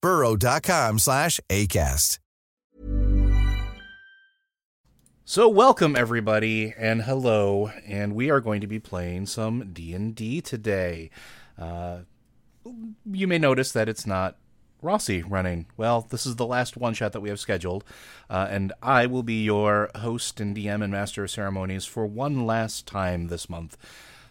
burrow.com 0.00 0.98
slash 0.98 1.40
ACAST. 1.48 2.18
So 5.24 5.46
welcome 5.46 5.94
everybody 5.94 6.72
and 6.78 7.02
hello 7.02 7.70
and 7.86 8.14
we 8.14 8.30
are 8.30 8.40
going 8.40 8.62
to 8.62 8.66
be 8.66 8.78
playing 8.78 9.26
some 9.26 9.74
D&D 9.74 10.40
today. 10.40 11.10
Uh, 11.58 11.98
you 13.04 13.26
may 13.26 13.36
notice 13.36 13.70
that 13.72 13.90
it's 13.90 14.06
not 14.06 14.36
Rossi 14.80 15.22
running. 15.22 15.66
Well, 15.76 16.06
this 16.08 16.24
is 16.24 16.36
the 16.36 16.46
last 16.46 16.78
one 16.78 16.94
shot 16.94 17.12
that 17.12 17.20
we 17.20 17.28
have 17.28 17.40
scheduled, 17.40 17.84
uh, 18.30 18.46
and 18.48 18.72
I 18.82 19.06
will 19.06 19.22
be 19.22 19.42
your 19.42 19.90
host 19.96 20.40
and 20.40 20.56
DM 20.56 20.82
and 20.82 20.92
master 20.92 21.24
of 21.24 21.30
ceremonies 21.30 21.84
for 21.84 22.06
one 22.06 22.46
last 22.46 22.86
time 22.86 23.26
this 23.26 23.50
month. 23.50 23.76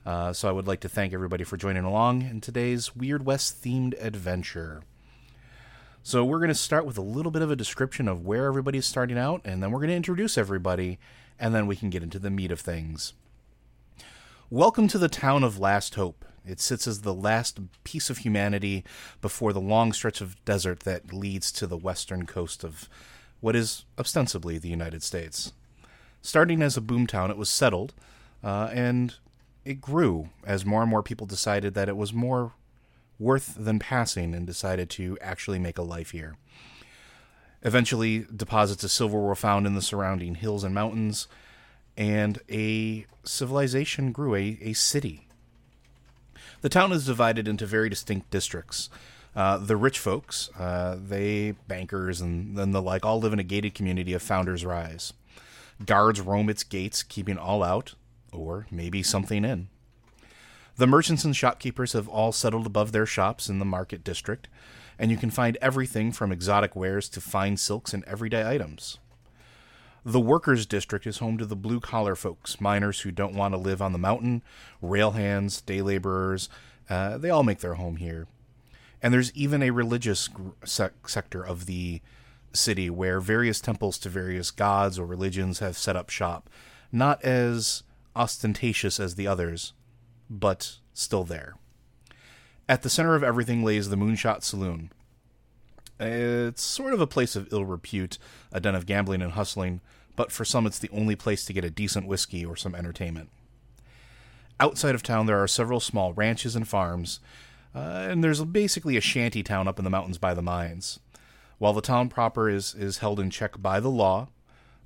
Uh, 0.06 0.32
so 0.34 0.48
I 0.48 0.52
would 0.52 0.68
like 0.68 0.80
to 0.80 0.90
thank 0.90 1.14
everybody 1.14 1.44
for 1.44 1.58
joining 1.58 1.84
along 1.84 2.22
in 2.22 2.40
today's 2.40 2.96
Weird 2.96 3.26
West 3.26 3.62
themed 3.64 3.94
adventure. 4.02 4.82
So 6.04 6.24
we're 6.24 6.40
going 6.40 6.48
to 6.48 6.56
start 6.56 6.86
with 6.86 6.98
a 6.98 7.02
little 7.02 7.32
bit 7.32 7.42
of 7.42 7.52
a 7.52 7.56
description 7.56 8.08
of 8.08 8.26
where 8.26 8.46
everybody's 8.46 8.86
starting 8.86 9.18
out, 9.18 9.42
and 9.44 9.62
then 9.62 9.72
we're 9.72 9.80
going 9.80 9.90
to 9.90 9.96
introduce 9.96 10.38
everybody, 10.38 11.00
and 11.38 11.54
then 11.54 11.68
we 11.68 11.76
can 11.76 11.90
get 11.90 12.02
into 12.02 12.18
the 12.18 12.30
meat 12.30 12.52
of 12.52 12.62
things. 12.62 13.14
Welcome 14.50 14.88
to 14.88 14.98
the 14.98 15.10
town 15.10 15.44
of 15.44 15.60
Last 15.60 15.96
Hope. 15.96 16.24
It 16.46 16.62
sits 16.62 16.88
as 16.88 17.02
the 17.02 17.14
last 17.14 17.60
piece 17.84 18.10
of 18.10 18.20
humanity 18.20 18.86
before 19.22 19.52
the 19.52 19.60
long 19.60 19.92
stretch 19.92 20.22
of 20.22 20.44
desert 20.46 20.82
that 20.82 21.12
leads 21.12 21.52
to 21.52 21.68
the 21.68 21.76
western 21.76 22.26
coast 22.26 22.64
of 22.64 22.88
what 23.42 23.56
is 23.56 23.84
ostensibly 24.00 24.58
the 24.58 24.70
United 24.70 25.04
States. 25.04 25.52
Starting 26.22 26.62
as 26.62 26.78
a 26.78 26.82
boomtown, 26.82 27.30
it 27.30 27.38
was 27.38 27.50
settled, 27.50 27.94
uh, 28.42 28.70
and 28.72 29.16
it 29.66 29.82
grew 29.82 30.30
as 30.46 30.66
more 30.66 30.82
and 30.82 30.90
more 30.90 31.04
people 31.04 31.28
decided 31.28 31.74
that 31.74 31.90
it 31.90 31.98
was 31.98 32.14
more 32.14 32.54
worth 33.20 33.56
than 33.58 33.80
passing 33.80 34.34
and 34.34 34.46
decided 34.46 34.90
to 34.92 35.18
actually 35.22 35.60
make 35.60 35.78
a 35.78 35.84
life 35.84 36.12
here. 36.12 36.36
Eventually, 37.64 38.26
deposits 38.34 38.84
of 38.84 38.92
silver 38.92 39.20
were 39.20 39.36
found 39.36 39.66
in 39.66 39.74
the 39.74 39.82
surrounding 39.82 40.36
hills 40.36 40.64
and 40.64 40.76
mountains, 40.76 41.28
and 41.98 42.40
a 42.50 43.06
civilization 43.24 44.12
grew, 44.12 44.36
a, 44.36 44.58
a 44.62 44.74
city. 44.74 45.28
The 46.62 46.70
town 46.70 46.92
is 46.92 47.06
divided 47.06 47.48
into 47.48 47.66
very 47.66 47.90
distinct 47.90 48.30
districts. 48.30 48.90
Uh, 49.36 49.58
the 49.58 49.78
rich 49.78 50.00
folks, 50.00 50.50
uh, 50.58 50.98
they 51.00 51.52
bankers 51.68 52.22
and 52.22 52.58
then 52.58 52.72
the 52.72 52.82
like, 52.82 53.06
all 53.06 53.20
live 53.20 53.34
in 53.34 53.40
a 53.40 53.44
gated 53.44 53.74
community 53.74 54.14
of 54.14 54.22
Founders 54.24 54.66
Rise. 54.66 55.14
Guards 55.86 56.22
roam 56.22 56.50
its 56.50 56.64
gates, 56.64 57.04
keeping 57.04 57.38
all 57.38 57.62
out, 57.64 57.94
or 58.32 58.66
maybe 58.72 59.04
something 59.04 59.46
in. 59.46 59.68
The 60.78 60.88
merchants 60.88 61.26
and 61.26 61.36
shopkeepers 61.36 61.94
have 61.94 62.08
all 62.08 62.32
settled 62.32 62.68
above 62.68 62.92
their 62.92 63.08
shops 63.08 63.50
in 63.50 63.58
the 63.58 63.66
market 63.66 64.04
district, 64.04 64.48
and 65.00 65.10
you 65.10 65.18
can 65.18 65.32
find 65.32 65.58
everything 65.60 66.12
from 66.12 66.32
exotic 66.32 66.76
wares 66.76 67.10
to 67.10 67.22
fine 67.22 67.58
silks 67.58 67.96
and 67.96 68.04
everyday 68.06 68.48
items. 68.48 69.00
The 70.06 70.20
workers' 70.20 70.68
district 70.68 71.08
is 71.08 71.18
home 71.18 71.40
to 71.40 71.48
the 71.48 71.56
blue 71.56 71.80
collar 71.80 72.16
folks, 72.16 72.62
miners 72.62 73.02
who 73.02 73.12
don't 73.12 73.34
want 73.34 73.56
to 73.56 73.60
live 73.60 73.82
on 73.82 73.92
the 73.92 73.98
mountain, 73.98 74.44
rail 74.80 75.12
hands, 75.12 75.62
day 75.62 75.82
laborers. 75.82 76.48
Uh, 76.88 77.18
they 77.18 77.32
all 77.32 77.44
make 77.44 77.60
their 77.60 77.74
home 77.74 77.96
here. 77.96 78.28
And 79.02 79.12
there's 79.12 79.34
even 79.34 79.64
a 79.64 79.72
religious 79.72 80.30
sec- 80.64 81.10
sector 81.10 81.44
of 81.44 81.66
the 81.66 82.02
city 82.54 82.90
where 82.90 83.20
various 83.20 83.60
temples 83.60 83.98
to 84.00 84.10
various 84.10 84.52
gods 84.52 85.00
or 85.00 85.08
religions 85.08 85.58
have 85.60 85.78
set 85.78 85.96
up 85.96 86.12
shop, 86.12 86.50
not 86.92 87.22
as 87.24 87.82
ostentatious 88.16 89.00
as 89.00 89.16
the 89.16 89.28
others, 89.28 89.74
but 90.30 90.78
still 90.94 91.24
there. 91.24 91.56
At 92.70 92.82
the 92.82 92.90
center 92.90 93.16
of 93.16 93.24
everything 93.24 93.64
lays 93.64 93.90
the 93.90 93.96
Moonshot 93.96 94.44
Saloon. 94.44 94.92
It's 96.00 96.62
sort 96.62 96.94
of 96.94 97.02
a 97.02 97.08
place 97.08 97.36
of 97.36 97.52
ill 97.52 97.66
repute, 97.66 98.18
a 98.52 98.60
den 98.60 98.76
of 98.76 98.86
gambling 98.86 99.22
and 99.22 99.32
hustling, 99.32 99.82
but 100.16 100.32
for 100.32 100.46
some 100.46 100.68
it's 100.68 100.80
the 100.80 100.90
only 100.92 101.16
place 101.16 101.46
to 101.46 101.54
get 101.54 101.64
a 101.64 101.70
decent 101.70 102.08
whiskey 102.08 102.46
or 102.46 102.56
some 102.56 102.76
entertainment. 102.76 103.30
Outside 104.60 104.96
of 104.96 105.04
town, 105.04 105.28
there 105.28 105.42
are 105.42 105.48
several 105.48 105.80
small 105.80 106.14
ranches 106.14 106.56
and 106.56 106.68
farms, 106.68 107.20
uh, 107.76 108.08
and 108.10 108.24
there's 108.24 108.44
basically 108.44 108.98
a 108.98 109.02
shanty 109.02 109.44
town 109.44 109.68
up 109.68 109.80
in 109.80 109.86
the 109.86 109.92
mountains 109.92 110.18
by 110.18 110.34
the 110.34 110.42
mines. 110.42 111.00
While 111.60 111.74
the 111.74 111.82
town 111.82 112.10
proper 112.10 112.50
is, 112.50 112.76
is 112.76 113.00
held 113.00 113.20
in 113.20 113.30
check 113.30 113.62
by 113.62 113.80
the 113.80 113.90
law, 113.90 114.30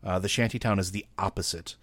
uh, 0.03 0.19
the 0.19 0.29
shanty 0.29 0.59
town 0.59 0.79
is 0.79 0.91
the 0.91 1.05
opposite. 1.17 1.75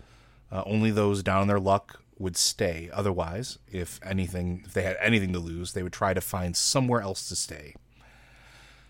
Uh, 0.50 0.62
only 0.66 0.90
those 0.90 1.22
down 1.22 1.42
on 1.42 1.48
their 1.48 1.60
luck 1.60 2.02
would 2.18 2.36
stay. 2.36 2.90
Otherwise, 2.92 3.58
if 3.70 4.00
anything, 4.02 4.62
if 4.66 4.74
they 4.74 4.82
had 4.82 4.96
anything 5.00 5.32
to 5.32 5.38
lose, 5.38 5.72
they 5.72 5.82
would 5.82 5.92
try 5.92 6.12
to 6.12 6.20
find 6.20 6.56
somewhere 6.56 7.00
else 7.00 7.28
to 7.28 7.36
stay. 7.36 7.74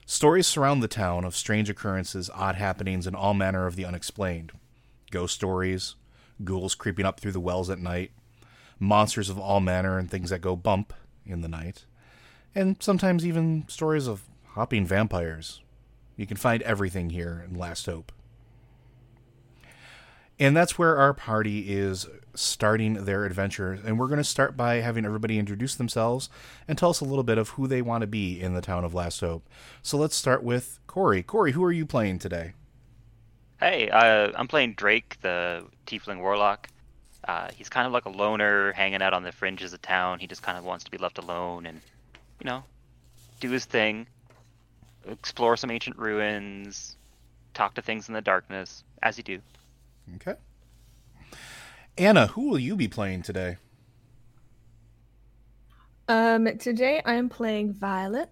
Stories 0.06 0.46
surround 0.46 0.82
the 0.82 0.88
town 0.88 1.24
of 1.24 1.36
strange 1.36 1.68
occurrences, 1.68 2.30
odd 2.34 2.54
happenings, 2.54 3.06
and 3.06 3.14
all 3.14 3.34
manner 3.34 3.66
of 3.66 3.76
the 3.76 3.84
unexplained. 3.84 4.52
Ghost 5.10 5.34
stories, 5.34 5.96
ghouls 6.42 6.74
creeping 6.74 7.04
up 7.04 7.20
through 7.20 7.32
the 7.32 7.40
wells 7.40 7.68
at 7.68 7.78
night, 7.78 8.12
monsters 8.78 9.28
of 9.28 9.38
all 9.38 9.60
manner 9.60 9.98
and 9.98 10.10
things 10.10 10.30
that 10.30 10.40
go 10.40 10.56
bump 10.56 10.94
in 11.26 11.42
the 11.42 11.48
night, 11.48 11.84
and 12.54 12.76
sometimes 12.80 13.26
even 13.26 13.64
stories 13.68 14.06
of 14.06 14.22
hopping 14.48 14.86
vampires. 14.86 15.60
You 16.16 16.26
can 16.26 16.36
find 16.36 16.62
everything 16.62 17.10
here 17.10 17.44
in 17.48 17.58
Last 17.58 17.86
Hope. 17.86 18.10
And 20.40 20.56
that's 20.56 20.78
where 20.78 20.96
our 20.96 21.12
party 21.12 21.70
is 21.70 22.06
starting 22.38 23.04
their 23.04 23.24
adventure. 23.24 23.78
And 23.84 23.98
we're 23.98 24.06
going 24.06 24.18
to 24.18 24.24
start 24.24 24.56
by 24.56 24.76
having 24.76 25.04
everybody 25.04 25.38
introduce 25.38 25.74
themselves 25.74 26.30
and 26.66 26.78
tell 26.78 26.90
us 26.90 27.00
a 27.00 27.04
little 27.04 27.24
bit 27.24 27.38
of 27.38 27.50
who 27.50 27.66
they 27.66 27.82
want 27.82 28.02
to 28.02 28.06
be 28.06 28.40
in 28.40 28.54
the 28.54 28.60
town 28.60 28.84
of 28.84 28.94
Last 28.94 29.20
Hope. 29.20 29.48
So 29.82 29.98
let's 29.98 30.14
start 30.14 30.42
with 30.42 30.78
Cory. 30.86 31.22
Cory, 31.22 31.52
who 31.52 31.64
are 31.64 31.72
you 31.72 31.84
playing 31.84 32.20
today? 32.20 32.52
Hey, 33.58 33.88
uh, 33.90 34.30
I'm 34.36 34.46
playing 34.46 34.74
Drake, 34.74 35.16
the 35.20 35.64
Tiefling 35.86 36.20
Warlock. 36.20 36.68
Uh, 37.26 37.48
he's 37.54 37.68
kind 37.68 37.86
of 37.86 37.92
like 37.92 38.04
a 38.04 38.10
loner, 38.10 38.72
hanging 38.72 39.02
out 39.02 39.12
on 39.12 39.24
the 39.24 39.32
fringes 39.32 39.72
of 39.72 39.82
town. 39.82 40.20
He 40.20 40.28
just 40.28 40.42
kind 40.42 40.56
of 40.56 40.64
wants 40.64 40.84
to 40.84 40.90
be 40.90 40.98
left 40.98 41.18
alone 41.18 41.66
and, 41.66 41.80
you 42.40 42.48
know, 42.48 42.62
do 43.40 43.50
his 43.50 43.64
thing, 43.64 44.06
explore 45.10 45.56
some 45.56 45.70
ancient 45.70 45.98
ruins, 45.98 46.96
talk 47.52 47.74
to 47.74 47.82
things 47.82 48.08
in 48.08 48.14
the 48.14 48.22
darkness, 48.22 48.84
as 49.02 49.18
you 49.18 49.24
do. 49.24 49.40
Okay. 50.16 50.34
Anna, 51.98 52.28
who 52.28 52.48
will 52.48 52.60
you 52.60 52.76
be 52.76 52.86
playing 52.86 53.22
today? 53.22 53.56
Um, 56.06 56.56
today 56.58 57.02
I'm 57.04 57.28
playing 57.28 57.72
Violet. 57.74 58.30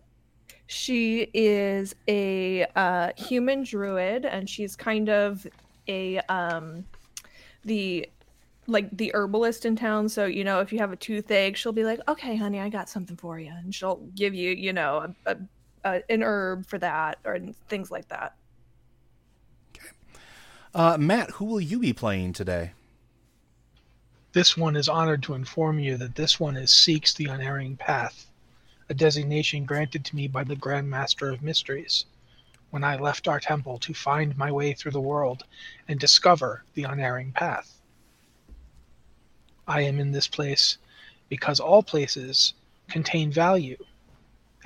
She 0.68 1.28
is 1.34 1.94
a 2.08 2.64
uh, 2.76 3.10
human 3.16 3.64
druid, 3.64 4.24
and 4.24 4.48
she's 4.48 4.76
kind 4.76 5.08
of 5.08 5.46
a 5.88 6.18
um, 6.28 6.84
the 7.64 8.08
like 8.68 8.88
the 8.96 9.12
herbalist 9.14 9.64
in 9.64 9.76
town. 9.76 10.08
So 10.08 10.26
you 10.26 10.44
know, 10.44 10.60
if 10.60 10.72
you 10.72 10.78
have 10.78 10.92
a 10.92 10.96
toothache, 10.96 11.56
she'll 11.56 11.72
be 11.72 11.84
like, 11.84 12.00
"Okay, 12.08 12.36
honey, 12.36 12.60
I 12.60 12.68
got 12.68 12.88
something 12.88 13.16
for 13.16 13.38
you," 13.38 13.50
and 13.50 13.74
she'll 13.74 14.08
give 14.14 14.32
you, 14.32 14.52
you 14.52 14.72
know, 14.72 15.12
a, 15.26 15.32
a, 15.32 15.36
a 15.84 16.02
an 16.12 16.22
herb 16.22 16.66
for 16.66 16.78
that 16.78 17.18
or 17.24 17.38
things 17.68 17.90
like 17.90 18.08
that. 18.08 18.36
Uh, 20.72 20.96
Matt, 20.98 21.30
who 21.32 21.44
will 21.46 21.60
you 21.60 21.78
be 21.78 21.92
playing 21.92 22.32
today? 22.32 22.72
This 24.36 24.54
one 24.54 24.76
is 24.76 24.86
honored 24.86 25.22
to 25.22 25.32
inform 25.32 25.78
you 25.78 25.96
that 25.96 26.14
this 26.14 26.38
one 26.38 26.58
is 26.58 26.70
Seeks 26.70 27.14
the 27.14 27.24
Unerring 27.24 27.78
Path, 27.78 28.26
a 28.86 28.92
designation 28.92 29.64
granted 29.64 30.04
to 30.04 30.14
me 30.14 30.28
by 30.28 30.44
the 30.44 30.54
Grand 30.54 30.90
Master 30.90 31.30
of 31.30 31.40
Mysteries 31.40 32.04
when 32.68 32.84
I 32.84 32.96
left 32.96 33.28
our 33.28 33.40
temple 33.40 33.78
to 33.78 33.94
find 33.94 34.36
my 34.36 34.52
way 34.52 34.74
through 34.74 34.92
the 34.92 35.00
world 35.00 35.44
and 35.88 35.98
discover 35.98 36.64
the 36.74 36.82
unerring 36.82 37.32
path. 37.32 37.80
I 39.66 39.80
am 39.80 39.98
in 39.98 40.12
this 40.12 40.28
place 40.28 40.76
because 41.30 41.58
all 41.58 41.82
places 41.82 42.52
contain 42.90 43.32
value 43.32 43.82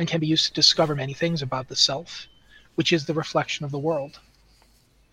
and 0.01 0.09
can 0.09 0.19
be 0.19 0.27
used 0.27 0.47
to 0.47 0.53
discover 0.53 0.97
many 0.97 1.15
things 1.15 1.43
about 1.43 1.69
the 1.69 1.77
self, 1.77 2.27
which 2.75 2.93
is 2.93 3.07
the 3.07 3.15
reflection 3.15 3.65
of 3.65 3.71
the 3.71 3.79
world, 3.79 4.19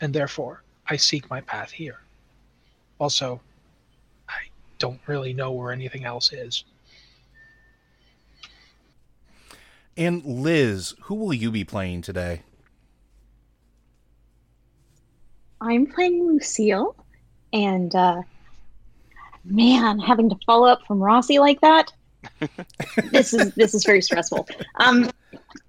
and 0.01 0.15
therefore 0.15 0.63
I 0.88 0.95
seek 0.95 1.30
my 1.30 1.42
path 1.42 1.69
here. 1.69 2.00
Also, 2.98 3.39
don't 4.77 5.00
really 5.07 5.33
know 5.33 5.51
where 5.51 5.71
anything 5.71 6.06
else 6.06 6.31
is. 6.31 6.63
And 9.95 10.24
Liz, 10.24 10.94
who 11.03 11.15
will 11.15 11.33
you 11.33 11.50
be 11.51 11.63
playing 11.63 12.03
today? 12.03 12.44
I'm 15.59 15.88
playing 15.88 16.24
Lucille, 16.24 16.95
and 17.51 17.94
uh, 17.95 18.21
man, 19.44 19.97
having 19.97 20.29
to 20.29 20.35
follow 20.45 20.68
up 20.68 20.85
from 20.85 21.00
Rossi 21.00 21.39
like 21.39 21.59
that, 21.62 21.91
this 23.12 23.33
is 23.33 23.53
this 23.56 23.74
is 23.74 23.83
very 23.83 24.01
stressful. 24.01 24.47
Um, 24.75 25.09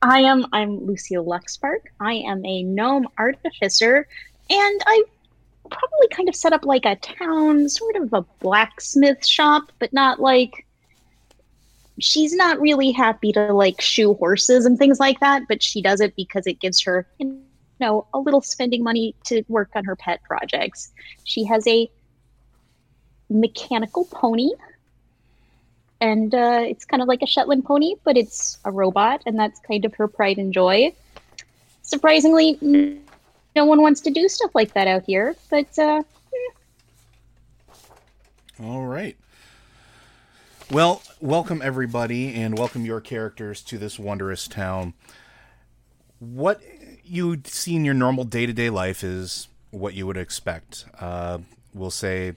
I 0.02 0.20
am 0.20 0.46
I'm 0.52 0.84
Lucille 0.86 1.24
Luxpark. 1.24 1.80
I 2.00 2.14
am 2.14 2.44
a 2.44 2.62
gnome 2.64 3.08
artificer, 3.16 4.06
and 4.50 4.80
I 4.86 5.04
probably 5.70 6.08
kind 6.10 6.28
of 6.28 6.36
set 6.36 6.52
up 6.52 6.64
like 6.64 6.84
a 6.84 6.96
town, 6.96 7.68
sort 7.68 7.96
of 7.96 8.12
a 8.12 8.22
blacksmith 8.40 9.26
shop, 9.26 9.72
but 9.78 9.92
not 9.92 10.20
like 10.20 10.66
she's 12.00 12.34
not 12.34 12.60
really 12.60 12.92
happy 12.92 13.32
to 13.32 13.52
like 13.52 13.80
shoe 13.80 14.14
horses 14.14 14.64
and 14.64 14.78
things 14.78 15.00
like 15.00 15.18
that, 15.20 15.42
but 15.48 15.62
she 15.62 15.82
does 15.82 16.00
it 16.00 16.14
because 16.16 16.46
it 16.46 16.60
gives 16.60 16.80
her 16.82 17.06
you 17.18 17.40
know 17.80 18.06
a 18.14 18.18
little 18.18 18.40
spending 18.40 18.82
money 18.82 19.14
to 19.24 19.42
work 19.48 19.70
on 19.74 19.84
her 19.84 19.96
pet 19.96 20.22
projects. 20.24 20.92
She 21.24 21.44
has 21.44 21.66
a 21.66 21.90
mechanical 23.30 24.06
pony 24.06 24.50
and 26.00 26.34
uh, 26.34 26.62
it's 26.62 26.84
kind 26.84 27.02
of 27.02 27.08
like 27.08 27.22
a 27.22 27.26
Shetland 27.26 27.64
pony, 27.64 27.94
but 28.04 28.16
it's 28.16 28.58
a 28.64 28.70
robot, 28.70 29.22
and 29.26 29.38
that's 29.38 29.58
kind 29.60 29.84
of 29.84 29.94
her 29.94 30.06
pride 30.06 30.38
and 30.38 30.52
joy. 30.52 30.92
Surprisingly, 31.82 33.00
no 33.58 33.64
one 33.64 33.82
wants 33.82 34.00
to 34.00 34.10
do 34.10 34.28
stuff 34.28 34.52
like 34.54 34.72
that 34.74 34.86
out 34.86 35.02
here, 35.04 35.34
but 35.50 35.76
uh, 35.80 36.00
All 38.62 38.86
right. 38.86 39.16
Well, 40.70 41.02
welcome 41.20 41.60
everybody, 41.60 42.34
and 42.34 42.56
welcome 42.56 42.84
your 42.84 43.00
characters 43.00 43.60
to 43.62 43.76
this 43.76 43.98
wondrous 43.98 44.46
town. 44.46 44.94
What 46.20 46.60
you 47.04 47.40
see 47.46 47.74
in 47.74 47.84
your 47.84 47.94
normal 47.94 48.22
day 48.22 48.46
to 48.46 48.52
day 48.52 48.70
life 48.70 49.02
is 49.02 49.48
what 49.72 49.94
you 49.94 50.06
would 50.06 50.16
expect. 50.16 50.84
Uh, 51.00 51.38
we'll 51.74 51.90
say, 51.90 52.34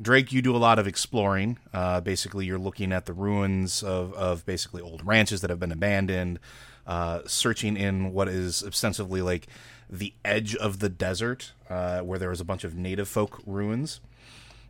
Drake, 0.00 0.30
you 0.30 0.40
do 0.40 0.54
a 0.54 0.58
lot 0.58 0.78
of 0.78 0.86
exploring. 0.86 1.58
Uh, 1.74 2.00
basically, 2.00 2.46
you're 2.46 2.60
looking 2.60 2.92
at 2.92 3.06
the 3.06 3.12
ruins 3.12 3.82
of, 3.82 4.14
of 4.14 4.46
basically 4.46 4.82
old 4.82 5.04
ranches 5.04 5.40
that 5.40 5.50
have 5.50 5.58
been 5.58 5.72
abandoned, 5.72 6.38
uh, 6.86 7.22
searching 7.26 7.76
in 7.76 8.12
what 8.12 8.28
is 8.28 8.62
ostensibly 8.62 9.20
like 9.20 9.48
the 9.90 10.14
edge 10.24 10.54
of 10.54 10.78
the 10.78 10.88
desert, 10.88 11.52
uh, 11.68 12.00
where 12.00 12.18
there 12.18 12.30
was 12.30 12.40
a 12.40 12.44
bunch 12.44 12.64
of 12.64 12.74
native 12.74 13.08
folk 13.08 13.42
ruins. 13.44 14.00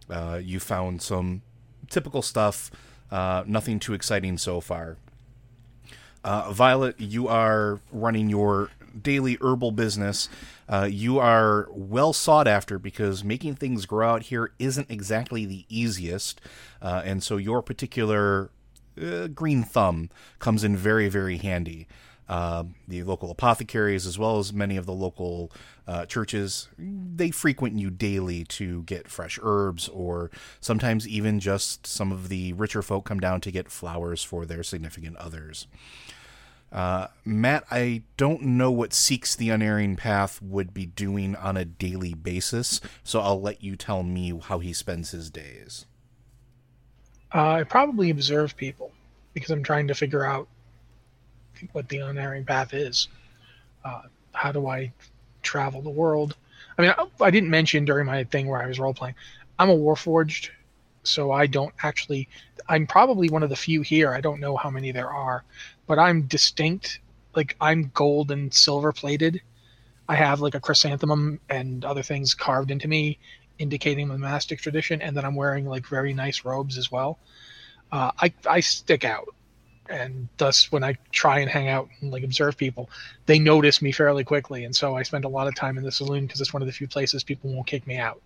Uh, 0.09 0.41
you 0.43 0.59
found 0.59 1.03
some 1.03 1.43
typical 1.89 2.23
stuff, 2.23 2.71
uh, 3.11 3.45
nothing 3.47 3.79
too 3.79 3.93
exciting 3.93 4.39
so 4.39 4.61
far. 4.61 4.97
Uh, 6.25 6.53
Violet, 6.53 7.01
you 7.01 7.29
are 7.29 7.81
running 7.93 8.29
your 8.29 8.71
daily 9.01 9.37
herbal 9.41 9.73
business. 9.73 10.29
Uh, 10.69 10.89
you 10.91 11.19
are 11.19 11.69
well 11.71 12.13
sought 12.13 12.49
after 12.49 12.79
because 12.79 13.23
making 13.25 13.55
things 13.55 13.87
grow 13.87 14.11
out 14.11 14.23
here 14.25 14.53
isn't 14.59 14.91
exactly 14.91 15.45
the 15.45 15.65
easiest. 15.69 16.41
Uh, 16.81 17.03
and 17.05 17.23
so 17.23 17.37
your 17.37 17.63
particular 17.63 18.51
green 19.35 19.63
thumb 19.63 20.11
comes 20.39 20.63
in 20.63 20.77
very, 20.77 21.09
very 21.09 21.39
handy. 21.39 21.87
Uh, 22.31 22.63
the 22.87 23.03
local 23.03 23.29
apothecaries, 23.29 24.07
as 24.07 24.17
well 24.17 24.39
as 24.39 24.53
many 24.53 24.77
of 24.77 24.87
the 24.87 24.93
local 24.93 25.51
uh, 25.89 26.07
churches, 26.07 26.69
they 26.79 27.33
frequent 27.33 27.77
you 27.77 27.91
daily 27.91 28.45
to 28.45 28.85
get 28.85 29.09
fresh 29.09 29.37
herbs, 29.43 29.89
or 29.89 30.31
sometimes 30.61 31.09
even 31.09 31.41
just 31.41 31.89
some 31.89 32.13
of 32.13 32.29
the 32.29 32.53
richer 32.53 32.83
folk 32.83 33.05
come 33.05 33.19
down 33.19 33.41
to 33.41 33.51
get 33.51 33.69
flowers 33.69 34.23
for 34.23 34.47
their 34.47 34.63
significant 34.63 35.17
others. 35.17 35.67
Uh, 36.71 37.09
Matt, 37.25 37.65
I 37.69 38.03
don't 38.17 38.43
know 38.43 38.71
what 38.71 38.93
Seeks 38.93 39.35
the 39.35 39.51
Unerring 39.51 39.97
Path 39.97 40.41
would 40.41 40.73
be 40.73 40.87
doing 40.87 41.35
on 41.35 41.57
a 41.57 41.65
daily 41.65 42.15
basis, 42.15 42.81
so 43.03 43.19
I'll 43.19 43.43
let 43.43 43.65
you 43.65 43.75
tell 43.75 44.05
me 44.05 44.41
how 44.45 44.61
he 44.61 44.73
spends 44.73 45.11
his 45.11 45.31
days. 45.31 45.87
Uh, 47.35 47.55
I 47.55 47.63
probably 47.65 48.09
observe 48.09 48.57
people 48.57 48.93
because 49.35 49.51
I'm 49.51 49.65
trying 49.65 49.89
to 49.89 49.97
figure 49.97 50.25
out 50.25 50.47
what 51.73 51.89
the 51.89 51.99
unerring 51.99 52.45
path 52.45 52.75
is. 52.75 53.09
Uh, 53.85 54.03
how 54.33 54.53
do 54.53 54.67
I 54.67 54.93
travel 55.43 55.83
the 55.83 55.91
world? 55.91 56.37
I 56.79 56.83
mean, 56.83 56.95
I, 56.97 57.07
I 57.21 57.31
didn't 57.31 57.51
mention 57.51 57.85
during 57.85 58.07
my 58.07 58.25
thing 58.25 58.47
where 58.47 58.63
I 58.63 58.67
was 58.67 58.79
role 58.79 58.95
playing. 58.95 59.15
I'm 59.59 59.71
a 59.71 59.77
warforged, 59.77 60.51
so 61.03 61.31
I 61.31 61.47
don't 61.47 61.75
actually. 61.83 62.29
I'm 62.69 62.87
probably 62.87 63.29
one 63.29 63.43
of 63.43 63.51
the 63.51 63.57
few 63.57 63.83
here. 63.83 64.15
I 64.15 64.21
don't 64.21 64.41
know 64.41 64.57
how 64.57 64.71
many 64.71 64.93
there 64.93 65.11
are, 65.11 65.45
but 65.87 65.99
I'm 65.99 66.23
distinct. 66.23 67.01
Like 67.35 67.57
I'm 67.61 67.91
gold 67.95 68.31
and 68.31 68.53
silver 68.53 68.93
plated. 68.93 69.41
I 70.09 70.15
have 70.17 70.41
like 70.41 70.55
a 70.55 70.61
chrysanthemum 70.61 71.41
and 71.49 71.85
other 71.85 72.03
things 72.03 72.35
carved 72.35 72.71
into 72.71 72.89
me, 72.89 73.19
indicating 73.59 74.09
the 74.09 74.19
monastic 74.19 74.61
tradition, 74.61 75.01
and 75.03 75.17
then 75.17 75.25
I'm 75.25 75.37
wearing 75.37 75.67
like 75.67 75.87
very 75.87 76.13
nice 76.15 76.45
robes 76.45 76.79
as 76.79 76.91
well. 76.91 77.19
Uh, 77.93 78.11
I 78.19 78.33
I 78.49 78.61
stick 78.61 79.05
out, 79.05 79.35
and 79.91 80.29
thus 80.37 80.71
when 80.71 80.85
I 80.85 80.97
try 81.13 81.41
and 81.41 81.51
hang 81.51 81.69
out 81.69 81.89
and 82.01 82.11
like 82.11 82.23
observe 82.23 82.57
people, 82.57 82.89
they 83.27 83.39
notice 83.39 83.83
me 83.83 83.93
fairly 83.93 84.25
quickly, 84.25 84.65
and 84.65 84.75
so 84.75 84.97
I 84.97 85.03
spend 85.03 85.25
a 85.25 85.29
lot 85.29 85.49
of 85.49 85.55
time 85.55 85.77
in 85.77 85.85
the 85.85 85.93
saloon 85.93 86.27
because 86.27 86.41
it's 86.41 86.53
one 86.53 86.63
of 86.63 86.67
the 86.67 86.73
few 86.73 86.89
places 86.89 87.25
people 87.25 87.53
won't 87.53 87.67
kick 87.67 87.87
me 87.87 87.97
out. 87.97 88.21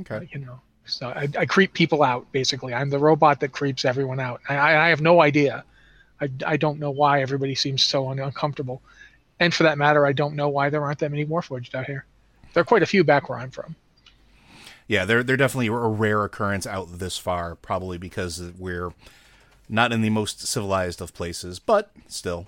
Okay. 0.00 0.28
You 0.32 0.40
know, 0.40 0.60
so 0.86 1.08
I, 1.08 1.28
I 1.38 1.46
creep 1.46 1.72
people 1.72 2.02
out 2.02 2.30
basically. 2.32 2.72
I'm 2.72 2.90
the 2.90 2.98
robot 2.98 3.40
that 3.40 3.52
creeps 3.52 3.84
everyone 3.84 4.20
out. 4.20 4.40
I, 4.48 4.56
I 4.56 4.86
I 4.86 4.88
have 4.88 5.00
no 5.00 5.20
idea. 5.20 5.64
I, 6.20 6.30
I 6.46 6.56
don't 6.56 6.78
know 6.78 6.90
why 6.90 7.20
everybody 7.20 7.54
seems 7.54 7.82
so 7.82 8.08
un- 8.08 8.20
uncomfortable, 8.20 8.80
and 9.40 9.52
for 9.52 9.64
that 9.64 9.78
matter, 9.78 10.06
I 10.06 10.12
don't 10.12 10.36
know 10.36 10.48
why 10.48 10.70
there 10.70 10.82
aren't 10.82 11.00
that 11.00 11.10
many 11.10 11.26
warforged 11.26 11.74
out 11.74 11.86
here. 11.86 12.06
There 12.52 12.60
are 12.60 12.64
quite 12.64 12.82
a 12.82 12.86
few 12.86 13.02
back 13.02 13.28
where 13.28 13.38
I'm 13.38 13.50
from. 13.50 13.74
Yeah, 14.86 15.04
they're 15.04 15.22
they're 15.22 15.36
definitely 15.36 15.68
a 15.68 15.72
rare 15.72 16.24
occurrence 16.24 16.66
out 16.66 16.98
this 16.98 17.18
far, 17.18 17.54
probably 17.56 17.98
because 17.98 18.40
we're 18.58 18.92
not 19.68 19.92
in 19.92 20.02
the 20.02 20.10
most 20.10 20.40
civilized 20.46 21.00
of 21.00 21.14
places, 21.14 21.58
but 21.58 21.90
still. 22.06 22.46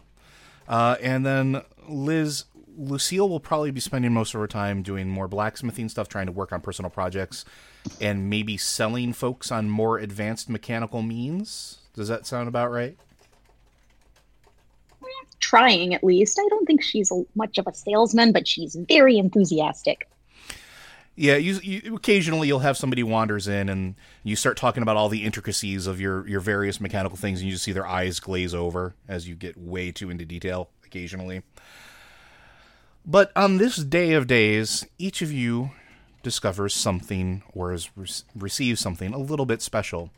Uh, 0.69 0.97
and 1.01 1.25
then 1.25 1.63
Liz, 1.89 2.45
Lucille 2.77 3.29
will 3.29 3.41
probably 3.41 3.71
be 3.71 3.81
spending 3.81 4.13
most 4.13 4.35
of 4.35 4.41
her 4.41 4.47
time 4.47 4.83
doing 4.83 5.09
more 5.09 5.29
blacksmithing 5.29 5.89
stuff, 5.89 6.09
trying 6.09 6.27
to 6.27 6.33
work 6.33 6.53
on 6.53 6.61
personal 6.61 6.91
projects, 6.91 7.45
and 8.01 8.29
maybe 8.29 8.57
selling 8.57 9.13
folks 9.13 9.51
on 9.51 9.71
more 9.71 9.99
advanced 9.99 10.49
mechanical 10.49 11.03
means. 11.03 11.79
Does 11.95 12.09
that 12.09 12.27
sound 12.27 12.49
about 12.49 12.71
right? 12.71 12.97
trying 15.47 15.95
at 15.95 16.03
least. 16.03 16.41
I 16.41 16.49
don't 16.49 16.67
think 16.67 16.83
she's 16.83 17.13
much 17.35 17.59
of 17.59 17.67
a 17.67 17.75
salesman, 17.75 18.33
but 18.33 18.49
she's 18.49 18.75
very 18.75 19.17
enthusiastic. 19.19 20.09
Yeah, 21.19 21.37
you, 21.37 21.59
you 21.63 21.97
occasionally 21.97 22.47
you'll 22.47 22.59
have 22.59 22.77
somebody 22.77 23.03
wanders 23.03 23.49
in 23.49 23.71
and 23.71 23.95
you 24.23 24.37
start 24.37 24.59
talking 24.59 24.83
about 24.83 24.97
all 24.99 25.09
the 25.09 25.25
intricacies 25.25 25.87
of 25.87 25.99
your 25.99 26.29
your 26.29 26.41
various 26.41 26.79
mechanical 26.79 27.17
things, 27.17 27.41
and 27.41 27.47
you 27.47 27.55
just 27.55 27.65
see 27.65 27.73
their 27.73 27.87
eyes 27.87 28.21
glaze 28.21 28.55
over 28.55 28.95
as 29.09 29.27
you 29.27 29.35
get 29.35 29.57
way 29.57 29.91
too 29.91 30.11
into 30.11 30.27
detail 30.27 30.69
occasionally. 30.85 31.43
But 33.07 33.33
on 33.35 33.57
this 33.57 33.77
day 33.77 34.13
of 34.13 34.27
days, 34.27 34.85
each 34.99 35.23
of 35.23 35.33
you 35.33 35.71
discovers 36.23 36.75
something 36.75 37.43
or 37.55 37.71
re- 37.95 38.09
receives 38.35 38.81
something 38.81 39.15
a 39.15 39.19
little 39.19 39.47
bit 39.47 39.63
special. 39.63 40.11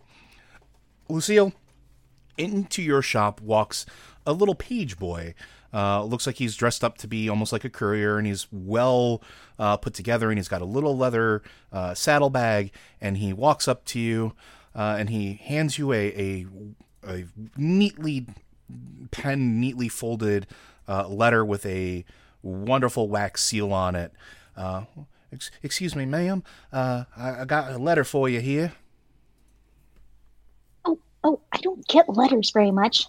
Lucille, 1.09 1.53
into 2.39 2.83
your 2.83 3.03
shop 3.03 3.41
walks 3.41 3.85
a 4.27 4.33
little 4.33 4.55
page 4.55 4.99
boy. 4.99 5.35
Uh, 5.73 6.03
looks 6.03 6.27
like 6.27 6.37
he's 6.37 6.57
dressed 6.57 6.83
up 6.83 6.97
to 6.99 7.07
be 7.07 7.29
almost 7.29 7.53
like 7.53 7.65
a 7.65 7.69
courier, 7.69 8.17
and 8.17 8.27
he's 8.27 8.47
well 8.51 9.23
uh, 9.59 9.77
put 9.77 9.93
together, 9.93 10.31
and 10.31 10.39
he's 10.39 10.49
got 10.49 10.63
a 10.63 10.65
little 10.65 10.97
leather 10.97 11.43
uh, 11.73 11.93
saddlebag, 11.95 12.73
and 13.01 13.19
he 13.19 13.33
walks 13.33 13.69
up 13.69 13.85
to 13.85 14.01
you, 14.01 14.33
uh, 14.75 14.97
and 14.99 15.11
he 15.11 15.35
hands 15.35 15.77
you 15.77 15.93
a, 15.93 16.07
a, 16.17 16.47
a 17.07 17.25
neatly 17.57 18.27
pen, 19.11 19.61
neatly 19.61 19.89
folded 19.89 20.47
uh, 20.89 21.07
letter 21.07 21.45
with 21.45 21.67
a 21.67 22.05
wonderful 22.43 23.09
wax 23.09 23.45
seal 23.45 23.73
on 23.73 23.95
it. 23.95 24.13
Uh, 24.57 24.85
ex- 25.33 25.51
excuse 25.63 25.95
me, 25.95 26.07
ma'am, 26.07 26.43
I, 26.73 27.05
I 27.17 27.45
got 27.47 27.73
a 27.73 27.79
letter 27.79 28.05
for 28.05 28.27
you 28.29 28.41
here. 28.41 28.73
Oh, 30.87 30.99
oh, 31.25 31.41
I 31.53 31.59
don't 31.59 31.87
get 31.89 32.09
letters 32.09 32.51
very 32.53 32.71
much. 32.71 33.07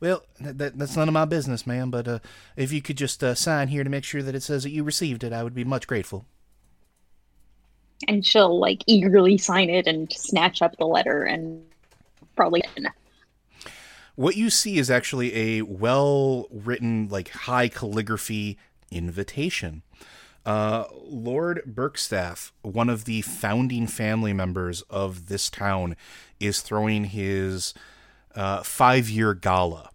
Well, 0.00 0.24
that, 0.40 0.78
that's 0.78 0.96
none 0.96 1.08
of 1.08 1.14
my 1.14 1.24
business, 1.24 1.66
ma'am, 1.66 1.90
but 1.90 2.06
uh, 2.06 2.18
if 2.56 2.72
you 2.72 2.82
could 2.82 2.96
just 2.96 3.22
uh, 3.24 3.34
sign 3.34 3.68
here 3.68 3.84
to 3.84 3.90
make 3.90 4.04
sure 4.04 4.22
that 4.22 4.34
it 4.34 4.42
says 4.42 4.62
that 4.62 4.70
you 4.70 4.84
received 4.84 5.24
it, 5.24 5.32
I 5.32 5.42
would 5.42 5.54
be 5.54 5.64
much 5.64 5.86
grateful. 5.86 6.26
And 8.06 8.24
she'll 8.24 8.58
like 8.58 8.82
eagerly 8.86 9.38
sign 9.38 9.70
it 9.70 9.86
and 9.86 10.12
snatch 10.12 10.60
up 10.60 10.76
the 10.76 10.86
letter 10.86 11.22
and 11.22 11.62
probably. 12.34 12.62
What 14.16 14.36
you 14.36 14.50
see 14.50 14.78
is 14.78 14.90
actually 14.90 15.34
a 15.34 15.62
well 15.62 16.46
written, 16.50 17.08
like 17.08 17.30
high 17.30 17.68
calligraphy 17.68 18.58
invitation. 18.90 19.82
Uh, 20.44 20.84
Lord 21.02 21.62
Burkstaff, 21.66 22.52
one 22.62 22.88
of 22.88 23.04
the 23.04 23.22
founding 23.22 23.86
family 23.86 24.32
members 24.32 24.82
of 24.82 25.26
this 25.26 25.50
town, 25.50 25.96
is 26.38 26.60
throwing 26.60 27.06
his 27.06 27.74
uh, 28.36 28.62
five 28.62 29.08
year 29.08 29.34
gala. 29.34 29.90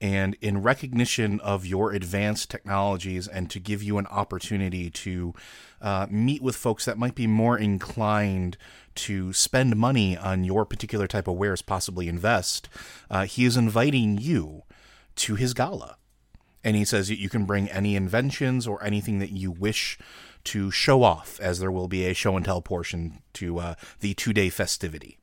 And 0.00 0.36
in 0.40 0.62
recognition 0.62 1.38
of 1.40 1.64
your 1.64 1.92
advanced 1.92 2.50
technologies 2.50 3.28
and 3.28 3.48
to 3.50 3.60
give 3.60 3.84
you 3.84 3.98
an 3.98 4.08
opportunity 4.08 4.90
to 4.90 5.32
uh, 5.80 6.06
meet 6.10 6.42
with 6.42 6.56
folks 6.56 6.84
that 6.86 6.98
might 6.98 7.14
be 7.14 7.28
more 7.28 7.56
inclined 7.56 8.56
to 8.96 9.32
spend 9.32 9.76
money 9.76 10.16
on 10.16 10.42
your 10.42 10.64
particular 10.64 11.06
type 11.06 11.28
of 11.28 11.36
wares, 11.36 11.62
possibly 11.62 12.08
invest, 12.08 12.68
uh, 13.10 13.26
he 13.26 13.44
is 13.44 13.56
inviting 13.56 14.18
you 14.18 14.64
to 15.14 15.36
his 15.36 15.54
gala. 15.54 15.96
And 16.64 16.76
he 16.76 16.84
says 16.84 17.08
you 17.08 17.28
can 17.28 17.44
bring 17.44 17.68
any 17.70 17.94
inventions 17.94 18.66
or 18.66 18.82
anything 18.82 19.20
that 19.20 19.30
you 19.30 19.52
wish 19.52 19.98
to 20.44 20.72
show 20.72 21.04
off, 21.04 21.38
as 21.40 21.60
there 21.60 21.70
will 21.70 21.88
be 21.88 22.06
a 22.06 22.14
show 22.14 22.36
and 22.36 22.44
tell 22.44 22.60
portion 22.60 23.22
to 23.34 23.58
uh, 23.58 23.74
the 24.00 24.14
two 24.14 24.32
day 24.32 24.50
festivity. 24.50 25.18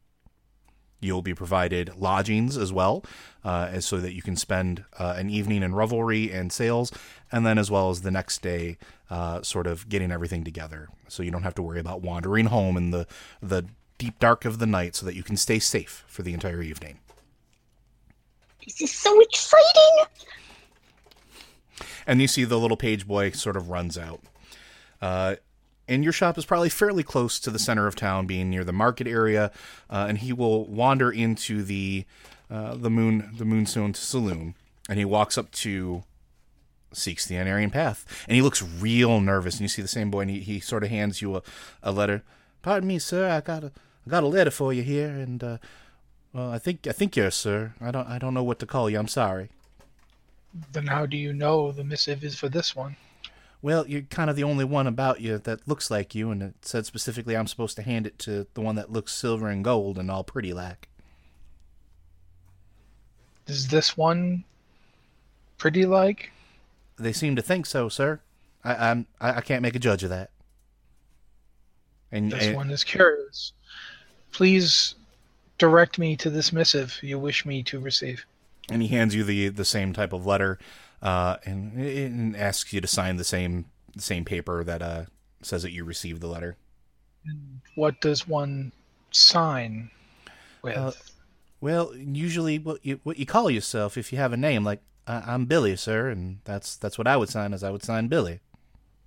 You'll 1.02 1.22
be 1.22 1.34
provided 1.34 1.96
lodgings 1.96 2.58
as 2.58 2.74
well, 2.74 3.06
uh, 3.44 3.80
so 3.80 3.98
that 3.98 4.14
you 4.14 4.22
can 4.22 4.36
spend 4.36 4.84
uh, 4.98 5.16
an 5.18 5.30
evening 5.30 5.64
in 5.64 5.74
revelry 5.74 6.32
and 6.32 6.52
sales, 6.52 6.92
and 7.32 7.46
then 7.46 7.58
as 7.58 7.72
well 7.72 7.90
as 7.90 8.02
the 8.02 8.12
next 8.12 8.42
day, 8.42 8.78
uh, 9.10 9.42
sort 9.42 9.66
of 9.66 9.88
getting 9.88 10.12
everything 10.12 10.44
together, 10.44 10.90
so 11.08 11.24
you 11.24 11.32
don't 11.32 11.44
have 11.44 11.56
to 11.56 11.62
worry 11.62 11.80
about 11.80 12.02
wandering 12.02 12.48
home 12.48 12.76
in 12.76 12.92
the 12.92 13.08
the 13.42 13.64
deep 13.98 14.20
dark 14.20 14.46
of 14.46 14.60
the 14.60 14.66
night, 14.66 14.96
so 14.96 15.06
that 15.06 15.16
you 15.16 15.24
can 15.24 15.38
stay 15.38 15.60
safe 15.60 16.04
for 16.08 16.22
the 16.22 16.34
entire 16.34 16.62
evening. 16.62 17.00
This 18.66 18.82
is 18.82 18.92
so 18.92 19.20
exciting! 19.22 20.06
And 22.06 22.22
you 22.22 22.28
see 22.28 22.44
the 22.44 22.60
little 22.60 22.78
page 22.78 23.08
boy 23.08 23.32
sort 23.32 23.56
of 23.56 23.70
runs 23.70 23.98
out. 23.98 24.22
And 25.90 26.04
your 26.04 26.14
shop 26.14 26.38
is 26.38 26.46
probably 26.46 26.70
fairly 26.70 27.04
close 27.04 27.40
to 27.40 27.50
the 27.50 27.60
center 27.60 27.88
of 27.88 27.96
town, 27.96 28.28
being 28.28 28.50
near 28.50 28.64
the 28.64 28.72
market 28.72 29.08
area. 29.08 29.52
Uh, 29.90 30.06
and 30.08 30.20
he 30.20 30.32
will 30.32 30.66
wander 30.66 31.12
into 31.12 31.64
the 31.64 32.06
uh, 32.50 32.76
the 32.76 32.90
moon 32.90 33.32
the 33.38 33.46
moonstone 33.46 33.94
saloon, 33.94 34.56
and 34.88 35.00
he 35.00 35.06
walks 35.06 35.38
up 35.38 35.52
to 35.52 36.04
seeks 36.94 37.26
the 37.26 37.36
unerring 37.36 37.70
path, 37.70 38.26
and 38.28 38.36
he 38.36 38.42
looks 38.42 38.62
real 38.62 39.20
nervous. 39.20 39.56
And 39.56 39.62
you 39.62 39.68
see 39.68 39.82
the 39.82 39.88
same 39.88 40.10
boy, 40.10 40.22
and 40.22 40.32
he, 40.32 40.40
he 40.40 40.60
sort 40.60 40.84
of 40.84 40.90
hands 40.90 41.22
you 41.22 41.36
a, 41.36 41.42
a 41.84 41.92
letter. 41.92 42.24
Pardon 42.62 42.88
me, 42.88 43.00
sir, 43.00 43.30
I 43.30 43.42
got 43.42 43.64
a 43.64 43.72
I 44.06 44.10
got 44.10 44.24
a 44.24 44.28
letter 44.28 44.52
for 44.52 44.74
you 44.74 44.84
here, 44.84 45.10
and 45.10 45.44
uh, 45.44 45.58
well, 46.34 46.52
I 46.52 46.60
think 46.60 46.88
I 46.88 46.92
think 46.92 47.16
you're 47.16 47.32
sir. 47.32 47.74
I 47.82 47.92
don't 47.92 48.08
I 48.08 48.20
don't 48.20 48.34
know 48.34 48.44
what 48.44 48.60
to 48.60 48.66
call 48.66 48.90
you. 48.90 49.00
I'm 49.00 49.08
sorry. 49.08 49.50
Then 50.72 50.88
how 50.88 51.06
do 51.06 51.18
you 51.18 51.34
know 51.34 51.72
the 51.72 51.84
missive 51.84 52.24
is 52.24 52.36
for 52.36 52.50
this 52.50 52.76
one? 52.76 52.96
Well, 53.62 53.86
you're 53.88 54.04
kind 54.04 54.30
of 54.30 54.36
the 54.38 54.44
only 54.44 54.64
one 54.64 54.88
about 54.88 55.20
you 55.20 55.38
that 55.40 55.68
looks 55.68 55.92
like 55.92 56.16
you, 56.16 56.32
and 56.32 56.42
it 56.42 56.56
said 56.62 56.86
specifically 56.86 57.36
I'm 57.36 57.48
supposed 57.48 57.76
to 57.76 57.82
hand 57.82 58.08
it 58.08 58.18
to 58.20 58.48
the 58.54 58.62
one 58.62 58.76
that 58.76 58.92
looks 58.92 59.12
silver 59.14 59.50
and 59.50 59.64
gold 59.64 59.98
and 59.98 60.10
all 60.10 60.24
pretty 60.24 60.54
like. 60.54 60.88
Is 63.48 63.68
this 63.68 63.98
one 63.98 64.44
pretty 65.58 65.86
like? 65.86 66.32
They 66.98 67.14
seem 67.14 67.36
to 67.36 67.42
think 67.42 67.66
so, 67.66 67.90
sir. 67.90 68.20
I, 68.64 68.90
I'm 68.92 69.08
I, 69.20 69.36
I 69.36 69.42
can't 69.42 69.62
make 69.62 69.76
a 69.76 69.80
judge 69.80 70.04
of 70.04 70.10
that. 70.10 70.30
And 72.12 72.32
This 72.32 72.48
and- 72.48 72.56
one 72.56 72.72
is 72.72 72.84
curious. 72.84 73.54
Please 74.32 74.96
direct 75.58 75.98
me 76.00 76.16
to 76.18 76.30
this 76.30 76.54
missive 76.54 76.98
you 77.02 77.18
wish 77.20 77.46
me 77.46 77.64
to 77.64 77.80
receive. 77.80 78.26
and 78.70 78.82
he 78.82 78.88
hands 78.88 79.16
you 79.16 79.24
the 79.24 79.50
the 79.50 79.66
same 79.66 79.92
type 79.94 80.14
of 80.14 80.26
letter, 80.26 80.60
uh, 81.02 81.38
and, 81.46 81.74
and 81.80 82.36
asks 82.36 82.74
you 82.74 82.82
to 82.82 82.88
sign 82.88 83.18
the 83.18 83.24
same 83.24 83.66
the 83.96 84.02
same 84.02 84.24
paper 84.26 84.64
that 84.64 84.82
uh 84.82 85.06
says 85.42 85.64
that 85.64 85.72
you 85.72 85.84
received 85.84 86.22
the 86.22 86.28
letter. 86.28 86.58
What 87.76 88.00
does 88.02 88.28
one 88.28 88.72
sign 89.12 89.90
with? 90.62 90.78
Uh, 90.78 90.92
Well, 91.62 91.96
usually 91.96 92.60
what 92.60 92.86
you 92.86 93.00
what 93.04 93.18
you 93.20 93.26
call 93.26 93.50
yourself 93.52 93.98
if 93.98 94.12
you 94.12 94.18
have 94.18 94.34
a 94.34 94.38
name 94.38 94.64
like 94.64 94.82
I, 95.08 95.24
I'm 95.34 95.46
Billy, 95.46 95.76
sir, 95.76 96.10
and 96.10 96.40
that's 96.46 96.76
that's 96.76 96.98
what 96.98 97.08
I 97.08 97.18
would 97.18 97.30
sign 97.30 97.54
as 97.54 97.64
I 97.64 97.72
would 97.72 97.84
sign 97.84 98.08
Billy. 98.08 98.40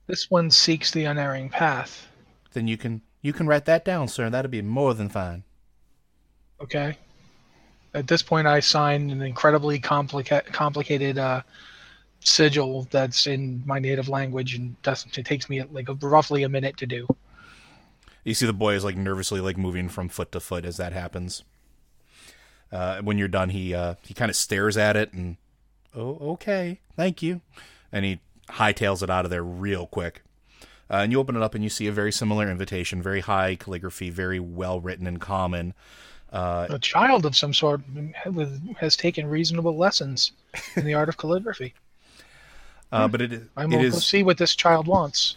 this 0.06 0.30
one 0.30 0.50
seeks 0.50 0.90
the 0.90 1.04
unerring 1.04 1.48
path. 1.48 2.06
Then 2.52 2.66
you 2.68 2.76
can 2.76 3.02
you 3.22 3.32
can 3.32 3.46
write 3.46 3.64
that 3.66 3.84
down, 3.84 4.08
sir. 4.08 4.28
That'd 4.28 4.50
be 4.50 4.62
more 4.62 4.94
than 4.94 5.08
fine. 5.08 5.44
Okay. 6.60 6.96
At 7.94 8.06
this 8.06 8.22
point, 8.22 8.46
I 8.46 8.60
sign 8.60 9.10
an 9.10 9.22
incredibly 9.22 9.78
complica- 9.78 10.46
complicated 10.46 11.18
uh, 11.18 11.42
sigil 12.24 12.86
that's 12.90 13.26
in 13.26 13.62
my 13.66 13.78
native 13.78 14.08
language, 14.08 14.54
and 14.54 14.80
doesn't. 14.82 15.16
It 15.18 15.26
takes 15.26 15.48
me 15.48 15.62
like 15.62 15.88
roughly 16.00 16.42
a 16.42 16.48
minute 16.48 16.76
to 16.78 16.86
do. 16.86 17.06
You 18.24 18.34
see 18.34 18.46
the 18.46 18.52
boy 18.52 18.74
is 18.74 18.84
like 18.84 18.96
nervously 18.96 19.40
like 19.40 19.58
moving 19.58 19.88
from 19.88 20.08
foot 20.08 20.32
to 20.32 20.40
foot 20.40 20.64
as 20.64 20.76
that 20.76 20.92
happens. 20.92 21.42
Uh, 22.70 23.02
when 23.02 23.18
you're 23.18 23.28
done, 23.28 23.50
he 23.50 23.74
uh, 23.74 23.96
he 24.02 24.14
kind 24.14 24.30
of 24.30 24.36
stares 24.36 24.76
at 24.76 24.96
it 24.96 25.12
and, 25.12 25.36
oh, 25.94 26.18
okay, 26.32 26.78
thank 26.96 27.22
you, 27.22 27.40
and 27.90 28.04
he 28.04 28.20
hightails 28.48 29.02
it 29.02 29.10
out 29.10 29.24
of 29.24 29.30
there 29.30 29.44
real 29.44 29.86
quick. 29.86 30.22
Uh, 30.90 30.96
and 30.96 31.12
you 31.12 31.18
open 31.18 31.36
it 31.36 31.42
up 31.42 31.54
and 31.54 31.64
you 31.64 31.70
see 31.70 31.86
a 31.86 31.92
very 31.92 32.12
similar 32.12 32.50
invitation, 32.50 33.02
very 33.02 33.20
high 33.20 33.56
calligraphy, 33.56 34.10
very 34.10 34.38
well 34.38 34.80
written 34.80 35.06
and 35.06 35.20
common. 35.20 35.74
Uh, 36.32 36.66
A 36.70 36.78
child 36.78 37.26
of 37.26 37.36
some 37.36 37.52
sort 37.52 37.82
has 38.76 38.96
taken 38.96 39.26
reasonable 39.26 39.76
lessons 39.76 40.32
in 40.76 40.84
the 40.84 40.94
art 40.94 41.08
of 41.08 41.16
calligraphy. 41.16 41.74
Uh, 42.92 43.08
but 43.08 43.20
it, 43.22 43.32
I'm 43.56 43.72
it 43.72 43.76
going 43.76 43.90
to 43.90 43.96
is 43.96 44.06
see 44.06 44.22
what 44.22 44.38
this 44.38 44.54
child 44.54 44.86
wants. 44.86 45.36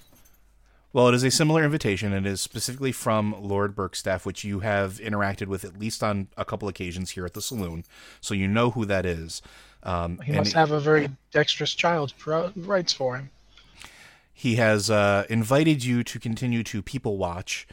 Well, 0.94 1.10
it 1.10 1.16
is 1.16 1.24
a 1.24 1.32
similar 1.32 1.64
invitation. 1.64 2.14
It 2.14 2.26
is 2.26 2.40
specifically 2.40 2.94
from 2.94 3.36
Lord 3.38 3.76
Burkstaff, 3.76 4.26
which 4.26 4.46
you 4.46 4.62
have 4.62 4.94
interacted 5.00 5.48
with 5.48 5.66
at 5.66 5.78
least 5.78 6.02
on 6.04 6.30
a 6.38 6.46
couple 6.46 6.70
occasions 6.70 7.12
here 7.12 7.26
at 7.26 7.34
the 7.34 7.42
saloon, 7.42 7.84
so 8.22 8.34
you 8.34 8.48
know 8.48 8.72
who 8.72 8.86
that 8.86 9.06
is. 9.06 9.42
Um, 9.84 10.20
He 10.20 10.32
must 10.32 10.54
have 10.54 10.72
a 10.72 10.80
very 10.80 11.10
dexterous 11.32 11.74
child 11.76 12.14
who 12.18 12.52
writes 12.56 12.94
for 12.94 13.18
him. 13.18 13.30
he 14.34 14.56
has 14.56 14.90
uh, 14.90 15.26
invited 15.30 15.84
you 15.84 16.04
to 16.04 16.20
continue 16.20 16.64
to 16.64 16.82
people 16.82 17.18
watch. 17.18 17.68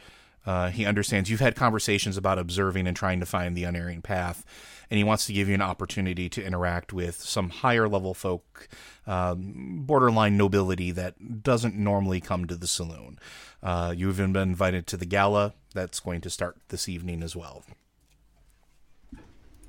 Uh, 0.45 0.69
he 0.69 0.85
understands 0.85 1.29
you've 1.29 1.39
had 1.39 1.55
conversations 1.55 2.17
about 2.17 2.37
observing 2.37 2.87
and 2.87 2.97
trying 2.97 3.19
to 3.21 3.25
find 3.25 3.55
the 3.55 3.63
unerring 3.63 4.01
path, 4.01 4.43
and 4.89 4.97
he 4.97 5.03
wants 5.03 5.25
to 5.25 5.33
give 5.33 5.47
you 5.47 5.53
an 5.53 5.61
opportunity 5.61 6.29
to 6.29 6.43
interact 6.43 6.93
with 6.93 7.15
some 7.15 7.49
higher 7.49 7.87
level 7.87 8.13
folk, 8.13 8.67
um, 9.07 9.83
borderline 9.85 10.37
nobility 10.37 10.91
that 10.91 11.43
doesn't 11.43 11.75
normally 11.75 12.21
come 12.21 12.45
to 12.45 12.55
the 12.55 12.67
saloon. 12.67 13.19
Uh, 13.61 13.93
you've 13.95 14.19
even 14.19 14.33
been 14.33 14.49
invited 14.49 14.87
to 14.87 14.97
the 14.97 15.05
gala 15.05 15.53
that's 15.73 15.99
going 15.99 16.21
to 16.21 16.29
start 16.29 16.57
this 16.69 16.89
evening 16.89 17.23
as 17.23 17.35
well. 17.35 17.63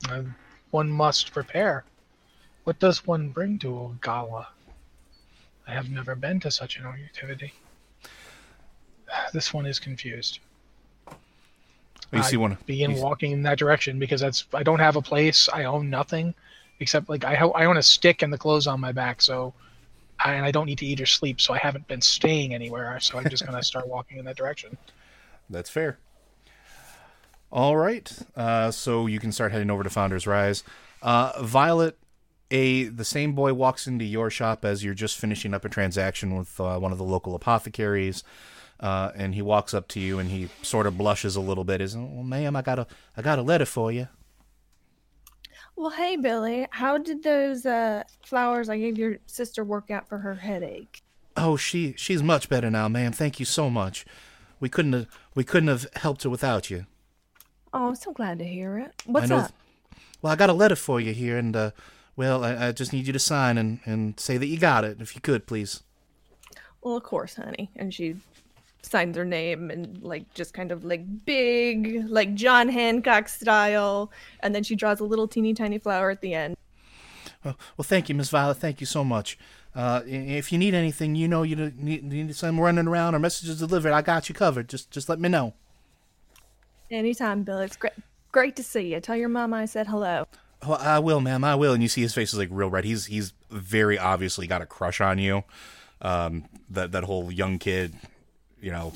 Uh, 0.09 0.23
one 0.71 0.90
must 0.90 1.33
prepare. 1.33 1.85
What 2.64 2.78
does 2.78 3.06
one 3.06 3.28
bring 3.28 3.59
to 3.61 3.78
a 3.78 3.90
gala? 4.02 4.49
I 5.66 5.73
have 5.73 5.88
never 5.88 6.14
been 6.14 6.40
to 6.40 6.50
such 6.50 6.78
an 6.78 6.87
activity. 6.87 7.52
This 9.33 9.54
one 9.54 9.66
is 9.66 9.78
confused. 9.78 10.40
You 12.16 12.23
see 12.23 12.37
one. 12.37 12.56
begin 12.66 12.92
you- 12.92 13.02
walking 13.02 13.33
in 13.33 13.42
that 13.42 13.59
direction 13.59 13.99
because 13.99 14.21
that's 14.21 14.47
I 14.54 14.62
don't 14.62 14.80
have 14.80 14.97
a 14.97 15.02
place. 15.02 15.49
I 15.52 15.64
own 15.64 15.90
nothing 15.90 16.35
except 16.80 17.09
like 17.09 17.25
I 17.25 17.35
ho- 17.35 17.52
I 17.52 17.64
own 17.66 17.76
a 17.76 17.83
stick 17.83 18.23
and 18.23 18.33
the 18.33 18.38
clothes 18.38 18.66
on 18.66 18.80
my 18.80 18.92
back. 18.92 19.23
So 19.23 19.54
I, 20.18 20.35
and 20.35 20.44
I 20.44 20.50
don't 20.50 20.66
need 20.66 20.78
to 20.78 20.87
eat 20.87 21.00
or 21.00 21.06
sleep. 21.06 21.40
So 21.40 21.54
I 21.54 21.59
haven't 21.59 21.87
been 21.88 22.00
staying 22.00 22.54
anywhere. 22.54 22.99
So 23.00 23.18
I'm 23.18 23.28
just 23.28 23.44
gonna 23.44 23.62
start 23.62 23.87
walking 23.88 24.18
in 24.18 24.25
that 24.26 24.37
direction. 24.37 24.76
That's 25.50 25.71
fair. 25.71 25.99
All 27.52 27.76
right. 27.76 28.12
Uh, 28.37 28.71
so 28.71 29.06
you 29.06 29.21
can 29.21 29.30
start 29.30 29.52
heading 29.52 29.71
over 29.71 29.83
to 29.85 29.90
Founders 29.90 30.26
Rise. 30.26 30.64
Uh, 31.02 31.33
Violet, 31.42 31.97
a 32.50 32.85
the 32.85 33.04
same 33.04 33.35
boy 33.35 33.52
walks 33.54 33.87
into 33.87 34.04
your 34.04 34.30
shop 34.30 34.64
as 34.64 34.83
you're 34.83 34.94
just 34.94 35.16
finishing 35.16 35.54
up 35.54 35.64
a 35.64 35.68
transaction 35.68 36.37
with 36.37 36.59
uh, 36.61 36.78
one 36.78 36.92
of 36.92 36.99
the 36.99 37.04
local 37.04 37.35
apothecaries, 37.35 38.25
uh, 38.81 39.12
and 39.14 39.35
he 39.35 39.43
walks 39.43 39.75
up 39.75 39.88
to 39.88 40.00
you 40.00 40.19
and 40.19 40.31
he 40.31 40.49
sort 40.62 40.87
of 40.87 40.99
blushes 40.99 41.37
a 41.37 41.40
little 41.40 41.64
bit. 41.64 41.81
Is 41.81 41.97
well, 41.97 42.23
ma'am, 42.23 42.57
I 42.57 42.62
got 42.62 42.78
a 42.78 42.87
I 43.16 43.23
got 43.23 43.38
a 43.38 43.43
letter 43.43 43.66
for 43.66 43.90
you. 43.93 44.09
Well, 45.76 45.90
hey, 45.90 46.16
Billy, 46.16 46.69
how 46.71 46.99
did 46.99 47.23
those 47.25 47.66
uh, 47.66 48.04
flowers 48.25 48.69
I 48.69 48.78
gave 48.78 48.97
your 48.97 49.16
sister 49.26 49.64
work 49.64 49.90
out 49.90 50.09
for 50.09 50.19
her 50.19 50.37
headache? 50.37 51.02
Oh, 51.37 51.57
she 51.57 51.95
she's 51.97 52.23
much 52.23 52.49
better 52.49 52.71
now, 52.71 52.88
ma'am. 52.88 53.12
Thank 53.12 53.40
you 53.40 53.47
so 53.47 53.69
much. 53.69 54.04
We 54.61 54.69
couldn't 54.69 54.93
have 54.93 55.07
we 55.35 55.45
couldn't 55.45 55.69
have 55.69 55.87
helped 55.97 56.23
her 56.23 56.31
without 56.31 56.71
you. 56.71 56.87
Oh, 57.73 57.88
I'm 57.88 57.97
so 57.97 58.12
glad 58.12 58.38
to 58.38 58.45
hear 58.45 58.78
it. 58.78 59.02
What's 59.04 59.31
up? 59.31 59.50
Well, 60.23 60.33
I 60.33 60.37
got 60.37 60.49
a 60.49 60.54
letter 60.54 60.76
for 60.76 61.00
you 61.00 61.12
here, 61.12 61.37
and 61.37 61.57
uh, 61.57 61.71
well, 62.16 62.45
I, 62.45 62.69
I 62.69 62.73
just 62.73 62.93
need 62.93 63.07
you 63.07 63.12
to 63.12 63.19
sign 63.19 63.59
and, 63.59 63.81
and 63.85 64.19
say 64.19 64.38
that 64.38 64.47
you 64.47 64.59
got 64.59 64.85
it, 64.85 65.00
if 65.00 65.14
you 65.14 65.21
could, 65.21 65.47
please. 65.47 65.83
Well, 66.83 66.97
of 66.97 67.02
course, 67.02 67.35
honey. 67.35 67.71
And 67.75 67.93
she 67.93 68.16
signs 68.84 69.16
her 69.16 69.24
name 69.24 69.70
and 69.70 70.02
like 70.02 70.32
just 70.34 70.54
kind 70.54 70.70
of 70.70 70.84
like 70.84 71.24
big, 71.24 72.04
like 72.08 72.34
John 72.34 72.68
Hancock 72.68 73.28
style, 73.28 74.10
and 74.40 74.54
then 74.54 74.62
she 74.62 74.76
draws 74.76 75.00
a 75.00 75.04
little 75.04 75.28
teeny 75.28 75.54
tiny 75.54 75.78
flower 75.78 76.10
at 76.10 76.20
the 76.20 76.34
end. 76.34 76.56
Well, 77.42 77.56
well 77.76 77.84
thank 77.84 78.08
you, 78.08 78.14
Miss 78.14 78.30
Violet. 78.30 78.56
Thank 78.56 78.80
you 78.80 78.86
so 78.86 79.04
much. 79.04 79.38
Uh, 79.74 80.02
if 80.06 80.52
you 80.52 80.58
need 80.58 80.74
anything, 80.74 81.16
you 81.16 81.26
know 81.26 81.42
you 81.42 81.56
need, 81.76 82.04
need 82.04 82.34
some 82.36 82.60
running 82.60 82.86
around 82.86 83.14
or 83.14 83.18
messages 83.18 83.58
delivered. 83.58 83.92
I 83.92 84.02
got 84.02 84.28
you 84.28 84.34
covered. 84.34 84.68
Just 84.68 84.90
just 84.90 85.08
let 85.08 85.18
me 85.18 85.28
know. 85.28 85.54
Anytime, 86.90 87.42
Bill. 87.42 87.58
It's 87.58 87.76
great. 87.76 87.94
Great 88.30 88.56
to 88.56 88.64
see 88.64 88.92
you. 88.92 89.00
Tell 89.00 89.16
your 89.16 89.28
mama 89.28 89.58
I 89.58 89.64
said 89.64 89.86
hello. 89.86 90.26
Oh, 90.62 90.72
I 90.72 90.98
will, 90.98 91.20
ma'am. 91.20 91.44
I 91.44 91.54
will. 91.54 91.72
And 91.72 91.82
you 91.82 91.88
see 91.88 92.00
his 92.00 92.14
face 92.14 92.32
is 92.32 92.38
like 92.38 92.48
real 92.50 92.68
red. 92.68 92.84
He's 92.84 93.06
he's 93.06 93.32
very 93.50 93.98
obviously 93.98 94.46
got 94.46 94.60
a 94.62 94.66
crush 94.66 95.00
on 95.00 95.18
you. 95.18 95.44
Um, 96.02 96.46
that 96.68 96.92
that 96.92 97.04
whole 97.04 97.30
young 97.30 97.58
kid, 97.58 97.94
you 98.64 98.71
know, 98.71 98.92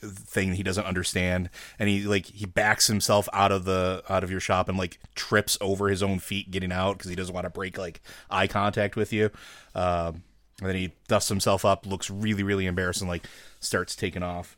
thing 0.00 0.54
he 0.54 0.62
doesn't 0.62 0.84
understand, 0.84 1.50
and 1.78 1.88
he 1.88 2.02
like 2.02 2.26
he 2.26 2.46
backs 2.46 2.86
himself 2.86 3.28
out 3.32 3.52
of 3.52 3.64
the 3.64 4.02
out 4.08 4.24
of 4.24 4.30
your 4.30 4.40
shop 4.40 4.68
and 4.68 4.76
like 4.76 4.98
trips 5.14 5.56
over 5.60 5.88
his 5.88 6.02
own 6.02 6.18
feet 6.18 6.50
getting 6.50 6.72
out 6.72 6.98
because 6.98 7.08
he 7.10 7.16
doesn't 7.16 7.34
want 7.34 7.44
to 7.44 7.50
break 7.50 7.78
like 7.78 8.00
eye 8.30 8.46
contact 8.46 8.96
with 8.96 9.12
you. 9.12 9.30
Um, 9.74 10.24
and 10.60 10.68
then 10.68 10.76
he 10.76 10.92
dusts 11.08 11.28
himself 11.28 11.64
up, 11.64 11.86
looks 11.86 12.10
really 12.10 12.42
really 12.42 12.66
embarrassed, 12.66 13.00
and 13.00 13.08
like 13.08 13.26
starts 13.60 13.96
taking 13.96 14.22
off. 14.22 14.56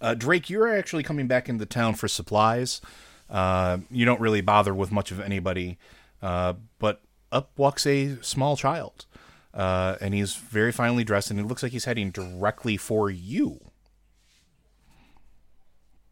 Uh, 0.00 0.14
Drake, 0.14 0.50
you're 0.50 0.68
actually 0.68 1.02
coming 1.02 1.26
back 1.26 1.48
into 1.48 1.64
town 1.66 1.94
for 1.94 2.06
supplies. 2.06 2.80
Uh, 3.28 3.78
you 3.90 4.04
don't 4.04 4.20
really 4.20 4.40
bother 4.40 4.74
with 4.74 4.92
much 4.92 5.10
of 5.10 5.20
anybody, 5.20 5.78
uh, 6.22 6.52
but 6.78 7.00
up 7.32 7.50
walks 7.56 7.86
a 7.86 8.16
small 8.22 8.56
child, 8.56 9.06
uh, 9.56 9.96
and 10.00 10.12
he's 10.14 10.36
very 10.36 10.70
finely 10.70 11.02
dressed, 11.02 11.30
and 11.30 11.40
it 11.40 11.46
looks 11.46 11.62
like 11.62 11.72
he's 11.72 11.86
heading 11.86 12.10
directly 12.10 12.76
for 12.76 13.10
you. 13.10 13.58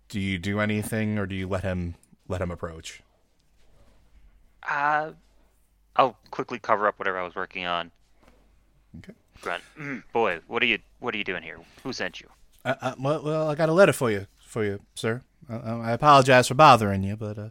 Do 0.08 0.18
you 0.18 0.38
do 0.38 0.60
anything, 0.60 1.18
or 1.18 1.26
do 1.26 1.34
you 1.34 1.46
let 1.46 1.62
him 1.62 1.94
let 2.26 2.40
him 2.40 2.50
approach? 2.50 3.02
Uh, 4.62 5.12
I'll 5.96 6.16
quickly 6.30 6.58
cover 6.58 6.88
up 6.88 6.98
whatever 6.98 7.18
I 7.18 7.22
was 7.22 7.34
working 7.34 7.66
on. 7.66 7.90
Okay. 8.98 9.12
Grunt. 9.42 9.62
"Mm, 9.78 10.02
boy, 10.12 10.40
what 10.46 10.62
are 10.62 10.66
you 10.66 10.78
what 11.00 11.14
are 11.14 11.18
you 11.18 11.24
doing 11.24 11.42
here? 11.42 11.58
Who 11.82 11.92
sent 11.92 12.20
you? 12.20 12.28
Uh, 12.64 12.74
uh, 12.80 12.94
well, 12.98 13.22
well, 13.22 13.50
I 13.50 13.54
got 13.54 13.68
a 13.68 13.72
letter 13.72 13.92
for 13.92 14.10
you, 14.10 14.26
for 14.40 14.64
you, 14.64 14.80
sir. 14.94 15.22
Uh, 15.50 15.80
I 15.80 15.92
apologize 15.92 16.48
for 16.48 16.54
bothering 16.54 17.02
you, 17.02 17.16
but 17.16 17.38
uh, 17.38 17.48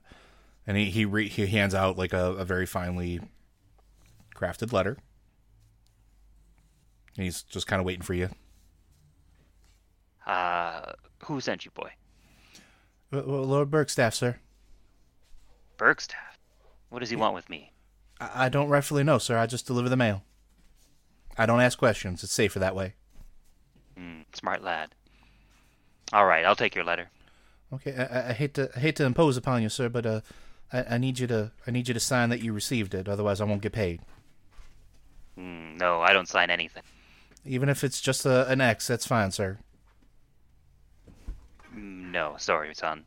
and 0.65 0.75
he 0.75 0.89
he, 0.89 1.05
re- 1.05 1.29
he 1.29 1.45
hands 1.45 1.75
out 1.75 1.97
like 1.99 2.13
a, 2.13 2.33
a 2.33 2.45
very 2.45 2.65
finely 2.65 3.19
crafted 4.35 4.73
letter. 4.73 4.97
And 7.15 7.23
he's 7.25 7.43
just 7.43 7.67
kind 7.67 7.79
of 7.79 7.85
waiting 7.85 8.01
for 8.01 8.13
you. 8.13 8.29
Uh, 10.25 10.93
who 11.25 11.39
sent 11.41 11.65
you, 11.65 11.71
boy? 11.71 11.91
Well, 13.11 13.23
well, 13.25 13.43
Lord 13.43 13.69
Bergstaff, 13.69 14.13
sir. 14.13 14.39
Bergstaff. 15.77 16.37
What 16.89 16.99
does 16.99 17.09
he 17.09 17.15
want 17.15 17.35
with 17.35 17.49
me? 17.49 17.71
I, 18.19 18.45
I 18.45 18.49
don't 18.49 18.69
rightfully 18.69 19.03
know, 19.03 19.17
sir. 19.17 19.37
I 19.37 19.45
just 19.45 19.67
deliver 19.67 19.89
the 19.89 19.97
mail. 19.97 20.23
I 21.37 21.45
don't 21.45 21.61
ask 21.61 21.77
questions. 21.77 22.23
It's 22.23 22.33
safer 22.33 22.59
that 22.59 22.75
way. 22.75 22.93
Hmm, 23.97 24.21
smart 24.33 24.63
lad. 24.63 24.89
All 26.11 26.25
right, 26.25 26.45
I'll 26.45 26.55
take 26.55 26.75
your 26.75 26.83
letter. 26.83 27.09
Okay. 27.73 27.95
I, 27.95 28.29
I- 28.29 28.33
hate 28.33 28.53
to 28.55 28.69
I 28.75 28.79
hate 28.79 28.95
to 28.97 29.05
impose 29.05 29.35
upon 29.37 29.61
you, 29.63 29.69
sir, 29.69 29.89
but 29.89 30.05
uh, 30.05 30.21
I, 30.71 30.83
I 30.91 30.97
need 30.99 31.19
you 31.19 31.27
to 31.27 31.51
I 31.67 31.71
need 31.71 31.87
you 31.87 31.93
to 31.93 31.99
sign 31.99 32.29
that 32.29 32.41
you 32.41 32.53
received 32.53 32.93
it. 32.93 33.07
Otherwise, 33.09 33.41
I 33.41 33.45
won't 33.45 33.61
get 33.61 33.71
paid. 33.73 34.01
Hmm, 35.35 35.75
no, 35.77 36.01
I 36.01 36.13
don't 36.13 36.27
sign 36.27 36.49
anything. 36.51 36.83
Even 37.45 37.69
if 37.69 37.83
it's 37.83 37.99
just 38.01 38.25
a, 38.25 38.47
an 38.49 38.61
X, 38.61 38.87
that's 38.87 39.05
fine, 39.05 39.31
sir. 39.31 39.59
No, 41.73 42.35
sorry, 42.37 42.73
son. 42.75 43.05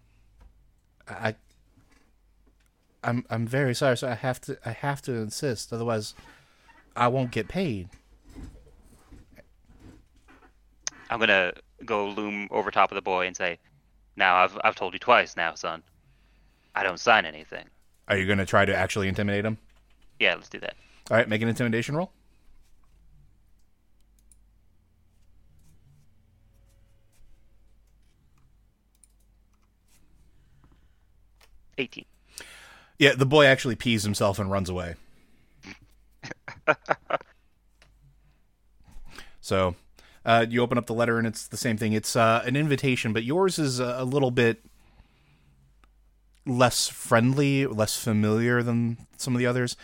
I 1.09 1.37
I'm 3.05 3.25
I'm 3.31 3.47
very 3.47 3.75
sorry, 3.75 3.97
so 3.97 4.09
I 4.09 4.15
have 4.15 4.41
to 4.43 4.59
I 4.67 4.73
have 4.73 5.01
to 5.03 5.15
insist, 5.15 5.73
otherwise 5.73 6.15
I 6.97 7.09
won't 7.09 7.31
get 7.31 7.49
paid. 7.49 7.89
I'm 11.09 11.21
gonna 11.21 11.53
go 11.85 12.09
loom 12.09 12.49
over 12.51 12.71
top 12.71 12.91
of 12.91 12.97
the 12.97 13.03
boy 13.03 13.27
and 13.27 13.37
say, 13.37 13.59
"Now 14.17 14.37
I've 14.37 14.59
I've 14.65 14.75
told 14.75 14.93
you 14.93 14.99
twice 14.99 15.37
now, 15.37 15.55
son. 15.55 15.83
I 16.75 16.83
don't 16.83 16.99
sign 16.99 17.25
anything." 17.25 17.67
Are 18.09 18.17
you 18.17 18.27
going 18.27 18.39
to 18.39 18.47
try 18.47 18.65
to 18.65 18.75
actually 18.75 19.09
intimidate 19.09 19.45
him? 19.45 19.59
Yeah, 20.21 20.37
let's 20.37 20.49
do 20.49 20.61
that. 20.61 20.77
All 21.11 21.17
right, 21.17 21.29
make 21.29 21.43
an 21.43 21.49
intimidation 21.49 21.97
roll. 21.97 22.13
Eighteen. 31.79 32.05
Yeah, 32.99 33.15
the 33.15 33.27
boy 33.27 33.47
actually 33.47 33.77
pees 33.77 34.05
himself 34.05 34.39
and 34.39 34.51
runs 34.51 34.71
away. 34.71 34.95
so, 39.41 39.75
uh, 40.25 40.47
you 40.49 40.63
open 40.63 40.79
up 40.79 40.87
the 40.87 40.95
letter 40.95 41.19
and 41.19 41.27
it's 41.27 41.47
the 41.47 41.59
same 41.59 41.77
thing. 41.77 41.93
It's 41.93 42.17
uh, 42.17 42.43
an 42.47 42.57
invitation, 42.57 43.13
but 43.13 43.25
yours 43.25 43.59
is 43.59 43.81
a, 43.81 43.97
a 43.99 44.05
little 44.05 44.31
bit 44.31 44.65
less 46.47 46.89
friendly, 46.89 47.67
less 47.67 47.97
familiar 48.03 48.63
than 48.63 48.97
some 49.17 49.35
of 49.35 49.39
the 49.39 49.47
others 49.47 49.77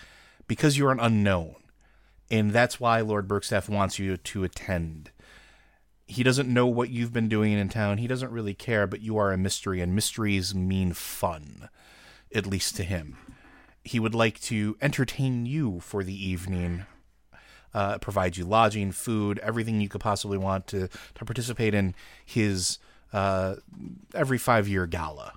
because 0.47 0.79
you're 0.79 0.93
an 0.93 1.01
unknown. 1.01 1.57
And 2.31 2.53
that's 2.53 2.81
why 2.81 3.01
Lord 3.01 3.29
Bergstaff 3.29 3.69
wants 3.69 3.99
you 3.99 4.17
to 4.17 4.45
attend. 4.45 5.11
He 6.07 6.23
doesn't 6.23 6.53
know 6.53 6.67
what 6.67 6.91
you've 6.91 7.13
been 7.13 7.29
doing 7.29 7.53
in 7.53 7.69
town. 7.69 7.99
He 7.99 8.07
doesn't 8.07 8.31
really 8.31 8.55
care, 8.55 8.87
but 8.87 9.01
you 9.01 9.19
are 9.19 9.33
a 9.33 9.39
mystery, 9.39 9.81
and 9.81 9.95
mysteries 9.95 10.55
mean 10.55 10.93
fun, 10.93 11.69
at 12.35 12.47
least 12.47 12.77
to 12.77 12.85
him. 12.85 13.17
He 13.85 13.99
would 13.99 14.15
like 14.15 14.41
to 14.43 14.77
entertain 14.81 15.45
you 15.47 15.81
for 15.81 16.05
the 16.05 16.15
evening, 16.15 16.87
uh, 17.75 17.99
provide 17.99 18.37
you 18.37 18.45
lodging, 18.45 18.93
food, 18.93 19.39
everything 19.41 19.81
you 19.81 19.89
could 19.89 20.01
possibly 20.01 20.39
want 20.39 20.67
to, 20.69 20.89
to 21.15 21.25
participate 21.25 21.75
in 21.75 21.95
his 22.25 22.79
uh, 23.13 23.57
every 24.15 24.39
five 24.39 24.69
year 24.69 24.87
gala. 24.87 25.33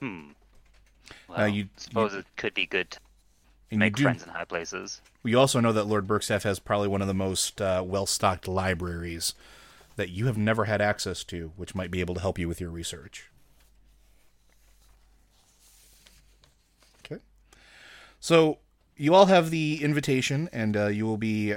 Hmm. 0.00 0.30
Well, 1.28 1.48
you- 1.48 1.68
suppose 1.76 2.12
you- 2.12 2.20
it 2.20 2.26
could 2.36 2.54
be 2.54 2.66
good 2.66 2.90
to 2.92 2.98
And 3.70 3.80
make 3.80 3.96
do, 3.96 4.02
friends 4.04 4.22
in 4.22 4.28
high 4.28 4.44
places. 4.44 5.00
We 5.22 5.34
also 5.34 5.60
know 5.60 5.72
that 5.72 5.84
Lord 5.84 6.06
Bergstaff 6.06 6.42
has 6.42 6.58
probably 6.58 6.88
one 6.88 7.00
of 7.00 7.08
the 7.08 7.14
most 7.14 7.60
uh, 7.60 7.82
well 7.84 8.06
stocked 8.06 8.46
libraries 8.46 9.34
that 9.96 10.10
you 10.10 10.26
have 10.26 10.36
never 10.36 10.64
had 10.66 10.80
access 10.80 11.24
to, 11.24 11.52
which 11.56 11.74
might 11.74 11.90
be 11.90 12.00
able 12.00 12.14
to 12.16 12.20
help 12.20 12.38
you 12.38 12.48
with 12.48 12.60
your 12.60 12.70
research. 12.70 13.30
So 18.24 18.56
you 18.96 19.14
all 19.14 19.26
have 19.26 19.50
the 19.50 19.84
invitation, 19.84 20.48
and 20.50 20.78
uh, 20.78 20.86
you 20.86 21.04
will 21.04 21.18
be. 21.18 21.52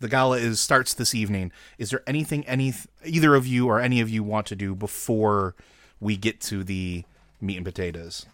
The 0.00 0.08
gala 0.08 0.38
is 0.38 0.58
starts 0.58 0.92
this 0.92 1.14
evening. 1.14 1.52
Is 1.78 1.90
there 1.90 2.02
anything 2.04 2.44
any 2.48 2.74
either 3.04 3.36
of 3.36 3.46
you 3.46 3.68
or 3.68 3.78
any 3.78 4.00
of 4.00 4.10
you 4.10 4.24
want 4.24 4.48
to 4.48 4.56
do 4.56 4.74
before 4.74 5.54
we 6.00 6.16
get 6.16 6.40
to 6.40 6.64
the 6.64 7.04
meat 7.40 7.58
and 7.58 7.64
potatoes? 7.64 8.26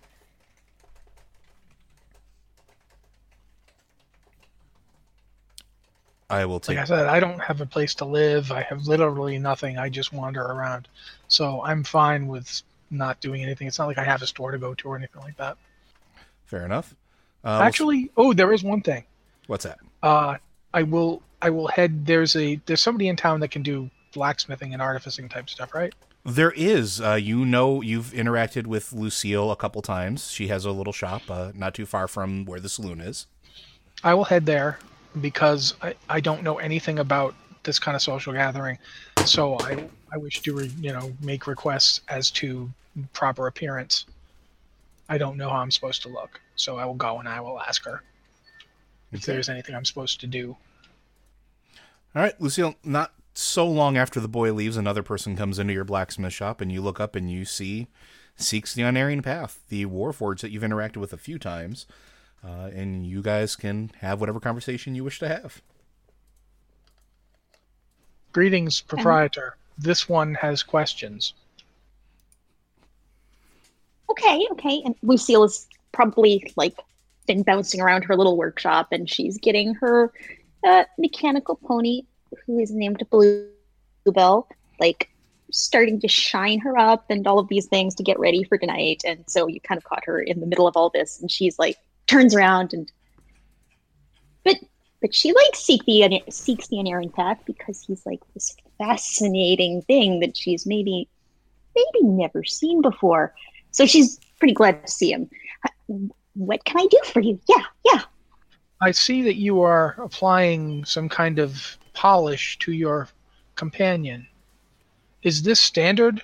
I 6.30 6.46
will 6.46 6.60
take. 6.60 6.78
Like 6.78 6.84
I 6.84 6.88
said, 6.88 7.08
I 7.08 7.20
don't 7.20 7.40
have 7.40 7.60
a 7.60 7.66
place 7.66 7.94
to 7.96 8.06
live. 8.06 8.50
I 8.50 8.62
have 8.62 8.86
literally 8.86 9.38
nothing. 9.38 9.76
I 9.76 9.90
just 9.90 10.14
wander 10.14 10.40
around. 10.40 10.88
So 11.28 11.62
I'm 11.62 11.84
fine 11.84 12.26
with 12.26 12.62
not 12.90 13.20
doing 13.20 13.42
anything. 13.42 13.66
It's 13.66 13.78
not 13.78 13.84
like 13.84 13.98
I 13.98 14.04
have 14.04 14.22
a 14.22 14.26
store 14.26 14.50
to 14.50 14.58
go 14.58 14.72
to 14.72 14.88
or 14.88 14.96
anything 14.96 15.20
like 15.20 15.36
that. 15.36 15.58
Fair 16.46 16.64
enough. 16.64 16.94
Uh, 17.44 17.56
we'll- 17.58 17.62
Actually, 17.62 18.10
oh, 18.16 18.32
there 18.32 18.52
is 18.52 18.62
one 18.62 18.80
thing. 18.82 19.04
what's 19.46 19.64
that? 19.64 19.78
Uh, 20.02 20.36
I 20.74 20.82
will 20.82 21.22
I 21.42 21.50
will 21.50 21.68
head. 21.68 22.06
There's 22.06 22.36
a 22.36 22.60
there's 22.66 22.80
somebody 22.82 23.08
in 23.08 23.16
town 23.16 23.40
that 23.40 23.48
can 23.50 23.62
do 23.62 23.90
blacksmithing 24.12 24.72
and 24.72 24.82
artificing 24.82 25.28
type 25.28 25.48
stuff, 25.50 25.74
right? 25.74 25.92
There 26.24 26.52
is. 26.52 27.00
Uh, 27.00 27.14
you 27.14 27.46
know, 27.46 27.80
you've 27.80 28.08
interacted 28.12 28.66
with 28.66 28.92
Lucille 28.92 29.50
a 29.50 29.56
couple 29.56 29.80
times. 29.80 30.30
She 30.30 30.48
has 30.48 30.64
a 30.66 30.70
little 30.70 30.92
shop 30.92 31.22
uh, 31.30 31.52
not 31.54 31.74
too 31.74 31.86
far 31.86 32.06
from 32.08 32.44
where 32.44 32.60
the 32.60 32.68
saloon 32.68 33.00
is. 33.00 33.26
I 34.04 34.12
will 34.14 34.24
head 34.24 34.44
there 34.46 34.78
because 35.20 35.74
I, 35.82 35.94
I 36.10 36.20
don't 36.20 36.42
know 36.42 36.58
anything 36.58 36.98
about 36.98 37.34
this 37.62 37.78
kind 37.78 37.94
of 37.94 38.02
social 38.02 38.32
gathering. 38.34 38.78
So 39.24 39.58
I 39.60 39.84
I 40.12 40.16
wish 40.18 40.40
to 40.42 40.54
re, 40.54 40.70
you 40.80 40.92
know 40.92 41.12
make 41.22 41.46
requests 41.46 42.00
as 42.08 42.30
to 42.32 42.70
proper 43.14 43.46
appearance. 43.46 44.04
I 45.08 45.18
don't 45.18 45.36
know 45.36 45.48
how 45.48 45.56
I'm 45.56 45.70
supposed 45.70 46.02
to 46.02 46.08
look, 46.08 46.40
so 46.60 46.76
I 46.78 46.84
will 46.84 46.94
go 46.94 47.18
and 47.18 47.28
I 47.28 47.40
will 47.40 47.60
ask 47.60 47.84
her 47.84 48.02
if 49.12 49.20
Okay. 49.22 49.32
there's 49.32 49.48
anything 49.48 49.74
I'm 49.74 49.84
supposed 49.84 50.20
to 50.20 50.26
do. 50.26 50.56
All 52.14 52.22
right, 52.22 52.40
Lucille, 52.40 52.74
not 52.84 53.12
so 53.34 53.66
long 53.66 53.96
after 53.96 54.20
the 54.20 54.28
boy 54.28 54.52
leaves, 54.52 54.76
another 54.76 55.02
person 55.02 55.36
comes 55.36 55.58
into 55.58 55.72
your 55.72 55.84
blacksmith 55.84 56.32
shop, 56.32 56.60
and 56.60 56.70
you 56.70 56.80
look 56.80 57.00
up 57.00 57.14
and 57.16 57.30
you 57.30 57.44
see 57.44 57.86
Seeks 58.36 58.74
the 58.74 58.82
Unerring 58.82 59.22
Path, 59.22 59.60
the 59.68 59.86
Warforged 59.86 60.40
that 60.40 60.50
you've 60.50 60.62
interacted 60.62 60.96
with 60.96 61.12
a 61.12 61.16
few 61.18 61.38
times, 61.38 61.86
uh, 62.44 62.70
and 62.74 63.06
you 63.06 63.22
guys 63.22 63.54
can 63.54 63.90
have 63.98 64.18
whatever 64.20 64.40
conversation 64.40 64.94
you 64.94 65.04
wish 65.04 65.18
to 65.20 65.28
have. 65.28 65.60
Greetings, 68.32 68.80
proprietor. 68.80 69.56
This 69.78 70.08
one 70.08 70.34
has 70.34 70.62
questions. 70.62 71.34
Okay, 74.10 74.46
okay. 74.52 74.82
And 74.84 74.94
Lucille 75.02 75.44
is 75.44 75.68
probably 75.92 76.52
like 76.56 76.76
been 77.26 77.42
bouncing 77.42 77.80
around 77.80 78.02
her 78.02 78.16
little 78.16 78.36
workshop 78.36 78.88
and 78.92 79.08
she's 79.08 79.38
getting 79.38 79.74
her 79.74 80.12
uh, 80.66 80.84
mechanical 80.98 81.56
pony, 81.56 82.02
who 82.46 82.58
is 82.58 82.70
named 82.70 83.02
Bluebell, 83.10 84.48
like 84.78 85.10
starting 85.50 86.00
to 86.00 86.08
shine 86.08 86.60
her 86.60 86.76
up 86.78 87.04
and 87.10 87.26
all 87.26 87.38
of 87.38 87.48
these 87.48 87.66
things 87.66 87.94
to 87.96 88.02
get 88.02 88.18
ready 88.18 88.44
for 88.44 88.58
tonight. 88.58 89.02
And 89.04 89.24
so 89.28 89.46
you 89.46 89.60
kind 89.60 89.78
of 89.78 89.84
caught 89.84 90.04
her 90.04 90.20
in 90.20 90.40
the 90.40 90.46
middle 90.46 90.66
of 90.66 90.76
all 90.76 90.90
this 90.90 91.20
and 91.20 91.30
she's 91.30 91.58
like 91.58 91.76
turns 92.06 92.34
around 92.34 92.72
and 92.72 92.90
but 94.44 94.56
but 95.00 95.14
she 95.14 95.32
like 95.32 95.54
seek 95.54 95.84
the 95.84 96.22
seeks 96.30 96.68
the 96.68 96.78
unerring 96.78 97.10
path 97.10 97.38
because 97.46 97.82
he's 97.82 98.04
like 98.04 98.20
this 98.34 98.56
fascinating 98.78 99.82
thing 99.82 100.20
that 100.20 100.36
she's 100.36 100.66
maybe 100.66 101.08
maybe 101.74 102.06
never 102.06 102.44
seen 102.44 102.82
before. 102.82 103.34
So 103.70 103.86
she's 103.86 104.18
pretty 104.38 104.54
glad 104.54 104.84
to 104.84 104.92
see 104.92 105.12
him. 105.12 105.30
What 106.34 106.64
can 106.64 106.80
I 106.80 106.86
do 106.90 107.00
for 107.04 107.20
you? 107.20 107.40
Yeah, 107.48 107.64
yeah. 107.84 108.02
I 108.80 108.92
see 108.92 109.22
that 109.22 109.36
you 109.36 109.60
are 109.60 109.96
applying 109.98 110.84
some 110.84 111.08
kind 111.08 111.38
of 111.38 111.76
polish 111.92 112.58
to 112.60 112.72
your 112.72 113.08
companion. 113.56 114.26
Is 115.22 115.42
this 115.42 115.60
standard 115.60 116.22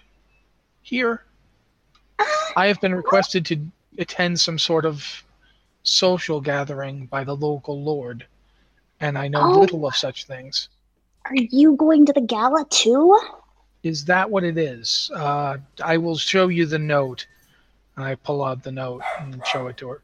here? 0.83 1.25
I 2.57 2.67
have 2.67 2.81
been 2.81 2.95
requested 2.95 3.45
to 3.47 3.61
attend 3.99 4.41
some 4.41 4.59
sort 4.59 4.87
of 4.87 5.23
social 5.83 6.41
gathering 6.41 7.07
by 7.07 7.25
the 7.25 7.37
local 7.37 7.83
lord, 7.83 8.27
and 9.01 9.19
I 9.19 9.29
know 9.29 9.43
Oh. 9.43 9.61
little 9.61 9.87
of 9.87 9.95
such 9.95 10.25
things. 10.25 10.69
Are 11.27 11.35
you 11.37 11.77
going 11.77 12.07
to 12.07 12.13
the 12.13 12.21
gala 12.23 12.65
too? 12.71 13.19
Is 13.83 14.05
that 14.07 14.31
what 14.31 14.45
it 14.45 14.57
is? 14.57 15.11
Uh, 15.15 15.59
I 15.85 15.99
will 15.99 16.17
show 16.17 16.49
you 16.49 16.65
the 16.67 16.79
note. 16.79 17.27
And 17.97 18.05
I 18.05 18.15
pull 18.15 18.45
out 18.45 18.63
the 18.63 18.73
note 18.73 19.03
and 19.19 19.45
show 19.47 19.67
it 19.69 19.77
to 19.79 19.89
her. 19.89 20.03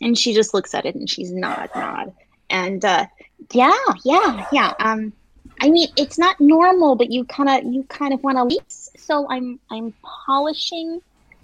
And 0.00 0.16
she 0.16 0.32
just 0.32 0.54
looks 0.54 0.74
at 0.74 0.86
it 0.86 0.94
and 0.94 1.08
she's 1.10 1.32
nod, 1.32 1.70
nod. 1.74 2.14
And 2.50 2.84
uh, 2.84 3.06
yeah, 3.52 3.74
yeah, 4.04 4.46
yeah. 4.52 4.72
Um, 4.78 5.12
I 5.60 5.70
mean, 5.70 5.88
it's 5.96 6.18
not 6.18 6.40
normal, 6.40 6.94
but 6.94 7.10
you 7.10 7.24
kind 7.24 7.48
of 7.48 7.72
you 7.72 7.84
kind 7.84 8.14
of 8.14 8.22
want 8.22 8.50
to. 8.50 8.60
So 8.68 9.26
I'm 9.28 9.58
I'm 9.70 9.92
polishing, 10.02 11.00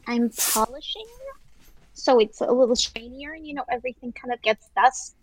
I'm 0.07 0.31
polishing, 0.31 1.07
so 1.95 2.19
it's 2.21 2.41
a 2.41 2.51
little 2.51 2.75
shinier, 2.75 3.33
and 3.33 3.47
you 3.47 3.55
know 3.55 3.65
everything 3.71 4.13
kind 4.13 4.33
of 4.33 4.41
gets 4.43 4.69
dust. 4.77 5.15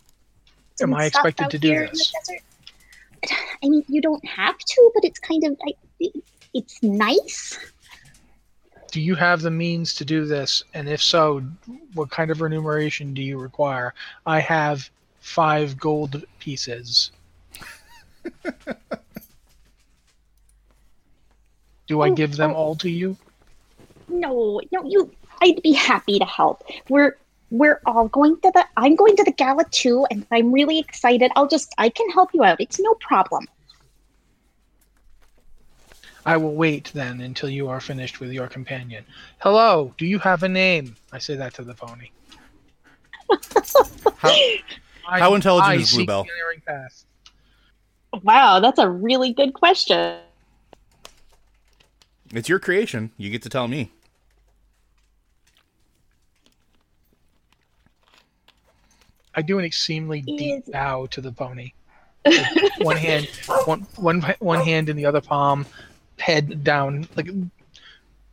Am 0.81 0.93
I 0.93 1.05
expected 1.05 1.49
to 1.51 1.57
do 1.57 1.69
here 1.69 1.83
in 1.83 1.91
the 1.91 2.05
this? 2.27 3.31
I 3.63 3.69
mean, 3.69 3.83
you 3.87 4.01
don't 4.01 4.23
have 4.25 4.57
to, 4.57 4.91
but 4.93 5.03
it's 5.05 5.19
kind 5.19 5.43
of 5.45 5.57
I, 5.65 5.73
it- 5.99 6.23
it's 6.53 6.81
nice. 6.83 7.57
Do 8.95 9.01
you 9.01 9.15
have 9.15 9.41
the 9.41 9.51
means 9.51 9.93
to 9.95 10.05
do 10.05 10.23
this? 10.23 10.63
And 10.73 10.87
if 10.87 11.03
so, 11.03 11.43
what 11.95 12.11
kind 12.11 12.31
of 12.31 12.39
remuneration 12.39 13.13
do 13.13 13.21
you 13.21 13.37
require? 13.37 13.93
I 14.25 14.39
have 14.39 14.89
five 15.19 15.77
gold 15.77 16.23
pieces. 16.39 17.11
do 21.87 21.99
I 22.03 22.07
Oh, 22.07 22.15
give 22.15 22.37
them 22.37 22.51
oh. 22.51 22.53
all 22.53 22.75
to 22.77 22.89
you? 22.89 23.17
No, 24.07 24.61
no, 24.71 24.85
you. 24.85 25.11
I'd 25.41 25.61
be 25.61 25.73
happy 25.73 26.17
to 26.17 26.25
help. 26.25 26.63
We're 26.87 27.17
we're 27.51 27.81
all 27.85 28.07
going 28.07 28.39
to 28.43 28.51
the. 28.51 28.65
I'm 28.77 28.95
going 28.95 29.17
to 29.17 29.25
the 29.25 29.33
gala 29.33 29.65
too, 29.71 30.07
and 30.09 30.25
I'm 30.31 30.53
really 30.53 30.79
excited. 30.79 31.33
I'll 31.35 31.49
just. 31.49 31.75
I 31.77 31.89
can 31.89 32.09
help 32.11 32.29
you 32.33 32.45
out. 32.45 32.61
It's 32.61 32.79
no 32.79 32.93
problem. 33.01 33.45
I 36.25 36.37
will 36.37 36.55
wait 36.55 36.91
then 36.93 37.21
until 37.21 37.49
you 37.49 37.67
are 37.67 37.79
finished 37.79 38.19
with 38.19 38.31
your 38.31 38.47
companion. 38.47 39.05
Hello, 39.39 39.93
do 39.97 40.07
you 40.07 40.17
have 40.19 40.41
a 40.41 40.49
name? 40.49 40.95
I 41.11 41.19
say 41.19 41.35
that 41.35 41.53
to 41.55 41.63
the 41.63 41.75
pony. 41.75 42.09
How, 44.17 44.29
I, 45.07 45.19
How 45.19 45.35
intelligent 45.35 45.69
I 45.69 45.75
is 45.75 45.93
Bluebell? 45.93 46.23
the 46.23 46.29
unerring 46.31 46.61
path. 46.61 47.05
Wow, 48.23 48.59
that's 48.59 48.79
a 48.79 48.89
really 48.89 49.33
good 49.33 49.53
question. 49.53 50.19
it's 52.31 52.49
your 52.49 52.59
creation. 52.59 53.11
You 53.17 53.29
get 53.29 53.43
to 53.43 53.49
tell 53.49 53.67
me. 53.67 53.91
I 59.35 59.41
do 59.41 59.59
an 59.59 59.65
extremely 59.65 60.21
deep 60.21 60.63
Is- 60.65 60.69
bow 60.71 61.05
to 61.07 61.21
the 61.21 61.31
pony. 61.31 61.73
One 62.79 62.97
hand, 62.97 63.27
one, 63.65 63.81
one, 63.97 64.21
one 64.39 64.61
hand 64.61 64.89
in 64.89 64.95
the 64.95 65.05
other 65.05 65.21
palm, 65.21 65.67
head 66.19 66.63
down, 66.63 67.07
like 67.15 67.29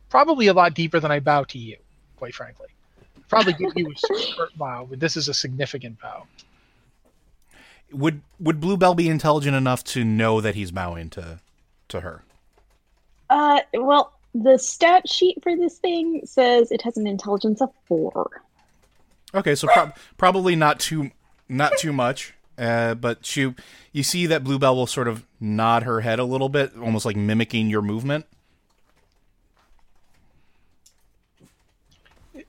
probably 0.09 0.47
a 0.47 0.53
lot 0.53 0.73
deeper 0.73 0.99
than 0.99 1.11
I 1.11 1.19
bow 1.19 1.43
to 1.45 1.57
you, 1.57 1.77
quite 2.17 2.35
frankly. 2.35 2.67
Probably 3.29 3.53
give 3.53 3.71
you 3.75 3.91
a 3.91 4.17
short 4.33 4.57
bow, 4.57 4.87
but 4.89 4.99
this 4.99 5.17
is 5.17 5.27
a 5.27 5.33
significant 5.33 5.99
bow. 5.99 6.27
Would 7.91 8.21
would 8.39 8.59
Bluebell 8.59 8.95
be 8.95 9.07
intelligent 9.07 9.55
enough 9.55 9.83
to 9.85 10.03
know 10.03 10.41
that 10.41 10.55
he's 10.55 10.71
bowing 10.71 11.09
to 11.11 11.39
to 11.89 12.01
her? 12.01 12.23
Uh, 13.29 13.61
well, 13.73 14.13
the 14.35 14.57
stat 14.57 15.07
sheet 15.07 15.39
for 15.43 15.55
this 15.55 15.77
thing 15.77 16.21
says 16.25 16.71
it 16.71 16.81
has 16.81 16.97
an 16.97 17.07
intelligence 17.07 17.61
of 17.61 17.71
four. 17.85 18.29
Okay, 19.35 19.55
so 19.55 19.67
prob- 19.67 19.95
probably 20.17 20.55
not 20.55 20.79
too 20.79 21.11
not 21.49 21.73
too 21.77 21.93
much. 21.93 22.33
Uh, 22.57 22.93
but 22.93 23.25
she, 23.25 23.53
you 23.91 24.03
see 24.03 24.27
that 24.27 24.43
Bluebell 24.43 24.75
will 24.75 24.87
sort 24.87 25.07
of 25.07 25.25
nod 25.39 25.83
her 25.83 26.01
head 26.01 26.19
a 26.19 26.23
little 26.23 26.49
bit, 26.49 26.77
almost 26.77 27.05
like 27.05 27.15
mimicking 27.15 27.69
your 27.69 27.81
movement. 27.81 28.25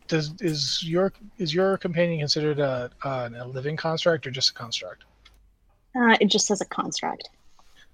Does 0.06 0.34
is 0.40 0.82
your 0.82 1.14
is 1.38 1.54
your 1.54 1.78
companion 1.78 2.18
considered 2.18 2.58
a 2.58 2.90
a, 3.02 3.30
a 3.38 3.46
living 3.46 3.74
construct 3.76 4.26
or 4.26 4.30
just 4.30 4.50
a 4.50 4.52
construct? 4.52 5.04
Uh, 5.96 6.16
it 6.20 6.26
just 6.26 6.46
says 6.46 6.60
a 6.60 6.66
construct. 6.66 7.30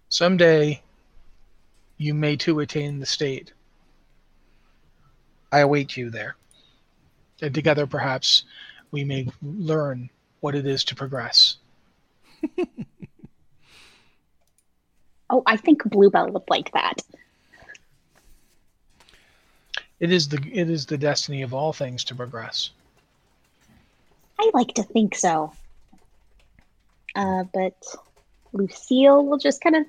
Someday, 0.08 0.82
you 1.98 2.14
may 2.14 2.34
too 2.34 2.58
attain 2.58 2.98
the 2.98 3.06
state. 3.06 3.52
I 5.52 5.60
await 5.60 5.96
you 5.96 6.10
there. 6.10 6.34
And 7.42 7.54
together, 7.54 7.86
perhaps, 7.86 8.44
we 8.90 9.04
may 9.04 9.28
learn 9.40 10.10
what 10.40 10.56
it 10.56 10.66
is 10.66 10.82
to 10.84 10.96
progress. 10.96 11.58
Oh, 15.30 15.44
I 15.46 15.56
think 15.56 15.84
Bluebell 15.84 16.32
would 16.32 16.50
like 16.50 16.72
that. 16.72 17.02
It 20.00 20.12
is 20.12 20.28
the 20.28 20.40
it 20.52 20.68
is 20.68 20.86
the 20.86 20.98
destiny 20.98 21.42
of 21.42 21.54
all 21.54 21.72
things 21.72 22.02
to 22.04 22.14
progress. 22.14 22.70
I 24.38 24.50
like 24.54 24.74
to 24.74 24.82
think 24.82 25.14
so. 25.14 25.52
Uh, 27.14 27.44
but 27.54 27.74
Lucille 28.52 29.24
will 29.24 29.38
just 29.38 29.62
kind 29.62 29.76
of 29.76 29.84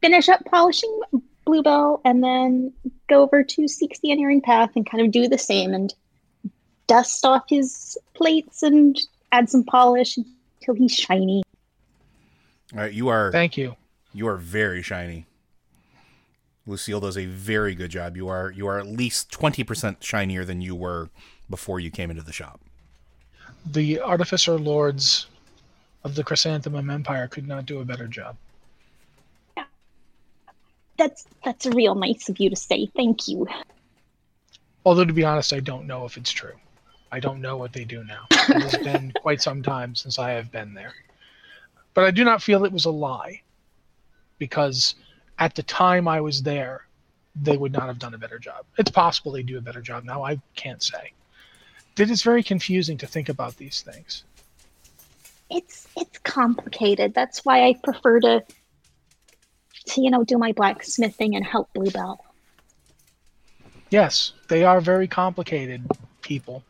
finish 0.00 0.28
up 0.28 0.44
polishing 0.46 1.00
Bluebell 1.44 2.00
and 2.04 2.24
then 2.24 2.72
go 3.08 3.22
over 3.22 3.44
to 3.44 3.68
Seeks 3.68 4.00
the 4.00 4.10
Unerring 4.10 4.40
Path 4.40 4.70
and 4.74 4.88
kind 4.88 5.04
of 5.04 5.12
do 5.12 5.28
the 5.28 5.38
same 5.38 5.74
and 5.74 5.94
dust 6.86 7.24
off 7.24 7.44
his 7.48 7.98
plates 8.14 8.62
and 8.62 8.98
add 9.30 9.50
some 9.50 9.62
polish 9.62 10.16
until 10.16 10.74
he's 10.74 10.94
shiny. 10.94 11.42
All 12.74 12.80
right, 12.80 12.92
you 12.92 13.08
are 13.08 13.32
Thank 13.32 13.56
you. 13.56 13.76
you 14.12 14.28
are 14.28 14.36
very 14.36 14.82
shiny. 14.82 15.26
Lucille 16.66 17.00
does 17.00 17.16
a 17.16 17.24
very 17.24 17.74
good 17.74 17.90
job. 17.90 18.16
You 18.16 18.28
are 18.28 18.50
you 18.50 18.66
are 18.66 18.78
at 18.78 18.86
least 18.86 19.30
twenty 19.30 19.64
percent 19.64 20.04
shinier 20.04 20.44
than 20.44 20.60
you 20.60 20.74
were 20.74 21.08
before 21.48 21.80
you 21.80 21.90
came 21.90 22.10
into 22.10 22.22
the 22.22 22.32
shop. 22.32 22.60
The 23.64 24.00
artificer 24.00 24.58
lords 24.58 25.26
of 26.04 26.14
the 26.14 26.22
Chrysanthemum 26.22 26.90
Empire 26.90 27.26
could 27.26 27.48
not 27.48 27.64
do 27.66 27.80
a 27.80 27.84
better 27.84 28.06
job. 28.06 28.36
Yeah. 29.56 29.64
that's 30.98 31.24
that's 31.42 31.64
real 31.66 31.94
nice 31.94 32.28
of 32.28 32.38
you 32.38 32.50
to 32.50 32.56
say. 32.56 32.86
Thank 32.94 33.28
you. 33.28 33.46
Although 34.84 35.06
to 35.06 35.12
be 35.12 35.24
honest, 35.24 35.54
I 35.54 35.60
don't 35.60 35.86
know 35.86 36.04
if 36.04 36.18
it's 36.18 36.30
true. 36.30 36.54
I 37.10 37.18
don't 37.20 37.40
know 37.40 37.56
what 37.56 37.72
they 37.72 37.84
do 37.84 38.04
now. 38.04 38.26
It 38.30 38.62
has 38.62 38.76
been 38.76 39.12
quite 39.22 39.40
some 39.40 39.62
time 39.62 39.94
since 39.94 40.18
I 40.18 40.32
have 40.32 40.52
been 40.52 40.74
there. 40.74 40.92
But 41.98 42.04
I 42.04 42.12
do 42.12 42.22
not 42.22 42.40
feel 42.40 42.64
it 42.64 42.70
was 42.70 42.84
a 42.84 42.92
lie 42.92 43.42
because 44.38 44.94
at 45.36 45.56
the 45.56 45.64
time 45.64 46.06
I 46.06 46.20
was 46.20 46.44
there, 46.44 46.86
they 47.34 47.56
would 47.56 47.72
not 47.72 47.88
have 47.88 47.98
done 47.98 48.14
a 48.14 48.18
better 48.18 48.38
job. 48.38 48.66
It's 48.78 48.92
possible 48.92 49.32
they 49.32 49.42
do 49.42 49.58
a 49.58 49.60
better 49.60 49.80
job 49.80 50.04
now. 50.04 50.22
I 50.22 50.40
can't 50.54 50.80
say. 50.80 51.10
It 51.98 52.08
is 52.08 52.22
very 52.22 52.44
confusing 52.44 52.98
to 52.98 53.08
think 53.08 53.28
about 53.28 53.56
these 53.56 53.82
things. 53.82 54.22
It's 55.50 55.88
it's 55.96 56.18
complicated. 56.20 57.14
That's 57.14 57.44
why 57.44 57.66
I 57.66 57.74
prefer 57.82 58.20
to 58.20 58.44
to 59.86 60.00
you 60.00 60.12
know 60.12 60.22
do 60.22 60.38
my 60.38 60.52
blacksmithing 60.52 61.34
and 61.34 61.44
help 61.44 61.68
Bluebell. 61.74 62.24
Yes, 63.90 64.34
they 64.46 64.62
are 64.62 64.80
very 64.80 65.08
complicated 65.08 65.84
people 66.22 66.62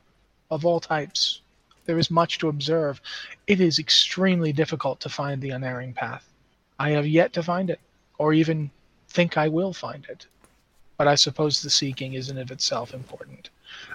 of 0.51 0.65
all 0.65 0.81
types. 0.81 1.43
There 1.89 1.99
is 1.99 2.11
much 2.11 2.37
to 2.41 2.51
observe. 2.51 3.01
It 3.47 3.63
is 3.63 3.79
extremely 3.79 4.53
difficult 4.53 5.01
to 5.01 5.09
find 5.09 5.41
the 5.41 5.53
unerring 5.53 5.95
path. 5.95 6.31
I 6.79 6.91
have 6.91 7.07
yet 7.07 7.33
to 7.33 7.43
find 7.43 7.71
it, 7.71 7.81
or 8.19 8.35
even 8.35 8.71
think 9.09 9.39
I 9.39 9.49
will 9.49 9.73
find 9.73 10.05
it. 10.11 10.27
But 10.99 11.09
I 11.09 11.15
suppose 11.15 11.63
the 11.63 11.71
seeking 11.71 12.13
is 12.13 12.29
in 12.29 12.37
of 12.37 12.51
itself 12.51 12.93
important. 12.93 13.49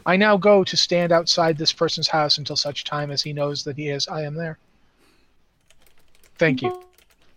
I 0.08 0.18
now 0.18 0.38
go 0.38 0.64
to 0.64 0.76
stand 0.76 1.12
outside 1.12 1.56
this 1.56 1.72
person's 1.72 2.08
house 2.08 2.40
until 2.40 2.56
such 2.56 2.84
time 2.84 3.12
as 3.12 3.22
he 3.22 3.32
knows 3.32 3.64
that 3.64 3.78
he 3.78 3.90
is 3.90 4.08
I 4.08 4.24
am 4.24 4.34
there. 4.34 4.58
Thank 6.40 6.64
you. 6.64 6.84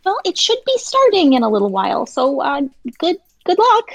Well, 0.06 0.18
it 0.24 0.38
should 0.38 0.64
be 0.64 0.78
starting 0.78 1.34
in 1.34 1.42
a 1.42 1.50
little 1.50 1.68
while, 1.68 2.06
so 2.06 2.40
uh, 2.40 2.62
good 2.96 3.18
good 3.44 3.58
luck. 3.58 3.90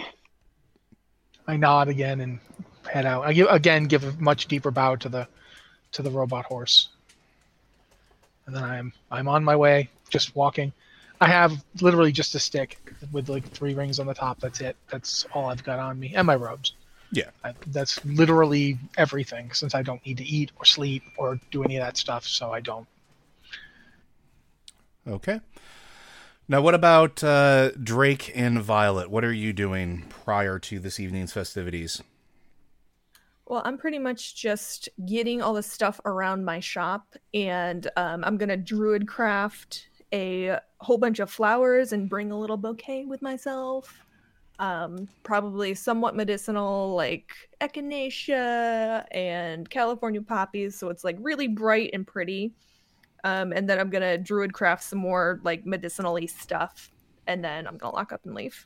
I 1.48 1.58
nod 1.58 1.88
again 1.88 2.22
and 2.22 2.40
head 2.88 3.08
out. 3.08 3.26
I 3.26 3.34
give, 3.34 3.48
again 3.50 3.86
give 3.86 4.04
a 4.04 4.14
much 4.22 4.46
deeper 4.46 4.70
bow 4.70 4.96
to 4.98 5.10
the 5.10 5.28
to 5.94 6.02
the 6.02 6.12
robot 6.12 6.46
horse. 6.46 6.90
And 8.46 8.56
then 8.56 8.64
I'm 8.64 8.94
I'm 9.10 9.28
on 9.28 9.44
my 9.44 9.56
way, 9.56 9.90
just 10.10 10.36
walking. 10.36 10.74
I 11.20 11.28
have 11.28 11.64
literally 11.82 12.12
just 12.12 12.34
a 12.34 12.40
stick 12.40 12.80
with 13.12 13.30
like 13.30 13.48
three 13.48 13.76
rings 13.76 14.00
on 14.00 14.08
the 14.08 14.14
top. 14.14 14.40
That's 14.40 14.60
it. 14.62 14.76
That's 14.90 15.26
all 15.34 15.50
I've 15.50 15.64
got 15.64 15.80
on 15.80 16.00
me, 16.00 16.14
and 16.16 16.26
my 16.26 16.36
robes. 16.36 16.74
Yeah. 17.12 17.30
I, 17.44 17.54
that's 17.68 18.04
literally 18.06 18.80
everything, 18.98 19.52
since 19.52 19.76
I 19.76 19.84
don't 19.84 20.04
need 20.06 20.18
to 20.18 20.24
eat 20.24 20.52
or 20.58 20.66
sleep 20.66 21.04
or 21.18 21.40
do 21.52 21.64
any 21.64 21.78
of 21.78 21.84
that 21.84 21.98
stuff. 21.98 22.26
So 22.26 22.52
I 22.52 22.62
don't. 22.62 22.88
Okay. 25.08 25.42
Now, 26.48 26.62
what 26.62 26.74
about 26.74 27.24
uh, 27.24 27.72
Drake 27.72 28.32
and 28.36 28.62
Violet? 28.62 29.10
What 29.10 29.24
are 29.24 29.34
you 29.34 29.54
doing 29.54 30.06
prior 30.10 30.58
to 30.60 30.80
this 30.80 31.00
evening's 31.00 31.34
festivities? 31.34 32.02
Well, 33.52 33.64
I'm 33.66 33.78
pretty 33.78 34.00
much 34.00 34.38
just 34.38 34.88
getting 35.06 35.42
all 35.42 35.54
the 35.54 35.62
stuff 35.62 36.00
around 36.06 36.46
my 36.46 36.62
shop, 36.62 37.18
and 37.34 37.86
um, 37.98 38.24
I'm 38.24 38.38
gonna 38.38 38.56
druid 38.56 39.10
craft 39.10 39.90
a 40.14 40.58
whole 40.78 40.98
bunch 40.98 41.20
of 41.20 41.30
flowers 41.30 41.92
and 41.92 42.10
bring 42.10 42.32
a 42.32 42.40
little 42.40 42.56
bouquet 42.56 43.04
with 43.04 43.22
myself. 43.22 44.06
Um, 44.60 45.10
probably 45.24 45.74
somewhat 45.74 46.16
medicinal, 46.16 46.96
like 46.96 47.34
echinacea 47.60 49.04
and 49.12 49.70
California 49.70 50.22
poppies, 50.22 50.80
so 50.80 50.88
it's 50.88 51.04
like 51.04 51.18
really 51.20 51.50
bright 51.50 51.90
and 51.92 52.08
pretty. 52.08 52.54
Um, 53.26 53.52
and 53.52 53.70
then 53.70 53.80
I'm 53.80 53.90
gonna 53.90 54.18
druid 54.18 54.54
craft 54.54 54.86
some 54.86 55.00
more 55.00 55.42
like 55.44 55.66
medicinally 55.66 56.26
stuff, 56.26 56.90
and 57.28 57.44
then 57.44 57.68
I'm 57.68 57.78
gonna 57.78 57.96
lock 57.96 58.14
up 58.14 58.22
and 58.24 58.34
leave. 58.34 58.66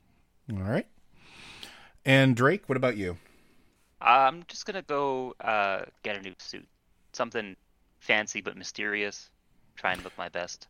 All 0.51 0.61
right. 0.61 0.85
And 2.05 2.35
Drake, 2.35 2.69
what 2.69 2.77
about 2.77 2.97
you? 2.97 3.17
I'm 4.01 4.43
just 4.47 4.65
gonna 4.65 4.81
go 4.81 5.33
uh, 5.41 5.83
get 6.03 6.17
a 6.17 6.21
new 6.21 6.33
suit, 6.37 6.67
something 7.13 7.55
fancy 7.99 8.41
but 8.41 8.57
mysterious. 8.57 9.29
Try 9.75 9.93
and 9.93 10.03
look 10.03 10.17
my 10.17 10.29
best. 10.29 10.67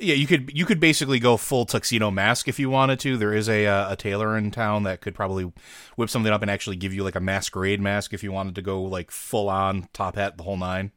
Yeah, 0.00 0.14
you 0.14 0.28
could 0.28 0.56
you 0.56 0.64
could 0.64 0.78
basically 0.78 1.18
go 1.18 1.36
full 1.36 1.66
tuxedo 1.66 2.10
mask 2.10 2.46
if 2.46 2.60
you 2.60 2.70
wanted 2.70 3.00
to. 3.00 3.16
There 3.16 3.34
is 3.34 3.48
a 3.48 3.66
uh, 3.66 3.92
a 3.92 3.96
tailor 3.96 4.36
in 4.36 4.50
town 4.52 4.84
that 4.84 5.00
could 5.00 5.14
probably 5.14 5.52
whip 5.96 6.08
something 6.08 6.32
up 6.32 6.42
and 6.42 6.50
actually 6.50 6.76
give 6.76 6.94
you 6.94 7.02
like 7.02 7.16
a 7.16 7.20
masquerade 7.20 7.80
mask 7.80 8.14
if 8.14 8.22
you 8.22 8.30
wanted 8.30 8.54
to 8.54 8.62
go 8.62 8.80
like 8.80 9.10
full 9.10 9.48
on 9.48 9.88
top 9.92 10.14
hat 10.14 10.36
the 10.36 10.44
whole 10.44 10.56
nine. 10.56 10.92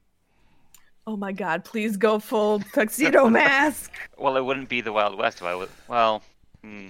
Oh 1.08 1.18
my 1.18 1.32
god, 1.32 1.66
please 1.66 1.98
go 1.98 2.20
full 2.20 2.60
tuxedo 2.60 3.28
mask. 3.30 3.92
Well, 4.20 4.38
it 4.38 4.46
wouldn't 4.46 4.70
be 4.70 4.82
the 4.82 4.94
Wild 4.94 5.18
West 5.18 5.40
if 5.40 5.44
I 5.44 5.56
was. 5.56 5.70
Well, 5.88 6.22
hmm. 6.64 6.90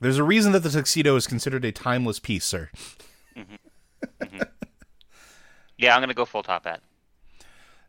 There's 0.00 0.18
a 0.18 0.24
reason 0.24 0.52
that 0.52 0.62
the 0.62 0.70
tuxedo 0.70 1.16
is 1.16 1.26
considered 1.26 1.64
a 1.64 1.72
timeless 1.72 2.20
piece, 2.20 2.44
sir. 2.44 2.70
Yeah, 5.78 5.94
I'm 5.94 6.02
gonna 6.02 6.14
go 6.14 6.24
full 6.24 6.42
top 6.42 6.64
hat. 6.64 6.82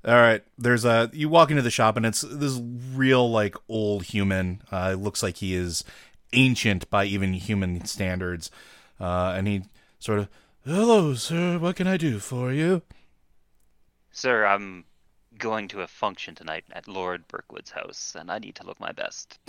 All 0.04 0.16
right, 0.16 0.44
there's 0.58 0.84
a 0.84 1.12
you 1.14 1.30
walk 1.30 1.52
into 1.52 1.62
the 1.62 1.70
shop 1.70 1.96
and 1.96 2.06
it's 2.06 2.22
this 2.22 2.60
real 2.94 3.30
like 3.30 3.56
old 3.70 4.04
human. 4.04 4.62
Uh, 4.72 4.92
it 4.94 5.00
looks 5.00 5.22
like 5.22 5.38
he 5.38 5.54
is 5.54 5.84
ancient 6.34 6.90
by 6.90 7.06
even 7.06 7.34
human 7.34 7.86
standards, 7.86 8.50
uh, 9.00 9.34
and 9.36 9.48
he 9.48 9.64
sort 10.00 10.20
of, 10.20 10.30
"Hello, 10.66 11.14
sir. 11.14 11.60
What 11.60 11.76
can 11.76 11.86
I 11.86 11.98
do 11.98 12.18
for 12.18 12.52
you?" 12.52 12.82
Sir, 14.12 14.46
I'm 14.46 14.86
going 15.38 15.68
to 15.70 15.82
a 15.82 15.88
function 15.88 16.36
tonight 16.36 16.66
at 16.72 16.88
Lord 16.88 17.28
Burkwood's 17.28 17.72
house, 17.72 18.16
and 18.18 18.32
I 18.32 18.40
need 18.40 18.56
to 18.56 18.66
look 18.66 18.80
my 18.80 18.92
best. 18.92 19.40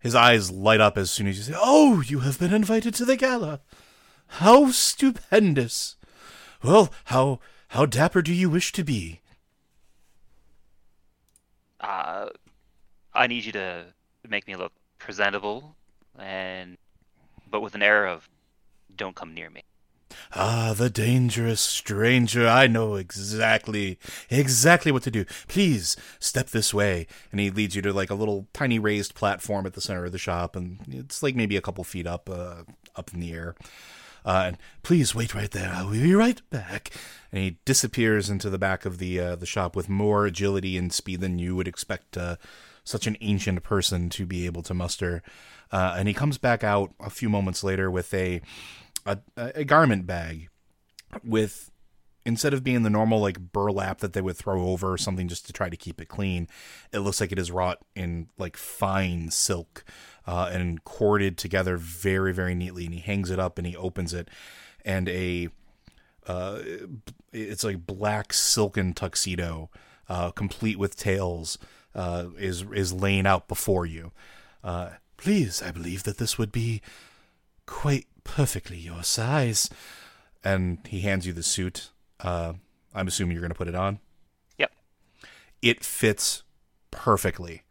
His 0.00 0.14
eyes 0.14 0.50
light 0.50 0.80
up 0.80 0.98
as 0.98 1.10
soon 1.10 1.28
as 1.28 1.36
you 1.36 1.44
say, 1.44 1.54
"Oh, 1.56 2.00
you 2.00 2.20
have 2.20 2.38
been 2.38 2.52
invited 2.52 2.94
to 2.94 3.04
the 3.04 3.16
gala. 3.16 3.60
How 4.26 4.70
stupendous! 4.72 5.96
Well, 6.64 6.90
how 7.04 7.40
how 7.68 7.84
dapper 7.84 8.22
do 8.22 8.32
you 8.32 8.48
wish 8.48 8.72
to 8.72 8.82
be?" 8.82 9.20
Uh, 11.78 12.30
I 13.12 13.26
need 13.26 13.44
you 13.44 13.52
to 13.52 13.84
make 14.26 14.48
me 14.48 14.56
look 14.56 14.72
presentable, 14.98 15.76
and 16.18 16.78
but 17.50 17.60
with 17.60 17.74
an 17.74 17.82
air 17.82 18.06
of 18.06 18.30
"Don't 18.96 19.14
come 19.14 19.34
near 19.34 19.50
me." 19.50 19.62
Ah, 20.32 20.72
the 20.74 20.88
dangerous 20.88 21.60
stranger. 21.60 22.48
I 22.48 22.66
know 22.66 22.94
exactly, 22.94 23.98
exactly 24.30 24.90
what 24.90 25.02
to 25.02 25.10
do. 25.10 25.26
Please 25.48 25.96
step 26.18 26.48
this 26.48 26.72
way. 26.72 27.06
And 27.30 27.40
he 27.40 27.50
leads 27.50 27.76
you 27.76 27.82
to 27.82 27.92
like 27.92 28.10
a 28.10 28.14
little 28.14 28.46
tiny 28.54 28.78
raised 28.78 29.14
platform 29.14 29.66
at 29.66 29.74
the 29.74 29.80
center 29.80 30.06
of 30.06 30.12
the 30.12 30.18
shop, 30.18 30.56
and 30.56 30.80
it's 30.88 31.22
like 31.22 31.34
maybe 31.34 31.56
a 31.56 31.60
couple 31.60 31.84
feet 31.84 32.06
up, 32.06 32.30
uh, 32.30 32.62
up 32.96 33.12
in 33.12 33.20
the 33.20 33.32
air. 33.32 33.54
Uh, 34.24 34.44
and 34.46 34.58
please 34.82 35.14
wait 35.14 35.34
right 35.34 35.50
there. 35.50 35.70
I'll 35.74 35.90
be 35.90 36.14
right 36.14 36.40
back. 36.50 36.90
And 37.30 37.42
he 37.42 37.58
disappears 37.64 38.30
into 38.30 38.48
the 38.48 38.58
back 38.58 38.84
of 38.84 38.98
the 38.98 39.20
uh, 39.20 39.36
the 39.36 39.46
shop 39.46 39.76
with 39.76 39.88
more 39.88 40.26
agility 40.26 40.76
and 40.76 40.92
speed 40.92 41.20
than 41.20 41.38
you 41.38 41.54
would 41.56 41.68
expect 41.68 42.16
uh, 42.16 42.36
such 42.84 43.06
an 43.06 43.16
ancient 43.20 43.62
person 43.62 44.08
to 44.10 44.26
be 44.26 44.46
able 44.46 44.62
to 44.62 44.74
muster. 44.74 45.22
Uh, 45.72 45.94
and 45.98 46.08
he 46.08 46.14
comes 46.14 46.38
back 46.38 46.62
out 46.62 46.94
a 47.00 47.10
few 47.10 47.28
moments 47.28 47.64
later 47.64 47.90
with 47.90 48.14
a 48.14 48.40
a, 49.04 49.18
a 49.36 49.64
garment 49.64 50.06
bag 50.06 50.48
with 51.22 51.70
instead 52.26 52.54
of 52.54 52.64
being 52.64 52.82
the 52.82 52.90
normal 52.90 53.20
like 53.20 53.52
burlap 53.52 53.98
that 53.98 54.14
they 54.14 54.22
would 54.22 54.36
throw 54.36 54.68
over 54.68 54.96
something 54.96 55.28
just 55.28 55.46
to 55.46 55.52
try 55.52 55.68
to 55.68 55.76
keep 55.76 56.00
it 56.00 56.08
clean, 56.08 56.48
it 56.92 57.00
looks 57.00 57.20
like 57.20 57.32
it 57.32 57.38
is 57.38 57.50
wrought 57.50 57.78
in 57.94 58.28
like 58.38 58.56
fine 58.56 59.30
silk 59.30 59.84
uh, 60.26 60.50
and 60.52 60.84
corded 60.84 61.38
together 61.38 61.76
very 61.76 62.32
very 62.32 62.54
neatly. 62.54 62.84
And 62.84 62.94
he 62.94 63.00
hangs 63.00 63.30
it 63.30 63.38
up 63.38 63.58
and 63.58 63.66
he 63.66 63.76
opens 63.76 64.12
it, 64.12 64.28
and 64.84 65.08
a 65.08 65.48
uh, 66.26 66.60
it's 67.32 67.64
like 67.64 67.86
black 67.86 68.32
silken 68.32 68.94
tuxedo, 68.94 69.70
uh, 70.08 70.30
complete 70.30 70.78
with 70.78 70.96
tails, 70.96 71.58
uh, 71.94 72.26
is 72.38 72.64
is 72.72 72.92
laying 72.92 73.26
out 73.26 73.48
before 73.48 73.86
you. 73.86 74.12
Uh, 74.62 74.90
please, 75.16 75.62
I 75.62 75.70
believe 75.70 76.04
that 76.04 76.18
this 76.18 76.38
would 76.38 76.52
be 76.52 76.80
quite 77.66 78.06
perfectly 78.24 78.78
your 78.78 79.02
size. 79.02 79.70
And 80.42 80.78
he 80.86 81.00
hands 81.00 81.26
you 81.26 81.32
the 81.32 81.42
suit. 81.42 81.90
Uh, 82.20 82.54
I'm 82.94 83.08
assuming 83.08 83.32
you're 83.32 83.40
going 83.40 83.52
to 83.52 83.56
put 83.56 83.68
it 83.68 83.74
on. 83.74 83.98
Yep. 84.58 84.72
It 85.62 85.84
fits 85.84 86.42
perfectly. 86.90 87.62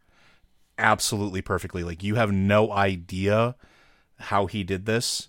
Absolutely 0.78 1.42
perfectly. 1.42 1.82
Like 1.84 2.02
you 2.02 2.16
have 2.16 2.32
no 2.32 2.72
idea 2.72 3.56
how 4.18 4.46
he 4.46 4.64
did 4.64 4.86
this, 4.86 5.28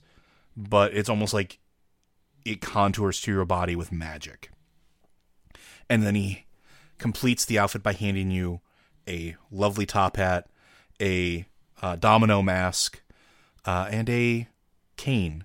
but 0.55 0.93
it's 0.93 1.10
almost 1.10 1.34
like 1.34 1.60
it 2.43 2.62
contours 2.62 3.21
to 3.21 3.31
your 3.31 3.45
body 3.45 3.75
with 3.75 3.91
magic. 3.91 4.49
And 5.89 6.03
then 6.03 6.15
he 6.15 6.45
completes 6.97 7.45
the 7.45 7.60
outfit 7.60 7.84
by 7.84 7.93
handing 7.93 8.31
you 8.31 8.62
a 9.08 9.36
lovely 9.51 9.86
top 9.86 10.17
hat, 10.17 10.47
a 11.01 11.45
uh, 11.81 11.95
domino 11.95 12.41
mask, 12.41 13.01
uh, 13.65 13.88
and 13.89 14.10
a 14.10 14.47
cane 14.97 15.43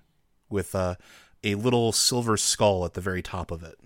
with 0.49 0.73
uh, 0.75 0.95
a 1.43 1.55
little 1.55 1.91
silver 1.91 2.37
skull 2.37 2.85
at 2.85 2.93
the 2.93 3.01
very 3.01 3.21
top 3.21 3.51
of 3.51 3.63
it. 3.63 3.77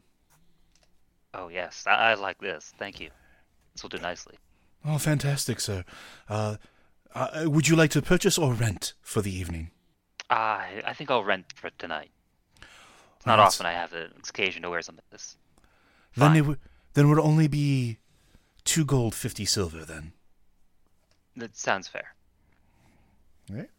Oh 1.33 1.49
yes, 1.49 1.83
I, 1.87 2.11
I 2.11 2.13
like 2.13 2.39
this. 2.39 2.73
Thank 2.77 2.99
you. 2.99 3.09
This 3.73 3.83
will 3.83 3.89
do 3.89 3.97
nicely. 3.97 4.37
Oh, 4.85 4.97
fantastic, 4.97 5.59
sir. 5.59 5.83
Uh, 6.29 6.57
uh, 7.13 7.43
would 7.45 7.67
you 7.67 7.75
like 7.75 7.91
to 7.91 8.01
purchase 8.01 8.37
or 8.37 8.53
rent 8.53 8.93
for 9.01 9.21
the 9.21 9.33
evening? 9.35 9.71
I 10.29 10.81
I 10.85 10.93
think 10.93 11.09
I'll 11.11 11.23
rent 11.23 11.45
for 11.55 11.69
tonight. 11.77 12.11
It's 13.17 13.25
not 13.25 13.37
That's- 13.37 13.55
often 13.55 13.65
I 13.65 13.71
have 13.73 13.91
the 13.91 14.09
occasion 14.29 14.61
to 14.63 14.69
wear 14.69 14.81
something 14.81 15.03
like 15.05 15.11
this. 15.11 15.37
Then 16.15 16.29
Fine. 16.29 16.37
it 16.37 16.45
would 16.45 16.59
then 16.93 17.05
it 17.05 17.09
would 17.09 17.19
only 17.19 17.47
be 17.47 17.97
two 18.63 18.85
gold, 18.85 19.15
fifty 19.15 19.45
silver. 19.45 19.83
Then. 19.85 20.13
That 21.35 21.55
sounds 21.57 21.87
fair. 21.87 22.15
Right. 23.49 23.69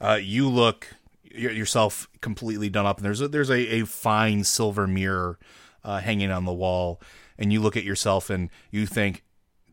Uh, 0.00 0.18
you 0.20 0.48
look 0.48 0.88
yourself 1.30 2.08
completely 2.20 2.68
done 2.70 2.86
up, 2.86 2.96
and 2.96 3.04
there's 3.04 3.20
a, 3.20 3.28
there's 3.28 3.50
a, 3.50 3.80
a 3.80 3.84
fine 3.86 4.42
silver 4.44 4.86
mirror 4.86 5.38
uh, 5.84 6.00
hanging 6.00 6.30
on 6.30 6.46
the 6.46 6.52
wall, 6.52 7.00
and 7.38 7.52
you 7.52 7.60
look 7.60 7.76
at 7.76 7.84
yourself 7.84 8.30
and 8.30 8.48
you 8.70 8.86
think, 8.86 9.22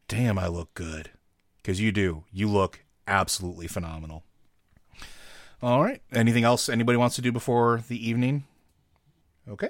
"Damn, 0.08 0.39
I 0.39 0.48
look 0.48 0.74
good," 0.74 1.12
because 1.58 1.80
you 1.80 1.91
do. 1.91 2.24
You 2.32 2.50
look 2.50 2.84
absolutely 3.08 3.67
phenomenal. 3.67 4.24
All 5.62 5.84
right. 5.84 6.02
Anything 6.13 6.43
else 6.43 6.70
anybody 6.70 6.98
wants 6.98 7.15
to 7.15 7.22
do 7.22 7.32
before 7.32 7.84
the 7.88 8.08
evening? 8.08 8.43
Okay. 9.50 9.70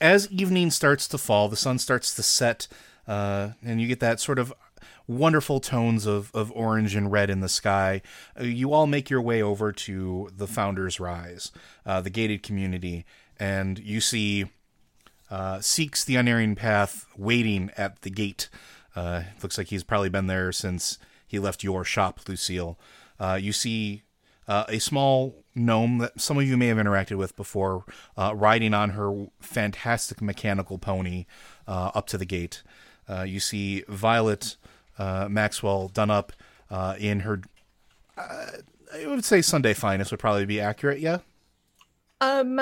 As 0.00 0.28
evening 0.30 0.70
starts 0.70 1.06
to 1.08 1.18
fall, 1.18 1.48
the 1.48 1.56
sun 1.56 1.78
starts 1.78 2.14
to 2.16 2.22
set, 2.22 2.66
uh, 3.06 3.50
and 3.64 3.80
you 3.80 3.86
get 3.86 4.00
that 4.00 4.18
sort 4.18 4.40
of 4.40 4.52
wonderful 5.06 5.60
tones 5.60 6.06
of, 6.06 6.30
of 6.34 6.50
orange 6.52 6.96
and 6.96 7.12
red 7.12 7.30
in 7.30 7.40
the 7.40 7.48
sky. 7.48 8.02
Uh, 8.38 8.44
you 8.44 8.72
all 8.72 8.88
make 8.88 9.10
your 9.10 9.22
way 9.22 9.40
over 9.40 9.70
to 9.70 10.30
the 10.36 10.48
Founders 10.48 10.98
Rise, 10.98 11.52
uh, 11.86 12.00
the 12.00 12.10
gated 12.10 12.42
community, 12.42 13.04
and 13.38 13.78
you 13.78 14.00
see 14.00 14.46
uh, 15.30 15.60
Seeks 15.60 16.04
the 16.04 16.16
Unerring 16.16 16.56
Path 16.56 17.06
waiting 17.16 17.70
at 17.76 18.02
the 18.02 18.10
gate. 18.10 18.48
Uh, 18.94 19.22
looks 19.42 19.58
like 19.58 19.68
he's 19.68 19.84
probably 19.84 20.08
been 20.08 20.26
there 20.26 20.52
since 20.52 20.98
he 21.26 21.38
left 21.38 21.64
your 21.64 21.84
shop, 21.84 22.20
Lucille. 22.28 22.78
Uh, 23.18 23.38
you 23.40 23.52
see 23.52 24.02
uh, 24.48 24.64
a 24.68 24.78
small 24.78 25.44
gnome 25.54 25.98
that 25.98 26.20
some 26.20 26.38
of 26.38 26.44
you 26.44 26.56
may 26.56 26.66
have 26.66 26.78
interacted 26.78 27.16
with 27.16 27.36
before, 27.36 27.84
uh, 28.16 28.34
riding 28.34 28.74
on 28.74 28.90
her 28.90 29.26
fantastic 29.40 30.20
mechanical 30.20 30.78
pony 30.78 31.26
uh, 31.66 31.90
up 31.94 32.06
to 32.08 32.18
the 32.18 32.24
gate. 32.24 32.62
Uh, 33.08 33.22
you 33.22 33.40
see 33.40 33.84
Violet 33.88 34.56
uh, 34.98 35.28
Maxwell 35.30 35.88
done 35.88 36.10
up 36.10 36.32
in 36.98 37.20
her, 37.20 37.42
I 38.16 39.06
would 39.06 39.24
say 39.24 39.42
Sunday 39.42 39.74
finest 39.74 40.10
would 40.10 40.20
probably 40.20 40.46
be 40.46 40.60
accurate, 40.60 41.00
yeah? 41.00 41.18
Um, 42.20 42.60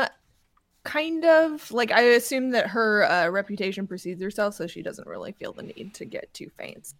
kind 0.84 1.24
of 1.24 1.70
like 1.70 1.90
I 1.92 2.02
assume 2.02 2.50
that 2.50 2.68
her 2.68 3.04
uh, 3.04 3.28
reputation 3.28 3.86
precedes 3.86 4.22
herself, 4.22 4.54
so 4.54 4.66
she 4.66 4.82
doesn't 4.82 5.06
really 5.06 5.32
feel 5.32 5.52
the 5.52 5.62
need 5.62 5.94
to 5.94 6.04
get 6.04 6.32
too 6.34 6.50
fancy. 6.56 6.96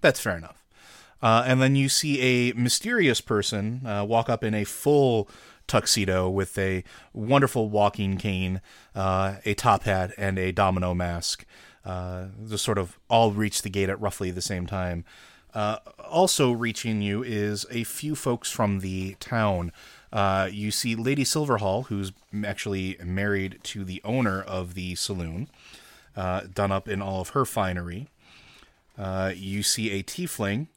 That's 0.00 0.20
fair 0.20 0.36
enough. 0.36 0.64
Uh, 1.22 1.42
and 1.46 1.62
then 1.62 1.74
you 1.74 1.88
see 1.88 2.20
a 2.20 2.52
mysterious 2.52 3.20
person 3.20 3.86
uh, 3.86 4.04
walk 4.04 4.28
up 4.28 4.44
in 4.44 4.52
a 4.52 4.64
full 4.64 5.28
tuxedo 5.66 6.28
with 6.28 6.58
a 6.58 6.84
wonderful 7.14 7.70
walking 7.70 8.18
cane, 8.18 8.60
uh, 8.94 9.36
a 9.46 9.54
top 9.54 9.84
hat, 9.84 10.12
and 10.18 10.38
a 10.38 10.52
domino 10.52 10.92
mask. 10.92 11.46
Uh, 11.84 12.26
just 12.48 12.64
sort 12.64 12.78
of 12.78 12.98
all 13.08 13.30
reach 13.32 13.62
the 13.62 13.70
gate 13.70 13.88
at 13.88 14.00
roughly 14.00 14.30
the 14.30 14.42
same 14.42 14.66
time. 14.66 15.04
Uh, 15.54 15.78
also 16.10 16.50
reaching 16.50 17.00
you 17.00 17.22
is 17.22 17.64
a 17.70 17.84
few 17.84 18.14
folks 18.14 18.50
from 18.50 18.80
the 18.80 19.14
town. 19.20 19.70
Uh, 20.14 20.48
you 20.50 20.70
see 20.70 20.94
Lady 20.94 21.24
Silverhall, 21.24 21.86
who's 21.86 22.12
actually 22.46 22.96
married 23.02 23.58
to 23.64 23.84
the 23.84 24.00
owner 24.04 24.40
of 24.40 24.74
the 24.74 24.94
saloon, 24.94 25.48
uh, 26.16 26.42
done 26.54 26.70
up 26.70 26.88
in 26.88 27.02
all 27.02 27.20
of 27.20 27.30
her 27.30 27.44
finery. 27.44 28.06
Uh, 28.96 29.32
you 29.34 29.64
see 29.64 29.90
a 29.90 30.04
tiefling 30.04 30.68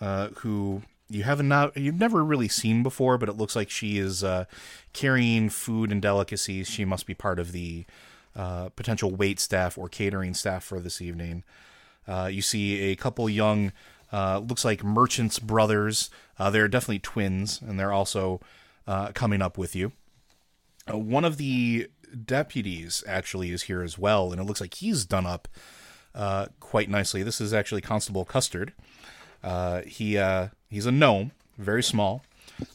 uh, 0.00 0.28
who 0.36 0.82
you 1.10 1.24
haven't 1.24 1.48
not 1.48 1.76
you've 1.76 1.98
never 1.98 2.22
really 2.22 2.46
seen 2.46 2.84
before, 2.84 3.18
but 3.18 3.28
it 3.28 3.36
looks 3.36 3.56
like 3.56 3.68
she 3.68 3.98
is 3.98 4.22
uh, 4.22 4.44
carrying 4.92 5.48
food 5.48 5.90
and 5.90 6.00
delicacies. 6.00 6.68
She 6.68 6.84
must 6.84 7.04
be 7.04 7.14
part 7.14 7.40
of 7.40 7.50
the 7.50 7.84
potential 8.76 9.10
wait 9.10 9.40
staff 9.40 9.76
or 9.76 9.88
catering 9.88 10.34
staff 10.34 10.62
for 10.62 10.78
this 10.78 11.02
evening. 11.02 11.42
You 12.06 12.42
see 12.42 12.92
a 12.92 12.94
couple 12.94 13.28
young, 13.28 13.72
looks 14.12 14.64
like 14.64 14.84
merchants' 14.84 15.40
brothers. 15.40 16.10
They're 16.38 16.68
definitely 16.68 17.00
twins, 17.00 17.60
and 17.60 17.80
they're 17.80 17.92
also 17.92 18.40
uh, 18.88 19.12
coming 19.12 19.42
up 19.42 19.58
with 19.58 19.76
you. 19.76 19.92
Uh, 20.90 20.96
one 20.96 21.24
of 21.24 21.36
the 21.36 21.88
deputies 22.24 23.04
actually 23.06 23.52
is 23.52 23.64
here 23.64 23.82
as 23.82 23.98
well, 23.98 24.32
and 24.32 24.40
it 24.40 24.44
looks 24.44 24.62
like 24.62 24.74
he's 24.74 25.04
done 25.04 25.26
up 25.26 25.46
uh, 26.14 26.46
quite 26.58 26.88
nicely. 26.88 27.22
This 27.22 27.40
is 27.40 27.52
actually 27.52 27.82
Constable 27.82 28.24
Custard. 28.24 28.72
Uh, 29.44 29.82
he 29.82 30.16
uh, 30.16 30.48
he's 30.70 30.86
a 30.86 30.90
gnome, 30.90 31.32
very 31.58 31.82
small, 31.82 32.24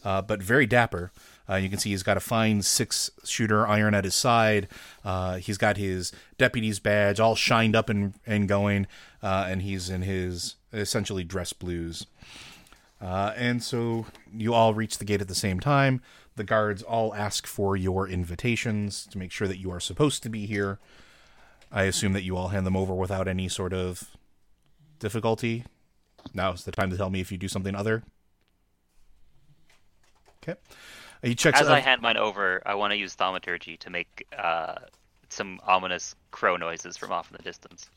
uh, 0.05 0.21
but 0.21 0.41
very 0.41 0.67
dapper. 0.67 1.11
You 1.49 1.69
can 1.69 1.77
see 1.77 1.91
he's 1.91 2.01
got 2.03 2.17
a 2.17 2.21
fine 2.21 2.63
six 2.63 3.11
shooter 3.25 3.67
iron 3.67 3.93
at 3.93 4.05
his 4.05 4.15
side. 4.15 4.67
He's 5.39 5.57
got 5.59 5.77
his 5.77 6.11
deputy's 6.39 6.79
badge 6.79 7.19
all 7.19 7.35
shined 7.35 7.75
up 7.75 7.89
and, 7.89 8.15
and 8.25 8.47
going, 8.47 8.87
and 9.21 9.61
he's 9.61 9.87
in 9.87 10.01
his 10.01 10.55
essentially 10.71 11.23
dress 11.23 11.53
blues. 11.53 12.07
Uh, 13.03 13.33
and 13.35 13.61
so 13.61 14.05
you 14.33 14.53
all 14.53 14.73
reach 14.73 14.97
the 14.97 15.03
gate 15.03 15.19
at 15.19 15.27
the 15.27 15.35
same 15.35 15.59
time. 15.59 16.01
The 16.37 16.45
guards 16.45 16.81
all 16.81 17.13
ask 17.13 17.45
for 17.45 17.75
your 17.75 18.07
invitations 18.07 19.05
to 19.07 19.17
make 19.17 19.31
sure 19.31 19.47
that 19.47 19.57
you 19.57 19.69
are 19.71 19.81
supposed 19.81 20.23
to 20.23 20.29
be 20.29 20.45
here. 20.45 20.79
I 21.69 21.83
assume 21.83 22.13
that 22.13 22.23
you 22.23 22.37
all 22.37 22.47
hand 22.47 22.65
them 22.65 22.77
over 22.77 22.93
without 22.93 23.27
any 23.27 23.49
sort 23.49 23.73
of 23.73 24.15
difficulty. 24.99 25.65
Now's 26.33 26.63
the 26.63 26.71
time 26.71 26.89
to 26.91 26.97
tell 26.97 27.09
me 27.09 27.19
if 27.19 27.29
you 27.29 27.37
do 27.37 27.49
something 27.49 27.75
other. 27.75 28.03
Okay. 30.41 30.57
He 31.21 31.35
checks. 31.35 31.59
As 31.59 31.67
I 31.67 31.79
uh, 31.79 31.81
hand 31.81 32.01
mine 32.01 32.17
over, 32.17 32.61
I 32.65 32.75
want 32.75 32.91
to 32.91 32.97
use 32.97 33.15
thaumaturgy 33.15 33.75
to 33.77 33.89
make 33.89 34.27
uh, 34.37 34.75
some 35.29 35.59
ominous 35.67 36.15
crow 36.31 36.55
noises 36.55 36.95
from 36.95 37.11
off 37.11 37.29
in 37.31 37.37
the 37.37 37.43
distance. 37.43 37.89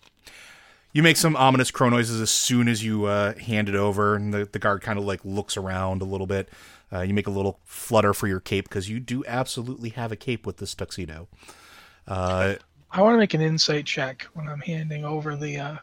You 0.96 1.02
make 1.02 1.18
some 1.18 1.36
ominous 1.36 1.70
crow 1.70 1.90
noises 1.90 2.22
as 2.22 2.30
soon 2.30 2.68
as 2.68 2.82
you 2.82 3.04
uh, 3.04 3.34
hand 3.34 3.68
it 3.68 3.74
over, 3.74 4.14
and 4.14 4.32
the, 4.32 4.48
the 4.50 4.58
guard 4.58 4.80
kind 4.80 4.98
of 4.98 5.04
like 5.04 5.22
looks 5.26 5.58
around 5.58 6.00
a 6.00 6.06
little 6.06 6.26
bit. 6.26 6.48
Uh, 6.90 7.02
you 7.02 7.12
make 7.12 7.26
a 7.26 7.30
little 7.30 7.60
flutter 7.66 8.14
for 8.14 8.26
your 8.26 8.40
cape 8.40 8.66
because 8.66 8.88
you 8.88 8.98
do 8.98 9.22
absolutely 9.26 9.90
have 9.90 10.10
a 10.10 10.16
cape 10.16 10.46
with 10.46 10.56
this 10.56 10.74
tuxedo. 10.74 11.28
Uh, 12.08 12.54
I 12.90 13.02
want 13.02 13.12
to 13.12 13.18
make 13.18 13.34
an 13.34 13.42
insight 13.42 13.84
check 13.84 14.26
when 14.32 14.48
I'm 14.48 14.60
handing 14.60 15.04
over 15.04 15.36
the 15.36 15.58
uh, 15.58 15.76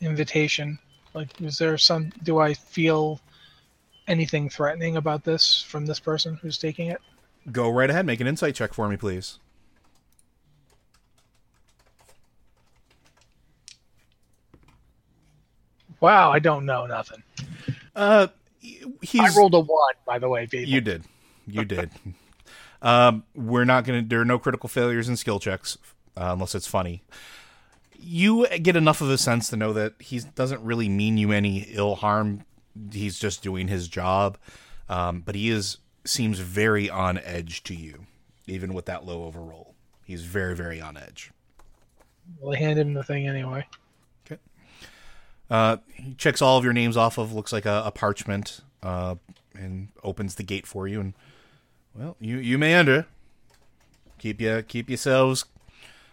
invitation. 0.00 0.78
Like, 1.14 1.40
is 1.40 1.58
there 1.58 1.76
some? 1.76 2.12
Do 2.22 2.38
I 2.38 2.54
feel 2.54 3.20
anything 4.06 4.48
threatening 4.48 4.98
about 4.98 5.24
this 5.24 5.60
from 5.62 5.84
this 5.84 5.98
person 5.98 6.38
who's 6.40 6.58
taking 6.58 6.90
it? 6.90 7.00
go 7.50 7.68
right 7.68 7.90
ahead, 7.90 8.06
make 8.06 8.20
an 8.20 8.28
insight 8.28 8.54
check 8.54 8.72
for 8.72 8.88
me, 8.88 8.96
please. 8.96 9.40
Wow, 16.02 16.32
I 16.32 16.40
don't 16.40 16.66
know 16.66 16.84
nothing. 16.86 17.22
Uh, 17.94 18.26
I 18.64 19.30
rolled 19.36 19.54
a 19.54 19.60
one, 19.60 19.94
by 20.04 20.18
the 20.18 20.28
way, 20.28 20.48
people. 20.48 20.68
You 20.68 20.80
did. 20.80 21.04
You 21.46 21.64
did. 21.64 21.90
um, 22.82 23.22
we're 23.36 23.64
not 23.64 23.84
going 23.84 24.02
to, 24.02 24.08
there 24.08 24.20
are 24.20 24.24
no 24.24 24.40
critical 24.40 24.68
failures 24.68 25.08
in 25.08 25.16
skill 25.16 25.38
checks 25.38 25.78
uh, 26.16 26.30
unless 26.32 26.56
it's 26.56 26.66
funny. 26.66 27.04
You 27.96 28.48
get 28.48 28.74
enough 28.74 29.00
of 29.00 29.10
a 29.10 29.16
sense 29.16 29.48
to 29.50 29.56
know 29.56 29.72
that 29.74 29.94
he 30.00 30.18
doesn't 30.34 30.60
really 30.64 30.88
mean 30.88 31.18
you 31.18 31.30
any 31.30 31.68
ill 31.70 31.94
harm. 31.94 32.44
He's 32.90 33.16
just 33.16 33.40
doing 33.44 33.68
his 33.68 33.86
job. 33.86 34.38
Um, 34.88 35.20
but 35.20 35.36
he 35.36 35.50
is, 35.50 35.78
seems 36.04 36.40
very 36.40 36.90
on 36.90 37.18
edge 37.18 37.62
to 37.62 37.76
you, 37.76 38.06
even 38.48 38.74
with 38.74 38.86
that 38.86 39.06
low 39.06 39.22
overroll. 39.22 39.76
He's 40.04 40.24
very, 40.24 40.56
very 40.56 40.80
on 40.80 40.96
edge. 40.96 41.30
Well, 42.40 42.56
I 42.56 42.58
handed 42.58 42.88
him 42.88 42.94
the 42.94 43.04
thing 43.04 43.28
anyway. 43.28 43.64
Uh, 45.50 45.78
he 45.92 46.14
checks 46.14 46.40
all 46.40 46.58
of 46.58 46.64
your 46.64 46.72
names 46.72 46.96
off 46.96 47.18
of 47.18 47.32
looks 47.32 47.52
like 47.52 47.66
a, 47.66 47.82
a 47.84 47.90
parchment, 47.90 48.60
uh, 48.82 49.16
and 49.54 49.88
opens 50.02 50.36
the 50.36 50.42
gate 50.42 50.66
for 50.66 50.88
you. 50.88 51.00
And 51.00 51.14
well, 51.94 52.16
you 52.20 52.38
you 52.38 52.58
may 52.58 52.74
enter. 52.74 53.06
Keep 54.18 54.40
your 54.40 54.62
keep 54.62 54.88
yourselves, 54.88 55.44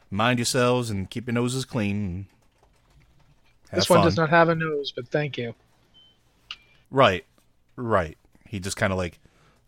mind 0.09 0.39
yourselves, 0.39 0.89
and 0.89 1.09
keep 1.09 1.27
your 1.27 1.33
noses 1.33 1.63
clean. 1.63 2.27
have 3.69 3.79
this 3.79 3.89
one 3.89 4.03
does 4.03 4.17
not 4.17 4.29
have 4.29 4.49
a 4.49 4.55
nose, 4.55 4.91
but 4.91 5.07
thank 5.07 5.37
you. 5.37 5.53
Right, 6.91 7.23
right. 7.75 8.17
He 8.47 8.59
just 8.59 8.77
kind 8.77 8.91
of 8.91 8.97
like 8.97 9.19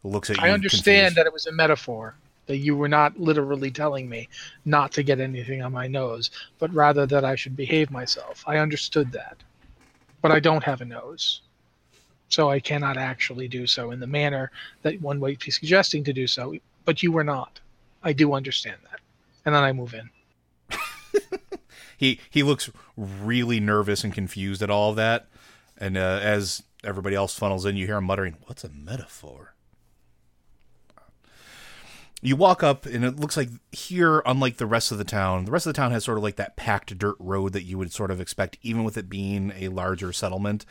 looks 0.03 0.29
at 0.29 0.37
you. 0.37 0.43
I 0.43 0.49
understand 0.49 0.83
confused. 0.83 1.17
that 1.17 1.25
it 1.27 1.33
was 1.33 1.45
a 1.45 1.51
metaphor, 1.51 2.15
that 2.47 2.57
you 2.57 2.75
were 2.75 2.87
not 2.87 3.19
literally 3.19 3.69
telling 3.69 4.09
me 4.09 4.27
not 4.65 4.91
to 4.93 5.03
get 5.03 5.19
anything 5.19 5.61
on 5.61 5.71
my 5.71 5.87
nose, 5.87 6.31
but 6.57 6.73
rather 6.73 7.05
that 7.05 7.23
I 7.23 7.35
should 7.35 7.55
behave 7.55 7.91
myself. 7.91 8.43
I 8.47 8.57
understood 8.57 9.11
that. 9.11 9.37
But 10.21 10.31
I 10.31 10.39
don't 10.39 10.63
have 10.63 10.81
a 10.81 10.85
nose. 10.85 11.41
So 12.29 12.49
I 12.49 12.59
cannot 12.59 12.97
actually 12.97 13.47
do 13.47 13.67
so 13.67 13.91
in 13.91 13.99
the 13.99 14.07
manner 14.07 14.51
that 14.83 15.01
one 15.01 15.19
might 15.19 15.43
be 15.43 15.51
suggesting 15.51 16.03
to 16.05 16.13
do 16.13 16.27
so, 16.27 16.55
but 16.85 17.03
you 17.03 17.11
were 17.11 17.23
not. 17.23 17.59
I 18.03 18.13
do 18.13 18.33
understand 18.33 18.77
that. 18.89 18.99
And 19.45 19.53
then 19.53 19.63
I 19.63 19.73
move 19.73 19.93
in. 19.93 20.09
he 21.97 22.19
he 22.29 22.41
looks 22.41 22.69
really 22.95 23.59
nervous 23.59 24.03
and 24.03 24.13
confused 24.13 24.61
at 24.61 24.69
all 24.69 24.91
of 24.91 24.95
that. 24.95 25.27
And 25.77 25.97
uh, 25.97 26.19
as 26.21 26.63
everybody 26.83 27.15
else 27.15 27.37
funnels 27.37 27.65
in, 27.65 27.75
you 27.75 27.85
hear 27.85 27.97
him 27.97 28.05
muttering, 28.05 28.37
"What's 28.45 28.63
a 28.63 28.69
metaphor?" 28.69 29.50
You 32.21 32.35
walk 32.35 32.63
up 32.63 32.85
and 32.85 33.03
it 33.03 33.19
looks 33.19 33.35
like 33.35 33.49
here 33.71 34.21
unlike 34.25 34.57
the 34.57 34.65
rest 34.65 34.91
of 34.91 34.97
the 34.97 35.03
town 35.03 35.45
the 35.45 35.51
rest 35.51 35.65
of 35.65 35.73
the 35.73 35.77
town 35.77 35.91
has 35.91 36.03
sort 36.03 36.17
of 36.17 36.23
like 36.23 36.35
that 36.35 36.55
packed 36.55 36.97
dirt 36.97 37.15
road 37.19 37.53
that 37.53 37.63
you 37.63 37.77
would 37.77 37.91
sort 37.91 38.11
of 38.11 38.21
expect 38.21 38.57
even 38.61 38.83
with 38.83 38.97
it 38.97 39.09
being 39.09 39.51
a 39.55 39.67
larger 39.69 40.13
settlement 40.13 40.65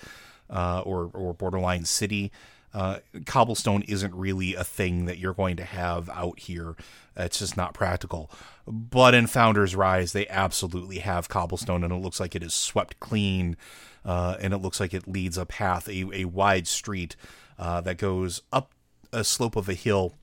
uh, 0.49 0.83
or 0.85 1.11
or 1.13 1.35
borderline 1.35 1.85
city 1.85 2.31
uh, 2.73 2.99
cobblestone 3.27 3.83
isn't 3.83 4.15
really 4.15 4.55
a 4.55 4.65
thing 4.65 5.07
that 5.07 5.19
you're 5.19 5.35
going 5.35 5.57
to 5.57 5.65
have 5.65 6.09
out 6.11 6.39
here. 6.39 6.77
It's 7.17 7.41
just 7.41 7.57
not 7.57 7.75
practical. 7.75 8.31
But 8.67 9.15
in 9.15 9.27
founders 9.27 9.75
rise 9.75 10.13
they 10.13 10.29
absolutely 10.29 10.99
have 10.99 11.29
cobblestone 11.29 11.83
and 11.83 11.93
it 11.93 11.97
looks 11.97 12.21
like 12.21 12.37
it 12.37 12.43
is 12.43 12.55
swept 12.55 13.01
clean 13.01 13.57
uh, 14.05 14.37
and 14.41 14.55
it 14.55 14.59
looks 14.59 14.79
like 14.79 14.95
it 14.95 15.09
leads 15.09 15.37
a 15.37 15.45
path 15.45 15.89
a, 15.89 16.09
a 16.15 16.25
wide 16.27 16.69
street 16.69 17.17
uh, 17.59 17.81
that 17.81 17.99
goes 17.99 18.43
up 18.53 18.73
a 19.13 19.25
slope 19.25 19.57
of 19.57 19.69
a 19.69 19.75
hill 19.75 20.15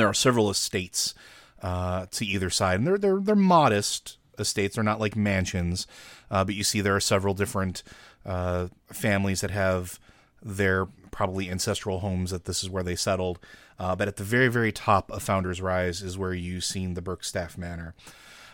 there 0.00 0.08
are 0.08 0.14
several 0.14 0.50
estates 0.50 1.14
uh, 1.62 2.06
to 2.10 2.26
either 2.26 2.50
side, 2.50 2.78
and 2.78 2.86
they're 2.86 2.98
they're 2.98 3.20
they're 3.20 3.34
modest 3.34 4.18
estates. 4.38 4.74
They're 4.74 4.84
not 4.84 5.00
like 5.00 5.16
mansions, 5.16 5.86
uh, 6.30 6.44
but 6.44 6.54
you 6.54 6.64
see 6.64 6.80
there 6.80 6.96
are 6.96 7.00
several 7.00 7.34
different 7.34 7.82
uh, 8.26 8.68
families 8.86 9.40
that 9.40 9.50
have 9.50 9.98
their 10.42 10.86
probably 11.10 11.50
ancestral 11.50 12.00
homes 12.00 12.30
that 12.30 12.44
this 12.44 12.62
is 12.62 12.70
where 12.70 12.82
they 12.82 12.96
settled. 12.96 13.38
Uh, 13.78 13.96
but 13.96 14.08
at 14.08 14.16
the 14.16 14.24
very 14.24 14.48
very 14.48 14.72
top 14.72 15.10
of 15.10 15.22
Founders 15.22 15.60
Rise 15.60 16.02
is 16.02 16.18
where 16.18 16.34
you've 16.34 16.64
seen 16.64 16.94
the 16.94 17.02
Burkstaff 17.02 17.56
Manor. 17.56 17.94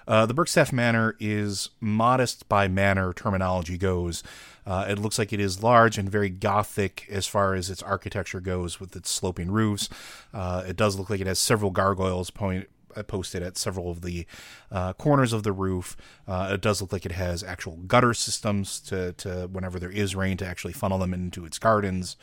Uh, 0.07 0.27
the 0.27 0.35
Burkstaff 0.35 0.73
Manor 0.73 1.17
is 1.21 1.71
modest 1.81 2.49
by 2.49 2.69
manor 2.69 3.13
terminology 3.13 3.79
goes. 3.79 4.23
Uh, 4.67 4.87
it 4.89 4.99
looks 4.99 5.19
like 5.19 5.33
it 5.33 5.41
is 5.41 5.63
large 5.63 5.99
and 5.99 6.11
very 6.11 6.29
gothic 6.29 7.07
as 7.11 7.27
far 7.27 7.55
as 7.55 7.71
its 7.71 7.83
architecture 7.83 8.41
goes 8.41 8.79
with 8.79 8.95
its 8.95 9.11
sloping 9.11 9.51
roofs. 9.51 9.89
Uh, 10.33 10.63
it 10.67 10.77
does 10.77 10.99
look 10.99 11.11
like 11.11 11.21
it 11.21 11.27
has 11.27 11.39
several 11.39 11.71
gargoyles 11.71 12.31
point, 12.31 12.69
uh, 12.97 13.03
posted 13.03 13.43
at 13.43 13.57
several 13.57 13.91
of 13.91 14.03
the 14.03 14.27
uh, 14.71 14.93
corners 14.95 15.33
of 15.33 15.43
the 15.43 15.53
roof. 15.53 15.97
Uh, 16.27 16.51
it 16.53 16.61
does 16.61 16.81
look 16.81 16.93
like 16.93 17.07
it 17.07 17.13
has 17.13 17.43
actual 17.43 17.77
gutter 17.87 18.15
systems 18.15 18.81
to, 18.81 19.13
to 19.15 19.49
whenever 19.53 19.79
there 19.79 19.91
is 19.91 20.15
rain 20.15 20.37
to 20.37 20.47
actually 20.47 20.73
funnel 20.73 20.99
them 20.99 21.15
into 21.15 21.45
its 21.45 21.59
gardens. 21.59 22.17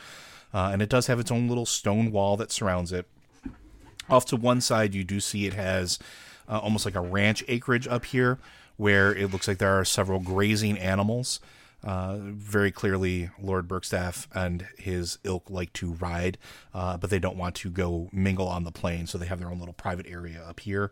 Uh, 0.53 0.69
and 0.71 0.81
it 0.81 0.89
does 0.89 1.07
have 1.07 1.19
its 1.19 1.31
own 1.31 1.47
little 1.47 1.65
stone 1.65 2.11
wall 2.11 2.37
that 2.37 2.51
surrounds 2.51 2.91
it. 2.91 3.05
Off 4.09 4.25
to 4.25 4.37
one 4.37 4.61
side, 4.61 4.95
you 4.95 5.03
do 5.03 5.19
see 5.19 5.45
it 5.45 5.53
has 5.53 5.99
uh, 6.47 6.59
almost 6.59 6.85
like 6.85 6.95
a 6.95 7.01
ranch 7.01 7.43
acreage 7.47 7.87
up 7.87 8.05
here 8.05 8.39
where 8.77 9.13
it 9.13 9.31
looks 9.31 9.47
like 9.47 9.57
there 9.57 9.77
are 9.77 9.83
several 9.83 10.19
grazing 10.19 10.77
animals. 10.77 11.39
Uh, 11.83 12.17
very 12.19 12.71
clearly, 12.71 13.29
Lord 13.39 13.67
Burkstaff 13.67 14.27
and 14.33 14.67
his 14.77 15.19
ilk 15.23 15.49
like 15.49 15.71
to 15.73 15.93
ride, 15.93 16.37
uh, 16.73 16.97
but 16.97 17.09
they 17.09 17.19
don't 17.19 17.37
want 17.37 17.55
to 17.55 17.69
go 17.69 18.09
mingle 18.11 18.47
on 18.47 18.63
the 18.63 18.71
plain, 18.71 19.05
so 19.05 19.17
they 19.17 19.27
have 19.27 19.39
their 19.39 19.51
own 19.51 19.59
little 19.59 19.75
private 19.75 20.07
area 20.07 20.43
up 20.43 20.59
here. 20.59 20.91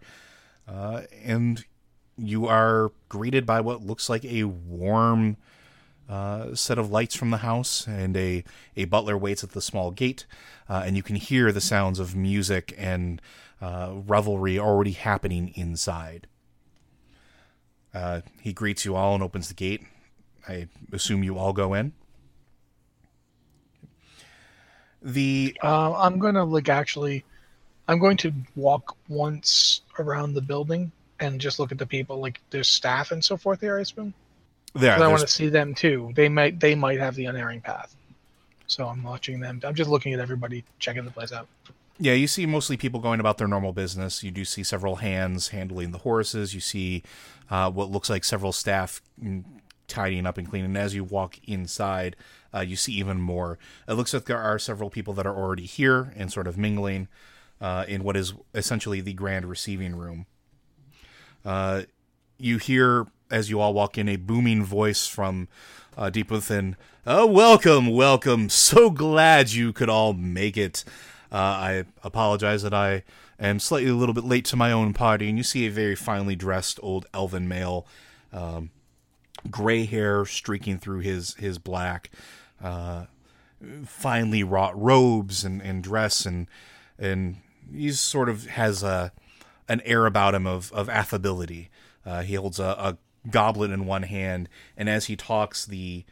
Uh, 0.68 1.02
and 1.24 1.66
you 2.18 2.48
are 2.48 2.92
greeted 3.10 3.46
by 3.46 3.62
what 3.62 3.82
looks 3.82 4.10
like 4.10 4.24
a 4.26 4.44
warm 4.44 5.38
uh, 6.08 6.54
set 6.54 6.78
of 6.78 6.92
lights 6.92 7.16
from 7.16 7.32
the 7.32 7.38
house, 7.38 7.88
and 7.88 8.16
a, 8.16 8.44
a 8.78 8.86
butler 8.86 9.18
waits 9.18 9.44
at 9.44 9.52
the 9.52 9.62
small 9.62 9.90
gate, 9.90 10.28
uh, 10.70 10.84
and 10.86 10.96
you 10.96 11.02
can 11.04 11.16
hear 11.16 11.52
the 11.52 11.60
sounds 11.60 12.00
of 12.00 12.16
music 12.16 12.76
and 12.78 13.22
uh, 13.60 13.92
revelry 14.06 14.60
already 14.60 14.92
happening 14.92 15.52
inside. 15.56 16.28
He 18.40 18.54
greets 18.54 18.86
you 18.86 18.96
all 18.96 19.16
and 19.16 19.24
opens 19.24 19.48
the 19.48 19.56
gate. 19.56 19.82
I 20.48 20.68
assume 20.92 21.24
you 21.24 21.38
all 21.38 21.54
go 21.54 21.74
in. 21.74 21.94
The 25.02 25.56
Uh, 25.62 25.94
I'm 25.98 26.18
gonna 26.20 26.44
like 26.44 26.70
actually, 26.70 27.24
I'm 27.88 28.00
going 28.00 28.18
to 28.18 28.34
walk 28.56 28.98
once 29.08 29.82
around 30.00 30.34
the 30.34 30.42
building 30.42 30.92
and 31.20 31.40
just 31.40 31.60
look 31.60 31.72
at 31.72 31.78
the 31.78 31.86
people, 31.86 32.20
like 32.20 32.42
their 32.50 32.64
staff 32.64 33.12
and 33.12 33.24
so 33.24 33.38
forth 33.38 33.62
here. 33.62 33.78
I 33.78 33.82
assume. 33.82 34.14
there, 34.74 35.00
I 35.00 35.08
want 35.08 35.22
to 35.22 35.28
see 35.28 35.50
them 35.50 35.76
too. 35.76 36.12
They 36.16 36.28
might 36.28 36.60
they 36.60 36.76
might 36.76 37.00
have 37.00 37.16
the 37.16 37.26
unerring 37.26 37.62
path. 37.62 37.96
So 38.68 38.88
I'm 38.88 39.04
watching 39.04 39.40
them. 39.40 39.62
I'm 39.64 39.76
just 39.76 39.90
looking 39.90 40.14
at 40.14 40.20
everybody, 40.20 40.64
checking 40.80 41.06
the 41.06 41.12
place 41.12 41.32
out. 41.32 41.48
Yeah, 41.98 42.14
you 42.14 42.28
see 42.28 42.46
mostly 42.46 42.76
people 42.76 43.00
going 43.00 43.20
about 43.20 43.38
their 43.38 43.48
normal 43.48 43.72
business. 43.72 44.24
You 44.24 44.32
do 44.32 44.44
see 44.44 44.64
several 44.64 44.98
hands 44.98 45.50
handling 45.50 45.92
the 45.92 46.00
horses. 46.00 46.54
You 46.54 46.60
see 46.60 47.04
uh, 47.50 47.72
what 47.72 47.90
looks 47.90 48.10
like 48.10 48.24
several 48.24 48.52
staff 48.52 49.02
mm, 49.24 49.44
tidying 49.88 50.26
up 50.26 50.38
and 50.38 50.50
cleaning. 50.50 50.72
And 50.72 50.78
as 50.78 50.96
you 50.96 51.04
walk 51.04 51.40
inside, 51.46 52.16
uh, 52.54 52.62
you 52.62 52.76
see 52.76 52.94
even 52.94 53.20
more. 53.20 53.58
It 53.88 53.94
looks 53.94 54.14
like 54.14 54.26
there 54.26 54.42
are 54.42 54.60
several 54.60 54.90
people 54.90 55.14
that 55.16 55.26
are 55.26 55.36
already 55.36 55.66
here 55.66 56.14
and 56.16 56.32
sort 56.32 56.48
of 56.48 56.58
mingling 56.58 57.08
uh, 57.62 57.86
in 57.88 58.04
what 58.04 58.18
is 58.18 58.34
essentially 58.54 59.02
the 59.02 59.14
grand 59.14 59.46
receiving 59.46 59.96
room. 59.96 60.26
Uh, 61.44 61.84
you 62.38 62.58
hear 62.58 63.08
as 63.32 63.50
you 63.50 63.60
all 63.60 63.74
walk 63.74 63.98
in 63.98 64.08
a 64.10 64.16
booming 64.16 64.64
voice 64.64 65.08
from 65.08 65.48
uh, 65.98 66.10
deep 66.10 66.30
within. 66.30 66.76
Oh, 67.06 67.26
welcome, 67.26 67.88
welcome! 67.88 68.50
So 68.50 68.90
glad 68.90 69.52
you 69.52 69.72
could 69.74 69.90
all 69.90 70.14
make 70.14 70.58
it. 70.58 70.84
Uh, 71.32 71.36
I 71.36 71.84
apologize 72.04 72.64
that 72.64 72.74
I 72.74 73.04
am 73.40 73.60
slightly 73.60 73.90
a 73.90 73.96
little 73.96 74.14
bit 74.14 74.24
late 74.24 74.46
to 74.46 74.56
my 74.56 74.72
own 74.72 74.94
party, 74.94 75.30
and 75.30 75.38
you 75.38 75.44
see 75.44 75.66
a 75.66 75.72
very 75.72 75.96
finely 75.96 76.36
dressed 76.36 76.80
old 76.82 77.06
elven 77.14 77.48
male, 77.48 77.86
um, 78.34 78.72
gray 79.50 79.86
hair 79.86 80.26
streaking 80.26 80.80
through 80.80 81.00
his 81.00 81.36
his 81.36 81.58
black, 81.58 82.10
uh, 82.64 83.06
finely 83.86 84.44
wrought 84.44 84.80
robes 84.80 85.44
and, 85.44 85.62
and 85.62 85.84
dress, 85.84 86.26
and 86.26 86.48
and 86.98 87.38
he 87.74 87.92
sort 87.92 88.30
of 88.30 88.46
has 88.48 88.84
a 88.84 89.12
an 89.68 89.82
air 89.82 90.06
about 90.06 90.36
him 90.36 90.46
of 90.48 90.72
of 90.74 90.90
affability. 90.90 91.70
Uh, 92.06 92.22
he 92.22 92.36
holds 92.36 92.60
a, 92.60 92.64
a 92.64 92.98
goblet 93.30 93.72
in 93.72 93.86
one 93.86 94.04
hand, 94.04 94.50
and 94.78 94.90
as 94.90 95.06
he 95.06 95.16
talks, 95.16 95.66
the 95.66 96.06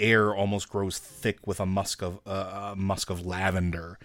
air 0.00 0.34
almost 0.34 0.68
grows 0.68 0.98
thick 0.98 1.46
with 1.46 1.60
a 1.60 1.66
musk 1.66 2.02
of 2.02 2.20
uh, 2.26 2.72
a 2.72 2.76
musk 2.76 3.10
of 3.10 3.24
lavender. 3.24 3.98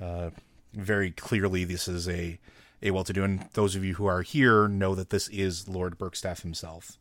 Uh, 0.00 0.30
very 0.72 1.10
clearly, 1.10 1.64
this 1.64 1.88
is 1.88 2.08
a 2.08 2.38
a 2.82 2.90
well-to-do, 2.90 3.24
and 3.24 3.48
those 3.54 3.74
of 3.74 3.84
you 3.84 3.94
who 3.94 4.06
are 4.06 4.22
here 4.22 4.68
know 4.68 4.94
that 4.94 5.10
this 5.10 5.28
is 5.28 5.68
Lord 5.68 5.98
Burkstaff 5.98 6.42
himself. 6.42 6.98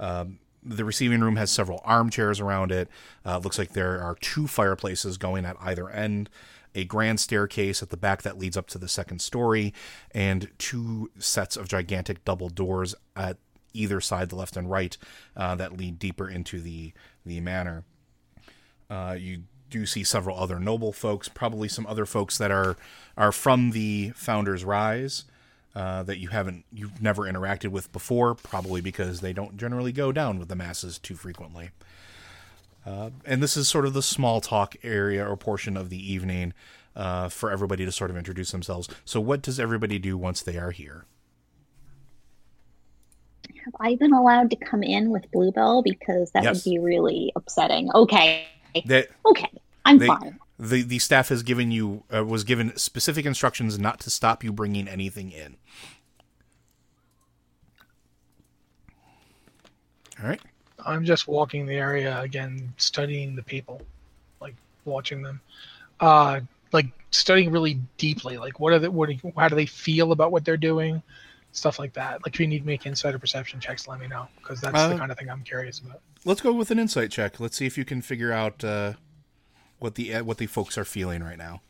Um, 0.00 0.40
the 0.62 0.84
receiving 0.84 1.20
room 1.20 1.36
has 1.36 1.50
several 1.50 1.80
armchairs 1.84 2.40
around 2.40 2.72
it. 2.72 2.88
Uh, 3.24 3.38
looks 3.38 3.58
like 3.58 3.72
there 3.72 4.02
are 4.02 4.14
two 4.16 4.46
fireplaces 4.46 5.16
going 5.16 5.44
at 5.44 5.56
either 5.60 5.88
end, 5.88 6.28
a 6.74 6.84
grand 6.84 7.20
staircase 7.20 7.82
at 7.82 7.90
the 7.90 7.96
back 7.96 8.22
that 8.22 8.38
leads 8.38 8.56
up 8.56 8.66
to 8.68 8.78
the 8.78 8.88
second 8.88 9.20
story, 9.20 9.72
and 10.12 10.50
two 10.58 11.10
sets 11.18 11.56
of 11.56 11.68
gigantic 11.68 12.24
double 12.24 12.48
doors 12.48 12.94
at 13.16 13.38
either 13.72 14.00
side, 14.00 14.28
the 14.28 14.36
left 14.36 14.56
and 14.56 14.70
right, 14.70 14.96
uh, 15.36 15.54
that 15.54 15.76
lead 15.76 15.98
deeper 15.98 16.28
into 16.28 16.60
the 16.60 16.92
the 17.24 17.40
manor. 17.40 17.84
Uh, 18.88 19.16
you 19.18 19.42
do 19.68 19.86
see 19.86 20.02
several 20.02 20.36
other 20.36 20.58
noble 20.58 20.92
folks, 20.92 21.28
probably 21.28 21.68
some 21.68 21.86
other 21.86 22.06
folks 22.06 22.36
that 22.38 22.50
are 22.50 22.76
are 23.16 23.32
from 23.32 23.70
the 23.70 24.10
Founders 24.10 24.64
Rise 24.64 25.24
uh, 25.74 26.02
that 26.02 26.18
you 26.18 26.28
haven't 26.28 26.64
you've 26.72 27.00
never 27.00 27.22
interacted 27.22 27.68
with 27.68 27.92
before, 27.92 28.34
probably 28.34 28.80
because 28.80 29.20
they 29.20 29.32
don't 29.32 29.56
generally 29.56 29.92
go 29.92 30.12
down 30.12 30.38
with 30.38 30.48
the 30.48 30.56
masses 30.56 30.98
too 30.98 31.14
frequently. 31.14 31.70
Uh, 32.84 33.10
and 33.24 33.42
this 33.42 33.56
is 33.56 33.68
sort 33.68 33.84
of 33.84 33.92
the 33.92 34.02
small 34.02 34.40
talk 34.40 34.74
area 34.82 35.24
or 35.26 35.36
portion 35.36 35.76
of 35.76 35.90
the 35.90 36.12
evening 36.12 36.52
uh, 36.96 37.28
for 37.28 37.50
everybody 37.50 37.84
to 37.84 37.92
sort 37.92 38.10
of 38.10 38.16
introduce 38.16 38.50
themselves. 38.50 38.88
So, 39.04 39.20
what 39.20 39.42
does 39.42 39.60
everybody 39.60 39.98
do 39.98 40.16
once 40.16 40.42
they 40.42 40.56
are 40.56 40.70
here? 40.70 41.04
Have 43.64 43.74
I 43.80 43.96
been 43.96 44.12
allowed 44.12 44.50
to 44.50 44.56
come 44.56 44.82
in 44.82 45.10
with 45.10 45.30
Bluebell? 45.30 45.82
Because 45.82 46.30
that 46.32 46.42
Yes. 46.42 46.64
would 46.64 46.70
be 46.70 46.78
really 46.78 47.32
upsetting. 47.36 47.90
Okay. 47.94 48.46
That 48.86 49.08
Okay. 49.26 49.48
I'm 49.84 49.98
they, 49.98 50.06
fine. 50.06 50.38
the 50.58 50.82
the 50.82 50.98
staff 50.98 51.28
has 51.28 51.42
given 51.42 51.70
you 51.70 52.04
uh, 52.14 52.24
was 52.24 52.44
given 52.44 52.76
specific 52.76 53.26
instructions 53.26 53.78
not 53.78 54.00
to 54.00 54.10
stop 54.10 54.44
you 54.44 54.52
bringing 54.52 54.88
anything 54.88 55.32
in. 55.32 55.56
All 60.22 60.28
right. 60.28 60.40
I'm 60.84 61.04
just 61.04 61.28
walking 61.28 61.66
the 61.66 61.74
area 61.74 62.20
again, 62.20 62.72
studying 62.76 63.36
the 63.36 63.42
people, 63.42 63.82
like 64.40 64.54
watching 64.84 65.22
them, 65.22 65.40
uh, 66.00 66.40
like 66.72 66.86
studying 67.10 67.50
really 67.50 67.80
deeply. 67.98 68.38
Like, 68.38 68.60
what 68.60 68.72
are 68.72 68.78
they? 68.78 68.88
What? 68.88 69.08
Do 69.08 69.14
you, 69.14 69.32
how 69.36 69.48
do 69.48 69.56
they 69.56 69.66
feel 69.66 70.12
about 70.12 70.32
what 70.32 70.44
they're 70.44 70.56
doing? 70.56 71.02
Stuff 71.52 71.78
like 71.78 71.92
that. 71.94 72.24
Like, 72.24 72.34
if 72.34 72.40
you 72.40 72.46
need 72.46 72.60
to 72.60 72.66
make 72.66 72.86
insider 72.86 73.18
perception 73.18 73.60
checks, 73.60 73.88
let 73.88 73.98
me 73.98 74.06
know 74.06 74.28
because 74.38 74.60
that's 74.60 74.74
Uh, 74.74 74.88
the 74.88 74.96
kind 74.96 75.10
of 75.10 75.18
thing 75.18 75.28
I'm 75.28 75.42
curious 75.42 75.80
about. 75.80 76.00
Let's 76.24 76.40
go 76.40 76.52
with 76.52 76.70
an 76.70 76.78
insight 76.78 77.10
check. 77.10 77.40
Let's 77.40 77.56
see 77.56 77.66
if 77.66 77.76
you 77.76 77.84
can 77.84 78.00
figure 78.02 78.32
out 78.32 78.62
uh, 78.62 78.94
what 79.80 79.96
the 79.96 80.22
what 80.22 80.38
the 80.38 80.46
folks 80.46 80.78
are 80.78 80.84
feeling 80.84 81.22
right 81.24 81.38
now. 81.38 81.62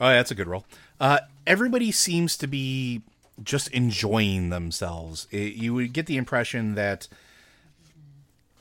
Oh, 0.00 0.08
yeah, 0.08 0.16
that's 0.16 0.30
a 0.30 0.34
good 0.34 0.46
roll. 0.46 0.64
Uh, 1.00 1.18
everybody 1.46 1.90
seems 1.90 2.36
to 2.38 2.46
be 2.46 3.02
just 3.42 3.68
enjoying 3.68 4.50
themselves. 4.50 5.26
It, 5.30 5.54
you 5.54 5.74
would 5.74 5.92
get 5.92 6.06
the 6.06 6.16
impression 6.16 6.74
that 6.76 7.08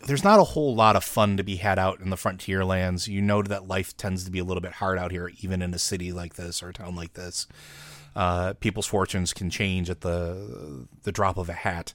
there's 0.05 0.23
not 0.23 0.39
a 0.39 0.43
whole 0.43 0.75
lot 0.75 0.95
of 0.95 1.03
fun 1.03 1.37
to 1.37 1.43
be 1.43 1.57
had 1.57 1.77
out 1.77 1.99
in 1.99 2.09
the 2.09 2.17
frontier 2.17 2.63
lands. 2.63 3.07
You 3.07 3.21
know 3.21 3.41
that 3.43 3.67
life 3.67 3.95
tends 3.97 4.23
to 4.25 4.31
be 4.31 4.39
a 4.39 4.43
little 4.43 4.61
bit 4.61 4.73
hard 4.73 4.97
out 4.97 5.11
here, 5.11 5.31
even 5.41 5.61
in 5.61 5.73
a 5.73 5.79
city 5.79 6.11
like 6.11 6.35
this 6.35 6.63
or 6.63 6.69
a 6.69 6.73
town 6.73 6.95
like 6.95 7.13
this. 7.13 7.47
Uh, 8.15 8.53
people's 8.53 8.87
fortunes 8.87 9.33
can 9.33 9.49
change 9.49 9.89
at 9.89 10.01
the 10.01 10.87
the 11.03 11.11
drop 11.11 11.37
of 11.37 11.49
a 11.49 11.53
hat. 11.53 11.93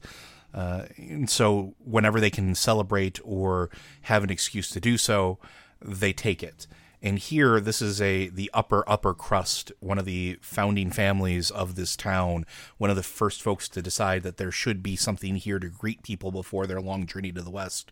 Uh, 0.55 0.85
and 0.97 1.31
so, 1.31 1.75
whenever 1.79 2.21
they 2.21 2.31
can 2.31 2.55
celebrate 2.55 3.19
or 3.25 3.71
have 4.03 4.23
an 4.23 4.31
excuse 4.31 4.69
to 4.69 4.81
do 4.81 4.99
so, 4.99 5.39
they 5.81 6.13
take 6.13 6.43
it. 6.43 6.67
And 7.05 7.19
here, 7.19 7.59
this 7.59 7.83
is 7.83 8.01
a 8.01 8.29
the 8.29 8.51
upper 8.55 8.89
upper 8.89 9.13
crust, 9.13 9.73
one 9.81 9.99
of 9.99 10.05
the 10.05 10.39
founding 10.41 10.91
families 10.91 11.51
of 11.51 11.75
this 11.75 11.97
town, 11.97 12.47
one 12.79 12.91
of 12.91 12.97
the 12.97 13.03
first 13.03 13.43
folks 13.43 13.69
to 13.71 13.83
decide 13.83 14.23
that 14.23 14.37
there 14.37 14.53
should 14.53 14.83
be 14.83 14.95
something 14.95 15.35
here 15.37 15.59
to 15.59 15.69
greet 15.69 16.05
people 16.05 16.31
before 16.31 16.67
their 16.67 16.81
long 16.81 17.07
journey 17.07 17.33
to 17.33 17.43
the 17.43 17.51
west, 17.51 17.91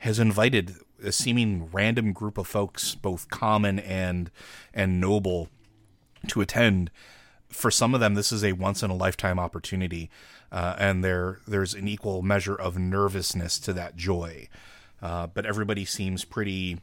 has 0.00 0.20
invited 0.20 0.76
a 1.02 1.10
seeming 1.10 1.68
random 1.72 2.12
group 2.12 2.38
of 2.38 2.46
folks, 2.46 2.94
both 2.94 3.28
common 3.30 3.80
and 3.80 4.30
and 4.72 5.00
noble, 5.00 5.48
to 6.28 6.40
attend. 6.40 6.92
For 7.48 7.70
some 7.70 7.94
of 7.94 8.00
them, 8.00 8.14
this 8.14 8.32
is 8.32 8.44
a 8.44 8.52
once 8.52 8.82
in 8.82 8.90
a 8.90 8.96
lifetime 8.96 9.38
opportunity, 9.38 10.10
uh, 10.50 10.74
and 10.78 11.02
there 11.04 11.40
there's 11.46 11.74
an 11.74 11.88
equal 11.88 12.22
measure 12.22 12.54
of 12.54 12.78
nervousness 12.78 13.58
to 13.60 13.72
that 13.74 13.96
joy. 13.96 14.48
Uh, 15.00 15.26
but 15.26 15.46
everybody 15.46 15.84
seems 15.84 16.24
pretty 16.24 16.78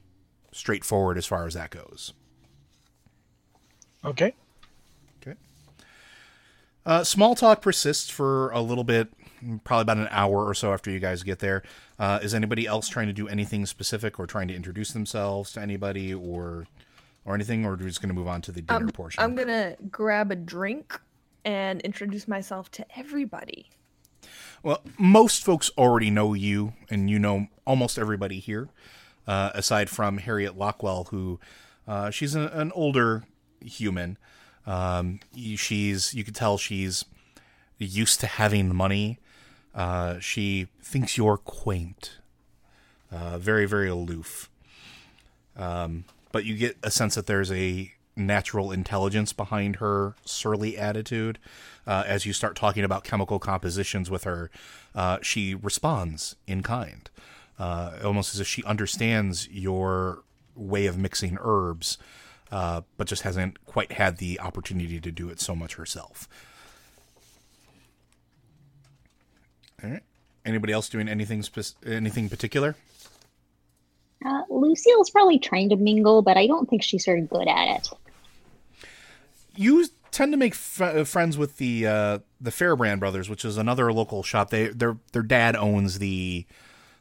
straightforward 0.51 1.18
as 1.18 1.26
far 1.26 1.45
as 1.47 1.53
that 1.55 1.70
goes. 1.70 2.14
Okay. 4.05 4.34
Okay. 5.22 5.38
Uh, 6.86 7.03
small 7.03 7.36
talk 7.36 7.61
persists 7.61 8.09
for 8.09 8.49
a 8.51 8.61
little 8.61 8.84
bit, 8.84 9.09
probably 9.64 9.82
about 9.82 9.97
an 9.97 10.07
hour 10.11 10.45
or 10.45 10.53
so 10.53 10.74
after 10.74 10.91
you 10.91 10.99
guys 10.99 11.24
get 11.24 11.39
there. 11.39 11.64
Uh, 11.97 12.20
is 12.22 12.34
anybody 12.34 12.68
else 12.68 12.88
trying 12.88 13.07
to 13.07 13.14
do 13.14 13.28
anything 13.28 13.66
specific 13.66 14.20
or 14.20 14.28
trying 14.28 14.47
to 14.47 14.55
introduce 14.55 14.91
themselves 14.91 15.53
to 15.53 15.61
anybody 15.61 16.14
or 16.14 16.68
or 17.26 17.36
anything, 17.36 17.65
or 17.65 17.74
are 17.74 17.76
we 17.76 17.86
just 17.86 18.01
going 18.01 18.09
to 18.09 18.15
move 18.15 18.28
on 18.28 18.41
to 18.41 18.51
the 18.51 18.61
dinner 18.61 18.86
Um, 18.86 18.89
portion? 18.89 19.24
I'm 19.24 19.36
gonna 19.36 19.76
grab 19.89 20.32
a 20.32 20.36
drink 20.36 20.99
and 21.45 21.82
introduce 21.82 22.28
myself 22.28 22.69
to 22.71 22.86
everybody. 22.97 23.69
Well, 24.61 24.82
most 24.97 25.43
folks 25.43 25.69
already 25.78 26.09
know 26.09 26.34
you, 26.34 26.74
and 26.89 27.09
you 27.09 27.19
know 27.19 27.47
almost 27.65 27.97
everybody 27.99 28.39
here, 28.39 28.69
uh, 29.28 29.51
aside 29.53 29.89
from 29.89 30.17
Harriet 30.19 30.57
Lockwell, 30.57 31.05
who 31.09 31.39
uh, 31.88 32.09
she's 32.11 32.34
an, 32.36 32.43
an 32.47 32.71
older 32.74 33.24
human. 33.61 34.17
Um, 34.65 35.19
she's 35.36 36.13
you 36.13 36.24
can 36.24 36.34
tell 36.34 36.57
she's 36.57 37.03
used 37.78 38.21
to 38.21 38.28
having 38.28 38.74
money. 38.74 39.19
Uh, 39.76 40.19
she 40.19 40.67
thinks 40.82 41.17
you're 41.17 41.38
quaint, 41.38 42.19
uh, 43.11 43.38
very 43.38 43.65
very 43.65 43.89
aloof. 43.89 44.49
Um, 45.57 46.05
but 46.34 46.43
you 46.43 46.57
get 46.57 46.75
a 46.84 46.91
sense 46.91 47.15
that 47.15 47.27
there's 47.27 47.51
a 47.51 47.93
natural 48.15 48.71
intelligence 48.71 49.31
behind 49.31 49.77
her 49.77 50.15
surly 50.25 50.77
attitude. 50.77 51.39
Uh, 51.88 52.03
as 52.05 52.25
you 52.25 52.34
start 52.34 52.55
talking 52.55 52.84
about 52.84 53.03
chemical 53.03 53.39
compositions 53.39 54.09
with 54.09 54.23
her, 54.25 54.49
uh, 54.95 55.19
she 55.21 55.53
responds 55.53 56.36
in 56.47 56.63
kind, 56.63 57.09
uh, 57.57 57.91
almost 58.03 58.34
as 58.34 58.41
if 58.41 58.47
she 58.47 58.63
understands 58.63 59.47
your 59.49 60.23
way 60.55 60.86
of 60.88 60.97
mixing 60.97 61.38
herbs, 61.39 61.97
uh, 62.51 62.81
but 62.97 63.07
just 63.07 63.21
hasn't 63.21 63.63
quite 63.65 63.93
had 63.93 64.17
the 64.17 64.39
opportunity 64.39 64.99
to 64.99 65.11
do 65.11 65.29
it 65.29 65.39
so 65.39 65.55
much 65.55 65.75
herself. 65.75 66.27
All 69.84 69.89
right. 69.89 70.03
Anybody 70.45 70.73
else 70.73 70.89
doing 70.89 71.07
anything 71.07 71.43
spec- 71.43 71.75
anything 71.86 72.27
particular? 72.27 72.75
Uh, 74.26 74.43
Lucille's 74.49 75.09
probably 75.09 75.39
trying 75.39 75.69
to 75.69 75.76
mingle, 75.76 76.21
but 76.21 76.38
I 76.38 76.47
don't 76.47 76.69
think 76.69 76.84
she's 76.84 77.05
very 77.05 77.21
good 77.21 77.47
at 77.47 77.78
it. 77.78 77.89
you 79.55 79.86
tend 80.11 80.32
to 80.32 80.38
make 80.38 80.53
fr- 80.55 80.84
uh, 80.84 81.03
friends 81.03 81.38
with 81.38 81.57
the 81.57 81.88
uh, 81.88 82.19
the 82.39 82.51
Fairbrand 82.51 82.99
brothers, 82.99 83.30
which 83.30 83.43
is 83.45 83.57
another 83.57 83.91
local 83.91 84.24
shop. 84.24 84.49
They 84.49 84.67
their 84.67 84.97
their 85.11 85.24
dad 85.24 85.55
owns 85.55 85.99
the 85.99 86.45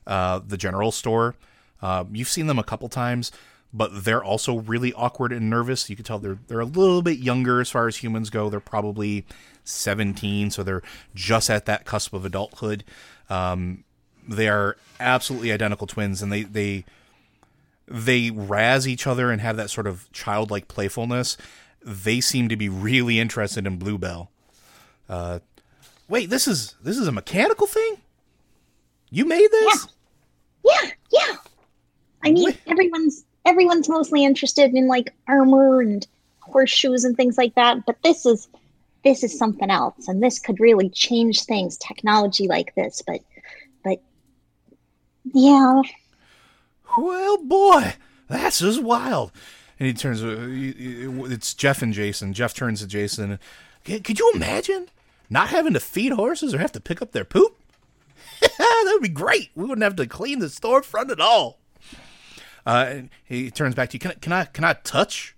uh, 0.06 0.40
the 0.46 0.56
general 0.56 0.92
store. 0.92 1.36
Uh, 1.80 2.04
you've 2.12 2.28
seen 2.28 2.46
them 2.46 2.58
a 2.58 2.64
couple 2.64 2.88
times, 2.88 3.32
but 3.72 4.04
they're 4.04 4.22
also 4.22 4.58
really 4.60 4.92
awkward 4.94 5.32
and 5.32 5.50
nervous. 5.50 5.88
You 5.90 5.96
can 5.96 6.04
tell 6.04 6.18
they're 6.18 6.38
they're 6.48 6.60
a 6.60 6.64
little 6.64 7.02
bit 7.02 7.18
younger 7.18 7.60
as 7.60 7.70
far 7.70 7.86
as 7.88 7.96
humans 7.98 8.30
go. 8.30 8.48
They're 8.48 8.60
probably 8.60 9.26
seventeen, 9.64 10.50
so 10.50 10.62
they're 10.62 10.82
just 11.14 11.50
at 11.50 11.66
that 11.66 11.84
cusp 11.84 12.12
of 12.14 12.24
adulthood. 12.24 12.84
Um, 13.30 13.84
they 14.28 14.48
are 14.48 14.76
absolutely 15.00 15.52
identical 15.52 15.86
twins, 15.86 16.22
and 16.22 16.32
they 16.32 16.42
they 16.44 16.84
they 17.86 18.30
razz 18.30 18.86
each 18.86 19.06
other 19.06 19.30
and 19.30 19.40
have 19.40 19.56
that 19.56 19.70
sort 19.70 19.86
of 19.86 20.10
childlike 20.12 20.68
playfulness. 20.68 21.36
They 21.84 22.20
seem 22.20 22.48
to 22.48 22.56
be 22.56 22.68
really 22.68 23.18
interested 23.18 23.66
in 23.66 23.78
Bluebell. 23.78 24.30
Uh, 25.08 25.40
wait, 26.08 26.30
this 26.30 26.46
is 26.46 26.76
this 26.82 26.96
is 26.96 27.06
a 27.06 27.12
mechanical 27.12 27.66
thing. 27.66 27.96
You 29.10 29.24
made 29.24 29.50
this? 29.50 29.88
Yeah, 30.64 30.90
yeah. 31.10 31.36
I 32.24 32.30
mean, 32.30 32.44
Wait. 32.44 32.60
everyone's 32.66 33.24
everyone's 33.44 33.88
mostly 33.88 34.24
interested 34.24 34.74
in 34.74 34.86
like 34.86 35.12
armor 35.26 35.80
and 35.80 36.06
horseshoes 36.40 37.04
and 37.04 37.16
things 37.16 37.36
like 37.36 37.54
that, 37.56 37.84
but 37.84 37.96
this 38.02 38.24
is 38.24 38.48
this 39.04 39.24
is 39.24 39.36
something 39.36 39.70
else, 39.70 40.06
and 40.06 40.22
this 40.22 40.38
could 40.38 40.60
really 40.60 40.88
change 40.88 41.44
things. 41.44 41.76
Technology 41.76 42.46
like 42.46 42.74
this, 42.74 43.02
but 43.06 43.20
but 43.82 44.00
yeah, 45.34 45.82
Well, 46.98 47.38
boy, 47.44 47.94
that's 48.28 48.58
just 48.60 48.82
wild. 48.82 49.32
And 49.78 49.86
he 49.86 49.94
turns. 49.94 50.22
uh, 50.22 50.36
It's 51.32 51.54
Jeff 51.54 51.82
and 51.82 51.92
Jason. 51.92 52.32
Jeff 52.32 52.54
turns 52.54 52.80
to 52.80 52.86
Jason. 52.86 53.38
Could 53.84 54.18
you 54.18 54.32
imagine 54.34 54.88
not 55.30 55.48
having 55.48 55.72
to 55.72 55.80
feed 55.80 56.12
horses 56.12 56.54
or 56.54 56.58
have 56.58 56.72
to 56.72 56.80
pick 56.80 57.02
up 57.02 57.12
their 57.12 57.24
poop? 57.24 57.56
that 58.40 58.90
would 58.92 59.02
be 59.02 59.08
great. 59.08 59.50
We 59.54 59.64
wouldn't 59.64 59.82
have 59.82 59.96
to 59.96 60.06
clean 60.06 60.38
the 60.38 60.46
storefront 60.46 61.10
at 61.10 61.20
all. 61.20 61.58
Uh, 62.64 62.86
and 62.88 63.10
he 63.24 63.50
turns 63.50 63.74
back 63.74 63.90
to 63.90 63.94
you. 63.94 63.98
Can 64.00 64.10
I? 64.12 64.14
Can 64.14 64.32
I? 64.32 64.44
Can 64.44 64.64
I 64.64 64.74
touch? 64.74 65.34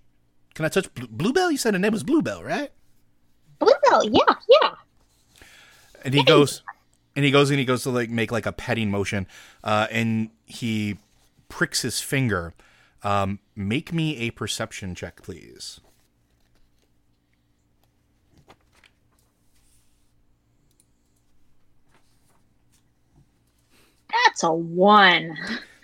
Can 0.53 0.63
I 0.65 0.69
touch 0.69 0.93
Blue- 0.93 1.07
Bluebell? 1.07 1.51
You 1.51 1.57
said 1.57 1.73
her 1.73 1.79
name 1.79 1.91
was 1.91 2.03
Bluebell, 2.03 2.43
right? 2.43 2.71
Bluebell, 3.57 4.03
yeah, 4.11 4.35
yeah. 4.61 4.71
and 6.03 6.13
he 6.13 6.23
goes 6.23 6.61
and 7.15 7.23
he 7.25 7.31
goes 7.31 7.49
and 7.49 7.57
he 7.57 7.65
goes 7.65 7.83
to 7.83 7.89
like 7.89 8.09
make 8.09 8.31
like 8.31 8.45
a 8.45 8.51
petting 8.51 8.91
motion 8.91 9.25
uh 9.63 9.87
and 9.89 10.29
he 10.45 10.97
pricks 11.55 11.83
his 11.83 12.01
finger. 12.01 12.53
Um 13.01 13.39
make 13.55 13.93
me 13.93 14.17
a 14.17 14.31
perception 14.31 14.93
check 14.93 15.21
please. 15.21 15.79
That's 24.09 24.43
a 24.43 24.51
one. 24.53 25.37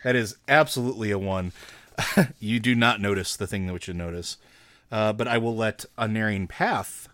that 0.03 0.15
is 0.15 0.36
absolutely 0.47 1.11
a 1.11 1.19
one. 1.19 1.51
You 2.39 2.59
do 2.59 2.74
not 2.74 2.99
notice 2.99 3.36
the 3.36 3.45
thing 3.45 3.67
that 3.67 3.88
you 3.88 3.93
notice. 3.93 4.38
Uh 4.91 5.13
but 5.13 5.28
i 5.28 5.38
will 5.38 5.55
let 5.55 5.86
unerring 5.97 6.47
path 6.47 7.07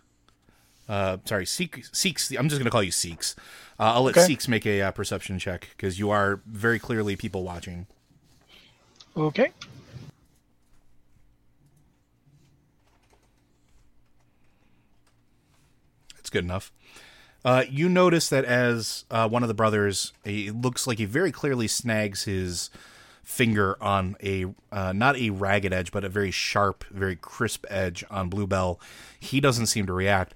uh 0.88 1.18
sorry 1.26 1.44
seek 1.46 1.84
seeks 1.92 2.30
i'm 2.32 2.48
just 2.48 2.58
gonna 2.60 2.70
call 2.70 2.82
you 2.82 2.90
seeks. 2.90 3.36
Uh, 3.78 3.92
i'll 3.94 4.02
let 4.04 4.16
Okay. 4.16 4.26
seeks 4.26 4.48
make 4.48 4.64
a 4.66 4.80
uh, 4.82 4.90
perception 4.90 5.38
check 5.38 5.68
because 5.76 5.98
you 5.98 6.10
are 6.10 6.40
very 6.46 6.78
clearly 6.78 7.14
people 7.16 7.42
watching 7.44 7.86
Okay. 9.16 9.52
That's 16.14 16.30
good 16.30 16.44
enough. 16.44 16.72
Uh, 17.44 17.64
you 17.70 17.88
notice 17.88 18.28
that 18.28 18.44
as 18.44 19.04
uh, 19.10 19.28
one 19.28 19.42
of 19.42 19.48
the 19.48 19.54
brothers, 19.54 20.12
it 20.24 20.54
looks 20.54 20.86
like 20.86 20.98
he 20.98 21.04
very 21.04 21.32
clearly 21.32 21.68
snags 21.68 22.24
his 22.24 22.68
finger 23.22 23.76
on 23.82 24.16
a 24.22 24.46
uh, 24.72 24.92
not 24.92 25.16
a 25.16 25.30
ragged 25.30 25.72
edge, 25.72 25.92
but 25.92 26.04
a 26.04 26.08
very 26.08 26.30
sharp, 26.30 26.84
very 26.90 27.16
crisp 27.16 27.64
edge 27.70 28.04
on 28.10 28.28
Bluebell. 28.28 28.80
He 29.18 29.40
doesn't 29.40 29.66
seem 29.66 29.86
to 29.86 29.92
react, 29.92 30.34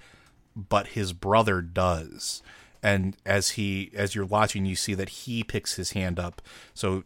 but 0.57 0.89
his 0.89 1.13
brother 1.13 1.61
does. 1.61 2.43
And 2.83 3.17
as 3.25 3.51
he, 3.51 3.93
as 3.95 4.15
you're 4.15 4.27
watching, 4.27 4.67
you 4.67 4.75
see 4.75 4.95
that 4.95 5.09
he 5.09 5.45
picks 5.45 5.77
his 5.77 5.93
hand 5.93 6.19
up. 6.19 6.43
So 6.75 7.05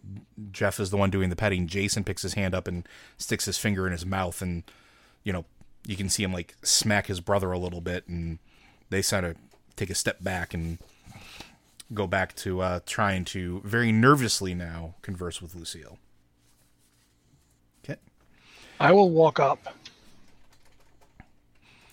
Jeff 0.51 0.81
is 0.81 0.91
the 0.91 0.97
one 0.97 1.11
doing 1.11 1.29
the 1.29 1.37
petting. 1.37 1.67
Jason 1.67 2.03
picks 2.03 2.23
his 2.23 2.35
hand 2.35 2.55
up 2.55 2.67
and 2.67 2.89
sticks 3.19 3.45
his 3.45 3.59
finger 3.59 3.87
in 3.87 3.93
his 3.93 4.07
mouth, 4.07 4.41
and 4.41 4.63
you 5.23 5.33
know 5.33 5.45
you 5.87 5.97
can 5.97 6.09
see 6.09 6.23
him 6.23 6.33
like 6.33 6.55
smack 6.63 7.09
his 7.09 7.21
brother 7.21 7.53
a 7.53 7.59
little 7.59 7.83
bit, 7.83 8.09
and 8.09 8.39
they 8.89 9.03
sort 9.03 9.25
of 9.25 9.37
take 9.77 9.91
a 9.91 9.95
step 9.95 10.23
back 10.23 10.55
and 10.55 10.79
go 11.93 12.07
back 12.07 12.35
to 12.37 12.61
uh, 12.61 12.81
trying 12.87 13.25
to 13.27 13.61
very 13.65 13.93
nervously 13.93 14.55
now 14.55 14.95
converse 15.03 15.43
with 15.43 15.55
Lucille. 15.55 15.99
Okay. 17.85 18.01
I 18.81 18.93
will 18.93 19.11
walk 19.11 19.39
up. 19.39 19.75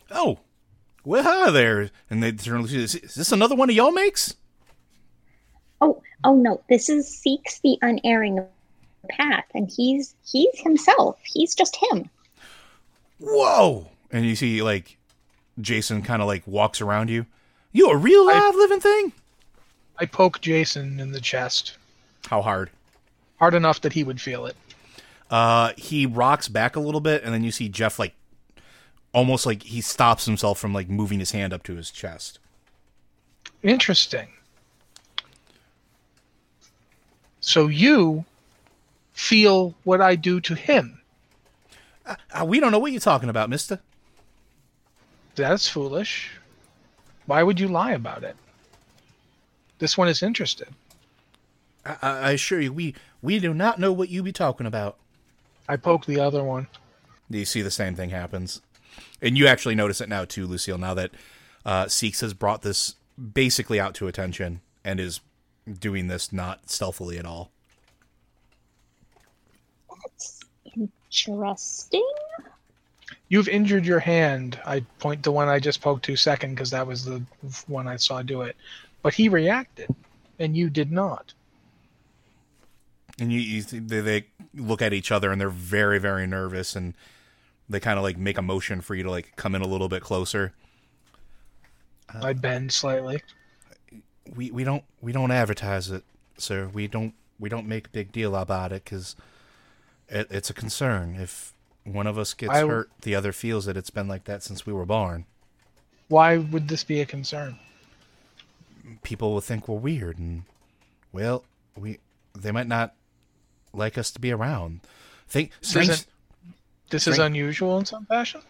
Oh, 0.09 0.39
well, 1.05 1.23
hi 1.23 1.51
there. 1.51 1.89
And 2.09 2.21
they 2.23 2.31
turn 2.31 2.57
to 2.57 2.61
Lucille. 2.63 2.81
Is 2.81 2.95
is 2.95 3.15
this 3.15 3.31
another 3.31 3.55
one 3.55 3.69
of 3.69 3.75
y'all 3.75 3.91
makes? 3.91 4.35
Oh, 5.81 6.01
oh 6.23 6.35
no, 6.35 6.61
this 6.69 6.89
is 6.89 7.07
seeks 7.07 7.59
the 7.59 7.77
unerring 7.81 8.45
path, 9.09 9.45
and 9.53 9.69
he's 9.69 10.15
he's 10.25 10.57
himself. 10.59 11.17
He's 11.23 11.55
just 11.55 11.75
him. 11.75 12.09
Whoa! 13.19 13.87
And 14.11 14.25
you 14.25 14.35
see 14.35 14.61
like 14.61 14.97
Jason 15.59 16.01
kind 16.01 16.21
of 16.21 16.27
like 16.27 16.45
walks 16.47 16.81
around 16.81 17.09
you. 17.09 17.25
You 17.71 17.89
a 17.89 17.97
real 17.97 18.29
I- 18.29 18.33
live 18.39 18.55
living 18.55 18.79
thing? 18.79 19.13
I 19.99 20.05
poke 20.07 20.41
Jason 20.41 20.99
in 20.99 21.11
the 21.11 21.21
chest 21.21 21.77
How 22.27 22.41
hard? 22.41 22.71
hard 23.37 23.53
enough 23.53 23.81
that 23.81 23.93
he 23.93 24.03
would 24.03 24.19
feel 24.19 24.47
it. 24.47 24.55
Uh, 25.29 25.71
he 25.77 26.05
rocks 26.05 26.47
back 26.47 26.75
a 26.75 26.79
little 26.79 26.99
bit, 26.99 27.23
and 27.23 27.33
then 27.33 27.43
you 27.43 27.51
see 27.51 27.69
Jeff 27.69 27.99
like 27.99 28.13
almost 29.13 29.45
like 29.45 29.63
he 29.63 29.79
stops 29.79 30.25
himself 30.25 30.59
from 30.59 30.73
like 30.73 30.89
moving 30.89 31.19
his 31.19 31.31
hand 31.31 31.53
up 31.53 31.63
to 31.63 31.75
his 31.75 31.91
chest. 31.91 32.39
Interesting. 33.61 34.27
So 37.39 37.67
you 37.67 38.25
feel 39.13 39.75
what 39.83 40.01
I 40.01 40.15
do 40.15 40.41
to 40.41 40.55
him. 40.55 40.99
Uh, 42.05 42.45
we 42.45 42.59
don't 42.59 42.71
know 42.71 42.79
what 42.79 42.91
you're 42.91 42.99
talking 42.99 43.29
about, 43.29 43.49
Mister. 43.49 43.79
That's 45.35 45.69
foolish. 45.69 46.31
Why 47.25 47.43
would 47.43 47.59
you 47.59 47.67
lie 47.69 47.93
about 47.93 48.23
it? 48.23 48.35
This 49.79 49.97
one 49.97 50.07
is 50.07 50.21
interested. 50.21 50.67
I, 51.85 51.97
I 52.01 52.09
I 52.09 52.31
assure 52.31 52.59
you, 52.59 52.73
we 52.73 52.95
we 53.21 53.39
do 53.39 53.53
not 53.53 53.79
know 53.79 53.93
what 53.93 54.09
you 54.09 54.23
be 54.23 54.33
talking 54.33 54.65
about. 54.65 54.97
I 55.67 55.77
poke 55.77 56.05
the 56.05 56.19
other 56.19 56.43
one. 56.43 56.67
Do 57.31 57.37
you 57.37 57.45
see 57.45 57.61
the 57.61 57.71
same 57.71 57.95
thing 57.95 58.09
happens, 58.09 58.61
and 59.21 59.37
you 59.37 59.47
actually 59.47 59.75
notice 59.75 60.01
it 60.01 60.09
now 60.09 60.25
too, 60.25 60.45
Lucille. 60.45 60.77
Now 60.77 60.93
that 60.93 61.11
uh, 61.65 61.87
Seeks 61.87 62.21
has 62.21 62.33
brought 62.33 62.61
this 62.61 62.95
basically 63.33 63.79
out 63.79 63.93
to 63.95 64.07
attention 64.07 64.61
and 64.83 64.99
is 64.99 65.21
doing 65.79 66.07
this 66.07 66.33
not 66.33 66.69
stealthily 66.69 67.17
at 67.17 67.25
all. 67.25 67.51
That's 70.15 70.39
interesting. 70.75 72.05
You've 73.29 73.47
injured 73.47 73.85
your 73.85 73.99
hand. 73.99 74.59
I 74.65 74.81
point 74.99 75.23
to 75.23 75.31
one 75.31 75.47
I 75.47 75.59
just 75.59 75.81
poked 75.81 76.05
to 76.05 76.15
second 76.15 76.55
because 76.55 76.69
that 76.71 76.85
was 76.85 77.05
the 77.05 77.23
one 77.67 77.87
I 77.87 77.95
saw 77.95 78.21
do 78.21 78.41
it. 78.41 78.55
But 79.01 79.13
he 79.13 79.29
reacted, 79.29 79.93
and 80.39 80.55
you 80.55 80.69
did 80.69 80.91
not. 80.91 81.33
And 83.19 83.31
you, 83.31 83.39
you 83.39 83.61
they, 83.61 84.01
they 84.01 84.25
look 84.55 84.81
at 84.81 84.93
each 84.93 85.11
other 85.11 85.31
and 85.31 85.39
they're 85.39 85.49
very 85.49 85.99
very 85.99 86.25
nervous 86.25 86.75
and 86.75 86.93
they 87.69 87.79
kind 87.79 87.97
of 87.97 88.03
like 88.03 88.17
make 88.17 88.37
a 88.37 88.41
motion 88.41 88.81
for 88.81 88.95
you 88.95 89.03
to 89.03 89.11
like 89.11 89.35
come 89.35 89.55
in 89.55 89.61
a 89.61 89.67
little 89.67 89.89
bit 89.89 90.01
closer. 90.01 90.53
I 92.21 92.33
bend 92.33 92.71
slightly. 92.71 93.21
we 94.35 94.51
we 94.51 94.63
don't 94.63 94.83
we 95.01 95.11
don't 95.11 95.31
advertise 95.31 95.89
it, 95.89 96.03
sir. 96.37 96.69
We 96.71 96.87
don't 96.87 97.13
we 97.39 97.49
don't 97.49 97.67
make 97.67 97.87
a 97.87 97.89
big 97.89 98.11
deal 98.11 98.35
about 98.35 98.71
it 98.71 98.83
because 98.83 99.15
it, 100.09 100.27
it's 100.29 100.49
a 100.49 100.53
concern. 100.53 101.15
If 101.19 101.53
one 101.83 102.07
of 102.07 102.17
us 102.17 102.33
gets 102.33 102.53
I- 102.53 102.67
hurt, 102.67 102.89
the 103.01 103.15
other 103.15 103.31
feels 103.31 103.65
that 103.65 103.77
it's 103.77 103.89
been 103.89 104.07
like 104.07 104.25
that 104.25 104.43
since 104.43 104.65
we 104.65 104.73
were 104.73 104.85
born. 104.85 105.25
Why 106.09 106.37
would 106.37 106.67
this 106.67 106.83
be 106.83 107.01
a 107.01 107.05
concern? 107.05 107.57
People 109.01 109.33
will 109.33 109.41
think 109.41 109.67
we're 109.67 109.77
weird, 109.79 110.19
and 110.19 110.43
well, 111.11 111.45
we 111.75 111.99
they 112.37 112.51
might 112.51 112.67
not 112.67 112.93
like 113.73 113.97
us 113.97 114.11
to 114.11 114.19
be 114.19 114.31
around. 114.31 114.81
Think 115.27 115.51
strange, 115.61 115.89
Isn't- 115.89 116.07
This 116.89 117.07
is 117.07 117.17
unusual 117.19 117.77
in 117.79 117.85
some 117.85 118.05
fashion. 118.05 118.41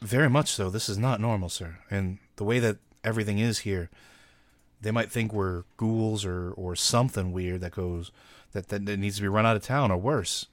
very 0.00 0.30
much 0.30 0.50
so. 0.50 0.70
This 0.70 0.88
is 0.88 0.96
not 0.96 1.20
normal, 1.20 1.48
sir. 1.48 1.78
And 1.90 2.18
the 2.36 2.44
way 2.44 2.58
that 2.60 2.78
everything 3.04 3.38
is 3.38 3.60
here, 3.60 3.90
they 4.80 4.90
might 4.90 5.10
think 5.10 5.32
we're 5.32 5.64
ghouls 5.76 6.24
or 6.24 6.52
or 6.52 6.76
something 6.76 7.32
weird 7.32 7.60
that 7.60 7.72
goes 7.72 8.10
that 8.52 8.68
that, 8.68 8.82
needs 8.82 9.16
to 9.16 9.22
be 9.22 9.28
run 9.28 9.44
out 9.46 9.56
of 9.56 9.62
town 9.62 9.90
or 9.90 9.96
worse. 9.98 10.46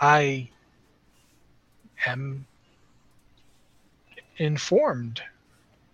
I 0.00 0.50
am 2.06 2.46
informed. 4.36 5.22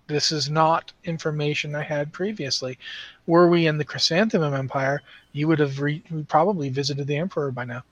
This 0.06 0.32
is 0.32 0.50
not 0.50 0.92
information 1.04 1.74
I 1.74 1.82
had 1.82 2.12
previously. 2.12 2.78
Were 3.26 3.48
we 3.48 3.66
in 3.66 3.78
the 3.78 3.84
Chrysanthemum 3.84 4.54
Empire, 4.54 5.02
you 5.32 5.46
would 5.46 5.60
have 5.60 5.80
re- 5.80 6.02
probably 6.26 6.68
visited 6.68 7.06
the 7.06 7.16
Emperor 7.16 7.50
by 7.52 7.64
now. 7.64 7.84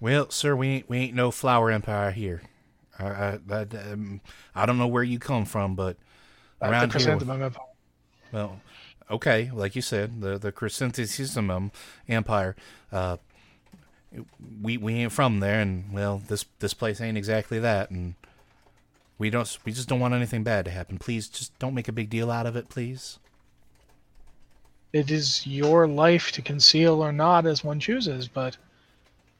Well, 0.00 0.30
sir, 0.30 0.54
we 0.54 0.68
ain't 0.68 0.88
we 0.88 0.98
ain't 0.98 1.14
no 1.14 1.30
flower 1.30 1.70
empire 1.70 2.10
here. 2.10 2.42
I 2.98 3.04
I, 3.06 3.38
I, 3.50 3.60
um, 3.92 4.20
I 4.54 4.66
don't 4.66 4.78
know 4.78 4.86
where 4.86 5.02
you 5.02 5.18
come 5.18 5.44
from, 5.44 5.74
but 5.74 5.96
Uh, 6.60 6.68
around 6.70 6.92
here, 6.94 7.10
Empire. 7.10 7.50
well, 8.32 8.60
okay, 9.10 9.50
like 9.52 9.74
you 9.76 9.82
said, 9.82 10.20
the 10.20 10.38
the 10.38 10.52
Chrysanthemum 10.52 11.72
Empire. 12.08 12.56
Uh, 12.92 13.16
we 14.62 14.76
we 14.76 14.94
ain't 14.94 15.12
from 15.12 15.40
there, 15.40 15.60
and 15.60 15.92
well, 15.92 16.22
this 16.26 16.44
this 16.58 16.74
place 16.74 17.00
ain't 17.00 17.18
exactly 17.18 17.58
that, 17.58 17.90
and 17.90 18.14
we 19.18 19.30
don't 19.30 19.58
we 19.64 19.72
just 19.72 19.88
don't 19.88 20.00
want 20.00 20.14
anything 20.14 20.42
bad 20.42 20.64
to 20.66 20.70
happen. 20.70 20.98
Please, 20.98 21.28
just 21.28 21.58
don't 21.58 21.74
make 21.74 21.88
a 21.88 21.92
big 21.92 22.10
deal 22.10 22.30
out 22.30 22.46
of 22.46 22.56
it, 22.56 22.68
please. 22.68 23.18
It 24.92 25.10
is 25.10 25.46
your 25.46 25.86
life 25.86 26.32
to 26.32 26.42
conceal 26.42 27.02
or 27.04 27.12
not 27.12 27.44
as 27.46 27.62
one 27.62 27.80
chooses, 27.80 28.28
but 28.28 28.56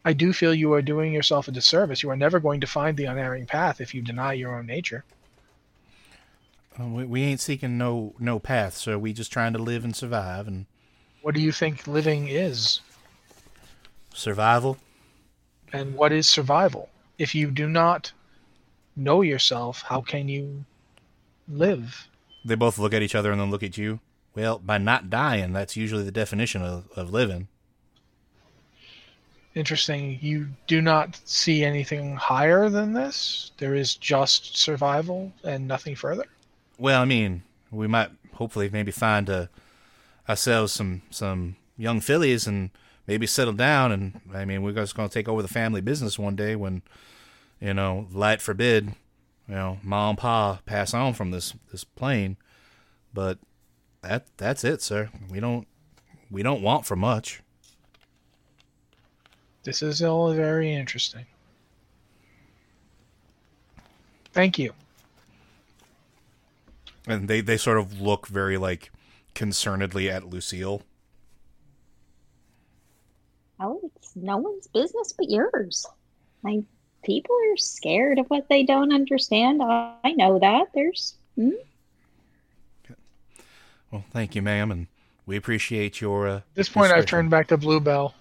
I 0.06 0.12
do 0.12 0.32
feel 0.32 0.54
you 0.54 0.72
are 0.72 0.82
doing 0.82 1.12
yourself 1.12 1.48
a 1.48 1.50
disservice. 1.50 2.00
You 2.00 2.10
are 2.10 2.16
never 2.16 2.38
going 2.38 2.60
to 2.60 2.66
find 2.68 2.96
the 2.96 3.06
unerring 3.06 3.44
path 3.44 3.80
if 3.80 3.92
you 3.92 4.02
deny 4.02 4.34
your 4.34 4.56
own 4.56 4.64
nature. 4.64 5.04
Uh, 6.80 6.86
we, 6.86 7.04
we 7.04 7.22
ain't 7.24 7.40
seeking 7.40 7.76
no 7.76 8.14
no 8.20 8.38
path, 8.38 8.76
sir. 8.76 8.96
We 8.96 9.12
just 9.12 9.32
trying 9.32 9.52
to 9.54 9.58
live 9.58 9.82
and 9.82 9.96
survive, 9.96 10.46
and 10.46 10.66
What 11.22 11.34
do 11.34 11.40
you 11.40 11.50
think 11.50 11.88
living 11.88 12.28
is? 12.28 12.80
survival. 14.14 14.78
And 15.72 15.94
what 15.96 16.12
is 16.12 16.28
survival? 16.28 16.88
If 17.18 17.34
you 17.34 17.50
do 17.50 17.68
not 17.68 18.12
know 18.94 19.22
yourself, 19.22 19.82
how 19.82 20.02
can 20.02 20.28
you 20.28 20.64
live? 21.48 22.06
They 22.44 22.54
both 22.54 22.78
look 22.78 22.94
at 22.94 23.02
each 23.02 23.16
other 23.16 23.32
and 23.32 23.40
then 23.40 23.50
look 23.50 23.64
at 23.64 23.76
you. 23.76 23.98
Well, 24.36 24.58
by 24.60 24.78
not 24.78 25.10
dying, 25.10 25.52
that's 25.52 25.76
usually 25.76 26.04
the 26.04 26.12
definition 26.12 26.62
of, 26.62 26.88
of 26.94 27.10
living. 27.10 27.48
Interesting. 29.56 30.18
You 30.20 30.48
do 30.66 30.82
not 30.82 31.18
see 31.24 31.64
anything 31.64 32.14
higher 32.14 32.68
than 32.68 32.92
this? 32.92 33.52
There 33.56 33.74
is 33.74 33.94
just 33.94 34.58
survival 34.58 35.32
and 35.42 35.66
nothing 35.66 35.96
further? 35.96 36.26
Well, 36.76 37.00
I 37.00 37.06
mean, 37.06 37.42
we 37.70 37.86
might 37.86 38.10
hopefully 38.34 38.68
maybe 38.68 38.92
find 38.92 39.30
uh, 39.30 39.46
ourselves 40.28 40.74
some 40.74 41.00
some 41.08 41.56
young 41.78 42.02
fillies 42.02 42.46
and 42.46 42.68
maybe 43.06 43.26
settle 43.26 43.54
down. 43.54 43.92
And 43.92 44.20
I 44.34 44.44
mean, 44.44 44.62
we're 44.62 44.72
just 44.72 44.94
going 44.94 45.08
to 45.08 45.14
take 45.14 45.26
over 45.26 45.40
the 45.40 45.48
family 45.48 45.80
business 45.80 46.18
one 46.18 46.36
day 46.36 46.54
when, 46.54 46.82
you 47.58 47.72
know, 47.72 48.08
light 48.12 48.42
forbid, 48.42 48.92
you 49.48 49.54
know, 49.54 49.78
mom 49.82 50.10
and 50.10 50.18
pa 50.18 50.60
pass 50.66 50.92
on 50.92 51.14
from 51.14 51.30
this 51.30 51.54
this 51.72 51.82
plane. 51.82 52.36
But 53.14 53.38
that 54.02 54.26
that's 54.36 54.64
it, 54.64 54.82
sir. 54.82 55.08
We 55.30 55.40
don't 55.40 55.66
we 56.30 56.42
don't 56.42 56.60
want 56.60 56.84
for 56.84 56.94
much. 56.94 57.40
This 59.66 59.82
is 59.82 60.00
all 60.00 60.32
very 60.32 60.72
interesting. 60.72 61.26
Thank 64.32 64.60
you. 64.60 64.72
And 67.08 67.26
they 67.26 67.40
they 67.40 67.56
sort 67.56 67.78
of 67.78 68.00
look 68.00 68.28
very 68.28 68.58
like 68.58 68.92
concernedly 69.34 70.08
at 70.08 70.30
Lucille. 70.30 70.82
Oh, 73.58 73.90
it's 73.96 74.14
no 74.14 74.36
one's 74.36 74.68
business 74.68 75.12
but 75.12 75.28
yours. 75.28 75.84
Like 76.44 76.60
people 77.02 77.34
are 77.34 77.56
scared 77.56 78.20
of 78.20 78.26
what 78.26 78.48
they 78.48 78.62
don't 78.62 78.94
understand. 78.94 79.60
I, 79.60 79.94
I 80.04 80.12
know 80.12 80.38
that. 80.38 80.68
There's 80.74 81.14
hmm? 81.34 81.50
Well, 83.90 84.04
thank 84.12 84.36
you, 84.36 84.42
ma'am, 84.42 84.70
and 84.70 84.86
we 85.26 85.36
appreciate 85.36 86.00
your. 86.00 86.28
Uh, 86.28 86.36
At 86.36 86.54
this 86.54 86.68
point, 86.68 86.92
I've 86.92 87.06
turned 87.06 87.30
back 87.30 87.48
to 87.48 87.56
Bluebell. 87.56 88.14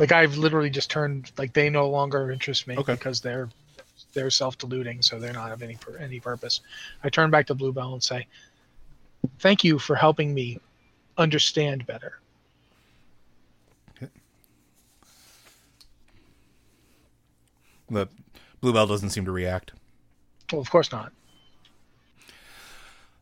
Like 0.00 0.12
I've 0.12 0.36
literally 0.38 0.70
just 0.70 0.90
turned 0.90 1.30
like 1.36 1.52
they 1.52 1.68
no 1.68 1.88
longer 1.90 2.30
interest 2.30 2.66
me 2.66 2.76
Okay. 2.78 2.94
because 2.94 3.20
they're 3.20 3.50
they're 4.14 4.30
self-deluding, 4.30 5.02
so 5.02 5.20
they're 5.20 5.32
not 5.32 5.52
of 5.52 5.62
any 5.62 5.76
any 6.00 6.18
purpose. 6.20 6.62
I 7.04 7.10
turn 7.10 7.30
back 7.30 7.46
to 7.48 7.54
Bluebell 7.54 7.92
and 7.92 8.02
say, 8.02 8.26
"Thank 9.38 9.62
you 9.62 9.78
for 9.78 9.94
helping 9.94 10.32
me 10.32 10.58
understand 11.18 11.86
better." 11.86 12.18
The 17.90 18.08
Bluebell 18.60 18.86
doesn't 18.86 19.10
seem 19.10 19.24
to 19.24 19.32
react. 19.32 19.72
Well, 20.52 20.60
of 20.60 20.70
course 20.70 20.92
not. 20.92 21.12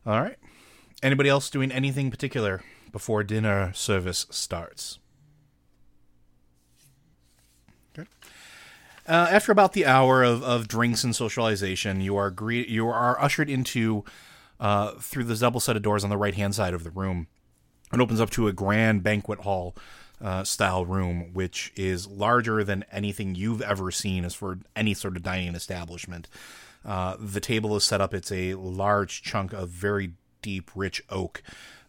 All 0.05 0.21
right. 0.21 0.37
Anybody 1.01 1.27
else 1.29 1.49
doing 1.49 1.71
anything 1.71 2.11
particular 2.11 2.61
before 2.91 3.23
dinner 3.23 3.73
service 3.73 4.27
starts? 4.29 4.99
Uh, 9.09 9.27
after 9.31 9.51
about 9.51 9.73
the 9.73 9.87
hour 9.87 10.23
of, 10.23 10.43
of 10.43 10.67
drinks 10.67 11.03
and 11.03 11.15
socialization, 11.15 11.99
you 11.99 12.15
are 12.15 12.29
gre- 12.29 12.51
you 12.53 12.87
are 12.87 13.19
ushered 13.19 13.49
into 13.49 14.05
uh, 14.59 14.91
through 14.99 15.23
the 15.23 15.35
double 15.35 15.59
set 15.59 15.75
of 15.75 15.81
doors 15.81 16.03
on 16.03 16.11
the 16.11 16.17
right 16.17 16.35
hand 16.35 16.53
side 16.53 16.75
of 16.75 16.83
the 16.83 16.91
room. 16.91 17.25
It 17.91 17.99
opens 17.99 18.21
up 18.21 18.29
to 18.31 18.47
a 18.47 18.53
grand 18.53 19.01
banquet 19.01 19.39
hall 19.39 19.75
uh, 20.21 20.43
style 20.43 20.85
room, 20.85 21.33
which 21.33 21.73
is 21.75 22.05
larger 22.05 22.63
than 22.63 22.85
anything 22.91 23.33
you've 23.33 23.63
ever 23.63 23.89
seen 23.89 24.23
as 24.25 24.35
for 24.35 24.59
any 24.75 24.93
sort 24.93 25.17
of 25.17 25.23
dining 25.23 25.55
establishment. 25.55 26.27
Uh, 26.85 27.15
the 27.19 27.39
table 27.39 27.75
is 27.75 27.83
set 27.83 28.01
up, 28.01 28.13
it's 28.13 28.31
a 28.31 28.53
large 28.53 29.23
chunk 29.23 29.53
of 29.53 29.69
very 29.69 30.11
deep, 30.43 30.69
rich 30.75 31.01
oak. 31.09 31.41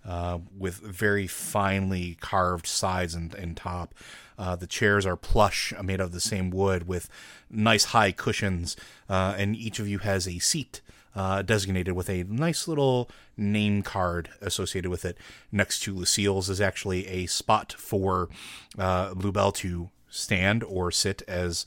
Uh, 0.02 0.38
with 0.56 0.76
very 0.76 1.26
finely 1.26 2.16
carved 2.22 2.66
sides 2.66 3.14
and, 3.14 3.34
and 3.34 3.54
top. 3.54 3.94
Uh, 4.40 4.56
the 4.56 4.66
chairs 4.66 5.04
are 5.04 5.16
plush, 5.16 5.74
uh, 5.76 5.82
made 5.82 6.00
of 6.00 6.12
the 6.12 6.20
same 6.20 6.48
wood, 6.50 6.88
with 6.88 7.10
nice 7.50 7.86
high 7.86 8.10
cushions, 8.10 8.74
uh, 9.10 9.34
and 9.36 9.54
each 9.54 9.78
of 9.78 9.86
you 9.86 9.98
has 9.98 10.26
a 10.26 10.38
seat 10.38 10.80
uh, 11.14 11.42
designated 11.42 11.94
with 11.94 12.08
a 12.08 12.22
nice 12.24 12.66
little 12.66 13.10
name 13.36 13.82
card 13.82 14.30
associated 14.40 14.90
with 14.90 15.04
it. 15.04 15.18
Next 15.52 15.80
to 15.80 15.94
Lucille's 15.94 16.48
is 16.48 16.60
actually 16.60 17.06
a 17.06 17.26
spot 17.26 17.74
for 17.74 18.30
uh, 18.78 19.12
Bluebell 19.12 19.52
to 19.52 19.90
stand 20.08 20.64
or 20.64 20.90
sit 20.90 21.20
as 21.28 21.66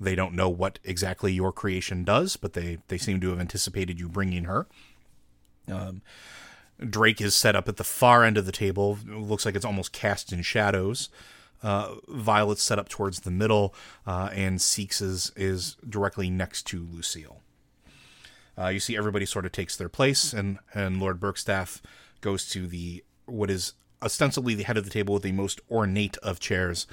they 0.00 0.16
don't 0.16 0.34
know 0.34 0.48
what 0.48 0.80
exactly 0.82 1.32
your 1.32 1.52
creation 1.52 2.02
does, 2.02 2.36
but 2.36 2.54
they, 2.54 2.78
they 2.88 2.98
seem 2.98 3.20
to 3.20 3.30
have 3.30 3.40
anticipated 3.40 4.00
you 4.00 4.08
bringing 4.08 4.44
her. 4.44 4.66
Um, 5.68 6.02
Drake 6.80 7.20
is 7.20 7.36
set 7.36 7.54
up 7.54 7.68
at 7.68 7.76
the 7.76 7.84
far 7.84 8.24
end 8.24 8.38
of 8.38 8.46
the 8.46 8.52
table. 8.52 8.98
It 9.06 9.18
looks 9.18 9.46
like 9.46 9.54
it's 9.54 9.64
almost 9.64 9.92
cast 9.92 10.32
in 10.32 10.42
shadows. 10.42 11.10
Uh, 11.62 11.96
Violet's 12.08 12.62
set 12.62 12.78
up 12.78 12.88
towards 12.88 13.20
the 13.20 13.30
middle, 13.30 13.74
uh, 14.06 14.30
and 14.32 14.60
Seeks 14.60 15.00
is, 15.00 15.32
is 15.36 15.76
directly 15.88 16.30
next 16.30 16.64
to 16.68 16.86
Lucille. 16.90 17.40
Uh, 18.56 18.68
you 18.68 18.80
see 18.80 18.96
everybody 18.96 19.26
sort 19.26 19.46
of 19.46 19.52
takes 19.52 19.76
their 19.76 19.88
place, 19.88 20.32
and, 20.32 20.58
and 20.74 21.00
Lord 21.00 21.20
Burkstaff 21.20 21.80
goes 22.20 22.48
to 22.50 22.66
the 22.66 23.04
what 23.26 23.50
is 23.50 23.74
ostensibly 24.02 24.54
the 24.54 24.64
head 24.64 24.76
of 24.76 24.84
the 24.84 24.90
table 24.90 25.14
with 25.14 25.22
the 25.22 25.32
most 25.32 25.60
ornate 25.70 26.16
of 26.18 26.40
chairs. 26.40 26.86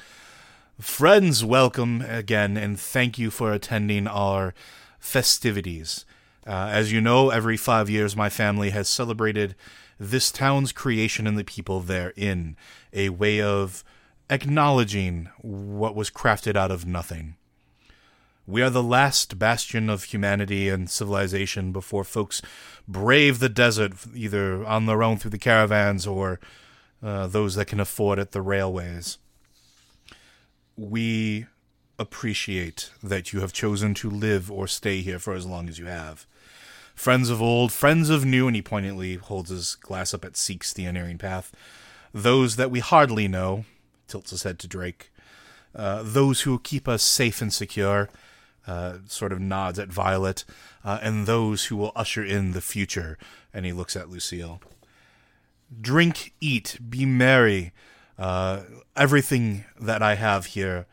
Friends, 0.79 1.43
welcome 1.43 2.01
again, 2.01 2.57
and 2.57 2.79
thank 2.79 3.17
you 3.17 3.31
for 3.31 3.53
attending 3.53 4.07
our 4.07 4.53
festivities. 4.99 6.05
Uh, 6.45 6.69
as 6.71 6.91
you 6.91 7.01
know, 7.01 7.29
every 7.29 7.57
five 7.57 7.89
years 7.89 8.15
my 8.15 8.29
family 8.29 8.71
has 8.71 8.87
celebrated 8.87 9.55
this 9.99 10.31
town's 10.31 10.71
creation 10.71 11.25
and 11.25 11.37
the 11.37 11.43
people 11.43 11.79
therein, 11.79 12.57
a 12.91 13.09
way 13.09 13.41
of 13.41 13.83
acknowledging 14.29 15.29
what 15.41 15.95
was 15.95 16.09
crafted 16.09 16.55
out 16.55 16.71
of 16.71 16.85
nothing. 16.85 17.35
We 18.47 18.61
are 18.61 18.69
the 18.69 18.83
last 18.83 19.39
bastion 19.39 19.89
of 19.89 20.05
humanity 20.05 20.69
and 20.69 20.89
civilization 20.89 21.71
before 21.71 22.03
folks 22.03 22.41
brave 22.87 23.39
the 23.39 23.49
desert, 23.49 23.93
either 24.13 24.63
on 24.65 24.85
their 24.85 25.01
own 25.01 25.17
through 25.17 25.31
the 25.31 25.39
caravans 25.39 26.05
or 26.05 26.39
uh, 27.01 27.27
those 27.27 27.55
that 27.55 27.65
can 27.65 27.79
afford 27.79 28.19
it, 28.19 28.31
the 28.31 28.41
railways. 28.41 29.17
We 30.75 31.47
appreciate 31.97 32.91
that 33.01 33.33
you 33.33 33.39
have 33.39 33.53
chosen 33.53 33.93
to 33.95 34.09
live 34.09 34.51
or 34.51 34.67
stay 34.67 35.01
here 35.01 35.19
for 35.19 35.33
as 35.33 35.45
long 35.45 35.67
as 35.69 35.79
you 35.79 35.85
have 35.85 36.27
friends 36.95 37.29
of 37.29 37.41
old, 37.41 37.71
friends 37.71 38.09
of 38.09 38.25
new, 38.25 38.47
and 38.47 38.55
he 38.55 38.61
poignantly 38.61 39.15
holds 39.15 39.49
his 39.49 39.75
glass 39.75 40.13
up 40.13 40.25
at 40.25 40.37
Seeks 40.37 40.73
the 40.73 40.85
Unerring 40.85 41.17
Path. 41.17 41.51
Those 42.13 42.55
that 42.55 42.71
we 42.71 42.79
hardly 42.79 43.27
know, 43.27 43.65
tilts 44.07 44.31
his 44.31 44.43
head 44.43 44.59
to 44.59 44.67
Drake. 44.67 45.11
Uh, 45.73 46.01
those 46.03 46.41
who 46.41 46.59
keep 46.59 46.87
us 46.87 47.03
safe 47.03 47.41
and 47.41 47.53
secure, 47.53 48.09
uh, 48.65 48.99
sort 49.07 49.31
of 49.31 49.39
nods 49.39 49.77
at 49.77 49.89
Violet, 49.89 50.45
uh, 50.83 50.99
and 51.01 51.25
those 51.25 51.65
who 51.65 51.75
will 51.75 51.91
usher 51.95 52.23
in 52.23 52.51
the 52.51 52.61
future. 52.61 53.17
And 53.53 53.65
he 53.65 53.73
looks 53.73 53.95
at 53.95 54.09
Lucille. 54.09 54.61
Drink, 55.81 56.33
eat, 56.39 56.77
be 56.89 57.05
merry. 57.05 57.73
Uh, 58.17 58.61
everything 58.95 59.65
that 59.79 60.01
I 60.01 60.15
have 60.15 60.47
here 60.47 60.85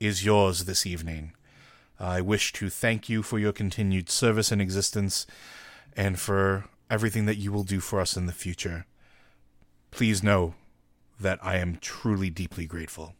is 0.00 0.24
yours 0.24 0.64
this 0.64 0.86
evening. 0.86 1.32
I 2.00 2.20
wish 2.20 2.52
to 2.54 2.68
thank 2.68 3.08
you 3.08 3.22
for 3.22 3.38
your 3.38 3.52
continued 3.52 4.10
service 4.10 4.50
and 4.50 4.60
existence 4.60 5.26
and 5.96 6.18
for 6.18 6.64
everything 6.90 7.26
that 7.26 7.38
you 7.38 7.52
will 7.52 7.62
do 7.62 7.78
for 7.78 8.00
us 8.00 8.16
in 8.16 8.26
the 8.26 8.32
future. 8.32 8.86
Please 9.92 10.22
know 10.22 10.54
that 11.20 11.38
I 11.42 11.56
am 11.58 11.78
truly 11.80 12.30
deeply 12.30 12.66
grateful. 12.66 13.14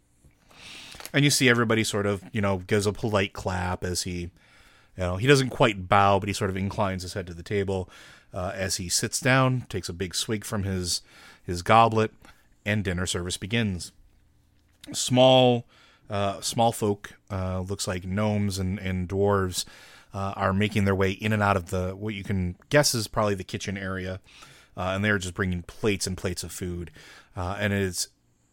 And 1.13 1.25
you 1.25 1.31
see 1.31 1.49
everybody 1.49 1.85
sort 1.85 2.07
of, 2.07 2.25
you 2.33 2.41
know, 2.41 2.59
gives 2.59 2.87
a 2.87 2.93
polite 2.93 3.33
clap 3.33 3.85
as 3.85 4.03
he, 4.03 4.21
you 4.21 4.31
know, 4.99 5.17
he 5.17 5.27
doesn't 5.27 5.51
quite 5.51 5.89
bow, 5.89 6.19
but 6.19 6.29
he 6.29 6.33
sort 6.33 6.51
of 6.51 6.57
inclines 6.57 7.03
his 7.03 7.15
head 7.15 7.27
to 7.29 7.35
the 7.35 7.43
table 7.43 7.89
uh, 8.33 8.53
as 8.55 8.77
he 8.77 8.89
sits 8.89 9.21
down, 9.21 9.67
takes 9.69 9.89
a 9.89 9.93
big 9.93 10.15
swig 10.15 10.45
from 10.45 10.65
his 10.65 11.03
his 11.45 11.63
goblet, 11.63 12.11
and 12.65 12.83
dinner 12.83 13.07
service 13.07 13.37
begins. 13.37 13.93
Small 14.93 15.67
uh, 16.11 16.41
small 16.41 16.73
folk, 16.73 17.15
uh, 17.31 17.61
looks 17.61 17.89
like 17.89 18.05
gnomes 18.05 18.59
and, 18.59 18.79
and 18.79 19.09
dwarves, 19.09 19.65
uh, 20.13 20.33
are 20.37 20.53
making 20.53 20.85
their 20.85 20.95
way 20.95 21.13
in 21.13 21.33
and 21.33 21.43
out 21.43 21.57
of 21.57 21.71
the 21.71 21.91
what 21.97 22.15
you 22.15 22.23
can 22.23 22.57
guess 22.69 22.95
is 22.95 23.09
probably 23.09 23.35
the 23.35 23.45
kitchen 23.45 23.77
area, 23.77 24.21
uh, 24.77 24.93
and 24.95 25.05
they're 25.05 25.19
just 25.19 25.35
bringing 25.35 25.63
plates 25.63 26.07
and 26.07 26.17
plates 26.17 26.43
of 26.43 26.53
food, 26.53 26.91
uh, 27.37 27.57
and 27.59 27.73
it's 27.73 28.09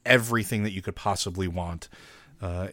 everything 0.05 0.63
that 0.63 0.71
you 0.71 0.81
could 0.81 0.95
possibly 0.95 1.47
want. 1.47 1.89
Uh, 2.41 2.69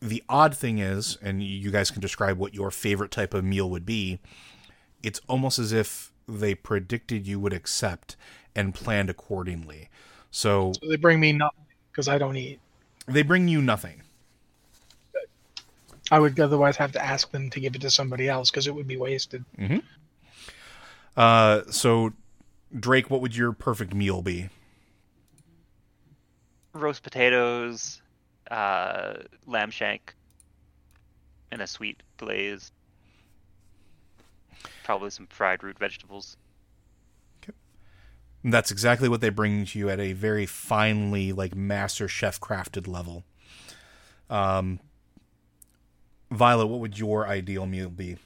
the 0.00 0.22
odd 0.28 0.54
thing 0.56 0.78
is, 0.78 1.16
and 1.22 1.42
you 1.42 1.70
guys 1.70 1.90
can 1.90 2.00
describe 2.00 2.38
what 2.38 2.54
your 2.54 2.70
favorite 2.70 3.10
type 3.10 3.34
of 3.34 3.44
meal 3.44 3.70
would 3.70 3.86
be. 3.86 4.20
It's 5.02 5.20
almost 5.28 5.58
as 5.58 5.72
if 5.72 6.12
they 6.28 6.54
predicted 6.54 7.26
you 7.26 7.40
would 7.40 7.52
accept 7.52 8.16
and 8.54 8.74
planned 8.74 9.10
accordingly. 9.10 9.88
So, 10.30 10.72
so 10.80 10.88
they 10.88 10.96
bring 10.96 11.20
me 11.20 11.32
nothing 11.32 11.64
because 11.90 12.08
I 12.08 12.18
don't 12.18 12.36
eat. 12.36 12.60
They 13.06 13.22
bring 13.22 13.48
you 13.48 13.62
nothing. 13.62 14.02
I 16.10 16.20
would 16.20 16.38
otherwise 16.38 16.76
have 16.76 16.92
to 16.92 17.04
ask 17.04 17.30
them 17.30 17.50
to 17.50 17.60
give 17.60 17.74
it 17.74 17.80
to 17.80 17.90
somebody 17.90 18.28
else 18.28 18.50
because 18.50 18.66
it 18.66 18.74
would 18.74 18.86
be 18.86 18.96
wasted. 18.96 19.44
Mm-hmm. 19.58 19.78
Uh, 21.16 21.62
so, 21.70 22.12
Drake, 22.78 23.10
what 23.10 23.20
would 23.20 23.34
your 23.34 23.52
perfect 23.52 23.94
meal 23.94 24.22
be? 24.22 24.48
Roast 26.76 27.02
potatoes, 27.02 28.02
uh, 28.50 29.14
lamb 29.46 29.70
shank, 29.70 30.14
and 31.50 31.62
a 31.62 31.66
sweet 31.66 32.02
glaze. 32.16 32.70
Probably 34.84 35.10
some 35.10 35.26
fried 35.28 35.62
root 35.62 35.78
vegetables. 35.78 36.36
Okay. 37.42 37.56
And 38.44 38.52
that's 38.52 38.70
exactly 38.70 39.08
what 39.08 39.20
they 39.20 39.30
bring 39.30 39.64
to 39.64 39.78
you 39.78 39.88
at 39.88 39.98
a 40.00 40.12
very 40.12 40.46
finely, 40.46 41.32
like 41.32 41.54
master 41.54 42.08
chef 42.08 42.40
crafted 42.40 42.86
level. 42.86 43.24
Um, 44.28 44.80
Violet, 46.30 46.66
what 46.66 46.80
would 46.80 46.98
your 46.98 47.26
ideal 47.26 47.66
meal 47.66 47.88
be? 47.88 48.18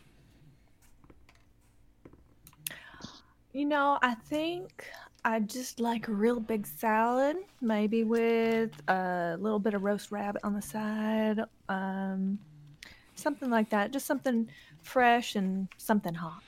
You 3.53 3.65
know, 3.65 3.99
I 4.01 4.15
think 4.15 4.87
I 5.25 5.41
just 5.41 5.81
like 5.81 6.09
a 6.09 6.13
real 6.13 6.41
big 6.41 6.67
salad, 6.67 7.37
maybe 7.61 8.05
with 8.05 8.71
a 8.89 9.37
little 9.39 9.59
bit 9.59 9.75
of 9.75 9.83
roast 9.83 10.11
rabbit 10.11 10.41
on 10.45 10.55
the 10.55 10.63
side, 10.63 11.41
um, 11.69 12.39
something 13.15 13.51
like 13.51 13.71
that. 13.71 13.93
Just 13.93 14.07
something 14.07 14.49
fresh 14.83 15.37
and 15.37 15.69
something 15.77 16.15
hot. 16.15 16.43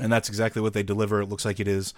And 0.00 0.10
that's 0.10 0.28
exactly 0.28 0.62
what 0.62 0.72
they 0.72 0.82
deliver. 0.82 1.20
It 1.20 1.28
looks 1.28 1.44
like 1.44 1.60
it 1.60 1.68
is 1.68 1.92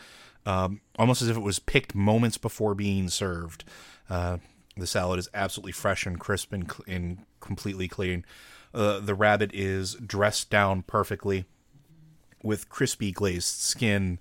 um, 0.46 0.80
almost 0.98 1.22
as 1.22 1.28
if 1.28 1.36
it 1.36 1.42
was 1.42 1.58
picked 1.58 1.94
moments 1.94 2.38
before 2.38 2.74
being 2.74 3.08
served. 3.08 3.64
Uh, 4.10 4.38
the 4.76 4.86
salad 4.86 5.18
is 5.18 5.28
absolutely 5.32 5.72
fresh 5.72 6.04
and 6.04 6.18
crisp 6.18 6.52
and, 6.52 6.70
and 6.88 7.18
completely 7.40 7.86
clean. 7.86 8.24
Uh, 8.74 8.98
the 8.98 9.14
rabbit 9.14 9.52
is 9.54 9.94
dressed 9.94 10.50
down 10.50 10.82
perfectly 10.82 11.44
with 12.42 12.68
crispy 12.68 13.10
glazed 13.10 13.60
skin, 13.60 14.18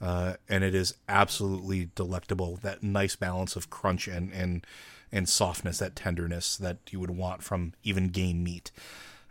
uh, 0.00 0.34
and 0.48 0.62
it 0.62 0.74
is 0.74 0.94
absolutely 1.08 1.90
delectable. 1.94 2.56
That 2.56 2.82
nice 2.82 3.16
balance 3.16 3.56
of 3.56 3.70
crunch 3.70 4.08
and 4.08 4.32
and 4.32 4.66
and 5.12 5.28
softness, 5.28 5.78
that 5.78 5.96
tenderness 5.96 6.56
that 6.56 6.78
you 6.90 7.00
would 7.00 7.10
want 7.10 7.42
from 7.42 7.72
even 7.82 8.08
game 8.08 8.42
meat. 8.42 8.70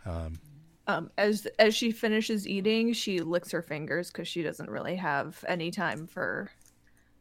Um, 0.04 0.40
um, 0.86 1.10
as 1.18 1.46
as 1.58 1.74
she 1.74 1.90
finishes 1.90 2.46
eating, 2.46 2.92
she 2.92 3.20
licks 3.20 3.50
her 3.50 3.62
fingers 3.62 4.10
because 4.10 4.28
she 4.28 4.42
doesn't 4.42 4.70
really 4.70 4.96
have 4.96 5.44
any 5.48 5.70
time 5.70 6.06
for 6.06 6.50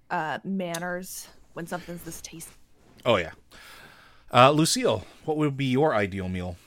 uh, 0.10 0.40
manners 0.44 1.28
when 1.54 1.68
something's 1.68 2.02
this 2.04 2.22
tasty. 2.22 2.54
Oh 3.06 3.18
yeah, 3.18 3.32
uh, 4.34 4.52
Lucille, 4.52 5.06
what 5.26 5.38
would 5.38 5.58
be 5.58 5.66
your 5.66 5.94
ideal 5.94 6.30
meal? 6.30 6.58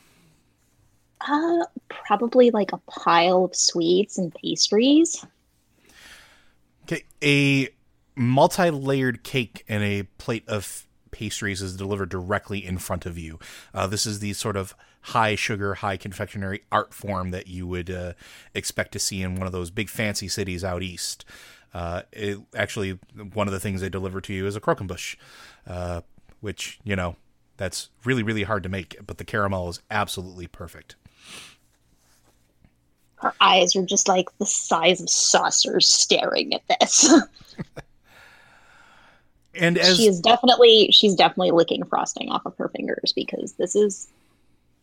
Uh, 1.21 1.65
probably 1.89 2.51
like 2.51 2.73
a 2.73 2.79
pile 2.89 3.45
of 3.45 3.55
sweets 3.55 4.19
and 4.19 4.33
pastries. 4.35 5.25
Okay, 6.91 7.05
a 7.23 7.69
multi-layered 8.17 9.23
cake 9.23 9.63
and 9.69 9.85
a 9.85 10.05
plate 10.17 10.49
of 10.49 10.87
pastries 11.11 11.61
is 11.61 11.77
delivered 11.77 12.09
directly 12.09 12.65
in 12.65 12.79
front 12.79 13.05
of 13.05 13.19
you. 13.19 13.39
Uh, 13.75 13.87
this 13.87 14.07
is 14.07 14.21
the 14.21 14.33
sort 14.33 14.57
of 14.57 14.75
high 15.03 15.35
sugar, 15.35 15.75
high 15.75 15.99
confectionery 15.99 16.63
art 16.73 16.95
form 16.95 17.31
that 17.31 17.47
you 17.47 17.67
would 17.67 17.91
uh, 17.91 18.15
expect 18.55 18.93
to 18.93 18.99
see 18.99 19.23
in 19.23 19.37
one 19.37 19.47
of 19.47 19.53
those 19.53 19.71
big 19.71 19.91
fancy 19.91 20.29
cities 20.29 20.65
out 20.65 20.83
east. 20.83 21.27
Uh, 21.75 22.03
it, 22.13 22.39
actually, 22.55 22.99
one 23.35 23.47
of 23.47 23.53
the 23.53 23.61
things 23.61 23.83
they 23.83 23.91
deliver 23.91 24.23
to 24.23 24.33
you 24.33 24.47
is 24.47 24.57
a 24.57 24.61
croquembouche, 24.61 25.17
uh, 25.67 26.01
which 26.41 26.81
you 26.85 26.97
know 26.97 27.17
that's 27.59 27.91
really 28.05 28.23
really 28.23 28.45
hard 28.45 28.63
to 28.63 28.69
make, 28.71 28.97
but 29.07 29.19
the 29.19 29.25
caramel 29.25 29.69
is 29.69 29.81
absolutely 29.91 30.47
perfect. 30.47 30.97
Her 33.21 33.35
eyes 33.41 33.77
are 33.77 33.85
just 33.85 34.09
like 34.09 34.27
the 34.39 34.47
size 34.47 35.01
of 35.01 35.11
saucers 35.11 35.89
staring 35.89 36.55
at 36.55 36.63
this. 36.81 37.13
and 39.55 39.77
as 39.77 39.97
she 39.97 40.07
is 40.07 40.21
definitely 40.21 40.89
she's 40.93 41.15
definitely 41.15 41.51
licking 41.51 41.85
frosting 41.85 42.31
off 42.31 42.47
of 42.47 42.57
her 42.57 42.69
fingers 42.69 43.13
because 43.15 43.55
this 43.55 43.75
is 43.75 44.09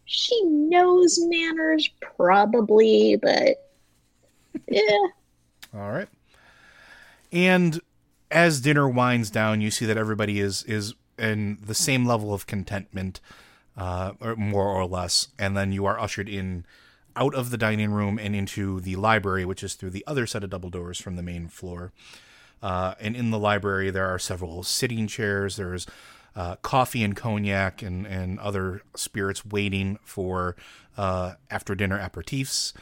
she 0.05 0.39
knows 0.43 1.19
manners 1.19 1.89
probably, 2.01 3.15
but 3.15 3.71
yeah. 4.67 5.07
All 5.73 5.91
right. 5.91 6.07
And 7.31 7.81
as 8.31 8.61
dinner 8.61 8.87
winds 8.87 9.29
down, 9.29 9.61
you 9.61 9.71
see 9.71 9.85
that 9.85 9.97
everybody 9.97 10.39
is 10.39 10.63
is 10.63 10.93
in 11.17 11.57
the 11.65 11.75
same 11.75 12.05
level 12.05 12.33
of 12.33 12.47
contentment, 12.47 13.19
uh, 13.77 14.13
or 14.19 14.35
more 14.35 14.67
or 14.67 14.85
less, 14.85 15.29
and 15.39 15.55
then 15.55 15.71
you 15.71 15.85
are 15.85 15.99
ushered 15.99 16.29
in 16.29 16.65
out 17.15 17.35
of 17.35 17.49
the 17.49 17.57
dining 17.57 17.91
room 17.91 18.19
and 18.19 18.35
into 18.35 18.79
the 18.81 18.95
library, 18.95 19.45
which 19.45 19.63
is 19.63 19.75
through 19.75 19.91
the 19.91 20.03
other 20.07 20.25
set 20.25 20.43
of 20.43 20.49
double 20.49 20.69
doors 20.69 20.99
from 20.99 21.15
the 21.15 21.23
main 21.23 21.47
floor. 21.47 21.91
Uh, 22.61 22.95
and 22.99 23.15
in 23.15 23.31
the 23.31 23.39
library, 23.39 23.91
there 23.91 24.07
are 24.07 24.19
several 24.19 24.63
sitting 24.63 25.07
chairs. 25.07 25.55
There's 25.55 25.85
uh, 26.35 26.55
coffee 26.57 27.03
and 27.03 27.15
cognac 27.15 27.81
and, 27.81 28.05
and 28.05 28.39
other 28.39 28.81
spirits 28.95 29.45
waiting 29.45 29.99
for 30.03 30.55
uh, 30.97 31.33
after 31.49 31.75
dinner 31.75 31.99
aperitifs. 31.99 32.73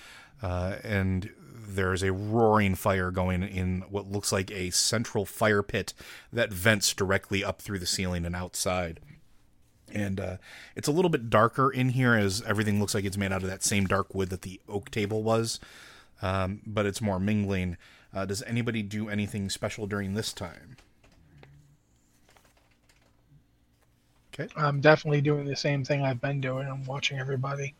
Uh, 0.41 0.77
and 0.84 1.29
there's 1.67 2.03
a 2.03 2.11
roaring 2.11 2.75
fire 2.75 3.11
going 3.11 3.43
in 3.43 3.84
what 3.89 4.11
looks 4.11 4.31
like 4.31 4.51
a 4.51 4.69
central 4.71 5.25
fire 5.25 5.63
pit 5.63 5.93
that 6.31 6.51
vents 6.51 6.93
directly 6.93 7.43
up 7.43 7.61
through 7.61 7.79
the 7.79 7.86
ceiling 7.86 8.25
and 8.25 8.36
outside 8.36 8.99
and 9.93 10.19
uh, 10.19 10.37
it's 10.75 10.87
a 10.87 10.91
little 10.91 11.09
bit 11.09 11.29
darker 11.29 11.71
in 11.71 11.89
here 11.89 12.15
as 12.15 12.41
everything 12.43 12.79
looks 12.79 12.93
like 12.93 13.05
it's 13.05 13.17
made 13.17 13.31
out 13.31 13.43
of 13.43 13.49
that 13.49 13.63
same 13.63 13.85
dark 13.85 14.13
wood 14.13 14.29
that 14.29 14.41
the 14.41 14.59
oak 14.67 14.91
table 14.91 15.23
was 15.23 15.59
um, 16.21 16.61
but 16.65 16.85
it's 16.85 17.01
more 17.01 17.19
mingling 17.19 17.77
uh, 18.13 18.25
does 18.25 18.43
anybody 18.43 18.81
do 18.83 19.09
anything 19.09 19.49
special 19.49 19.87
during 19.87 20.13
this 20.13 20.33
time 20.33 20.77
okay 24.33 24.51
I'm 24.55 24.81
definitely 24.81 25.21
doing 25.21 25.45
the 25.45 25.55
same 25.55 25.83
thing 25.83 26.03
I've 26.03 26.21
been 26.21 26.41
doing. 26.41 26.67
I'm 26.67 26.83
watching 26.85 27.19
everybody. 27.19 27.73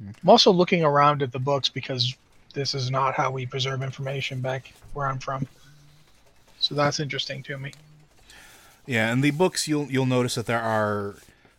I'm 0.00 0.28
also 0.28 0.52
looking 0.52 0.84
around 0.84 1.22
at 1.22 1.32
the 1.32 1.38
books 1.38 1.68
because 1.68 2.14
this 2.54 2.74
is 2.74 2.90
not 2.90 3.14
how 3.14 3.30
we 3.30 3.46
preserve 3.46 3.82
information 3.82 4.40
back 4.40 4.72
where 4.94 5.06
I'm 5.06 5.18
from. 5.18 5.46
So 6.58 6.74
that's 6.74 7.00
interesting 7.00 7.42
to 7.44 7.58
me. 7.58 7.72
Yeah, 8.86 9.12
and 9.12 9.22
the 9.22 9.30
books 9.30 9.66
you'll 9.68 9.90
you'll 9.90 10.06
notice 10.06 10.36
that 10.36 10.46
there 10.46 10.60
are 10.60 11.16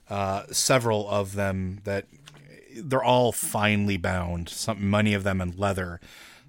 uh, 0.10 0.44
several 0.52 1.10
of 1.10 1.36
them 1.36 1.82
that 1.84 2.06
they're 2.76 3.04
all 3.04 3.32
finely 3.32 3.98
bound. 3.98 4.50
Some 4.50 4.90
many 4.90 5.14
of 5.14 5.24
them 5.24 5.42
in 5.42 5.58
leather. 5.58 6.00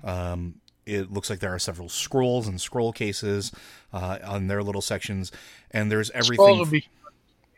Um, 0.05 0.61
it 0.87 1.13
looks 1.13 1.29
like 1.29 1.41
there 1.41 1.55
are 1.55 1.59
several 1.59 1.89
scrolls 1.89 2.47
and 2.47 2.61
scroll 2.61 2.93
cases 2.93 3.53
uh, 3.93 4.19
on 4.25 4.47
their 4.47 4.63
little 4.63 4.81
sections, 4.81 5.31
and 5.71 5.91
there's 5.93 6.11
everything. 6.11 6.45
Scrolls 6.45 6.59
would 6.61 6.71
be 6.71 6.89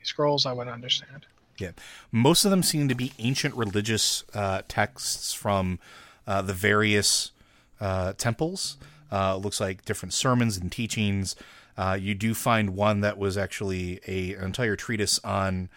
scrolls. 0.03 0.47
I 0.47 0.53
would 0.53 0.69
understand. 0.69 1.27
Yeah, 1.59 1.73
most 2.11 2.45
of 2.45 2.51
them 2.51 2.63
seem 2.63 2.89
to 2.89 2.95
be 2.95 3.13
ancient 3.19 3.55
religious 3.55 4.25
uh, 4.35 4.63
texts 4.67 5.35
from 5.35 5.79
uh, 6.27 6.43
the 6.43 6.55
various 6.55 7.33
uh, 7.81 8.15
temples. 8.15 8.79
Uh, 9.13 9.37
looks 9.37 9.61
like 9.61 9.85
different 9.85 10.13
sermons 10.13 10.57
and 10.57 10.73
teachings. 10.73 11.37
Uh, 11.77 11.99
you 12.01 12.15
do 12.15 12.35
find 12.35 12.71
one 12.77 13.01
that 13.01 13.19
was 13.19 13.37
actually 13.39 14.01
a 14.07 14.35
an 14.35 14.45
entire 14.45 14.77
treatise 14.77 15.19
on 15.23 15.69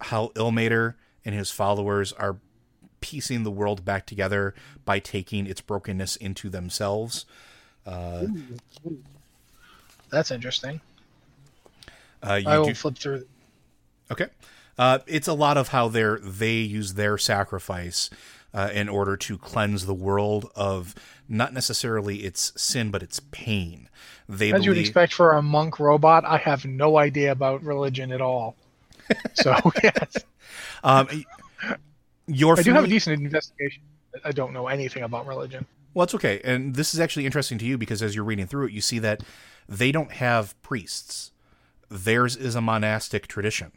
how 0.00 0.28
Ilmater 0.34 0.94
and 1.24 1.34
his 1.34 1.50
followers 1.50 2.12
are 2.12 2.38
piecing 3.00 3.42
the 3.42 3.50
world 3.50 3.84
back 3.84 4.06
together 4.06 4.54
by 4.84 4.98
taking 4.98 5.46
its 5.46 5.60
brokenness 5.60 6.16
into 6.16 6.48
themselves. 6.48 7.26
Uh, 7.86 8.26
That's 10.10 10.30
interesting. 10.30 10.80
uh, 12.26 12.34
you 12.34 12.48
I 12.48 12.58
will 12.58 12.66
do- 12.66 12.74
flip 12.74 12.98
through. 12.98 13.26
Okay. 14.10 14.26
Uh, 14.76 15.00
it's 15.06 15.28
a 15.28 15.32
lot 15.34 15.56
of 15.56 15.68
how 15.68 15.88
they 15.88 16.04
they 16.22 16.56
use 16.58 16.94
their 16.94 17.18
sacrifice 17.18 18.10
uh, 18.54 18.70
in 18.72 18.88
order 18.88 19.16
to 19.16 19.36
cleanse 19.36 19.86
the 19.86 19.94
world 19.94 20.50
of 20.54 20.94
not 21.28 21.52
necessarily 21.52 22.18
its 22.18 22.52
sin, 22.60 22.90
but 22.90 23.02
its 23.02 23.20
pain. 23.30 23.88
They 24.28 24.52
As 24.52 24.64
you 24.64 24.70
would 24.70 24.78
expect 24.78 25.14
for 25.14 25.32
a 25.32 25.42
monk 25.42 25.78
robot, 25.80 26.24
I 26.24 26.38
have 26.38 26.64
no 26.64 26.96
idea 26.98 27.32
about 27.32 27.62
religion 27.62 28.12
at 28.12 28.20
all. 28.20 28.56
So 29.34 29.54
yes, 29.82 30.24
um, 30.82 31.08
you're 32.26 32.58
I 32.58 32.62
do 32.62 32.72
have 32.72 32.84
a 32.84 32.88
decent 32.88 33.22
investigation. 33.22 33.82
I 34.24 34.32
don't 34.32 34.52
know 34.52 34.68
anything 34.68 35.02
about 35.02 35.26
religion. 35.26 35.66
Well, 35.94 36.04
it's 36.04 36.14
okay. 36.14 36.40
And 36.44 36.74
this 36.74 36.94
is 36.94 37.00
actually 37.00 37.26
interesting 37.26 37.58
to 37.58 37.64
you 37.64 37.78
because 37.78 38.02
as 38.02 38.14
you're 38.14 38.24
reading 38.24 38.46
through 38.46 38.66
it, 38.66 38.72
you 38.72 38.80
see 38.80 38.98
that 39.00 39.22
they 39.68 39.92
don't 39.92 40.12
have 40.12 40.60
priests. 40.62 41.32
Theirs 41.88 42.36
is 42.36 42.54
a 42.54 42.60
monastic 42.60 43.26
tradition. 43.26 43.72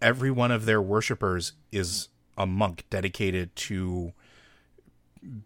Every 0.00 0.30
one 0.30 0.50
of 0.50 0.64
their 0.64 0.82
worshippers 0.82 1.52
is 1.70 2.08
a 2.36 2.46
monk 2.46 2.84
dedicated 2.90 3.54
to 3.56 4.12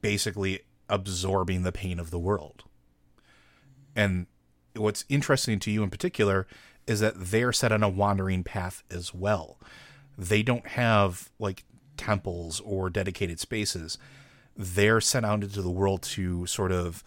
basically 0.00 0.60
absorbing 0.88 1.62
the 1.62 1.72
pain 1.72 1.98
of 1.98 2.10
the 2.10 2.18
world. 2.18 2.64
And 3.94 4.26
what's 4.74 5.04
interesting 5.08 5.58
to 5.60 5.70
you 5.70 5.82
in 5.82 5.90
particular 5.90 6.46
is 6.86 7.00
that 7.00 7.14
they're 7.16 7.52
set 7.52 7.72
on 7.72 7.82
a 7.82 7.88
wandering 7.88 8.44
path 8.44 8.82
as 8.90 9.12
well. 9.12 9.58
They 10.16 10.42
don't 10.42 10.66
have 10.68 11.30
like 11.38 11.64
temples 11.96 12.60
or 12.60 12.90
dedicated 12.90 13.40
spaces. 13.40 13.98
They're 14.56 15.00
sent 15.00 15.26
out 15.26 15.42
into 15.42 15.62
the 15.62 15.70
world 15.70 16.02
to 16.02 16.46
sort 16.46 16.72
of 16.72 17.02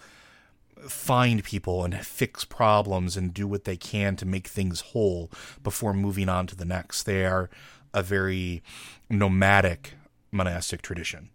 find 0.88 1.44
people 1.44 1.84
and 1.84 1.96
fix 2.06 2.46
problems 2.46 3.18
and 3.18 3.34
do 3.34 3.48
what 3.48 3.66
they 3.66 3.76
can 3.76 4.16
to 4.16 4.26
make 4.26 4.48
things 4.48 4.82
whole 4.82 5.30
before 5.64 5.94
moving 5.94 6.30
on 6.30 6.48
to 6.48 6.56
the 6.56 6.66
next. 6.66 7.04
They 7.04 7.26
are 7.26 7.50
a 7.94 8.04
very 8.04 8.64
nomadic 9.10 9.96
monastic 10.32 10.82
tradition 10.82 11.30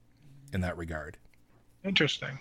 in 0.52 0.60
that 0.60 0.76
regard. 0.76 1.18
Interesting. 1.84 2.38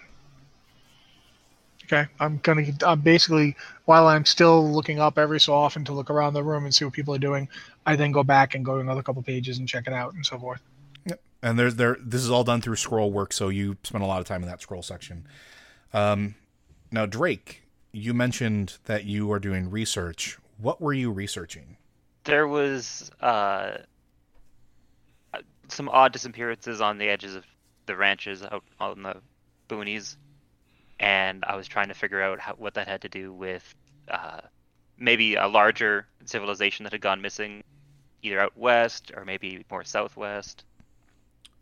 Okay, 1.86 2.08
I'm 2.20 2.40
gonna. 2.44 2.66
I'm 2.86 3.02
basically 3.02 3.56
while 3.86 4.08
I'm 4.08 4.26
still 4.26 4.72
looking 4.72 5.00
up 5.00 5.18
every 5.18 5.40
so 5.40 5.54
often 5.54 5.84
to 5.86 5.94
look 5.94 6.10
around 6.10 6.34
the 6.34 6.44
room 6.44 6.64
and 6.64 6.74
see 6.74 6.86
what 6.86 6.94
people 6.94 7.14
are 7.14 7.20
doing. 7.20 7.50
I 7.86 7.96
then 7.96 8.12
go 8.12 8.24
back 8.24 8.56
and 8.56 8.64
go 8.64 8.76
to 8.76 8.80
another 8.80 9.04
couple 9.04 9.22
pages 9.22 9.58
and 9.58 9.68
check 9.68 9.88
it 9.88 9.94
out 9.94 10.14
and 10.14 10.26
so 10.26 10.40
forth. 10.40 10.62
Yep. 11.06 11.20
And 11.42 11.60
there's 11.60 11.76
there 11.76 11.98
this 12.00 12.22
is 12.24 12.30
all 12.32 12.44
done 12.44 12.62
through 12.62 12.78
scroll 12.78 13.12
work 13.12 13.34
so 13.34 13.50
you 13.50 13.78
spend 13.84 14.04
a 14.04 14.08
lot 14.08 14.22
of 14.22 14.28
time 14.28 14.42
in 14.42 14.48
that 14.50 14.62
scroll 14.62 14.82
section 14.82 15.28
um 15.94 16.36
now 16.92 17.06
drake 17.06 17.64
you 17.92 18.14
mentioned 18.14 18.78
that 18.86 19.04
you 19.04 19.32
are 19.32 19.40
doing 19.40 19.70
research 19.70 20.38
what 20.58 20.82
were 20.82 20.94
you 20.94 21.12
researching 21.12 21.78
There 22.24 22.48
was 22.48 23.12
uh, 23.22 23.78
uh, 25.34 25.40
some 25.68 25.90
odd 25.90 26.14
disappearances 26.14 26.82
on 26.82 26.98
the 26.98 27.10
edges 27.10 27.36
of 27.36 27.46
the 27.86 27.96
ranches 27.96 28.44
out 28.44 28.64
on 28.80 29.04
the 29.04 29.18
boonies, 29.68 30.16
and 31.04 31.44
I 31.46 31.58
was 31.58 31.68
trying 31.68 31.90
to 31.90 31.94
figure 31.94 32.22
out 32.22 32.40
how, 32.40 32.54
what 32.54 32.76
that 32.76 32.88
had 32.88 33.02
to 33.02 33.10
do 33.10 33.34
with 33.34 33.76
uh, 34.08 34.40
maybe 34.98 35.36
a 35.36 35.48
larger 35.48 36.08
civilization 36.24 36.86
that 36.86 36.94
had 36.94 37.02
gone 37.02 37.22
missing, 37.22 37.62
either 38.22 38.40
out 38.40 38.58
west 38.58 39.12
or 39.14 39.26
maybe 39.26 39.66
more 39.70 39.84
southwest. 39.84 40.64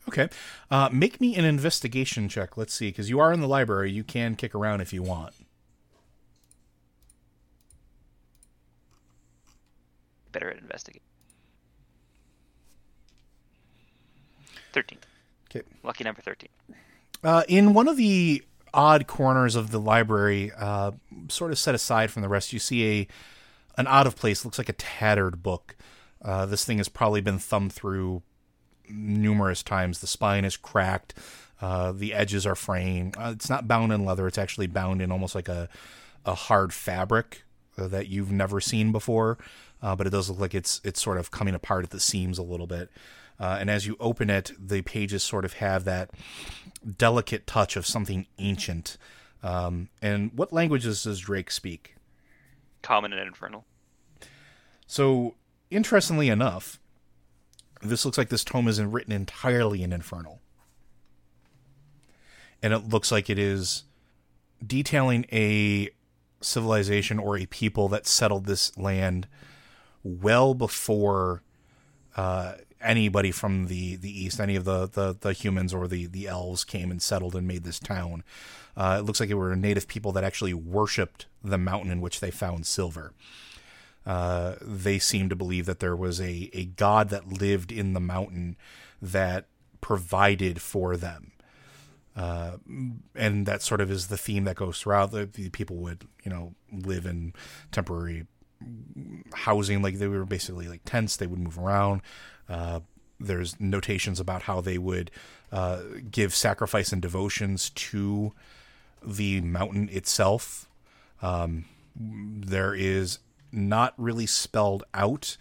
okay 0.08 0.30
uh 0.70 0.90
make 0.92 1.20
me 1.22 1.36
an 1.36 1.46
investigation 1.46 2.28
check 2.28 2.58
let's 2.58 2.74
see 2.74 2.90
because 2.90 3.08
you 3.10 3.20
are 3.20 3.32
in 3.32 3.40
the 3.40 3.48
library 3.48 3.92
you 3.92 4.04
can 4.04 4.36
kick 4.36 4.54
around 4.56 4.82
if 4.82 4.92
you 4.94 5.04
want 5.04 5.34
Better 10.32 10.50
at 10.50 10.58
investigate. 10.60 11.02
Thirteen. 14.72 15.00
okay 15.50 15.62
Lucky 15.84 16.04
number 16.04 16.22
thirteen. 16.22 16.50
Uh, 17.24 17.44
in 17.50 17.74
one 17.74 17.88
of 17.88 17.98
the 17.98 18.42
odd 18.74 19.08
corners 19.08 19.56
of 19.56 19.72
the 19.72 19.80
library, 19.80 20.52
uh, 20.58 20.92
sort 21.30 21.52
of 21.52 21.60
set 21.60 21.76
aside 21.76 22.12
from 22.12 22.22
the 22.22 22.30
rest, 22.30 22.54
you 22.54 22.60
see 22.60 23.00
a 23.00 23.08
an 23.78 23.88
out 23.88 24.08
of 24.08 24.16
place, 24.16 24.44
looks 24.46 24.58
like 24.58 24.70
a 24.70 24.74
tattered 24.74 25.42
book. 25.42 25.76
Uh, 26.24 26.46
this 26.46 26.66
thing 26.66 26.78
has 26.78 26.90
probably 26.90 27.22
been 27.22 27.40
thumbed 27.40 27.74
through 27.74 28.22
numerous 28.90 29.64
times. 29.64 30.00
The 30.00 30.08
spine 30.08 30.46
is 30.46 30.58
cracked. 30.58 31.14
Uh, 31.62 31.92
the 31.92 32.14
edges 32.14 32.46
are 32.46 32.56
fraying. 32.56 33.14
Uh, 33.18 33.32
it's 33.34 33.50
not 33.50 33.68
bound 33.68 33.94
in 33.94 34.04
leather. 34.06 34.28
It's 34.28 34.38
actually 34.38 34.68
bound 34.68 35.02
in 35.02 35.12
almost 35.12 35.36
like 35.36 35.48
a 35.50 35.70
a 36.26 36.36
hard 36.36 36.74
fabric 36.74 37.44
uh, 37.78 37.88
that 37.88 38.08
you've 38.08 38.32
never 38.32 38.60
seen 38.62 38.92
before. 38.92 39.38
uh, 39.82 39.96
but 39.96 40.08
it 40.08 40.12
does 40.12 40.30
look 40.30 40.40
like 40.40 40.54
it's 40.54 40.82
it's 40.84 41.02
sort 41.02 41.18
of 41.18 41.32
coming 41.32 41.56
apart 41.56 41.84
at 41.84 41.90
the 41.90 42.00
seams 42.00 42.38
a 42.38 42.44
little 42.44 42.68
bit. 42.68 42.90
Uh, 43.42 43.58
and 43.60 43.72
as 43.72 43.88
you 43.88 43.98
open 44.00 44.30
it, 44.30 44.52
the 44.60 44.84
pages 44.84 45.24
sort 45.24 45.44
of 45.44 45.54
have 45.54 45.84
that 45.84 46.12
delicate 46.98 47.48
touch 47.48 47.76
of 47.76 47.88
something 47.88 48.28
ancient. 48.38 48.98
Um, 49.42 49.90
and 50.00 50.32
what 50.36 50.54
languages 50.54 51.04
does 51.04 51.20
Drake 51.22 51.50
speak? 51.50 51.96
Common 52.84 53.12
and 53.12 53.22
infernal. 53.22 53.66
So, 54.86 55.34
interestingly 55.72 56.30
enough, 56.30 56.80
this 57.82 58.06
looks 58.06 58.18
like 58.18 58.30
this 58.30 58.44
tome 58.44 58.68
is 58.68 58.80
written 58.80 59.12
entirely 59.12 59.82
in 59.82 59.92
Infernal. 59.92 60.40
And 62.62 62.74
it 62.74 62.90
looks 62.90 63.12
like 63.12 63.28
it 63.28 63.40
is 63.40 63.86
detailing 64.64 65.26
a 65.32 65.90
civilization 66.42 67.18
or 67.18 67.40
a 67.40 67.48
people 67.48 67.88
that 67.90 68.06
settled 68.06 68.46
this 68.46 68.78
land 68.78 69.28
well 70.04 70.54
before 70.54 71.42
uh, 72.16 72.54
anybody 72.82 73.32
from 73.32 73.68
the, 73.68 73.96
the 73.96 74.24
east, 74.24 74.40
any 74.40 74.56
of 74.56 74.66
the, 74.66 74.88
the, 74.88 75.16
the, 75.20 75.34
humans 75.34 75.74
or 75.74 75.88
the, 75.88 76.08
the 76.08 76.28
elves 76.28 76.64
came 76.64 76.92
and 76.92 77.02
settled 77.02 77.36
and 77.36 77.48
made 77.48 77.64
this 77.64 77.80
town. 77.80 78.24
Uh, 78.76 78.98
it 79.00 79.06
looks 79.06 79.20
like 79.20 79.30
it 79.30 79.36
were 79.36 79.56
native 79.56 79.88
people 79.88 80.12
that 80.12 80.24
actually 80.24 80.54
worshipped 80.54 81.26
the 81.44 81.58
mountain 81.58 81.92
in 81.92 82.02
which 82.02 82.20
they 82.20 82.32
found 82.32 82.66
silver. 82.66 83.14
Uh, 84.06 84.56
they 84.62 84.98
seem 84.98 85.30
to 85.30 85.36
believe 85.36 85.66
that 85.66 85.80
there 85.80 85.96
was 85.96 86.20
a, 86.20 86.50
a 86.54 86.66
god 86.66 87.10
that 87.10 87.32
lived 87.32 87.72
in 87.72 87.94
the 87.94 88.00
mountain 88.00 88.56
that 89.02 89.46
provided 89.80 90.62
for 90.62 90.98
them. 90.98 91.32
Uh, 92.16 92.58
and 93.16 93.46
that 93.46 93.62
sort 93.62 93.80
of 93.80 93.90
is 93.90 94.08
the 94.08 94.18
theme 94.18 94.44
that 94.44 94.56
goes 94.56 94.80
throughout. 94.82 95.12
The, 95.12 95.26
the, 95.26 95.50
people 95.50 95.78
would, 95.78 96.08
you 96.24 96.32
know, 96.32 96.56
live 96.72 97.06
in 97.06 97.34
temporary 97.72 98.26
housing, 99.34 99.82
like 99.82 99.98
they 99.98 100.08
were 100.08 100.26
basically 100.26 100.68
like 100.68 100.82
tents. 100.86 101.16
They 101.16 101.28
would 101.28 101.40
move 101.40 101.58
around. 101.58 102.02
Uh, 102.50 102.82
there's 103.20 103.60
notations 103.60 104.20
about 104.20 104.44
how 104.44 104.62
they 104.62 104.78
would 104.78 105.12
uh, 105.52 105.82
give 106.10 106.34
sacrifice 106.34 106.92
and 106.92 107.02
devotions 107.02 107.70
to 107.72 108.34
the 109.06 109.42
mountain 109.42 109.90
itself. 109.92 110.70
Um, 111.22 111.66
there 111.96 112.74
is 112.74 113.20
not 113.52 113.94
really 113.98 114.26
spelled 114.26 114.84
out, 114.94 115.38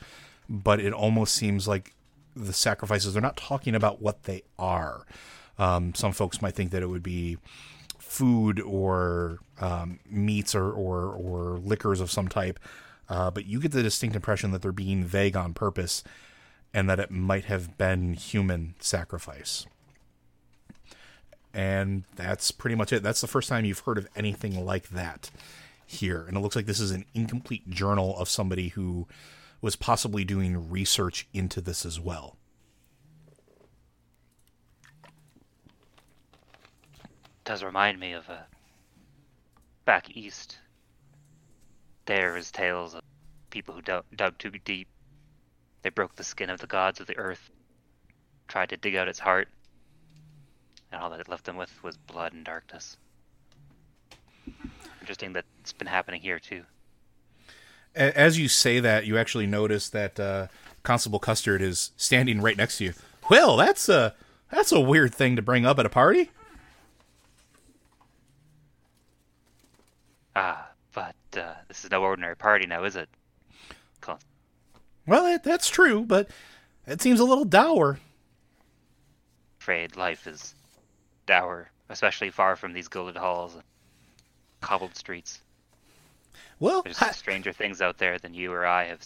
but 0.49 0.81
it 0.81 0.93
almost 0.93 1.35
seems 1.35 1.69
like 1.69 1.95
the 2.35 2.53
sacrifices, 2.53 3.13
they're 3.13 3.23
not 3.23 3.37
talking 3.37 3.75
about 3.75 4.01
what 4.01 4.25
they 4.25 4.43
are. 4.59 5.07
Um, 5.59 5.95
some 5.95 6.13
folks 6.13 6.41
might 6.43 6.55
think 6.55 6.71
that 6.71 6.83
it 6.83 6.89
would 6.89 7.03
be 7.03 7.39
food 7.99 8.61
or 8.61 9.39
um, 9.61 10.01
meats 10.09 10.55
or, 10.55 10.71
or, 10.71 11.13
or 11.13 11.59
liquors 11.59 12.01
of 12.01 12.11
some 12.11 12.29
type, 12.29 12.59
uh, 13.09 13.31
but 13.31 13.47
you 13.47 13.61
get 13.61 13.73
the 13.73 13.83
distinct 13.83 14.17
impression 14.17 14.51
that 14.53 14.63
they're 14.63 14.73
being 14.73 15.05
vague 15.05 15.37
on 15.37 15.53
purpose 15.55 16.03
and 16.73 16.89
that 16.89 17.01
it 17.01 17.11
might 17.11 17.45
have 17.45 17.77
been 17.77 18.15
human 18.15 18.75
sacrifice. 18.79 19.67
And 21.53 22.05
that's 22.15 22.53
pretty 22.53 22.77
much 22.77 22.93
it. 22.93 23.03
That's 23.03 23.21
the 23.21 23.27
first 23.27 23.49
time 23.49 23.65
you've 23.65 23.81
heard 23.81 23.99
of 23.99 24.09
anything 24.15 24.65
like 24.65 24.91
that 24.91 25.31
here. 25.85 26.25
And 26.27 26.37
it 26.37 26.41
looks 26.41 26.55
like 26.55 26.67
this 26.67 26.81
is 26.81 26.93
an 26.93 27.05
incomplete 27.13 27.69
journal 27.71 28.17
of 28.17 28.29
somebody 28.29 28.69
who 28.69 29.09
was 29.61 29.75
possibly 29.75 30.25
doing 30.25 30.71
research 30.71 31.27
into 31.33 31.61
this 31.61 31.85
as 31.85 31.99
well. 31.99 32.37
does 37.51 37.65
remind 37.65 37.99
me 37.99 38.13
of 38.13 38.29
a 38.29 38.47
back 39.85 40.17
east. 40.17 40.59
There 42.07 42.37
is 42.37 42.53
tales 42.53 42.95
of 42.95 43.03
people 43.51 43.75
who 43.75 43.83
dug, 43.83 44.05
dug 44.15 44.39
too 44.39 44.53
deep. 44.65 44.87
They 45.83 45.91
broke 45.91 46.17
the 46.17 46.25
skin 46.25 46.51
of 46.51 46.61
the 46.61 46.67
gods 46.67 47.01
of 47.01 47.07
the 47.07 47.17
earth, 47.17 47.51
tried 48.49 48.69
to 48.71 48.77
dig 48.77 48.97
out 48.97 49.09
its 49.09 49.19
heart, 49.19 49.49
and 50.93 51.01
all 51.01 51.11
that 51.11 51.21
it 51.21 51.29
left 51.29 51.45
them 51.45 51.57
with 51.57 51.83
was 51.83 51.97
blood 51.97 52.33
and 52.33 52.45
darkness 52.45 52.97
interesting 55.11 55.33
that 55.33 55.45
it's 55.61 55.73
been 55.73 55.89
happening 55.89 56.21
here 56.21 56.39
too. 56.39 56.63
As 57.97 58.39
you 58.39 58.47
say 58.47 58.79
that, 58.79 59.07
you 59.07 59.19
actually 59.19 59.49
notice 59.49 59.89
that 59.89 60.21
uh, 60.21 60.47
Constable 60.85 61.19
Custard 61.19 61.61
is 61.61 61.91
standing 61.97 62.41
right 62.41 62.57
next 62.57 62.79
to 62.79 62.85
you. 62.85 62.93
Well, 63.29 63.57
that's 63.57 63.89
a 63.89 64.15
that's 64.53 64.71
a 64.71 64.79
weird 64.79 65.13
thing 65.13 65.35
to 65.35 65.43
bring 65.43 65.67
up 65.67 65.81
at 65.81 65.87
a 65.87 65.89
party. 65.89 66.31
Ah, 70.37 70.69
but 70.93 71.17
uh, 71.37 71.55
this 71.67 71.85
is 71.85 71.91
no 71.91 72.03
ordinary 72.03 72.37
party 72.37 72.67
now, 72.67 72.85
is 72.85 72.95
it? 72.95 73.09
Well, 75.07 75.25
that, 75.25 75.43
that's 75.43 75.69
true, 75.69 76.05
but 76.05 76.29
it 76.87 77.01
seems 77.01 77.21
a 77.21 77.25
little 77.25 77.45
dour. 77.45 77.99
Afraid 79.61 79.97
life 79.97 80.27
is 80.27 80.55
dour, 81.27 81.71
especially 81.89 82.31
far 82.31 82.57
from 82.57 82.73
these 82.73 82.89
gilded 82.89 83.17
halls 83.17 83.55
and 83.55 83.65
cobbled 84.61 84.97
streets. 84.97 85.41
Well, 86.59 86.83
there's 86.83 87.01
I... 87.01 87.11
stranger 87.13 87.53
things 87.53 87.81
out 87.81 87.99
there 87.99 88.19
than 88.19 88.35
you 88.35 88.53
or 88.53 88.67
I 88.67 88.85
have. 88.85 89.01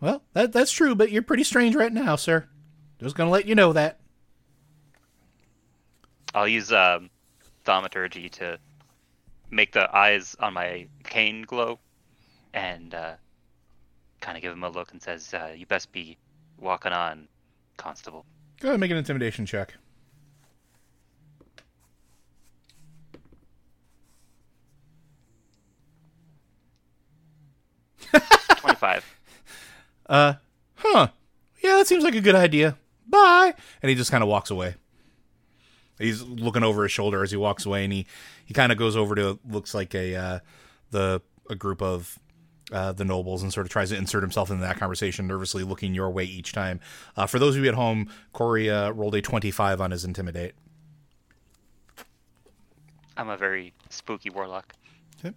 Well, 0.00 0.22
that 0.32 0.52
that's 0.52 0.70
true, 0.70 0.94
but 0.94 1.10
you're 1.10 1.22
pretty 1.22 1.44
strange 1.44 1.74
right 1.74 1.92
now, 1.92 2.16
sir. 2.16 2.46
Just 3.00 3.16
gonna 3.16 3.30
let 3.30 3.46
you 3.46 3.54
know 3.54 3.72
that. 3.72 3.98
I'll 6.34 6.48
use 6.48 6.72
um, 6.72 7.10
thaumaturgy 7.64 8.28
to 8.30 8.58
make 9.50 9.72
the 9.72 9.94
eyes 9.96 10.36
on 10.38 10.54
my 10.54 10.86
cane 11.04 11.42
glow, 11.42 11.78
and 12.52 12.94
uh, 12.94 13.14
kind 14.20 14.36
of 14.36 14.42
give 14.42 14.52
him 14.52 14.64
a 14.64 14.68
look 14.68 14.92
and 14.92 15.02
says, 15.02 15.32
uh, 15.34 15.52
"You 15.56 15.66
best 15.66 15.92
be 15.92 16.16
walking 16.58 16.92
on, 16.92 17.28
constable." 17.76 18.24
Go 18.60 18.68
ahead 18.68 18.74
and 18.74 18.80
make 18.80 18.90
an 18.90 18.96
intimidation 18.96 19.46
check. 19.46 19.74
25. 28.60 29.18
Uh, 30.06 30.34
huh. 30.76 31.08
Yeah, 31.62 31.76
that 31.76 31.86
seems 31.86 32.04
like 32.04 32.14
a 32.14 32.20
good 32.20 32.34
idea. 32.34 32.76
Bye. 33.06 33.54
And 33.82 33.90
he 33.90 33.96
just 33.96 34.10
kind 34.10 34.22
of 34.22 34.28
walks 34.28 34.50
away. 34.50 34.74
He's 35.98 36.22
looking 36.22 36.62
over 36.62 36.84
his 36.84 36.92
shoulder 36.92 37.22
as 37.22 37.30
he 37.30 37.36
walks 37.36 37.66
away, 37.66 37.84
and 37.84 37.92
he, 37.92 38.06
he 38.44 38.54
kind 38.54 38.70
of 38.70 38.78
goes 38.78 38.96
over 38.96 39.14
to 39.16 39.38
looks 39.48 39.74
like 39.74 39.94
a 39.94 40.14
uh, 40.14 40.38
the 40.90 41.20
a 41.50 41.54
group 41.56 41.82
of 41.82 42.18
uh, 42.72 42.92
the 42.92 43.04
nobles 43.04 43.42
and 43.42 43.52
sort 43.52 43.66
of 43.66 43.70
tries 43.72 43.90
to 43.90 43.96
insert 43.96 44.22
himself 44.22 44.50
into 44.50 44.62
that 44.62 44.78
conversation, 44.78 45.26
nervously 45.26 45.62
looking 45.62 45.94
your 45.94 46.10
way 46.10 46.24
each 46.24 46.52
time. 46.52 46.80
Uh, 47.16 47.26
for 47.26 47.38
those 47.38 47.56
of 47.56 47.62
you 47.62 47.68
at 47.68 47.74
home, 47.74 48.10
Cory 48.32 48.70
uh, 48.70 48.90
rolled 48.90 49.14
a 49.14 49.22
twenty-five 49.22 49.80
on 49.80 49.90
his 49.90 50.04
intimidate. 50.04 50.54
I'm 53.16 53.30
a 53.30 53.36
very 53.36 53.72
spooky 53.90 54.30
warlock. 54.30 54.74
Okay. 55.24 55.34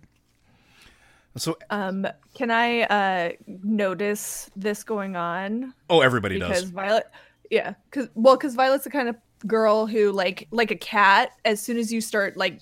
So, 1.38 1.58
um, 1.70 2.06
can 2.36 2.52
I 2.52 2.82
uh 2.82 3.32
notice 3.64 4.52
this 4.56 4.84
going 4.84 5.16
on? 5.16 5.74
Oh, 5.90 6.02
everybody 6.02 6.38
because 6.38 6.64
does. 6.64 6.72
Violet, 6.72 7.08
yeah, 7.50 7.76
because 7.90 8.10
well, 8.16 8.36
because 8.36 8.54
Violet's 8.54 8.84
the 8.84 8.90
kind 8.90 9.08
of 9.08 9.16
girl 9.48 9.88
who 9.88 10.12
like 10.12 10.50
like 10.52 10.72
a 10.72 10.76
cat. 10.76 11.32
As 11.46 11.62
soon 11.62 11.78
as 11.78 11.92
you 11.92 12.02
start 12.02 12.36
like 12.36 12.60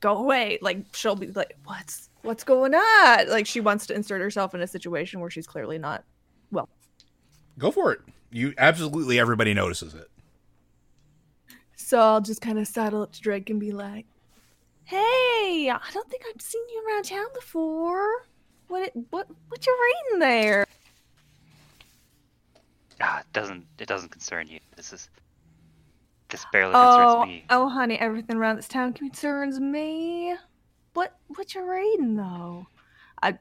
go 0.00 0.18
away, 0.18 0.58
like 0.60 0.84
she'll 0.94 1.16
be 1.16 1.28
like, 1.28 1.56
"What's 1.64 2.09
what's 2.22 2.44
going 2.44 2.74
on?" 2.74 3.28
Like 3.28 3.46
she 3.46 3.60
wants 3.60 3.86
to 3.86 3.94
insert 3.94 4.20
herself 4.20 4.54
in 4.54 4.60
a 4.60 4.66
situation 4.66 5.20
where 5.20 5.30
she's 5.30 5.46
clearly 5.46 5.78
not 5.78 6.04
well. 6.50 6.68
Go 7.58 7.70
for 7.70 7.92
it. 7.92 8.00
You 8.30 8.54
absolutely 8.58 9.18
everybody 9.18 9.54
notices 9.54 9.94
it. 9.94 10.08
So 11.76 11.98
I'll 11.98 12.20
just 12.20 12.40
kind 12.40 12.58
of 12.58 12.68
saddle 12.68 13.02
up 13.02 13.12
to 13.12 13.20
Drake 13.20 13.50
and 13.50 13.58
be 13.58 13.72
like, 13.72 14.06
Hey, 14.84 15.70
I 15.70 15.90
don't 15.92 16.08
think 16.08 16.22
I've 16.28 16.40
seen 16.40 16.62
you 16.68 16.84
around 16.86 17.04
town 17.04 17.26
before. 17.34 18.26
What 18.68 18.92
what 19.10 19.26
what 19.48 19.66
you 19.66 19.78
reading 19.82 20.20
there? 20.20 20.66
Ah, 23.00 23.20
it 23.20 23.26
doesn't 23.32 23.66
it 23.78 23.88
doesn't 23.88 24.10
concern 24.10 24.46
you. 24.46 24.60
This 24.76 24.92
is 24.92 25.10
this 26.28 26.46
barely 26.52 26.72
concerns 26.72 27.12
oh, 27.12 27.26
me. 27.26 27.44
Oh, 27.50 27.68
honey, 27.68 27.98
everything 27.98 28.36
around 28.36 28.56
this 28.56 28.68
town 28.68 28.92
concerns 28.92 29.58
me. 29.58 30.34
What 30.94 31.16
what 31.28 31.54
you 31.54 31.70
reading 31.70 32.16
though? 32.16 32.66
I 33.22 33.28
I, 33.28 33.36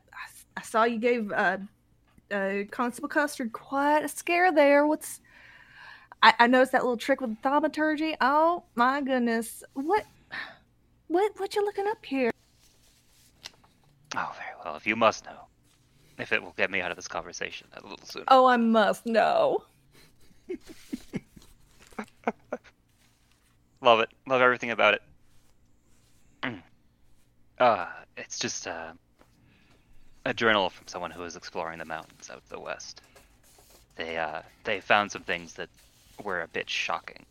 I 0.58 0.62
saw 0.62 0.84
you 0.84 1.00
gave 1.00 1.32
uh, 1.32 1.58
uh, 2.32 2.64
Constable 2.72 3.10
Custard 3.10 3.54
quite 3.54 4.04
a 4.04 4.08
scare 4.10 4.52
there. 4.52 4.86
What's 4.86 5.22
I, 6.22 6.34
I 6.39 6.47
noticed 6.47 6.74
that 6.74 6.82
little 6.84 6.97
trick 6.97 7.22
with 7.22 7.32
the 7.32 7.38
thaumaturgy. 7.41 8.16
Oh 8.22 8.64
my 8.76 9.02
goodness, 9.02 9.64
what 9.74 10.06
what 11.08 11.32
what 11.39 11.56
you 11.56 11.64
looking 11.64 11.88
up 11.88 12.06
here? 12.06 12.32
Oh, 14.16 14.32
very 14.36 14.56
well. 14.64 14.76
If 14.76 14.88
you 14.88 14.95
must 14.95 15.26
know, 15.26 15.47
if 16.18 16.32
it 16.32 16.41
will 16.41 16.54
get 16.58 16.72
me 16.72 16.82
out 16.82 16.91
of 16.91 16.97
this 16.97 17.08
conversation 17.08 17.68
a 17.74 17.82
little 17.82 18.06
sooner. 18.06 18.26
Oh, 18.28 18.45
I 18.45 18.58
must 18.58 19.06
know. 19.06 19.64
Love 23.82 24.02
it. 24.02 24.10
Love 24.28 24.41
everything 24.41 24.72
about 24.72 24.93
it. 24.93 25.02
Uh, 27.60 27.88
it's 28.18 28.39
just 28.39 28.68
uh, 28.68 28.91
a 30.26 30.34
journal 30.34 30.70
from 30.70 30.88
someone 30.88 31.12
who 31.12 31.22
was 31.22 31.36
exploring 31.36 31.80
the 31.80 31.86
mountains 31.86 32.30
out 32.30 32.43
to 32.43 32.49
the 32.49 32.60
west. 32.60 33.01
They 33.95 34.18
uh, 34.18 34.41
they 34.64 34.80
found 34.80 35.12
some 35.12 35.24
things 35.24 35.53
that 35.53 35.70
were 36.24 36.41
a 36.41 36.47
bit 36.47 36.70
shocking. 36.70 37.26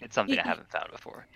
It's 0.00 0.14
something 0.14 0.38
I 0.38 0.46
haven't 0.46 0.70
found 0.70 0.90
before. 0.90 1.26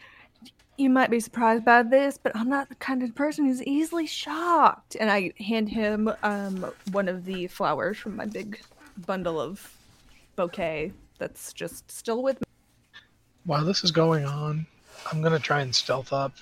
You 0.77 0.91
might 0.91 1.11
be 1.11 1.21
surprised 1.21 1.65
by 1.65 1.85
this, 1.85 2.19
but 2.19 2.35
I'm 2.35 2.49
not 2.49 2.69
the 2.69 2.75
kind 2.77 3.03
of 3.03 3.15
person 3.15 3.45
who's 3.45 3.63
easily 3.63 4.07
shocked. 4.07 4.97
And 4.99 5.11
I 5.11 5.33
hand 5.39 5.69
him 5.69 6.11
um, 6.25 6.73
one 6.91 7.07
of 7.07 7.25
the 7.25 7.47
flowers 7.47 7.97
from 7.99 8.17
my 8.17 8.27
big 8.27 8.61
bundle 9.07 9.41
of 9.41 9.77
bouquet 10.35 10.93
that's 11.19 11.53
just 11.53 11.89
still 11.91 12.23
with 12.23 12.41
me. 12.41 12.47
While 13.45 13.65
this 13.65 13.85
is 13.85 13.93
going 13.93 14.25
on, 14.25 14.67
I'm 15.13 15.23
gonna 15.23 15.39
try 15.39 15.61
and 15.61 15.73
stealth 15.73 16.13
up 16.13 16.33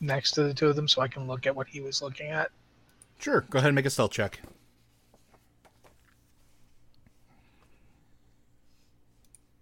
next 0.00 0.32
to 0.32 0.42
the 0.44 0.54
two 0.54 0.68
of 0.68 0.76
them 0.76 0.88
so 0.88 1.02
I 1.02 1.08
can 1.08 1.26
look 1.26 1.46
at 1.46 1.54
what 1.54 1.68
he 1.68 1.80
was 1.80 2.02
looking 2.02 2.28
at. 2.28 2.50
Sure. 3.18 3.42
Go 3.50 3.58
ahead 3.58 3.68
and 3.68 3.74
make 3.74 3.86
a 3.86 3.90
stealth 3.90 4.12
check. 4.12 4.40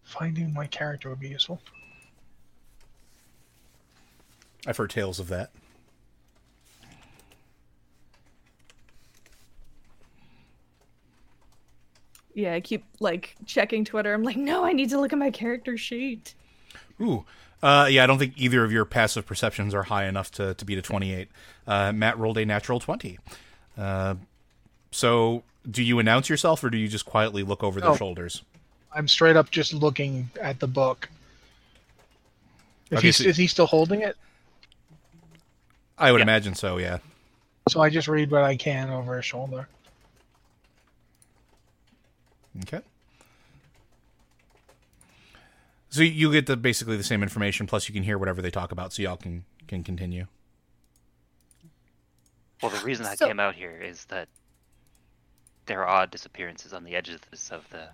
Finding 0.03 0.53
my 0.53 0.67
character 0.67 1.09
would 1.09 1.21
be 1.21 1.29
useful. 1.29 1.61
I've 4.67 4.77
heard 4.77 4.91
tales 4.91 5.19
of 5.19 5.29
that. 5.29 5.51
Yeah, 12.35 12.55
I 12.55 12.61
keep 12.61 12.85
like 12.99 13.37
checking 13.47 13.85
Twitter. 13.85 14.13
I'm 14.13 14.25
like, 14.25 14.37
no, 14.37 14.65
I 14.65 14.73
need 14.73 14.91
to 14.91 15.01
look 15.01 15.13
at 15.13 15.19
my 15.19 15.31
character 15.31 15.77
sheet. 15.77 16.35
Ooh. 17.01 17.25
Uh, 17.65 17.87
yeah, 17.87 18.05
I 18.05 18.07
don't 18.07 18.19
think 18.19 18.35
either 18.37 18.63
of 18.63 18.71
your 18.73 18.85
passive 18.85 19.25
perceptions 19.25 19.73
are 19.73 19.85
high 19.85 20.05
enough 20.05 20.31
to, 20.33 20.53
to 20.53 20.65
beat 20.67 20.77
a 20.77 20.83
28. 20.83 21.29
Uh, 21.67 21.93
Matt 21.93 22.19
rolled 22.19 22.37
a 22.37 22.45
natural 22.45 22.79
20. 22.79 23.19
Uh, 23.79 24.17
so, 24.91 25.43
do 25.71 25.83
you 25.83 25.99
announce 25.99 26.29
yourself 26.29 26.63
or 26.63 26.69
do 26.69 26.77
you 26.77 26.89
just 26.89 27.07
quietly 27.07 27.43
look 27.43 27.63
over 27.63 27.81
their 27.81 27.91
Oh. 27.93 27.97
shoulders? 27.97 28.43
I'm 28.95 29.09
straight 29.09 29.35
up 29.37 29.51
just 29.51 29.73
looking 29.73 30.29
at 30.43 30.61
the 30.61 30.67
book. 30.67 31.09
If 32.91 32.99
Okay, 32.99 33.07
he's, 33.09 33.17
so- 33.17 33.25
is 33.25 33.39
he 33.39 33.47
still 33.47 33.67
holding 33.67 34.03
it? 34.03 34.17
I 35.97 36.13
would 36.13 36.19
Yeah. 36.19 36.25
imagine 36.25 36.55
so, 36.55 36.77
yeah. 36.77 36.99
So 37.71 37.81
I 37.81 37.89
just 37.89 38.09
read 38.09 38.31
what 38.31 38.43
I 38.43 38.57
can 38.57 38.91
over 38.91 39.17
his 39.17 39.25
shoulder. 39.25 39.69
Okay. 42.65 42.83
So 45.95 46.03
you 46.03 46.33
get 46.33 46.47
the 46.47 46.57
basically 46.57 46.97
the 46.97 47.05
same 47.05 47.23
information, 47.23 47.69
plus 47.69 47.89
you 47.89 47.95
can 47.95 48.03
hear 48.03 48.19
whatever 48.19 48.43
they 48.43 48.51
talk 48.51 48.73
about, 48.73 48.93
so 48.93 49.01
y'all 49.01 49.17
can 49.17 49.45
can 49.69 49.85
continue. 49.85 50.27
Well, 52.61 52.73
the 52.73 52.85
reason 52.85 53.07
I 53.07 53.15
So- 53.15 53.29
came 53.29 53.39
out 53.39 53.55
here 53.55 53.81
is 53.81 54.05
that 54.07 54.29
there 55.67 55.83
are 55.83 55.89
odd 55.89 56.11
disappearances 56.11 56.73
on 56.73 56.83
the 56.83 56.97
edges 56.97 57.21
of 57.53 57.71
the 57.71 57.91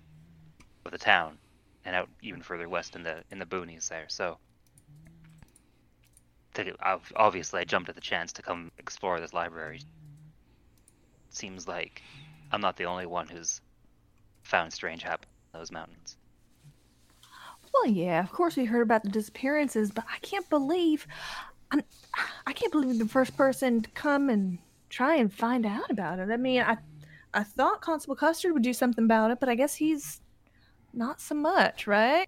of 0.83 0.91
the 0.91 0.97
town, 0.97 1.37
and 1.85 1.95
out 1.95 2.09
even 2.23 2.41
further 2.41 2.67
west 2.67 2.95
in 2.95 3.03
the 3.03 3.23
in 3.29 3.37
the 3.37 3.45
boonies 3.45 3.87
there. 3.89 4.09
So, 4.09 4.39
to, 6.55 6.75
obviously, 7.15 7.59
I 7.61 7.65
jumped 7.65 7.87
at 7.87 7.93
the 7.93 8.01
chance 8.01 8.33
to 8.33 8.41
come 8.41 8.71
explore 8.79 9.19
this 9.19 9.31
library. 9.31 9.83
Seems 11.29 11.67
like 11.67 12.01
I'm 12.51 12.61
not 12.61 12.77
the 12.77 12.85
only 12.85 13.05
one 13.05 13.27
who's 13.27 13.61
found 14.41 14.73
strange 14.73 15.03
happen 15.03 15.29
in 15.53 15.59
those 15.59 15.71
mountains. 15.71 16.17
Well, 17.73 17.87
yeah, 17.87 18.21
of 18.21 18.31
course 18.31 18.55
we 18.55 18.65
heard 18.65 18.81
about 18.81 19.03
the 19.03 19.09
disappearances, 19.09 19.91
but 19.91 20.05
I 20.11 20.17
can't 20.19 20.49
believe 20.49 21.07
I'm, 21.71 21.81
I 22.45 22.53
can't 22.53 22.71
believe 22.71 22.99
the 22.99 23.07
first 23.07 23.35
person 23.37 23.81
to 23.81 23.89
come 23.91 24.29
and 24.29 24.59
try 24.89 25.15
and 25.15 25.33
find 25.33 25.65
out 25.65 25.89
about 25.89 26.19
it. 26.19 26.29
I 26.29 26.37
mean, 26.37 26.61
I 26.61 26.77
I 27.33 27.43
thought 27.43 27.81
Constable 27.81 28.15
Custard 28.15 28.53
would 28.53 28.63
do 28.63 28.73
something 28.73 29.05
about 29.05 29.31
it, 29.31 29.39
but 29.39 29.47
I 29.47 29.55
guess 29.55 29.75
he's 29.75 30.19
not 30.93 31.21
so 31.21 31.35
much, 31.35 31.87
right? 31.87 32.27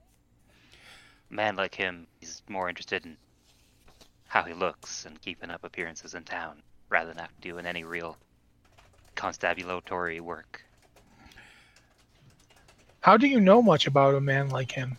A 1.30 1.34
man 1.34 1.58
like 1.58 1.76
him, 1.76 2.08
he's 2.22 2.42
more 2.48 2.70
interested 2.70 3.06
in 3.06 3.18
how 4.28 4.44
he 4.44 4.54
looks 4.54 5.06
and 5.06 5.22
keeping 5.22 5.50
up 5.50 5.64
appearances 5.64 6.14
in 6.14 6.24
town 6.24 6.64
rather 6.90 7.10
than 7.10 7.20
act- 7.20 7.42
doing 7.42 7.66
any 7.66 7.84
real 7.84 8.18
constabulatory 9.16 10.22
work. 10.22 10.64
How 13.02 13.18
do 13.18 13.28
you 13.28 13.42
know 13.42 13.62
much 13.62 13.86
about 13.86 14.16
a 14.16 14.22
man 14.22 14.50
like 14.50 14.72
him? 14.72 14.98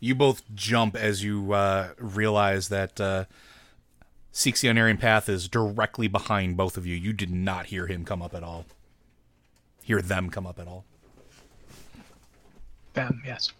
You 0.00 0.14
both 0.14 0.42
jump 0.54 0.96
as 0.96 1.22
you 1.22 1.52
uh, 1.52 1.90
realize 1.98 2.68
that 2.68 2.98
uh, 3.00 3.24
Seeks 4.32 4.62
the 4.62 4.68
Unerring 4.68 4.96
Path 4.96 5.28
is 5.28 5.46
directly 5.46 6.08
behind 6.08 6.56
both 6.56 6.76
of 6.76 6.86
you. 6.86 6.96
You 6.96 7.12
did 7.12 7.30
not 7.30 7.66
hear 7.66 7.86
him 7.86 8.04
come 8.04 8.22
up 8.22 8.34
at 8.34 8.42
all. 8.42 8.64
Hear 9.82 10.00
them 10.00 10.30
come 10.30 10.46
up 10.46 10.58
at 10.58 10.66
all. 10.66 10.84
Them, 12.94 13.22
yes. 13.26 13.52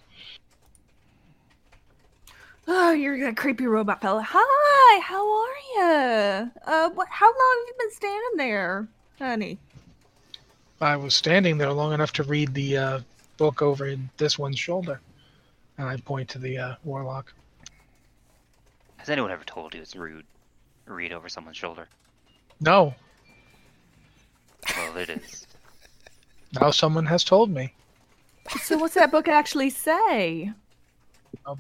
Oh, 2.67 2.93
you're 2.93 3.29
a 3.29 3.35
creepy 3.35 3.67
robot 3.67 4.01
fella. 4.01 4.25
Hi, 4.27 5.01
how 5.01 5.43
are 5.43 5.47
you? 5.75 6.51
Uh, 6.65 6.91
what? 6.91 7.09
How 7.11 7.27
long 7.27 7.57
have 7.59 7.69
you 7.69 7.75
been 7.79 7.91
standing 7.91 8.37
there, 8.37 8.89
honey? 9.19 9.59
I 10.81 10.97
was 10.97 11.15
standing 11.15 11.59
there 11.59 11.73
long 11.73 11.93
enough 11.93 12.13
to 12.15 12.23
read 12.23 12.55
the 12.55 12.77
uh, 12.77 13.01
book 13.37 13.61
over 13.61 13.95
this 14.17 14.39
one's 14.39 14.59
shoulder. 14.59 15.01
And 15.81 15.89
I 15.89 15.97
point 15.97 16.29
to 16.31 16.39
the 16.39 16.59
uh, 16.59 16.75
warlock. 16.85 17.33
Has 18.99 19.09
anyone 19.09 19.31
ever 19.31 19.45
told 19.45 19.73
you 19.73 19.81
it's 19.81 19.97
rude 19.97 20.27
to 20.87 20.93
read 20.93 21.11
over 21.11 21.27
someone's 21.31 21.57
shoulder? 21.57 21.89
No, 22.61 22.95
Well, 24.77 24.97
it 24.99 25.09
is. 25.09 25.47
now 26.61 26.71
someone 26.71 27.07
has 27.07 27.25
told 27.25 27.51
me. 27.51 27.73
So, 28.61 28.77
what's 28.77 28.93
that 28.93 29.11
book 29.11 29.27
actually 29.27 29.71
say? 29.71 30.53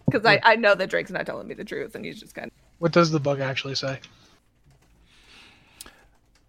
Because 0.04 0.26
I, 0.26 0.38
I 0.42 0.56
know 0.56 0.74
that 0.74 0.90
Drake's 0.90 1.10
not 1.10 1.24
telling 1.24 1.48
me 1.48 1.54
the 1.54 1.64
truth, 1.64 1.94
and 1.94 2.04
he's 2.04 2.20
just 2.20 2.34
kind 2.34 2.48
of. 2.48 2.52
What 2.78 2.92
does 2.92 3.10
the 3.10 3.20
book 3.20 3.40
actually 3.40 3.74
say? 3.74 4.00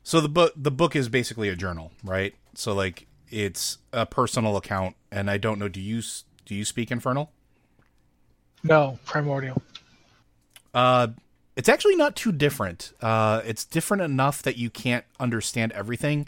So 0.04 0.20
the 0.20 0.28
book 0.28 0.52
the 0.58 0.72
book 0.72 0.94
is 0.94 1.08
basically 1.08 1.48
a 1.48 1.56
journal, 1.56 1.94
right? 2.04 2.36
So 2.54 2.74
like 2.74 3.08
it's 3.30 3.78
a 3.94 4.06
personal 4.06 4.58
account, 4.58 4.98
and 5.10 5.32
I 5.32 5.38
don't 5.38 5.58
know. 5.58 5.70
Do 5.70 5.80
you 5.80 6.02
do 6.46 6.54
you 6.54 6.66
speak 6.66 6.92
Infernal? 6.92 7.32
No, 8.64 9.00
primordial. 9.06 9.62
Uh, 10.74 11.08
it's 11.56 11.70
actually 11.70 11.96
not 11.96 12.16
too 12.16 12.32
different. 12.32 12.94
Uh, 13.02 13.42
it's 13.46 13.66
different 13.66 14.04
enough 14.04 14.42
that 14.44 14.58
you 14.58 14.70
can't 14.70 15.06
understand 15.20 15.72
everything, 15.74 16.28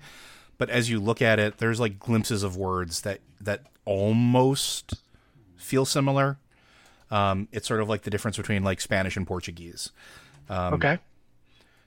but 0.58 0.70
as 0.70 0.90
you 0.90 1.00
look 1.00 1.22
at 1.22 1.40
it, 1.40 1.58
there's 1.58 1.80
like 1.80 2.00
glimpses 2.00 2.44
of 2.44 2.58
words 2.58 3.02
that 3.02 3.20
that 3.40 3.62
almost 3.86 4.96
feel 5.58 5.86
similar. 5.86 6.38
Um, 7.12 7.48
it's 7.52 7.68
sort 7.68 7.82
of 7.82 7.90
like 7.90 8.02
the 8.04 8.10
difference 8.10 8.38
between 8.38 8.64
like 8.64 8.82
Spanish 8.82 9.16
and 9.16 9.26
Portuguese. 9.28 9.92
Um, 10.50 10.74
okay. 10.76 11.00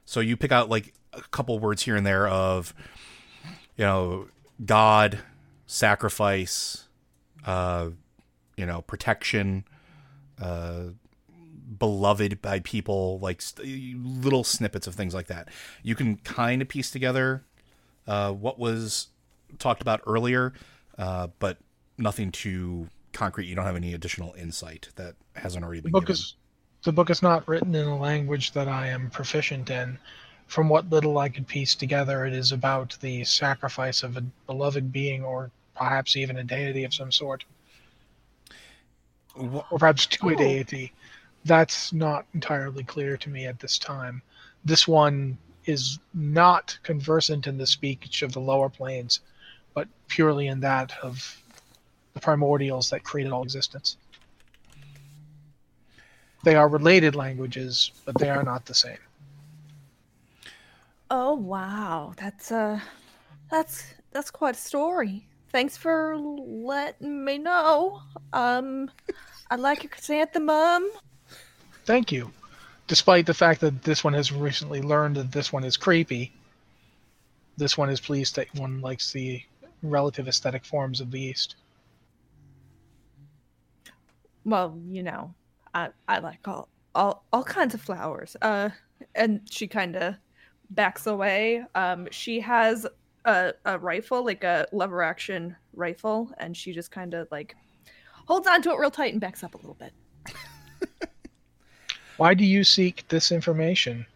So 0.04 0.20
you 0.20 0.36
pick 0.36 0.52
out 0.52 0.68
like 0.68 0.94
a 1.12 1.22
couple 1.22 1.58
words 1.58 1.82
here 1.82 1.96
and 1.96 2.06
there 2.06 2.28
of, 2.28 2.74
you 3.76 3.84
know, 3.84 4.28
God, 4.64 5.18
sacrifice, 5.66 6.86
uh, 7.44 7.90
you 8.56 8.66
know, 8.66 8.82
protection, 8.82 9.64
uh, 10.40 10.84
beloved 11.78 12.40
by 12.42 12.60
people, 12.60 13.18
like 13.20 13.42
st- 13.42 13.96
little 13.96 14.44
snippets 14.44 14.86
of 14.86 14.94
things 14.94 15.14
like 15.14 15.26
that. 15.26 15.48
You 15.82 15.94
can 15.94 16.16
kind 16.16 16.62
of 16.62 16.68
piece 16.68 16.90
together 16.90 17.44
uh, 18.06 18.32
what 18.32 18.58
was 18.58 19.08
talked 19.58 19.82
about 19.82 20.00
earlier, 20.06 20.52
uh, 20.98 21.28
but 21.38 21.58
nothing 21.98 22.30
too 22.30 22.88
concrete. 23.12 23.46
You 23.46 23.54
don't 23.54 23.64
have 23.64 23.76
any 23.76 23.94
additional 23.94 24.34
insight 24.38 24.88
that 24.96 25.14
hasn't 25.34 25.64
already 25.64 25.80
The 25.80 25.84
been 25.84 25.92
book 25.92 26.02
given. 26.06 26.14
is 26.14 26.34
the 26.82 26.92
book 26.92 27.10
is 27.10 27.22
not 27.22 27.48
written 27.48 27.74
in 27.74 27.86
a 27.86 27.98
language 27.98 28.52
that 28.52 28.68
I 28.68 28.88
am 28.88 29.10
proficient 29.10 29.70
in. 29.70 29.98
From 30.46 30.68
what 30.68 30.88
little 30.90 31.18
I 31.18 31.28
could 31.28 31.48
piece 31.48 31.74
together, 31.74 32.24
it 32.26 32.32
is 32.32 32.52
about 32.52 32.96
the 33.00 33.24
sacrifice 33.24 34.04
of 34.04 34.16
a 34.16 34.20
beloved 34.46 34.92
being, 34.92 35.24
or 35.24 35.50
perhaps 35.74 36.14
even 36.16 36.36
a 36.36 36.44
deity 36.44 36.84
of 36.84 36.94
some 36.94 37.10
sort, 37.10 37.44
or 39.38 39.78
perhaps 39.78 40.06
to 40.06 40.28
a 40.28 40.32
Oh. 40.32 40.36
deity. 40.36 40.92
That's 41.44 41.92
not 41.92 42.26
entirely 42.34 42.84
clear 42.84 43.16
to 43.18 43.28
me 43.30 43.46
at 43.46 43.60
this 43.60 43.78
time. 43.78 44.22
This 44.64 44.88
one 44.88 45.38
is 45.64 45.98
not 46.14 46.78
conversant 46.82 47.46
in 47.46 47.58
the 47.58 47.66
speech 47.66 48.22
of 48.22 48.32
the 48.32 48.40
lower 48.40 48.68
planes, 48.68 49.20
but 49.74 49.88
purely 50.08 50.46
in 50.48 50.60
that 50.60 50.92
of 51.02 51.42
the 52.14 52.20
primordials 52.20 52.90
that 52.90 53.04
created 53.04 53.32
all 53.32 53.42
existence. 53.42 53.96
They 56.44 56.54
are 56.54 56.68
related 56.68 57.14
languages, 57.14 57.90
but 58.04 58.16
they 58.18 58.30
are 58.30 58.42
not 58.42 58.66
the 58.66 58.74
same. 58.74 58.98
Oh 61.10 61.34
wow, 61.34 62.14
that's 62.16 62.50
uh, 62.50 62.80
that's 63.50 63.94
that's 64.12 64.30
quite 64.30 64.54
a 64.56 64.58
story. 64.58 65.26
Thanks 65.56 65.78
for 65.78 66.18
letting 66.18 67.24
me 67.24 67.38
know. 67.38 68.02
Um, 68.34 68.90
I 69.50 69.56
like 69.56 69.84
your 69.84 69.88
chrysanthemum. 69.88 70.90
Thank 71.86 72.12
you. 72.12 72.30
despite 72.86 73.24
the 73.24 73.32
fact 73.34 73.60
that 73.62 73.82
this 73.82 74.04
one 74.04 74.12
has 74.12 74.30
recently 74.30 74.82
learned 74.82 75.16
that 75.16 75.32
this 75.32 75.52
one 75.54 75.64
is 75.64 75.78
creepy, 75.78 76.32
this 77.56 77.76
one 77.78 77.88
is 77.88 78.00
pleased 78.00 78.36
that 78.36 78.54
one 78.54 78.80
likes 78.80 79.12
the 79.12 79.42
relative 79.82 80.28
aesthetic 80.28 80.64
forms 80.64 81.00
of 81.00 81.10
the 81.10 81.20
East. 81.20 81.56
Well, 84.44 84.78
you 84.88 85.02
know, 85.02 85.34
I 85.74 85.88
I 86.06 86.18
like 86.18 86.46
all 86.46 86.68
all 86.94 87.24
all 87.32 87.42
kinds 87.42 87.74
of 87.74 87.80
flowers. 87.80 88.36
Uh, 88.42 88.70
and 89.14 89.40
she 89.50 89.66
kind 89.66 89.96
of 89.96 90.16
backs 90.70 91.06
away. 91.06 91.64
Um, 91.74 92.08
she 92.10 92.40
has 92.40 92.86
a 93.26 93.52
a 93.64 93.78
rifle, 93.78 94.24
like 94.24 94.44
a 94.44 94.66
lever 94.72 95.02
action 95.02 95.56
rifle, 95.74 96.30
and 96.38 96.56
she 96.56 96.72
just 96.72 96.90
kind 96.90 97.12
of 97.12 97.28
like 97.30 97.54
holds 98.26 98.46
on 98.46 98.62
to 98.62 98.70
it 98.70 98.78
real 98.78 98.90
tight 98.90 99.12
and 99.12 99.20
backs 99.20 99.44
up 99.44 99.54
a 99.54 99.58
little 99.58 99.74
bit. 99.74 99.92
Why 102.16 102.32
do 102.32 102.44
you 102.44 102.64
seek 102.64 103.06
this 103.08 103.30
information? 103.30 104.06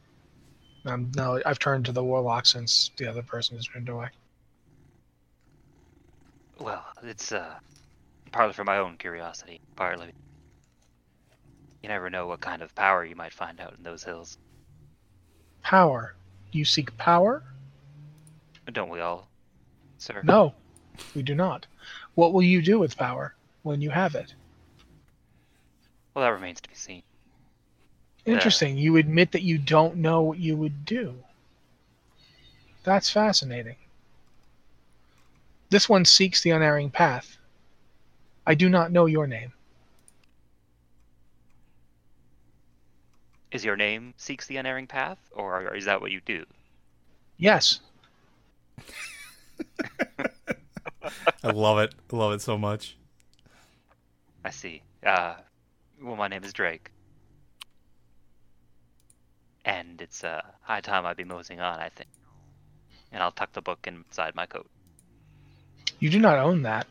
Um, 0.87 1.13
no, 1.15 1.41
I've 1.45 1.59
turned 1.59 1.85
to 1.87 1.93
the 1.93 2.03
warlock 2.03 2.47
since 2.47 2.91
the 2.97 3.07
other 3.07 3.23
person 3.23 3.57
has 3.57 3.67
turned 3.67 3.91
away. 3.91 4.09
Well, 6.59 6.85
it's 7.03 7.33
uh, 7.33 7.55
partly 8.33 8.55
for 8.55 8.65
my 8.65 8.79
own 8.79 8.97
curiosity, 8.97 9.61
partly. 9.77 10.13
You 11.83 11.89
never 11.89 12.09
know 12.11 12.27
what 12.27 12.41
kind 12.41 12.63
of 12.63 12.75
power 12.75 13.05
you 13.05 13.17
might 13.17 13.33
find 13.33 13.61
out 13.61 13.75
in 13.77 13.83
those 13.83 14.05
hills. 14.05 14.39
Power. 15.63 16.15
You 16.53 16.65
seek 16.65 16.97
power? 16.97 17.43
Don't 18.71 18.91
we 18.91 19.01
all, 19.01 19.29
sir? 19.99 20.23
No, 20.23 20.55
we 21.15 21.23
do 21.23 21.35
not. 21.35 21.67
What 22.15 22.33
will 22.33 22.43
you 22.43 22.63
do 22.63 22.79
with 22.79 22.97
power 22.97 23.35
when 23.63 23.81
you 23.81 23.91
have 23.91 24.15
it? 24.15 24.35
Well, 26.15 26.25
that 26.25 26.33
remains 26.33 26.61
to 26.61 26.69
be 26.69 26.75
seen. 26.75 27.03
Interesting. 28.27 28.77
You 28.77 28.97
admit 28.97 29.33
that 29.33 29.43
you 29.43 29.59
don't 29.59 29.97
know 29.97 30.23
what 30.23 30.39
you 30.39 30.57
would 30.57 30.85
do. 30.85 31.15
That's 32.85 33.11
fascinating. 33.11 33.77
This 35.71 35.89
one 35.89 36.05
seeks 36.05 36.43
the 36.43 36.51
unerring 36.51 36.91
path. 36.91 37.39
I 38.47 38.55
do 38.55 38.69
not 38.69 38.93
know 38.93 39.07
your 39.07 39.27
name. 39.27 39.53
Is 43.53 43.65
your 43.65 43.77
name 43.77 44.15
Seeks 44.17 44.47
the 44.47 44.59
Unerring 44.59 44.87
Path, 44.87 45.19
or 45.33 45.75
is 45.75 45.85
that 45.87 46.01
what 46.01 46.13
you 46.13 46.21
do? 46.21 46.45
Yes. 47.37 47.81
I 51.43 51.51
love 51.51 51.79
it. 51.79 51.95
I 52.13 52.17
love 52.17 52.33
it 52.33 52.41
so 52.41 52.59
much. 52.59 52.97
I 54.45 54.51
see. 54.51 54.83
Uh, 55.05 55.35
well, 56.03 56.17
my 56.17 56.29
name 56.29 56.45
is 56.45 56.53
Drake. 56.53 56.91
And 59.65 60.01
it's 60.01 60.25
uh, 60.25 60.41
high 60.63 60.81
time 60.81 61.05
I 61.05 61.15
be 61.15 61.25
moseying 61.25 61.61
on, 61.61 61.79
I 61.79 61.91
think. 61.91 62.09
And 63.13 63.23
I'll 63.23 63.33
tuck 63.33 63.53
the 63.53 63.61
book 63.61 63.87
inside 63.87 64.35
my 64.35 64.47
coat. 64.47 64.69
You 65.99 66.09
do 66.11 66.19
not 66.19 66.39
own 66.39 66.63
that. 66.63 66.87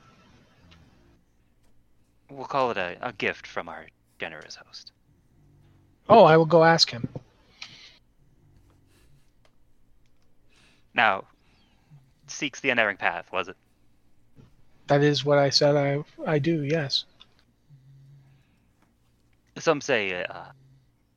We'll 2.30 2.46
call 2.46 2.72
it 2.72 2.78
a, 2.78 2.98
a 3.02 3.12
gift 3.14 3.48
from 3.48 3.68
our 3.68 3.88
generous 4.20 4.56
host. 4.56 4.92
Oh, 6.08 6.24
I 6.24 6.38
will 6.38 6.46
go 6.46 6.64
ask 6.64 6.90
him. 6.92 7.08
Now, 10.94 11.26
seeks 12.32 12.60
the 12.60 12.70
unerring 12.70 12.98
path, 12.98 13.32
was 13.32 13.48
it? 13.48 13.58
That 14.88 15.04
is 15.04 15.24
what 15.24 15.38
I 15.38 15.50
said 15.50 15.76
I 15.76 16.04
I 16.26 16.40
do, 16.40 16.64
yes. 16.64 17.06
Some 19.58 19.82
say 19.82 20.24
uh, 20.24 20.46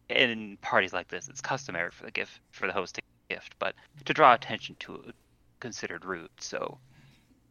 in 0.09 0.59
parties 0.61 0.93
like 0.93 1.09
this, 1.09 1.29
it's 1.29 1.41
customary 1.41 1.91
for 1.91 2.05
the 2.05 2.11
gift 2.11 2.41
for 2.51 2.67
the 2.67 2.73
host 2.73 2.97
to 2.97 3.03
gift, 3.31 3.55
but 3.59 3.75
to 4.05 4.13
draw 4.13 4.35
attention 4.35 4.77
to 4.81 4.95
a 4.95 5.13
considered 5.61 6.05
rude. 6.05 6.31
So, 6.39 6.79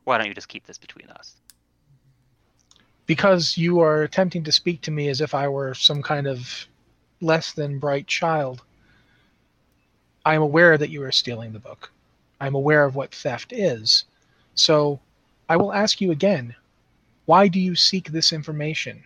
why 0.04 0.18
don't 0.18 0.28
you 0.28 0.34
just 0.34 0.50
keep 0.50 0.66
this 0.68 0.78
between 0.78 1.10
us? 1.10 1.36
Because 3.06 3.58
you 3.58 3.80
are 3.80 4.04
attempting 4.04 4.44
to 4.44 4.52
speak 4.52 4.82
to 4.82 4.92
me 4.92 5.10
as 5.10 5.22
if 5.22 5.34
I 5.34 5.48
were 5.48 5.74
some 5.74 6.02
kind 6.04 6.28
of 6.28 6.68
less 7.20 7.54
than 7.54 7.80
bright 7.80 8.08
child. 8.08 8.62
I 10.24 10.36
am 10.36 10.42
aware 10.42 10.78
that 10.78 10.90
you 10.90 11.04
are 11.04 11.12
stealing 11.12 11.54
the 11.54 11.60
book. 11.60 11.92
I'm 12.42 12.56
aware 12.56 12.84
of 12.84 12.96
what 12.96 13.14
theft 13.14 13.54
is. 13.54 14.06
So 14.56 15.00
I 15.48 15.58
will 15.58 15.72
ask 15.72 16.02
you 16.02 16.12
again 16.12 16.56
why 17.26 17.48
do 17.48 17.60
you 17.60 17.76
seek 17.76 18.12
this 18.12 18.34
information? 18.34 19.04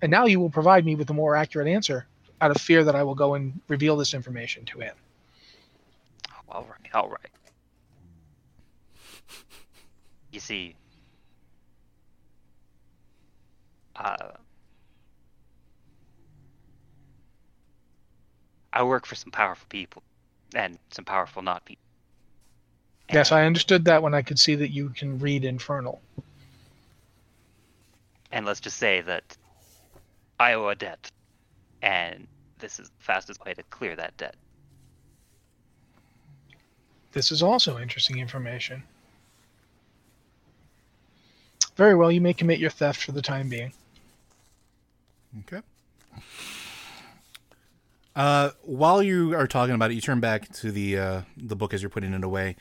And 0.00 0.10
now 0.10 0.24
you 0.24 0.38
will 0.38 0.48
provide 0.48 0.86
me 0.86 0.94
with 0.94 1.10
a 1.10 1.12
more 1.12 1.34
accurate 1.34 1.66
answer 1.66 2.06
out 2.40 2.52
of 2.52 2.60
fear 2.60 2.84
that 2.84 2.94
I 2.94 3.02
will 3.02 3.16
go 3.16 3.34
and 3.34 3.60
reveal 3.68 3.96
this 3.96 4.14
information 4.14 4.64
to 4.66 4.78
him. 4.78 4.94
All 6.48 6.66
right, 6.70 6.94
all 6.94 7.08
right. 7.08 7.30
You 10.30 10.40
see, 10.40 10.76
uh, 13.96 14.30
I 18.72 18.82
work 18.84 19.04
for 19.04 19.16
some 19.16 19.32
powerful 19.32 19.66
people 19.68 20.02
and 20.54 20.78
some 20.90 21.04
powerful 21.04 21.42
not 21.42 21.64
people. 21.64 21.83
Yes, 23.12 23.32
I 23.32 23.44
understood 23.44 23.84
that 23.84 24.02
when 24.02 24.14
I 24.14 24.22
could 24.22 24.38
see 24.38 24.54
that 24.56 24.70
you 24.70 24.88
can 24.90 25.18
read 25.18 25.44
Infernal. 25.44 26.00
And 28.32 28.46
let's 28.46 28.60
just 28.60 28.78
say 28.78 29.00
that 29.02 29.36
I 30.40 30.54
owe 30.54 30.68
a 30.68 30.74
debt, 30.74 31.10
and 31.82 32.26
this 32.58 32.80
is 32.80 32.88
the 32.88 33.04
fastest 33.04 33.44
way 33.44 33.54
to 33.54 33.62
clear 33.64 33.94
that 33.94 34.16
debt. 34.16 34.34
This 37.12 37.30
is 37.30 37.42
also 37.42 37.78
interesting 37.78 38.18
information. 38.18 38.82
Very 41.76 41.94
well, 41.94 42.10
you 42.10 42.20
may 42.20 42.32
commit 42.34 42.58
your 42.58 42.70
theft 42.70 43.04
for 43.04 43.12
the 43.12 43.22
time 43.22 43.48
being. 43.48 43.72
Okay. 45.40 45.60
Uh, 48.16 48.50
while 48.62 49.02
you 49.02 49.34
are 49.34 49.46
talking 49.46 49.74
about 49.74 49.90
it, 49.90 49.94
you 49.94 50.00
turn 50.00 50.20
back 50.20 50.52
to 50.52 50.70
the 50.70 50.98
uh, 50.98 51.20
the 51.36 51.56
book 51.56 51.74
as 51.74 51.82
you're 51.82 51.90
putting 51.90 52.12
it 52.12 52.22
away. 52.22 52.56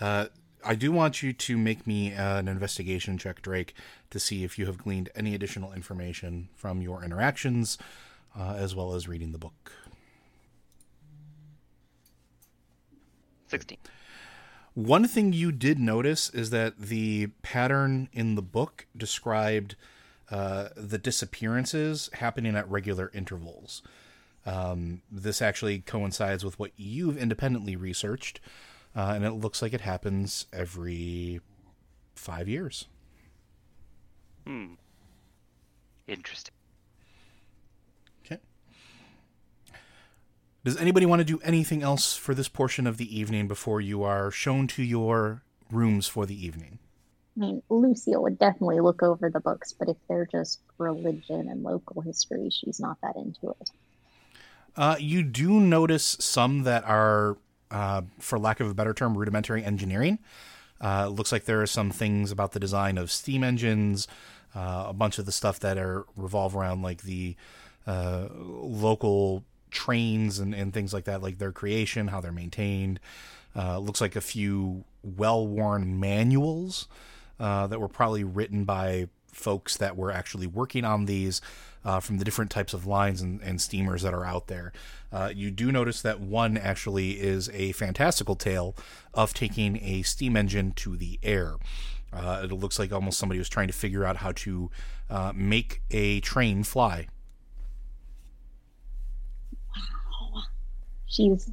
Uh, 0.00 0.26
I 0.64 0.74
do 0.74 0.92
want 0.92 1.22
you 1.22 1.32
to 1.32 1.56
make 1.56 1.86
me 1.86 2.14
uh, 2.14 2.38
an 2.38 2.48
investigation 2.48 3.16
check, 3.16 3.42
Drake, 3.42 3.74
to 4.10 4.18
see 4.18 4.44
if 4.44 4.58
you 4.58 4.66
have 4.66 4.78
gleaned 4.78 5.08
any 5.14 5.34
additional 5.34 5.72
information 5.72 6.48
from 6.54 6.82
your 6.82 7.04
interactions, 7.04 7.78
uh, 8.38 8.54
as 8.56 8.74
well 8.74 8.94
as 8.94 9.08
reading 9.08 9.32
the 9.32 9.38
book. 9.38 9.72
16. 13.48 13.78
One 14.74 15.08
thing 15.08 15.32
you 15.32 15.50
did 15.50 15.78
notice 15.78 16.30
is 16.30 16.50
that 16.50 16.78
the 16.78 17.28
pattern 17.42 18.08
in 18.12 18.34
the 18.34 18.42
book 18.42 18.86
described 18.96 19.74
uh, 20.30 20.68
the 20.76 20.98
disappearances 20.98 22.10
happening 22.14 22.54
at 22.54 22.70
regular 22.70 23.10
intervals. 23.14 23.82
Um, 24.44 25.02
this 25.10 25.42
actually 25.42 25.80
coincides 25.80 26.44
with 26.44 26.58
what 26.58 26.72
you've 26.76 27.18
independently 27.18 27.76
researched, 27.76 28.40
uh, 28.96 29.12
and 29.14 29.24
it 29.24 29.32
looks 29.32 29.62
like 29.62 29.72
it 29.72 29.80
happens 29.80 30.46
every 30.52 31.40
five 32.14 32.48
years. 32.48 32.86
Hmm. 34.46 34.74
Interesting. 36.06 36.54
Okay. 38.24 38.40
Does 40.64 40.76
anybody 40.78 41.06
want 41.06 41.20
to 41.20 41.24
do 41.24 41.38
anything 41.44 41.82
else 41.82 42.16
for 42.16 42.34
this 42.34 42.48
portion 42.48 42.86
of 42.86 42.96
the 42.96 43.18
evening 43.18 43.46
before 43.46 43.80
you 43.80 44.02
are 44.02 44.30
shown 44.30 44.66
to 44.68 44.82
your 44.82 45.42
rooms 45.70 46.08
for 46.08 46.24
the 46.26 46.46
evening? 46.46 46.78
I 47.36 47.40
mean, 47.40 47.62
Lucille 47.68 48.22
would 48.22 48.38
definitely 48.38 48.80
look 48.80 49.02
over 49.02 49.30
the 49.30 49.38
books, 49.38 49.72
but 49.72 49.88
if 49.88 49.96
they're 50.08 50.26
just 50.26 50.60
religion 50.78 51.48
and 51.48 51.62
local 51.62 52.02
history, 52.02 52.50
she's 52.50 52.80
not 52.80 52.96
that 53.02 53.14
into 53.14 53.54
it. 53.60 53.70
Uh, 54.74 54.96
you 54.98 55.22
do 55.22 55.60
notice 55.60 56.16
some 56.20 56.62
that 56.64 56.84
are, 56.84 57.36
uh, 57.70 58.02
for 58.18 58.38
lack 58.38 58.60
of 58.60 58.70
a 58.70 58.74
better 58.74 58.94
term, 58.94 59.16
rudimentary 59.16 59.64
engineering. 59.64 60.18
Uh, 60.80 61.08
looks 61.08 61.32
like 61.32 61.44
there 61.44 61.60
are 61.60 61.66
some 61.66 61.90
things 61.90 62.30
about 62.30 62.52
the 62.52 62.60
design 62.60 62.98
of 62.98 63.10
steam 63.10 63.42
engines, 63.42 64.06
uh, 64.54 64.86
a 64.88 64.92
bunch 64.92 65.18
of 65.18 65.26
the 65.26 65.32
stuff 65.32 65.58
that 65.60 65.76
are 65.76 66.06
revolve 66.16 66.54
around 66.54 66.82
like 66.82 67.02
the 67.02 67.34
uh, 67.86 68.28
local 68.32 69.44
trains 69.70 70.38
and, 70.38 70.54
and 70.54 70.72
things 70.72 70.94
like 70.94 71.04
that, 71.04 71.22
like 71.22 71.38
their 71.38 71.52
creation, 71.52 72.08
how 72.08 72.20
they're 72.20 72.32
maintained. 72.32 73.00
Uh, 73.56 73.78
looks 73.78 74.00
like 74.00 74.14
a 74.14 74.20
few 74.20 74.84
well-worn 75.02 75.98
manuals 75.98 76.86
that 77.38 77.80
were 77.80 77.88
probably 77.88 78.22
written 78.24 78.64
by 78.64 79.08
folks 79.32 79.76
that 79.76 79.96
were 79.96 80.10
actually 80.10 80.46
working 80.46 80.84
on 80.84 81.06
these 81.06 81.40
uh, 81.84 82.00
from 82.00 82.18
the 82.18 82.24
different 82.24 82.50
types 82.50 82.74
of 82.74 82.86
lines 82.86 83.20
and, 83.22 83.40
and 83.42 83.60
steamers 83.60 84.02
that 84.02 84.14
are 84.14 84.24
out 84.24 84.46
there. 84.48 84.72
Uh, 85.12 85.30
you 85.34 85.50
do 85.50 85.72
notice 85.72 86.02
that 86.02 86.20
one 86.20 86.56
actually 86.56 87.20
is 87.20 87.48
a 87.54 87.72
fantastical 87.72 88.36
tale 88.36 88.76
of 89.14 89.32
taking 89.32 89.82
a 89.82 90.02
steam 90.02 90.36
engine 90.36 90.72
to 90.72 90.96
the 90.96 91.18
air. 91.22 91.54
Uh, 92.12 92.42
it 92.44 92.52
looks 92.52 92.78
like 92.78 92.92
almost 92.92 93.18
somebody 93.18 93.38
was 93.38 93.48
trying 93.48 93.66
to 93.68 93.72
figure 93.72 94.04
out 94.04 94.16
how 94.18 94.32
to 94.32 94.70
uh, 95.10 95.32
make 95.34 95.82
a 95.90 96.20
train 96.20 96.62
fly. 96.62 97.06
Wow. 99.76 100.42
She's 101.06 101.50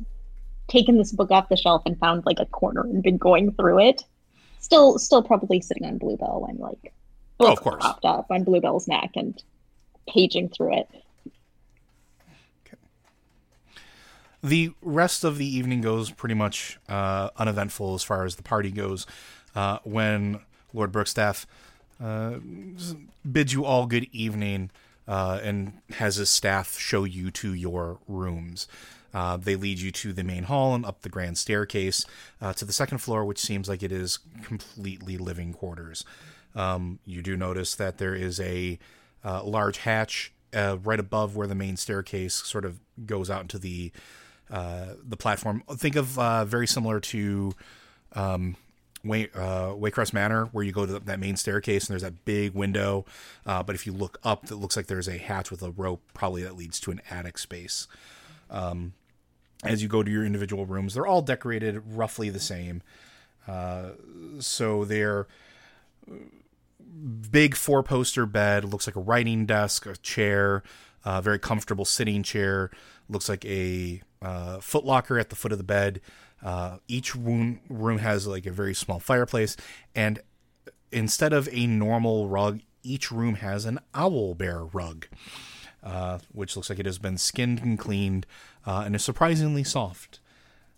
taken 0.68 0.98
this 0.98 1.12
book 1.12 1.32
off 1.32 1.50
the 1.50 1.58
shelf 1.58 1.84
and 1.86 1.98
found 2.00 2.26
like 2.26 2.40
a 2.40 2.46
corner 2.46 2.82
and 2.82 3.04
been 3.04 3.18
going 3.18 3.52
through 3.54 3.80
it. 3.88 4.04
Still, 4.60 4.98
still 4.98 5.22
probably 5.22 5.62
sitting 5.62 5.86
on 5.86 5.98
Bluebell 5.98 6.42
when 6.48 6.58
like 6.58 6.92
Oh, 7.40 7.52
of 7.52 7.62
course. 7.62 7.84
popped 7.84 8.06
up 8.06 8.28
on 8.32 8.44
Bluebell's 8.44 8.88
neck 8.88 9.12
and 9.16 9.42
paging 10.08 10.50
through 10.50 10.80
it. 10.80 10.88
the 14.46 14.72
rest 14.84 15.24
of 15.24 15.40
the 15.40 15.46
evening 15.46 15.82
goes 15.82 16.12
pretty 16.12 16.36
much 16.36 16.78
uh, 16.88 17.30
uneventful 17.38 17.96
as 17.96 18.04
far 18.04 18.26
as 18.26 18.36
the 18.36 18.44
party 18.44 18.70
goes. 18.70 19.08
Uh, 19.56 19.80
when 19.84 20.40
Lord 20.72 20.92
Brookstaff 20.92 21.48
uh, 22.04 22.36
bids 23.30 23.54
you 23.54 23.66
all 23.66 23.88
good 23.88 24.08
evening 24.12 24.70
uh, 25.08 25.40
and 25.42 25.74
has 25.94 26.18
his 26.18 26.30
staff 26.30 26.78
show 26.78 27.06
you 27.06 27.32
to 27.32 27.54
your 27.54 27.98
rooms. 28.08 28.68
Uh, 29.16 29.38
they 29.38 29.56
lead 29.56 29.80
you 29.80 29.92
to 29.92 30.14
the 30.14 30.24
main 30.24 30.44
hall 30.44 30.76
and 30.76 30.86
up 30.86 31.02
the 31.02 31.10
grand 31.10 31.40
staircase 31.40 32.06
uh, 32.40 32.54
to 32.54 32.66
the 32.66 32.74
second 32.74 33.00
floor, 33.00 33.26
which 33.26 33.40
seems 33.40 33.68
like 33.68 33.82
it 33.82 33.92
is 33.92 34.20
completely 34.44 35.18
living 35.18 35.54
quarters. 35.54 36.06
Um, 36.54 37.00
you 37.06 37.24
do 37.24 37.36
notice 37.36 37.74
that 37.76 37.98
there 37.98 38.14
is 38.14 38.40
a 38.40 38.78
uh, 39.26 39.44
large 39.44 39.80
hatch 39.80 40.32
uh, 40.54 40.78
right 40.84 41.00
above 41.00 41.36
where 41.36 41.48
the 41.48 41.56
main 41.56 41.76
staircase 41.76 42.36
sort 42.36 42.64
of 42.64 42.80
goes 43.06 43.30
out 43.30 43.42
into 43.42 43.58
the 43.58 43.92
uh, 44.50 44.94
the 45.04 45.18
platform. 45.18 45.64
Think 45.72 45.96
of 45.96 46.20
uh, 46.20 46.46
very 46.46 46.68
similar 46.68 47.00
to 47.00 47.54
um, 48.14 48.56
Wayne, 49.04 49.28
uh, 49.34 49.76
Manor, 50.14 50.46
where 50.46 50.64
you 50.64 50.72
go 50.72 50.86
to 50.86 51.00
that 51.00 51.20
main 51.20 51.36
staircase 51.36 51.88
and 51.88 51.94
there's 51.94 52.04
that 52.04 52.24
big 52.26 52.54
window. 52.54 53.06
Uh, 53.46 53.64
but 53.64 53.76
if 53.76 53.88
you 53.88 53.92
look 53.92 54.20
up, 54.24 54.46
it 54.46 54.56
looks 54.56 54.78
like 54.78 54.86
there's 54.86 55.08
a 55.08 55.18
hatch 55.18 55.50
with 55.50 55.64
a 55.64 55.72
rope, 55.72 56.02
probably 56.14 56.44
that 56.44 56.56
leads 56.56 56.80
to 56.82 56.92
an 56.92 57.02
attic 57.10 57.40
space. 57.40 57.88
Um, 58.52 58.94
as 59.64 59.82
you 59.82 59.90
go 59.90 60.04
to 60.04 60.12
your 60.12 60.24
individual 60.24 60.68
rooms, 60.68 60.94
they're 60.94 61.08
all 61.08 61.24
decorated 61.24 61.82
roughly 61.88 62.30
the 62.30 62.40
same. 62.40 62.84
So 64.40 64.86
they're 64.86 65.26
big 67.32 67.56
four 67.56 67.84
poster 67.84 68.26
bed, 68.26 68.66
looks 68.66 68.88
like 68.88 68.96
a 68.96 69.02
writing 69.02 69.46
desk, 69.46 69.86
a 69.86 69.96
chair, 69.98 70.64
a 71.04 71.22
very 71.22 71.40
comfortable 71.40 71.86
sitting 71.86 72.24
chair, 72.24 72.72
looks 73.10 73.30
like 73.30 73.46
a 73.46 74.02
uh, 74.22 74.60
foot 74.60 74.86
locker 74.86 75.20
at 75.20 75.30
the 75.30 75.36
foot 75.36 75.52
of 75.52 75.58
the 75.58 75.64
bed. 75.64 76.02
Uh, 76.44 76.78
each 76.88 77.16
room 77.16 77.60
room 77.70 78.00
has 78.00 78.28
like 78.28 78.46
a 78.46 78.52
very 78.52 78.74
small 78.74 79.00
fireplace, 79.00 79.56
and 79.96 80.20
instead 80.92 81.34
of 81.34 81.50
a 81.52 81.68
normal 81.68 82.28
rug, 82.28 82.62
each 82.84 83.12
room 83.12 83.36
has 83.36 83.66
an 83.66 83.80
owl 83.94 84.36
bear 84.36 84.64
rug, 84.64 85.08
uh, 85.84 86.20
which 86.32 86.56
looks 86.56 86.70
like 86.70 86.80
it 86.80 86.86
has 86.86 87.00
been 87.00 87.18
skinned 87.18 87.62
and 87.62 87.80
cleaned 87.80 88.26
uh, 88.66 88.84
and 88.86 88.96
is 88.96 89.04
surprisingly 89.04 89.64
soft. 89.64 90.20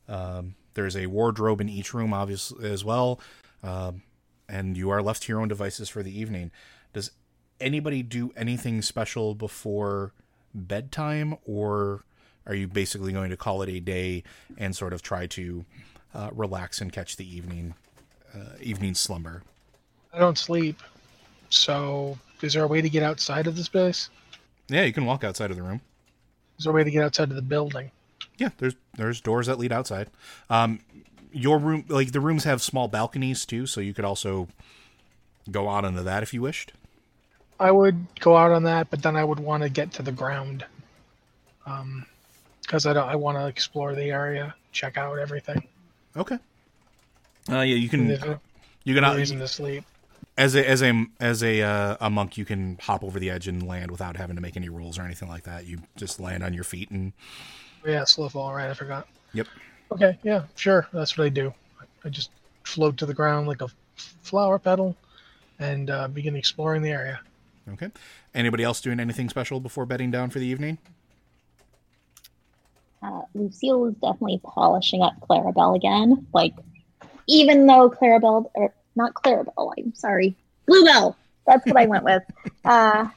Um, 0.08 0.56
there's 0.74 0.96
a 0.96 1.08
wardrobe 1.08 1.60
in 1.60 1.70
each 1.70 1.94
room, 1.94 2.14
obviously 2.14 2.70
as 2.70 2.86
well, 2.86 3.20
um, 3.64 4.04
and 4.50 4.78
you 4.78 4.90
are 4.90 5.02
left 5.02 5.24
to 5.24 5.32
your 5.32 5.42
own 5.42 5.48
devices 5.48 5.90
for 5.90 6.04
the 6.04 6.18
evening. 6.18 6.52
Does 6.94 7.12
anybody 7.60 8.04
do 8.04 8.32
anything 8.36 8.82
special 8.82 9.36
before 9.36 10.14
bedtime, 10.54 11.38
or 11.46 12.04
are 12.46 12.56
you 12.56 12.68
basically 12.68 13.12
going 13.12 13.30
to 13.30 13.38
call 13.38 13.62
it 13.62 13.70
a 13.70 13.80
day 13.80 14.24
and 14.58 14.76
sort 14.76 14.94
of 14.94 15.02
try 15.02 15.28
to 15.28 15.66
uh, 16.14 16.30
relax 16.34 16.82
and 16.82 16.92
catch 16.92 17.16
the 17.18 17.36
evening 17.36 17.76
uh, 18.34 18.58
evening 18.62 18.94
slumber? 18.94 19.44
I 20.14 20.20
don't 20.20 20.38
sleep. 20.38 20.82
So, 21.50 22.18
is 22.42 22.54
there 22.54 22.64
a 22.64 22.68
way 22.68 22.82
to 22.82 22.90
get 22.90 23.04
outside 23.04 23.48
of 23.48 23.56
the 23.56 23.64
place? 23.64 24.10
Yeah, 24.70 24.84
you 24.84 24.94
can 24.94 25.06
walk 25.06 25.24
outside 25.24 25.50
of 25.52 25.58
the 25.58 25.64
room. 25.64 25.82
Is 26.58 26.66
there 26.66 26.74
a 26.74 26.76
way 26.76 26.84
to 26.84 26.92
get 26.92 27.04
outside 27.04 27.30
of 27.30 27.36
the 27.36 27.42
building? 27.42 27.92
Yeah, 28.38 28.50
there's 28.58 28.76
there's 28.96 29.22
doors 29.22 29.48
that 29.48 29.60
lead 29.60 29.72
outside. 29.72 30.10
Um, 30.50 30.80
your 31.38 31.60
room, 31.60 31.86
like 31.88 32.12
the 32.12 32.20
rooms, 32.20 32.44
have 32.44 32.62
small 32.62 32.88
balconies 32.88 33.46
too, 33.46 33.66
so 33.66 33.82
you 33.82 33.94
could 33.94 34.06
also 34.06 34.48
go 35.52 35.70
out 35.70 35.86
onto 35.86 36.04
that 36.04 36.24
if 36.24 36.34
you 36.34 36.42
wished. 36.42 36.74
I 37.60 37.72
would 37.72 38.08
go 38.20 38.36
out 38.38 38.52
on 38.52 38.64
that, 38.64 38.90
but 38.90 39.02
then 39.02 39.16
I 39.16 39.24
would 39.24 39.40
want 39.40 39.64
to 39.64 39.70
get 39.70 39.92
to 39.94 40.04
the 40.04 40.12
ground. 40.12 40.66
Um, 41.66 42.06
because 42.62 42.86
I 42.86 42.94
don't, 42.94 43.08
I 43.08 43.16
want 43.16 43.38
to 43.38 43.48
explore 43.48 43.96
the 43.96 44.12
area, 44.12 44.54
check 44.74 44.98
out 44.98 45.18
everything. 45.20 45.64
Okay. 46.16 46.38
Uh, 47.50 47.62
yeah, 47.62 47.76
you 47.76 47.90
can 47.90 48.08
no 48.08 48.40
you 48.84 48.94
can 48.96 49.04
reason 49.16 49.40
to 49.40 49.48
sleep. 49.48 49.86
as 50.38 50.56
a 50.56 50.68
as 50.68 50.82
a 50.84 51.06
as 51.20 51.44
a 51.44 51.62
uh, 51.62 51.98
a 52.02 52.10
monk, 52.10 52.38
you 52.38 52.46
can 52.46 52.78
hop 52.82 53.04
over 53.04 53.20
the 53.20 53.30
edge 53.30 53.48
and 53.48 53.66
land 53.68 53.92
without 53.92 54.18
having 54.18 54.36
to 54.36 54.42
make 54.42 54.58
any 54.58 54.70
rolls 54.70 55.00
or 55.00 55.04
anything 55.04 55.30
like 55.30 55.44
that. 55.44 55.66
You 55.66 55.80
just 55.96 56.20
land 56.20 56.44
on 56.44 56.54
your 56.54 56.64
feet 56.64 56.92
and 56.92 57.14
Yeah, 57.86 58.04
slow 58.04 58.30
fall. 58.30 58.54
Right, 58.54 58.70
I 58.70 58.74
forgot. 58.74 59.08
yep. 59.34 59.48
Okay, 59.92 60.18
yeah, 60.24 60.44
sure. 60.56 60.88
That's 60.92 61.18
what 61.18 61.26
I 61.26 61.30
do. 61.30 61.54
I 62.04 62.10
just 62.10 62.30
float 62.64 62.98
to 62.98 63.06
the 63.06 63.14
ground 63.14 63.48
like 63.48 63.62
a 63.62 63.70
flower 64.22 64.60
petal, 64.60 64.96
and 65.60 65.90
uh, 65.90 66.08
begin 66.08 66.36
exploring 66.36 66.82
the 66.82 66.92
area. 66.92 67.20
Okay. 67.74 67.90
Anybody 68.34 68.64
else 68.64 68.82
doing 68.82 69.00
anything 69.00 69.30
special 69.30 69.60
before 69.60 69.86
bedding 69.86 70.12
down 70.12 70.30
for 70.30 70.40
the 70.40 70.46
evening? 70.46 70.78
Uh, 73.02 73.22
Lucille 73.34 73.86
is 73.86 73.96
definitely 73.96 74.40
polishing 74.44 75.02
up 75.02 75.14
Clarabelle 75.22 75.76
again. 75.76 76.28
Like, 76.34 76.54
even 77.28 77.66
though 77.68 77.90
Clarabelle, 77.90 78.50
or 78.54 78.74
not 78.96 79.14
Clarabelle, 79.14 79.74
I'm 79.78 79.94
sorry, 79.94 80.36
Bluebell. 80.66 81.16
That's 81.46 81.66
what 81.66 81.78
I 81.78 81.86
went 81.86 82.04
with. 82.04 82.24
Uh, 82.66 83.08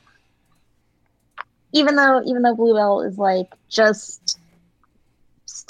even 1.73 1.97
though, 1.97 2.23
even 2.25 2.43
though 2.43 2.55
Bluebell 2.55 3.03
is 3.03 3.19
like 3.19 3.53
just 3.69 4.39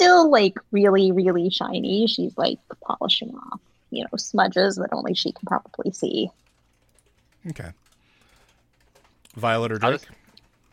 still 0.01 0.31
like 0.31 0.59
really, 0.71 1.13
really 1.13 1.51
shiny, 1.51 2.07
she's 2.07 2.37
like 2.39 2.59
polishing 2.83 3.35
off, 3.35 3.61
you 3.91 4.03
know, 4.03 4.09
smudges 4.17 4.77
that 4.77 4.89
only 4.93 5.15
she 5.15 5.33
can 5.33 5.45
probably 5.47 5.93
see. 5.93 6.31
Okay. 7.49 7.71
Violet 9.37 9.73
or 9.73 9.79
I'll 9.83 9.91
Drake? 9.91 10.09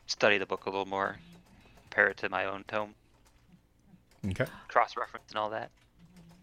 study 0.05 0.37
the 0.37 0.45
book 0.45 0.65
a 0.65 0.69
little 0.69 0.85
more, 0.85 1.17
compare 1.83 2.07
it 2.09 2.17
to 2.17 2.29
my 2.29 2.45
own 2.45 2.63
tome, 2.67 2.93
Okay. 4.25 4.45
cross 4.67 4.95
reference 4.97 5.25
and 5.29 5.37
all 5.37 5.49
that. 5.49 5.69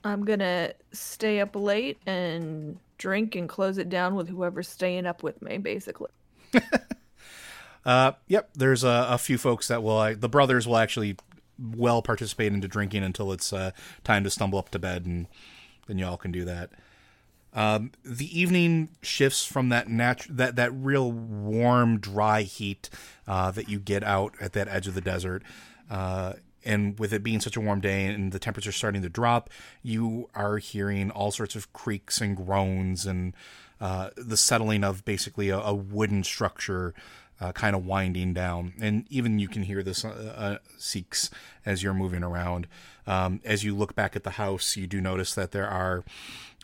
I'm 0.04 0.24
gonna 0.26 0.74
stay 0.92 1.40
up 1.40 1.56
late 1.56 1.98
and 2.06 2.78
drink 2.98 3.34
and 3.34 3.48
close 3.48 3.78
it 3.78 3.88
down 3.88 4.14
with 4.14 4.28
whoever's 4.28 4.68
staying 4.68 5.06
up 5.06 5.22
with 5.22 5.40
me, 5.42 5.58
basically. 5.58 6.10
Uh, 7.86 8.12
yep. 8.28 8.48
There's 8.54 8.82
a, 8.82 9.08
a 9.10 9.18
few 9.18 9.36
folks 9.36 9.68
that 9.68 9.82
will. 9.82 9.98
Uh, 9.98 10.14
the 10.16 10.26
brothers 10.26 10.66
will 10.66 10.78
actually 10.78 11.18
well 11.58 12.02
participate 12.02 12.52
into 12.52 12.68
drinking 12.68 13.02
until 13.02 13.32
it's 13.32 13.52
uh, 13.52 13.70
time 14.02 14.24
to 14.24 14.30
stumble 14.30 14.58
up 14.58 14.70
to 14.70 14.78
bed, 14.78 15.06
and 15.06 15.26
then 15.86 15.98
you 15.98 16.06
all 16.06 16.16
can 16.16 16.32
do 16.32 16.44
that. 16.44 16.70
Um, 17.52 17.92
the 18.04 18.38
evening 18.38 18.88
shifts 19.00 19.46
from 19.46 19.68
that 19.68 19.88
nat- 19.88 20.26
that 20.28 20.56
that 20.56 20.72
real 20.72 21.12
warm, 21.12 21.98
dry 21.98 22.42
heat 22.42 22.90
uh, 23.28 23.52
that 23.52 23.68
you 23.68 23.78
get 23.78 24.02
out 24.02 24.34
at 24.40 24.54
that 24.54 24.68
edge 24.68 24.88
of 24.88 24.94
the 24.94 25.00
desert. 25.00 25.42
Uh, 25.88 26.34
and 26.64 26.98
with 26.98 27.12
it 27.12 27.22
being 27.22 27.40
such 27.40 27.56
a 27.56 27.60
warm 27.60 27.80
day 27.80 28.06
and 28.06 28.32
the 28.32 28.38
temperature 28.38 28.72
starting 28.72 29.02
to 29.02 29.08
drop, 29.08 29.50
you 29.82 30.30
are 30.34 30.56
hearing 30.58 31.10
all 31.10 31.30
sorts 31.30 31.54
of 31.54 31.72
creaks 31.72 32.20
and 32.20 32.36
groans 32.36 33.06
and 33.06 33.34
uh, 33.80 34.10
the 34.16 34.36
settling 34.36 34.82
of 34.82 35.04
basically 35.04 35.50
a, 35.50 35.58
a 35.58 35.74
wooden 35.74 36.24
structure 36.24 36.94
uh, 37.40 37.52
kind 37.52 37.74
of 37.74 37.84
winding 37.84 38.32
down. 38.32 38.74
And 38.80 39.06
even 39.10 39.38
you 39.38 39.48
can 39.48 39.62
hear 39.62 39.82
this 39.82 40.04
uh, 40.04 40.34
uh, 40.36 40.58
seeks 40.78 41.30
as 41.66 41.82
you're 41.82 41.94
moving 41.94 42.22
around. 42.22 42.66
Um, 43.06 43.40
as 43.44 43.64
you 43.64 43.74
look 43.74 43.94
back 43.94 44.16
at 44.16 44.22
the 44.22 44.30
house, 44.30 44.76
you 44.76 44.86
do 44.86 45.00
notice 45.00 45.34
that 45.34 45.52
there 45.52 45.68
are 45.68 46.04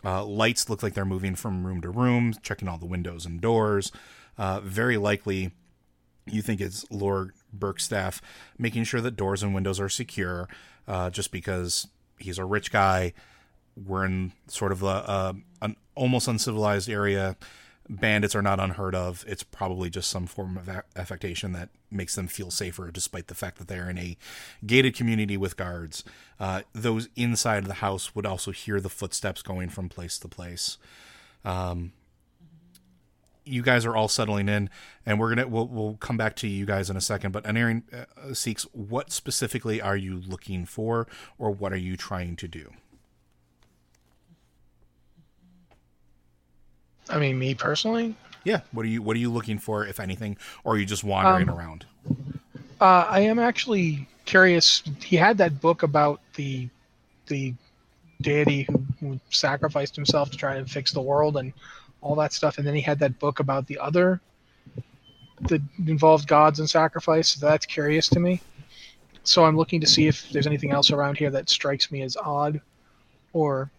uh, 0.03 0.25
lights 0.25 0.69
look 0.69 0.81
like 0.81 0.93
they're 0.93 1.05
moving 1.05 1.35
from 1.35 1.65
room 1.65 1.81
to 1.81 1.89
room, 1.89 2.33
checking 2.41 2.67
all 2.67 2.77
the 2.77 2.85
windows 2.85 3.25
and 3.25 3.39
doors. 3.41 3.91
Uh, 4.37 4.59
very 4.61 4.97
likely, 4.97 5.51
you 6.25 6.41
think 6.41 6.61
it's 6.61 6.85
Lord 6.89 7.31
Burkstaff 7.55 8.21
making 8.57 8.85
sure 8.85 9.01
that 9.01 9.15
doors 9.15 9.43
and 9.43 9.53
windows 9.53 9.79
are 9.79 9.89
secure, 9.89 10.47
uh, 10.87 11.09
just 11.09 11.31
because 11.31 11.87
he's 12.17 12.37
a 12.37 12.45
rich 12.45 12.71
guy. 12.71 13.13
We're 13.75 14.05
in 14.05 14.33
sort 14.47 14.71
of 14.71 14.83
a, 14.83 14.85
a 14.85 15.35
an 15.61 15.75
almost 15.95 16.27
uncivilized 16.27 16.89
area. 16.89 17.35
Bandits 17.91 18.35
are 18.35 18.41
not 18.41 18.61
unheard 18.61 18.95
of. 18.95 19.25
It's 19.27 19.43
probably 19.43 19.89
just 19.89 20.09
some 20.09 20.25
form 20.25 20.57
of 20.57 20.69
affectation 20.95 21.51
that 21.51 21.69
makes 21.91 22.15
them 22.15 22.27
feel 22.27 22.49
safer, 22.49 22.89
despite 22.89 23.27
the 23.27 23.35
fact 23.35 23.57
that 23.57 23.67
they're 23.67 23.89
in 23.89 23.97
a 23.97 24.15
gated 24.65 24.95
community 24.95 25.35
with 25.35 25.57
guards. 25.57 26.05
Uh, 26.39 26.61
those 26.71 27.09
inside 27.17 27.65
the 27.65 27.75
house 27.75 28.15
would 28.15 28.25
also 28.25 28.51
hear 28.51 28.79
the 28.79 28.89
footsteps 28.89 29.41
going 29.41 29.67
from 29.67 29.89
place 29.89 30.17
to 30.19 30.29
place. 30.29 30.77
Um, 31.43 31.91
you 33.43 33.61
guys 33.61 33.85
are 33.85 33.95
all 33.95 34.07
settling 34.07 34.47
in, 34.47 34.69
and 35.05 35.19
we're 35.19 35.29
gonna 35.29 35.47
we'll, 35.47 35.67
we'll 35.67 35.97
come 35.97 36.15
back 36.15 36.37
to 36.37 36.47
you 36.47 36.65
guys 36.65 36.89
in 36.89 36.95
a 36.95 37.01
second. 37.01 37.31
But 37.33 37.43
Anarin 37.43 37.83
uh, 37.93 38.33
seeks 38.33 38.63
what 38.71 39.11
specifically 39.11 39.81
are 39.81 39.97
you 39.97 40.21
looking 40.25 40.65
for, 40.65 41.07
or 41.37 41.51
what 41.51 41.73
are 41.73 41.77
you 41.77 41.97
trying 41.97 42.37
to 42.37 42.47
do? 42.47 42.71
I 47.09 47.19
mean, 47.19 47.37
me 47.37 47.53
personally, 47.55 48.15
Yeah, 48.43 48.61
what 48.71 48.85
are 48.85 48.89
you 48.89 49.01
what 49.01 49.15
are 49.15 49.19
you 49.19 49.31
looking 49.31 49.59
for, 49.59 49.85
if 49.85 49.99
anything, 49.99 50.37
or 50.63 50.73
are 50.73 50.77
you 50.77 50.85
just 50.85 51.03
wandering 51.03 51.49
Um, 51.49 51.49
around? 51.49 51.85
uh, 52.79 53.05
I 53.09 53.21
am 53.21 53.39
actually 53.39 54.07
curious. 54.25 54.83
He 55.03 55.15
had 55.15 55.37
that 55.37 55.61
book 55.61 55.83
about 55.83 56.21
the 56.35 56.69
the 57.27 57.53
deity 58.21 58.63
who, 58.63 58.85
who 58.99 59.19
sacrificed 59.31 59.95
himself 59.95 60.31
to 60.31 60.37
try 60.37 60.59
to 60.59 60.65
fix 60.65 60.91
the 60.91 61.01
world 61.01 61.37
and 61.37 61.53
all 62.01 62.15
that 62.15 62.33
stuff, 62.33 62.57
and 62.57 62.67
then 62.67 62.75
he 62.75 62.81
had 62.81 62.99
that 62.99 63.19
book 63.19 63.39
about 63.39 63.67
the 63.67 63.79
other 63.79 64.21
that 65.47 65.61
involved 65.87 66.27
gods 66.27 66.59
and 66.59 66.69
sacrifice. 66.69 67.29
So 67.29 67.45
that's 67.45 67.65
curious 67.65 68.07
to 68.09 68.19
me. 68.19 68.41
So 69.23 69.45
I'm 69.45 69.57
looking 69.57 69.81
to 69.81 69.87
see 69.87 70.07
if 70.07 70.29
there's 70.31 70.47
anything 70.47 70.71
else 70.71 70.91
around 70.91 71.17
here 71.17 71.31
that 71.31 71.49
strikes 71.49 71.91
me 71.91 72.01
as 72.03 72.17
odd 72.17 72.61
or 73.33 73.71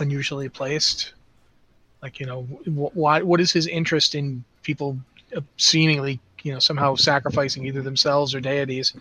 unusually 0.00 0.48
placed. 0.48 1.14
Like 2.02 2.20
you 2.20 2.26
know, 2.26 2.42
wh- 2.42 2.96
why? 2.96 3.22
What 3.22 3.40
is 3.40 3.52
his 3.52 3.66
interest 3.66 4.14
in 4.14 4.44
people 4.62 4.98
uh, 5.36 5.40
seemingly 5.56 6.20
you 6.42 6.52
know 6.52 6.58
somehow 6.58 6.94
sacrificing 6.94 7.66
either 7.66 7.82
themselves 7.82 8.34
or 8.34 8.40
deities, 8.40 8.94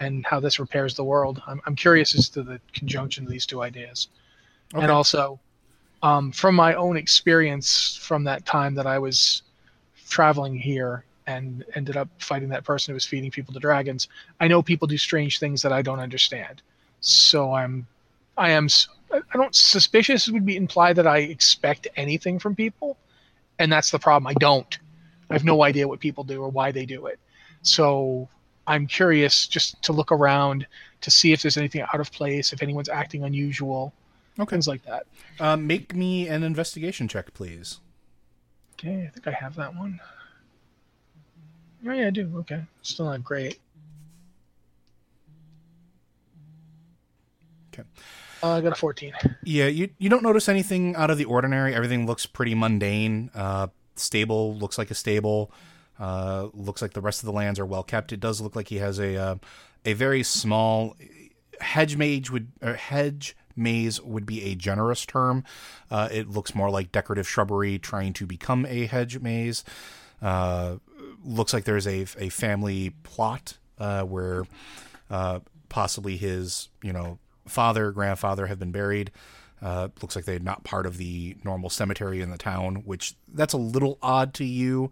and 0.00 0.24
how 0.26 0.40
this 0.40 0.58
repairs 0.58 0.94
the 0.94 1.04
world? 1.04 1.42
I'm 1.46 1.60
I'm 1.66 1.76
curious 1.76 2.14
as 2.14 2.28
to 2.30 2.42
the 2.42 2.60
conjunction 2.72 3.24
of 3.24 3.30
these 3.30 3.46
two 3.46 3.62
ideas, 3.62 4.08
Okay. 4.74 4.82
and 4.82 4.90
also 4.90 5.40
um, 6.02 6.32
from 6.32 6.54
my 6.54 6.74
own 6.74 6.96
experience 6.96 7.96
from 8.00 8.24
that 8.24 8.44
time 8.44 8.74
that 8.74 8.86
I 8.86 8.98
was 8.98 9.42
traveling 10.08 10.58
here 10.58 11.04
and 11.26 11.64
ended 11.74 11.96
up 11.96 12.08
fighting 12.18 12.48
that 12.48 12.64
person 12.64 12.92
who 12.92 12.94
was 12.94 13.06
feeding 13.06 13.30
people 13.30 13.54
to 13.54 13.60
dragons. 13.60 14.08
I 14.40 14.48
know 14.48 14.60
people 14.60 14.88
do 14.88 14.98
strange 14.98 15.38
things 15.38 15.62
that 15.62 15.72
I 15.72 15.80
don't 15.80 16.00
understand, 16.00 16.60
so 17.00 17.54
I'm 17.54 17.86
I 18.36 18.50
am 18.50 18.68
I 19.12 19.36
don't 19.36 19.54
suspicious 19.54 20.28
would 20.28 20.46
be 20.46 20.56
imply 20.56 20.92
that 20.92 21.06
I 21.06 21.18
expect 21.18 21.86
anything 21.96 22.38
from 22.38 22.54
people, 22.56 22.96
and 23.58 23.70
that's 23.70 23.90
the 23.90 23.98
problem. 23.98 24.26
I 24.26 24.34
don't. 24.34 24.78
I 25.30 25.34
have 25.34 25.44
no 25.44 25.62
idea 25.62 25.88
what 25.88 26.00
people 26.00 26.24
do 26.24 26.42
or 26.42 26.48
why 26.48 26.72
they 26.72 26.84
do 26.86 27.06
it. 27.06 27.18
So 27.62 28.28
I'm 28.66 28.86
curious 28.86 29.46
just 29.46 29.80
to 29.82 29.92
look 29.92 30.12
around 30.12 30.66
to 31.00 31.10
see 31.10 31.32
if 31.32 31.42
there's 31.42 31.56
anything 31.56 31.82
out 31.82 32.00
of 32.00 32.12
place, 32.12 32.52
if 32.52 32.62
anyone's 32.62 32.88
acting 32.88 33.24
unusual, 33.24 33.92
Okay. 34.38 34.50
things 34.56 34.68
like 34.68 34.84
that. 34.84 35.06
Um, 35.40 35.66
make 35.66 35.94
me 35.94 36.28
an 36.28 36.42
investigation 36.42 37.08
check, 37.08 37.34
please. 37.34 37.80
Okay, 38.74 39.06
I 39.06 39.10
think 39.10 39.26
I 39.26 39.32
have 39.32 39.54
that 39.56 39.74
one. 39.74 40.00
Oh 41.86 41.92
yeah, 41.92 42.06
I 42.06 42.10
do. 42.10 42.30
Okay, 42.38 42.62
still 42.82 43.06
not 43.06 43.24
great. 43.24 43.58
Okay. 47.72 47.88
Uh, 48.42 48.54
I 48.56 48.60
got 48.60 48.72
a 48.72 48.76
14. 48.76 49.12
Yeah, 49.44 49.66
you 49.66 49.90
you 49.98 50.08
don't 50.08 50.22
notice 50.22 50.48
anything 50.48 50.96
out 50.96 51.10
of 51.10 51.18
the 51.18 51.24
ordinary. 51.24 51.74
Everything 51.74 52.06
looks 52.06 52.26
pretty 52.26 52.54
mundane. 52.54 53.30
Uh, 53.34 53.68
stable 53.94 54.56
looks 54.56 54.78
like 54.78 54.90
a 54.90 54.94
stable. 54.94 55.52
Uh, 55.98 56.48
looks 56.54 56.82
like 56.82 56.94
the 56.94 57.00
rest 57.00 57.20
of 57.22 57.26
the 57.26 57.32
lands 57.32 57.60
are 57.60 57.66
well 57.66 57.82
kept. 57.82 58.12
It 58.12 58.20
does 58.20 58.40
look 58.40 58.56
like 58.56 58.68
he 58.68 58.76
has 58.76 58.98
a 58.98 59.16
uh, 59.16 59.34
a 59.84 59.92
very 59.92 60.22
small 60.22 60.96
hedge 61.60 61.96
mage 61.96 62.30
would 62.30 62.48
or 62.60 62.74
hedge 62.74 63.36
maze 63.54 64.00
would 64.00 64.26
be 64.26 64.42
a 64.44 64.54
generous 64.54 65.06
term. 65.06 65.44
Uh, 65.90 66.08
it 66.10 66.28
looks 66.28 66.54
more 66.54 66.70
like 66.70 66.90
decorative 66.90 67.28
shrubbery 67.28 67.78
trying 67.78 68.12
to 68.14 68.26
become 68.26 68.66
a 68.66 68.86
hedge 68.86 69.20
maze. 69.20 69.62
Uh, 70.20 70.76
looks 71.24 71.52
like 71.52 71.64
there's 71.64 71.86
a 71.86 72.06
a 72.18 72.28
family 72.30 72.90
plot 73.02 73.58
uh, 73.78 74.02
where 74.02 74.44
uh, 75.10 75.40
possibly 75.68 76.16
his 76.16 76.68
you 76.82 76.92
know 76.92 77.18
father 77.46 77.90
grandfather 77.92 78.46
have 78.46 78.58
been 78.58 78.72
buried. 78.72 79.10
Uh, 79.60 79.88
looks 80.00 80.16
like 80.16 80.24
they're 80.24 80.40
not 80.40 80.64
part 80.64 80.86
of 80.86 80.96
the 80.96 81.36
normal 81.44 81.70
cemetery 81.70 82.20
in 82.20 82.30
the 82.30 82.38
town, 82.38 82.76
which 82.84 83.14
that's 83.32 83.54
a 83.54 83.58
little 83.58 83.96
odd 84.02 84.34
to 84.34 84.44
you, 84.44 84.90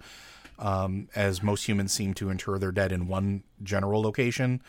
um, 0.60 1.09
as 1.16 1.43
most 1.43 1.66
humans 1.66 1.93
seem 1.93 2.14
to 2.14 2.31
inter 2.31 2.56
their 2.59 2.70
dead 2.70 2.93
in 2.93 3.09
one 3.09 3.43
general 3.62 4.01
location. 4.01 4.62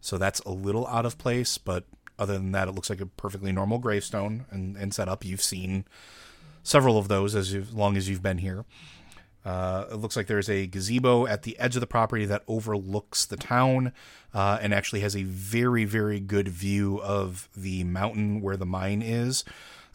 So 0.00 0.16
that's 0.16 0.38
a 0.40 0.50
little 0.50 0.86
out 0.86 1.04
of 1.04 1.18
place, 1.18 1.58
but 1.58 1.84
other 2.18 2.34
than 2.34 2.52
that, 2.52 2.68
it 2.68 2.72
looks 2.72 2.90
like 2.90 3.00
a 3.00 3.06
perfectly 3.06 3.50
normal 3.50 3.78
gravestone 3.78 4.46
and, 4.50 4.76
and 4.76 4.94
setup. 4.94 5.24
You've 5.24 5.42
seen 5.42 5.84
several 6.62 6.98
of 6.98 7.08
those 7.08 7.34
as 7.34 7.72
long 7.72 7.96
as 7.96 8.08
you've 8.08 8.22
been 8.22 8.38
here. 8.38 8.64
Uh, 9.48 9.86
it 9.90 9.94
looks 9.94 10.14
like 10.14 10.26
there's 10.26 10.50
a 10.50 10.66
gazebo 10.66 11.26
at 11.26 11.42
the 11.42 11.58
edge 11.58 11.74
of 11.74 11.80
the 11.80 11.86
property 11.86 12.26
that 12.26 12.42
overlooks 12.46 13.24
the 13.24 13.36
town 13.36 13.94
uh, 14.34 14.58
and 14.60 14.74
actually 14.74 15.00
has 15.00 15.16
a 15.16 15.22
very, 15.22 15.86
very 15.86 16.20
good 16.20 16.48
view 16.48 17.00
of 17.00 17.48
the 17.56 17.82
mountain 17.84 18.42
where 18.42 18.58
the 18.58 18.66
mine 18.66 19.00
is. 19.00 19.44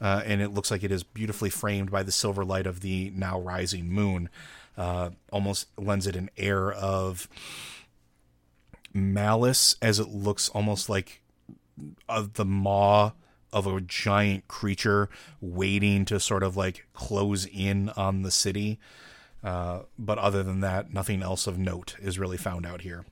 Uh, 0.01 0.23
and 0.25 0.41
it 0.41 0.49
looks 0.49 0.71
like 0.71 0.84
it 0.84 0.91
is 0.91 1.03
beautifully 1.03 1.51
framed 1.51 1.91
by 1.91 2.01
the 2.01 2.11
silver 2.11 2.43
light 2.43 2.65
of 2.65 2.80
the 2.80 3.11
now 3.15 3.39
rising 3.39 3.88
moon. 3.88 4.27
Uh, 4.75 5.11
almost 5.31 5.67
lends 5.77 6.07
it 6.07 6.15
an 6.15 6.31
air 6.35 6.71
of 6.71 7.30
malice 8.91 9.75
as 9.84 9.99
it 9.99 10.07
looks 10.07 10.49
almost 10.49 10.89
like 10.89 11.21
of 12.09 12.34
the 12.34 12.45
maw 12.45 13.11
of 13.51 13.67
a 13.67 13.81
giant 13.81 14.47
creature 14.47 15.09
waiting 15.41 16.05
to 16.05 16.19
sort 16.19 16.41
of 16.41 16.57
like 16.57 16.88
close 16.93 17.45
in 17.45 17.89
on 17.89 18.23
the 18.23 18.31
city. 18.31 18.80
Uh, 19.44 19.82
but 19.99 20.18
other 20.18 20.41
than 20.41 20.61
that, 20.61 20.94
nothing 20.94 21.22
else 21.22 21.48
of 21.48 21.57
note 21.57 21.95
is 22.02 22.18
really 22.18 22.38
found 22.38 22.65
out 22.65 22.82
here. 22.82 23.06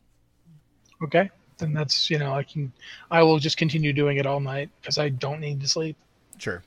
Okay, 1.03 1.30
then 1.58 1.74
that's 1.74 2.10
you 2.10 2.20
know 2.20 2.34
I 2.34 2.44
can 2.44 2.72
I 3.10 3.24
will 3.24 3.40
just 3.40 3.58
continue 3.58 3.91
doing 3.91 4.18
it 4.18 4.26
all 4.26 4.40
night 4.40 4.70
because 4.82 4.98
I 4.98 5.10
don't 5.10 5.41
need 5.41 5.60
to 5.62 5.68
sleep. 5.68 5.98
Sure. 6.38 6.64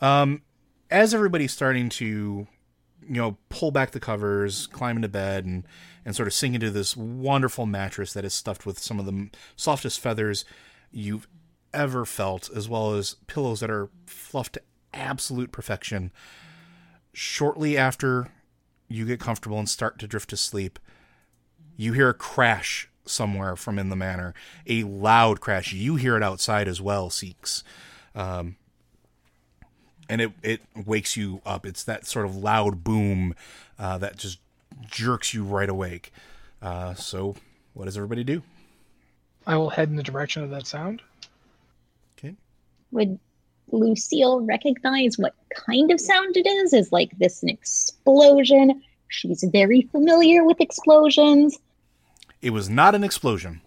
Um, 0.00 0.42
as 0.90 1.14
everybody's 1.14 1.52
starting 1.52 1.88
to, 1.88 2.04
you 2.04 3.14
know, 3.14 3.36
pull 3.48 3.70
back 3.70 3.90
the 3.90 4.00
covers, 4.00 4.66
climb 4.68 4.96
into 4.96 5.08
bed, 5.08 5.44
and 5.44 5.64
and 6.04 6.14
sort 6.14 6.28
of 6.28 6.34
sink 6.34 6.54
into 6.54 6.70
this 6.70 6.96
wonderful 6.96 7.66
mattress 7.66 8.12
that 8.12 8.24
is 8.24 8.34
stuffed 8.34 8.66
with 8.66 8.78
some 8.78 9.00
of 9.00 9.06
the 9.06 9.30
softest 9.56 9.98
feathers 9.98 10.44
you've 10.92 11.26
ever 11.72 12.04
felt, 12.04 12.48
as 12.54 12.68
well 12.68 12.94
as 12.94 13.14
pillows 13.26 13.60
that 13.60 13.70
are 13.70 13.88
fluffed 14.06 14.54
to 14.54 14.62
absolute 14.92 15.50
perfection. 15.50 16.12
Shortly 17.12 17.76
after 17.76 18.28
you 18.88 19.06
get 19.06 19.20
comfortable 19.20 19.58
and 19.58 19.68
start 19.68 19.98
to 19.98 20.06
drift 20.06 20.30
to 20.30 20.36
sleep, 20.36 20.78
you 21.76 21.92
hear 21.92 22.08
a 22.08 22.14
crash 22.14 22.88
somewhere 23.06 23.56
from 23.56 23.78
in 23.78 23.88
the 23.88 23.96
manor, 23.96 24.34
a 24.66 24.84
loud 24.84 25.40
crash. 25.40 25.72
You 25.72 25.96
hear 25.96 26.16
it 26.16 26.22
outside 26.22 26.68
as 26.68 26.80
well, 26.80 27.10
Seeks. 27.10 27.64
Um, 28.14 28.56
and 30.08 30.20
it, 30.20 30.32
it 30.42 30.60
wakes 30.74 31.16
you 31.16 31.40
up. 31.44 31.66
It's 31.66 31.82
that 31.84 32.06
sort 32.06 32.26
of 32.26 32.36
loud 32.36 32.84
boom 32.84 33.34
uh, 33.78 33.98
that 33.98 34.16
just 34.16 34.38
jerks 34.86 35.34
you 35.34 35.44
right 35.44 35.68
awake. 35.68 36.12
Uh, 36.60 36.94
so, 36.94 37.36
what 37.72 37.86
does 37.86 37.96
everybody 37.96 38.24
do? 38.24 38.42
I 39.46 39.56
will 39.56 39.70
head 39.70 39.88
in 39.88 39.96
the 39.96 40.02
direction 40.02 40.42
of 40.42 40.50
that 40.50 40.66
sound. 40.66 41.02
Okay. 42.18 42.34
Would 42.92 43.18
Lucille 43.72 44.40
recognize 44.42 45.18
what 45.18 45.34
kind 45.54 45.90
of 45.90 46.00
sound 46.00 46.36
it 46.36 46.46
is? 46.46 46.72
Is 46.72 46.92
like 46.92 47.16
this 47.18 47.42
an 47.42 47.48
explosion? 47.48 48.82
She's 49.08 49.44
very 49.52 49.82
familiar 49.82 50.44
with 50.44 50.60
explosions. 50.60 51.56
It 52.42 52.50
was 52.50 52.68
not 52.68 52.94
an 52.94 53.04
explosion. 53.04 53.60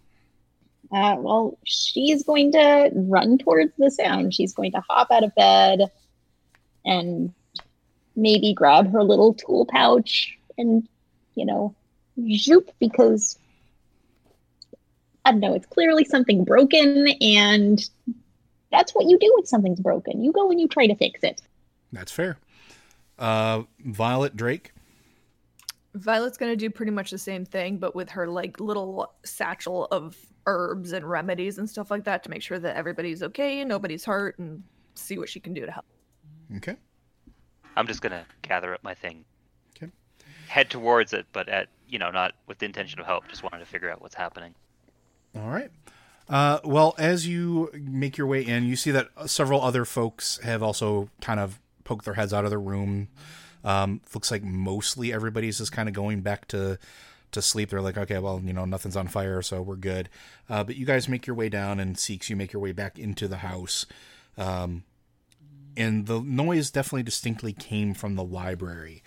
Uh, 0.92 1.16
well, 1.20 1.58
she's 1.66 2.24
going 2.24 2.52
to 2.54 2.92
run 2.94 3.38
towards 3.38 3.72
the 3.78 3.92
sound. 3.92 4.34
She's 4.34 4.54
going 4.54 4.72
to 4.72 4.84
hop 4.90 5.12
out 5.12 5.24
of 5.24 5.36
bed 5.36 5.92
and 6.86 7.34
maybe 8.16 8.54
grab 8.54 8.92
her 8.92 9.04
little 9.04 9.34
tool 9.34 9.66
pouch 9.66 10.38
and, 10.58 10.88
you 11.36 11.46
know, 11.46 11.76
zoop 12.36 12.72
because 12.80 13.38
I 15.26 15.32
don't 15.32 15.42
know, 15.42 15.56
it's 15.56 15.66
clearly 15.66 16.06
something 16.06 16.46
broken 16.46 17.10
and 17.20 17.84
that's 18.72 18.94
what 18.94 19.06
you 19.06 19.18
do 19.18 19.32
when 19.36 19.46
something's 19.46 19.80
broken. 19.80 20.24
You 20.24 20.32
go 20.32 20.50
and 20.50 20.60
you 20.60 20.68
try 20.68 20.88
to 20.88 20.96
fix 20.96 21.24
it. 21.24 21.42
That's 21.92 22.12
fair. 22.12 22.38
Uh, 23.18 23.64
Violet 23.80 24.36
Drake. 24.36 24.74
Violet's 25.94 26.38
gonna 26.38 26.56
do 26.56 26.70
pretty 26.70 26.92
much 26.92 27.10
the 27.10 27.18
same 27.18 27.44
thing, 27.44 27.78
but 27.78 27.96
with 27.96 28.10
her 28.10 28.28
like 28.28 28.60
little 28.60 29.14
satchel 29.24 29.86
of 29.86 30.16
herbs 30.46 30.94
and 30.94 31.10
remedies 31.10 31.58
and 31.58 31.70
stuff 31.70 31.90
like 31.90 32.04
that 32.04 32.24
to 32.24 32.30
make 32.30 32.42
sure 32.42 32.60
that 32.60 32.76
everybody's 32.76 33.24
okay 33.24 33.62
and 33.62 33.70
nobody's 33.70 34.06
hurt 34.06 34.38
and 34.38 34.64
see 34.96 35.18
what 35.18 35.28
she 35.28 35.40
can 35.40 35.54
do 35.54 35.66
to 35.66 35.72
help. 35.72 35.86
Okay. 36.58 36.76
I'm 37.76 37.88
just 37.88 38.02
gonna 38.02 38.26
gather 38.44 38.74
up 38.74 38.84
my 38.84 38.94
thing. 38.94 39.26
Okay. 39.76 39.92
Head 40.48 40.70
towards 40.70 41.14
it, 41.14 41.26
but 41.34 41.50
at 41.50 41.70
you 41.88 42.00
know, 42.00 42.12
not 42.12 42.34
with 42.48 42.60
the 42.60 42.66
intention 42.66 43.00
of 43.00 43.06
help. 43.06 43.28
Just 43.28 43.44
wanted 43.44 43.60
to 43.60 43.66
figure 43.66 43.90
out 43.90 44.02
what's 44.02 44.16
happening. 44.16 44.54
All 45.36 45.50
right. 45.50 45.72
Uh, 46.30 46.60
well, 46.64 46.94
as 46.98 47.28
you 47.28 47.72
make 47.74 48.18
your 48.18 48.28
way 48.28 48.42
in, 48.42 48.66
you 48.66 48.76
see 48.76 48.92
that 48.92 49.10
several 49.28 49.62
other 49.62 49.86
folks 49.86 50.40
have 50.44 50.62
also 50.62 51.10
kind 51.22 51.40
of 51.40 51.60
poked 51.84 52.06
their 52.06 52.16
heads 52.16 52.34
out 52.34 52.44
of 52.44 52.52
the 52.52 52.58
room. 52.58 53.08
Um, 53.64 54.02
looks 54.14 54.30
like 54.30 54.44
mostly 54.44 55.14
everybody's 55.14 55.58
just 55.58 55.72
kind 55.72 55.88
of 55.88 55.96
going 55.96 56.22
back 56.22 56.48
to 56.50 56.78
to 57.32 57.42
sleep. 57.42 57.70
They're 57.70 57.82
like, 57.82 57.98
okay, 57.98 58.20
well, 58.20 58.42
you 58.44 58.54
know, 58.54 58.66
nothing's 58.66 58.96
on 58.96 59.08
fire, 59.08 59.42
so 59.42 59.62
we're 59.62 59.76
good. 59.76 60.10
Uh, 60.50 60.64
but 60.64 60.78
you 60.78 60.86
guys 60.86 61.10
make 61.10 61.28
your 61.28 61.36
way 61.36 61.50
down, 61.50 61.80
and 61.80 61.98
Seeks, 61.98 62.30
you 62.30 62.36
make 62.36 62.54
your 62.54 62.62
way 62.62 62.72
back 62.72 62.98
into 62.98 63.28
the 63.28 63.38
house. 63.38 63.86
Um, 64.38 64.84
and 65.76 66.08
the 66.08 66.22
noise 66.22 66.72
definitely 66.72 67.04
distinctly 67.04 67.54
came 67.54 67.94
from 67.94 68.16
the 68.16 68.24
library. 68.24 69.04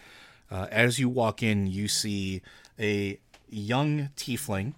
Uh, 0.51 0.67
as 0.71 0.99
you 0.99 1.09
walk 1.09 1.43
in, 1.43 1.67
you 1.67 1.89
see 1.89 2.43
a 2.79 3.19
young 3.49 4.11
tiefling 4.17 4.75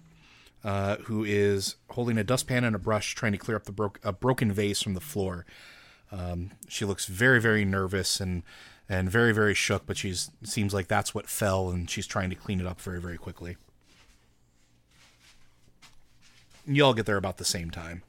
uh, 0.63 0.97
who 0.97 1.23
is 1.23 1.75
holding 1.89 2.17
a 2.17 2.23
dustpan 2.23 2.63
and 2.63 2.75
a 2.75 2.79
brush, 2.79 3.15
trying 3.15 3.33
to 3.33 3.37
clear 3.37 3.57
up 3.57 3.65
the 3.65 3.71
bro- 3.71 3.93
a 4.03 4.13
broken 4.13 4.51
vase 4.51 4.81
from 4.81 4.93
the 4.93 5.01
floor. 5.01 5.45
Um, 6.11 6.51
she 6.67 6.85
looks 6.85 7.05
very, 7.05 7.41
very 7.41 7.65
nervous 7.65 8.19
and 8.19 8.43
and 8.89 9.09
very, 9.09 9.33
very 9.33 9.53
shook, 9.53 9.85
but 9.85 9.97
she's 9.97 10.29
seems 10.43 10.73
like 10.73 10.87
that's 10.87 11.15
what 11.15 11.29
fell, 11.29 11.69
and 11.69 11.89
she's 11.89 12.07
trying 12.07 12.29
to 12.29 12.35
clean 12.35 12.59
it 12.59 12.67
up 12.67 12.79
very, 12.81 13.01
very 13.01 13.17
quickly. 13.17 13.57
You 16.65 16.85
all 16.85 16.93
get 16.93 17.05
there 17.05 17.17
about 17.17 17.37
the 17.37 17.45
same 17.45 17.69
time. 17.69 18.03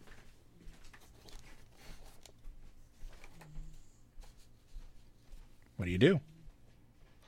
What 5.76 5.86
do 5.86 5.90
you 5.90 5.98
do? 5.98 6.20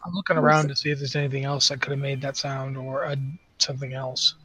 I'm 0.05 0.15
looking 0.15 0.36
around 0.36 0.69
to 0.69 0.77
see 0.77 0.90
if 0.90 0.98
there's 0.98 1.16
anything 1.16 1.44
else 1.44 1.69
that 1.69 1.81
could 1.81 1.90
have 1.90 1.98
made 1.98 2.20
that 2.20 2.36
sound 2.36 2.77
or 2.77 3.05
uh, 3.07 3.16
something 3.59 3.93
else. 3.93 4.36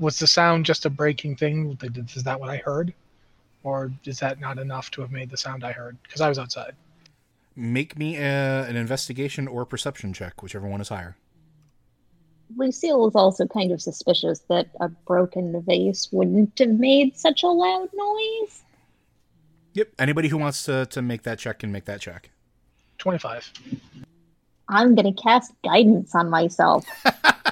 Was 0.00 0.18
the 0.18 0.26
sound 0.26 0.64
just 0.64 0.86
a 0.86 0.90
breaking 0.90 1.36
thing? 1.36 1.78
Is 2.14 2.24
that 2.24 2.40
what 2.40 2.48
I 2.48 2.56
heard? 2.56 2.92
Or 3.62 3.92
is 4.04 4.18
that 4.20 4.40
not 4.40 4.58
enough 4.58 4.90
to 4.92 5.02
have 5.02 5.12
made 5.12 5.30
the 5.30 5.36
sound 5.36 5.62
I 5.62 5.72
heard? 5.72 5.96
Because 6.02 6.20
I 6.20 6.28
was 6.28 6.38
outside. 6.38 6.74
Make 7.54 7.98
me 7.98 8.16
a, 8.16 8.64
an 8.66 8.76
investigation 8.76 9.46
or 9.46 9.66
perception 9.66 10.12
check, 10.12 10.42
whichever 10.42 10.66
one 10.66 10.80
is 10.80 10.88
higher. 10.88 11.16
Lucille 12.56 13.06
is 13.08 13.14
also 13.14 13.46
kind 13.46 13.70
of 13.70 13.80
suspicious 13.80 14.40
that 14.48 14.68
a 14.80 14.88
broken 14.88 15.60
vase 15.62 16.08
wouldn't 16.10 16.58
have 16.58 16.70
made 16.70 17.16
such 17.16 17.42
a 17.42 17.48
loud 17.48 17.88
noise. 17.94 18.62
Yep. 19.74 19.88
Anybody 19.98 20.28
who 20.28 20.38
wants 20.38 20.64
to, 20.64 20.86
to 20.86 21.02
make 21.02 21.22
that 21.22 21.38
check 21.38 21.60
can 21.60 21.70
make 21.70 21.84
that 21.84 22.00
check. 22.00 22.30
25. 22.98 23.52
I'm 24.68 24.94
going 24.94 25.14
to 25.14 25.22
cast 25.22 25.52
guidance 25.62 26.14
on 26.14 26.30
myself. 26.30 26.86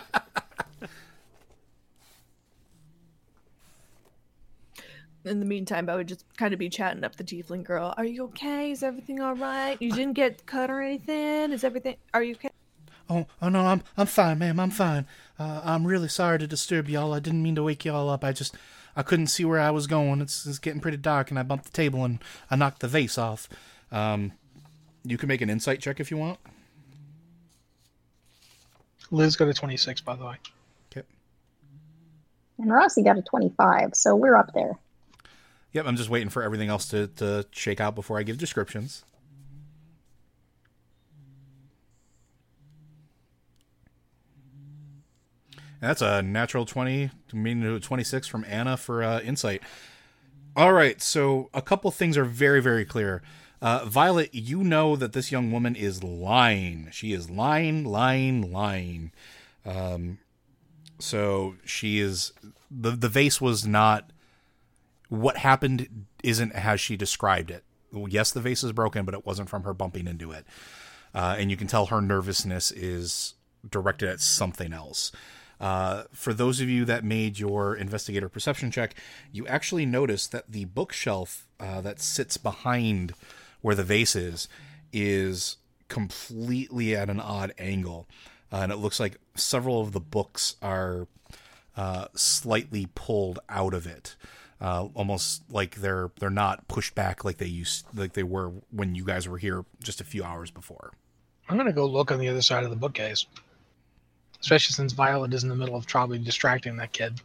In 5.24 5.40
the 5.40 5.46
meantime, 5.46 5.88
I 5.90 5.96
would 5.96 6.08
just 6.08 6.24
kind 6.36 6.52
of 6.52 6.58
be 6.58 6.68
chatting 6.68 7.04
up 7.04 7.16
the 7.16 7.24
tiefling 7.24 7.64
girl. 7.64 7.92
Are 7.96 8.04
you 8.04 8.24
okay? 8.24 8.70
Is 8.70 8.82
everything 8.82 9.20
all 9.20 9.34
right? 9.34 9.76
You 9.80 9.90
didn't 9.90 10.14
get 10.14 10.46
cut 10.46 10.70
or 10.70 10.80
anything? 10.80 11.52
Is 11.52 11.64
everything? 11.64 11.96
Are 12.14 12.22
you 12.22 12.34
okay? 12.34 12.50
Oh, 13.10 13.26
oh 13.42 13.48
no, 13.48 13.66
I'm 13.66 13.82
I'm 13.96 14.06
fine, 14.06 14.38
ma'am. 14.38 14.60
I'm 14.60 14.70
fine. 14.70 15.06
Uh, 15.38 15.60
I'm 15.64 15.86
really 15.86 16.08
sorry 16.08 16.38
to 16.38 16.46
disturb 16.46 16.88
y'all. 16.88 17.12
I 17.12 17.20
didn't 17.20 17.42
mean 17.42 17.54
to 17.56 17.62
wake 17.62 17.84
y'all 17.84 18.08
up. 18.08 18.22
I 18.22 18.32
just 18.32 18.56
I 18.96 19.02
couldn't 19.02 19.28
see 19.28 19.44
where 19.44 19.60
I 19.60 19.70
was 19.70 19.86
going. 19.86 20.20
It's, 20.20 20.44
it's 20.44 20.58
getting 20.58 20.80
pretty 20.80 20.96
dark, 20.96 21.30
and 21.30 21.38
I 21.38 21.42
bumped 21.42 21.66
the 21.66 21.70
table 21.70 22.04
and 22.04 22.18
I 22.50 22.56
knocked 22.56 22.80
the 22.80 22.88
vase 22.88 23.16
off. 23.16 23.48
Um, 23.92 24.32
you 25.04 25.16
can 25.16 25.28
make 25.28 25.40
an 25.40 25.50
insight 25.50 25.80
check 25.80 26.00
if 26.00 26.10
you 26.10 26.16
want. 26.16 26.38
Liz 29.10 29.36
got 29.36 29.48
a 29.48 29.54
26, 29.54 30.00
by 30.02 30.16
the 30.16 30.24
way. 30.24 30.36
Okay. 30.90 31.06
And 32.58 32.70
Rossi 32.70 33.02
got 33.02 33.16
a 33.16 33.22
25, 33.22 33.94
so 33.94 34.16
we're 34.16 34.36
up 34.36 34.52
there. 34.52 34.78
Yep, 35.72 35.86
I'm 35.86 35.96
just 35.96 36.08
waiting 36.08 36.30
for 36.30 36.42
everything 36.42 36.68
else 36.68 36.88
to, 36.88 37.08
to 37.16 37.46
shake 37.50 37.80
out 37.80 37.94
before 37.94 38.18
I 38.18 38.22
give 38.22 38.38
descriptions. 38.38 39.04
That's 45.80 46.02
a 46.02 46.22
natural 46.22 46.64
20, 46.64 47.10
meaning 47.32 47.78
26 47.78 48.26
from 48.26 48.44
Anna 48.48 48.76
for 48.76 49.02
uh, 49.02 49.20
insight. 49.20 49.62
All 50.56 50.72
right, 50.72 51.00
so 51.00 51.50
a 51.54 51.62
couple 51.62 51.90
things 51.90 52.16
are 52.16 52.24
very, 52.24 52.60
very 52.60 52.84
clear. 52.84 53.22
Uh, 53.60 53.84
Violet, 53.84 54.30
you 54.34 54.64
know 54.64 54.96
that 54.96 55.12
this 55.12 55.30
young 55.30 55.52
woman 55.52 55.76
is 55.76 56.02
lying. 56.02 56.88
She 56.90 57.12
is 57.12 57.30
lying, 57.30 57.84
lying, 57.84 58.52
lying. 58.52 59.12
Um, 59.64 60.18
so 60.98 61.54
she 61.64 62.00
is 62.00 62.32
the 62.70 62.90
the 62.90 63.08
vase 63.08 63.40
was 63.40 63.66
not 63.66 64.10
what 65.08 65.38
happened. 65.38 66.06
Isn't 66.22 66.52
as 66.52 66.80
she 66.80 66.96
described 66.96 67.50
it. 67.50 67.64
Yes, 67.92 68.32
the 68.32 68.40
vase 68.40 68.64
is 68.64 68.72
broken, 68.72 69.04
but 69.04 69.14
it 69.14 69.24
wasn't 69.24 69.48
from 69.48 69.62
her 69.62 69.72
bumping 69.72 70.06
into 70.06 70.32
it. 70.32 70.44
Uh, 71.14 71.36
and 71.38 71.50
you 71.50 71.56
can 71.56 71.66
tell 71.66 71.86
her 71.86 72.00
nervousness 72.00 72.70
is 72.70 73.34
directed 73.68 74.08
at 74.08 74.20
something 74.20 74.72
else. 74.72 75.12
Uh, 75.60 76.04
for 76.12 76.32
those 76.32 76.60
of 76.60 76.68
you 76.68 76.84
that 76.84 77.04
made 77.04 77.38
your 77.38 77.74
investigator 77.74 78.28
perception 78.28 78.70
check, 78.70 78.94
you 79.32 79.46
actually 79.46 79.86
notice 79.86 80.26
that 80.26 80.50
the 80.50 80.66
bookshelf 80.66 81.48
uh, 81.58 81.80
that 81.80 82.00
sits 82.00 82.36
behind 82.36 83.14
where 83.60 83.74
the 83.74 83.84
vase 83.84 84.14
is 84.14 84.48
is 84.92 85.56
completely 85.88 86.94
at 86.94 87.10
an 87.10 87.20
odd 87.20 87.52
angle. 87.58 88.06
Uh, 88.52 88.56
and 88.56 88.72
it 88.72 88.76
looks 88.76 89.00
like 89.00 89.18
several 89.34 89.80
of 89.80 89.92
the 89.92 90.00
books 90.00 90.56
are 90.62 91.08
uh, 91.76 92.06
slightly 92.14 92.88
pulled 92.94 93.38
out 93.48 93.74
of 93.74 93.86
it, 93.86 94.16
uh, 94.60 94.88
almost 94.94 95.42
like 95.50 95.76
they're 95.76 96.10
they're 96.18 96.30
not 96.30 96.66
pushed 96.68 96.94
back 96.94 97.24
like 97.24 97.38
they 97.38 97.46
used 97.46 97.86
like 97.94 98.14
they 98.14 98.22
were 98.22 98.52
when 98.70 98.94
you 98.94 99.04
guys 99.04 99.28
were 99.28 99.38
here 99.38 99.64
just 99.82 100.00
a 100.00 100.04
few 100.04 100.24
hours 100.24 100.50
before. 100.50 100.92
I'm 101.48 101.56
gonna 101.56 101.72
go 101.72 101.86
look 101.86 102.10
on 102.10 102.18
the 102.18 102.28
other 102.28 102.42
side 102.42 102.64
of 102.64 102.70
the 102.70 102.76
bookcase, 102.76 103.26
especially 104.40 104.74
since 104.74 104.92
Violet 104.92 105.32
is 105.32 105.44
in 105.44 105.48
the 105.48 105.54
middle 105.54 105.76
of 105.76 105.86
probably 105.86 106.18
distracting 106.18 106.76
that 106.76 106.92
kid. 106.92 107.20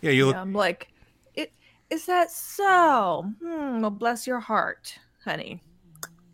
Yeah, 0.00 0.10
you 0.12 0.26
look. 0.26 0.34
Yeah, 0.34 0.42
I'm 0.42 0.54
like, 0.54 0.88
it 1.34 1.52
is 1.90 2.06
that 2.06 2.30
so? 2.30 3.30
Hmm. 3.42 3.80
Well, 3.80 3.90
bless 3.90 4.26
your 4.26 4.40
heart, 4.40 4.98
honey. 5.24 5.62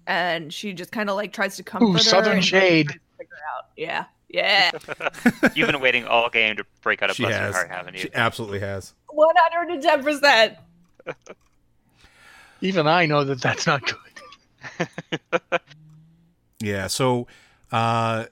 And 0.06 0.52
she 0.52 0.74
just 0.74 0.92
kind 0.92 1.08
of 1.08 1.16
like 1.16 1.32
tries 1.32 1.56
to 1.56 1.62
comfort 1.62 1.86
Ooh, 1.86 1.92
her. 1.92 1.98
Southern 1.98 2.40
Shade. 2.40 2.88
Figure 3.18 3.36
out. 3.56 3.70
Yeah. 3.76 4.04
Yeah. 4.28 4.70
You've 5.54 5.66
been 5.68 5.80
waiting 5.80 6.06
all 6.06 6.28
game 6.30 6.56
to 6.56 6.64
break 6.82 7.02
out 7.02 7.10
a 7.10 7.14
She 7.14 7.22
bless 7.22 7.34
has. 7.36 7.44
your 7.46 7.54
heart, 7.54 7.70
haven't 7.70 7.94
you? 7.94 8.00
She 8.00 8.10
absolutely 8.14 8.60
has. 8.60 8.94
One 9.10 9.34
hundred 9.36 9.72
and 9.74 9.82
ten 9.82 10.02
percent. 10.02 10.56
Even 12.60 12.86
I 12.86 13.06
know 13.06 13.24
that 13.24 13.40
that's 13.40 13.66
not 13.66 13.82
good. 13.84 14.88
Yeah, 16.60 16.86
so 16.86 17.26
uh 17.70 18.26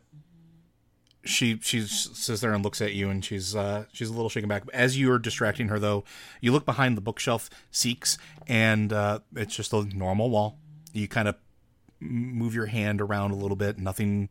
she 1.24 1.58
she 1.60 1.82
sits 1.82 2.40
there 2.40 2.54
and 2.54 2.64
looks 2.64 2.80
at 2.80 2.94
you 2.94 3.10
and 3.10 3.22
she's 3.22 3.54
uh 3.54 3.84
she's 3.92 4.08
a 4.08 4.12
little 4.12 4.30
shaken 4.30 4.48
back. 4.48 4.62
As 4.72 4.98
you're 4.98 5.18
distracting 5.18 5.68
her 5.68 5.78
though, 5.78 6.04
you 6.40 6.50
look 6.50 6.64
behind 6.64 6.96
the 6.96 7.02
bookshelf 7.02 7.50
seeks 7.70 8.16
and 8.46 8.90
uh 8.92 9.18
it's 9.36 9.54
just 9.54 9.72
a 9.74 9.82
normal 9.94 10.30
wall. 10.30 10.56
You 10.94 11.08
kind 11.08 11.28
of 11.28 11.36
move 12.00 12.54
your 12.54 12.66
hand 12.66 13.00
around 13.02 13.32
a 13.32 13.36
little 13.36 13.56
bit, 13.56 13.78
nothing 13.78 14.30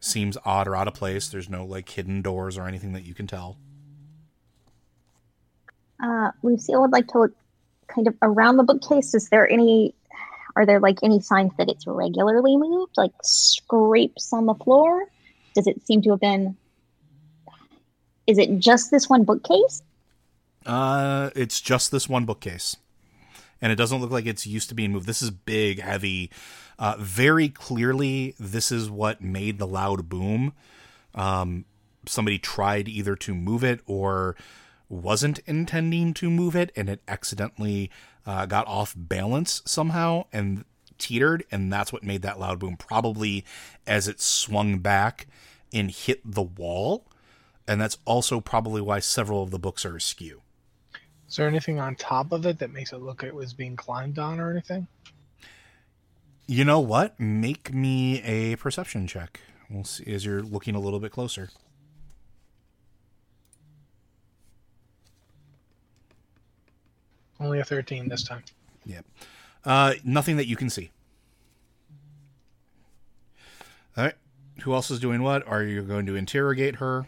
seems 0.00 0.36
odd 0.44 0.68
or 0.68 0.76
out 0.76 0.88
of 0.88 0.94
place. 0.94 1.28
There's 1.28 1.48
no 1.48 1.64
like 1.64 1.88
hidden 1.88 2.22
doors 2.22 2.56
or 2.56 2.66
anything 2.66 2.92
that 2.92 3.04
you 3.04 3.14
can 3.14 3.26
tell. 3.26 3.56
Uh, 6.02 6.30
Lucille 6.42 6.80
would 6.80 6.92
like 6.92 7.08
to 7.08 7.18
look 7.18 7.32
kind 7.88 8.06
of 8.06 8.14
around 8.22 8.56
the 8.56 8.62
bookcase. 8.62 9.14
Is 9.14 9.28
there 9.30 9.50
any, 9.50 9.94
are 10.54 10.64
there 10.64 10.78
like 10.78 10.98
any 11.02 11.20
signs 11.20 11.52
that 11.58 11.68
it's 11.68 11.86
regularly 11.86 12.56
moved, 12.56 12.96
like 12.96 13.12
scrapes 13.22 14.32
on 14.32 14.46
the 14.46 14.54
floor? 14.54 15.06
Does 15.54 15.66
it 15.66 15.84
seem 15.86 16.02
to 16.02 16.10
have 16.10 16.20
been, 16.20 16.56
is 18.26 18.38
it 18.38 18.58
just 18.58 18.90
this 18.90 19.08
one 19.08 19.24
bookcase? 19.24 19.82
Uh, 20.66 21.30
it's 21.34 21.60
just 21.60 21.90
this 21.90 22.08
one 22.08 22.26
bookcase, 22.26 22.76
and 23.60 23.72
it 23.72 23.76
doesn't 23.76 24.00
look 24.00 24.10
like 24.10 24.26
it's 24.26 24.46
used 24.46 24.68
to 24.68 24.74
being 24.74 24.92
moved. 24.92 25.06
This 25.06 25.22
is 25.22 25.30
big, 25.30 25.80
heavy. 25.80 26.30
Uh, 26.78 26.96
very 26.98 27.48
clearly, 27.48 28.34
this 28.38 28.70
is 28.70 28.90
what 28.90 29.20
made 29.20 29.58
the 29.58 29.66
loud 29.66 30.08
boom. 30.08 30.52
Um, 31.14 31.64
somebody 32.06 32.38
tried 32.38 32.88
either 32.88 33.16
to 33.16 33.34
move 33.34 33.64
it 33.64 33.80
or 33.86 34.36
wasn't 34.88 35.40
intending 35.40 36.14
to 36.14 36.30
move 36.30 36.56
it, 36.56 36.72
and 36.76 36.88
it 36.88 37.02
accidentally 37.08 37.90
uh, 38.26 38.46
got 38.46 38.66
off 38.66 38.94
balance 38.96 39.62
somehow 39.64 40.24
and 40.32 40.64
teetered, 40.98 41.44
and 41.50 41.72
that's 41.72 41.92
what 41.92 42.04
made 42.04 42.22
that 42.22 42.38
loud 42.38 42.58
boom. 42.58 42.76
Probably 42.76 43.44
as 43.86 44.08
it 44.08 44.20
swung 44.20 44.78
back 44.78 45.26
and 45.72 45.90
hit 45.90 46.20
the 46.24 46.42
wall, 46.42 47.06
and 47.66 47.80
that's 47.80 47.98
also 48.04 48.40
probably 48.40 48.80
why 48.80 48.98
several 49.00 49.42
of 49.42 49.50
the 49.50 49.58
books 49.58 49.84
are 49.84 49.96
askew. 49.96 50.42
Is 51.28 51.36
there 51.36 51.46
anything 51.46 51.78
on 51.78 51.94
top 51.94 52.32
of 52.32 52.46
it 52.46 52.58
that 52.58 52.72
makes 52.72 52.92
it 52.92 52.98
look 52.98 53.22
like 53.22 53.28
it 53.28 53.34
was 53.34 53.52
being 53.52 53.76
climbed 53.76 54.18
on 54.18 54.40
or 54.40 54.50
anything? 54.50 54.86
You 56.46 56.64
know 56.64 56.80
what? 56.80 57.20
Make 57.20 57.74
me 57.74 58.22
a 58.22 58.56
perception 58.56 59.06
check. 59.06 59.40
We'll 59.68 59.84
see 59.84 60.10
as 60.14 60.24
you're 60.24 60.42
looking 60.42 60.74
a 60.74 60.80
little 60.80 60.98
bit 60.98 61.12
closer. 61.12 61.50
Only 67.38 67.60
a 67.60 67.64
13 67.64 68.08
this 68.08 68.24
time. 68.24 68.42
Yep. 68.86 69.04
Uh, 69.64 69.94
nothing 70.02 70.38
that 70.38 70.46
you 70.46 70.56
can 70.56 70.70
see. 70.70 70.90
All 73.96 74.04
right. 74.04 74.14
Who 74.62 74.72
else 74.72 74.90
is 74.90 74.98
doing 74.98 75.22
what? 75.22 75.46
Are 75.46 75.62
you 75.62 75.82
going 75.82 76.06
to 76.06 76.16
interrogate 76.16 76.76
her? 76.76 77.06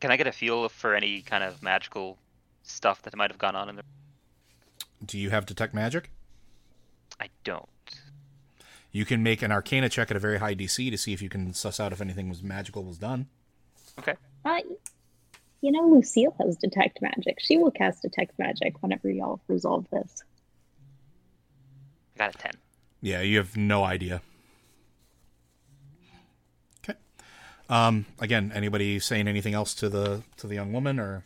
Can 0.00 0.12
I 0.12 0.16
get 0.16 0.28
a 0.28 0.32
feel 0.32 0.68
for 0.68 0.94
any 0.94 1.20
kind 1.22 1.42
of 1.42 1.60
magical 1.60 2.16
stuff 2.68 3.02
that 3.02 3.16
might 3.16 3.30
have 3.30 3.38
gone 3.38 3.56
on 3.56 3.68
in 3.68 3.76
there? 3.76 3.84
Do 5.04 5.18
you 5.18 5.30
have 5.30 5.46
detect 5.46 5.74
magic? 5.74 6.10
I 7.20 7.28
don't. 7.44 7.68
You 8.90 9.04
can 9.04 9.22
make 9.22 9.42
an 9.42 9.52
Arcana 9.52 9.88
check 9.88 10.10
at 10.10 10.16
a 10.16 10.20
very 10.20 10.38
high 10.38 10.54
DC 10.54 10.90
to 10.90 10.98
see 10.98 11.12
if 11.12 11.20
you 11.22 11.28
can 11.28 11.52
suss 11.52 11.78
out 11.78 11.92
if 11.92 12.00
anything 12.00 12.28
was 12.28 12.42
magical 12.42 12.84
was 12.84 12.98
done. 12.98 13.26
Okay. 13.98 14.14
Uh, 14.44 14.58
You 15.60 15.72
know, 15.72 15.88
Lucille 15.88 16.34
has 16.40 16.56
detect 16.56 17.00
magic. 17.02 17.38
She 17.40 17.58
will 17.58 17.70
cast 17.70 18.02
detect 18.02 18.38
magic 18.38 18.80
whenever 18.82 19.10
y'all 19.10 19.40
resolve 19.48 19.86
this. 19.90 20.22
I 22.14 22.18
got 22.18 22.34
a 22.34 22.38
10. 22.38 22.52
Yeah, 23.00 23.20
you 23.22 23.38
have 23.38 23.56
no 23.56 23.84
idea. 23.84 24.22
Okay. 26.84 26.98
Um. 27.68 28.06
Again, 28.18 28.50
anybody 28.54 28.98
saying 28.98 29.28
anything 29.28 29.54
else 29.54 29.74
to 29.74 29.88
the 29.88 30.22
to 30.38 30.46
the 30.46 30.54
young 30.54 30.72
woman 30.72 30.98
or? 30.98 31.24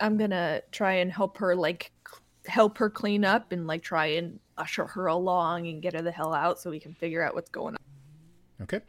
I'm 0.00 0.16
gonna 0.16 0.62
try 0.72 0.94
and 0.94 1.10
help 1.10 1.38
her, 1.38 1.54
like, 1.56 1.92
help 2.48 2.78
her 2.78 2.90
clean 2.90 3.24
up 3.24 3.52
and 3.52 3.66
like 3.66 3.82
try 3.82 4.06
and 4.06 4.38
usher 4.56 4.86
her 4.86 5.06
along 5.06 5.66
and 5.66 5.82
get 5.82 5.94
her 5.94 6.02
the 6.02 6.10
hell 6.10 6.32
out 6.32 6.58
so 6.58 6.70
we 6.70 6.80
can 6.80 6.94
figure 6.94 7.22
out 7.22 7.34
what's 7.34 7.50
going 7.50 7.74
on. 7.74 8.62
Okay. 8.62 8.80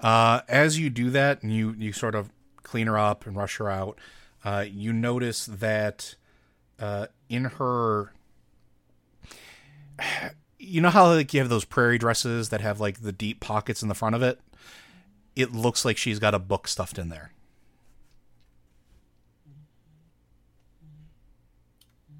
Uh, 0.00 0.40
as 0.48 0.78
you 0.78 0.90
do 0.90 1.10
that 1.10 1.42
and 1.42 1.52
you, 1.52 1.74
you 1.78 1.92
sort 1.92 2.14
of 2.14 2.30
clean 2.62 2.86
her 2.86 2.98
up 2.98 3.26
and 3.26 3.36
rush 3.36 3.56
her 3.56 3.70
out, 3.70 3.98
uh, 4.44 4.64
you 4.68 4.92
notice 4.92 5.46
that 5.46 6.14
uh, 6.78 7.06
in 7.28 7.44
her. 7.44 8.12
You 10.60 10.80
know 10.80 10.90
how 10.90 11.06
like 11.06 11.32
you 11.32 11.38
have 11.38 11.48
those 11.48 11.64
prairie 11.64 11.98
dresses 11.98 12.48
that 12.48 12.60
have 12.60 12.80
like 12.80 13.00
the 13.00 13.12
deep 13.12 13.38
pockets 13.38 13.80
in 13.80 13.88
the 13.88 13.94
front 13.94 14.16
of 14.16 14.22
it? 14.24 14.40
It 15.36 15.52
looks 15.52 15.84
like 15.84 15.96
she's 15.96 16.18
got 16.18 16.34
a 16.34 16.40
book 16.40 16.66
stuffed 16.66 16.98
in 16.98 17.10
there. 17.10 17.30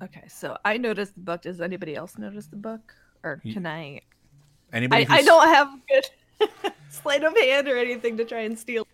Okay, 0.02 0.24
so 0.28 0.56
I 0.64 0.76
noticed 0.76 1.14
the 1.14 1.20
book. 1.20 1.42
Does 1.42 1.60
anybody 1.60 1.96
else 1.96 2.18
notice 2.18 2.46
the 2.46 2.56
book? 2.56 2.94
Or 3.24 3.40
can 3.52 3.66
I? 3.66 4.00
Anybody? 4.72 5.06
I, 5.08 5.16
I 5.16 5.22
don't 5.22 5.48
have 5.48 5.68
good 5.88 6.72
sleight 6.90 7.24
of 7.24 7.36
hand 7.36 7.68
or 7.68 7.76
anything 7.76 8.16
to 8.16 8.24
try 8.24 8.40
and 8.40 8.58
steal. 8.58 8.86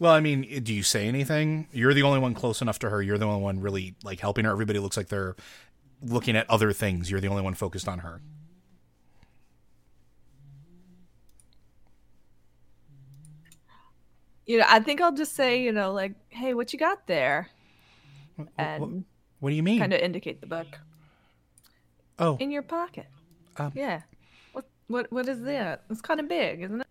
Well, 0.00 0.12
I 0.12 0.20
mean, 0.20 0.62
do 0.62 0.72
you 0.72 0.82
say 0.82 1.08
anything? 1.08 1.68
You're 1.72 1.94
the 1.94 2.02
only 2.02 2.20
one 2.20 2.34
close 2.34 2.62
enough 2.62 2.78
to 2.80 2.90
her. 2.90 3.02
You're 3.02 3.18
the 3.18 3.26
only 3.26 3.42
one 3.42 3.60
really 3.60 3.94
like 4.04 4.20
helping 4.20 4.44
her. 4.44 4.50
Everybody 4.50 4.78
looks 4.78 4.96
like 4.96 5.08
they're 5.08 5.36
looking 6.02 6.36
at 6.36 6.48
other 6.48 6.72
things. 6.72 7.10
You're 7.10 7.20
the 7.20 7.28
only 7.28 7.42
one 7.42 7.54
focused 7.54 7.88
on 7.88 8.00
her. 8.00 8.20
You 14.46 14.58
know, 14.58 14.64
I 14.66 14.80
think 14.80 15.00
I'll 15.00 15.12
just 15.12 15.34
say, 15.34 15.62
you 15.62 15.72
know, 15.72 15.92
like, 15.92 16.14
hey, 16.30 16.54
what 16.54 16.72
you 16.72 16.78
got 16.78 17.06
there? 17.06 17.50
What, 18.36 18.48
And 18.56 19.04
what 19.40 19.50
do 19.50 19.56
you 19.56 19.62
mean? 19.62 19.78
kind 19.78 19.92
of 19.92 20.00
indicate 20.00 20.40
the 20.40 20.46
book 20.46 20.78
oh, 22.18 22.36
in 22.40 22.50
your 22.50 22.62
pocket. 22.62 23.06
Um, 23.56 23.72
yeah. 23.74 24.02
What 24.52 24.66
what 24.88 25.12
what 25.12 25.28
is 25.28 25.42
that? 25.42 25.82
It's 25.90 26.00
kind 26.00 26.20
of 26.20 26.28
big, 26.28 26.62
isn't 26.62 26.80
it? 26.80 26.86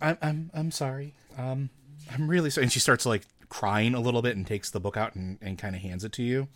I'm 0.00 0.18
I'm 0.22 0.50
I'm 0.54 0.70
sorry. 0.70 1.14
Um, 1.36 1.70
I'm 2.12 2.28
really 2.28 2.50
sorry. 2.50 2.64
And 2.64 2.72
she 2.72 2.80
starts 2.80 3.06
like 3.06 3.22
crying 3.48 3.94
a 3.94 4.00
little 4.00 4.22
bit 4.22 4.36
and 4.36 4.46
takes 4.46 4.70
the 4.70 4.80
book 4.80 4.96
out 4.96 5.14
and, 5.14 5.38
and 5.40 5.58
kind 5.58 5.76
of 5.76 5.82
hands 5.82 6.04
it 6.04 6.12
to 6.12 6.22
you. 6.22 6.48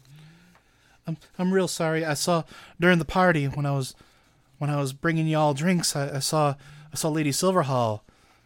I'm 1.07 1.17
I'm 1.39 1.53
real 1.53 1.69
sorry. 1.69 2.05
I 2.05 2.15
saw 2.15 2.45
during 2.79 2.99
the 2.99 3.05
party 3.05 3.47
when 3.47 3.67
I 3.67 3.73
was 3.73 3.95
when 4.59 4.71
I 4.71 4.81
was 4.81 4.93
bringing 4.93 5.27
y'all 5.27 5.55
drinks. 5.55 5.97
I, 5.97 6.17
I 6.17 6.19
saw 6.19 6.55
I 6.93 6.97
saw 6.97 7.09
Lady 7.09 7.31
Silverhall. 7.31 8.01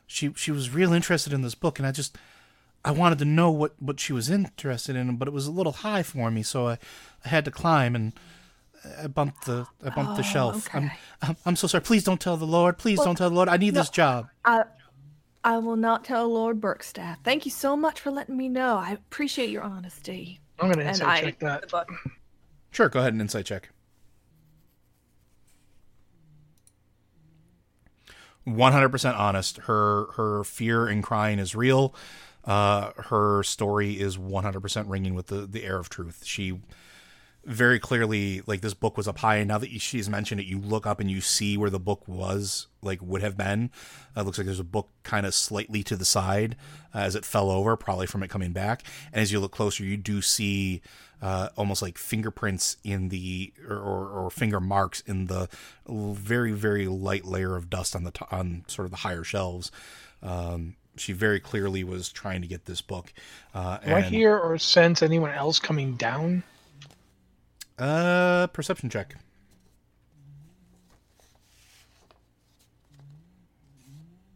She 0.06 0.32
she 0.36 0.52
was 0.52 0.70
real 0.70 0.93
interested 0.93 1.32
in 1.32 1.43
this 1.43 1.55
book, 1.55 1.78
and 1.78 1.86
I 1.86 1.93
just 1.93 2.16
I 2.84 2.90
wanted 2.90 3.18
to 3.20 3.24
know 3.24 3.50
what 3.50 3.74
what 3.80 4.00
she 4.00 4.12
was 4.12 4.28
interested 4.30 4.96
in, 4.96 5.16
but 5.16 5.28
it 5.28 5.34
was 5.34 5.46
a 5.46 5.50
little 5.52 5.72
high 5.72 6.02
for 6.02 6.30
me, 6.30 6.42
so 6.42 6.68
I 6.68 6.78
I 7.24 7.28
had 7.28 7.44
to 7.46 7.50
climb 7.50 7.94
and. 7.94 8.12
I 9.00 9.06
bumped 9.06 9.44
the 9.44 9.64
I 9.84 9.90
bumped 9.90 10.16
the 10.16 10.22
Oh, 10.22 10.32
shelf. 10.32 10.68
I'm. 10.74 10.90
I'm 11.22 11.36
I'm 11.46 11.54
so 11.54 11.68
sorry. 11.68 11.82
Please 11.82 12.02
don't 12.02 12.20
tell 12.20 12.36
the 12.36 12.44
Lord. 12.48 12.78
Please 12.78 12.98
don't 13.00 13.14
tell 13.14 13.30
the 13.30 13.36
Lord. 13.36 13.48
I 13.48 13.56
need 13.56 13.74
this 13.74 13.88
job. 13.88 14.26
I 14.44 14.64
I 15.44 15.59
will 15.59 15.76
not 15.76 16.04
tell 16.04 16.28
Lord 16.28 16.60
Berkstaff. 16.60 17.18
Thank 17.22 17.44
you 17.44 17.52
so 17.52 17.76
much 17.76 18.00
for 18.00 18.10
letting 18.10 18.36
me 18.36 18.48
know. 18.48 18.78
I 18.78 18.90
appreciate 18.94 19.50
your 19.50 19.62
honesty. 19.62 20.40
I'm 20.59 20.68
gonna 20.68 20.80
And 20.82 20.88
insight 20.90 21.09
I 21.09 21.20
check 21.20 21.38
that. 21.38 21.68
the. 21.68 21.86
Sure, 22.72 22.88
go 22.88 22.98
ahead 22.98 23.12
and 23.12 23.22
insight 23.22 23.46
check. 23.46 23.68
100% 28.46 29.18
honest. 29.18 29.59
Her 29.59 30.06
her 30.16 30.44
fear 30.44 30.86
and 30.88 31.02
crying 31.02 31.38
is 31.38 31.54
real. 31.54 31.94
Uh, 32.44 32.90
her 32.97 33.43
story 33.43 34.01
is 34.01 34.16
100% 34.16 34.85
ringing 34.89 35.14
with 35.14 35.28
the, 35.28 35.47
the 35.47 35.64
air 35.64 35.78
of 35.78 35.89
truth. 35.89 36.23
She 36.24 36.59
very 37.44 37.81
clearly, 37.81 38.40
like, 38.47 38.60
this 38.60 38.74
book 38.74 38.97
was 38.97 39.09
up 39.09 39.19
high, 39.19 39.36
and 39.36 39.48
now 39.48 39.59
that 39.59 39.81
she's 39.81 40.09
mentioned 40.09 40.40
it, 40.40 40.47
you 40.47 40.60
look 40.60 40.86
up 40.86 41.01
and 41.01 41.10
you 41.10 41.20
see 41.20 41.56
where 41.56 41.70
the 41.70 41.81
book 41.81 42.06
was, 42.06 42.69
like, 42.82 43.01
would 43.02 43.20
have 43.23 43.36
been. 43.36 43.70
Uh, 44.16 44.20
it 44.20 44.24
looks 44.24 44.39
like 44.39 44.44
there's 44.44 44.60
a 44.60 44.64
book 44.64 44.90
kind 45.02 45.27
of 45.27 45.35
slightly 45.35 45.82
to 45.82 45.97
the 45.97 46.05
side 46.05 46.56
uh, 46.94 46.98
as 46.98 47.16
it 47.16 47.24
fell 47.24 47.51
over, 47.51 47.77
probably 47.77 48.06
from 48.06 48.23
it 48.23 48.31
coming 48.31 48.52
back. 48.52 48.85
And 49.12 49.20
as 49.20 49.32
you 49.32 49.40
look 49.40 49.52
closer, 49.52 49.82
you 49.82 49.97
do 49.97 50.23
see 50.23 50.82
uh, 51.20 51.48
almost 51.56 51.82
like 51.82 51.98
fingerprints 51.98 52.77
in 52.82 53.09
the 53.09 53.52
or, 53.69 53.77
or, 53.77 54.31
finger 54.31 54.59
marks 54.59 55.02
in 55.02 55.27
the 55.27 55.48
very 55.86 56.51
very 56.51 56.89
light 56.89 57.24
layer 57.24 57.55
of 57.55 57.70
dust 57.70 57.94
on 57.94 58.02
the 58.02 58.10
to- 58.10 58.35
on 58.35 58.64
sort 58.66 58.86
of 58.86 58.90
the 58.90 58.98
higher 58.98 59.23
shelves. 59.23 59.70
Um, 60.20 60.74
she 60.97 61.12
very 61.12 61.40
clearly 61.40 61.85
was 61.85 62.10
trying 62.10 62.43
to 62.43 62.48
get 62.48 62.66
this 62.66 62.81
book. 62.81 63.12
Uh, 63.55 63.78
Do 63.78 63.94
I 63.94 64.01
hear 64.02 64.36
or 64.36 64.59
sense 64.59 65.02
anyone 65.02 65.31
else 65.31 65.59
coming 65.59 65.94
down? 65.94 66.43
Uh, 67.78 68.47
perception 68.48 68.90
check. 68.90 69.16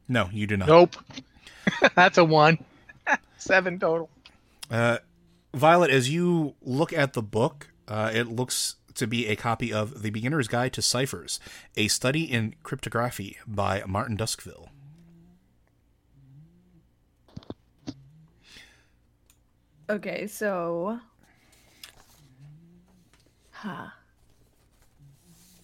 No, 0.08 0.28
you 0.32 0.46
do 0.46 0.56
not. 0.56 0.68
Nope. 0.68 0.96
That's 1.94 2.18
a 2.18 2.24
one. 2.24 2.58
Seven 3.38 3.78
total. 3.78 4.08
Uh, 4.70 4.98
Violet, 5.54 5.90
as 5.90 6.10
you 6.10 6.54
look 6.62 6.92
at 6.92 7.12
the 7.12 7.22
book, 7.22 7.68
uh, 7.88 8.10
it 8.12 8.28
looks 8.28 8.76
to 8.94 9.06
be 9.06 9.26
a 9.26 9.36
copy 9.36 9.72
of 9.72 10.02
The 10.02 10.10
Beginner's 10.10 10.48
Guide 10.48 10.72
to 10.74 10.82
Ciphers, 10.82 11.38
a 11.76 11.88
study 11.88 12.24
in 12.24 12.54
cryptography 12.62 13.38
by 13.46 13.82
Martin 13.86 14.16
Duskville. 14.16 14.68
Okay, 19.88 20.26
so 20.26 20.98
Huh. 23.52 23.88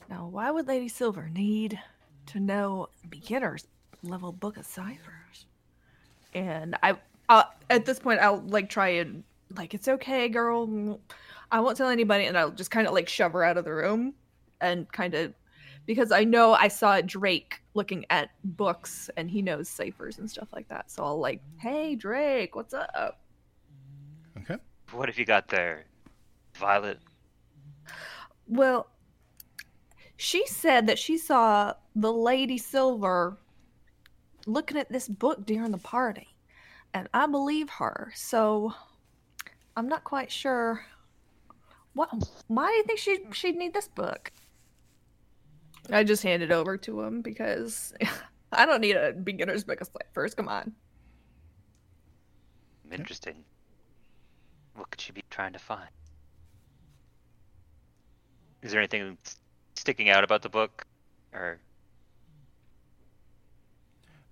Now 0.09 0.27
why 0.27 0.51
would 0.51 0.67
Lady 0.67 0.89
Silver 0.89 1.29
need 1.29 1.79
to 2.27 2.41
know 2.41 2.89
beginner's 3.09 3.67
level 4.03 4.33
book 4.33 4.57
of 4.57 4.65
ciphers? 4.65 5.47
And 6.35 6.77
I 6.83 6.97
uh, 7.29 7.45
at 7.69 7.85
this 7.85 7.99
point 7.99 8.21
I'll 8.21 8.41
like 8.41 8.69
try 8.69 8.89
and 8.89 9.25
like 9.57 9.75
it's 9.75 9.89
okay, 9.89 10.29
girl. 10.29 11.01
I 11.51 11.61
won't 11.61 11.77
tell 11.77 11.89
anybody 11.89 12.27
and 12.27 12.39
I'll 12.39 12.51
just 12.51 12.71
kind 12.71 12.87
of 12.87 12.95
like 12.95 13.09
shove 13.09 13.33
her 13.33 13.45
out 13.45 13.59
of 13.59 13.65
the 13.65 13.75
room 13.75 14.15
and 14.61 14.91
kind 14.93 15.15
of 15.15 15.35
because 15.85 16.13
I 16.13 16.25
know 16.25 16.53
I 16.53 16.69
saw 16.69 17.01
Drake 17.01 17.61
looking 17.75 18.07
at 18.09 18.31
books 18.45 19.11
and 19.17 19.29
he 19.29 19.43
knows 19.43 19.69
ciphers 19.69 20.19
and 20.19 20.31
stuff 20.31 20.49
like 20.53 20.69
that. 20.69 20.91
So 20.91 21.05
I'll 21.05 21.19
like, 21.19 21.41
"Hey 21.59 21.97
Drake, 21.97 22.55
what's 22.55 22.73
up?" 22.73 23.22
Okay. 24.93 24.99
What 24.99 25.09
have 25.09 25.19
you 25.19 25.25
got 25.25 25.49
there, 25.49 25.87
Violet? 26.55 26.99
Well, 28.47 28.89
she 30.17 30.47
said 30.47 30.87
that 30.87 30.99
she 30.99 31.17
saw 31.17 31.75
the 31.97 32.13
Lady 32.13 32.59
Silver 32.59 33.39
looking 34.47 34.77
at 34.77 34.91
this 34.93 35.09
book 35.09 35.47
during 35.47 35.71
the 35.71 35.79
party, 35.79 36.29
and 36.93 37.09
I 37.15 37.27
believe 37.27 37.71
her. 37.71 38.13
So 38.15 38.75
I'm 39.77 39.89
not 39.89 40.05
quite 40.05 40.31
sure. 40.31 40.85
What? 41.95 42.11
Why 42.49 42.69
do 42.69 42.73
you 42.75 42.83
think 42.85 42.99
she 42.99 43.19
she'd 43.33 43.57
need 43.57 43.75
this 43.75 43.89
book? 43.89 44.33
I 45.91 46.05
just 46.05 46.23
handed 46.23 46.51
it 46.51 46.55
over 46.55 46.77
to 46.77 47.01
him 47.01 47.23
because 47.23 47.93
I 48.53 48.67
don't 48.67 48.81
need 48.81 48.97
a 48.97 49.13
beginner's 49.13 49.65
book 49.65 49.81
of 49.81 49.89
ciphers. 49.89 50.35
Come 50.35 50.49
on. 50.49 50.73
Interesting. 52.91 53.45
What 54.75 54.91
could 54.91 55.01
she 55.01 55.13
be 55.13 55.23
trying 55.31 55.53
to 55.53 55.59
find? 55.59 55.89
Is 58.63 58.71
there 58.73 58.81
anything 58.81 59.19
sticking 59.75 60.09
out 60.09 60.23
about 60.25 60.43
the 60.43 60.49
book, 60.49 60.85
or 61.33 61.59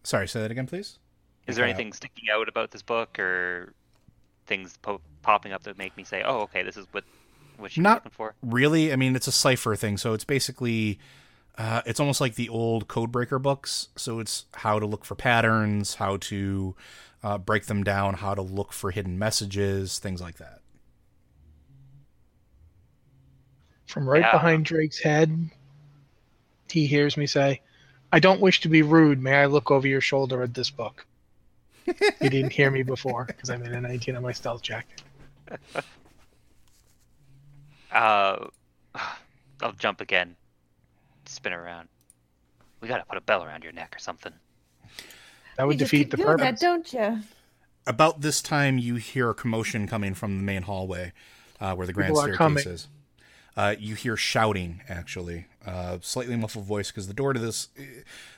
Sorry, 0.02 0.26
say 0.28 0.40
that 0.40 0.50
again, 0.50 0.66
please. 0.66 0.98
is 1.46 1.56
there 1.56 1.64
out. 1.64 1.68
anything 1.70 1.92
sticking 1.92 2.30
out 2.32 2.48
about 2.48 2.70
this 2.70 2.82
book, 2.82 3.18
or 3.18 3.74
things 4.46 4.76
po- 4.78 5.00
popping 5.22 5.52
up 5.52 5.62
that 5.64 5.76
make 5.76 5.96
me 5.96 6.04
say, 6.04 6.22
"Oh, 6.24 6.40
okay, 6.42 6.62
this 6.62 6.76
is 6.76 6.86
what 6.92 7.04
what 7.58 7.72
she's 7.72 7.82
Not 7.82 7.98
looking 7.98 8.12
for"? 8.16 8.34
really. 8.42 8.92
I 8.92 8.96
mean, 8.96 9.14
it's 9.16 9.26
a 9.26 9.32
cipher 9.32 9.76
thing, 9.76 9.98
so 9.98 10.14
it's 10.14 10.24
basically, 10.24 10.98
uh, 11.58 11.82
it's 11.84 12.00
almost 12.00 12.20
like 12.20 12.36
the 12.36 12.48
old 12.48 12.88
codebreaker 12.88 13.40
books. 13.42 13.88
So 13.96 14.20
it's 14.20 14.46
how 14.54 14.78
to 14.78 14.86
look 14.86 15.04
for 15.04 15.14
patterns, 15.14 15.96
how 15.96 16.16
to 16.18 16.74
uh, 17.22 17.38
break 17.38 17.66
them 17.66 17.82
down, 17.84 18.14
how 18.14 18.34
to 18.34 18.42
look 18.42 18.72
for 18.72 18.90
hidden 18.90 19.18
messages, 19.18 19.98
things 19.98 20.20
like 20.20 20.36
that. 20.38 20.60
From 23.86 24.08
right 24.08 24.22
Yeah. 24.22 24.32
behind 24.32 24.64
Drake's 24.64 25.00
head, 25.00 25.50
he 26.70 26.86
hears 26.86 27.16
me 27.16 27.26
say, 27.26 27.60
I 28.12 28.20
don't 28.20 28.40
wish 28.40 28.60
to 28.60 28.68
be 28.68 28.82
rude. 28.82 29.20
May 29.20 29.34
I 29.34 29.46
look 29.46 29.70
over 29.70 29.86
your 29.86 30.00
shoulder 30.00 30.42
at 30.42 30.54
this 30.54 30.70
book? 30.70 31.06
he 31.86 32.28
didn't 32.28 32.52
hear 32.52 32.70
me 32.70 32.82
before 32.84 33.24
because 33.24 33.50
I 33.50 33.56
made 33.56 33.72
a 33.72 33.80
19 33.80 34.14
on 34.16 34.22
my 34.22 34.32
stealth 34.32 34.62
check. 34.62 34.86
Uh, 37.92 38.46
I'll 39.60 39.72
jump 39.76 40.00
again. 40.00 40.36
Spin 41.26 41.52
around. 41.52 41.88
We 42.80 42.86
gotta 42.86 43.04
put 43.04 43.18
a 43.18 43.20
bell 43.20 43.42
around 43.42 43.64
your 43.64 43.72
neck 43.72 43.94
or 43.96 43.98
something. 43.98 44.32
That 45.60 45.66
would 45.66 45.74
You 45.74 45.84
defeat 45.84 45.98
keep 45.98 46.10
the 46.12 46.16
doing 46.16 46.26
purpose. 46.26 46.58
that, 46.58 46.58
don't 46.58 46.90
you? 46.94 47.18
About 47.86 48.22
this 48.22 48.40
time, 48.40 48.78
you 48.78 48.94
hear 48.94 49.28
a 49.28 49.34
commotion 49.34 49.86
coming 49.86 50.14
from 50.14 50.38
the 50.38 50.42
main 50.42 50.62
hallway, 50.62 51.12
uh, 51.60 51.74
where 51.74 51.86
the 51.86 51.92
grand 51.92 52.14
People 52.14 52.22
staircase 52.22 52.64
is. 52.64 52.88
Uh, 53.58 53.74
you 53.78 53.94
hear 53.94 54.16
shouting, 54.16 54.80
actually, 54.88 55.48
uh, 55.66 55.98
slightly 56.00 56.34
muffled 56.34 56.64
voice 56.64 56.90
because 56.90 57.08
the 57.08 57.12
door 57.12 57.34
to 57.34 57.38
this 57.38 57.68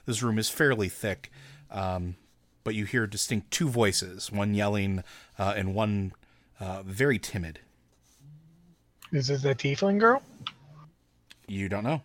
this 0.05 0.21
room 0.21 0.37
is 0.37 0.51
fairly 0.51 0.89
thick. 0.89 1.31
Um, 1.71 2.17
but 2.65 2.75
you 2.75 2.87
hear 2.87 3.07
distinct 3.07 3.53
two 3.53 3.69
voices, 3.69 4.33
one 4.33 4.55
yelling 4.55 5.05
uh, 5.39 5.55
and 5.57 5.77
one 5.77 6.15
uh, 6.59 6.83
very 6.83 7.21
timid. 7.21 7.61
Is 9.13 9.29
this 9.29 9.43
the 9.43 9.55
tiefling 9.55 10.01
girl? 10.01 10.23
You 11.47 11.69
don't 11.69 11.85
know. 11.85 12.03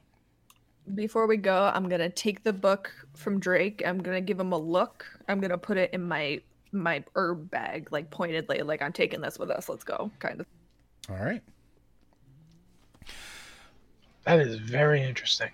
Before 0.95 1.27
we 1.27 1.37
go, 1.37 1.71
I'm 1.73 1.89
gonna 1.89 2.09
take 2.09 2.43
the 2.43 2.53
book 2.53 2.91
from 3.15 3.39
Drake. 3.39 3.83
I'm 3.85 3.97
gonna 3.99 4.21
give 4.21 4.39
him 4.39 4.53
a 4.53 4.57
look. 4.57 5.05
I'm 5.27 5.41
gonna 5.41 5.57
put 5.57 5.77
it 5.77 5.93
in 5.93 6.03
my 6.03 6.41
my 6.71 7.03
herb 7.15 7.49
bag, 7.49 7.91
like 7.91 8.09
pointedly, 8.09 8.61
like 8.61 8.81
I'm 8.81 8.93
taking 8.93 9.21
this 9.21 9.37
with 9.37 9.49
us. 9.49 9.67
Let's 9.69 9.83
go, 9.83 10.11
kind 10.19 10.39
of. 10.39 10.45
All 11.09 11.17
right. 11.17 11.41
That 14.23 14.39
is 14.39 14.55
very 14.57 15.01
interesting. 15.03 15.51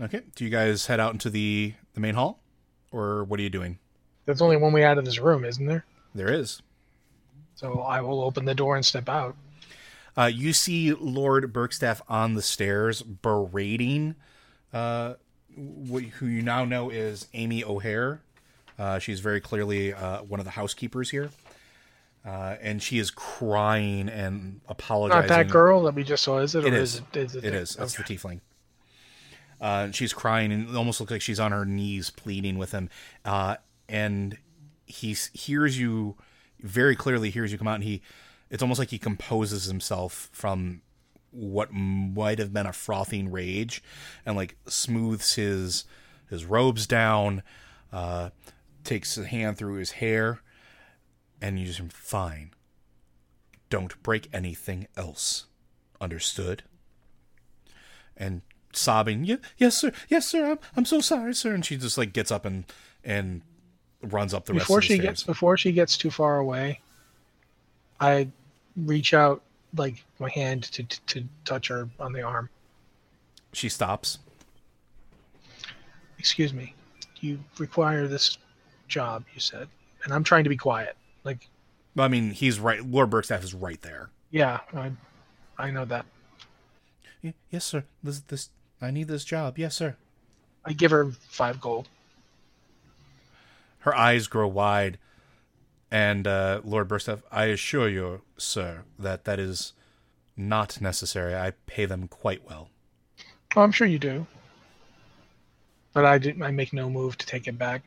Okay. 0.00 0.22
Do 0.34 0.44
you 0.44 0.50
guys 0.50 0.86
head 0.86 1.00
out 1.00 1.12
into 1.12 1.28
the 1.28 1.74
the 1.94 2.00
main 2.00 2.14
hall, 2.14 2.40
or 2.92 3.24
what 3.24 3.38
are 3.40 3.42
you 3.42 3.50
doing? 3.50 3.78
There's 4.24 4.40
only 4.40 4.56
one 4.56 4.72
way 4.72 4.84
out 4.84 4.96
of 4.96 5.04
this 5.04 5.18
room, 5.18 5.44
isn't 5.44 5.66
there? 5.66 5.84
There 6.14 6.32
is. 6.32 6.62
So 7.54 7.80
I 7.80 8.00
will 8.00 8.22
open 8.22 8.46
the 8.46 8.54
door 8.54 8.76
and 8.76 8.84
step 8.84 9.08
out. 9.08 9.36
Uh, 10.16 10.24
you 10.26 10.52
see 10.52 10.92
Lord 10.92 11.52
Berkstaff 11.52 12.00
on 12.08 12.34
the 12.34 12.42
stairs 12.42 13.00
berating 13.02 14.16
uh, 14.72 15.14
wh- 15.56 16.04
who 16.18 16.26
you 16.26 16.42
now 16.42 16.64
know 16.64 16.90
is 16.90 17.26
Amy 17.34 17.62
O'Hare. 17.64 18.20
Uh, 18.78 18.98
she's 18.98 19.20
very 19.20 19.40
clearly 19.40 19.92
uh, 19.92 20.22
one 20.22 20.40
of 20.40 20.44
the 20.44 20.52
housekeepers 20.52 21.10
here. 21.10 21.30
Uh, 22.24 22.56
and 22.60 22.82
she 22.82 22.98
is 22.98 23.10
crying 23.10 24.08
and 24.08 24.60
apologizing. 24.68 25.20
Not 25.20 25.28
that 25.28 25.48
girl 25.48 25.82
that 25.84 25.94
we 25.94 26.04
just 26.04 26.22
saw, 26.22 26.38
is 26.40 26.54
it? 26.54 26.64
It 26.66 26.74
or 26.74 26.76
is. 26.76 26.96
it, 27.12 27.16
is 27.16 27.34
It 27.36 27.40
the- 27.42 27.54
is. 27.54 27.74
That's 27.76 27.98
okay. 27.98 28.14
the 28.14 28.18
tiefling. 28.18 28.40
Uh, 29.60 29.90
she's 29.90 30.12
crying 30.12 30.52
and 30.52 30.68
it 30.70 30.76
almost 30.76 31.00
looks 31.00 31.12
like 31.12 31.20
she's 31.22 31.40
on 31.40 31.52
her 31.52 31.64
knees 31.66 32.10
pleading 32.10 32.56
with 32.58 32.72
him. 32.72 32.88
Uh, 33.24 33.56
and 33.88 34.36
he 34.86 35.14
hears 35.34 35.78
you 35.78 36.16
very 36.60 36.96
clearly. 36.96 37.30
Hears 37.30 37.52
you 37.52 37.58
come 37.58 37.68
out, 37.68 37.76
and 37.76 37.84
he. 37.84 38.02
It's 38.50 38.62
almost 38.62 38.78
like 38.78 38.90
he 38.90 38.98
composes 38.98 39.66
himself 39.66 40.28
from 40.32 40.82
what 41.30 41.72
might 41.72 42.38
have 42.40 42.52
been 42.52 42.66
a 42.66 42.72
frothing 42.72 43.30
rage, 43.30 43.82
and 44.26 44.36
like 44.36 44.56
smooths 44.66 45.34
his 45.34 45.84
his 46.28 46.44
robes 46.44 46.86
down, 46.86 47.42
uh, 47.92 48.30
takes 48.84 49.16
a 49.16 49.26
hand 49.26 49.56
through 49.58 49.74
his 49.74 49.92
hair, 49.92 50.40
and 51.40 51.58
uses 51.58 51.78
him 51.78 51.88
fine. 51.88 52.50
Don't 53.68 54.00
break 54.02 54.28
anything 54.32 54.86
else. 54.96 55.46
Understood? 56.00 56.64
and 58.16 58.42
sobbing, 58.72 59.24
"Yeah, 59.24 59.36
yes, 59.56 59.78
sir, 59.78 59.92
yes, 60.08 60.26
sir. 60.26 60.50
I'm, 60.52 60.58
I'm 60.76 60.84
so 60.84 61.00
sorry, 61.00 61.34
sir." 61.34 61.54
And 61.54 61.64
she 61.64 61.76
just 61.78 61.96
like 61.96 62.12
gets 62.12 62.30
up 62.30 62.44
and 62.44 62.64
and 63.02 63.40
runs 64.02 64.34
up 64.34 64.44
the 64.44 64.52
Before 64.52 64.78
rest 64.78 64.84
of 64.84 64.88
the 64.88 64.94
she 64.94 65.00
stairs. 65.00 65.08
gets 65.08 65.22
before 65.22 65.56
she 65.56 65.72
gets 65.72 65.96
too 65.96 66.10
far 66.10 66.36
away, 66.38 66.80
I 67.98 68.28
reach 68.76 69.14
out 69.14 69.42
like 69.76 70.04
my 70.18 70.30
hand 70.30 70.64
to, 70.64 70.82
to 70.84 71.00
to 71.06 71.24
touch 71.44 71.68
her 71.68 71.88
on 71.98 72.12
the 72.12 72.22
arm. 72.22 72.48
She 73.52 73.68
stops. 73.68 74.18
Excuse 76.18 76.52
me, 76.52 76.74
you 77.20 77.38
require 77.58 78.06
this 78.06 78.36
job, 78.88 79.24
you 79.34 79.40
said, 79.40 79.68
and 80.04 80.12
I'm 80.12 80.22
trying 80.24 80.44
to 80.44 80.50
be 80.50 80.56
quiet. 80.56 80.96
Like, 81.24 81.48
I 81.98 82.08
mean, 82.08 82.30
he's 82.30 82.60
right. 82.60 82.84
Lord 82.84 83.10
Berkstaff 83.10 83.42
is 83.42 83.54
right 83.54 83.80
there. 83.82 84.10
yeah, 84.30 84.60
I, 84.74 84.92
I 85.58 85.70
know 85.70 85.84
that. 85.86 86.04
"Y- 87.22 87.34
Yes, 87.50 87.64
sir. 87.64 87.84
This, 88.02 88.20
this, 88.20 88.50
I 88.82 88.90
need 88.90 89.08
this 89.08 89.24
job. 89.24 89.58
Yes, 89.58 89.74
sir. 89.76 89.96
I 90.64 90.72
give 90.74 90.90
her 90.90 91.10
five 91.10 91.60
gold. 91.60 91.88
Her 93.80 93.96
eyes 93.96 94.26
grow 94.26 94.46
wide, 94.46 94.98
and 95.90 96.26
uh, 96.26 96.60
Lord 96.64 96.88
Berkstaff, 96.88 97.22
I 97.32 97.46
assure 97.46 97.88
you, 97.88 98.22
sir, 98.36 98.82
that 98.98 99.24
that 99.24 99.38
is 99.38 99.72
not 100.36 100.80
necessary. 100.80 101.34
I 101.34 101.52
pay 101.66 101.84
them 101.84 102.08
quite 102.08 102.46
well. 102.48 102.70
Oh, 103.56 103.62
I'm 103.62 103.72
sure 103.72 103.86
you 103.86 103.98
do. 103.98 104.26
But 105.92 106.04
I 106.04 106.18
did. 106.18 106.40
I 106.40 106.50
make 106.52 106.72
no 106.72 106.88
move 106.88 107.18
to 107.18 107.26
take 107.26 107.48
it 107.48 107.58
back. 107.58 107.82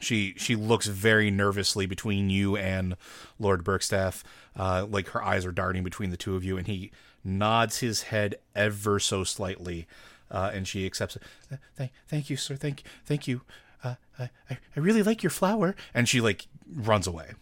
She 0.00 0.34
she 0.36 0.56
looks 0.56 0.86
very 0.86 1.30
nervously 1.30 1.86
between 1.86 2.30
you 2.30 2.56
and 2.56 2.96
Lord 3.38 3.62
Berkstaff, 3.64 4.22
uh, 4.56 4.86
like 4.88 5.08
her 5.10 5.22
eyes 5.22 5.44
are 5.44 5.52
darting 5.52 5.84
between 5.84 6.10
the 6.10 6.16
two 6.16 6.34
of 6.34 6.42
you, 6.42 6.56
and 6.56 6.66
he 6.66 6.90
nods 7.22 7.78
his 7.78 8.04
head 8.04 8.36
ever 8.56 8.98
so 8.98 9.22
slightly, 9.22 9.86
uh, 10.30 10.50
and 10.52 10.66
she 10.66 10.86
accepts 10.86 11.16
it. 11.16 11.22
"Uh, 11.52 11.56
Thank, 11.76 11.92
thank 12.08 12.30
you, 12.30 12.36
sir. 12.36 12.56
Thank, 12.56 12.82
thank 13.04 13.28
you. 13.28 13.42
Uh, 13.84 13.94
I, 14.18 14.30
I 14.50 14.58
I 14.76 14.80
really 14.80 15.02
like 15.04 15.22
your 15.22 15.30
flower, 15.30 15.76
and 15.94 16.08
she 16.08 16.20
like 16.20 16.46
runs 16.74 17.06
away. 17.06 17.32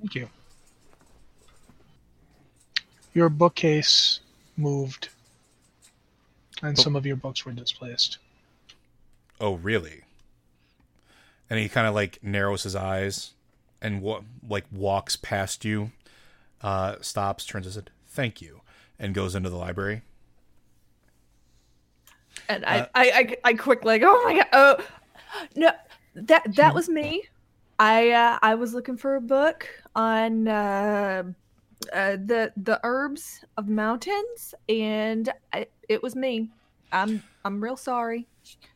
Thank 0.00 0.14
you. 0.14 0.28
Your 3.14 3.28
bookcase 3.28 4.20
moved, 4.56 5.08
and 6.62 6.78
some 6.78 6.94
of 6.94 7.04
your 7.06 7.16
books 7.16 7.44
were 7.44 7.52
displaced. 7.52 8.18
Oh, 9.40 9.54
really? 9.54 10.02
And 11.50 11.58
he 11.58 11.68
kind 11.68 11.86
of 11.86 11.94
like 11.94 12.18
narrows 12.22 12.62
his 12.62 12.76
eyes, 12.76 13.32
and 13.80 14.02
wa- 14.02 14.20
like 14.48 14.66
walks 14.70 15.16
past 15.16 15.64
you, 15.64 15.90
uh, 16.62 16.96
stops, 17.00 17.44
turns 17.46 17.64
his 17.66 17.74
head, 17.76 17.90
thank 18.06 18.40
you, 18.42 18.60
and 18.98 19.14
goes 19.14 19.34
into 19.34 19.48
the 19.50 19.56
library. 19.56 20.02
And 22.48 22.64
Uh, 22.64 22.68
I, 22.68 22.80
I, 22.94 23.10
I, 23.12 23.36
I 23.44 23.54
quick 23.54 23.84
like, 23.84 24.02
oh 24.04 24.22
my 24.24 24.34
god, 24.34 24.46
oh 24.52 24.76
no, 25.56 25.70
that 26.14 26.54
that 26.54 26.74
was 26.74 26.88
me. 26.88 27.24
I, 27.78 28.10
uh, 28.10 28.38
I 28.42 28.54
was 28.56 28.74
looking 28.74 28.96
for 28.96 29.16
a 29.16 29.20
book 29.20 29.68
on 29.94 30.48
uh, 30.48 31.22
uh, 31.92 32.16
the 32.16 32.52
the 32.56 32.80
herbs 32.82 33.44
of 33.56 33.68
mountains, 33.68 34.54
and 34.68 35.32
I, 35.52 35.66
it 35.88 36.02
was 36.02 36.16
me. 36.16 36.50
I'm, 36.90 37.22
I'm 37.44 37.62
real 37.62 37.76
sorry. 37.76 38.26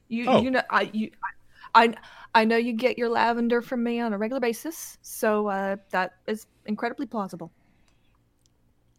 You, 0.09 0.27
Oh. 0.29 0.43
you 0.43 0.51
know, 0.51 0.63
I, 0.71 0.91
you, 0.93 1.11
I, 1.75 1.95
I 2.35 2.45
know 2.45 2.57
you 2.57 2.75
get 2.75 2.99
your 2.99 3.09
lavender 3.09 3.61
from 3.63 3.83
me 3.83 3.99
on 4.01 4.13
a 4.13 4.19
regular 4.19 4.41
basis, 4.41 4.99
so 5.03 5.49
uh, 5.49 5.77
that 5.91 6.13
is 6.27 6.47
incredibly 6.67 7.07
plausible. 7.07 7.51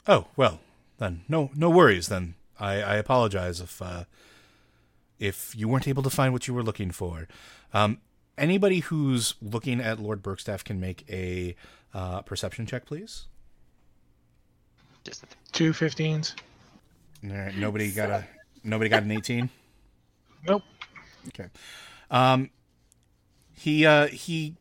Oh 0.08 0.28
well, 0.36 0.60
then 0.98 1.22
no 1.30 1.50
no 1.56 1.70
worries. 1.70 2.08
Then 2.08 2.36
I, 2.60 2.82
I 2.82 2.96
apologize 2.96 3.62
if 3.62 3.82
uh, 3.82 4.04
if 5.20 5.56
you 5.56 5.68
weren't 5.68 5.88
able 5.88 6.04
to 6.04 6.10
find 6.10 6.34
what 6.34 6.48
you 6.48 6.54
were 6.54 6.64
looking 6.64 6.92
for. 6.92 7.28
Um, 7.74 8.00
anybody 8.38 8.80
who's 8.80 9.36
looking 9.42 9.80
at 9.80 10.00
Lord 10.00 10.22
Berkstaff 10.22 10.64
can 10.64 10.80
make 10.80 11.06
a 11.10 11.56
uh, 11.94 12.22
perception 12.22 12.66
check, 12.66 12.86
please. 12.86 13.26
Two 15.52 15.72
15s. 15.72 16.34
All 17.26 17.38
right, 17.38 17.56
nobody 17.56 17.92
got 17.92 18.10
a 18.10 18.26
nobody 18.64 18.90
got 18.90 19.04
an 19.04 19.12
eighteen. 19.12 19.50
Nope. 20.46 20.64
Okay. 21.30 21.48
Um, 22.12 22.50
he 23.54 23.86
uh, 23.86 24.08
he 24.08 24.56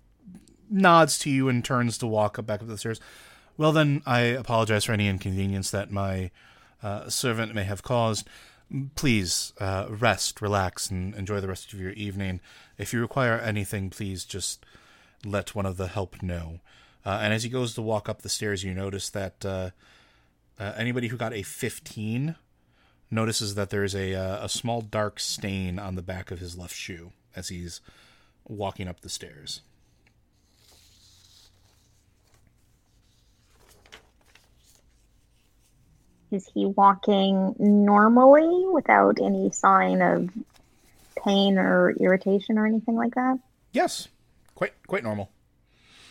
nods 0.71 1.19
to 1.21 1.31
you 1.31 1.49
and 1.49 1.65
turns 1.65 1.99
to 1.99 2.07
walk 2.07 2.39
up 2.39 2.47
back 2.47 2.63
up 2.63 2.69
the 2.69 2.79
stairs. 2.79 3.01
Well, 3.57 3.73
then, 3.73 4.03
I 4.07 4.21
apologize 4.21 4.85
for 4.85 4.93
any 4.93 5.09
inconvenience 5.09 5.71
that 5.73 5.91
my 5.91 6.31
uh, 6.83 7.09
servant 7.09 7.55
may 7.55 7.65
have 7.65 7.83
caused. 7.83 8.27
Please 8.95 9.53
uh, 9.61 9.87
rest, 9.91 10.41
relax, 10.41 10.91
and 10.91 11.15
enjoy 11.15 11.41
the 11.41 11.49
rest 11.49 11.73
of 11.73 11.81
your 11.81 11.91
evening. 11.91 12.41
If 12.83 12.93
you 12.93 13.01
require 13.01 13.39
anything, 13.39 13.91
please 13.91 14.25
just 14.25 14.67
let 15.25 15.55
one 15.55 15.67
of 15.67 15.77
the 15.77 15.87
help 15.87 16.21
know. 16.21 16.59
Uh, 17.07 17.21
and 17.23 17.33
as 17.33 17.45
he 17.45 17.49
goes 17.49 17.75
to 17.75 17.83
walk 17.83 18.09
up 18.09 18.23
the 18.23 18.29
stairs, 18.29 18.65
you 18.65 18.75
notice 18.75 19.09
that 19.11 19.47
uh, 19.47 19.71
uh, 20.59 20.73
anybody 20.77 21.07
who 21.07 21.17
got 21.17 21.33
a 21.33 21.45
15 21.45 22.35
notices 23.09 23.55
that 23.55 23.71
there's 23.71 23.95
a 23.95 24.17
uh, 24.17 24.45
a 24.45 24.49
small 24.49 24.81
dark 24.81 25.21
stain 25.21 25.79
on 25.79 25.95
the 25.95 26.03
back 26.03 26.33
of 26.33 26.41
his 26.41 26.59
left 26.59 26.75
shoe 26.75 27.13
as 27.37 27.51
he's 27.51 27.81
walking 28.49 28.89
up 28.89 29.03
the 29.03 29.09
stairs. 29.09 29.61
Is 36.33 36.51
he 36.53 36.67
walking 36.67 37.55
normally 37.61 38.67
without 38.73 39.21
any 39.21 39.53
sign 39.53 40.03
of 40.03 40.31
pain 41.17 41.59
or 41.59 41.91
irritation 42.01 42.59
or 42.59 42.67
anything 42.67 42.97
like 42.97 43.15
that? 43.15 43.39
Yes, 43.73 44.09
quite 44.55 44.73
quite 44.87 45.03
normal. 45.03 45.31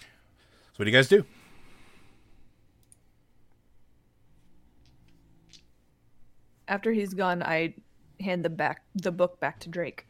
So 0.02 0.78
what 0.78 0.86
do 0.86 0.92
you 0.92 0.98
guys 0.98 1.08
do? 1.08 1.26
After 6.68 6.92
he's 6.92 7.14
gone, 7.14 7.44
I 7.44 7.74
hand 8.20 8.46
the 8.46 8.50
back 8.50 8.84
the 8.96 9.12
book 9.12 9.40
back 9.40 9.60
to 9.62 9.70
Drake. 9.70 10.06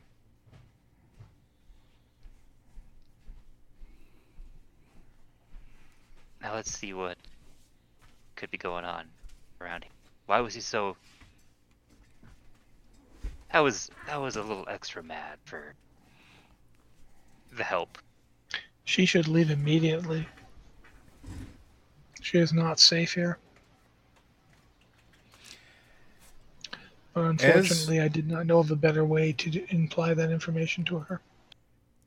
Now 6.41 6.55
let's 6.55 6.71
see 6.71 6.93
what 6.93 7.17
could 8.35 8.51
be 8.51 8.57
going 8.57 8.85
on 8.85 9.05
around 9.59 9.83
him. 9.83 9.91
Why 10.25 10.41
was 10.41 10.53
he 10.53 10.61
so? 10.61 10.95
That 13.53 13.59
was 13.59 13.89
that 14.07 14.21
was 14.21 14.35
a 14.37 14.41
little 14.41 14.65
extra 14.69 15.03
mad 15.03 15.37
for 15.43 15.73
the 17.51 17.63
help. 17.63 17.97
She 18.85 19.05
should 19.05 19.27
leave 19.27 19.51
immediately. 19.51 20.27
She 22.21 22.37
is 22.37 22.53
not 22.53 22.79
safe 22.79 23.13
here. 23.13 23.37
But 27.13 27.25
unfortunately, 27.25 27.99
I 27.99 28.07
did 28.07 28.29
not 28.29 28.45
know 28.45 28.59
of 28.59 28.71
a 28.71 28.75
better 28.75 29.03
way 29.03 29.33
to 29.33 29.49
d- 29.49 29.65
imply 29.69 30.13
that 30.13 30.31
information 30.31 30.85
to 30.85 30.99
her. 30.99 31.19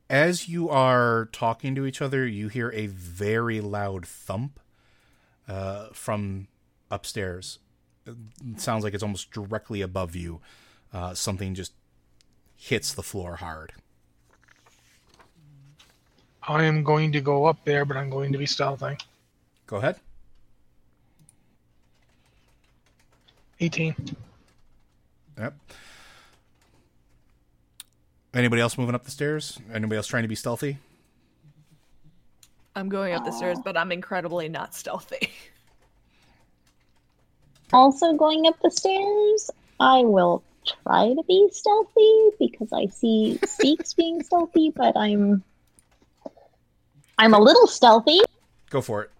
As 0.08 0.48
you 0.48 0.70
are 0.70 1.28
talking 1.32 1.74
to 1.74 1.84
each 1.84 2.00
other, 2.00 2.26
you 2.26 2.48
hear 2.48 2.70
a 2.72 2.86
very 2.86 3.60
loud 3.60 4.06
thump 4.06 4.60
uh, 5.46 5.88
from 5.92 6.48
upstairs. 6.90 7.58
It 8.06 8.60
sounds 8.60 8.84
like 8.84 8.94
it's 8.94 9.02
almost 9.02 9.30
directly 9.30 9.82
above 9.82 10.16
you. 10.16 10.40
Uh, 10.94 11.12
something 11.12 11.54
just 11.54 11.72
hits 12.56 12.94
the 12.94 13.02
floor 13.02 13.36
hard. 13.36 13.72
I 16.46 16.62
am 16.64 16.84
going 16.84 17.10
to 17.12 17.20
go 17.20 17.46
up 17.46 17.64
there, 17.64 17.84
but 17.84 17.96
I'm 17.96 18.10
going 18.10 18.30
to 18.32 18.38
be 18.38 18.46
stealthing. 18.46 19.00
Go 19.66 19.76
ahead. 19.78 19.96
18. 23.58 23.94
Yep. 25.38 25.54
Anybody 28.34 28.62
else 28.62 28.78
moving 28.78 28.94
up 28.94 29.04
the 29.04 29.10
stairs? 29.10 29.58
Anybody 29.72 29.96
else 29.96 30.06
trying 30.06 30.22
to 30.22 30.28
be 30.28 30.34
stealthy? 30.34 30.78
I'm 32.76 32.88
going 32.88 33.14
up 33.14 33.24
the 33.24 33.32
stairs, 33.32 33.58
but 33.64 33.76
I'm 33.76 33.90
incredibly 33.90 34.48
not 34.48 34.74
stealthy. 34.74 35.30
Also 37.72 38.12
going 38.12 38.46
up 38.46 38.54
the 38.62 38.70
stairs, 38.70 39.50
I 39.80 40.04
will 40.04 40.44
try 40.64 41.08
to 41.08 41.22
be 41.26 41.48
stealthy 41.52 42.30
because 42.38 42.72
I 42.72 42.86
see 42.86 43.38
Seeks 43.46 43.92
being 43.94 44.22
stealthy, 44.22 44.70
but 44.70 44.96
I'm 44.96 45.42
I'm 47.18 47.34
a 47.34 47.38
little 47.38 47.66
stealthy. 47.66 48.20
Go 48.70 48.80
for 48.80 49.02
it. 49.02 49.10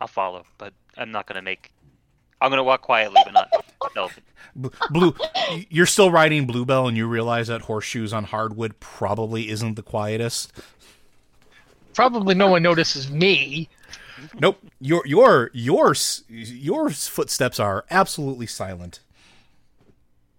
I'll 0.00 0.08
follow, 0.08 0.44
but 0.58 0.72
I'm 0.96 1.10
not 1.10 1.26
gonna 1.26 1.42
make. 1.42 1.72
I'm 2.40 2.50
gonna 2.50 2.64
walk 2.64 2.82
quietly, 2.82 3.20
but 3.24 3.32
not 3.32 3.48
stealthy. 3.90 4.22
Blue, 4.90 5.14
you're 5.68 5.86
still 5.86 6.10
riding 6.10 6.46
Bluebell, 6.46 6.88
and 6.88 6.96
you 6.96 7.06
realize 7.06 7.48
that 7.48 7.62
horseshoes 7.62 8.12
on 8.12 8.24
hardwood 8.24 8.78
probably 8.80 9.48
isn't 9.48 9.74
the 9.74 9.82
quietest. 9.82 10.52
Probably 11.94 12.34
no 12.34 12.48
one 12.48 12.62
notices 12.62 13.10
me. 13.10 13.68
Nope, 14.38 14.58
your 14.80 15.06
your 15.06 15.50
your 15.52 15.94
your 16.28 16.90
footsteps 16.90 17.58
are 17.58 17.84
absolutely 17.90 18.46
silent. 18.46 19.00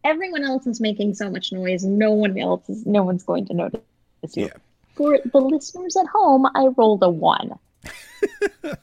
Everyone 0.03 0.43
else 0.43 0.67
is 0.67 0.79
making 0.79 1.15
so 1.15 1.29
much 1.29 1.51
noise, 1.51 1.83
no 1.83 2.11
one 2.11 2.37
else 2.37 2.69
is 2.69 2.85
no 2.85 3.03
one's 3.03 3.23
going 3.23 3.45
to 3.47 3.53
notice 3.53 3.81
you. 4.35 4.45
Yeah. 4.45 4.53
For 4.95 5.19
the 5.25 5.39
listeners 5.39 5.95
at 5.97 6.07
home, 6.07 6.47
I 6.55 6.67
rolled 6.77 7.03
a 7.03 7.09
one. 7.09 7.59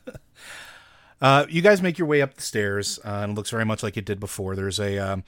Uh, 1.23 1.47
you 1.48 1.62
guys 1.62 1.81
make 1.81 1.98
your 1.98 2.09
way 2.09 2.20
up 2.20 2.35
the 2.35 2.43
stairs, 2.43 2.98
uh, 3.05 3.20
and 3.23 3.32
it 3.32 3.35
looks 3.36 3.51
very 3.51 3.64
much 3.64 3.81
like 3.85 3.97
it 3.97 4.05
did 4.05 4.19
before. 4.19 4.56
There's 4.56 4.81
a 4.81 4.98
um, 4.98 5.23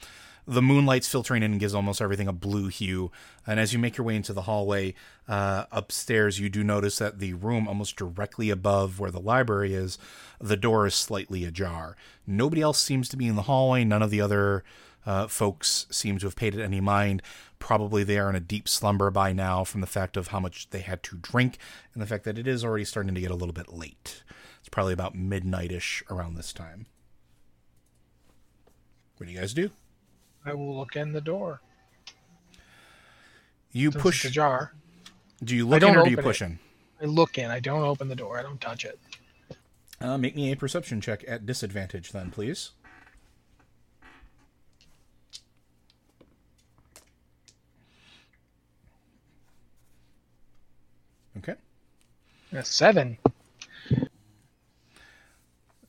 the 0.47 0.61
moonlight's 0.61 1.07
filtering 1.07 1.43
in 1.43 1.51
and 1.51 1.59
gives 1.59 1.73
almost 1.73 2.01
everything 2.01 2.27
a 2.27 2.33
blue 2.33 2.67
hue. 2.67 3.11
And 3.47 3.59
as 3.59 3.73
you 3.73 3.79
make 3.79 3.97
your 3.97 4.05
way 4.05 4.15
into 4.15 4.33
the 4.33 4.43
hallway 4.43 4.93
uh, 5.27 5.65
upstairs, 5.71 6.39
you 6.39 6.49
do 6.49 6.63
notice 6.63 6.97
that 6.99 7.19
the 7.19 7.33
room 7.33 7.67
almost 7.67 7.95
directly 7.95 8.49
above 8.49 8.99
where 8.99 9.11
the 9.11 9.19
library 9.19 9.73
is, 9.73 9.97
the 10.39 10.57
door 10.57 10.85
is 10.85 10.93
slightly 10.93 11.45
ajar. 11.45 11.95
Nobody 12.27 12.61
else 12.61 12.79
seems 12.79 13.09
to 13.09 13.17
be 13.17 13.27
in 13.27 13.35
the 13.35 13.43
hallway. 13.43 13.83
None 13.83 14.03
of 14.03 14.11
the 14.11 14.21
other 14.21 14.63
uh, 15.05 15.27
folks 15.27 15.87
seem 15.89 16.17
to 16.19 16.25
have 16.27 16.35
paid 16.35 16.55
it 16.55 16.63
any 16.63 16.81
mind. 16.81 17.21
Probably 17.57 18.03
they 18.03 18.19
are 18.19 18.29
in 18.29 18.35
a 18.35 18.39
deep 18.39 18.67
slumber 18.67 19.09
by 19.09 19.33
now 19.33 19.63
from 19.63 19.81
the 19.81 19.87
fact 19.87 20.17
of 20.17 20.27
how 20.27 20.39
much 20.39 20.69
they 20.69 20.81
had 20.81 21.01
to 21.03 21.17
drink 21.17 21.57
and 21.93 22.01
the 22.01 22.07
fact 22.07 22.23
that 22.25 22.37
it 22.37 22.47
is 22.47 22.63
already 22.63 22.85
starting 22.85 23.15
to 23.15 23.21
get 23.21 23.31
a 23.31 23.35
little 23.35 23.53
bit 23.53 23.73
late. 23.73 24.23
It's 24.59 24.69
probably 24.69 24.93
about 24.93 25.15
midnightish 25.15 26.03
around 26.11 26.35
this 26.35 26.53
time. 26.53 26.87
What 29.17 29.27
do 29.27 29.31
you 29.31 29.39
guys 29.39 29.53
do? 29.53 29.71
I 30.45 30.53
will 30.53 30.77
look 30.77 30.95
in 30.95 31.11
the 31.11 31.21
door. 31.21 31.61
You 33.71 33.91
Since 33.91 34.01
push. 34.01 34.25
it's 34.25 34.31
ajar. 34.31 34.73
Do 35.43 35.55
you 35.55 35.67
look 35.67 35.81
in 35.81 35.95
or 35.97 36.03
do 36.03 36.11
you 36.11 36.17
push 36.17 36.41
it. 36.41 36.45
in? 36.45 36.59
I 37.01 37.05
look 37.05 37.37
in. 37.37 37.51
I 37.51 37.59
don't 37.59 37.83
open 37.83 38.07
the 38.07 38.15
door. 38.15 38.39
I 38.39 38.41
don't 38.41 38.61
touch 38.61 38.85
it. 38.85 38.99
Uh, 39.99 40.17
make 40.17 40.35
me 40.35 40.51
a 40.51 40.55
perception 40.55 41.01
check 41.01 41.23
at 41.27 41.45
disadvantage, 41.45 42.11
then, 42.11 42.31
please. 42.31 42.71
Okay. 51.37 51.55
A 52.53 52.63
seven. 52.63 53.17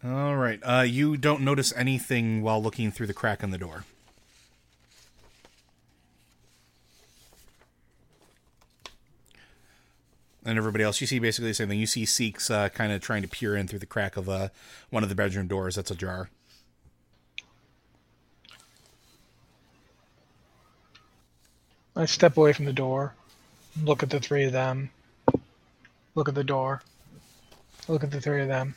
All 0.05 0.37
right. 0.37 0.61
Uh, 0.63 0.83
you 0.83 1.17
don't 1.17 1.43
notice 1.43 1.73
anything 1.77 2.43
while 2.43 2.63
looking 2.63 2.91
through 2.91 3.07
the 3.07 3.15
crack 3.15 3.43
in 3.43 3.51
the 3.51 3.59
door. 3.59 3.85
And 10.47 10.57
everybody 10.57 10.85
else, 10.85 11.01
you 11.01 11.09
see 11.09 11.19
basically 11.19 11.51
the 11.51 11.55
same 11.55 11.69
thing. 11.69 11.81
You 11.81 11.87
see 11.87 12.05
Seeks 12.05 12.53
uh, 12.53 12.69
kind 12.69 12.93
of 12.93 13.01
trying 13.03 13.23
to 13.23 13.29
peer 13.29 13.57
in 13.57 13.67
through 13.67 13.81
the 13.81 13.87
crack 13.87 14.17
of 14.17 14.29
uh, 14.29 14.51
one 14.91 15.03
of 15.03 15.09
the 15.09 15.17
bedroom 15.17 15.49
doors 15.49 15.75
that's 15.75 15.91
ajar. 15.91 16.31
I 21.97 22.05
step 22.05 22.37
away 22.37 22.53
from 22.53 22.67
the 22.67 22.73
door, 22.73 23.15
look 23.83 24.05
at 24.05 24.11
the 24.11 24.21
three 24.21 24.45
of 24.45 24.53
them, 24.53 24.91
look 26.15 26.29
at 26.29 26.37
the 26.37 26.45
door, 26.45 26.83
look 27.89 28.05
at 28.05 28.13
the 28.13 28.21
three 28.21 28.43
of 28.43 28.49
them. 28.49 28.77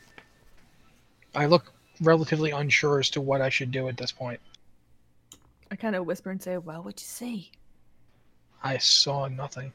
I 1.36 1.46
look 1.46 1.72
relatively 2.02 2.50
unsure 2.50 3.00
as 3.00 3.12
to 3.12 3.22
what 3.22 3.41
I 3.41 3.50
should 3.50 3.72
do 3.72 3.90
at 3.90 3.98
this 3.98 4.12
point. 4.12 4.40
I 5.70 5.76
kind 5.76 5.96
of 5.96 6.08
whisper 6.08 6.32
and 6.32 6.41
say, 6.41 6.58
"Well, 6.58 6.82
what'd 6.82 7.00
you 7.00 7.06
see?" 7.06 7.52
I 8.64 8.78
saw 8.78 9.28
nothing. 9.28 9.74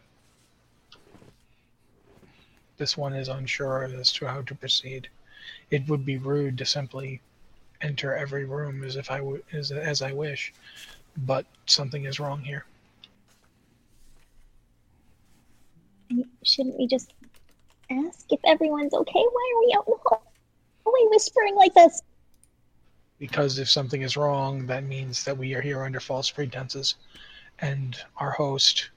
This 2.77 2.97
one 2.97 3.13
is 3.13 3.29
unsure 3.29 3.85
as 3.85 4.13
to 4.13 4.27
how 4.27 4.43
to 4.43 4.55
proceed. 4.55 5.09
It 5.71 5.89
would 5.89 6.05
be 6.05 6.17
rude 6.19 6.59
to 6.59 6.65
simply 6.67 7.21
enter 7.81 8.15
every 8.15 8.45
room 8.45 8.83
as 8.83 8.97
if 8.97 9.11
I 9.11 9.19
w- 9.19 9.43
as, 9.53 9.71
as 9.71 10.03
I 10.03 10.13
wish, 10.13 10.53
but 11.19 11.47
something 11.67 12.05
is 12.05 12.19
wrong 12.19 12.41
here. 12.41 12.65
Shouldn't 16.43 16.79
we 16.79 16.87
just 16.87 17.15
ask 17.91 18.27
if 18.31 18.41
everyone's 18.45 18.95
okay? 18.95 19.13
Why 19.13 19.53
are 19.55 19.61
we 19.67 19.75
out 19.77 19.85
in 19.87 19.95
the 19.95 20.19
hallway 20.85 21.11
whispering 21.11 21.55
like 21.55 21.75
this? 21.75 22.03
Because 23.19 23.59
if 23.59 23.71
something 23.71 24.03
is 24.03 24.17
wrong, 24.17 24.67
that 24.67 24.85
means 24.85 25.25
that 25.25 25.37
we 25.37 25.55
are 25.55 25.61
here 25.61 25.85
under 25.85 26.01
false 26.01 26.31
pretenses, 26.31 26.97
and 27.61 27.97
our 28.17 28.33
host 28.33 28.91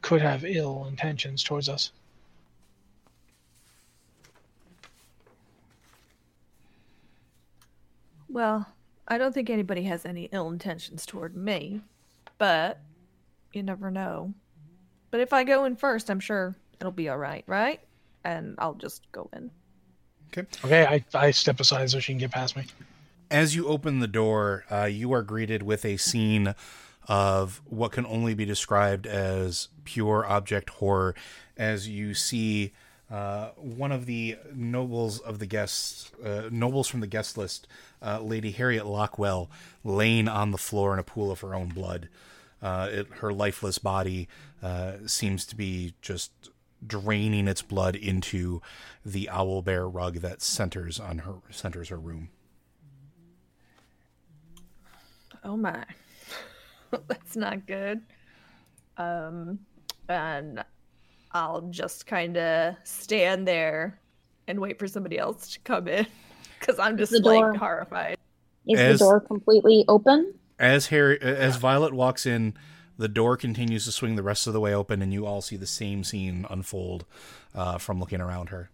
could 0.00 0.20
have 0.20 0.44
ill 0.44 0.86
intentions 0.86 1.42
towards 1.42 1.68
us. 1.68 1.92
Well, 8.32 8.66
I 9.06 9.18
don't 9.18 9.34
think 9.34 9.50
anybody 9.50 9.82
has 9.82 10.06
any 10.06 10.30
ill 10.32 10.50
intentions 10.50 11.04
toward 11.04 11.36
me, 11.36 11.82
but 12.38 12.80
you 13.52 13.62
never 13.62 13.90
know. 13.90 14.32
But 15.10 15.20
if 15.20 15.34
I 15.34 15.44
go 15.44 15.66
in 15.66 15.76
first, 15.76 16.10
I'm 16.10 16.18
sure 16.18 16.56
it'll 16.80 16.92
be 16.92 17.10
all 17.10 17.18
right, 17.18 17.44
right? 17.46 17.80
And 18.24 18.54
I'll 18.58 18.74
just 18.74 19.10
go 19.12 19.28
in. 19.34 19.50
Okay, 20.36 20.48
Okay, 20.64 20.86
I, 20.86 21.04
I 21.14 21.30
step 21.30 21.60
aside 21.60 21.90
so 21.90 22.00
she 22.00 22.12
can 22.12 22.18
get 22.18 22.30
past 22.30 22.56
me. 22.56 22.64
As 23.30 23.54
you 23.54 23.68
open 23.68 23.98
the 23.98 24.08
door, 24.08 24.64
uh, 24.70 24.84
you 24.84 25.12
are 25.12 25.22
greeted 25.22 25.62
with 25.62 25.84
a 25.84 25.98
scene 25.98 26.54
of 27.08 27.60
what 27.66 27.92
can 27.92 28.06
only 28.06 28.32
be 28.32 28.46
described 28.46 29.06
as 29.06 29.68
pure 29.84 30.24
object 30.24 30.70
horror 30.70 31.14
as 31.58 31.86
you 31.86 32.14
see 32.14 32.72
uh, 33.12 33.50
one 33.56 33.92
of 33.92 34.06
the 34.06 34.38
nobles 34.54 35.18
of 35.18 35.38
the 35.38 35.44
guests, 35.44 36.10
uh, 36.24 36.48
nobles 36.50 36.88
from 36.88 37.00
the 37.00 37.06
guest 37.06 37.36
list, 37.36 37.66
uh, 38.00 38.18
Lady 38.20 38.52
Harriet 38.52 38.86
Lockwell, 38.86 39.50
laying 39.84 40.28
on 40.28 40.50
the 40.50 40.58
floor 40.58 40.94
in 40.94 40.98
a 40.98 41.02
pool 41.02 41.30
of 41.30 41.40
her 41.40 41.54
own 41.54 41.68
blood. 41.68 42.08
Uh, 42.62 42.88
it, 42.90 43.06
her 43.18 43.30
lifeless 43.30 43.76
body 43.76 44.28
uh, 44.62 44.94
seems 45.04 45.44
to 45.44 45.54
be 45.54 45.92
just 46.00 46.30
draining 46.86 47.48
its 47.48 47.60
blood 47.60 47.96
into 47.96 48.62
the 49.04 49.28
owl 49.28 49.60
bear 49.60 49.86
rug 49.86 50.16
that 50.16 50.40
centers 50.40 50.98
on 50.98 51.18
her 51.18 51.34
centers 51.50 51.90
her 51.90 51.98
room. 51.98 52.30
Oh 55.44 55.56
my. 55.56 55.84
That's 57.06 57.36
not 57.36 57.66
good. 57.66 58.02
Um 58.96 59.60
and 60.08 60.64
I'll 61.34 61.62
just 61.62 62.06
kind 62.06 62.36
of 62.36 62.74
stand 62.84 63.48
there 63.48 63.98
and 64.46 64.60
wait 64.60 64.78
for 64.78 64.86
somebody 64.86 65.18
else 65.18 65.52
to 65.54 65.60
come 65.60 65.88
in 65.88 66.06
cuz 66.60 66.78
I'm 66.78 66.96
just 66.98 67.12
the 67.12 67.20
door- 67.20 67.52
like 67.52 67.60
horrified. 67.60 68.18
Is 68.66 68.78
As- 68.78 68.98
the 68.98 69.04
door 69.06 69.20
completely 69.20 69.84
open? 69.88 70.34
As 70.58 70.86
Harry, 70.88 71.20
as 71.20 71.56
Violet 71.56 71.92
walks 71.92 72.24
in, 72.24 72.54
the 72.96 73.08
door 73.08 73.36
continues 73.36 73.84
to 73.86 73.92
swing 73.92 74.14
the 74.14 74.22
rest 74.22 74.46
of 74.46 74.52
the 74.52 74.60
way 74.60 74.72
open, 74.72 75.02
and 75.02 75.12
you 75.12 75.26
all 75.26 75.40
see 75.40 75.56
the 75.56 75.66
same 75.66 76.04
scene 76.04 76.46
unfold 76.48 77.04
uh, 77.52 77.78
from 77.78 77.98
looking 77.98 78.20
around 78.20 78.50
her. 78.50 78.70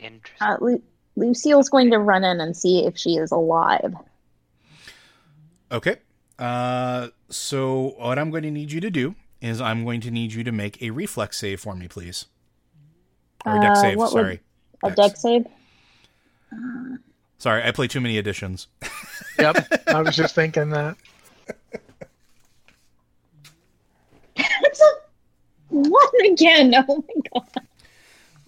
Interesting. 0.00 0.48
Uh, 0.48 0.56
Lu- 0.60 0.82
Lucille's 1.16 1.68
going 1.68 1.90
to 1.90 1.98
run 1.98 2.24
in 2.24 2.40
and 2.40 2.56
see 2.56 2.84
if 2.84 2.96
she 2.96 3.16
is 3.16 3.30
alive. 3.30 3.94
Okay. 5.70 5.96
Uh, 6.38 7.08
so 7.28 7.94
what 7.98 8.18
I'm 8.18 8.30
going 8.30 8.44
to 8.44 8.50
need 8.50 8.70
you 8.72 8.80
to 8.80 8.90
do 8.90 9.14
is 9.40 9.60
I'm 9.60 9.84
going 9.84 10.00
to 10.02 10.10
need 10.10 10.32
you 10.32 10.44
to 10.44 10.52
make 10.52 10.80
a 10.82 10.90
reflex 10.90 11.38
save 11.38 11.60
for 11.60 11.74
me, 11.74 11.88
please. 11.88 12.26
Or 13.44 13.56
a 13.58 13.60
Dex 13.60 13.78
Uh, 13.78 13.82
save. 13.82 13.96
would- 13.98 14.10
Sorry. 14.10 14.40
A 14.84 14.90
Dex. 14.90 14.96
deck 14.96 15.16
save? 15.16 15.46
Sorry, 17.38 17.62
I 17.62 17.70
play 17.72 17.88
too 17.88 18.00
many 18.00 18.18
editions. 18.18 18.66
Yep, 19.38 19.84
I 19.86 20.02
was 20.02 20.16
just 20.16 20.34
thinking 20.34 20.70
that. 20.70 20.96
That's 24.36 24.80
a 24.80 24.90
one 25.68 26.26
again. 26.32 26.74
Oh 26.88 27.04
my 27.06 27.22
god. 27.32 27.64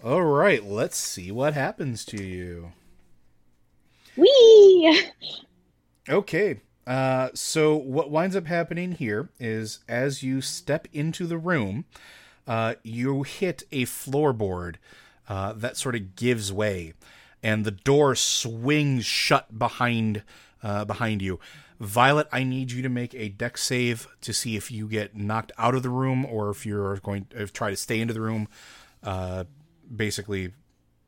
All 0.03 0.21
right, 0.23 0.63
let's 0.65 0.97
see 0.97 1.31
what 1.31 1.53
happens 1.53 2.03
to 2.05 2.21
you. 2.21 2.73
Wee! 4.17 5.01
Okay. 6.09 6.59
Uh, 6.91 7.29
so 7.33 7.73
what 7.73 8.11
winds 8.11 8.35
up 8.35 8.47
happening 8.47 8.91
here 8.91 9.29
is 9.39 9.79
as 9.87 10.23
you 10.23 10.41
step 10.41 10.89
into 10.91 11.25
the 11.25 11.37
room, 11.37 11.85
uh, 12.45 12.75
you 12.83 13.23
hit 13.23 13.63
a 13.71 13.85
floorboard 13.85 14.75
uh, 15.29 15.53
that 15.53 15.77
sort 15.77 15.95
of 15.95 16.17
gives 16.17 16.51
way, 16.51 16.91
and 17.41 17.63
the 17.63 17.71
door 17.71 18.13
swings 18.13 19.05
shut 19.05 19.57
behind 19.57 20.21
uh, 20.61 20.83
behind 20.83 21.21
you. 21.21 21.39
Violet, 21.79 22.27
I 22.29 22.43
need 22.43 22.73
you 22.73 22.81
to 22.81 22.89
make 22.89 23.15
a 23.15 23.29
Dex 23.29 23.63
save 23.63 24.09
to 24.19 24.33
see 24.33 24.57
if 24.57 24.69
you 24.69 24.89
get 24.89 25.15
knocked 25.15 25.53
out 25.57 25.75
of 25.75 25.83
the 25.83 25.89
room 25.89 26.25
or 26.25 26.49
if 26.49 26.65
you're 26.65 26.97
going 26.97 27.25
to 27.29 27.47
try 27.47 27.69
to 27.69 27.77
stay 27.77 28.01
into 28.01 28.13
the 28.13 28.19
room. 28.19 28.49
Uh, 29.01 29.45
basically, 29.95 30.51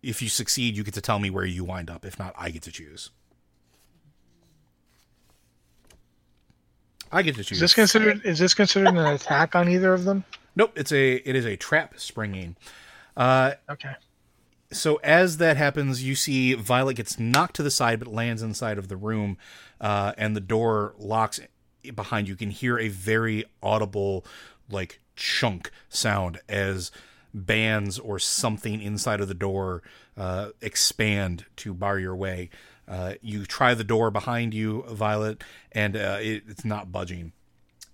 if 0.02 0.22
you 0.22 0.30
succeed, 0.30 0.78
you 0.78 0.86
get 0.86 0.94
to 0.94 1.02
tell 1.02 1.20
me 1.20 1.30
where 1.30 1.44
you 1.44 1.66
wind 1.66 1.90
up. 1.90 2.06
If 2.06 2.18
not, 2.18 2.34
I 2.38 2.52
get 2.52 2.62
to 2.62 2.72
choose. 2.72 3.10
I 7.14 7.22
get 7.22 7.36
to 7.36 7.44
choose. 7.44 7.58
Is 7.58 7.62
this 7.62 7.74
considered? 7.74 8.26
Is 8.26 8.40
this 8.40 8.54
considered 8.54 8.90
an 8.90 8.98
attack 8.98 9.56
on 9.56 9.70
either 9.70 9.94
of 9.94 10.04
them? 10.04 10.24
Nope, 10.56 10.74
it's 10.76 10.92
a 10.92 11.16
it 11.16 11.36
is 11.36 11.46
a 11.46 11.56
trap 11.56 12.00
springing. 12.00 12.56
Uh, 13.16 13.54
Okay. 13.70 13.94
so 14.72 14.96
as 15.04 15.38
that 15.38 15.56
happens, 15.58 16.04
you 16.04 16.16
see 16.16 16.54
Violet 16.56 16.96
gets 16.96 17.20
knocked 17.20 17.56
to 17.58 17.64
the 17.64 17.72
side, 17.72 18.00
but 18.00 18.08
lands 18.08 18.42
inside 18.42 18.78
of 18.78 18.88
the 18.88 18.98
room, 18.98 19.38
uh, 19.80 20.14
and 20.18 20.36
the 20.36 20.42
door 20.42 20.96
locks 20.98 21.40
behind 21.96 22.28
you. 22.28 22.34
You 22.34 22.38
can 22.38 22.50
hear 22.50 22.80
a 22.80 22.88
very 22.88 23.46
audible, 23.62 24.26
like 24.70 25.00
chunk 25.16 25.70
sound 25.90 26.40
as 26.50 26.92
bands 27.36 27.98
or 28.00 28.18
something 28.20 28.82
inside 28.82 29.20
of 29.22 29.28
the 29.28 29.34
door 29.34 29.82
uh, 30.18 30.50
expand 30.62 31.46
to 31.58 31.74
bar 31.74 32.00
your 32.00 32.16
way. 32.16 32.50
Uh, 32.88 33.14
you 33.22 33.46
try 33.46 33.74
the 33.74 33.84
door 33.84 34.12
behind 34.12 34.54
you, 34.54 34.84
Violet, 34.90 35.44
and 35.72 35.96
uh, 35.96 36.18
it, 36.20 36.44
it's 36.48 36.66
not 36.66 36.92
budging 36.92 37.32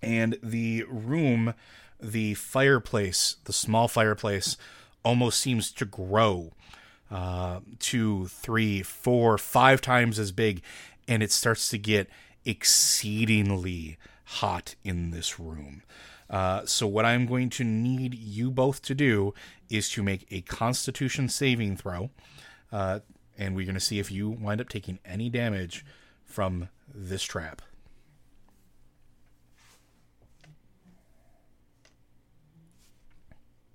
and 0.02 0.38
the 0.42 0.84
room, 0.88 1.54
the 2.00 2.34
fireplace, 2.34 3.36
the 3.44 3.52
small 3.52 3.88
fireplace, 3.88 4.56
almost 5.04 5.38
seems 5.38 5.72
to 5.72 5.84
grow 5.84 6.52
uh, 7.10 7.60
two, 7.78 8.26
three, 8.28 8.82
four, 8.82 9.36
five 9.36 9.80
times 9.80 10.18
as 10.18 10.32
big, 10.32 10.62
and 11.08 11.22
it 11.22 11.32
starts 11.32 11.68
to 11.68 11.78
get 11.78 12.08
exceedingly 12.44 13.98
hot 14.24 14.74
in 14.84 15.10
this 15.10 15.40
room. 15.40 15.82
Uh, 16.28 16.64
so, 16.64 16.86
what 16.86 17.04
I'm 17.04 17.26
going 17.26 17.50
to 17.50 17.64
need 17.64 18.14
you 18.14 18.52
both 18.52 18.82
to 18.82 18.94
do 18.94 19.34
is 19.68 19.90
to 19.90 20.02
make 20.02 20.26
a 20.30 20.42
Constitution 20.42 21.28
saving 21.28 21.76
throw, 21.76 22.10
uh, 22.70 23.00
and 23.40 23.56
we're 23.56 23.64
going 23.64 23.74
to 23.74 23.80
see 23.80 23.98
if 23.98 24.12
you 24.12 24.28
wind 24.28 24.60
up 24.60 24.68
taking 24.68 25.00
any 25.04 25.30
damage 25.30 25.84
from 26.24 26.68
this 26.94 27.22
trap. 27.22 27.62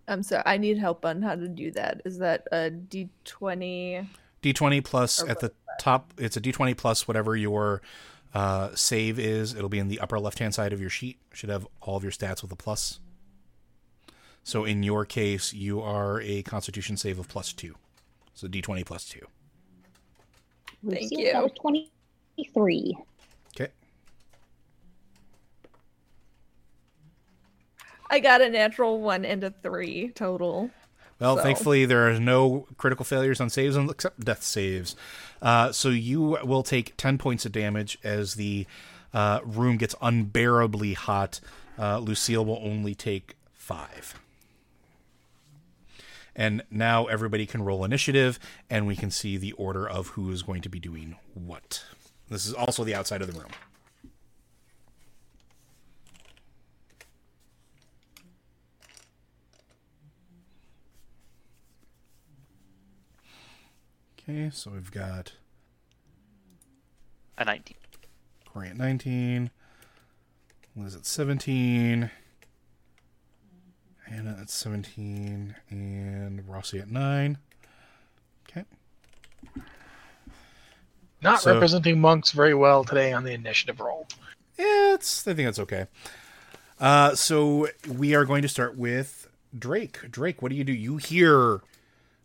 I'm 0.07 0.21
sorry. 0.21 0.43
I 0.45 0.57
need 0.57 0.77
help 0.77 1.03
on 1.03 1.23
how 1.23 1.35
to 1.35 1.47
do 1.47 1.71
that. 1.71 2.03
Is 2.05 2.19
that 2.19 2.47
a 2.51 2.69
D20? 2.69 4.07
D20 4.43 4.83
plus 4.83 5.23
at 5.27 5.39
the 5.39 5.51
top. 5.79 6.13
It's 6.19 6.37
a 6.37 6.41
D20 6.41 6.77
plus 6.77 7.07
whatever 7.07 7.35
your 7.35 7.81
uh, 8.35 8.69
save 8.75 9.17
is. 9.17 9.55
It'll 9.55 9.67
be 9.67 9.79
in 9.79 9.87
the 9.87 9.99
upper 9.99 10.19
left 10.19 10.37
hand 10.37 10.53
side 10.53 10.73
of 10.73 10.79
your 10.79 10.91
sheet. 10.91 11.17
Should 11.33 11.49
have 11.49 11.67
all 11.81 11.97
of 11.97 12.03
your 12.03 12.11
stats 12.11 12.43
with 12.43 12.51
a 12.51 12.55
plus. 12.55 12.99
So 14.43 14.63
in 14.63 14.83
your 14.83 15.05
case, 15.05 15.53
you 15.53 15.81
are 15.81 16.21
a 16.21 16.43
Constitution 16.43 16.97
save 16.97 17.17
of 17.17 17.27
plus 17.27 17.51
two. 17.51 17.73
So 18.35 18.47
D20 18.47 18.85
plus 18.85 19.05
two. 19.05 19.25
Thank 20.88 21.12
Lucille, 21.12 21.20
you. 21.20 21.34
That 21.34 21.44
was 21.44 21.52
23. 21.60 22.98
Okay. 23.56 23.72
I 28.10 28.20
got 28.20 28.41
a 28.41 28.49
natural 28.49 29.02
one 29.02 29.26
and 29.26 29.44
a 29.44 29.52
three 29.52 30.10
total. 30.10 30.70
Well, 31.20 31.38
So- 31.38 31.44
thankfully, 31.44 31.86
there 31.86 32.07
are 32.10 32.20
no 32.20 32.68
critical 32.78 33.06
failures 33.06 33.40
on 33.41 33.49
saves 33.49 33.76
except 33.78 34.24
death 34.24 34.44
saves. 34.44 34.95
Uh, 35.41 35.72
so 35.72 35.90
you 35.90 36.38
will 36.44 36.64
take 36.64 36.95
10 36.98 37.18
points 37.18 37.45
of 37.45 37.52
damage 37.52 37.98
as 38.03 38.36
the 38.36 38.68
uh, 39.14 39.40
room 39.44 39.78
gets 39.78 39.95
unbearably 40.02 40.94
hot. 40.94 41.40
Uh, 41.80 41.99
Lucille 41.99 42.45
will 42.45 42.60
only 42.62 42.94
take 42.94 43.36
five. 43.53 44.16
And 46.36 46.64
now 46.70 47.06
everybody 47.06 47.45
can 47.45 47.64
roll 47.64 47.86
initiative, 47.86 48.40
and 48.70 48.86
we 48.86 48.95
can 48.95 49.10
see 49.10 49.38
the 49.38 49.53
order 49.53 49.88
of 49.88 50.10
who 50.10 50.32
is 50.32 50.44
going 50.44 50.62
to 50.64 50.70
be 50.70 50.80
doing 50.80 51.16
what. 51.34 51.86
This 52.30 52.45
is 52.45 52.53
also 52.53 52.84
the 52.84 52.94
outside 52.95 53.22
of 53.22 53.34
the 53.34 53.40
room. 53.40 53.52
Okay, 64.28 64.49
so 64.52 64.72
we've 64.72 64.91
got 64.91 65.34
A 67.38 67.45
19. 67.45 67.78
Cory 68.45 68.70
at 68.70 68.78
19, 68.78 69.52
Liz 70.76 70.95
at 70.95 71.06
17, 71.06 72.10
Anna 74.10 74.38
at 74.41 74.49
17, 74.49 75.56
and 75.69 76.48
Rossi 76.48 76.80
at 76.80 76.90
9. 76.90 77.38
Okay. 78.49 78.65
Not 81.22 81.41
So- 81.41 81.53
representing 81.53 81.99
monks 81.99 82.32
very 82.32 82.53
well 82.53 82.84
today 82.84 83.11
on 83.14 83.23
the 83.23 83.34
initiative 83.34 83.80
roll. 83.80 84.07
Yeah, 84.57 84.94
it's, 84.94 85.27
I 85.27 85.34
think 85.34 85.48
that's 85.48 85.60
okay. 85.60 85.88
Uh, 86.80 87.15
so 87.15 87.68
we 87.90 88.14
are 88.15 88.26
going 88.26 88.41
to 88.41 88.48
start 88.48 88.77
with 88.77 89.27
Drake. 89.57 89.99
Drake, 90.11 90.41
what 90.41 90.49
do 90.49 90.56
you 90.56 90.64
do? 90.64 90.73
You 90.73 90.98
hear 90.98 91.61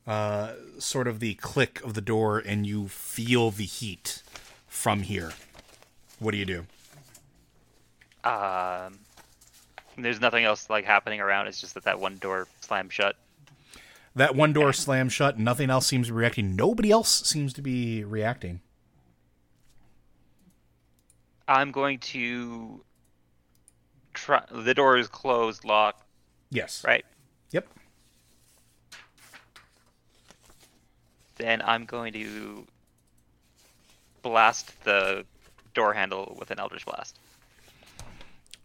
uh, 0.07 0.53
sort 0.79 1.07
of 1.09 1.21
the 1.21 1.35
click 1.35 1.81
of 1.85 1.95
the 1.95 2.01
door 2.01 2.39
and 2.39 2.67
you 2.67 2.89
feel 2.89 3.51
the 3.51 3.65
heat 3.65 4.23
from 4.67 5.03
here. 5.03 5.33
What 6.19 6.33
do 6.33 6.39
you 6.39 6.45
do? 6.45 6.67
Um, 8.29 8.99
there's 10.03 10.21
nothing 10.21 10.45
else 10.45 10.69
like 10.71 10.85
happening 10.85 11.21
around. 11.21 11.47
It's 11.47 11.61
just 11.61 11.75
that 11.75 11.85
that 11.85 12.01
one 12.01 12.19
door 12.19 12.47
slammed 12.61 12.93
shut. 12.93 13.17
That 14.15 14.35
one 14.35 14.53
door 14.53 14.73
slammed 14.73 15.13
shut. 15.13 15.39
Nothing 15.39 15.71
else 15.71 15.87
seems 15.87 16.09
to 16.09 16.13
be 16.13 16.19
reacting. 16.19 16.57
Nobody 16.57 16.91
else 16.91 17.23
seems 17.27 17.53
to 17.55 17.63
be 17.63 18.05
reacting. 18.05 18.61
I'm 21.47 21.73
going 21.73 21.99
to 21.99 22.83
try. 24.15 24.43
The 24.51 24.75
door 24.75 24.97
is 24.97 25.09
closed, 25.09 25.65
locked. 25.65 26.05
Yes. 26.51 26.85
right? 26.85 27.05
Yep. 27.51 27.67
Then 31.37 31.63
I'm 31.65 31.85
going 31.85 32.13
to 32.13 32.67
blast 34.23 34.73
the 34.85 35.25
door 35.75 35.95
handle 35.95 36.37
with 36.39 36.51
an 36.51 36.59
Eldritch 36.59 36.85
Blast. 36.85 37.19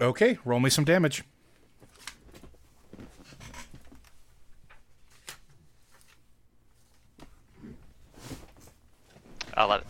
Okay, 0.01 0.37
roll 0.43 0.59
me 0.59 0.69
some 0.69 0.83
damage. 0.83 1.23
Eleven. 9.57 9.87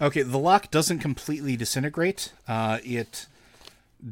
Okay, 0.00 0.22
the 0.22 0.38
lock 0.38 0.70
doesn't 0.70 0.98
completely 0.98 1.56
disintegrate. 1.56 2.32
Uh, 2.48 2.78
it 2.82 3.26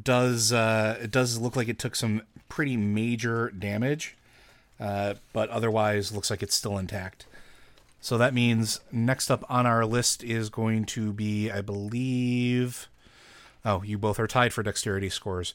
does. 0.03 0.53
Uh, 0.53 0.97
it 1.01 1.11
does 1.11 1.37
look 1.37 1.55
like 1.55 1.67
it 1.67 1.77
took 1.79 1.95
some 1.95 2.21
pretty 2.47 2.77
major 2.77 3.49
damage, 3.49 4.15
uh, 4.79 5.15
but 5.33 5.49
otherwise 5.49 6.13
looks 6.13 6.29
like 6.29 6.41
it's 6.41 6.55
still 6.55 6.77
intact. 6.77 7.25
So 7.99 8.17
that 8.17 8.33
means 8.33 8.79
next 8.93 9.29
up 9.29 9.43
on 9.49 9.65
our 9.65 9.85
list 9.85 10.23
is 10.23 10.49
going 10.49 10.85
to 10.85 11.11
be, 11.11 11.51
I 11.51 11.59
believe. 11.59 12.87
Oh, 13.65 13.83
you 13.83 13.97
both 13.97 14.19
are 14.19 14.27
tied 14.27 14.53
for 14.53 14.63
dexterity 14.63 15.09
scores. 15.09 15.53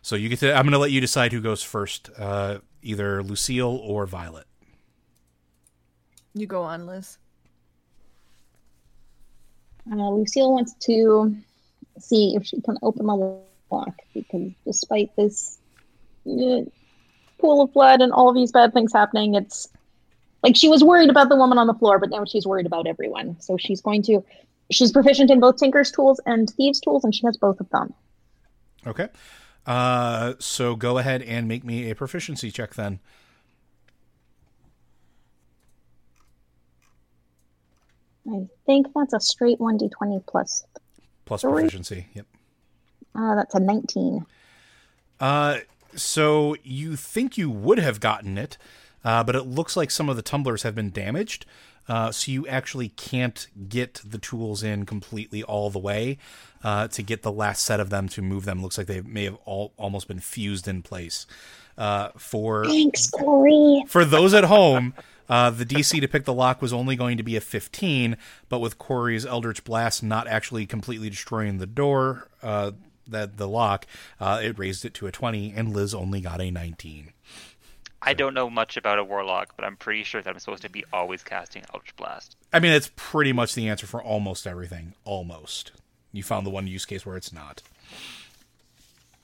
So 0.00 0.16
you 0.16 0.28
get 0.28 0.40
to. 0.40 0.52
I'm 0.54 0.62
going 0.62 0.72
to 0.72 0.78
let 0.78 0.90
you 0.90 1.00
decide 1.00 1.32
who 1.32 1.40
goes 1.40 1.62
first. 1.62 2.10
Uh, 2.18 2.58
either 2.82 3.22
Lucille 3.22 3.80
or 3.84 4.06
Violet. 4.06 4.46
You 6.34 6.46
go 6.46 6.62
on, 6.62 6.86
Liz. 6.86 7.18
Uh, 9.90 10.10
Lucille 10.10 10.52
wants 10.52 10.74
to 10.80 11.36
see 11.98 12.34
if 12.34 12.44
she 12.46 12.60
can 12.60 12.78
open 12.82 13.06
the 13.06 13.40
lock 13.70 13.94
because 14.14 14.52
despite 14.64 15.14
this 15.16 15.58
uh, 16.26 16.62
pool 17.38 17.62
of 17.62 17.72
blood 17.72 18.00
and 18.00 18.12
all 18.12 18.28
of 18.28 18.34
these 18.34 18.52
bad 18.52 18.72
things 18.72 18.92
happening, 18.92 19.34
it's 19.34 19.68
like 20.42 20.56
she 20.56 20.68
was 20.68 20.82
worried 20.82 21.10
about 21.10 21.28
the 21.28 21.36
woman 21.36 21.58
on 21.58 21.66
the 21.66 21.74
floor, 21.74 21.98
but 21.98 22.10
now 22.10 22.24
she's 22.24 22.46
worried 22.46 22.66
about 22.66 22.86
everyone. 22.86 23.36
So 23.40 23.56
she's 23.56 23.80
going 23.80 24.02
to. 24.04 24.24
She's 24.70 24.92
proficient 24.92 25.30
in 25.30 25.40
both 25.40 25.56
Tinker's 25.56 25.90
tools 25.90 26.20
and 26.24 26.48
Thieves' 26.48 26.80
tools, 26.80 27.04
and 27.04 27.14
she 27.14 27.26
has 27.26 27.36
both 27.36 27.60
of 27.60 27.68
them. 27.70 27.92
Okay. 28.86 29.08
Uh, 29.66 30.34
so 30.38 30.74
go 30.74 30.98
ahead 30.98 31.22
and 31.22 31.46
make 31.46 31.64
me 31.64 31.90
a 31.90 31.94
proficiency 31.94 32.50
check 32.50 32.74
then. 32.74 33.00
I 38.28 38.46
think 38.66 38.88
that's 38.94 39.12
a 39.12 39.20
straight 39.20 39.58
1d20 39.58 40.24
plus. 40.26 40.64
Plus 41.24 41.42
proficiency. 41.42 42.06
Yep. 42.14 42.26
Uh, 43.14 43.34
that's 43.34 43.54
a 43.54 43.60
19. 43.60 44.24
Uh, 45.20 45.58
so 45.94 46.56
you 46.62 46.96
think 46.96 47.36
you 47.36 47.50
would 47.50 47.78
have 47.78 48.00
gotten 48.00 48.38
it, 48.38 48.58
uh, 49.04 49.24
but 49.24 49.34
it 49.34 49.42
looks 49.42 49.76
like 49.76 49.90
some 49.90 50.08
of 50.08 50.16
the 50.16 50.22
tumblers 50.22 50.62
have 50.62 50.74
been 50.74 50.90
damaged. 50.90 51.46
Uh, 51.88 52.12
so 52.12 52.30
you 52.30 52.46
actually 52.46 52.90
can't 52.90 53.48
get 53.68 54.00
the 54.04 54.18
tools 54.18 54.62
in 54.62 54.86
completely 54.86 55.42
all 55.42 55.68
the 55.68 55.80
way 55.80 56.16
uh, 56.62 56.86
to 56.88 57.02
get 57.02 57.22
the 57.22 57.32
last 57.32 57.64
set 57.64 57.80
of 57.80 57.90
them 57.90 58.08
to 58.08 58.22
move 58.22 58.44
them. 58.44 58.62
Looks 58.62 58.78
like 58.78 58.86
they 58.86 59.00
may 59.00 59.24
have 59.24 59.36
all 59.44 59.72
almost 59.76 60.06
been 60.06 60.20
fused 60.20 60.68
in 60.68 60.82
place. 60.82 61.26
Uh, 61.76 62.10
for 62.16 62.66
Thanks, 62.66 63.10
Cory. 63.10 63.82
for 63.88 64.04
those 64.04 64.34
at 64.34 64.44
home, 64.44 64.94
uh, 65.28 65.50
the 65.50 65.64
DC 65.64 66.00
to 66.00 66.06
pick 66.06 66.24
the 66.24 66.32
lock 66.32 66.60
was 66.60 66.72
only 66.72 66.96
going 66.96 67.16
to 67.16 67.22
be 67.22 67.34
a 67.34 67.40
15, 67.40 68.16
but 68.48 68.60
with 68.60 68.78
Cory's 68.78 69.24
Eldritch 69.24 69.64
Blast 69.64 70.02
not 70.02 70.28
actually 70.28 70.66
completely 70.66 71.08
destroying 71.08 71.58
the 71.58 71.66
door, 71.66 72.28
uh, 72.42 72.72
that 73.06 73.38
the 73.38 73.48
lock, 73.48 73.86
uh, 74.20 74.40
it 74.42 74.58
raised 74.58 74.84
it 74.84 74.94
to 74.94 75.06
a 75.06 75.12
20, 75.12 75.54
and 75.56 75.74
Liz 75.74 75.94
only 75.94 76.20
got 76.20 76.40
a 76.40 76.50
19. 76.50 77.12
I 78.04 78.14
don't 78.14 78.34
know 78.34 78.50
much 78.50 78.76
about 78.76 78.98
a 78.98 79.04
warlock, 79.04 79.54
but 79.56 79.64
I'm 79.64 79.76
pretty 79.76 80.02
sure 80.02 80.20
that 80.20 80.28
I'm 80.28 80.38
supposed 80.40 80.62
to 80.62 80.68
be 80.70 80.84
always 80.92 81.22
casting 81.22 81.62
Eldritch 81.72 81.94
Blast. 81.96 82.36
I 82.52 82.58
mean, 82.58 82.72
it's 82.72 82.90
pretty 82.96 83.32
much 83.32 83.54
the 83.54 83.68
answer 83.68 83.86
for 83.86 84.02
almost 84.02 84.46
everything. 84.46 84.94
Almost. 85.04 85.70
You 86.10 86.24
found 86.24 86.44
the 86.44 86.50
one 86.50 86.66
use 86.66 86.84
case 86.84 87.06
where 87.06 87.16
it's 87.16 87.32
not. 87.32 87.62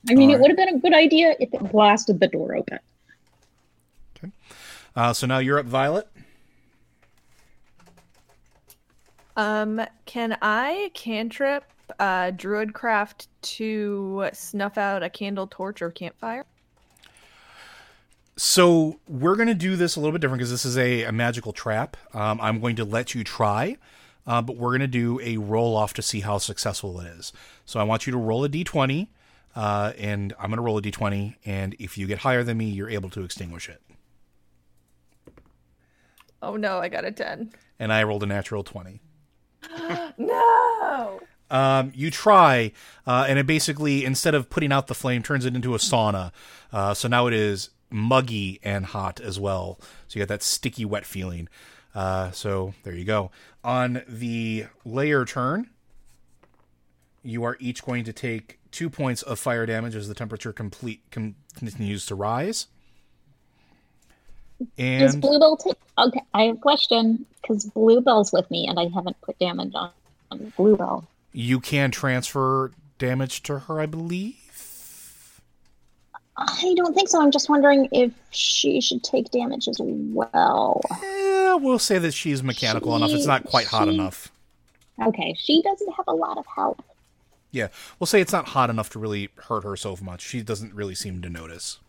I 0.09 0.13
mean, 0.13 0.29
it 0.29 0.33
Alright. 0.35 0.41
would 0.41 0.49
have 0.51 0.57
been 0.57 0.75
a 0.75 0.79
good 0.79 0.93
idea 0.93 1.35
if 1.39 1.53
it 1.53 1.71
blasted 1.71 2.21
the 2.21 2.27
door 2.27 2.55
open. 2.55 2.79
Okay. 4.17 4.31
Uh, 4.95 5.11
so 5.11 5.27
now 5.27 5.39
you're 5.39 5.59
up, 5.59 5.65
Violet. 5.65 6.07
Um, 9.35 9.81
can 10.05 10.37
I 10.41 10.91
cantrip 10.93 11.65
uh 11.99 12.31
druidcraft 12.31 13.27
to 13.41 14.29
snuff 14.31 14.77
out 14.77 15.03
a 15.03 15.09
candle, 15.09 15.47
torch, 15.47 15.81
or 15.81 15.91
campfire? 15.91 16.45
So 18.39 19.01
we're 19.05 19.35
going 19.35 19.49
to 19.49 19.53
do 19.53 19.75
this 19.75 19.97
a 19.97 19.99
little 19.99 20.13
bit 20.13 20.21
different 20.21 20.39
because 20.39 20.49
this 20.49 20.63
is 20.63 20.77
a, 20.77 21.03
a 21.03 21.11
magical 21.11 21.51
trap. 21.51 21.97
Um, 22.13 22.39
I'm 22.39 22.61
going 22.61 22.77
to 22.77 22.85
let 22.85 23.13
you 23.13 23.25
try, 23.25 23.75
uh, 24.25 24.41
but 24.41 24.55
we're 24.55 24.69
going 24.69 24.79
to 24.79 24.87
do 24.87 25.19
a 25.19 25.35
roll 25.35 25.75
off 25.75 25.93
to 25.95 26.01
see 26.01 26.21
how 26.21 26.37
successful 26.37 27.01
it 27.01 27.07
is. 27.07 27.33
So 27.65 27.81
I 27.81 27.83
want 27.83 28.07
you 28.07 28.11
to 28.11 28.17
roll 28.17 28.45
a 28.45 28.49
d20, 28.49 29.09
uh, 29.57 29.91
and 29.97 30.33
I'm 30.39 30.51
going 30.51 30.55
to 30.55 30.61
roll 30.61 30.77
a 30.77 30.81
d20, 30.81 31.35
and 31.43 31.75
if 31.79 31.97
you 31.97 32.07
get 32.07 32.19
higher 32.19 32.41
than 32.45 32.57
me, 32.57 32.69
you're 32.69 32.89
able 32.89 33.09
to 33.09 33.25
extinguish 33.25 33.67
it. 33.67 33.81
Oh 36.41 36.55
no, 36.55 36.79
I 36.79 36.87
got 36.87 37.03
a 37.03 37.11
ten. 37.11 37.51
And 37.77 37.91
I 37.91 38.03
rolled 38.03 38.23
a 38.23 38.27
natural 38.27 38.63
20. 38.63 39.01
No. 40.17 41.19
Um, 41.51 41.91
you 41.93 42.09
try, 42.09 42.71
uh, 43.05 43.25
and 43.27 43.37
it 43.37 43.47
basically, 43.47 44.05
instead 44.05 44.33
of 44.33 44.49
putting 44.49 44.71
out 44.71 44.87
the 44.87 44.95
flame, 44.95 45.23
turns 45.23 45.45
it 45.45 45.55
into 45.55 45.75
a 45.75 45.77
sauna. 45.77 46.31
Uh, 46.71 46.93
so 46.93 47.07
now 47.09 47.27
it 47.27 47.33
is 47.33 47.71
muggy 47.89 48.59
and 48.63 48.85
hot 48.87 49.19
as 49.19 49.39
well. 49.39 49.79
So 50.07 50.19
you 50.19 50.25
got 50.25 50.29
that 50.29 50.43
sticky, 50.43 50.85
wet 50.85 51.05
feeling. 51.05 51.47
Uh, 51.95 52.31
so 52.31 52.73
there 52.83 52.93
you 52.93 53.05
go. 53.05 53.31
On 53.63 54.03
the 54.07 54.67
layer 54.85 55.25
turn, 55.25 55.69
you 57.23 57.43
are 57.43 57.57
each 57.59 57.83
going 57.83 58.03
to 58.05 58.13
take 58.13 58.59
two 58.71 58.89
points 58.89 59.21
of 59.23 59.39
fire 59.39 59.65
damage 59.65 59.95
as 59.95 60.07
the 60.07 60.13
temperature 60.13 60.53
complete 60.53 61.01
com- 61.11 61.35
continues 61.55 62.05
to 62.05 62.15
rise. 62.15 62.67
Does 64.77 65.15
Bluebell 65.15 65.57
take? 65.57 65.77
Okay, 65.97 66.21
I 66.33 66.43
have 66.43 66.57
a 66.57 66.59
question 66.59 67.25
because 67.41 67.65
Bluebell's 67.65 68.31
with 68.31 68.49
me, 68.51 68.67
and 68.67 68.79
I 68.79 68.87
haven't 68.93 69.19
put 69.21 69.39
damage 69.39 69.73
on, 69.73 69.91
on 70.31 70.53
Bluebell. 70.57 71.07
you 71.31 71.59
can 71.59 71.91
transfer 71.91 72.71
damage 72.97 73.41
to 73.43 73.59
her, 73.59 73.79
I 73.79 73.85
believe. 73.85 74.35
I 76.41 76.73
don't 76.75 76.93
think 76.93 77.09
so. 77.09 77.21
I'm 77.21 77.31
just 77.31 77.49
wondering 77.49 77.89
if 77.91 78.13
she 78.31 78.79
should 78.79 79.03
take 79.03 79.29
damage 79.31 79.67
as 79.67 79.77
well. 79.81 80.81
Eh, 81.03 81.53
we'll 81.55 81.79
say 81.79 81.97
that 81.97 82.13
she's 82.13 82.41
mechanical 82.41 82.95
enough. 82.95 83.11
It's 83.11 83.25
not 83.25 83.43
quite 83.43 83.67
hot 83.67 83.89
enough. 83.89 84.31
Okay, 85.03 85.35
she 85.37 85.61
doesn't 85.61 85.91
have 85.93 86.05
a 86.07 86.13
lot 86.13 86.37
of 86.37 86.45
health. 86.55 86.79
Yeah, 87.51 87.67
we'll 87.99 88.07
say 88.07 88.21
it's 88.21 88.31
not 88.31 88.49
hot 88.49 88.69
enough 88.69 88.89
to 88.91 88.99
really 88.99 89.29
hurt 89.35 89.63
her 89.63 89.75
so 89.75 89.97
much. 90.01 90.21
She 90.21 90.41
doesn't 90.41 90.73
really 90.73 90.95
seem 90.95 91.21
to 91.21 91.29
notice. 91.29 91.79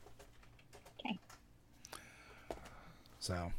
Okay. 0.99 1.19
So, 3.21 3.53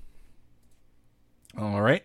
all 1.57 1.81
right, 1.81 2.03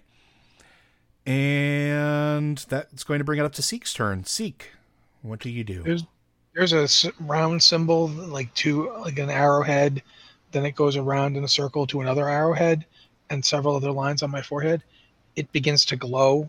and 1.24 2.58
that's 2.68 3.04
going 3.04 3.18
to 3.18 3.24
bring 3.24 3.40
it 3.40 3.44
up 3.44 3.52
to 3.54 3.62
Seek's 3.62 3.94
turn. 3.94 4.24
Seek, 4.24 4.72
what 5.22 5.40
do 5.40 5.50
you 5.50 5.64
do? 5.64 5.82
There's 5.82 6.04
there's 6.56 6.72
a 7.04 7.12
round 7.20 7.62
symbol 7.62 8.08
like 8.08 8.52
two 8.54 8.90
like 9.00 9.18
an 9.18 9.28
arrowhead, 9.28 10.02
then 10.52 10.64
it 10.64 10.74
goes 10.74 10.96
around 10.96 11.36
in 11.36 11.44
a 11.44 11.48
circle 11.48 11.86
to 11.86 12.00
another 12.00 12.28
arrowhead, 12.28 12.86
and 13.28 13.44
several 13.44 13.76
other 13.76 13.92
lines 13.92 14.22
on 14.22 14.30
my 14.30 14.40
forehead. 14.40 14.82
It 15.36 15.52
begins 15.52 15.84
to 15.86 15.96
glow, 15.96 16.48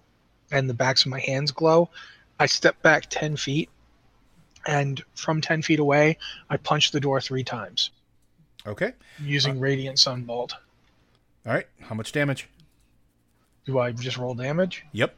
and 0.50 0.70
the 0.70 0.74
backs 0.74 1.06
of 1.06 1.12
my 1.12 1.20
hands 1.20 1.52
glow. 1.52 1.90
I 2.40 2.46
step 2.46 2.82
back 2.82 3.08
ten 3.10 3.36
feet, 3.36 3.70
and 4.66 5.04
from 5.14 5.42
ten 5.42 5.62
feet 5.62 5.80
away, 5.80 6.18
I 6.50 6.56
punch 6.56 6.92
the 6.92 7.02
door 7.02 7.20
three 7.20 7.44
times 7.44 7.92
Okay, 8.66 8.94
using 9.20 9.58
uh, 9.58 9.60
radiant 9.60 9.98
sunbolt. 9.98 10.54
all 11.46 11.54
right. 11.54 11.68
How 11.82 11.96
much 11.96 12.14
damage? 12.14 12.48
Do 13.66 13.80
I 13.80 13.92
just 13.92 14.16
roll 14.18 14.36
damage? 14.36 14.86
Yep, 14.94 15.16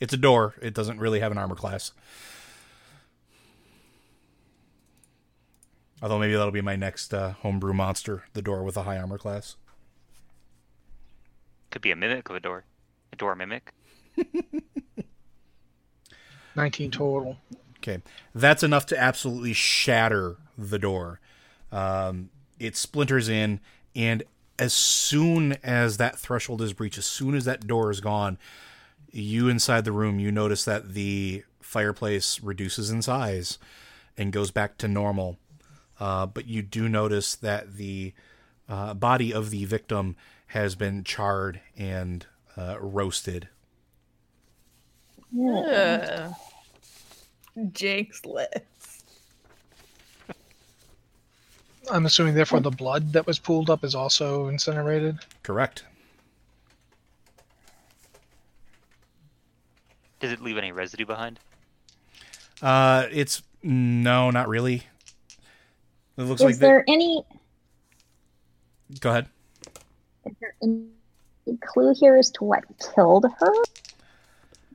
it's 0.00 0.14
a 0.14 0.16
door. 0.16 0.54
It 0.62 0.72
doesn't 0.72 0.98
really 0.98 1.20
have 1.20 1.32
an 1.32 1.36
armor 1.36 1.54
class. 1.54 1.92
Although 6.02 6.18
maybe 6.18 6.32
that'll 6.32 6.50
be 6.50 6.60
my 6.60 6.76
next 6.76 7.12
uh, 7.12 7.32
homebrew 7.32 7.74
monster, 7.74 8.24
the 8.32 8.42
door 8.42 8.62
with 8.62 8.76
a 8.76 8.82
high 8.84 8.96
armor 8.96 9.18
class. 9.18 9.56
Could 11.70 11.82
be 11.82 11.90
a 11.90 11.96
mimic 11.96 12.28
of 12.30 12.36
a 12.36 12.40
door. 12.40 12.64
A 13.12 13.16
door 13.16 13.34
mimic. 13.34 13.72
19 16.56 16.90
total. 16.90 17.36
Okay, 17.78 18.02
that's 18.34 18.62
enough 18.62 18.86
to 18.86 18.98
absolutely 18.98 19.52
shatter 19.52 20.36
the 20.58 20.78
door. 20.78 21.20
Um, 21.72 22.30
it 22.58 22.76
splinters 22.76 23.28
in, 23.28 23.60
and 23.94 24.22
as 24.58 24.74
soon 24.74 25.52
as 25.62 25.96
that 25.96 26.18
threshold 26.18 26.60
is 26.60 26.74
breached, 26.74 26.98
as 26.98 27.06
soon 27.06 27.34
as 27.34 27.46
that 27.46 27.66
door 27.66 27.90
is 27.90 28.00
gone, 28.00 28.36
you 29.10 29.48
inside 29.48 29.84
the 29.84 29.92
room, 29.92 30.18
you 30.18 30.30
notice 30.30 30.64
that 30.64 30.92
the 30.92 31.44
fireplace 31.60 32.40
reduces 32.42 32.90
in 32.90 33.00
size 33.00 33.58
and 34.18 34.32
goes 34.32 34.50
back 34.50 34.76
to 34.78 34.88
normal. 34.88 35.38
Uh, 36.00 36.26
but 36.26 36.48
you 36.48 36.62
do 36.62 36.88
notice 36.88 37.34
that 37.36 37.76
the 37.76 38.12
uh, 38.68 38.94
body 38.94 39.32
of 39.32 39.50
the 39.50 39.64
victim 39.66 40.16
has 40.48 40.74
been 40.74 41.04
charred 41.04 41.60
and 41.76 42.26
uh, 42.56 42.76
roasted. 42.80 43.48
Ugh. 45.38 46.34
Jake's 47.72 48.24
list. 48.24 49.04
I'm 51.90 52.06
assuming, 52.06 52.34
therefore, 52.34 52.60
the 52.60 52.70
blood 52.70 53.12
that 53.12 53.26
was 53.26 53.38
pooled 53.38 53.68
up 53.68 53.84
is 53.84 53.94
also 53.94 54.48
incinerated. 54.48 55.18
Correct. 55.42 55.84
Does 60.20 60.32
it 60.32 60.40
leave 60.40 60.58
any 60.58 60.70
residue 60.70 61.06
behind? 61.06 61.40
Uh, 62.62 63.06
it's 63.10 63.42
no, 63.62 64.30
not 64.30 64.48
really. 64.48 64.84
It 66.20 66.24
looks 66.24 66.40
Is 66.42 66.44
like. 66.44 66.56
there 66.56 66.84
any 66.86 67.24
go 69.00 69.08
ahead. 69.10 69.26
is 70.26 70.34
there 70.40 70.54
any 70.62 70.86
clue 71.62 71.94
here 71.94 72.16
as 72.16 72.30
to 72.32 72.44
what 72.44 72.64
killed 72.94 73.24
her? 73.38 73.52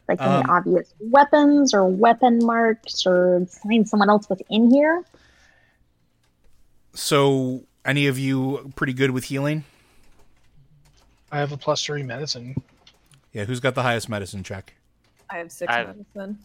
Like 0.07 0.19
any 0.22 0.30
Um, 0.43 0.49
obvious 0.49 0.91
weapons 0.99 1.72
or 1.73 1.85
weapon 1.88 2.43
marks 2.43 3.05
or 3.05 3.45
signs 3.47 3.91
someone 3.91 4.09
else 4.09 4.27
was 4.27 4.41
in 4.49 4.72
here? 4.72 5.03
So, 6.95 7.63
any 7.84 8.07
of 8.07 8.17
you 8.17 8.72
pretty 8.76 8.93
good 8.93 9.11
with 9.11 9.26
healing? 9.26 9.65
I 11.31 11.39
have 11.39 11.51
a 11.51 11.57
plus 11.57 11.84
three 11.84 12.01
medicine. 12.03 12.55
Yeah, 13.34 13.43
who's 13.45 13.59
got 13.59 13.76
the 13.76 13.84
highest 13.84 14.09
medicine 14.09 14.43
check? 14.43 14.73
I 15.30 15.38
have 15.38 15.51
six 15.51 15.72
I 15.72 15.77
have- 15.80 15.88
medicine. 15.97 16.39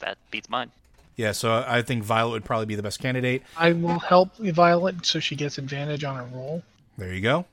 That 0.00 0.18
beats 0.30 0.50
mine. 0.50 0.70
Yeah, 1.16 1.32
so 1.32 1.64
I 1.66 1.80
think 1.80 2.04
Violet 2.04 2.32
would 2.32 2.44
probably 2.44 2.66
be 2.66 2.74
the 2.74 2.82
best 2.82 3.00
candidate. 3.00 3.42
I 3.56 3.72
will 3.72 3.98
help 3.98 4.36
Violet 4.36 5.04
so 5.06 5.18
she 5.18 5.34
gets 5.34 5.56
advantage 5.56 6.04
on 6.04 6.16
her 6.16 6.36
roll. 6.36 6.62
There 6.98 7.12
you 7.12 7.22
go. 7.22 7.46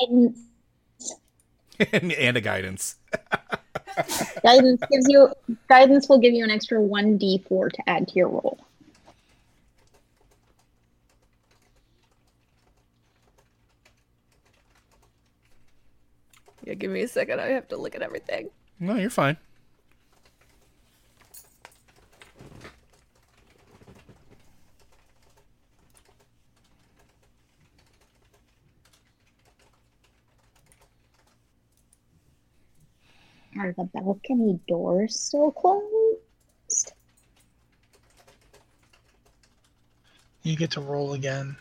Guidance 0.00 0.38
and, 1.92 2.12
and 2.18 2.36
a 2.36 2.40
guidance. 2.40 2.96
guidance 4.42 4.80
gives 4.90 5.06
you 5.08 5.32
guidance 5.68 6.08
will 6.08 6.18
give 6.18 6.32
you 6.32 6.44
an 6.44 6.50
extra 6.50 6.80
one 6.80 7.18
D 7.18 7.44
four 7.48 7.68
to 7.68 7.88
add 7.88 8.08
to 8.08 8.14
your 8.14 8.28
roll. 8.28 8.58
Yeah, 16.64 16.74
give 16.74 16.90
me 16.90 17.02
a 17.02 17.08
second. 17.08 17.40
I 17.40 17.48
have 17.48 17.66
to 17.68 17.76
look 17.76 17.94
at 17.94 18.02
everything. 18.02 18.50
No, 18.78 18.96
you're 18.96 19.10
fine. 19.10 19.38
Are 33.58 33.72
the 33.76 33.84
balcony 33.84 34.60
doors 34.68 35.18
still 35.18 35.50
closed? 35.50 36.92
You 40.42 40.56
get 40.56 40.70
to 40.72 40.80
roll 40.80 41.14
again 41.14 41.56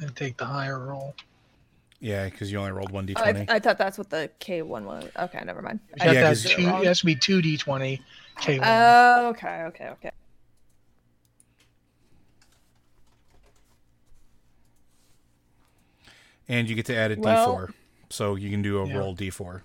and 0.00 0.16
take 0.16 0.36
the 0.38 0.46
higher 0.46 0.78
roll. 0.78 1.14
Yeah, 2.00 2.24
because 2.28 2.50
you 2.50 2.58
only 2.58 2.72
rolled 2.72 2.90
one 2.90 3.06
d20. 3.06 3.50
I 3.50 3.58
thought 3.58 3.76
that's 3.76 3.98
what 3.98 4.08
the 4.08 4.30
K 4.38 4.62
one 4.62 4.84
was. 4.86 5.10
Okay, 5.18 5.42
never 5.44 5.60
mind. 5.60 5.80
Yeah, 5.98 6.04
to 6.12 6.18
have 6.18 6.26
'cause- 6.28 6.44
two, 6.44 6.62
it 6.62 6.84
has 6.86 7.00
to 7.00 7.06
be 7.06 7.14
two 7.16 7.42
d20 7.42 8.00
K1. 8.40 8.60
Oh, 8.64 9.28
okay, 9.30 9.62
okay, 9.64 9.88
okay. 9.88 10.10
and 16.48 16.68
you 16.68 16.74
get 16.74 16.86
to 16.86 16.96
add 16.96 17.12
a 17.12 17.16
Well- 17.20 17.56
d4. 17.56 17.74
So 18.10 18.36
you 18.36 18.50
can 18.50 18.62
do 18.62 18.78
a 18.80 18.86
Yeah. 18.86 18.96
roll 18.98 19.14
d4. 19.14 19.62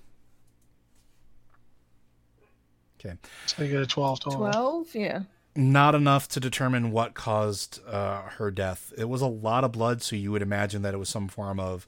Okay. 3.05 3.17
so 3.45 3.63
you 3.63 3.71
get 3.71 3.81
a 3.81 3.85
12 3.85 4.19
total. 4.19 4.39
Twelve. 4.39 4.95
Yeah. 4.95 5.23
Not 5.55 5.93
enough 5.93 6.27
to 6.29 6.39
determine 6.39 6.91
what 6.91 7.13
caused 7.13 7.79
uh, 7.87 8.21
her 8.37 8.49
death. 8.49 8.91
It 8.97 9.05
was 9.05 9.21
a 9.21 9.27
lot 9.27 9.63
of 9.63 9.71
blood, 9.71 10.01
so 10.01 10.15
you 10.15 10.31
would 10.31 10.41
imagine 10.41 10.81
that 10.81 10.93
it 10.93 10.97
was 10.97 11.09
some 11.09 11.27
form 11.27 11.59
of 11.59 11.85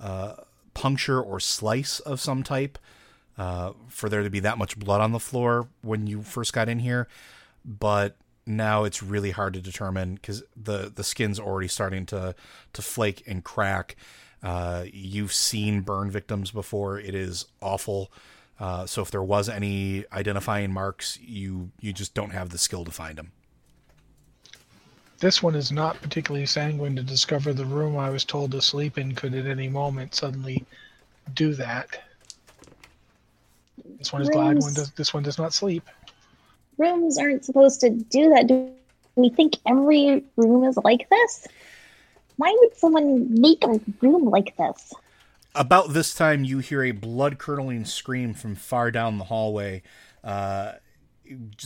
uh, 0.00 0.34
puncture 0.72 1.20
or 1.20 1.38
slice 1.40 2.00
of 2.00 2.20
some 2.20 2.42
type 2.42 2.78
uh, 3.38 3.72
for 3.88 4.08
there 4.08 4.22
to 4.22 4.30
be 4.30 4.40
that 4.40 4.56
much 4.56 4.78
blood 4.78 5.00
on 5.00 5.12
the 5.12 5.20
floor 5.20 5.68
when 5.82 6.06
you 6.06 6.22
first 6.22 6.52
got 6.52 6.68
in 6.68 6.78
here. 6.78 7.06
But 7.64 8.16
now 8.46 8.84
it's 8.84 9.02
really 9.02 9.30
hard 9.32 9.54
to 9.54 9.60
determine 9.60 10.14
because 10.14 10.42
the 10.56 10.90
the 10.94 11.04
skin's 11.04 11.38
already 11.40 11.68
starting 11.68 12.06
to 12.06 12.34
to 12.72 12.82
flake 12.82 13.22
and 13.26 13.44
crack. 13.44 13.96
Uh, 14.42 14.84
you've 14.92 15.32
seen 15.32 15.80
burn 15.80 16.10
victims 16.10 16.50
before; 16.50 16.98
it 16.98 17.14
is 17.14 17.46
awful. 17.60 18.10
Uh, 18.58 18.86
so 18.86 19.02
if 19.02 19.10
there 19.10 19.22
was 19.22 19.48
any 19.48 20.04
identifying 20.12 20.72
marks, 20.72 21.18
you 21.20 21.70
you 21.80 21.92
just 21.92 22.14
don't 22.14 22.30
have 22.30 22.50
the 22.50 22.58
skill 22.58 22.84
to 22.84 22.90
find 22.90 23.18
them. 23.18 23.32
This 25.18 25.42
one 25.42 25.54
is 25.54 25.72
not 25.72 26.00
particularly 26.02 26.46
sanguine 26.46 26.96
to 26.96 27.02
discover 27.02 27.52
the 27.52 27.64
room 27.64 27.96
I 27.96 28.10
was 28.10 28.24
told 28.24 28.52
to 28.52 28.60
sleep 28.60 28.98
in 28.98 29.14
could 29.14 29.34
at 29.34 29.46
any 29.46 29.68
moment 29.68 30.14
suddenly 30.14 30.64
do 31.34 31.54
that. 31.54 32.02
This 33.98 34.12
one 34.12 34.22
is 34.22 34.28
glad 34.28 34.58
one 34.58 34.74
does 34.74 34.90
this 34.92 35.14
one 35.14 35.22
does 35.22 35.38
not 35.38 35.52
sleep. 35.52 35.84
Rooms 36.78 37.18
aren't 37.18 37.44
supposed 37.44 37.80
to 37.80 37.90
do 37.90 38.30
that. 38.30 38.46
Do 38.46 38.70
we 39.16 39.30
think 39.30 39.56
every 39.66 40.24
room 40.36 40.64
is 40.64 40.76
like 40.76 41.08
this? 41.08 41.46
Why 42.36 42.54
would 42.60 42.76
someone 42.76 43.40
make 43.40 43.64
a 43.64 43.80
room 44.02 44.24
like 44.26 44.56
this? 44.56 44.92
About 45.56 45.94
this 45.94 46.12
time, 46.12 46.44
you 46.44 46.58
hear 46.58 46.84
a 46.84 46.92
blood 46.92 47.38
curdling 47.38 47.86
scream 47.86 48.34
from 48.34 48.54
far 48.54 48.90
down 48.90 49.16
the 49.16 49.24
hallway, 49.24 49.82
uh, 50.22 50.72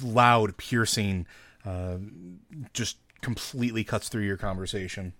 loud, 0.00 0.56
piercing, 0.56 1.26
uh, 1.66 1.96
just 2.72 2.98
completely 3.20 3.82
cuts 3.82 4.08
through 4.08 4.22
your 4.22 4.36
conversation. 4.36 5.12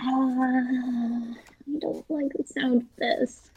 Uh, 0.00 0.04
I 0.04 1.34
don't 1.78 2.04
like 2.10 2.32
the 2.32 2.44
sound 2.44 2.82
of 2.82 2.96
this. 2.98 3.50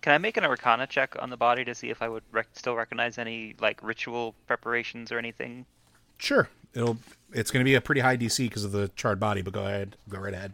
Can 0.00 0.12
I 0.12 0.18
make 0.18 0.36
an 0.36 0.44
Arcana 0.44 0.88
check 0.88 1.14
on 1.20 1.30
the 1.30 1.36
body 1.36 1.64
to 1.64 1.74
see 1.76 1.88
if 1.90 2.02
I 2.02 2.08
would 2.08 2.24
rec- 2.32 2.48
still 2.54 2.74
recognize 2.74 3.18
any 3.18 3.54
like 3.60 3.80
ritual 3.80 4.34
preparations 4.48 5.12
or 5.12 5.18
anything? 5.18 5.64
Sure, 6.18 6.48
it'll 6.74 6.96
it's 7.32 7.50
going 7.50 7.64
to 7.64 7.68
be 7.68 7.74
a 7.74 7.80
pretty 7.80 8.00
high 8.02 8.16
DC 8.16 8.38
because 8.48 8.64
of 8.64 8.72
the 8.72 8.90
charred 8.96 9.18
body, 9.20 9.40
but 9.42 9.52
go 9.52 9.64
ahead, 9.64 9.96
go 10.08 10.18
right 10.18 10.34
ahead. 10.34 10.52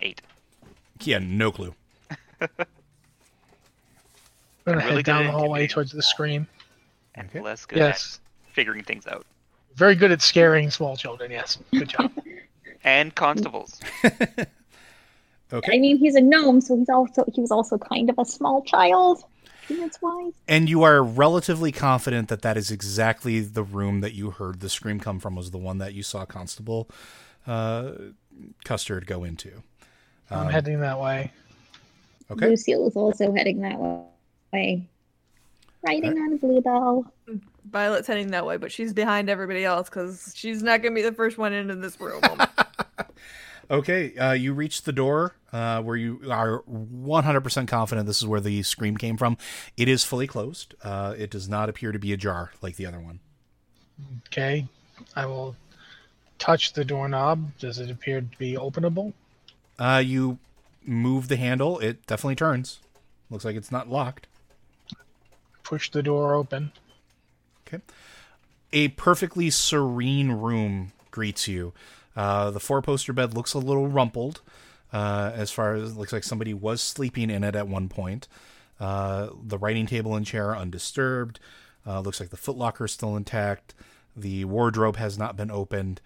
Eight. 0.00 0.20
Yeah, 1.00 1.18
no 1.18 1.50
clue. 1.52 1.74
I'm 2.40 2.48
gonna 4.64 4.78
Really 4.78 4.96
head 4.96 5.04
down 5.04 5.24
the 5.26 5.32
hallway 5.32 5.66
towards 5.66 5.92
the 5.92 6.02
screen. 6.02 6.46
And 7.14 7.28
Okay. 7.28 7.40
less 7.40 7.66
good 7.66 7.78
Yes. 7.78 8.20
at 8.46 8.52
figuring 8.54 8.84
things 8.84 9.06
out. 9.06 9.26
Very 9.74 9.94
good 9.94 10.12
at 10.12 10.22
scaring 10.22 10.70
small 10.70 10.96
children, 10.96 11.30
yes. 11.30 11.58
Good 11.72 11.88
job. 11.88 12.12
And 12.84 13.14
constables. 13.14 13.80
Okay. 15.54 15.76
I 15.76 15.78
mean, 15.78 15.98
he's 15.98 16.14
a 16.14 16.20
gnome, 16.22 16.62
so 16.62 16.74
he's 16.78 16.88
also 16.88 17.26
he 17.34 17.42
was 17.42 17.50
also 17.50 17.76
kind 17.76 18.08
of 18.08 18.18
a 18.18 18.24
small 18.24 18.62
child, 18.62 19.22
appearance 19.64 20.00
wise. 20.02 20.32
And 20.48 20.68
you 20.68 20.82
are 20.82 21.02
relatively 21.02 21.72
confident 21.72 22.28
that 22.28 22.42
that 22.42 22.56
is 22.56 22.70
exactly 22.70 23.40
the 23.40 23.62
room 23.62 24.00
that 24.00 24.14
you 24.14 24.30
heard 24.30 24.60
the 24.60 24.68
scream 24.68 25.00
come 25.00 25.18
from. 25.18 25.36
Was 25.36 25.50
the 25.50 25.58
one 25.58 25.78
that 25.78 25.94
you 25.94 26.02
saw 26.02 26.24
Constable 26.24 26.88
uh, 27.46 27.92
Custard 28.64 29.06
go 29.06 29.24
into? 29.24 29.62
I'm 30.30 30.46
Um, 30.46 30.48
heading 30.52 30.80
that 30.80 30.98
way. 30.98 31.30
Okay. 32.30 32.48
Lucille 32.48 32.86
is 32.88 32.96
also 32.96 33.32
heading 33.34 33.60
that 33.60 33.78
way, 34.52 34.88
riding 35.86 36.18
on 36.18 36.32
a 36.32 36.36
bluebell. 36.36 37.12
Violet's 37.70 38.06
heading 38.08 38.30
that 38.30 38.44
way, 38.46 38.56
but 38.56 38.72
she's 38.72 38.92
behind 38.92 39.28
everybody 39.28 39.64
else 39.64 39.88
because 39.88 40.32
she's 40.34 40.62
not 40.62 40.82
gonna 40.82 40.94
be 40.94 41.02
the 41.02 41.12
first 41.12 41.36
one 41.38 41.52
into 41.52 41.74
this 41.74 42.00
room. 42.00 42.22
Okay, 43.72 44.14
uh, 44.18 44.32
you 44.32 44.52
reach 44.52 44.82
the 44.82 44.92
door 44.92 45.34
uh, 45.50 45.80
where 45.80 45.96
you 45.96 46.20
are 46.30 46.62
100% 46.70 47.68
confident 47.68 48.06
this 48.06 48.18
is 48.18 48.26
where 48.26 48.40
the 48.40 48.62
scream 48.62 48.98
came 48.98 49.16
from. 49.16 49.38
It 49.78 49.88
is 49.88 50.04
fully 50.04 50.26
closed. 50.26 50.74
Uh, 50.82 51.14
it 51.16 51.30
does 51.30 51.48
not 51.48 51.70
appear 51.70 51.90
to 51.90 51.98
be 51.98 52.12
ajar 52.12 52.52
like 52.60 52.76
the 52.76 52.84
other 52.84 53.00
one. 53.00 53.20
Okay. 54.26 54.68
I 55.16 55.24
will 55.24 55.56
touch 56.38 56.74
the 56.74 56.84
doorknob. 56.84 57.56
Does 57.58 57.78
it 57.78 57.90
appear 57.90 58.20
to 58.20 58.38
be 58.38 58.54
openable? 58.56 59.14
Uh, 59.78 60.02
you 60.04 60.38
move 60.84 61.28
the 61.28 61.36
handle, 61.36 61.78
it 61.78 62.06
definitely 62.06 62.36
turns. 62.36 62.80
Looks 63.30 63.46
like 63.46 63.56
it's 63.56 63.72
not 63.72 63.88
locked. 63.88 64.26
Push 65.62 65.92
the 65.92 66.02
door 66.02 66.34
open. 66.34 66.72
Okay. 67.66 67.82
A 68.74 68.88
perfectly 68.88 69.48
serene 69.48 70.32
room 70.32 70.92
greets 71.10 71.48
you. 71.48 71.72
Uh, 72.16 72.50
the 72.50 72.60
four 72.60 72.82
poster 72.82 73.12
bed 73.12 73.34
looks 73.34 73.54
a 73.54 73.58
little 73.58 73.88
rumpled. 73.88 74.40
Uh, 74.92 75.32
as 75.34 75.50
far 75.50 75.74
as 75.74 75.92
it 75.92 75.96
looks 75.96 76.12
like 76.12 76.22
somebody 76.22 76.52
was 76.52 76.82
sleeping 76.82 77.30
in 77.30 77.42
it 77.42 77.56
at 77.56 77.66
one 77.66 77.88
point. 77.88 78.28
Uh, 78.78 79.30
the 79.42 79.56
writing 79.56 79.86
table 79.86 80.14
and 80.14 80.26
chair 80.26 80.54
undisturbed. 80.54 81.40
Uh, 81.86 82.00
looks 82.00 82.20
like 82.20 82.28
the 82.28 82.36
footlocker 82.36 82.84
is 82.84 82.92
still 82.92 83.16
intact. 83.16 83.74
The 84.14 84.44
wardrobe 84.44 84.96
has 84.96 85.16
not 85.16 85.36
been 85.36 85.50
opened. 85.50 86.00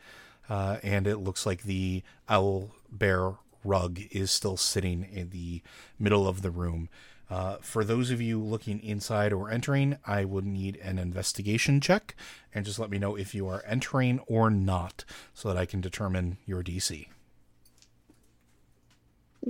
Uh, 0.48 0.76
and 0.84 1.06
it 1.08 1.18
looks 1.18 1.44
like 1.44 1.62
the 1.64 2.02
owl 2.28 2.70
bear 2.90 3.32
rug 3.64 4.00
is 4.12 4.30
still 4.30 4.56
sitting 4.56 5.08
in 5.12 5.30
the 5.30 5.62
middle 5.98 6.28
of 6.28 6.42
the 6.42 6.50
room. 6.52 6.88
Uh, 7.28 7.56
for 7.60 7.82
those 7.82 8.10
of 8.10 8.20
you 8.20 8.40
looking 8.40 8.80
inside 8.82 9.32
or 9.32 9.50
entering, 9.50 9.98
I 10.06 10.24
would 10.24 10.46
need 10.46 10.76
an 10.76 10.98
investigation 10.98 11.80
check 11.80 12.14
and 12.54 12.64
just 12.64 12.78
let 12.78 12.90
me 12.90 12.98
know 12.98 13.16
if 13.16 13.34
you 13.34 13.48
are 13.48 13.64
entering 13.66 14.20
or 14.26 14.48
not 14.48 15.04
so 15.34 15.48
that 15.48 15.56
I 15.56 15.66
can 15.66 15.80
determine 15.80 16.38
your 16.46 16.62
DC. 16.62 17.08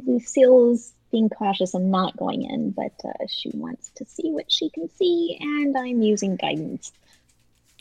Lucille's 0.07 0.93
being 1.11 1.28
cautious 1.28 1.74
and 1.74 1.90
not 1.90 2.16
going 2.16 2.43
in, 2.43 2.70
but 2.70 2.93
uh, 3.05 3.27
she 3.28 3.51
wants 3.55 3.90
to 3.97 4.05
see 4.05 4.31
what 4.31 4.51
she 4.51 4.70
can 4.70 4.89
see, 4.97 5.39
and 5.40 5.77
I'm 5.77 6.03
using 6.03 6.36
guidance. 6.36 6.93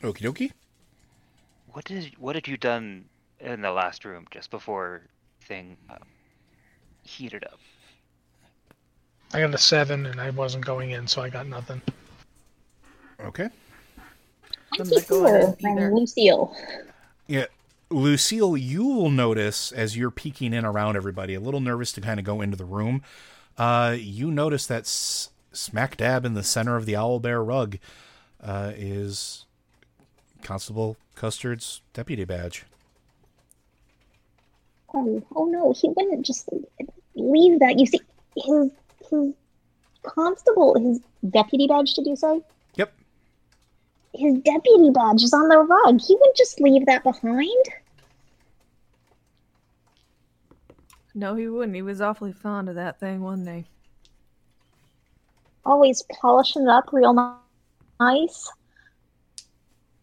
Okie 0.01 0.21
dokie. 0.21 0.51
What 1.67 1.85
did 1.85 2.13
what 2.17 2.35
had 2.35 2.47
you 2.47 2.57
done 2.57 3.05
in 3.39 3.61
the 3.61 3.71
last 3.71 4.05
room 4.05 4.25
just 4.31 4.51
before 4.51 5.01
thing 5.41 5.77
uh, 5.89 5.97
heated 7.03 7.43
up? 7.43 7.59
I 9.33 9.41
got 9.41 9.53
a 9.53 9.57
seven, 9.57 10.05
and 10.05 10.19
I 10.21 10.29
wasn't 10.29 10.65
going 10.65 10.91
in, 10.91 11.07
so 11.07 11.21
I 11.21 11.29
got 11.29 11.47
nothing. 11.47 11.81
Okay. 13.21 13.49
I'm 14.73 14.81
I'm 14.81 14.89
not 14.89 15.07
going 15.07 15.35
in 15.35 15.67
either. 15.71 15.91
Lucille. 15.93 16.55
Yeah. 17.27 17.45
Lucille, 17.89 18.57
you 18.57 18.85
will 18.85 19.09
notice 19.09 19.71
as 19.71 19.95
you're 19.95 20.11
peeking 20.11 20.53
in 20.53 20.65
around 20.65 20.95
everybody, 20.95 21.33
a 21.33 21.39
little 21.39 21.59
nervous 21.59 21.91
to 21.93 22.01
kind 22.01 22.19
of 22.19 22.25
go 22.25 22.41
into 22.41 22.57
the 22.57 22.65
room. 22.65 23.03
Uh, 23.57 23.95
you 23.97 24.31
notice 24.31 24.65
that 24.67 24.81
s- 24.83 25.29
smack 25.53 25.97
dab 25.97 26.25
in 26.25 26.33
the 26.33 26.43
center 26.43 26.75
of 26.75 26.85
the 26.85 26.95
owl 26.95 27.19
bear 27.19 27.43
rug 27.43 27.77
uh, 28.43 28.71
is 28.75 29.45
Constable 30.41 30.97
Custard's 31.15 31.81
deputy 31.93 32.25
badge. 32.25 32.65
Oh, 34.93 35.21
oh 35.35 35.45
no, 35.45 35.73
he 35.73 35.89
wouldn't 35.89 36.25
just 36.25 36.49
leave 37.15 37.59
that. 37.59 37.79
You 37.79 37.85
see, 37.85 37.99
his 38.35 38.69
his 39.09 39.33
constable, 40.03 40.79
his 40.79 40.99
deputy 41.29 41.67
badge. 41.67 41.93
Did 41.93 42.07
you 42.07 42.15
say? 42.15 42.41
Yep. 42.75 42.93
His 44.13 44.35
deputy 44.39 44.89
badge 44.91 45.23
is 45.23 45.33
on 45.33 45.49
the 45.49 45.57
rug. 45.57 45.99
He 46.01 46.15
wouldn't 46.15 46.37
just 46.37 46.61
leave 46.61 46.85
that 46.85 47.03
behind. 47.03 47.65
No, 51.13 51.35
he 51.35 51.47
wouldn't. 51.47 51.75
He 51.75 51.81
was 51.81 52.01
awfully 52.01 52.33
fond 52.33 52.67
of 52.67 52.75
that 52.75 52.99
thing, 52.99 53.21
wasn't 53.21 53.49
he? 53.49 53.65
Always 55.65 56.03
polishing 56.21 56.63
it 56.63 56.69
up 56.69 56.89
real 56.91 57.39
nice. 57.99 58.51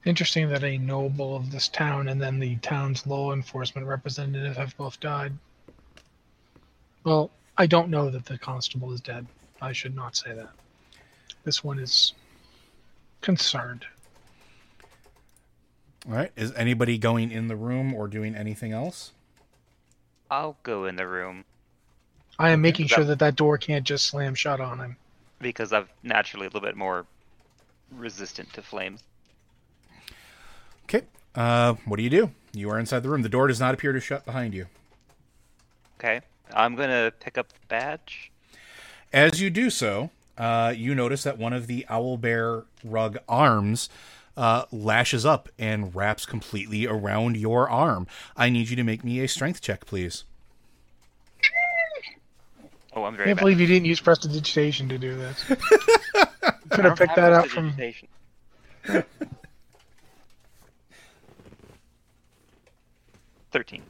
Interesting 0.04 0.48
that 0.48 0.64
a 0.64 0.78
noble 0.78 1.36
of 1.36 1.52
this 1.52 1.68
town 1.68 2.08
and 2.08 2.20
then 2.20 2.40
the 2.40 2.56
town's 2.56 3.06
law 3.06 3.32
enforcement 3.32 3.86
representative 3.86 4.56
have 4.56 4.76
both 4.76 4.98
died. 4.98 5.32
Well, 7.04 7.30
I 7.56 7.66
don't 7.66 7.90
know 7.90 8.10
that 8.10 8.24
the 8.24 8.38
constable 8.38 8.92
is 8.92 9.00
dead. 9.00 9.26
I 9.60 9.72
should 9.72 9.94
not 9.94 10.16
say 10.16 10.34
that. 10.34 10.50
This 11.44 11.62
one 11.62 11.78
is 11.78 12.14
concerned. 13.20 13.84
All 16.08 16.14
right. 16.14 16.32
Is 16.36 16.52
anybody 16.54 16.98
going 16.98 17.30
in 17.30 17.48
the 17.48 17.56
room 17.56 17.94
or 17.94 18.08
doing 18.08 18.34
anything 18.34 18.72
else? 18.72 19.12
I'll 20.30 20.56
go 20.62 20.86
in 20.86 20.96
the 20.96 21.06
room 21.06 21.44
I 22.38 22.50
am 22.50 22.60
making 22.60 22.86
sure 22.88 23.04
that 23.04 23.18
that 23.18 23.36
door 23.36 23.58
can't 23.58 23.84
just 23.84 24.06
slam 24.06 24.34
shut 24.34 24.60
on 24.60 24.80
him. 24.80 24.96
because 25.40 25.72
I'm 25.72 25.88
naturally 26.02 26.46
a 26.46 26.48
little 26.48 26.60
bit 26.60 26.76
more 26.76 27.06
resistant 27.90 28.52
to 28.54 28.62
flames. 28.62 29.02
Okay. 30.84 31.02
Uh, 31.34 31.74
what 31.84 31.96
do 31.98 32.02
you 32.02 32.10
do? 32.10 32.30
You 32.52 32.70
are 32.70 32.78
inside 32.78 33.00
the 33.02 33.10
room. 33.10 33.22
The 33.22 33.28
door 33.28 33.46
does 33.46 33.60
not 33.60 33.74
appear 33.74 33.92
to 33.92 34.00
shut 34.00 34.24
behind 34.24 34.54
you. 34.54 34.66
Okay, 35.98 36.20
I'm 36.54 36.76
gonna 36.76 37.12
pick 37.20 37.38
up 37.38 37.48
the 37.48 37.58
badge. 37.68 38.30
As 39.12 39.40
you 39.40 39.50
do 39.50 39.70
so, 39.70 40.10
uh, 40.38 40.72
you 40.76 40.94
notice 40.94 41.22
that 41.24 41.38
one 41.38 41.52
of 41.52 41.66
the 41.66 41.84
owl 41.88 42.16
bear 42.16 42.64
rug 42.84 43.18
arms 43.28 43.88
uh, 44.36 44.64
lashes 44.72 45.26
up 45.26 45.48
and 45.58 45.94
wraps 45.94 46.24
completely 46.24 46.86
around 46.86 47.36
your 47.36 47.68
arm. 47.68 48.06
I 48.36 48.48
need 48.48 48.70
you 48.70 48.76
to 48.76 48.84
make 48.84 49.04
me 49.04 49.20
a 49.20 49.28
strength 49.28 49.60
check, 49.60 49.84
please. 49.86 50.24
Oh, 52.94 53.04
I'm 53.04 53.14
I 53.14 53.16
very 53.16 53.26
can't 53.28 53.38
bad. 53.38 53.42
believe 53.44 53.60
you 53.60 53.66
didn't 53.66 53.86
use 53.86 54.00
prestidigitation 54.00 54.88
to 54.90 54.98
do 54.98 55.16
this. 55.16 55.44
Could 56.70 56.84
have 56.84 56.96
picked 56.98 57.12
have 57.12 57.16
that 57.16 57.32
out 57.32 57.48
from. 57.48 57.72
prestidigitation. 57.72 58.08
Thirteen. 63.52 63.82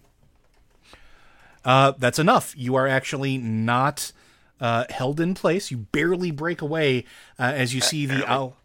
Uh, 1.65 1.93
that's 1.99 2.19
enough. 2.19 2.55
You 2.57 2.75
are 2.75 2.87
actually 2.89 3.39
not 3.39 4.13
uh, 4.61 4.85
held 4.91 5.21
in 5.21 5.35
place. 5.35 5.71
You 5.71 5.79
barely 5.79 6.31
break 6.31 6.63
away 6.63 7.05
uh, 7.39 7.53
as 7.55 7.75
you 7.75 7.81
see 7.81 8.07
the 8.07 8.29
owl. 8.31 8.57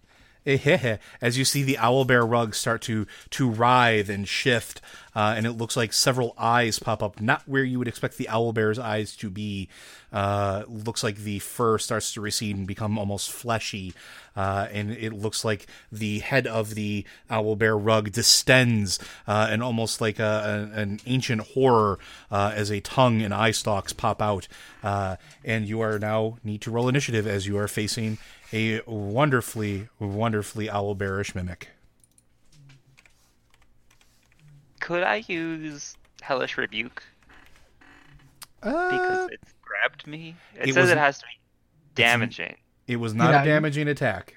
As 1.21 1.37
you 1.37 1.43
see 1.43 1.63
the 1.63 1.77
owl 1.77 2.05
bear 2.05 2.25
rug 2.25 2.55
start 2.55 2.81
to 2.83 3.05
to 3.31 3.49
writhe 3.49 4.07
and 4.07 4.25
shift, 4.25 4.79
uh, 5.13 5.33
and 5.35 5.45
it 5.45 5.51
looks 5.51 5.75
like 5.75 5.91
several 5.91 6.33
eyes 6.37 6.79
pop 6.79 7.03
up, 7.03 7.19
not 7.19 7.43
where 7.45 7.65
you 7.65 7.77
would 7.79 7.87
expect 7.89 8.15
the 8.15 8.29
owl 8.29 8.53
bear's 8.53 8.79
eyes 8.79 9.13
to 9.17 9.29
be. 9.29 9.67
Uh, 10.13 10.63
looks 10.67 11.03
like 11.03 11.17
the 11.17 11.39
fur 11.39 11.77
starts 11.77 12.13
to 12.13 12.21
recede 12.21 12.55
and 12.55 12.65
become 12.65 12.97
almost 12.97 13.29
fleshy, 13.29 13.93
uh, 14.37 14.67
and 14.71 14.91
it 14.91 15.11
looks 15.11 15.43
like 15.43 15.67
the 15.91 16.19
head 16.19 16.47
of 16.47 16.75
the 16.75 17.03
owl 17.29 17.55
bear 17.57 17.77
rug 17.77 18.11
distends, 18.13 18.99
uh, 19.27 19.47
and 19.49 19.61
almost 19.61 19.99
like 19.99 20.17
a, 20.19 20.69
a- 20.73 20.79
an 20.79 20.99
ancient 21.05 21.41
horror 21.41 21.99
uh, 22.31 22.53
as 22.55 22.71
a 22.71 22.79
tongue 22.79 23.21
and 23.21 23.33
eye 23.33 23.51
stalks 23.51 23.91
pop 23.91 24.21
out. 24.21 24.47
Uh, 24.81 25.17
and 25.43 25.67
you 25.67 25.81
are 25.81 25.99
now 25.99 26.37
need 26.43 26.61
to 26.61 26.71
roll 26.71 26.87
initiative 26.87 27.27
as 27.27 27.45
you 27.45 27.57
are 27.57 27.67
facing 27.67 28.17
a 28.53 28.79
wonderfully, 28.87 29.89
wonderfully 29.99 30.69
owl 30.69 30.95
bearish 30.95 31.35
mimic. 31.35 31.67
Could 34.79 35.03
I 35.03 35.23
use 35.27 35.97
hellish 36.21 36.57
rebuke 36.57 37.03
Uh, 38.63 38.89
because 38.89 39.29
it's 39.31 39.53
grabbed 39.67 40.07
me? 40.07 40.35
It, 40.55 40.69
it 40.69 40.73
says 40.73 40.83
was- 40.83 40.91
it 40.91 40.97
has 40.97 41.19
to 41.19 41.25
be 41.25 41.39
damaging. 41.95 42.55
it 42.87 42.95
was 42.97 43.13
not 43.13 43.31
Yeah, 43.31 43.41
a 43.41 43.45
you- 43.45 43.51
damaging 43.51 43.87
attack. 43.87 44.35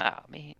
Oh 0.00 0.18
man. 0.28 0.54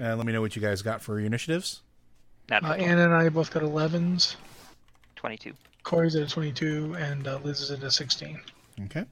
Uh, 0.00 0.16
let 0.16 0.24
me 0.26 0.32
know 0.32 0.40
what 0.40 0.56
you 0.56 0.62
guys 0.62 0.82
got 0.82 1.02
for 1.02 1.18
your 1.18 1.26
initiatives. 1.26 1.82
Natural 2.48 2.72
Uh, 2.72 2.76
Anna 2.76 3.04
and 3.04 3.14
I 3.14 3.28
both 3.28 3.50
got 3.52 3.62
11s. 3.62 4.36
twenty-two. 5.16 5.52
Cory's 5.82 6.16
at 6.16 6.22
a 6.22 6.26
22, 6.30 6.94
and 6.98 7.26
uh, 7.28 7.38
Liz 7.42 7.60
is 7.60 7.70
at 7.70 7.82
a 7.82 7.90
16. 7.90 8.40
Okay. 8.86 9.04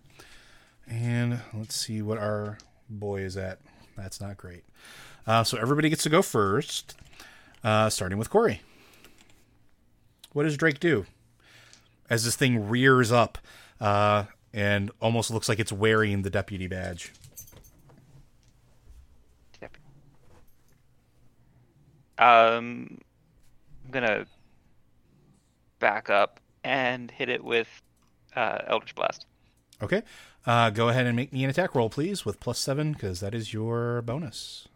And 0.87 1.41
let's 1.55 1.75
see 1.77 2.01
what 2.03 2.19
our 2.19 2.59
boy 2.89 3.21
is 3.21 3.37
at. 3.37 3.59
That's 3.97 4.21
not 4.21 4.37
great. 4.37 4.65
Uh, 5.27 5.45
so 5.45 5.59
everybody 5.59 5.91
gets 5.91 6.03
to 6.05 6.09
go 6.09 6.23
first, 6.23 6.97
uh, 7.65 7.91
starting 7.91 8.19
with 8.19 8.31
Cory. 8.31 8.63
What 10.33 10.45
does 10.45 10.57
Drake 10.57 10.81
do? 10.81 11.07
As 12.11 12.25
this 12.25 12.37
thing 12.37 12.69
rears 12.69 13.13
up 13.13 13.39
uh, 13.81 14.25
and 14.53 14.91
almost 15.01 15.31
looks 15.31 15.49
like 15.49 15.59
it's 15.59 15.73
wearing 15.73 16.23
the 16.23 16.31
deputy 16.31 16.67
badge. 16.67 17.13
Um, 22.19 22.99
I'm 23.85 23.91
gonna 23.93 24.27
back 25.79 26.11
up 26.11 26.41
and 26.65 27.11
hit 27.11 27.29
it 27.29 27.45
with 27.45 27.69
uh, 28.35 28.59
Eldritch 28.67 28.95
Blast. 28.97 29.27
Okay. 29.81 30.03
Uh, 30.45 30.71
go 30.71 30.89
ahead 30.89 31.07
and 31.07 31.15
make 31.15 31.33
me 31.33 31.45
an 31.45 31.51
attack 31.51 31.75
roll, 31.75 31.89
please, 31.89 32.25
with 32.25 32.41
plus 32.41 32.59
seven, 32.59 32.93
because 32.93 33.21
that 33.21 33.35
is 33.35 33.53
your 33.53 34.03
bonus. 34.03 34.67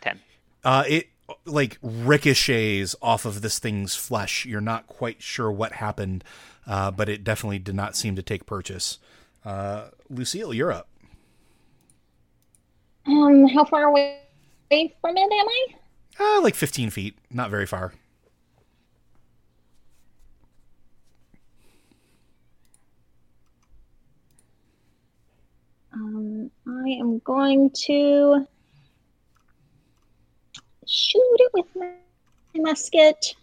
Ten. 0.00 0.20
Uh, 0.64 0.84
it 0.88 1.08
like 1.44 1.78
ricochets 1.82 2.96
off 3.02 3.24
of 3.24 3.42
this 3.42 3.58
thing's 3.58 3.94
flesh. 3.94 4.46
You're 4.46 4.60
not 4.60 4.86
quite 4.86 5.22
sure 5.22 5.50
what 5.50 5.72
happened, 5.72 6.24
uh, 6.66 6.90
but 6.90 7.08
it 7.08 7.24
definitely 7.24 7.58
did 7.58 7.74
not 7.74 7.96
seem 7.96 8.16
to 8.16 8.22
take 8.22 8.46
purchase. 8.46 8.98
Uh, 9.44 9.88
Lucille, 10.08 10.54
you're 10.54 10.72
up. 10.72 10.88
Um, 13.06 13.46
how 13.48 13.64
far 13.64 13.84
away 13.84 14.20
from 14.70 15.16
it 15.16 15.32
am 15.32 15.48
I? 15.48 15.66
Uh, 16.18 16.42
like 16.42 16.54
15 16.54 16.90
feet, 16.90 17.18
not 17.30 17.50
very 17.50 17.66
far. 17.66 17.92
Um, 25.92 26.50
I 26.66 26.88
am 26.88 27.18
going 27.20 27.70
to 27.86 28.46
shoot 30.86 31.36
it 31.38 31.50
with 31.54 31.66
my 31.74 31.92
musket. 32.54 33.34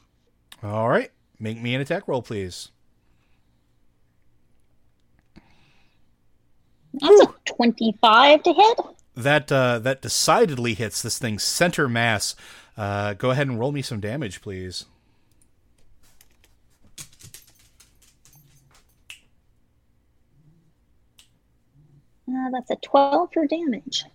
All 0.63 0.89
right. 0.89 1.11
Make 1.39 1.61
me 1.61 1.73
an 1.75 1.81
attack 1.81 2.07
roll, 2.07 2.21
please. 2.21 2.69
That's 6.93 7.21
a 7.21 7.33
25 7.55 8.43
to 8.43 8.53
hit. 8.53 8.79
That 9.15 9.51
uh, 9.51 9.79
that 9.79 10.01
decidedly 10.01 10.73
hits 10.73 11.01
this 11.01 11.17
thing's 11.19 11.43
center 11.43 11.87
mass. 11.87 12.35
Uh, 12.77 13.13
go 13.13 13.31
ahead 13.31 13.47
and 13.47 13.59
roll 13.59 13.71
me 13.71 13.81
some 13.81 13.99
damage, 13.99 14.41
please. 14.41 14.85
Uh, 22.29 22.49
that's 22.51 22.71
a 22.71 22.75
12 22.77 23.29
for 23.33 23.45
damage. 23.47 24.05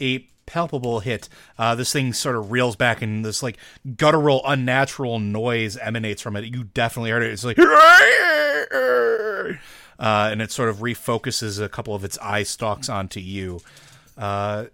a 0.00 0.26
palpable 0.46 1.00
hit. 1.00 1.28
Uh, 1.58 1.74
this 1.74 1.92
thing 1.92 2.12
sort 2.12 2.36
of 2.36 2.50
reels 2.50 2.76
back, 2.76 3.02
and 3.02 3.24
this 3.24 3.42
like 3.42 3.58
guttural, 3.96 4.42
unnatural 4.46 5.18
noise 5.18 5.76
emanates 5.76 6.22
from 6.22 6.36
it. 6.36 6.44
You 6.44 6.64
definitely 6.64 7.10
heard 7.10 7.22
it. 7.22 7.32
It's 7.32 7.44
like, 7.44 7.58
uh, 9.98 9.98
and 9.98 10.42
it 10.42 10.50
sort 10.50 10.68
of 10.68 10.78
refocuses 10.78 11.62
a 11.62 11.68
couple 11.68 11.94
of 11.94 12.04
its 12.04 12.18
eye 12.18 12.42
stalks 12.42 12.88
onto 12.88 13.20
you. 13.20 13.60
Uh, 14.16 14.66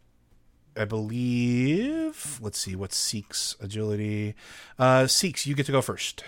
I 0.76 0.84
believe. 0.84 2.38
Let's 2.40 2.58
see. 2.58 2.76
what 2.76 2.92
Seek's 2.92 3.56
agility? 3.60 4.34
Uh, 4.78 5.06
Seek's, 5.06 5.46
you 5.46 5.54
get 5.54 5.66
to 5.66 5.72
go 5.72 5.82
first. 5.82 6.24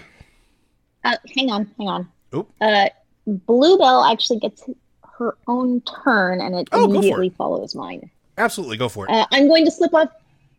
Uh, 1.04 1.16
hang 1.36 1.50
on, 1.50 1.70
hang 1.78 1.88
on. 1.88 2.08
Oop. 2.34 2.50
Uh, 2.60 2.88
Bluebell 3.26 4.04
actually 4.04 4.40
gets 4.40 4.64
her 5.18 5.36
own 5.46 5.80
turn, 6.04 6.40
and 6.40 6.54
it 6.56 6.68
Oh, 6.72 6.84
immediately 6.84 7.28
it. 7.28 7.36
follows 7.36 7.74
mine. 7.74 8.10
Absolutely, 8.42 8.76
go 8.76 8.88
for 8.88 9.06
it. 9.06 9.12
Uh, 9.12 9.24
I'm 9.30 9.46
going 9.46 9.64
to 9.64 9.70
slip 9.70 9.94
off. 9.94 10.08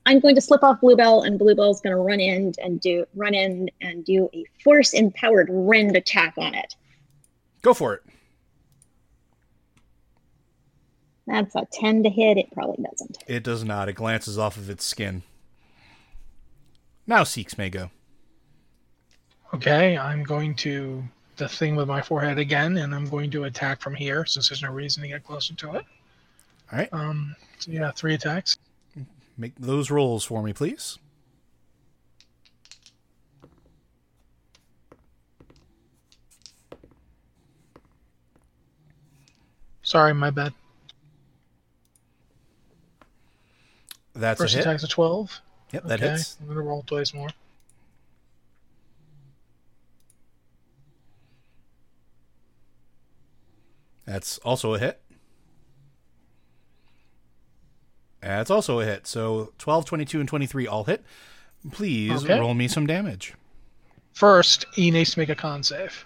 I'm 0.06 0.20
going 0.20 0.36
to 0.36 0.42
slip 0.42 0.64
off 0.64 0.80
Bluebell, 0.80 1.24
and 1.24 1.38
Bluebell's 1.38 1.82
going 1.82 1.96
to 1.96 2.02
run 2.02 2.20
in 2.22 2.54
and 2.64 2.80
do 2.80 3.06
run 3.14 3.34
in 3.34 3.70
and 3.82 4.06
do 4.06 4.30
a 4.34 4.46
force 4.64 4.94
empowered 4.94 5.50
rend 5.52 5.96
attack 5.98 6.34
on 6.38 6.56
it. 6.56 6.76
go 7.62 7.74
for 7.74 7.94
it. 7.96 8.02
That's 11.28 11.56
a 11.56 11.66
ten 11.72 12.04
to 12.04 12.10
hit. 12.10 12.38
It 12.38 12.52
probably 12.52 12.84
doesn't. 12.84 13.18
It 13.28 13.44
does 13.44 13.66
not. 13.66 13.90
It 13.90 13.94
glances 13.94 14.38
off 14.38 14.56
of 14.56 14.70
its 14.70 14.86
skin. 14.86 15.24
Now 17.06 17.24
Seeks 17.24 17.58
may 17.58 17.70
go. 17.70 17.90
Okay, 19.54 19.98
I'm 19.98 20.24
going 20.24 20.56
to 20.56 21.04
the 21.36 21.50
thing 21.50 21.76
with 21.76 21.88
my 21.88 22.02
forehead 22.02 22.40
again, 22.40 22.78
and 22.78 22.96
I'm 22.96 23.10
going 23.10 23.30
to 23.32 23.44
attack 23.44 23.82
from 23.82 23.94
here 23.94 24.26
since 24.26 24.50
there's 24.50 24.62
no 24.62 24.72
reason 24.72 25.04
to 25.04 25.10
get 25.10 25.26
closer 25.26 25.54
to 25.54 25.76
it. 25.76 25.86
All 26.72 26.80
right. 26.80 26.90
Um, 26.92 27.36
so 27.60 27.72
yeah, 27.72 27.92
three 27.92 28.14
attacks. 28.14 28.58
Make 29.38 29.54
those 29.58 29.90
rolls 29.90 30.24
for 30.24 30.44
me, 30.44 30.54
please. 30.54 30.98
Sorry, 39.82 40.14
my 40.14 40.30
bad. 40.30 40.54
That's 44.16 44.40
First 44.40 44.54
a 44.54 44.58
hit. 44.58 44.66
attack's 44.66 44.84
a 44.84 44.88
12. 44.88 45.42
Yep, 45.74 45.84
that 45.84 46.02
okay, 46.02 46.12
hits. 46.12 46.38
I'm 46.40 46.46
going 46.48 46.58
to 46.58 46.64
roll 46.64 46.84
twice 46.84 47.14
more. 47.14 47.30
That's 54.06 54.38
also 54.40 54.74
a 54.74 54.80
hit. 54.80 55.02
That's 58.28 58.50
also 58.52 58.80
a 58.80 58.86
hit. 58.86 59.08
So 59.08 59.52
12, 59.58 59.86
22, 59.86 60.20
and 60.20 60.30
23 60.30 60.68
all 60.68 60.84
hit. 60.86 61.04
Please 61.72 62.24
Okay. 62.24 62.40
roll 62.40 62.54
me 62.54 62.68
some 62.68 62.86
damage. 62.86 63.34
First, 64.14 64.66
he 64.74 64.92
needs 64.92 65.12
to 65.12 65.20
make 65.20 65.30
a 65.30 65.36
con 65.36 65.64
save. 65.64 66.06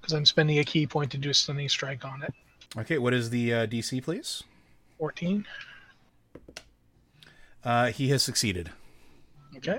Because 0.00 0.12
I'm 0.14 0.24
spending 0.26 0.58
a 0.58 0.64
ki 0.64 0.86
point 0.86 1.10
to 1.12 1.18
do 1.18 1.30
a 1.30 1.34
stunning 1.34 1.68
strike 1.68 2.04
on 2.04 2.22
it. 2.22 2.32
Okay, 2.78 2.98
what 2.98 3.12
is 3.14 3.30
the 3.30 3.52
uh, 3.52 3.66
DC, 3.66 4.02
please? 4.02 4.44
14. 4.98 5.44
Uh, 7.64 7.86
he 7.86 8.08
has 8.08 8.22
succeeded. 8.22 8.70
Okay. 9.56 9.78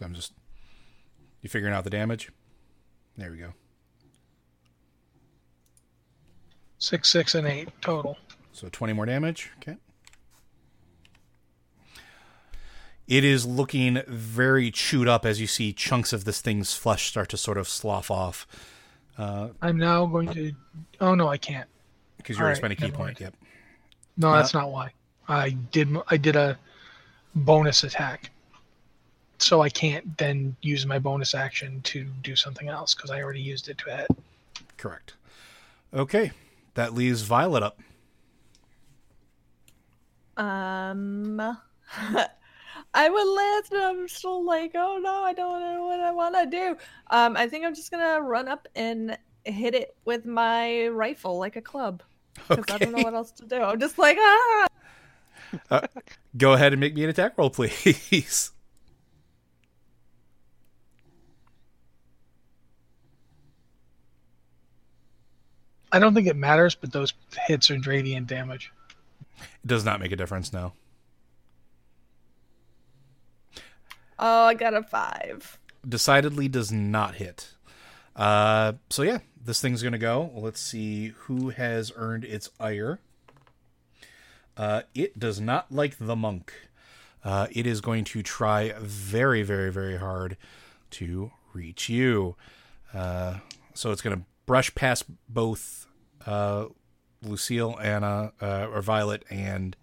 So 0.00 0.06
I'm 0.06 0.14
just. 0.14 0.32
You 1.42 1.48
figuring 1.48 1.74
out 1.74 1.84
the 1.84 1.90
damage? 1.90 2.30
There 3.16 3.30
we 3.30 3.36
go. 3.36 3.52
Six, 6.78 7.08
six, 7.10 7.34
and 7.34 7.46
eight 7.46 7.68
total. 7.82 8.16
So 8.52 8.68
20 8.70 8.92
more 8.94 9.06
damage. 9.06 9.50
Okay. 9.58 9.76
It 13.06 13.24
is 13.24 13.44
looking 13.46 14.02
very 14.06 14.70
chewed 14.70 15.06
up 15.08 15.26
as 15.26 15.40
you 15.40 15.46
see 15.46 15.72
chunks 15.72 16.12
of 16.12 16.24
this 16.24 16.40
thing's 16.40 16.74
flesh 16.74 17.08
start 17.08 17.28
to 17.30 17.36
sort 17.36 17.58
of 17.58 17.68
slough 17.68 18.10
off. 18.10 18.46
I'm 19.18 19.76
now 19.76 20.06
going 20.06 20.32
to. 20.32 20.52
Oh 21.00 21.14
no, 21.14 21.28
I 21.28 21.36
can't. 21.36 21.68
Because 22.16 22.38
you 22.38 22.42
already 22.42 22.56
spent 22.56 22.72
a 22.72 22.76
ki 22.76 22.84
point. 22.90 22.98
mind. 22.98 23.20
Yep. 23.20 23.34
No, 24.16 24.30
Uh, 24.30 24.36
that's 24.36 24.54
not 24.54 24.70
why. 24.72 24.92
I 25.28 25.50
did. 25.50 25.94
I 26.08 26.16
did 26.16 26.36
a 26.36 26.58
bonus 27.34 27.84
attack, 27.84 28.30
so 29.42 29.62
I 29.62 29.68
can't 29.68 30.16
then 30.18 30.56
use 30.62 30.86
my 30.86 30.98
bonus 30.98 31.34
action 31.34 31.80
to 31.82 32.04
do 32.22 32.36
something 32.36 32.68
else 32.68 32.94
because 32.94 33.10
I 33.10 33.22
already 33.22 33.40
used 33.40 33.68
it 33.68 33.78
to 33.78 33.96
hit. 33.96 34.08
Correct. 34.76 35.14
Okay. 35.92 36.32
That 36.74 36.94
leaves 36.94 37.22
Violet 37.22 37.62
up. 37.62 37.80
Um, 40.36 41.40
I 42.94 43.08
would 43.08 43.26
list, 43.28 43.72
and 43.72 43.82
I'm 43.82 44.08
still 44.08 44.44
like, 44.44 44.72
oh 44.74 44.98
no, 45.02 45.22
I 45.22 45.32
don't 45.32 45.60
know 45.60 45.84
what 45.84 46.00
I 46.00 46.12
want 46.12 46.34
to 46.36 46.46
do. 46.46 46.76
Um, 47.10 47.36
I 47.36 47.48
think 47.48 47.64
I'm 47.64 47.74
just 47.74 47.90
gonna 47.90 48.20
run 48.22 48.48
up 48.48 48.66
and 48.74 49.18
hit 49.44 49.74
it 49.74 49.96
with 50.04 50.24
my 50.26 50.88
rifle 50.88 51.38
like 51.38 51.56
a 51.56 51.62
club 51.62 52.02
because 52.48 52.64
I 52.70 52.78
don't 52.78 52.92
know 52.92 53.02
what 53.02 53.14
else 53.14 53.32
to 53.32 53.46
do. 53.46 53.56
I'm 53.56 53.80
just 53.80 53.98
like, 53.98 54.16
ah. 54.18 54.66
Go 56.36 56.52
ahead 56.52 56.72
and 56.72 56.80
make 56.80 56.94
me 56.94 57.04
an 57.04 57.10
attack 57.10 57.36
roll, 57.36 57.50
please. 57.50 58.52
I 65.92 65.98
don't 65.98 66.14
think 66.14 66.28
it 66.28 66.36
matters, 66.36 66.74
but 66.74 66.92
those 66.92 67.12
hits 67.46 67.70
are 67.70 67.78
radiant 67.80 68.26
damage. 68.26 68.72
It 69.40 69.66
does 69.66 69.84
not 69.84 70.00
make 70.00 70.12
a 70.12 70.16
difference 70.16 70.52
now. 70.52 70.74
Oh, 74.18 74.44
I 74.44 74.54
got 74.54 74.74
a 74.74 74.82
five. 74.82 75.58
Decidedly 75.88 76.48
does 76.48 76.70
not 76.70 77.14
hit. 77.14 77.54
Uh, 78.14 78.74
so 78.90 79.02
yeah, 79.02 79.18
this 79.42 79.60
thing's 79.60 79.82
gonna 79.82 79.98
go. 79.98 80.30
Let's 80.34 80.60
see 80.60 81.08
who 81.08 81.48
has 81.50 81.90
earned 81.96 82.24
its 82.24 82.50
ire. 82.60 83.00
Uh, 84.56 84.82
it 84.94 85.18
does 85.18 85.40
not 85.40 85.72
like 85.72 85.96
the 85.98 86.14
monk. 86.14 86.52
Uh, 87.24 87.46
it 87.50 87.66
is 87.66 87.80
going 87.80 88.04
to 88.04 88.22
try 88.22 88.74
very, 88.78 89.42
very, 89.42 89.72
very 89.72 89.96
hard 89.96 90.36
to 90.90 91.30
reach 91.54 91.88
you. 91.88 92.36
Uh, 92.92 93.38
so 93.74 93.90
it's 93.90 94.02
going 94.02 94.16
to 94.16 94.22
brush 94.46 94.74
past 94.74 95.04
both 95.28 95.86
uh, 96.26 96.66
Lucille, 97.22 97.76
Anna, 97.80 98.32
uh, 98.40 98.66
or 98.72 98.82
Violet, 98.82 99.24
and 99.30 99.76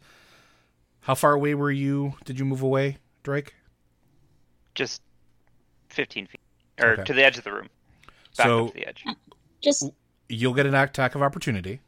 how 1.02 1.16
far 1.16 1.34
away 1.34 1.54
were 1.56 1.72
you? 1.72 2.16
Did 2.26 2.40
you 2.40 2.46
move 2.46 2.62
away, 2.62 2.98
Drake? 3.24 3.56
Just 4.76 5.02
15 5.90 6.28
feet. 6.28 6.42
Or 6.82 6.90
Okay. 6.92 7.04
to 7.06 7.14
the 7.14 7.24
edge 7.24 7.38
of 7.38 7.44
the 7.44 7.54
room. 7.54 7.70
Back 8.38 8.48
So- 8.48 8.66
up 8.68 8.74
to 8.74 8.80
the 8.80 8.88
edge. 8.88 9.04
Just 9.62 9.90
You'll 10.30 10.54
get 10.54 10.66
an 10.66 10.76
attack 10.76 11.16
of 11.16 11.22
opportunity. 11.24 11.80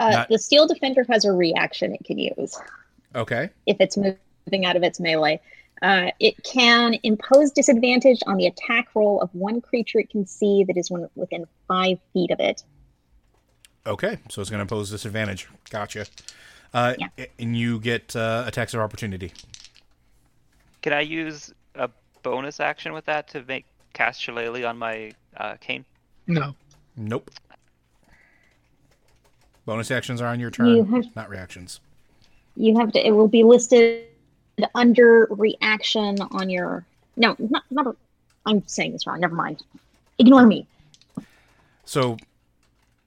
uh, 0.00 0.10
Not- 0.10 0.28
the 0.28 0.38
steel 0.38 0.66
defender 0.66 1.04
has 1.08 1.24
a 1.24 1.30
reaction 1.32 1.94
it 1.94 2.04
can 2.04 2.18
use 2.18 2.58
Okay. 3.14 3.50
if 3.66 3.76
it's 3.80 3.96
moving 3.96 4.66
out 4.66 4.74
of 4.76 4.82
its 4.82 4.98
melee. 4.98 5.40
Uh, 5.82 6.10
it 6.20 6.42
can 6.44 6.94
impose 7.02 7.50
disadvantage 7.50 8.18
on 8.26 8.36
the 8.36 8.46
attack 8.46 8.88
roll 8.94 9.20
of 9.20 9.28
one 9.34 9.60
creature 9.60 9.98
it 9.98 10.08
can 10.08 10.26
see 10.26 10.64
that 10.64 10.76
is 10.76 10.90
one, 10.90 11.08
within 11.14 11.44
five 11.68 11.98
feet 12.12 12.30
of 12.30 12.40
it. 12.40 12.62
Okay. 13.86 14.18
So 14.30 14.40
it's 14.40 14.50
going 14.50 14.58
to 14.58 14.62
impose 14.62 14.90
disadvantage. 14.90 15.46
Gotcha. 15.70 16.06
Uh, 16.72 16.94
Yeah. 16.98 17.26
And 17.38 17.56
you 17.56 17.80
get 17.80 18.14
uh, 18.16 18.44
attacks 18.46 18.72
of 18.74 18.80
opportunity. 18.80 19.32
Can 20.80 20.92
I 20.92 21.00
use 21.00 21.52
a 21.74 21.90
bonus 22.22 22.60
action 22.60 22.92
with 22.92 23.04
that 23.06 23.28
to 23.28 23.42
make 23.44 23.66
cast 23.92 24.20
Shillelagh 24.22 24.64
on 24.68 24.78
my 24.78 25.12
uh, 25.36 25.56
cane? 25.60 25.84
No, 26.26 26.54
Nope. 26.96 27.30
Bonus 29.66 29.90
actions 29.90 30.20
are 30.20 30.26
on 30.28 30.40
your 30.40 30.50
turn, 30.50 30.68
You 30.68 30.84
have- 30.84 31.16
not 31.16 31.28
reactions. 31.30 31.80
You 32.56 32.78
have 32.78 32.92
to. 32.92 33.04
It 33.06 33.10
will 33.12 33.28
be 33.28 33.42
listed 33.42 34.04
under 34.74 35.26
reaction 35.30 36.18
on 36.30 36.50
your 36.50 36.84
no, 37.16 37.36
not 37.38 37.64
not. 37.70 37.86
A, 37.86 37.96
I'm 38.46 38.66
saying 38.66 38.92
this 38.92 39.06
wrong. 39.06 39.20
Never 39.20 39.34
mind. 39.34 39.62
Ignore 40.18 40.46
me. 40.46 40.66
So, 41.84 42.16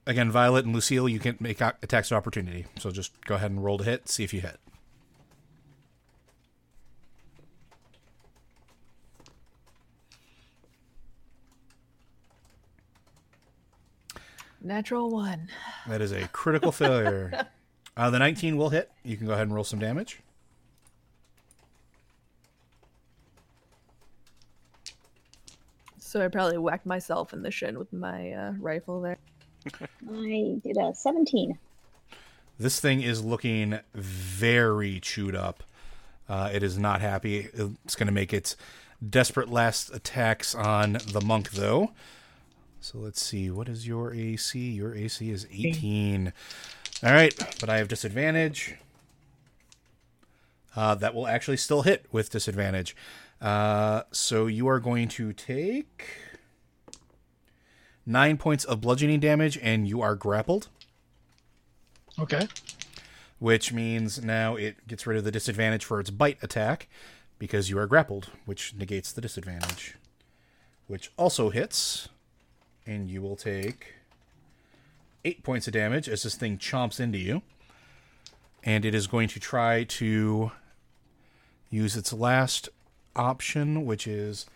again, 0.06 0.30
Violet 0.30 0.64
and 0.64 0.74
Lucille, 0.74 1.08
you 1.08 1.18
can 1.18 1.36
make 1.40 1.60
a- 1.60 1.76
attacks 1.82 2.10
of 2.10 2.16
opportunity. 2.16 2.66
So 2.78 2.90
just 2.90 3.12
go 3.24 3.36
ahead 3.36 3.50
and 3.50 3.64
roll 3.64 3.78
to 3.78 3.84
hit, 3.84 4.08
see 4.08 4.24
if 4.24 4.34
you 4.34 4.40
hit. 4.40 4.58
Natural 14.60 15.08
one. 15.08 15.48
That 15.86 16.00
is 16.02 16.12
a 16.12 16.26
critical 16.28 16.72
failure. 16.72 17.46
Uh, 17.96 18.10
the 18.10 18.18
19 18.20 18.56
will 18.56 18.68
hit. 18.68 18.92
You 19.02 19.16
can 19.16 19.26
go 19.26 19.32
ahead 19.32 19.48
and 19.48 19.52
roll 19.52 19.64
some 19.64 19.80
damage. 19.80 20.20
So 26.08 26.24
I 26.24 26.28
probably 26.28 26.56
whacked 26.56 26.86
myself 26.86 27.34
in 27.34 27.42
the 27.42 27.50
shin 27.50 27.78
with 27.78 27.92
my 27.92 28.32
uh, 28.32 28.52
rifle 28.58 29.02
there. 29.02 29.18
I 30.10 30.58
did 30.64 30.78
a 30.78 30.94
17. 30.94 31.58
This 32.58 32.80
thing 32.80 33.02
is 33.02 33.22
looking 33.22 33.80
very 33.92 35.00
chewed 35.00 35.36
up. 35.36 35.62
Uh, 36.26 36.48
it 36.50 36.62
is 36.62 36.78
not 36.78 37.02
happy. 37.02 37.50
It's 37.52 37.94
going 37.94 38.06
to 38.06 38.12
make 38.12 38.32
its 38.32 38.56
desperate 39.06 39.50
last 39.50 39.94
attacks 39.94 40.54
on 40.54 40.94
the 41.12 41.20
monk, 41.20 41.50
though. 41.50 41.92
So 42.80 42.96
let's 42.96 43.22
see. 43.22 43.50
What 43.50 43.68
is 43.68 43.86
your 43.86 44.14
AC? 44.14 44.58
Your 44.58 44.94
AC 44.94 45.30
is 45.30 45.46
18. 45.52 46.32
All 47.02 47.12
right, 47.12 47.34
but 47.60 47.68
I 47.68 47.76
have 47.76 47.88
disadvantage. 47.88 48.76
Uh, 50.74 50.94
that 50.94 51.14
will 51.14 51.26
actually 51.26 51.58
still 51.58 51.82
hit 51.82 52.06
with 52.10 52.30
disadvantage. 52.30 52.96
Uh, 53.40 54.02
so 54.10 54.46
you 54.46 54.66
are 54.68 54.80
going 54.80 55.08
to 55.08 55.32
take 55.32 56.04
nine 58.04 58.36
points 58.36 58.64
of 58.64 58.80
bludgeoning 58.80 59.20
damage, 59.20 59.58
and 59.62 59.86
you 59.88 60.00
are 60.00 60.14
grappled 60.14 60.68
Okay. 62.18 62.48
which 63.38 63.72
means 63.72 64.22
now 64.24 64.56
it 64.56 64.86
gets 64.88 65.06
rid 65.06 65.18
of 65.18 65.24
the 65.24 65.30
disadvantage 65.30 65.84
for 65.84 66.00
its 66.00 66.10
bite 66.10 66.38
attack 66.42 66.88
because 67.38 67.70
you 67.70 67.78
are 67.78 67.86
grappled, 67.86 68.30
which 68.44 68.74
negates 68.74 69.12
the 69.12 69.20
disadvantage. 69.20 69.94
Which 70.88 71.12
also 71.16 71.50
hits, 71.50 72.08
and 72.86 73.08
you 73.08 73.22
will 73.22 73.36
take 73.36 73.94
eight 75.24 75.44
points 75.44 75.68
of 75.68 75.74
damage 75.74 76.08
as 76.08 76.22
this 76.24 76.34
thing 76.34 76.58
chomps 76.58 76.98
into 76.98 77.18
you. 77.18 77.42
And 78.64 78.84
it 78.84 78.94
is 78.94 79.06
going 79.06 79.28
to 79.28 79.38
try 79.38 79.84
to 79.84 80.50
use 81.70 81.96
its 81.96 82.12
last 82.12 82.68
option, 83.18 83.84
which 83.84 84.06
is 84.06 84.46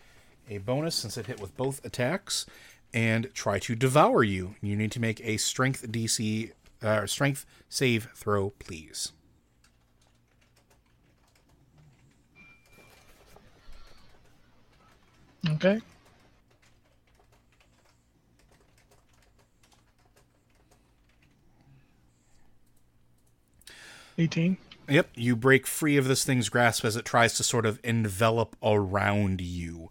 a 0.49 0.57
bonus 0.59 0.95
since 0.95 1.17
it 1.17 1.27
hit 1.27 1.39
with 1.39 1.55
both 1.57 1.83
attacks, 1.85 2.45
and 2.93 3.29
try 3.33 3.59
to 3.59 3.75
devour 3.75 4.23
you. 4.23 4.55
You 4.61 4.75
need 4.75 4.91
to 4.93 4.99
make 4.99 5.19
a 5.21 5.37
strength 5.37 5.91
DC, 5.91 6.51
uh, 6.81 7.05
strength 7.05 7.45
save 7.69 8.09
throw, 8.15 8.51
please. 8.51 9.11
Okay. 15.49 15.81
Eighteen. 24.17 24.57
Yep, 24.89 25.11
you 25.15 25.35
break 25.35 25.65
free 25.65 25.97
of 25.97 26.07
this 26.07 26.25
thing's 26.25 26.49
grasp 26.49 26.83
as 26.83 26.95
it 26.95 27.05
tries 27.05 27.35
to 27.35 27.43
sort 27.43 27.65
of 27.65 27.79
envelop 27.83 28.55
around 28.61 29.41
you. 29.41 29.89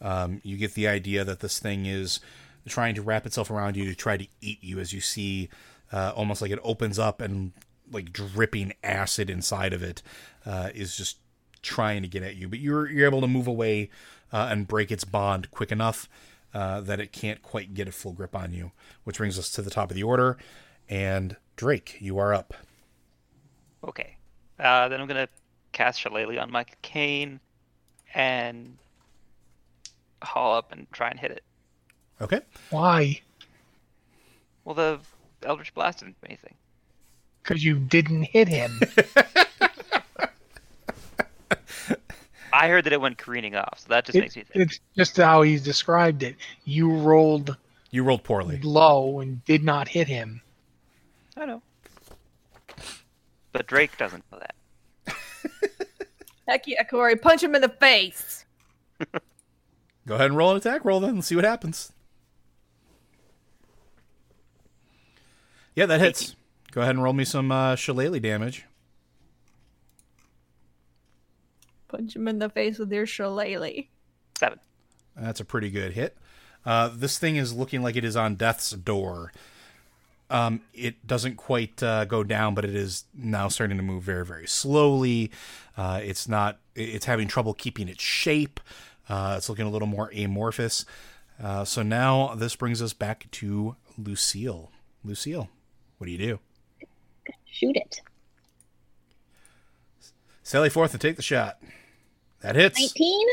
Um, 0.00 0.40
you 0.44 0.56
get 0.56 0.74
the 0.74 0.86
idea 0.86 1.24
that 1.24 1.40
this 1.40 1.58
thing 1.58 1.86
is 1.86 2.20
trying 2.68 2.94
to 2.94 3.02
wrap 3.02 3.26
itself 3.26 3.50
around 3.50 3.76
you 3.76 3.84
to 3.86 3.94
try 3.94 4.16
to 4.16 4.26
eat 4.40 4.62
you 4.62 4.78
as 4.80 4.92
you 4.92 5.00
see 5.00 5.48
uh, 5.92 6.12
almost 6.16 6.42
like 6.42 6.50
it 6.50 6.58
opens 6.62 6.98
up 6.98 7.20
and 7.20 7.52
like 7.92 8.12
dripping 8.12 8.72
acid 8.82 9.30
inside 9.30 9.72
of 9.72 9.82
it 9.82 10.02
uh, 10.46 10.70
is 10.74 10.96
just 10.96 11.18
trying 11.62 12.02
to 12.02 12.08
get 12.08 12.22
at 12.22 12.36
you. 12.36 12.48
But 12.48 12.58
you're 12.58 12.90
you're 12.90 13.06
able 13.06 13.20
to 13.20 13.28
move 13.28 13.46
away 13.46 13.90
uh, 14.32 14.48
and 14.50 14.66
break 14.66 14.90
its 14.90 15.04
bond 15.04 15.50
quick 15.50 15.70
enough 15.70 16.08
uh, 16.52 16.80
that 16.82 17.00
it 17.00 17.12
can't 17.12 17.42
quite 17.42 17.74
get 17.74 17.88
a 17.88 17.92
full 17.92 18.12
grip 18.12 18.34
on 18.34 18.52
you. 18.52 18.72
Which 19.04 19.18
brings 19.18 19.38
us 19.38 19.50
to 19.52 19.62
the 19.62 19.70
top 19.70 19.90
of 19.90 19.94
the 19.94 20.02
order, 20.02 20.36
and 20.88 21.36
Drake, 21.56 21.96
you 22.00 22.18
are 22.18 22.34
up. 22.34 22.54
Okay. 23.86 24.13
Uh, 24.58 24.88
then 24.88 25.00
I'm 25.00 25.06
gonna 25.06 25.28
cast 25.72 26.00
Shillelagh 26.00 26.38
on 26.40 26.50
my 26.50 26.64
cane 26.82 27.40
and 28.14 28.76
haul 30.22 30.56
up 30.56 30.72
and 30.72 30.86
try 30.92 31.08
and 31.10 31.18
hit 31.18 31.30
it. 31.32 31.42
Okay. 32.20 32.40
Why? 32.70 33.20
Well, 34.64 34.74
the 34.74 35.00
Eldritch 35.42 35.74
Blast 35.74 35.98
didn't 35.98 36.20
do 36.20 36.26
anything. 36.26 36.54
Because 37.42 37.62
you 37.64 37.78
didn't 37.78 38.22
hit 38.22 38.48
him. 38.48 38.80
I 42.52 42.68
heard 42.68 42.84
that 42.84 42.92
it 42.92 43.00
went 43.00 43.18
careening 43.18 43.56
off, 43.56 43.80
so 43.80 43.86
that 43.88 44.04
just 44.04 44.16
It- 44.16 44.20
makes 44.20 44.36
me 44.36 44.44
think. 44.44 44.64
it's 44.70 44.78
just 44.96 45.16
how 45.16 45.42
he 45.42 45.58
described 45.58 46.22
it. 46.22 46.36
You 46.64 46.90
rolled 46.98 47.56
You 47.90 48.04
rolled 48.04 48.22
poorly. 48.22 48.60
low 48.62 49.18
and 49.20 49.44
did 49.44 49.64
not 49.64 49.88
hit 49.88 50.06
him. 50.06 50.40
I 51.36 51.46
know. 51.46 51.62
But 53.54 53.68
Drake 53.68 53.96
doesn't 53.96 54.24
know 54.32 54.40
that. 54.40 55.16
Heck 56.48 56.66
yeah, 56.66 56.82
Cory, 56.82 57.14
punch 57.14 57.40
him 57.40 57.54
in 57.54 57.62
the 57.62 57.68
face. 57.68 58.44
Go 60.06 60.16
ahead 60.16 60.26
and 60.26 60.36
roll 60.36 60.50
an 60.50 60.56
attack 60.56 60.84
roll 60.84 60.98
then 60.98 61.10
and 61.10 61.24
see 61.24 61.36
what 61.36 61.44
happens. 61.44 61.92
Yeah, 65.76 65.86
that 65.86 66.00
hits. 66.00 66.34
Go 66.72 66.80
ahead 66.80 66.96
and 66.96 67.02
roll 67.04 67.12
me 67.12 67.24
some 67.24 67.52
uh, 67.52 67.76
shillelagh 67.76 68.20
damage. 68.20 68.64
Punch 71.86 72.16
him 72.16 72.26
in 72.26 72.40
the 72.40 72.48
face 72.48 72.80
with 72.80 72.92
your 72.92 73.06
shillelagh. 73.06 73.84
Seven. 74.36 74.58
That's 75.16 75.38
a 75.38 75.44
pretty 75.44 75.70
good 75.70 75.92
hit. 75.92 76.16
Uh, 76.66 76.90
this 76.92 77.18
thing 77.18 77.36
is 77.36 77.52
looking 77.54 77.82
like 77.82 77.94
it 77.94 78.04
is 78.04 78.16
on 78.16 78.34
death's 78.34 78.72
door. 78.72 79.32
Um, 80.30 80.62
it 80.72 81.06
doesn't 81.06 81.36
quite 81.36 81.82
uh, 81.82 82.06
go 82.06 82.24
down, 82.24 82.54
but 82.54 82.64
it 82.64 82.74
is 82.74 83.04
now 83.14 83.48
starting 83.48 83.76
to 83.76 83.82
move 83.82 84.02
very, 84.02 84.24
very 84.24 84.46
slowly. 84.46 85.30
Uh, 85.76 86.00
it's 86.02 86.28
not. 86.28 86.58
It's 86.74 87.06
having 87.06 87.28
trouble 87.28 87.54
keeping 87.54 87.88
its 87.88 88.02
shape. 88.02 88.60
Uh, 89.08 89.34
it's 89.36 89.48
looking 89.48 89.66
a 89.66 89.70
little 89.70 89.88
more 89.88 90.10
amorphous. 90.16 90.84
Uh, 91.42 91.64
so 91.64 91.82
now 91.82 92.34
this 92.34 92.56
brings 92.56 92.80
us 92.80 92.92
back 92.92 93.30
to 93.32 93.76
Lucille. 93.98 94.70
Lucille, 95.04 95.50
what 95.98 96.06
do 96.06 96.12
you 96.12 96.18
do? 96.18 96.38
Shoot 97.50 97.76
it. 97.76 98.00
Sally 100.42 100.68
forth 100.68 100.92
and 100.92 101.00
take 101.00 101.16
the 101.16 101.22
shot. 101.22 101.58
That 102.40 102.56
hits. 102.56 102.78
19? 102.78 103.26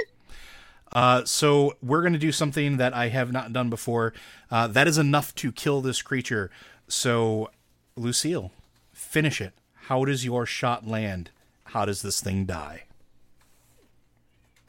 Uh, 0.94 1.24
so 1.26 1.76
we're 1.82 2.02
going 2.02 2.14
to 2.14 2.20
do 2.20 2.32
something 2.32 2.78
that 2.78 2.94
I 2.94 3.10
have 3.10 3.32
not 3.32 3.54
done 3.54 3.70
before. 3.70 4.14
Uh, 4.50 4.68
that 4.68 4.88
is 4.88 4.98
enough 4.98 5.34
to 5.36 5.52
kill 5.52 5.82
this 5.82 6.02
creature. 6.02 6.52
So, 6.92 7.50
Lucille, 7.96 8.52
finish 8.92 9.40
it. 9.40 9.54
How 9.86 10.04
does 10.04 10.26
your 10.26 10.46
shot 10.46 10.86
land? 10.86 11.32
How 11.64 11.86
does 11.86 12.02
this 12.02 12.20
thing 12.20 12.44
die? 12.44 12.84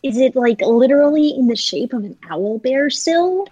Is 0.04 0.16
it 0.16 0.36
like 0.36 0.60
literally 0.60 1.30
in 1.30 1.48
the 1.48 1.56
shape 1.56 1.92
of 1.92 2.04
an 2.04 2.16
owl 2.30 2.58
bear 2.58 2.90
still? 2.90 3.48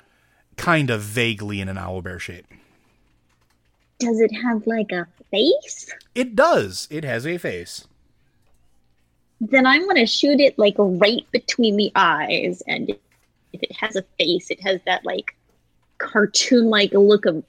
Kind 0.56 0.88
of 0.88 1.00
vaguely 1.00 1.60
in 1.60 1.68
an 1.68 1.78
owl 1.78 2.00
bear 2.00 2.20
shape. 2.20 2.46
Does 3.98 4.20
it 4.20 4.30
have 4.40 4.64
like 4.68 4.92
a 4.92 5.08
face? 5.32 5.92
It 6.14 6.36
does. 6.36 6.86
It 6.92 7.02
has 7.02 7.26
a 7.26 7.38
face. 7.38 7.88
Then 9.40 9.66
I'm 9.66 9.84
gonna 9.88 10.06
shoot 10.06 10.38
it 10.38 10.56
like 10.60 10.76
right 10.78 11.26
between 11.32 11.76
the 11.76 11.90
eyes, 11.96 12.62
and 12.68 12.88
if 13.52 13.62
it 13.64 13.72
has 13.72 13.96
a 13.96 14.04
face, 14.16 14.48
it 14.48 14.60
has 14.60 14.80
that 14.86 15.04
like 15.04 15.34
cartoon-like 15.98 16.92
look 16.92 17.26
of 17.26 17.42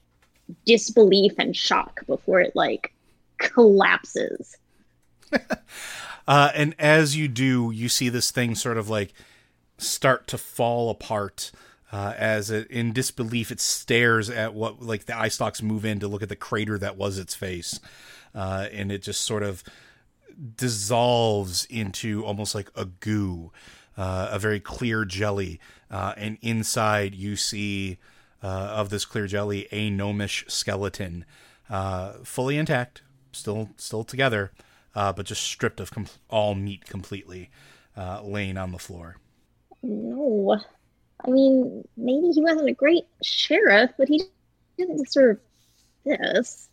disbelief 0.65 1.33
and 1.37 1.55
shock 1.55 2.05
before 2.07 2.41
it 2.41 2.55
like 2.55 2.93
collapses. 3.37 4.57
Uh, 6.27 6.51
and 6.53 6.75
as 6.77 7.15
you 7.15 7.27
do, 7.27 7.71
you 7.71 7.89
see 7.89 8.07
this 8.07 8.31
thing 8.31 8.55
sort 8.55 8.77
of 8.77 8.89
like 8.89 9.11
start 9.77 10.27
to 10.27 10.37
fall 10.37 10.89
apart. 10.89 11.51
Uh, 11.91 12.13
as 12.17 12.49
it, 12.49 12.67
in 12.71 12.93
disbelief, 12.93 13.51
it 13.51 13.59
stares 13.59 14.29
at 14.29 14.53
what 14.53 14.81
like 14.81 15.05
the 15.05 15.17
eye 15.17 15.27
stalks 15.27 15.61
move 15.61 15.83
in 15.83 15.99
to 15.99 16.07
look 16.07 16.23
at 16.23 16.29
the 16.29 16.35
crater 16.35 16.77
that 16.77 16.95
was 16.95 17.17
its 17.17 17.35
face, 17.35 17.81
uh, 18.33 18.67
and 18.71 18.93
it 18.93 19.01
just 19.01 19.21
sort 19.23 19.43
of 19.43 19.61
dissolves 20.55 21.65
into 21.65 22.23
almost 22.23 22.55
like 22.55 22.69
a 22.75 22.85
goo, 22.85 23.51
uh, 23.97 24.29
a 24.31 24.39
very 24.39 24.59
clear 24.59 25.03
jelly. 25.03 25.59
Uh, 25.89 26.13
and 26.15 26.37
inside, 26.41 27.13
you 27.13 27.35
see 27.35 27.97
uh, 28.43 28.47
of 28.47 28.89
this 28.89 29.05
clear 29.05 29.27
jelly 29.27 29.67
a 29.71 29.89
gnomish 29.89 30.45
skeleton, 30.47 31.25
uh, 31.69 32.13
fully 32.23 32.57
intact, 32.57 33.01
still 33.31 33.69
still 33.77 34.03
together, 34.03 34.51
uh, 34.95 35.13
but 35.13 35.25
just 35.25 35.43
stripped 35.43 35.79
of 35.79 35.91
com- 35.91 36.07
all 36.29 36.55
meat 36.55 36.85
completely, 36.85 37.49
uh, 37.95 38.21
laying 38.23 38.57
on 38.57 38.71
the 38.71 38.79
floor. 38.79 39.17
No. 39.83 40.59
I 41.23 41.29
mean, 41.29 41.87
maybe 41.97 42.31
he 42.31 42.41
wasn't 42.41 42.69
a 42.69 42.73
great 42.73 43.05
sheriff, 43.23 43.91
but 43.97 44.07
he 44.07 44.23
didn't 44.77 44.97
deserve 45.03 45.39
this. 46.03 46.69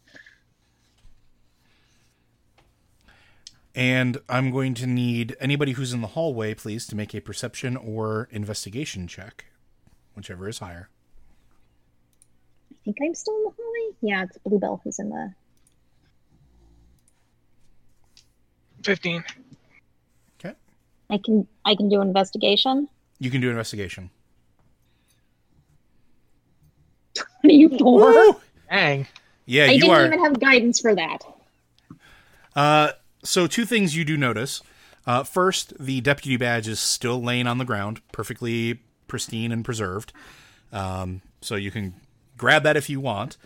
And 3.74 4.18
I'm 4.28 4.50
going 4.50 4.74
to 4.74 4.86
need 4.86 5.36
anybody 5.38 5.72
who's 5.72 5.92
in 5.92 6.00
the 6.00 6.08
hallway, 6.08 6.54
please, 6.54 6.86
to 6.88 6.96
make 6.96 7.14
a 7.14 7.20
perception 7.20 7.76
or 7.76 8.28
investigation 8.32 9.06
check, 9.06 9.44
whichever 10.16 10.48
is 10.48 10.58
higher. 10.58 10.88
I 12.89 12.93
think 12.93 13.10
I'm 13.10 13.15
still 13.15 13.36
in 13.36 13.44
the 13.44 13.51
hallway. 13.51 13.97
Yeah, 14.01 14.23
it's 14.24 14.39
Bluebell 14.39 14.81
who's 14.82 14.98
in 14.98 15.10
the. 15.10 15.35
15. 18.82 19.23
Okay. 20.40 20.55
I 21.10 21.19
can 21.19 21.47
I 21.66 21.74
can 21.74 21.90
do 21.90 22.01
an 22.01 22.09
investigation. 22.09 22.89
You 23.19 23.31
can 23.31 23.43
do 23.43 23.48
an 23.48 23.51
investigation. 23.52 24.09
Twenty-four. 27.43 28.01
Woo! 28.01 28.40
Dang. 28.70 29.06
Yeah, 29.44 29.66
you 29.66 29.69
are. 29.69 29.69
I 29.69 29.73
you 29.73 29.81
didn't 29.81 29.94
are. 29.94 30.06
even 30.06 30.24
have 30.24 30.40
guidance 30.40 30.81
for 30.81 30.94
that. 30.94 31.19
Uh, 32.56 32.93
so 33.23 33.47
two 33.47 33.66
things 33.66 33.94
you 33.94 34.05
do 34.06 34.16
notice. 34.16 34.62
Uh, 35.06 35.24
first, 35.24 35.74
the 35.78 36.01
deputy 36.01 36.39
badge 36.39 36.69
is 36.69 36.81
still 36.81 37.23
laying 37.23 37.47
on 37.47 37.59
the 37.59 37.65
ground, 37.65 38.01
perfectly 38.12 38.81
pristine 39.09 39.52
and 39.52 39.65
preserved. 39.65 40.12
Um, 40.73 41.20
so 41.40 41.55
you 41.56 41.70
can 41.70 41.94
grab 42.39 42.62
that 42.62 42.77
if 42.77 42.89
you 42.89 43.01
want. 43.01 43.36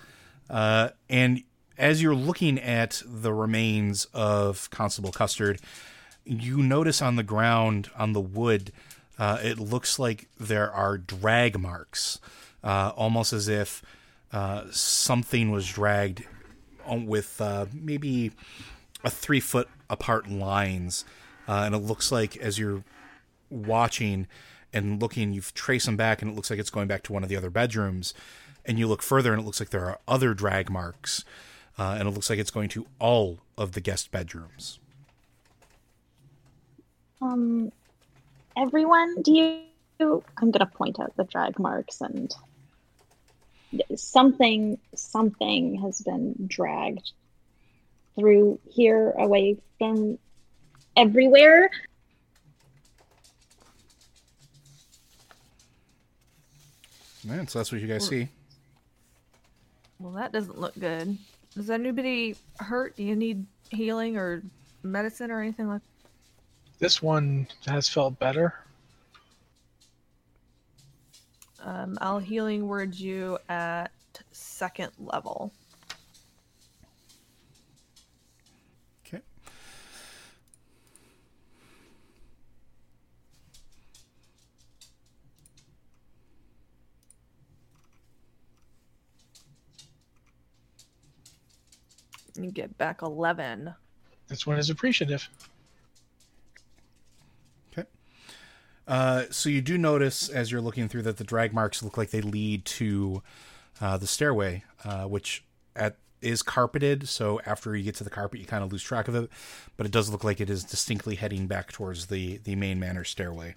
Uh, 0.48 0.90
and 1.08 1.42
as 1.78 2.02
you're 2.02 2.14
looking 2.14 2.58
at 2.58 3.02
the 3.04 3.32
remains 3.32 4.04
of 4.12 4.70
Constable 4.70 5.10
Custard, 5.10 5.60
you 6.24 6.58
notice 6.58 7.02
on 7.02 7.16
the 7.16 7.22
ground, 7.22 7.90
on 7.96 8.12
the 8.12 8.20
wood, 8.20 8.70
uh, 9.18 9.38
it 9.42 9.58
looks 9.58 9.98
like 9.98 10.28
there 10.38 10.70
are 10.70 10.98
drag 10.98 11.58
marks, 11.58 12.20
uh, 12.62 12.92
almost 12.94 13.32
as 13.32 13.48
if 13.48 13.82
uh, 14.32 14.64
something 14.70 15.50
was 15.50 15.66
dragged 15.68 16.24
with 16.88 17.40
uh, 17.40 17.66
maybe 17.72 18.32
a 19.04 19.10
three 19.10 19.40
foot 19.40 19.68
apart 19.90 20.28
lines, 20.28 21.04
uh, 21.48 21.62
and 21.66 21.74
it 21.74 21.78
looks 21.78 22.12
like 22.12 22.36
as 22.36 22.58
you're 22.58 22.84
watching 23.50 24.26
and 24.72 25.00
looking, 25.02 25.32
you've 25.32 25.52
traced 25.54 25.86
them 25.86 25.96
back, 25.96 26.22
and 26.22 26.30
it 26.30 26.34
looks 26.34 26.50
like 26.50 26.58
it's 26.58 26.70
going 26.70 26.88
back 26.88 27.02
to 27.02 27.12
one 27.12 27.22
of 27.22 27.28
the 27.28 27.36
other 27.36 27.50
bedrooms. 27.50 28.14
And 28.64 28.78
you 28.78 28.86
look 28.86 29.02
further, 29.02 29.32
and 29.32 29.42
it 29.42 29.44
looks 29.44 29.60
like 29.60 29.70
there 29.70 29.84
are 29.86 29.98
other 30.06 30.34
drag 30.34 30.70
marks, 30.70 31.24
uh, 31.78 31.96
and 31.98 32.08
it 32.08 32.12
looks 32.12 32.30
like 32.30 32.38
it's 32.38 32.50
going 32.50 32.68
to 32.70 32.86
all 33.00 33.40
of 33.58 33.72
the 33.72 33.80
guest 33.80 34.10
bedrooms. 34.12 34.78
Um, 37.20 37.72
everyone, 38.56 39.22
do 39.22 39.32
you? 39.32 40.22
I'm 40.36 40.50
gonna 40.50 40.66
point 40.66 40.98
out 40.98 41.16
the 41.16 41.24
drag 41.24 41.58
marks 41.58 42.00
and 42.00 42.34
something. 43.96 44.78
Something 44.94 45.76
has 45.76 46.00
been 46.00 46.34
dragged 46.46 47.12
through 48.16 48.58
here, 48.70 49.12
away 49.12 49.58
from 49.78 50.18
everywhere. 50.96 51.70
Man, 57.24 57.46
so 57.46 57.60
that's 57.60 57.70
what 57.70 57.80
you 57.80 57.86
guys 57.86 58.06
see. 58.06 58.28
Well, 60.02 60.12
that 60.14 60.32
doesn't 60.32 60.58
look 60.58 60.74
good. 60.78 61.16
Does 61.54 61.70
anybody 61.70 62.34
hurt? 62.58 62.96
Do 62.96 63.04
you 63.04 63.14
need 63.14 63.46
healing 63.70 64.16
or 64.16 64.42
medicine 64.82 65.30
or 65.30 65.40
anything 65.40 65.68
like 65.68 65.80
This 66.80 67.00
one 67.00 67.46
has 67.66 67.88
felt 67.88 68.18
better. 68.18 68.54
Um, 71.60 71.96
I'll 72.00 72.18
healing 72.18 72.66
word 72.66 72.96
you 72.96 73.38
at 73.48 73.92
second 74.32 74.90
level. 74.98 75.52
Okay. 79.06 79.22
You 92.42 92.50
get 92.50 92.76
back 92.78 93.02
11. 93.02 93.74
This 94.28 94.46
one 94.46 94.58
is 94.58 94.70
appreciative. 94.70 95.28
Okay. 97.72 97.88
Uh, 98.86 99.24
so 99.30 99.48
you 99.48 99.60
do 99.60 99.76
notice 99.76 100.28
as 100.28 100.50
you're 100.50 100.60
looking 100.60 100.88
through 100.88 101.02
that 101.02 101.16
the 101.16 101.24
drag 101.24 101.52
marks 101.52 101.82
look 101.82 101.96
like 101.96 102.10
they 102.10 102.20
lead 102.20 102.64
to 102.64 103.22
uh, 103.80 103.96
the 103.96 104.06
stairway, 104.06 104.64
uh, 104.84 105.04
which 105.04 105.44
at 105.76 105.96
is 106.20 106.42
carpeted. 106.42 107.08
So 107.08 107.40
after 107.44 107.76
you 107.76 107.82
get 107.82 107.96
to 107.96 108.04
the 108.04 108.10
carpet, 108.10 108.40
you 108.40 108.46
kind 108.46 108.62
of 108.62 108.72
lose 108.72 108.82
track 108.82 109.08
of 109.08 109.14
it, 109.16 109.30
but 109.76 109.86
it 109.86 109.92
does 109.92 110.08
look 110.08 110.22
like 110.22 110.40
it 110.40 110.48
is 110.48 110.64
distinctly 110.64 111.16
heading 111.16 111.46
back 111.46 111.72
towards 111.72 112.06
the 112.06 112.38
the 112.38 112.54
main 112.56 112.78
manor 112.78 113.04
stairway. 113.04 113.54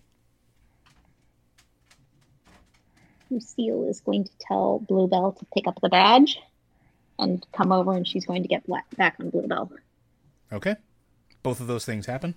Lucille 3.30 3.88
is 3.90 4.02
going 4.02 4.24
to 4.24 4.32
tell 4.40 4.80
Bluebell 4.80 5.34
to 5.34 5.46
pick 5.54 5.68
up 5.68 5.80
the 5.82 5.90
badge 5.90 6.40
and 7.20 7.46
come 7.54 7.72
over, 7.72 7.94
and 7.94 8.08
she's 8.08 8.26
going 8.26 8.42
to 8.42 8.48
get 8.48 8.64
back 8.98 9.16
on 9.20 9.30
Bluebell. 9.30 9.72
Okay. 10.52 10.76
Both 11.44 11.60
of 11.60 11.68
those 11.68 11.86
things 11.86 12.06
happen. 12.06 12.36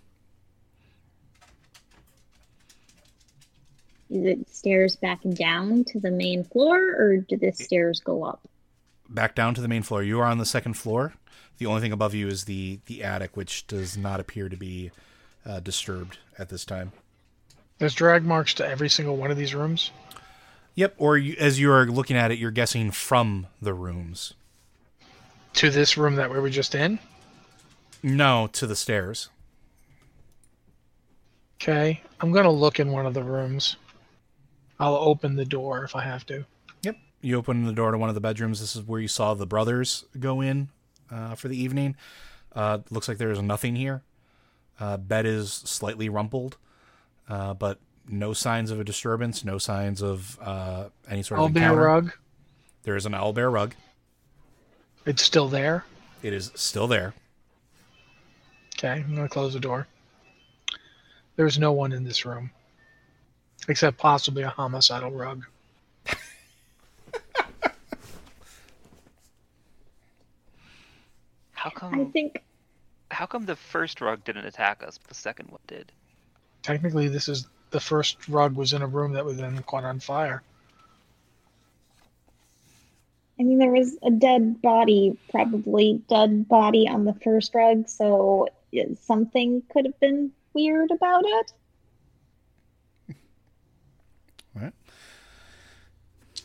Is 4.10 4.24
it 4.24 4.48
stairs 4.48 4.96
back 4.96 5.24
and 5.24 5.36
down 5.36 5.84
to 5.84 6.00
the 6.00 6.10
main 6.10 6.44
floor, 6.44 6.78
or 6.78 7.18
do 7.18 7.36
the 7.36 7.52
stairs 7.52 8.00
go 8.00 8.24
up? 8.24 8.40
Back 9.08 9.34
down 9.34 9.54
to 9.54 9.60
the 9.60 9.68
main 9.68 9.82
floor. 9.82 10.02
You 10.02 10.20
are 10.20 10.26
on 10.26 10.38
the 10.38 10.46
second 10.46 10.74
floor. 10.74 11.14
The 11.58 11.66
only 11.66 11.80
thing 11.80 11.92
above 11.92 12.14
you 12.14 12.28
is 12.28 12.44
the 12.44 12.80
the 12.86 13.02
attic, 13.02 13.36
which 13.36 13.66
does 13.66 13.96
not 13.96 14.20
appear 14.20 14.48
to 14.48 14.56
be 14.56 14.90
uh, 15.44 15.60
disturbed 15.60 16.18
at 16.38 16.48
this 16.48 16.64
time. 16.64 16.92
There's 17.78 17.94
drag 17.94 18.24
marks 18.24 18.54
to 18.54 18.66
every 18.66 18.88
single 18.88 19.16
one 19.16 19.30
of 19.30 19.36
these 19.36 19.54
rooms. 19.54 19.90
Yep. 20.74 20.94
Or 20.98 21.18
you, 21.18 21.36
as 21.38 21.58
you 21.58 21.70
are 21.72 21.86
looking 21.86 22.16
at 22.16 22.30
it, 22.30 22.38
you're 22.38 22.50
guessing 22.50 22.90
from 22.90 23.46
the 23.60 23.74
rooms. 23.74 24.34
To 25.58 25.70
this 25.70 25.96
room 25.96 26.14
that 26.14 26.30
we 26.30 26.38
were 26.38 26.50
just 26.50 26.76
in. 26.76 27.00
No, 28.00 28.48
to 28.52 28.64
the 28.64 28.76
stairs. 28.76 29.28
Okay. 31.60 32.00
I'm 32.20 32.30
going 32.30 32.44
to 32.44 32.50
look 32.50 32.78
in 32.78 32.92
one 32.92 33.06
of 33.06 33.14
the 33.14 33.24
rooms. 33.24 33.74
I'll 34.78 34.94
open 34.94 35.34
the 35.34 35.44
door 35.44 35.82
if 35.82 35.96
I 35.96 36.02
have 36.02 36.24
to. 36.26 36.44
Yep. 36.82 36.96
You 37.22 37.38
open 37.38 37.64
the 37.64 37.72
door 37.72 37.90
to 37.90 37.98
one 37.98 38.08
of 38.08 38.14
the 38.14 38.20
bedrooms. 38.20 38.60
This 38.60 38.76
is 38.76 38.82
where 38.82 39.00
you 39.00 39.08
saw 39.08 39.34
the 39.34 39.48
brothers 39.48 40.04
go 40.20 40.40
in 40.40 40.68
uh, 41.10 41.34
for 41.34 41.48
the 41.48 41.60
evening. 41.60 41.96
Uh, 42.54 42.78
looks 42.90 43.08
like 43.08 43.18
there 43.18 43.32
is 43.32 43.42
nothing 43.42 43.74
here. 43.74 44.02
Uh, 44.78 44.96
bed 44.96 45.26
is 45.26 45.52
slightly 45.52 46.08
rumpled, 46.08 46.56
uh, 47.28 47.52
but 47.54 47.80
no 48.06 48.32
signs 48.32 48.70
of 48.70 48.78
a 48.78 48.84
disturbance. 48.84 49.44
No 49.44 49.58
signs 49.58 50.04
of 50.04 50.38
uh, 50.40 50.90
any 51.08 51.24
sort 51.24 51.40
of 51.40 51.50
Owlbear 51.50 51.76
rug. 51.76 52.12
There 52.84 52.94
is 52.94 53.06
an 53.06 53.12
owlbear 53.12 53.52
rug. 53.52 53.74
It's 55.08 55.22
still 55.22 55.48
there. 55.48 55.84
It 56.22 56.34
is 56.34 56.52
still 56.54 56.86
there. 56.86 57.14
Okay. 58.76 58.90
I'm 58.90 59.14
going 59.14 59.26
to 59.26 59.32
close 59.32 59.54
the 59.54 59.60
door. 59.60 59.86
There's 61.36 61.58
no 61.58 61.72
one 61.72 61.92
in 61.92 62.04
this 62.04 62.26
room. 62.26 62.50
Except 63.68 63.96
possibly 63.96 64.42
a 64.42 64.50
homicidal 64.50 65.10
rug. 65.10 65.46
How 71.52 71.70
come? 71.70 71.98
I 71.98 72.04
think 72.04 72.42
How 73.10 73.24
come 73.24 73.46
the 73.46 73.56
first 73.56 74.02
rug 74.02 74.22
didn't 74.24 74.44
attack 74.44 74.82
us, 74.82 74.98
but 74.98 75.08
the 75.08 75.14
second 75.14 75.48
one 75.48 75.62
did? 75.66 75.90
Technically, 76.62 77.08
this 77.08 77.28
is 77.28 77.46
the 77.70 77.80
first 77.80 78.28
rug 78.28 78.54
was 78.56 78.74
in 78.74 78.82
a 78.82 78.86
room 78.86 79.14
that 79.14 79.24
was 79.24 79.38
then 79.38 79.62
caught 79.62 79.84
on 79.84 80.00
fire. 80.00 80.42
I 83.38 83.44
mean 83.44 83.58
there 83.58 83.70
was 83.70 83.96
a 84.02 84.10
dead 84.10 84.60
body, 84.60 85.16
probably 85.30 86.02
dead 86.08 86.48
body 86.48 86.88
on 86.88 87.04
the 87.04 87.14
first 87.14 87.54
rug, 87.54 87.88
so 87.88 88.48
something 89.00 89.62
could 89.72 89.86
have 89.86 90.00
been 90.00 90.32
weird 90.54 90.90
about 90.90 91.22
it. 91.24 91.52
All 94.56 94.62
right. 94.62 94.72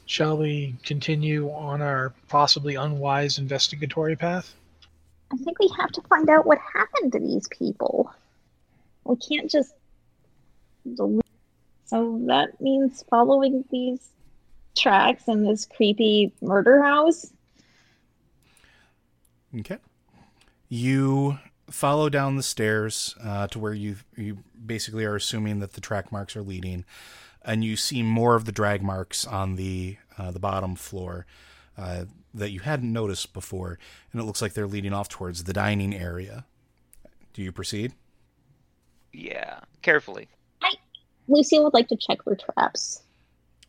Shall 0.06 0.38
we 0.38 0.76
continue 0.84 1.50
on 1.50 1.82
our 1.82 2.14
possibly 2.28 2.76
unwise 2.76 3.40
investigatory 3.40 4.16
path? 4.16 4.54
I 5.32 5.38
think 5.38 5.58
we 5.58 5.72
have 5.80 5.92
to 5.94 6.02
find 6.02 6.30
out 6.30 6.46
what 6.46 6.60
happened 6.60 7.14
to 7.14 7.20
these 7.20 7.48
people. 7.48 8.12
We 9.04 9.16
can't 9.16 9.50
just. 9.50 9.74
So 11.86 12.20
that 12.28 12.62
means 12.62 13.04
following 13.10 13.66
these 13.72 14.10
tracks 14.76 15.28
in 15.28 15.44
this 15.44 15.66
creepy 15.66 16.34
murder 16.42 16.82
house. 16.82 17.32
Okay. 19.60 19.78
You 20.70 21.38
follow 21.70 22.10
down 22.10 22.36
the 22.36 22.44
stairs 22.44 23.16
uh, 23.24 23.48
to 23.48 23.60
where 23.60 23.74
you 23.74 23.98
you 24.16 24.40
basically 24.66 25.06
are 25.06 25.16
assuming 25.16 25.60
that 25.60 25.74
the 25.74 25.82
track 25.82 26.12
marks 26.12 26.36
are 26.36 26.42
leading, 26.42 26.86
and 27.44 27.64
you 27.64 27.76
see 27.76 28.02
more 28.02 28.36
of 28.36 28.46
the 28.46 28.52
drag 28.52 28.82
marks 28.82 29.26
on 29.26 29.56
the 29.56 29.98
uh, 30.18 30.32
the 30.32 30.40
bottom 30.40 30.76
floor 30.76 31.26
uh, 31.78 32.06
that 32.34 32.50
you 32.50 32.62
hadn't 32.62 32.92
noticed 32.92 33.34
before, 33.34 33.78
and 34.12 34.22
it 34.22 34.26
looks 34.26 34.42
like 34.42 34.54
they're 34.54 34.68
leading 34.68 34.94
off 34.94 35.10
towards 35.10 35.44
the 35.44 35.54
dining 35.54 35.94
area. 35.94 36.46
Do 37.34 37.44
you 37.44 37.52
proceed? 37.52 37.94
Yeah, 39.12 39.60
carefully. 39.84 40.28
Lucille 41.28 41.64
would 41.64 41.74
like 41.74 41.88
to 41.88 41.96
check 41.96 42.24
for 42.24 42.36
traps, 42.36 43.03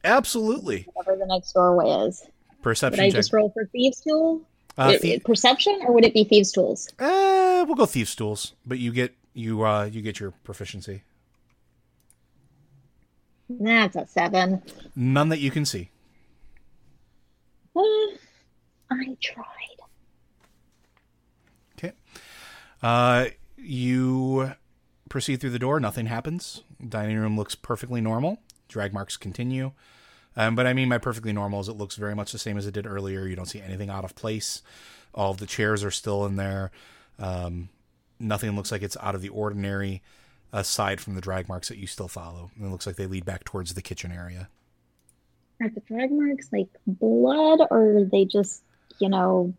Absolutely. 0.05 0.87
whatever 0.93 1.17
the 1.17 1.27
next 1.27 1.53
doorway 1.53 2.07
is. 2.09 2.23
Perception. 2.63 3.01
Would 3.01 3.07
I 3.07 3.11
check. 3.11 3.17
just 3.17 3.33
roll 3.33 3.51
for 3.51 3.67
thieves' 3.67 4.01
tool? 4.01 4.43
Uh, 4.77 4.93
It- 4.95 5.01
thie- 5.03 5.19
perception, 5.25 5.81
or 5.87 5.93
would 5.95 6.05
it 6.05 6.13
be 6.15 6.25
thieves' 6.25 6.53
tools? 6.53 6.89
uh, 6.99 7.65
we'll 7.67 7.77
go 7.77 7.87
thieves 7.87 8.15
tools, 8.15 8.55
but 8.67 8.79
you 8.79 8.93
get 8.93 9.15
you 9.33 9.65
uh 9.65 9.85
you 9.85 10.01
get 10.03 10.21
your 10.21 10.31
proficiency. 10.45 11.03
That's 13.49 13.97
a 13.97 14.07
seven. 14.07 14.63
None 14.97 15.29
that 15.29 15.39
you 15.39 15.51
can 15.51 15.65
see. 15.65 15.91
Uh, 17.77 17.81
I 18.91 19.17
tried. 19.21 19.45
Okay. 21.79 21.93
Uh, 22.83 23.27
you 23.59 24.53
proceed 25.09 25.41
through 25.41 25.51
the 25.51 25.59
door. 25.59 25.79
Nothing 25.81 26.07
happens. 26.07 26.63
Dining 26.87 27.17
room 27.17 27.37
looks 27.37 27.55
perfectly 27.55 28.01
normal. 28.01 28.39
Drag 28.75 28.93
marks 28.93 29.17
continue. 29.17 29.71
Um, 30.37 30.57
but 30.57 30.67
I 30.67 30.73
mean, 30.73 30.89
my 30.89 30.99
perfectly 30.99 31.33
normal 31.33 31.61
is 31.61 31.69
it 31.69 31.77
looks 31.77 31.95
very 31.95 32.17
much 32.17 32.33
the 32.33 32.41
same 32.41 32.59
as 32.59 32.67
it 32.67 32.75
did 32.75 32.89
earlier. 32.89 33.25
You 33.25 33.37
don't 33.37 33.47
see 33.47 33.61
anything 33.61 33.89
out 33.89 34.05
of 34.05 34.17
place. 34.17 34.63
All 35.15 35.31
of 35.31 35.37
the 35.39 35.47
chairs 35.47 35.85
are 35.85 35.93
still 35.93 36.27
in 36.27 36.35
there. 36.35 36.73
Um, 37.21 37.69
nothing 38.19 38.57
looks 38.57 38.73
like 38.73 38.83
it's 38.83 38.97
out 39.01 39.15
of 39.15 39.23
the 39.23 39.29
ordinary, 39.29 40.03
aside 40.53 41.01
from 41.01 41.15
the 41.15 41.21
drag 41.21 41.49
marks 41.49 41.69
that 41.69 41.79
you 41.79 41.87
still 41.87 42.09
follow. 42.09 42.51
And 42.57 42.67
it 42.67 42.71
looks 42.71 42.85
like 42.85 42.97
they 42.97 43.07
lead 43.07 43.25
back 43.25 43.45
towards 43.45 43.75
the 43.75 43.83
kitchen 43.83 44.11
area. 44.11 44.49
Are 45.63 45.69
the 45.69 45.81
drag 45.83 46.11
marks 46.11 46.49
like 46.53 46.69
blood, 46.85 47.61
or 47.71 47.99
are 47.99 48.05
they 48.05 48.25
just, 48.25 48.65
you 48.99 49.09
know, 49.09 49.55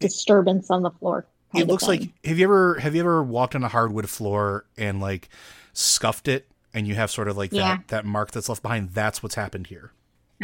disturbance 0.00 0.70
on 0.70 0.82
the 0.82 0.90
floor? 0.90 1.26
it 1.54 1.66
looks 1.66 1.88
like 1.88 2.10
have 2.24 2.38
you 2.38 2.44
ever 2.44 2.78
have 2.78 2.94
you 2.94 3.00
ever 3.00 3.22
walked 3.22 3.54
on 3.54 3.64
a 3.64 3.68
hardwood 3.68 4.08
floor 4.08 4.66
and 4.76 5.00
like 5.00 5.28
scuffed 5.72 6.28
it 6.28 6.46
and 6.74 6.86
you 6.86 6.94
have 6.94 7.10
sort 7.10 7.28
of 7.28 7.36
like 7.36 7.52
Yeah. 7.52 7.76
that 7.76 7.88
that 7.88 8.04
mark 8.04 8.30
that's 8.30 8.48
left 8.48 8.62
behind 8.62 8.90
that's 8.90 9.22
what's 9.22 9.34
happened 9.34 9.66
here 9.68 9.92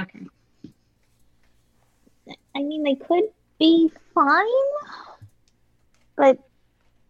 Okay. 0.01 0.27
I 2.57 2.62
mean, 2.62 2.83
they 2.85 2.94
could 2.94 3.25
be 3.59 3.91
fine, 4.15 4.44
but 6.17 6.39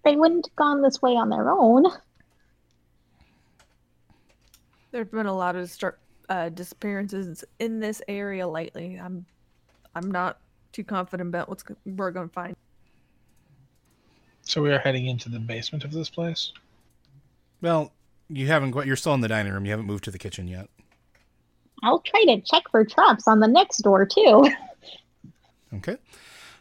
they 0.05 0.17
wouldn't 0.17 0.47
have 0.47 0.57
gone 0.57 0.83
this 0.83 1.01
way 1.02 1.12
on 1.17 1.28
their 1.28 1.51
own. 1.51 1.84
There 4.91 5.01
have 5.02 5.10
been 5.10 5.26
a 5.26 5.34
lot 5.34 5.57
of 5.57 5.65
distur- 5.67 5.97
uh, 6.28 6.49
disappearances 6.51 7.44
in 7.59 7.81
this 7.81 8.01
area 8.09 8.47
lately. 8.47 8.99
I'm, 9.02 9.25
I'm 9.94 10.10
not 10.10 10.39
too 10.73 10.84
confident 10.84 11.28
about 11.28 11.49
what's 11.49 11.62
go- 11.62 11.76
we're 11.84 12.10
going 12.10 12.28
to 12.28 12.33
find. 12.34 12.57
So 14.43 14.62
we 14.62 14.73
are 14.73 14.78
heading 14.78 15.07
into 15.07 15.28
the 15.28 15.39
basement 15.39 15.84
of 15.84 15.93
this 15.93 16.09
place. 16.10 16.52
well 17.60 17.93
you 18.28 18.46
haven't 18.46 18.72
quite 18.72 18.86
you're 18.86 18.96
still 18.96 19.14
in 19.14 19.20
the 19.20 19.28
dining 19.28 19.52
room. 19.52 19.64
You 19.64 19.70
haven't 19.72 19.86
moved 19.86 20.04
to 20.04 20.10
the 20.10 20.18
kitchen 20.18 20.48
yet. 20.48 20.68
I'll 21.82 22.00
try 22.00 22.24
to 22.24 22.40
check 22.40 22.62
for 22.70 22.84
traps 22.84 23.28
on 23.28 23.40
the 23.40 23.48
next 23.48 23.78
door 23.78 24.06
too. 24.06 24.46
okay. 25.76 25.96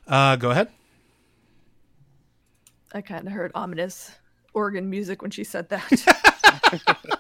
Uh 0.08 0.36
go 0.36 0.52
ahead. 0.52 0.70
I 2.94 3.02
kind 3.02 3.26
of 3.26 3.34
heard 3.34 3.52
ominous 3.56 4.12
organ 4.54 4.90
music 4.90 5.22
when 5.22 5.32
she 5.32 5.44
said 5.44 5.70
that. 5.70 5.90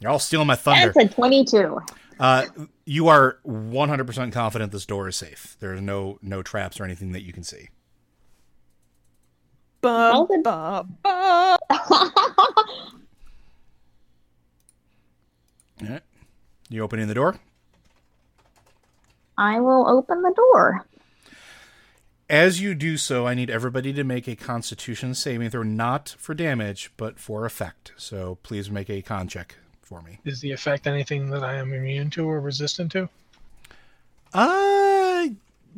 you're 0.00 0.10
all 0.10 0.18
stealing 0.18 0.46
my 0.46 0.54
thunder. 0.56 0.92
That's 0.94 1.12
a 1.12 1.14
twenty-two. 1.14 1.80
uh 2.20 2.46
you 2.88 3.08
are 3.08 3.38
100% 3.44 4.32
confident 4.32 4.70
this 4.70 4.86
door 4.86 5.08
is 5.08 5.16
safe. 5.16 5.56
There's 5.58 5.80
no 5.80 6.18
no 6.22 6.42
traps 6.42 6.78
or 6.78 6.84
anything 6.84 7.12
that 7.12 7.22
you 7.22 7.32
can 7.32 7.42
see 7.42 7.68
Bum, 9.80 10.26
then- 10.28 10.42
bum, 10.42 10.96
bum. 11.02 11.58
all 15.82 15.88
right 15.88 16.02
you 16.68 16.82
opening 16.82 17.06
the 17.06 17.14
door 17.14 17.38
I 19.38 19.60
will 19.60 19.86
open 19.88 20.22
the 20.22 20.32
door. 20.34 20.86
As 22.28 22.60
you 22.60 22.74
do 22.74 22.96
so, 22.96 23.26
I 23.26 23.34
need 23.34 23.50
everybody 23.50 23.92
to 23.92 24.02
make 24.02 24.26
a 24.26 24.34
constitution 24.34 25.14
saving 25.14 25.50
throw, 25.50 25.62
not 25.62 26.16
for 26.18 26.34
damage, 26.34 26.90
but 26.96 27.20
for 27.20 27.44
effect. 27.44 27.92
So 27.96 28.38
please 28.42 28.70
make 28.70 28.90
a 28.90 29.02
con 29.02 29.28
check 29.28 29.56
for 29.82 30.02
me. 30.02 30.18
Is 30.24 30.40
the 30.40 30.50
effect 30.50 30.86
anything 30.86 31.30
that 31.30 31.44
I 31.44 31.54
am 31.56 31.72
immune 31.72 32.10
to 32.10 32.28
or 32.28 32.40
resistant 32.40 32.90
to? 32.92 33.08
Uh, 34.32 35.26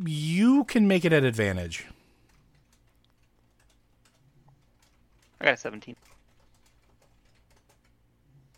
you 0.03 0.63
can 0.63 0.87
make 0.87 1.05
it 1.05 1.13
at 1.13 1.23
advantage. 1.23 1.85
I 5.41 5.45
got 5.45 5.53
a 5.53 5.57
17. 5.57 5.95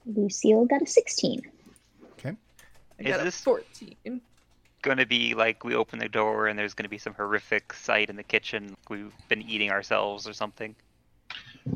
Lucille 0.05 0.65
got 0.65 0.81
a 0.81 0.87
sixteen. 0.87 1.41
Okay. 2.13 2.35
I 2.99 3.03
Is 3.03 3.07
got 3.07 3.21
a 3.21 3.23
this- 3.25 3.41
14. 3.41 4.21
Going 4.81 4.97
to 4.97 5.05
be 5.05 5.35
like 5.35 5.63
we 5.63 5.75
open 5.75 5.99
the 5.99 6.09
door 6.09 6.47
and 6.47 6.57
there's 6.57 6.73
going 6.73 6.85
to 6.85 6.89
be 6.89 6.97
some 6.97 7.13
horrific 7.13 7.71
sight 7.73 8.09
in 8.09 8.15
the 8.15 8.23
kitchen. 8.23 8.69
Like 8.69 8.89
we've 8.89 9.13
been 9.29 9.43
eating 9.43 9.69
ourselves 9.69 10.27
or 10.27 10.33
something. 10.33 10.75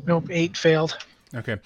Nope, 0.04 0.26
eight 0.30 0.56
failed. 0.56 0.98
Okay. 1.32 1.58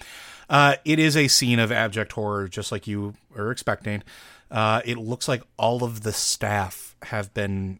Uh, 0.47 0.75
it 0.85 0.99
is 0.99 1.17
a 1.17 1.27
scene 1.27 1.57
of 1.57 1.71
abject 1.71 2.11
horror, 2.11 2.47
just 2.47 2.71
like 2.71 2.85
you 2.85 3.15
are 3.35 3.49
expecting. 3.49 4.03
Uh, 4.51 4.81
it 4.85 4.99
looks 4.99 5.27
like 5.27 5.41
all 5.57 5.83
of 5.83 6.01
the 6.01 6.13
staff 6.13 6.95
have 7.03 7.33
been 7.33 7.79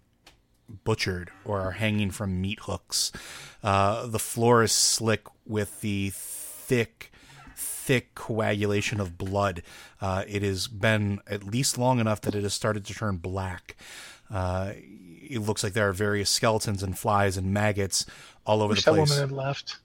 butchered 0.83 1.31
or 1.45 1.59
are 1.61 1.71
hanging 1.71 2.11
from 2.11 2.41
meat 2.41 2.59
hooks. 2.63 3.11
Uh, 3.63 4.05
the 4.07 4.19
floor 4.19 4.63
is 4.63 4.71
slick 4.71 5.21
with 5.45 5.81
the 5.81 6.11
thick, 6.13 7.11
thick 7.55 8.15
coagulation 8.15 8.99
of 8.99 9.17
blood. 9.17 9.61
Uh, 9.99 10.23
it 10.27 10.41
has 10.43 10.67
been 10.67 11.19
at 11.27 11.43
least 11.43 11.77
long 11.77 11.99
enough 11.99 12.21
that 12.21 12.35
it 12.35 12.43
has 12.43 12.53
started 12.53 12.85
to 12.85 12.93
turn 12.93 13.17
black. 13.17 13.75
Uh, 14.29 14.73
it 14.75 15.39
looks 15.39 15.63
like 15.63 15.73
there 15.73 15.89
are 15.89 15.93
various 15.93 16.29
skeletons 16.29 16.81
and 16.83 16.97
flies 16.97 17.37
and 17.37 17.53
maggots 17.53 18.05
all 18.45 18.61
over 18.61 18.71
Wish 18.71 18.85
the 18.85 18.91
that 18.91 18.97
place. 18.97 19.09
woman 19.11 19.29
had 19.29 19.35
left. 19.35 19.77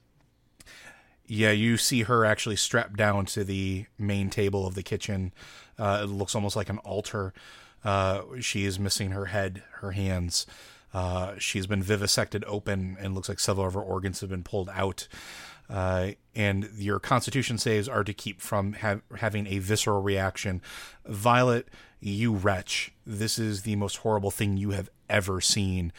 Yeah, 1.26 1.50
you 1.50 1.76
see 1.76 2.02
her 2.02 2.24
actually 2.24 2.56
strapped 2.56 2.96
down 2.96 3.26
to 3.26 3.42
the 3.42 3.86
main 3.98 4.30
table 4.30 4.66
of 4.66 4.74
the 4.76 4.82
kitchen. 4.82 5.32
Uh, 5.78 6.00
it 6.04 6.06
looks 6.06 6.34
almost 6.36 6.54
like 6.54 6.68
an 6.68 6.78
altar. 6.78 7.34
Uh, 7.84 8.22
she 8.40 8.64
is 8.64 8.78
missing 8.78 9.10
her 9.10 9.26
head, 9.26 9.62
her 9.80 9.90
hands. 9.92 10.46
Uh, 10.94 11.34
she's 11.38 11.66
been 11.66 11.82
vivisected 11.82 12.44
open 12.46 12.96
and 13.00 13.14
looks 13.14 13.28
like 13.28 13.38
several 13.40 13.66
of 13.66 13.74
her 13.74 13.80
organs 13.80 14.20
have 14.20 14.30
been 14.30 14.42
pulled 14.42 14.70
out. 14.70 15.08
Uh, 15.68 16.12
and 16.34 16.70
your 16.76 17.00
constitution 17.00 17.58
saves 17.58 17.88
are 17.88 18.04
to 18.04 18.12
keep 18.12 18.40
from 18.40 18.74
ha- 18.74 19.00
having 19.18 19.46
a 19.46 19.58
visceral 19.58 20.00
reaction. 20.00 20.62
Violet, 21.04 21.68
you 22.00 22.32
wretch, 22.32 22.92
this 23.04 23.38
is 23.38 23.62
the 23.62 23.76
most 23.76 23.98
horrible 23.98 24.30
thing 24.30 24.56
you 24.56 24.70
have 24.70 24.88
ever 25.10 25.40
seen. 25.40 25.92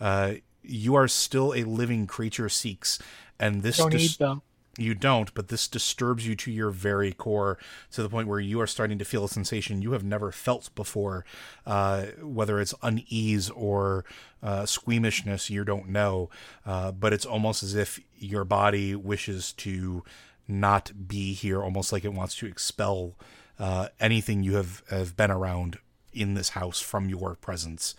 Uh, 0.00 0.34
you 0.62 0.94
are 0.94 1.08
still 1.08 1.54
a 1.54 1.64
living 1.64 2.06
creature, 2.06 2.48
Seeks, 2.48 2.98
and 3.38 3.62
this 3.62 3.76
Don't 3.76 3.90
dis- 3.90 4.12
eat 4.14 4.18
them. 4.18 4.42
You 4.80 4.94
don't, 4.94 5.32
but 5.34 5.48
this 5.48 5.68
disturbs 5.68 6.26
you 6.26 6.34
to 6.36 6.50
your 6.50 6.70
very 6.70 7.12
core 7.12 7.58
to 7.92 8.02
the 8.02 8.08
point 8.08 8.28
where 8.28 8.40
you 8.40 8.60
are 8.60 8.66
starting 8.66 8.98
to 8.98 9.04
feel 9.04 9.24
a 9.24 9.28
sensation 9.28 9.82
you 9.82 9.92
have 9.92 10.04
never 10.04 10.32
felt 10.32 10.74
before, 10.74 11.24
uh, 11.66 12.06
whether 12.22 12.60
it's 12.60 12.74
unease 12.82 13.50
or 13.50 14.04
uh, 14.42 14.64
squeamishness, 14.66 15.50
you 15.50 15.64
don't 15.64 15.88
know. 15.88 16.30
Uh, 16.64 16.92
but 16.92 17.12
it's 17.12 17.26
almost 17.26 17.62
as 17.62 17.74
if 17.74 18.00
your 18.18 18.44
body 18.44 18.94
wishes 18.94 19.52
to 19.52 20.02
not 20.48 21.06
be 21.06 21.32
here, 21.32 21.62
almost 21.62 21.92
like 21.92 22.04
it 22.04 22.12
wants 22.12 22.34
to 22.36 22.46
expel 22.46 23.14
uh, 23.58 23.88
anything 24.00 24.42
you 24.42 24.54
have, 24.54 24.82
have 24.90 25.16
been 25.16 25.30
around 25.30 25.78
in 26.12 26.34
this 26.34 26.50
house 26.50 26.80
from 26.80 27.08
your 27.08 27.34
presence. 27.36 27.94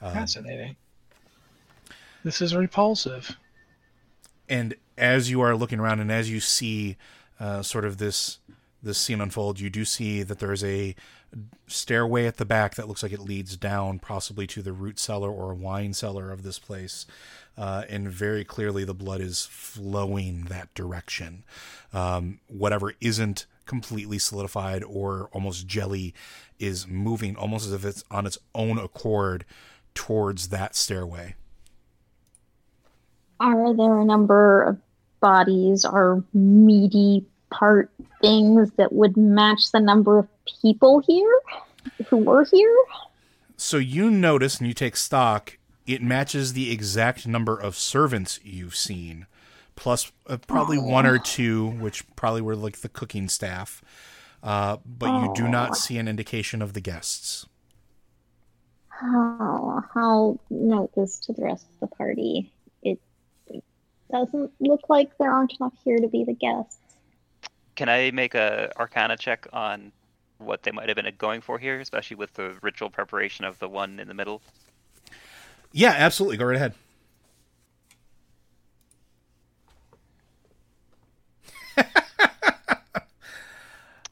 Fascinating. 0.00 0.76
This 2.24 2.40
is 2.42 2.54
repulsive. 2.54 3.36
and 4.48 4.74
as 4.96 5.30
you 5.30 5.40
are 5.40 5.56
looking 5.56 5.80
around 5.80 6.00
and 6.00 6.10
as 6.10 6.30
you 6.30 6.40
see 6.40 6.96
uh, 7.40 7.62
sort 7.62 7.84
of 7.84 7.98
this 7.98 8.38
this 8.82 8.98
scene 8.98 9.20
unfold, 9.20 9.60
you 9.60 9.70
do 9.70 9.84
see 9.84 10.22
that 10.22 10.38
there 10.38 10.52
is 10.52 10.62
a 10.62 10.94
stairway 11.66 12.26
at 12.26 12.36
the 12.36 12.44
back 12.44 12.74
that 12.74 12.86
looks 12.86 13.02
like 13.02 13.12
it 13.12 13.20
leads 13.20 13.56
down, 13.56 13.98
possibly 13.98 14.46
to 14.46 14.62
the 14.62 14.72
root 14.72 14.98
cellar 14.98 15.30
or 15.30 15.54
wine 15.54 15.94
cellar 15.94 16.30
of 16.30 16.42
this 16.42 16.58
place. 16.58 17.06
Uh, 17.56 17.84
and 17.88 18.10
very 18.10 18.44
clearly, 18.44 18.84
the 18.84 18.94
blood 18.94 19.20
is 19.20 19.46
flowing 19.46 20.44
that 20.44 20.72
direction. 20.74 21.44
Um, 21.92 22.40
whatever 22.46 22.92
isn't 23.00 23.46
completely 23.64 24.18
solidified 24.18 24.84
or 24.84 25.30
almost 25.32 25.66
jelly 25.66 26.14
is 26.58 26.86
moving 26.86 27.36
almost 27.36 27.66
as 27.66 27.72
if 27.72 27.84
it's 27.84 28.04
on 28.10 28.26
its 28.26 28.38
own 28.54 28.78
accord 28.78 29.44
towards 29.94 30.48
that 30.48 30.76
stairway. 30.76 31.34
Are 33.40 33.74
there 33.74 33.98
a 33.98 34.04
number 34.04 34.62
of 34.62 34.78
bodies 35.24 35.86
are 35.86 36.22
meaty 36.34 37.24
part 37.48 37.90
things 38.20 38.70
that 38.72 38.92
would 38.92 39.16
match 39.16 39.72
the 39.72 39.80
number 39.80 40.18
of 40.18 40.28
people 40.60 41.00
here 41.00 41.40
who 42.08 42.18
were 42.18 42.44
here? 42.44 42.76
So 43.56 43.78
you 43.78 44.10
notice 44.10 44.58
and 44.58 44.68
you 44.68 44.74
take 44.74 44.96
stock, 44.96 45.56
it 45.86 46.02
matches 46.02 46.52
the 46.52 46.70
exact 46.70 47.26
number 47.26 47.58
of 47.58 47.74
servants 47.74 48.38
you've 48.44 48.76
seen, 48.76 49.26
plus 49.76 50.12
uh, 50.26 50.36
probably 50.46 50.76
one 50.76 51.06
or 51.06 51.18
two, 51.18 51.68
which 51.70 52.04
probably 52.16 52.42
were 52.42 52.54
like 52.54 52.80
the 52.80 52.90
cooking 52.90 53.30
staff. 53.30 53.82
Uh, 54.42 54.76
but 54.84 55.22
you 55.22 55.32
do 55.34 55.48
not 55.48 55.74
see 55.74 55.96
an 55.96 56.06
indication 56.06 56.60
of 56.60 56.74
the 56.74 56.82
guests. 56.82 57.46
Oh, 59.02 59.82
I'll 59.94 60.38
note 60.50 60.90
this 60.94 61.18
to 61.20 61.32
the 61.32 61.44
rest 61.44 61.64
of 61.64 61.88
the 61.88 61.96
party. 61.96 62.52
It 64.14 64.18
doesn't 64.18 64.52
look 64.60 64.82
like 64.88 65.10
there 65.18 65.32
aren't 65.32 65.54
enough 65.58 65.74
here 65.84 65.98
to 65.98 66.06
be 66.06 66.24
the 66.24 66.34
guests. 66.34 66.78
Can 67.74 67.88
I 67.88 68.12
make 68.12 68.34
a 68.36 68.70
Arcana 68.78 69.16
check 69.16 69.48
on 69.52 69.90
what 70.38 70.62
they 70.62 70.70
might 70.70 70.88
have 70.88 70.94
been 70.96 71.12
going 71.18 71.40
for 71.40 71.58
here, 71.58 71.80
especially 71.80 72.16
with 72.16 72.32
the 72.34 72.54
ritual 72.62 72.90
preparation 72.90 73.44
of 73.44 73.58
the 73.58 73.68
one 73.68 73.98
in 73.98 74.06
the 74.06 74.14
middle? 74.14 74.40
Yeah, 75.72 75.94
absolutely. 75.96 76.36
Go 76.36 76.44
right 76.44 76.56
ahead. 76.56 76.74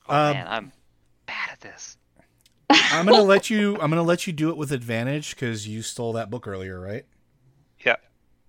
Oh 0.09 0.15
Um, 0.15 0.33
man, 0.35 0.47
I'm 0.49 0.73
bad 1.27 1.51
at 1.53 1.61
this. 1.61 1.97
I'm 2.71 3.07
gonna 3.07 3.23
let 3.23 3.49
you. 3.49 3.75
I'm 3.81 3.89
gonna 3.89 4.03
let 4.03 4.27
you 4.27 4.33
do 4.33 4.51
it 4.51 4.57
with 4.57 4.73
advantage 4.73 5.35
because 5.35 5.67
you 5.69 5.81
stole 5.81 6.13
that 6.15 6.29
book 6.29 6.47
earlier, 6.47 6.81
right? 6.81 7.07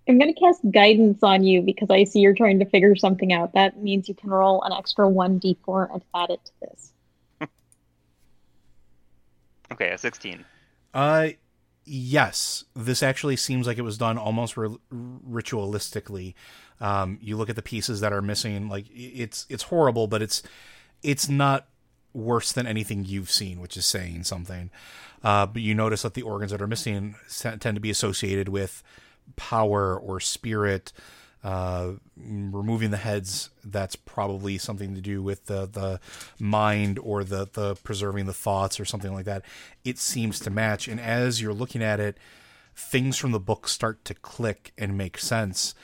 Yeah. 0.05 0.13
I'm 0.13 0.19
gonna 0.19 0.33
cast 0.33 0.61
guidance 0.71 1.23
on 1.23 1.43
you 1.43 1.61
because 1.61 1.89
I 1.89 2.03
see 2.03 2.19
you're 2.19 2.35
trying 2.35 2.59
to 2.59 2.65
figure 2.65 2.95
something 2.95 3.33
out. 3.33 3.53
That 3.53 3.81
means 3.81 4.07
you 4.07 4.15
can 4.15 4.29
roll 4.29 4.61
an 4.63 4.73
extra 4.73 5.07
1d4 5.07 5.93
and 5.93 6.01
add 6.15 6.29
it 6.29 6.39
to 6.45 6.51
this. 6.61 6.93
Okay, 9.73 9.89
a 9.89 9.97
16. 9.97 10.45
Uh, 10.93 11.29
yes. 11.85 12.63
This 12.75 13.01
actually 13.01 13.35
seems 13.35 13.65
like 13.65 13.77
it 13.77 13.83
was 13.83 13.97
done 13.97 14.17
almost 14.17 14.55
ri- 14.55 14.77
ritualistically. 14.91 16.35
Um, 16.79 17.17
you 17.21 17.37
look 17.37 17.49
at 17.49 17.55
the 17.55 17.61
pieces 17.63 17.99
that 18.01 18.13
are 18.13 18.21
missing. 18.21 18.69
Like 18.69 18.85
it's 18.93 19.45
it's 19.49 19.63
horrible, 19.63 20.07
but 20.07 20.21
it's 20.21 20.43
it's 21.01 21.27
not 21.27 21.67
worse 22.13 22.51
than 22.51 22.67
anything 22.67 23.05
you've 23.05 23.31
seen, 23.31 23.59
which 23.59 23.75
is 23.75 23.85
saying 23.85 24.25
something. 24.25 24.69
Uh, 25.23 25.45
but 25.45 25.61
you 25.61 25.73
notice 25.73 26.03
that 26.03 26.13
the 26.13 26.21
organs 26.21 26.51
that 26.51 26.61
are 26.61 26.67
missing 26.67 27.15
se- 27.27 27.57
tend 27.59 27.75
to 27.75 27.81
be 27.81 27.89
associated 27.89 28.49
with 28.49 28.83
power 29.35 29.97
or 29.97 30.19
spirit. 30.19 30.93
Uh, 31.43 31.95
removing 32.15 32.91
the 32.91 32.95
heads, 32.95 33.49
that's 33.65 33.97
probably 33.97 34.57
something 34.57 34.95
to 34.95 35.01
do 35.01 35.21
with 35.21 35.47
the, 35.47 35.65
the 35.65 35.99
mind 36.39 36.97
or 36.99 37.25
the, 37.25 37.49
the 37.51 37.75
preserving 37.83 38.27
the 38.27 38.33
thoughts 38.33 38.79
or 38.79 38.85
something 38.85 39.13
like 39.13 39.25
that. 39.25 39.43
It 39.83 39.97
seems 39.97 40.39
to 40.39 40.49
match. 40.49 40.87
And 40.87 41.01
as 41.01 41.41
you're 41.41 41.53
looking 41.53 41.83
at 41.83 41.99
it, 41.99 42.17
things 42.75 43.17
from 43.17 43.31
the 43.31 43.41
book 43.41 43.67
start 43.67 44.05
to 44.05 44.13
click 44.13 44.71
and 44.77 44.97
make 44.97 45.17
sense. 45.17 45.75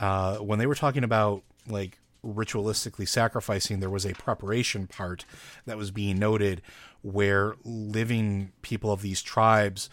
Uh, 0.00 0.38
when 0.38 0.58
they 0.58 0.66
were 0.66 0.74
talking 0.74 1.04
about 1.04 1.42
like 1.68 1.98
ritualistically 2.24 3.06
sacrificing, 3.06 3.80
there 3.80 3.90
was 3.90 4.04
a 4.04 4.14
preparation 4.14 4.86
part 4.86 5.24
that 5.66 5.76
was 5.76 5.90
being 5.90 6.18
noted 6.18 6.62
where 7.02 7.54
living 7.64 8.52
people 8.62 8.92
of 8.92 9.02
these 9.02 9.22
tribes 9.22 9.90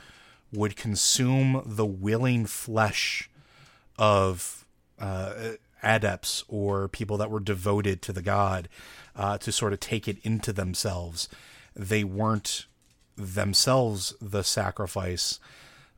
would 0.53 0.75
consume 0.75 1.61
the 1.65 1.85
willing 1.85 2.45
flesh 2.45 3.29
of 3.97 4.65
uh, 4.99 5.33
adepts 5.83 6.43
or 6.47 6.87
people 6.87 7.17
that 7.17 7.31
were 7.31 7.39
devoted 7.39 8.01
to 8.01 8.13
the 8.13 8.21
god 8.21 8.67
uh, 9.15 9.37
to 9.37 9.51
sort 9.51 9.73
of 9.73 9.79
take 9.79 10.07
it 10.07 10.17
into 10.23 10.53
themselves. 10.53 11.29
They 11.75 12.03
weren't 12.03 12.65
themselves 13.15 14.13
the 14.21 14.43
sacrifice, 14.43 15.39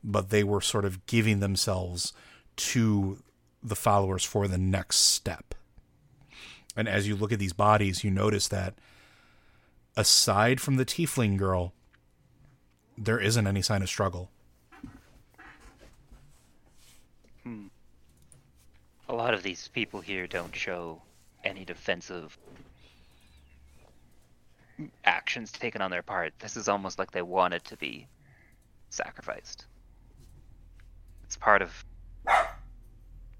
but 0.02 0.30
they 0.30 0.44
were 0.44 0.60
sort 0.60 0.84
of 0.84 1.06
giving 1.06 1.40
themselves 1.40 2.12
to 2.56 3.18
the 3.62 3.76
followers 3.76 4.24
for 4.24 4.46
the 4.46 4.58
next 4.58 4.96
step. 4.96 5.54
And 6.76 6.88
as 6.88 7.08
you 7.08 7.16
look 7.16 7.32
at 7.32 7.38
these 7.38 7.52
bodies, 7.52 8.04
you 8.04 8.10
notice 8.10 8.48
that 8.48 8.74
aside 9.96 10.60
from 10.60 10.76
the 10.76 10.84
tiefling 10.84 11.36
girl, 11.36 11.72
there 12.98 13.18
isn't 13.18 13.46
any 13.46 13.62
sign 13.62 13.82
of 13.82 13.88
struggle. 13.88 14.30
A 19.08 19.14
lot 19.14 19.34
of 19.34 19.42
these 19.42 19.68
people 19.68 20.00
here 20.00 20.26
don't 20.26 20.54
show 20.54 21.02
any 21.44 21.64
defensive 21.64 22.36
actions 25.04 25.52
taken 25.52 25.82
on 25.82 25.90
their 25.90 26.02
part. 26.02 26.32
This 26.38 26.56
is 26.56 26.68
almost 26.68 26.98
like 26.98 27.10
they 27.10 27.22
wanted 27.22 27.64
to 27.64 27.76
be 27.76 28.08
sacrificed. 28.90 29.66
It's 31.24 31.36
part 31.36 31.62
of 31.62 31.84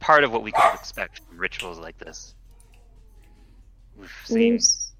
part 0.01 0.23
of 0.23 0.33
what 0.33 0.43
we 0.43 0.53
could 0.53 0.75
expect 0.75 1.21
from 1.21 1.39
rituals 1.39 1.79
like 1.79 1.99
this. 1.99 2.35
We've 3.97 4.13
seen 4.25 4.53
Loose. 4.53 4.93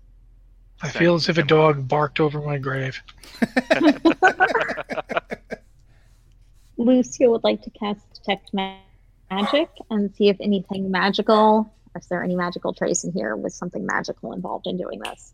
I 0.83 0.89
feel 0.89 1.15
as 1.15 1.29
if 1.29 1.39
a 1.39 1.43
dog 1.43 1.87
barked 1.87 2.21
over 2.21 2.41
my 2.41 2.59
grave. 2.59 3.03
Lucio 6.77 7.31
would 7.31 7.45
like 7.45 7.63
to 7.63 7.71
cast 7.71 8.01
Detect 8.15 8.53
Ma- 8.53 8.77
Magic 9.31 9.69
and 9.91 10.15
see 10.15 10.29
if 10.29 10.37
anything 10.41 10.91
magical, 10.91 11.73
or 11.95 11.99
is 11.99 12.07
there 12.07 12.23
any 12.23 12.37
magical 12.37 12.73
trace 12.73 13.05
in 13.05 13.13
here 13.13 13.35
with 13.37 13.53
something 13.53 13.85
magical 13.85 14.33
involved 14.33 14.67
in 14.67 14.77
doing 14.77 15.01
this. 15.01 15.33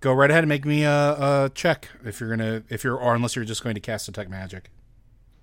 Go 0.00 0.12
right 0.12 0.30
ahead 0.30 0.44
and 0.44 0.48
make 0.48 0.64
me 0.64 0.84
a, 0.84 0.90
a 0.90 1.50
check 1.54 1.88
if 2.04 2.20
you're 2.20 2.28
gonna 2.28 2.62
if 2.68 2.84
you're 2.84 2.96
or 2.96 3.14
unless 3.14 3.34
you're 3.34 3.44
just 3.44 3.64
going 3.64 3.74
to 3.74 3.80
cast 3.80 4.06
detect 4.06 4.30
magic. 4.30 4.70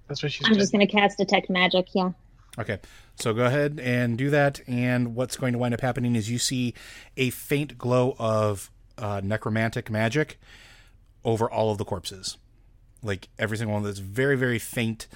That's 0.08 0.22
what 0.22 0.32
she 0.32 0.44
I'm 0.46 0.54
said. 0.54 0.60
just 0.60 0.72
going 0.72 0.86
to 0.86 0.92
cast 0.92 1.18
Detect 1.18 1.50
Magic, 1.50 1.88
yeah. 1.94 2.12
Okay, 2.60 2.80
so 3.16 3.34
go 3.34 3.46
ahead 3.46 3.80
and 3.82 4.18
do 4.18 4.30
that. 4.30 4.60
And 4.68 5.16
what's 5.16 5.38
going 5.38 5.54
to 5.54 5.60
wind 5.60 5.74
up 5.74 5.82
happening 5.82 6.16
is 6.16 6.30
you 6.30 6.38
see 6.38 6.74
a 7.18 7.30
faint 7.32 7.78
glow 7.78 8.16
of 8.20 8.70
uh, 8.98 9.22
necromantic 9.24 9.90
magic 9.90 10.40
over 11.26 11.50
all 11.50 11.72
of 11.72 11.78
the 11.78 11.86
corpses, 11.86 12.38
like 13.02 13.30
every 13.40 13.58
single 13.58 13.74
one 13.74 13.84
that's 13.84 14.00
very 14.00 14.36
very 14.36 14.60
faint. 14.60 15.08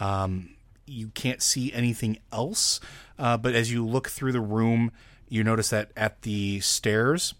Um, 0.00 0.50
you 0.86 1.08
can't 1.08 1.40
see 1.40 1.72
anything 1.72 2.18
else, 2.32 2.80
uh, 3.18 3.36
but 3.36 3.54
as 3.54 3.70
you 3.70 3.86
look 3.86 4.08
through 4.08 4.32
the 4.32 4.40
room, 4.40 4.90
you 5.28 5.44
notice 5.44 5.70
that 5.70 5.92
at 5.96 6.22
the 6.22 6.60
stairs, 6.60 7.34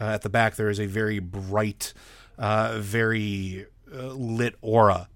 uh, 0.00 0.04
at 0.04 0.22
the 0.22 0.28
back, 0.28 0.54
there 0.54 0.68
is 0.68 0.78
a 0.78 0.86
very 0.86 1.18
bright, 1.18 1.92
uh, 2.38 2.78
very 2.78 3.66
uh, 3.92 4.12
lit 4.12 4.54
aura 4.60 5.08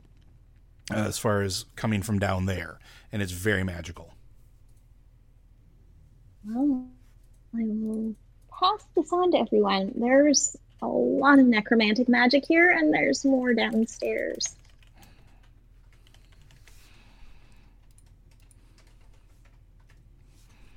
uh, 0.90 0.94
as 0.94 1.18
far 1.18 1.42
as 1.42 1.66
coming 1.76 2.02
from 2.02 2.18
down 2.18 2.46
there, 2.46 2.80
and 3.12 3.22
it's 3.22 3.32
very 3.32 3.62
magical. 3.62 4.12
Well, 6.44 6.86
I 7.54 7.62
will 7.62 8.14
pass 8.58 8.84
this 8.96 9.12
on 9.12 9.32
to 9.32 9.38
everyone. 9.38 9.92
There's 9.94 10.56
a 10.82 10.88
lot 10.88 11.38
of 11.38 11.46
necromantic 11.46 12.08
magic 12.08 12.44
here, 12.46 12.70
and 12.70 12.92
there's 12.92 13.24
more 13.24 13.54
downstairs. 13.54 14.56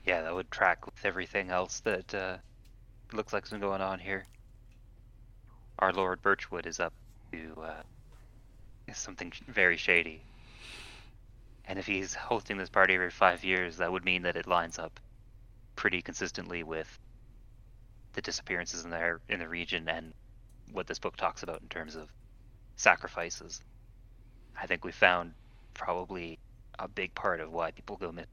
Yeah, 0.05 0.21
that 0.23 0.35
would 0.35 0.51
track 0.51 0.85
with 0.85 1.05
everything 1.05 1.49
else 1.49 1.79
that 1.81 2.13
uh, 2.13 2.37
looks 3.13 3.31
like 3.31 3.45
some 3.45 3.59
going 3.59 3.81
on 3.81 3.99
here. 3.99 4.25
Our 5.79 5.93
Lord 5.93 6.21
Birchwood 6.21 6.65
is 6.65 6.79
up 6.79 6.93
to 7.31 7.61
uh, 7.61 7.83
something 8.93 9.31
very 9.47 9.77
shady. 9.77 10.21
And 11.65 11.79
if 11.79 11.85
he's 11.85 12.13
hosting 12.13 12.57
this 12.57 12.69
party 12.69 12.95
every 12.95 13.09
five 13.09 13.45
years, 13.45 13.77
that 13.77 13.91
would 13.91 14.03
mean 14.03 14.23
that 14.23 14.35
it 14.35 14.45
lines 14.47 14.77
up 14.77 14.99
pretty 15.75 16.01
consistently 16.01 16.63
with 16.63 16.99
the 18.13 18.21
disappearances 18.21 18.83
in 18.83 18.91
the 18.91 19.19
in 19.29 19.39
the 19.39 19.47
region 19.47 19.87
and 19.87 20.13
what 20.71 20.85
this 20.85 20.99
book 20.99 21.15
talks 21.15 21.43
about 21.43 21.61
in 21.61 21.69
terms 21.69 21.95
of 21.95 22.09
sacrifices. 22.75 23.61
I 24.61 24.67
think 24.67 24.83
we 24.83 24.91
found 24.91 25.33
probably 25.73 26.39
a 26.77 26.87
big 26.87 27.15
part 27.15 27.39
of 27.39 27.51
why 27.51 27.71
people 27.71 27.95
go 27.97 28.11
missing. 28.11 28.27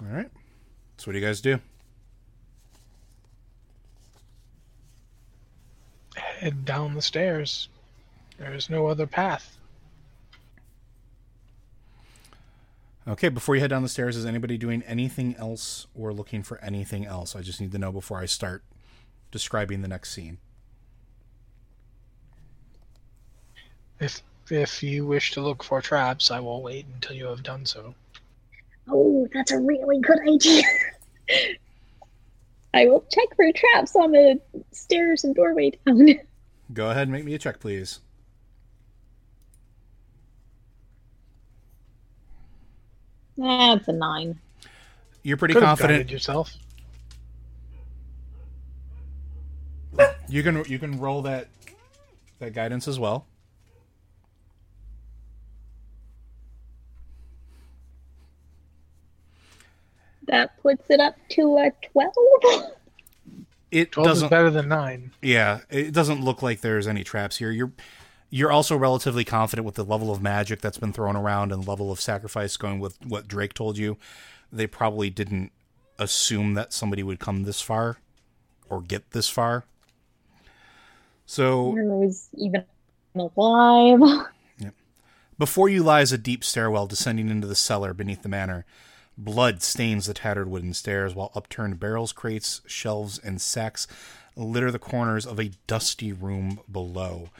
All 0.00 0.14
right. 0.14 0.30
So 0.98 1.06
what 1.06 1.12
do 1.12 1.18
you 1.18 1.24
guys 1.24 1.40
do? 1.40 1.60
Head 6.16 6.64
down 6.64 6.94
the 6.94 7.02
stairs. 7.02 7.68
There 8.38 8.52
is 8.52 8.68
no 8.68 8.86
other 8.86 9.06
path. 9.06 9.56
Okay, 13.08 13.28
before 13.28 13.54
you 13.54 13.60
head 13.60 13.70
down 13.70 13.82
the 13.82 13.88
stairs, 13.88 14.16
is 14.16 14.26
anybody 14.26 14.58
doing 14.58 14.82
anything 14.82 15.36
else 15.36 15.86
or 15.94 16.12
looking 16.12 16.42
for 16.42 16.58
anything 16.58 17.06
else? 17.06 17.36
I 17.36 17.40
just 17.40 17.60
need 17.60 17.70
to 17.72 17.78
know 17.78 17.92
before 17.92 18.18
I 18.18 18.26
start 18.26 18.64
describing 19.30 19.82
the 19.82 19.88
next 19.88 20.10
scene. 20.10 20.38
If 24.00 24.22
if 24.50 24.82
you 24.82 25.06
wish 25.06 25.32
to 25.32 25.40
look 25.40 25.62
for 25.62 25.80
traps, 25.80 26.30
I 26.30 26.40
will 26.40 26.62
wait 26.62 26.86
until 26.92 27.16
you 27.16 27.26
have 27.26 27.42
done 27.42 27.64
so. 27.64 27.94
Oh, 28.88 29.26
that's 29.32 29.52
a 29.52 29.58
really 29.58 30.00
good 30.00 30.18
idea. 30.28 30.62
I 32.74 32.86
will 32.86 33.04
check 33.10 33.34
for 33.34 33.50
traps 33.52 33.96
on 33.96 34.12
the 34.12 34.40
stairs 34.70 35.24
and 35.24 35.34
doorway 35.34 35.72
down. 35.86 36.08
Go 36.72 36.90
ahead 36.90 37.04
and 37.04 37.12
make 37.12 37.24
me 37.24 37.34
a 37.34 37.38
check, 37.38 37.58
please. 37.58 38.00
That's 43.38 43.88
a 43.88 43.92
nine. 43.92 44.38
You're 45.22 45.36
pretty 45.36 45.54
Could 45.54 45.62
confident. 45.62 45.98
guided 45.98 46.10
yourself. 46.10 46.56
You 50.28 50.42
can 50.42 50.64
you 50.66 50.78
can 50.78 50.98
roll 50.98 51.22
that 51.22 51.48
that 52.40 52.52
guidance 52.52 52.88
as 52.88 52.98
well. 52.98 53.26
That 60.26 60.60
puts 60.62 60.90
it 60.90 61.00
up 61.00 61.14
to 61.30 61.58
a 61.58 61.72
twelve. 61.88 62.12
It 63.70 63.92
Twelve 63.92 64.08
doesn't 64.08 64.26
is 64.26 64.30
better 64.30 64.50
than 64.50 64.68
nine. 64.68 65.12
Yeah, 65.22 65.60
it 65.70 65.92
doesn't 65.92 66.24
look 66.24 66.42
like 66.42 66.60
there's 66.60 66.86
any 66.86 67.04
traps 67.04 67.36
here. 67.36 67.50
You're 67.50 67.72
you're 68.30 68.50
also 68.50 68.76
relatively 68.76 69.24
confident 69.24 69.64
with 69.66 69.76
the 69.76 69.84
level 69.84 70.10
of 70.10 70.20
magic 70.20 70.60
that's 70.60 70.78
been 70.78 70.92
thrown 70.92 71.16
around 71.16 71.52
and 71.52 71.66
level 71.66 71.92
of 71.92 72.00
sacrifice 72.00 72.56
going 72.56 72.80
with 72.80 72.98
what 73.04 73.28
Drake 73.28 73.54
told 73.54 73.78
you. 73.78 73.96
They 74.52 74.66
probably 74.66 75.10
didn't 75.10 75.52
assume 75.98 76.54
that 76.54 76.72
somebody 76.72 77.02
would 77.02 77.18
come 77.18 77.44
this 77.44 77.60
far 77.60 77.98
or 78.68 78.82
get 78.82 79.12
this 79.12 79.28
far. 79.28 79.64
So 81.24 81.70
I 81.70 81.82
was 81.82 82.28
even 82.34 82.64
alive. 83.14 84.00
Before 85.38 85.68
you 85.68 85.82
lies 85.82 86.12
a 86.12 86.18
deep 86.18 86.42
stairwell 86.42 86.86
descending 86.86 87.28
into 87.28 87.46
the 87.46 87.54
cellar 87.54 87.92
beneath 87.92 88.22
the 88.22 88.28
manor. 88.28 88.64
Blood 89.18 89.62
stains 89.62 90.06
the 90.06 90.14
tattered 90.14 90.48
wooden 90.48 90.74
stairs, 90.74 91.14
while 91.14 91.32
upturned 91.34 91.80
barrels, 91.80 92.12
crates, 92.12 92.60
shelves, 92.66 93.18
and 93.18 93.40
sacks 93.40 93.86
litter 94.36 94.70
the 94.70 94.78
corners 94.78 95.24
of 95.24 95.40
a 95.40 95.52
dusty 95.66 96.12
room 96.12 96.60
below. 96.70 97.30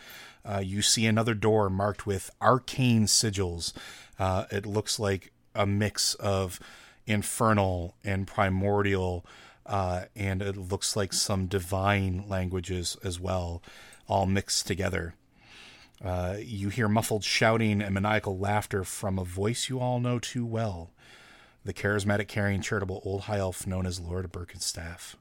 Uh, 0.45 0.63
you 0.65 0.81
see 0.81 1.07
another 1.07 1.35
door 1.35 1.69
marked 1.69 2.07
with 2.07 2.31
arcane 2.41 3.05
sigils. 3.05 3.75
Uh, 4.19 4.47
it 4.51 4.65
looks 4.65 4.99
like 4.99 5.33
a 5.55 5.67
mix 5.67 6.15
of 6.15 6.59
infernal 7.07 7.95
and 8.03 8.27
primordial, 8.27 9.27
uh, 9.67 10.05
and 10.15 10.41
it 10.41 10.57
looks 10.57 10.97
like 10.97 11.13
some 11.13 11.47
divine 11.47 12.25
languages 12.27 12.97
as 13.05 13.21
well, 13.21 13.63
all 14.09 14.25
mixed 14.25 14.67
together. 14.67 15.15
Uh, 16.03 16.37
you 16.39 16.69
hear 16.71 16.89
muffled 16.89 17.25
shouting 17.25 17.83
and 17.83 17.95
maniacal 17.95 18.39
laughter 18.39 18.85
from 18.85 19.19
a 19.19 19.25
voice 19.25 19.69
you 19.69 19.81
all 19.81 19.99
know 19.99 20.19
too 20.19 20.45
well 20.45 20.91
the 21.67 21.75
charismatic, 21.75 22.29
caring, 22.29 22.61
charitable 22.61 23.03
old 23.05 23.23
high 23.23 23.39
elf 23.39 23.67
known 23.67 23.87
as 23.87 24.01
Lord 24.01 24.31
Birkenstaff. 24.33 25.17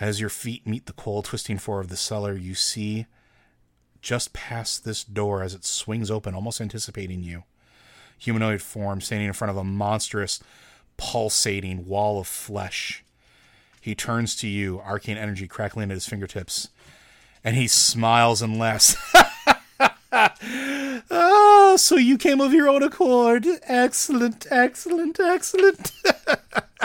As 0.00 0.20
your 0.20 0.30
feet 0.30 0.66
meet 0.66 0.86
the 0.86 0.92
cold, 0.92 1.26
twisting 1.26 1.58
floor 1.58 1.80
of 1.80 1.88
the 1.88 1.96
cellar, 1.96 2.34
you 2.34 2.54
see 2.54 3.06
just 4.00 4.32
past 4.32 4.84
this 4.84 5.04
door 5.04 5.42
as 5.42 5.54
it 5.54 5.64
swings 5.64 6.10
open, 6.10 6.34
almost 6.34 6.60
anticipating 6.60 7.22
you. 7.22 7.44
Humanoid 8.18 8.62
form 8.62 9.00
standing 9.00 9.28
in 9.28 9.34
front 9.34 9.50
of 9.50 9.56
a 9.56 9.64
monstrous, 9.64 10.40
pulsating 10.96 11.86
wall 11.86 12.18
of 12.18 12.26
flesh. 12.26 13.04
He 13.80 13.94
turns 13.94 14.34
to 14.36 14.48
you, 14.48 14.80
arcane 14.80 15.16
energy 15.16 15.46
crackling 15.46 15.90
at 15.90 15.94
his 15.94 16.08
fingertips, 16.08 16.68
and 17.44 17.56
he 17.56 17.66
smiles 17.68 18.42
and 18.42 18.58
laughs. 18.58 18.96
Ah! 21.12 21.49
Oh, 21.70 21.76
so 21.76 21.96
you 21.96 22.18
came 22.18 22.40
of 22.40 22.52
your 22.52 22.68
own 22.68 22.82
accord. 22.82 23.46
Excellent, 23.62 24.46
excellent, 24.50 25.20
excellent. 25.20 25.92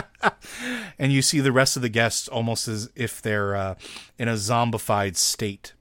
and 0.99 1.11
you 1.11 1.21
see 1.21 1.39
the 1.39 1.51
rest 1.51 1.75
of 1.75 1.81
the 1.81 1.89
guests 1.89 2.27
almost 2.27 2.67
as 2.67 2.89
if 2.95 3.21
they're 3.21 3.55
uh, 3.55 3.75
in 4.19 4.27
a 4.27 4.33
zombified 4.33 5.15
state, 5.15 5.73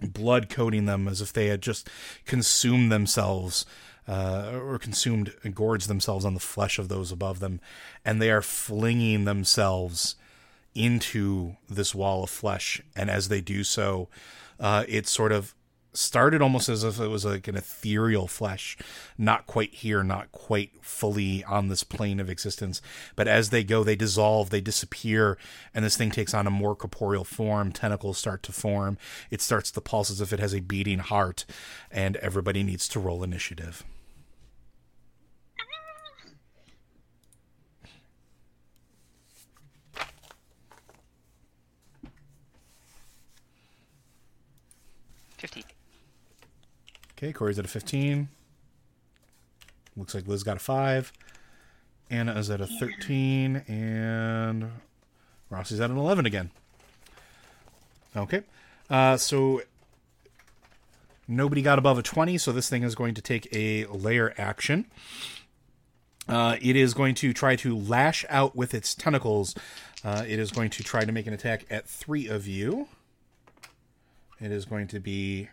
blood 0.00 0.48
coating 0.48 0.84
them 0.86 1.08
as 1.08 1.20
if 1.20 1.32
they 1.32 1.46
had 1.46 1.60
just 1.60 1.88
consumed 2.24 2.90
themselves. 2.92 3.66
Uh, 4.08 4.58
or 4.64 4.76
consumed, 4.76 5.32
and 5.44 5.54
gorged 5.54 5.86
themselves 5.86 6.24
on 6.24 6.34
the 6.34 6.40
flesh 6.40 6.80
of 6.80 6.88
those 6.88 7.12
above 7.12 7.38
them, 7.38 7.60
and 8.04 8.20
they 8.20 8.28
are 8.28 8.42
flinging 8.42 9.24
themselves 9.24 10.16
into 10.74 11.54
this 11.68 11.94
wall 11.94 12.24
of 12.24 12.30
flesh. 12.30 12.82
And 12.96 13.08
as 13.08 13.28
they 13.28 13.40
do 13.40 13.62
so, 13.62 14.08
uh, 14.58 14.84
it 14.88 15.06
sort 15.06 15.30
of 15.30 15.54
started 15.92 16.40
almost 16.40 16.68
as 16.68 16.84
if 16.84 17.00
it 17.00 17.08
was 17.08 17.24
like 17.24 17.48
an 17.48 17.56
ethereal 17.56 18.28
flesh, 18.28 18.76
not 19.18 19.46
quite 19.46 19.74
here, 19.74 20.02
not 20.02 20.30
quite 20.32 20.70
fully 20.82 21.42
on 21.44 21.68
this 21.68 21.82
plane 21.82 22.20
of 22.20 22.30
existence. 22.30 22.80
But 23.16 23.28
as 23.28 23.50
they 23.50 23.64
go, 23.64 23.82
they 23.82 23.96
dissolve, 23.96 24.50
they 24.50 24.60
disappear, 24.60 25.36
and 25.74 25.84
this 25.84 25.96
thing 25.96 26.10
takes 26.10 26.34
on 26.34 26.46
a 26.46 26.50
more 26.50 26.76
corporeal 26.76 27.24
form. 27.24 27.72
Tentacles 27.72 28.18
start 28.18 28.42
to 28.44 28.52
form. 28.52 28.98
It 29.30 29.40
starts 29.40 29.70
to 29.72 29.80
pulse 29.80 30.10
as 30.10 30.20
if 30.20 30.32
it 30.32 30.40
has 30.40 30.54
a 30.54 30.60
beating 30.60 31.00
heart, 31.00 31.44
and 31.90 32.16
everybody 32.18 32.62
needs 32.62 32.86
to 32.88 33.00
roll 33.00 33.22
initiative. 33.22 33.84
Fifteen. 45.38 45.64
Okay, 47.22 47.34
Cory's 47.34 47.58
at 47.58 47.66
a 47.66 47.68
15. 47.68 48.28
Looks 49.94 50.14
like 50.14 50.26
Liz 50.26 50.42
got 50.42 50.56
a 50.56 50.60
5. 50.60 51.12
Anna 52.08 52.32
is 52.38 52.48
at 52.48 52.62
a 52.62 52.66
13. 52.66 53.56
And 53.68 54.70
Rossi's 55.50 55.80
at 55.80 55.90
an 55.90 55.98
11 55.98 56.24
again. 56.24 56.50
Okay. 58.16 58.40
Uh, 58.88 59.18
so 59.18 59.60
nobody 61.28 61.60
got 61.60 61.78
above 61.78 61.98
a 61.98 62.02
20, 62.02 62.38
so 62.38 62.52
this 62.52 62.70
thing 62.70 62.84
is 62.84 62.94
going 62.94 63.12
to 63.12 63.20
take 63.20 63.46
a 63.54 63.84
lair 63.88 64.32
action. 64.40 64.86
Uh, 66.26 66.56
it 66.62 66.74
is 66.74 66.94
going 66.94 67.14
to 67.16 67.34
try 67.34 67.54
to 67.54 67.76
lash 67.76 68.24
out 68.30 68.56
with 68.56 68.72
its 68.72 68.94
tentacles. 68.94 69.54
Uh, 70.02 70.24
it 70.26 70.38
is 70.38 70.50
going 70.50 70.70
to 70.70 70.82
try 70.82 71.04
to 71.04 71.12
make 71.12 71.26
an 71.26 71.34
attack 71.34 71.66
at 71.68 71.86
three 71.86 72.28
of 72.28 72.46
you. 72.46 72.88
It 74.40 74.50
is 74.50 74.64
going 74.64 74.86
to 74.86 75.00
be 75.00 75.50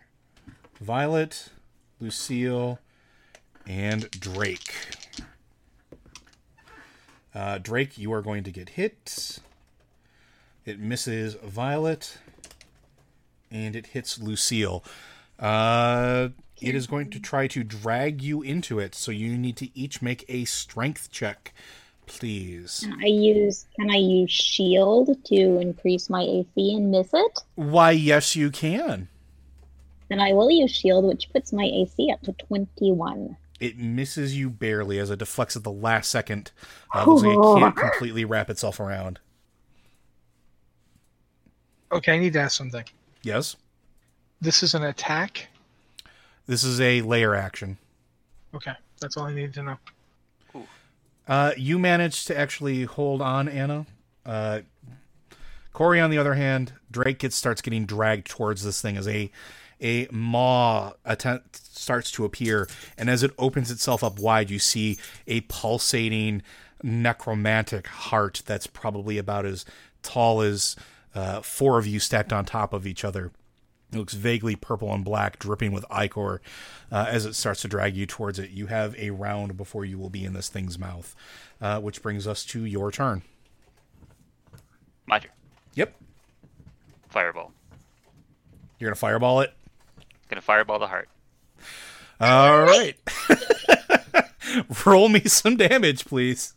Violet, 0.80 1.50
Lucille, 2.00 2.78
and 3.66 4.10
Drake. 4.10 4.74
Uh, 7.34 7.58
Drake, 7.58 7.98
you 7.98 8.12
are 8.12 8.22
going 8.22 8.42
to 8.44 8.50
get 8.50 8.70
hit. 8.70 9.38
It 10.64 10.80
misses 10.80 11.34
Violet, 11.34 12.18
and 13.50 13.76
it 13.76 13.88
hits 13.88 14.18
Lucille. 14.18 14.84
Uh, 15.38 16.30
it 16.60 16.74
is 16.74 16.86
going 16.86 17.10
to 17.10 17.20
try 17.20 17.46
to 17.46 17.62
drag 17.62 18.22
you 18.22 18.42
into 18.42 18.78
it, 18.78 18.94
so 18.94 19.12
you 19.12 19.36
need 19.38 19.56
to 19.58 19.78
each 19.78 20.02
make 20.02 20.24
a 20.28 20.44
strength 20.44 21.10
check, 21.10 21.54
please. 22.06 22.80
Can 22.82 22.98
I 23.00 23.06
use 23.06 23.66
can 23.78 23.90
I 23.90 23.96
use 23.96 24.30
shield 24.30 25.24
to 25.26 25.58
increase 25.60 26.10
my 26.10 26.22
AC 26.22 26.74
and 26.74 26.90
miss 26.90 27.10
it? 27.12 27.40
Why, 27.54 27.92
yes, 27.92 28.34
you 28.34 28.50
can. 28.50 29.08
Then 30.08 30.20
I 30.20 30.32
will 30.32 30.50
use 30.50 30.70
shield, 30.70 31.04
which 31.04 31.30
puts 31.32 31.52
my 31.52 31.64
AC 31.64 32.10
up 32.10 32.22
to 32.22 32.32
twenty 32.32 32.92
one. 32.92 33.36
It 33.60 33.76
misses 33.76 34.36
you 34.36 34.50
barely 34.50 34.98
as 34.98 35.10
it 35.10 35.18
deflects 35.18 35.56
at 35.56 35.64
the 35.64 35.72
last 35.72 36.10
second. 36.10 36.52
Uh, 36.94 37.04
looks 37.04 37.24
like 37.24 37.36
it 37.36 37.60
can't 37.60 37.76
completely 37.76 38.24
wrap 38.24 38.50
itself 38.50 38.78
around. 38.78 39.18
Okay, 41.90 42.12
I 42.12 42.18
need 42.18 42.34
to 42.34 42.40
ask 42.40 42.56
something. 42.56 42.84
Yes? 43.22 43.56
This 44.40 44.62
is 44.62 44.74
an 44.74 44.84
attack. 44.84 45.48
This 46.46 46.62
is 46.62 46.80
a 46.80 47.02
lair 47.02 47.34
action. 47.34 47.78
Okay, 48.54 48.72
that's 49.00 49.16
all 49.16 49.24
I 49.24 49.34
need 49.34 49.52
to 49.54 49.62
know. 49.62 49.78
Uh, 51.26 51.52
you 51.58 51.78
managed 51.78 52.26
to 52.28 52.38
actually 52.38 52.84
hold 52.84 53.20
on, 53.20 53.48
Anna. 53.48 53.84
Uh, 54.24 54.60
Cory, 55.74 56.00
on 56.00 56.10
the 56.10 56.18
other 56.18 56.34
hand, 56.34 56.72
Drake 56.90 57.18
gets 57.18 57.36
starts 57.36 57.60
getting 57.60 57.84
dragged 57.84 58.28
towards 58.28 58.64
this 58.64 58.80
thing 58.80 58.96
as 58.96 59.06
a 59.06 59.30
a 59.80 60.08
maw 60.10 60.92
attempt 61.04 61.56
starts 61.76 62.10
to 62.12 62.24
appear, 62.24 62.68
and 62.96 63.08
as 63.08 63.22
it 63.22 63.32
opens 63.38 63.70
itself 63.70 64.02
up 64.02 64.18
wide, 64.18 64.50
you 64.50 64.58
see 64.58 64.98
a 65.26 65.40
pulsating 65.42 66.42
necromantic 66.82 67.86
heart 67.86 68.42
that's 68.46 68.66
probably 68.66 69.18
about 69.18 69.44
as 69.44 69.64
tall 70.02 70.40
as 70.40 70.76
uh, 71.14 71.40
four 71.40 71.78
of 71.78 71.86
you 71.86 71.98
stacked 71.98 72.32
on 72.32 72.44
top 72.44 72.72
of 72.72 72.86
each 72.86 73.04
other. 73.04 73.32
It 73.92 73.96
looks 73.96 74.14
vaguely 74.14 74.54
purple 74.54 74.92
and 74.92 75.04
black, 75.04 75.38
dripping 75.38 75.72
with 75.72 75.84
ichor 75.90 76.42
uh, 76.92 77.06
as 77.08 77.24
it 77.24 77.34
starts 77.34 77.62
to 77.62 77.68
drag 77.68 77.96
you 77.96 78.04
towards 78.04 78.38
it. 78.38 78.50
You 78.50 78.66
have 78.66 78.94
a 78.98 79.10
round 79.10 79.56
before 79.56 79.84
you 79.84 79.98
will 79.98 80.10
be 80.10 80.24
in 80.24 80.34
this 80.34 80.48
thing's 80.50 80.78
mouth, 80.78 81.16
uh, 81.60 81.80
which 81.80 82.02
brings 82.02 82.26
us 82.26 82.44
to 82.46 82.64
your 82.64 82.92
turn. 82.92 83.22
My 85.06 85.18
turn. 85.18 85.30
Yep. 85.74 85.94
Fireball. 87.08 87.52
You're 88.78 88.88
going 88.88 88.94
to 88.94 89.00
fireball 89.00 89.40
it? 89.40 89.54
Gonna 90.28 90.40
fireball 90.42 90.78
the 90.78 90.86
heart. 90.88 91.08
All 92.20 92.60
right. 92.62 92.96
Roll 94.86 95.08
me 95.08 95.20
some 95.20 95.56
damage, 95.56 96.04
please. 96.04 96.54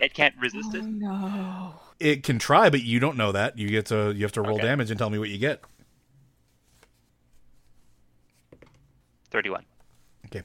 It 0.00 0.14
can't 0.14 0.34
resist 0.38 0.74
it. 0.74 0.84
no. 0.84 1.74
It 2.00 2.22
can 2.24 2.38
try, 2.38 2.68
but 2.70 2.82
you 2.82 2.98
don't 3.00 3.16
know 3.16 3.32
that. 3.32 3.58
You 3.58 3.68
get 3.68 3.86
to 3.86 4.12
you 4.12 4.24
have 4.24 4.32
to 4.32 4.42
roll 4.42 4.56
Okay. 4.56 4.66
damage 4.66 4.90
and 4.90 4.98
tell 4.98 5.08
me 5.10 5.18
what 5.18 5.28
you 5.28 5.38
get. 5.38 5.62
Thirty-one. 9.30 9.64
Okay. 10.26 10.42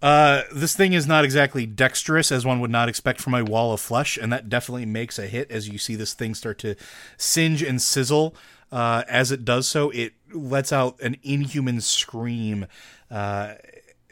Uh, 0.00 0.42
this 0.52 0.74
thing 0.74 0.92
is 0.92 1.06
not 1.06 1.24
exactly 1.24 1.64
dexterous 1.64 2.32
as 2.32 2.44
one 2.44 2.60
would 2.60 2.70
not 2.70 2.88
expect 2.88 3.20
from 3.20 3.34
a 3.34 3.44
wall 3.44 3.72
of 3.72 3.80
flesh, 3.80 4.16
and 4.16 4.32
that 4.32 4.48
definitely 4.48 4.84
makes 4.84 5.18
a 5.18 5.26
hit 5.26 5.50
as 5.50 5.68
you 5.68 5.78
see 5.78 5.94
this 5.94 6.12
thing 6.12 6.34
start 6.34 6.58
to 6.58 6.74
singe 7.16 7.62
and 7.62 7.80
sizzle. 7.80 8.34
Uh, 8.72 9.04
as 9.06 9.30
it 9.30 9.44
does 9.44 9.68
so, 9.68 9.90
it 9.90 10.14
lets 10.32 10.72
out 10.72 10.98
an 11.00 11.16
inhuman 11.22 11.80
scream 11.80 12.66
uh, 13.10 13.54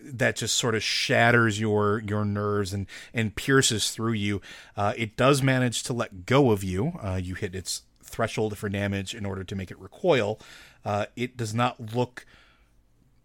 that 0.03 0.37
just 0.37 0.57
sort 0.57 0.75
of 0.75 0.83
shatters 0.83 1.59
your 1.59 2.03
your 2.07 2.25
nerves 2.25 2.73
and 2.75 2.87
and 3.15 3.35
pierces 3.35 3.91
through 3.91 4.13
you. 4.13 4.41
Uh, 4.77 4.93
it 4.97 5.17
does 5.17 5.43
manage 5.43 5.83
to 5.83 5.95
let 5.95 6.27
go 6.27 6.51
of 6.51 6.63
you. 6.63 6.93
Uh, 7.03 7.19
you 7.21 7.35
hit 7.35 7.55
its 7.55 7.83
threshold 8.03 8.59
for 8.59 8.69
damage 8.69 9.15
in 9.15 9.25
order 9.25 9.45
to 9.45 9.57
make 9.57 9.71
it 9.71 9.79
recoil. 9.79 10.39
Uh, 10.85 11.07
it 11.17 11.37
does 11.37 11.55
not 11.55 11.95
look 11.95 12.27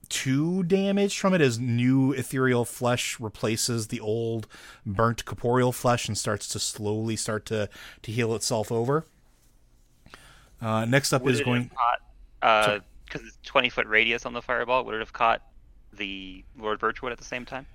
too 0.07 0.63
damaged 0.63 1.19
from 1.19 1.33
it 1.33 1.41
as 1.41 1.59
new 1.59 2.11
ethereal 2.11 2.63
flesh 2.63 3.19
replaces 3.19 3.87
the 3.87 3.99
old 3.99 4.47
burnt 4.85 5.25
corporeal 5.25 5.71
flesh 5.71 6.07
and 6.07 6.17
starts 6.17 6.47
to 6.47 6.59
slowly 6.59 7.15
start 7.15 7.45
to 7.45 7.67
to 8.03 8.11
heal 8.11 8.35
itself 8.35 8.71
over. 8.71 9.05
Uh, 10.65 10.83
next 10.83 11.13
up 11.13 11.21
Would 11.21 11.35
is 11.35 11.41
going. 11.41 11.69
because 12.41 12.81
it's 13.13 13.37
twenty 13.43 13.69
foot 13.69 13.85
radius 13.85 14.25
on 14.25 14.33
the 14.33 14.41
fireball? 14.41 14.83
Would 14.85 14.95
it 14.95 14.99
have 14.99 15.13
caught 15.13 15.43
the 15.93 16.43
Lord 16.57 16.79
Birchwood 16.79 17.11
at 17.11 17.19
the 17.19 17.23
same 17.23 17.45
time? 17.45 17.67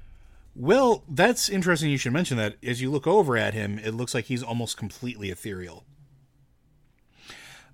Well, 0.57 1.05
that's 1.09 1.49
interesting. 1.49 1.91
You 1.91 1.97
should 1.99 2.13
mention 2.13 2.37
that. 2.39 2.57
As 2.65 2.83
you 2.83 2.91
look 2.91 3.07
over 3.07 3.37
at 3.37 3.55
him, 3.55 3.79
it 3.79 3.93
looks 3.95 4.13
like 4.13 4.25
he's 4.25 4.43
almost 4.43 4.77
completely 4.77 5.31
ethereal. 5.31 5.85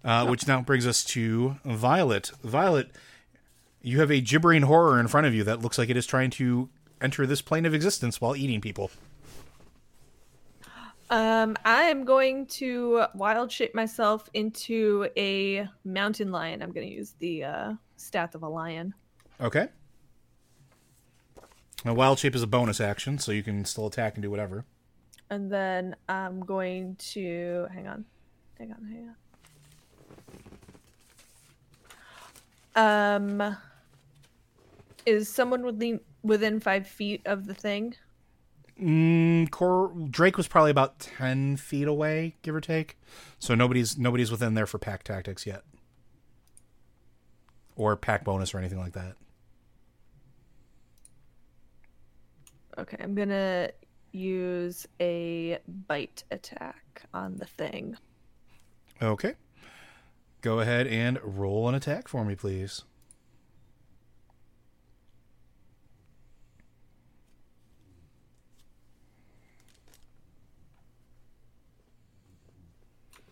Uh, 0.04 0.26
Which 0.26 0.46
now 0.46 0.60
brings 0.60 0.86
us 0.86 1.02
to 1.04 1.56
Violet. 1.64 2.30
Violet, 2.44 2.90
you 3.80 4.00
have 4.00 4.10
a 4.10 4.20
gibbering 4.20 4.62
horror 4.62 5.00
in 5.00 5.08
front 5.08 5.26
of 5.26 5.32
you 5.32 5.44
that 5.44 5.62
looks 5.62 5.78
like 5.78 5.88
it 5.88 5.96
is 5.96 6.06
trying 6.06 6.28
to 6.32 6.68
enter 7.00 7.26
this 7.26 7.40
plane 7.40 7.64
of 7.64 7.72
existence 7.72 8.20
while 8.20 8.36
eating 8.36 8.60
people. 8.60 8.90
Um, 11.08 11.56
I 11.64 11.84
am 11.84 12.04
going 12.04 12.46
to 12.46 13.04
wild 13.14 13.52
shape 13.52 13.74
myself 13.74 14.28
into 14.34 15.08
a 15.16 15.68
mountain 15.84 16.32
lion. 16.32 16.62
I'm 16.62 16.72
going 16.72 16.86
to 16.86 16.92
use 16.92 17.14
the 17.18 17.44
uh, 17.44 17.72
stats 17.96 18.34
of 18.34 18.42
a 18.42 18.48
lion. 18.48 18.92
Okay. 19.40 19.68
Now, 21.84 21.94
wild 21.94 22.18
shape 22.18 22.34
is 22.34 22.42
a 22.42 22.46
bonus 22.48 22.80
action, 22.80 23.18
so 23.18 23.30
you 23.30 23.44
can 23.44 23.64
still 23.64 23.86
attack 23.86 24.14
and 24.14 24.22
do 24.22 24.30
whatever. 24.30 24.64
And 25.30 25.50
then 25.50 25.94
I'm 26.08 26.40
going 26.40 26.96
to 26.96 27.66
hang 27.72 27.86
on, 27.86 28.04
hang 28.58 28.72
on, 28.72 28.84
hang 28.84 29.14
on. 32.74 33.40
Um, 33.42 33.56
is 35.04 35.28
someone 35.28 35.62
within 35.64 36.00
within 36.22 36.58
five 36.58 36.86
feet 36.86 37.22
of 37.24 37.46
the 37.46 37.54
thing? 37.54 37.94
Mm, 38.80 39.50
Cor- 39.50 39.92
Drake 40.10 40.36
was 40.36 40.48
probably 40.48 40.70
about 40.70 40.98
ten 40.98 41.56
feet 41.56 41.88
away, 41.88 42.36
give 42.42 42.54
or 42.54 42.60
take. 42.60 42.98
So 43.38 43.54
nobody's 43.54 43.96
nobody's 43.96 44.30
within 44.30 44.54
there 44.54 44.66
for 44.66 44.78
pack 44.78 45.02
tactics 45.02 45.46
yet, 45.46 45.62
or 47.74 47.96
pack 47.96 48.24
bonus 48.24 48.54
or 48.54 48.58
anything 48.58 48.78
like 48.78 48.92
that. 48.92 49.14
Okay, 52.78 52.98
I'm 53.00 53.14
gonna 53.14 53.70
use 54.12 54.86
a 55.00 55.58
bite 55.88 56.24
attack 56.30 57.02
on 57.14 57.36
the 57.38 57.46
thing. 57.46 57.96
Okay. 59.00 59.34
Go 60.42 60.60
ahead 60.60 60.86
and 60.86 61.18
roll 61.22 61.68
an 61.68 61.74
attack 61.74 62.08
for 62.08 62.24
me, 62.24 62.34
please. 62.34 62.84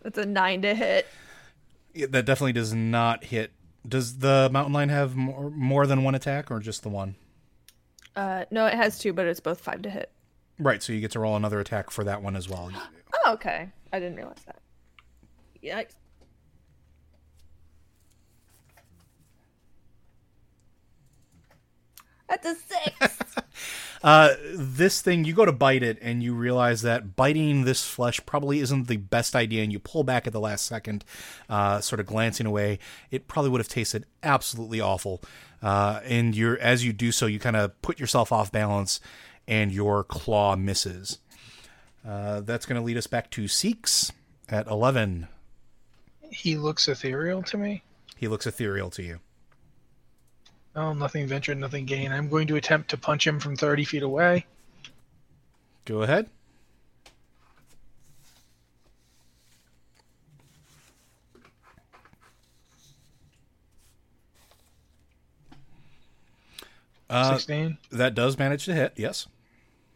That's 0.05 0.19
a 0.19 0.25
nine 0.25 0.61
to 0.61 0.75
hit. 0.75 1.07
Yeah, 1.95 2.05
that 2.11 2.27
definitely 2.27 2.53
does 2.53 2.75
not 2.75 3.23
hit. 3.23 3.53
Does 3.87 4.19
the 4.19 4.49
mountain 4.51 4.71
lion 4.71 4.89
have 4.89 5.15
more, 5.15 5.49
more 5.49 5.87
than 5.87 6.03
one 6.03 6.13
attack, 6.13 6.51
or 6.51 6.59
just 6.59 6.83
the 6.83 6.89
one? 6.89 7.15
Uh, 8.15 8.45
no, 8.51 8.67
it 8.67 8.75
has 8.75 8.99
two, 8.99 9.13
but 9.13 9.25
it's 9.25 9.39
both 9.39 9.59
five 9.59 9.81
to 9.81 9.89
hit. 9.89 10.11
Right, 10.59 10.83
so 10.83 10.93
you 10.93 11.01
get 11.01 11.09
to 11.11 11.19
roll 11.19 11.35
another 11.35 11.59
attack 11.59 11.89
for 11.89 12.03
that 12.03 12.21
one 12.21 12.35
as 12.35 12.47
well. 12.47 12.71
Oh, 13.25 13.33
okay. 13.33 13.71
I 13.91 13.99
didn't 13.99 14.17
realize 14.17 14.43
that. 14.45 14.59
Yikes. 15.63 15.95
That's 22.29 22.45
a 22.45 22.53
six. 22.53 23.17
Uh, 24.05 24.35
this 24.53 25.01
thing, 25.01 25.25
you 25.25 25.33
go 25.33 25.45
to 25.45 25.51
bite 25.51 25.81
it, 25.81 25.97
and 25.99 26.21
you 26.21 26.35
realize 26.35 26.83
that 26.83 27.15
biting 27.15 27.65
this 27.65 27.83
flesh 27.83 28.23
probably 28.27 28.59
isn't 28.59 28.87
the 28.87 28.97
best 28.97 29.35
idea, 29.35 29.63
and 29.63 29.73
you 29.73 29.79
pull 29.79 30.03
back 30.03 30.27
at 30.27 30.33
the 30.33 30.39
last 30.39 30.67
second, 30.67 31.03
uh, 31.49 31.81
sort 31.81 31.99
of 31.99 32.05
glancing 32.05 32.45
away. 32.45 32.77
It 33.09 33.27
probably 33.27 33.49
would 33.49 33.61
have 33.61 33.67
tasted 33.67 34.05
absolutely 34.21 34.79
awful. 34.79 35.23
Uh, 35.59 36.01
and 36.03 36.35
you're 36.35 36.59
as 36.59 36.85
you 36.85 36.93
do 36.93 37.11
so, 37.11 37.25
you 37.25 37.39
kind 37.39 37.55
of 37.55 37.81
put 37.81 37.99
yourself 37.99 38.31
off 38.31 38.51
balance, 38.51 38.99
and 39.47 39.71
your 39.71 40.03
claw 40.03 40.55
misses. 40.55 41.17
Uh, 42.07 42.41
that's 42.41 42.67
going 42.67 42.79
to 42.79 42.85
lead 42.85 42.97
us 42.97 43.07
back 43.07 43.31
to 43.31 43.47
Seeks 43.47 44.11
at 44.47 44.67
eleven. 44.67 45.27
He 46.29 46.57
looks 46.57 46.87
ethereal 46.87 47.41
to 47.41 47.57
me. 47.57 47.81
He 48.15 48.27
looks 48.27 48.45
ethereal 48.45 48.91
to 48.91 49.01
you. 49.01 49.19
Oh, 50.75 50.93
nothing 50.93 51.25
ventured, 51.27 51.57
nothing 51.57 51.85
gained. 51.85 52.13
I'm 52.13 52.27
going 52.27 52.47
to 52.47 52.57
attempt 52.57 52.89
to 52.89 52.97
punch 52.97 53.25
him 53.25 53.39
from 53.39 53.55
30 53.55 53.85
feet 53.85 54.03
away. 54.03 54.45
Go 55.85 56.01
ahead. 56.01 56.29
Uh, 67.09 67.33
16. 67.33 67.77
that 67.91 68.15
does 68.15 68.37
manage 68.37 68.65
to 68.65 68.73
hit. 68.73 68.93
Yes, 68.95 69.27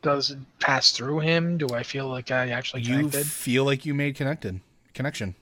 Does 0.01 0.31
it 0.31 0.37
pass 0.59 0.91
through 0.91 1.19
him? 1.19 1.57
Do 1.57 1.67
I 1.73 1.83
feel 1.83 2.07
like 2.07 2.29
I 2.31 2.49
actually 2.49 2.83
connected? 2.83 3.17
you 3.17 3.23
feel 3.23 3.65
like 3.65 3.85
you 3.85 3.93
made 3.93 4.15
connected 4.15 4.61
connection. 4.93 5.35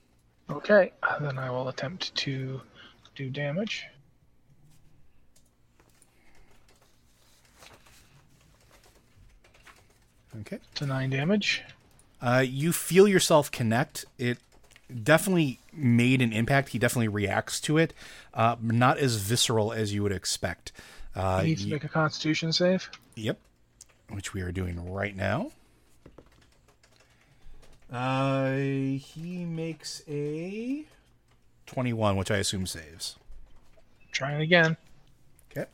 Okay, 0.50 0.92
then 1.20 1.38
I 1.38 1.50
will 1.50 1.68
attempt 1.68 2.14
to 2.16 2.60
do 3.14 3.28
damage. 3.28 3.84
Okay. 10.40 10.58
To 10.76 10.86
9 10.86 11.10
damage. 11.10 11.62
Uh, 12.20 12.44
you 12.46 12.72
feel 12.72 13.06
yourself 13.08 13.50
connect. 13.50 14.04
It 14.18 14.38
definitely 15.02 15.60
made 15.72 16.20
an 16.22 16.32
impact. 16.32 16.70
He 16.70 16.78
definitely 16.78 17.08
reacts 17.08 17.60
to 17.62 17.78
it. 17.78 17.94
Uh, 18.34 18.56
not 18.60 18.98
as 18.98 19.16
visceral 19.16 19.72
as 19.72 19.92
you 19.94 20.02
would 20.02 20.12
expect. 20.12 20.72
Uh, 21.14 21.40
He 21.42 21.48
needs 21.48 21.62
to 21.62 21.68
y- 21.68 21.72
make 21.74 21.84
a 21.84 21.88
constitution 21.88 22.52
save. 22.52 22.90
Yep. 23.14 23.38
Which 24.10 24.32
we 24.34 24.40
are 24.42 24.52
doing 24.52 24.90
right 24.92 25.14
now. 25.16 25.50
Uh, 27.90 28.52
he 28.56 29.44
makes 29.46 30.02
a 30.08 30.84
21, 31.66 32.16
which 32.16 32.30
I 32.30 32.36
assume 32.36 32.66
saves. 32.66 33.16
Trying 34.12 34.40
again. 34.42 34.76
Okay. 35.50 35.66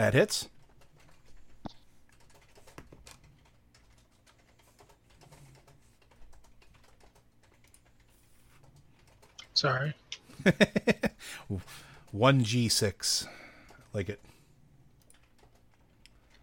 That 0.00 0.14
hits. 0.14 0.48
Sorry. 9.52 9.92
1d6. 12.16 13.26
Like 13.92 14.08
it. 14.08 14.20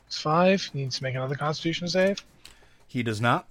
It's 0.06 0.22
5. 0.22 0.62
He 0.62 0.78
needs 0.78 0.98
to 0.98 1.04
make 1.04 1.16
another 1.16 1.34
constitution 1.34 1.88
save. 1.88 2.24
He 2.88 3.02
does 3.02 3.20
not. 3.20 3.48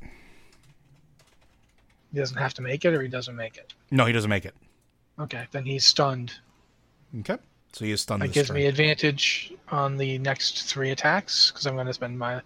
He 2.12 2.20
doesn't 2.20 2.38
have 2.38 2.54
to 2.54 2.62
make 2.62 2.84
it, 2.84 2.94
or 2.94 3.02
he 3.02 3.08
doesn't 3.08 3.34
make 3.34 3.56
it. 3.56 3.74
No, 3.90 4.06
he 4.06 4.12
doesn't 4.12 4.30
make 4.30 4.44
it. 4.44 4.54
Okay, 5.18 5.48
then 5.50 5.64
he's 5.64 5.84
stunned. 5.84 6.34
Okay. 7.18 7.38
So 7.76 7.84
is 7.84 8.00
stunned. 8.00 8.22
That 8.22 8.32
gives 8.32 8.48
turn. 8.48 8.54
me 8.54 8.64
advantage 8.64 9.52
on 9.68 9.98
the 9.98 10.16
next 10.16 10.62
three 10.62 10.92
attacks 10.92 11.50
because 11.50 11.66
I'm 11.66 11.74
going 11.74 11.86
to 11.86 11.92
spend 11.92 12.18
my 12.18 12.40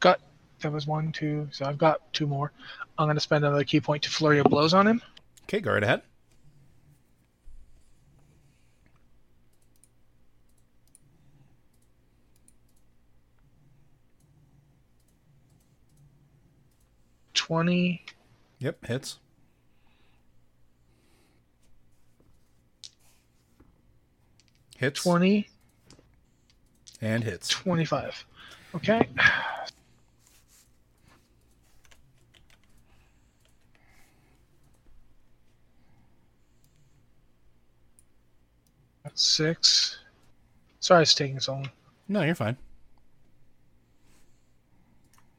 gut 0.00 0.22
that 0.62 0.72
was 0.72 0.86
one, 0.86 1.12
two. 1.12 1.46
So 1.52 1.66
I've 1.66 1.76
got 1.76 2.10
two 2.14 2.26
more. 2.26 2.50
I'm 2.96 3.06
going 3.06 3.14
to 3.14 3.20
spend 3.20 3.44
another 3.44 3.62
ki 3.62 3.82
point 3.82 4.02
to 4.04 4.10
flurry 4.10 4.38
of 4.38 4.46
blows 4.46 4.72
on 4.72 4.86
him. 4.86 5.02
Okay, 5.42 5.60
go 5.60 5.74
right 5.74 5.82
ahead. 5.82 6.00
Twenty. 17.34 18.02
Yep, 18.60 18.86
hits. 18.86 19.18
Hits 24.80 25.02
20, 25.02 25.46
and 27.02 27.22
hits. 27.22 27.48
25. 27.48 28.24
Okay. 28.76 29.06
That's 39.04 39.22
six. 39.22 39.98
Sorry 40.80 41.02
it's 41.02 41.14
taking 41.14 41.40
so 41.40 41.52
long. 41.52 41.70
No, 42.08 42.22
you're 42.22 42.34
fine. 42.34 42.56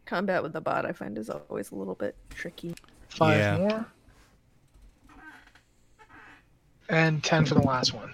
Combat 0.06 0.44
with 0.44 0.54
the 0.54 0.62
bot, 0.62 0.86
I 0.86 0.92
find, 0.92 1.18
is 1.18 1.30
always 1.30 1.72
a 1.72 1.76
little 1.76 1.96
bit 1.96 2.16
tricky. 2.30 2.76
Five 3.10 3.38
Yeah. 3.40 3.58
more. 3.58 3.86
And 6.90 7.24
ten 7.24 7.46
for 7.46 7.56
the 7.56 7.62
last 7.62 7.94
one. 7.94 8.14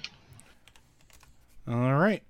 All 1.67 1.95
right. 1.95 2.23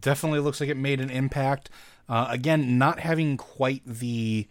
Definitely 0.00 0.40
looks 0.40 0.60
like 0.60 0.70
it 0.70 0.76
made 0.76 1.00
an 1.00 1.10
impact. 1.10 1.68
Uh, 2.08 2.26
again, 2.30 2.78
not 2.78 3.00
having 3.00 3.36
quite 3.36 3.82
the 3.86 4.48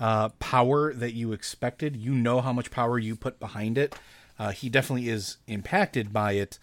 uh, 0.00 0.30
power 0.40 0.92
that 0.94 1.14
you 1.14 1.32
expected. 1.32 1.96
You 1.96 2.12
know 2.12 2.40
how 2.40 2.52
much 2.52 2.70
power 2.70 2.98
you 2.98 3.14
put 3.14 3.38
behind 3.38 3.78
it. 3.78 3.94
Uh, 4.38 4.50
he 4.50 4.68
definitely 4.68 5.08
is 5.08 5.36
impacted 5.46 6.12
by 6.12 6.32
it, 6.32 6.58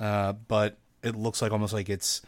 uh, 0.00 0.32
but 0.32 0.78
it 1.02 1.14
looks 1.14 1.40
like 1.40 1.52
almost 1.52 1.72
like 1.72 1.88
it's 1.88 2.22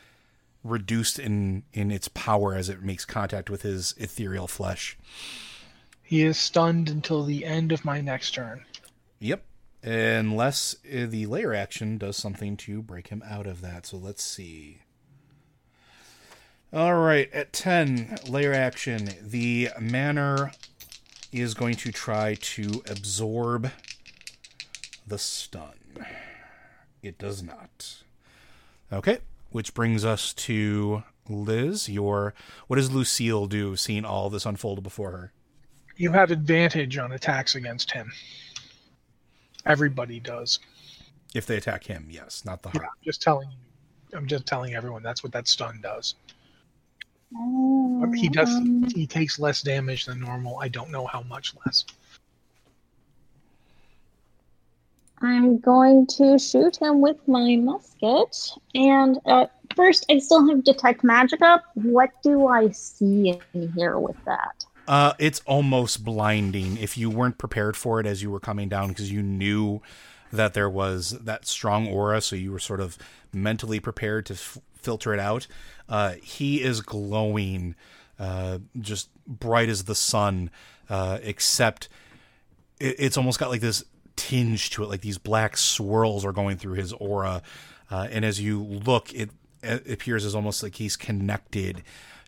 reduced 0.63 1.19
in 1.19 1.65
in 1.73 1.91
its 1.91 2.07
power 2.09 2.55
as 2.55 2.69
it 2.69 2.83
makes 2.83 3.05
contact 3.05 3.51
with 3.51 3.63
his 3.63 3.95
ethereal 3.99 4.47
flesh. 4.47 4.97
He 6.03 6.23
is 6.23 6.39
stunned 6.39 6.89
until 6.89 7.25
the 7.25 7.45
end 7.45 7.73
of 7.73 7.85
my 7.85 8.01
next 8.01 8.33
turn. 8.33 8.65
Yep. 9.19 9.45
Unless 9.83 10.77
uh, 10.87 11.07
the 11.09 11.27
lair 11.27 11.55
action 11.55 11.99
does 11.99 12.17
something 12.17 12.57
to 12.59 12.83
break 12.83 13.09
him 13.09 13.23
out 13.29 13.47
of 13.47 13.61
that. 13.63 13.87
So 13.87 13.97
let's 13.97 14.23
see. 14.23 14.79
All 16.73 16.95
right, 16.95 17.31
at 17.35 17.53
10, 17.53 18.19
lair 18.29 18.55
action. 18.55 19.11
The 19.21 19.71
manor 19.79 20.53
is 21.31 21.53
going 21.53 21.75
to 21.77 21.93
try 21.93 22.35
to 22.41 22.83
absorb 22.89 23.71
the 25.07 25.19
stun. 25.19 25.75
It 27.03 27.19
does 27.19 27.43
not. 27.43 28.03
Okay, 28.93 29.19
which 29.51 29.75
brings 29.75 30.05
us 30.05 30.33
to 30.35 31.03
Liz. 31.29 31.89
Your 31.89 32.35
what 32.69 32.77
does 32.77 32.91
Lucille 32.91 33.47
do 33.47 33.77
seeing 33.77 34.05
all 34.05 34.31
this 34.31 34.47
unfold 34.47 34.83
before 34.83 35.11
her? 35.11 35.33
You 35.97 36.13
have 36.13 36.31
advantage 36.31 36.97
on 36.97 37.13
attacks 37.13 37.55
against 37.55 37.91
him. 37.91 38.13
Everybody 39.67 40.21
does. 40.21 40.59
If 41.35 41.47
they 41.47 41.57
attack 41.57 41.85
him, 41.85 42.07
yes, 42.11 42.45
not 42.45 42.63
the 42.63 42.71
Yeah, 42.75 42.81
heart. 42.81 42.93
I'm 42.93 43.05
just 43.05 43.23
telling 43.23 43.49
you. 43.51 44.19
I'm 44.19 44.27
just 44.27 44.47
telling 44.47 44.75
everyone 44.75 45.03
that's 45.03 45.23
what 45.23 45.33
that 45.33 45.49
stun 45.49 45.81
does. 45.83 46.17
He 48.15 48.29
does. 48.29 48.49
Um, 48.49 48.85
He 48.95 49.07
takes 49.07 49.39
less 49.39 49.63
damage 49.63 50.05
than 50.05 50.21
normal. 50.21 50.59
I 50.61 50.69
don't 50.69 50.91
know 50.91 51.07
how 51.07 51.23
much 51.23 51.55
less. 51.65 51.87
I'm 55.23 55.59
going 55.59 56.07
to 56.19 56.39
shoot 56.39 56.77
him 56.77 57.01
with 57.01 57.17
my 57.29 57.57
musket. 57.57 58.51
And 58.75 59.19
uh, 59.25 59.47
first, 59.77 60.05
I 60.11 60.19
still 60.19 60.47
have 60.49 60.65
detect 60.65 61.05
magic 61.05 61.41
up. 61.43 61.65
What 61.75 62.11
do 62.23 62.49
I 62.49 62.71
see 62.71 63.41
in 63.55 63.73
here 63.73 63.99
with 63.99 64.17
that? 64.27 64.65
Uh, 64.89 65.13
it's 65.19 65.41
almost 65.47 66.05
blinding 66.05 66.77
if 66.77 66.99
you 66.99 67.09
weren't 67.09 67.39
prepared 67.39 67.77
for 67.77 68.01
it 68.01 68.07
as 68.07 68.23
you 68.23 68.31
were 68.31 68.41
coming 68.41 68.69
down 68.69 68.89
because 68.89 69.13
you 69.13 69.23
knew 69.23 69.81
that 70.33 70.55
there 70.55 70.69
was 70.69 71.11
that 71.11 71.47
strong 71.47 71.87
aura, 71.87 72.21
so 72.21 72.35
you 72.35 72.51
were 72.51 72.59
sort 72.59 72.81
of 72.81 72.99
mentally 73.33 73.79
prepared 73.79 74.27
to 74.27 74.35
f- 74.35 74.59
filter 74.75 75.13
it 75.15 75.21
out. 75.21 75.47
Uh, 75.89 76.15
he 76.23 76.63
is 76.63 76.81
glowing, 76.81 77.75
uh, 78.19 78.59
just 78.81 79.11
bright 79.27 79.69
as 79.69 79.85
the 79.85 79.95
sun, 79.95 80.51
uh, 80.89 81.19
except 81.23 81.89
it, 82.81 82.97
it's 82.99 83.17
almost 83.17 83.39
got 83.39 83.51
like 83.51 83.61
this 83.61 83.85
tinge 84.17 84.71
to 84.71 84.83
it, 84.83 84.89
like 84.89 85.01
these 85.03 85.19
black 85.19 85.57
swirls 85.57 86.25
are 86.25 86.33
going 86.33 86.57
through 86.57 86.75
his 86.75 86.93
aura. 86.95 87.43
Uh, 87.91 88.09
and 88.11 88.25
as 88.25 88.41
you 88.41 88.63
look, 88.63 89.13
it, 89.15 89.31
it 89.63 89.89
appears 89.91 90.25
as 90.25 90.35
almost 90.35 90.63
like 90.63 90.77
he's 90.77 90.97
connected 90.97 91.83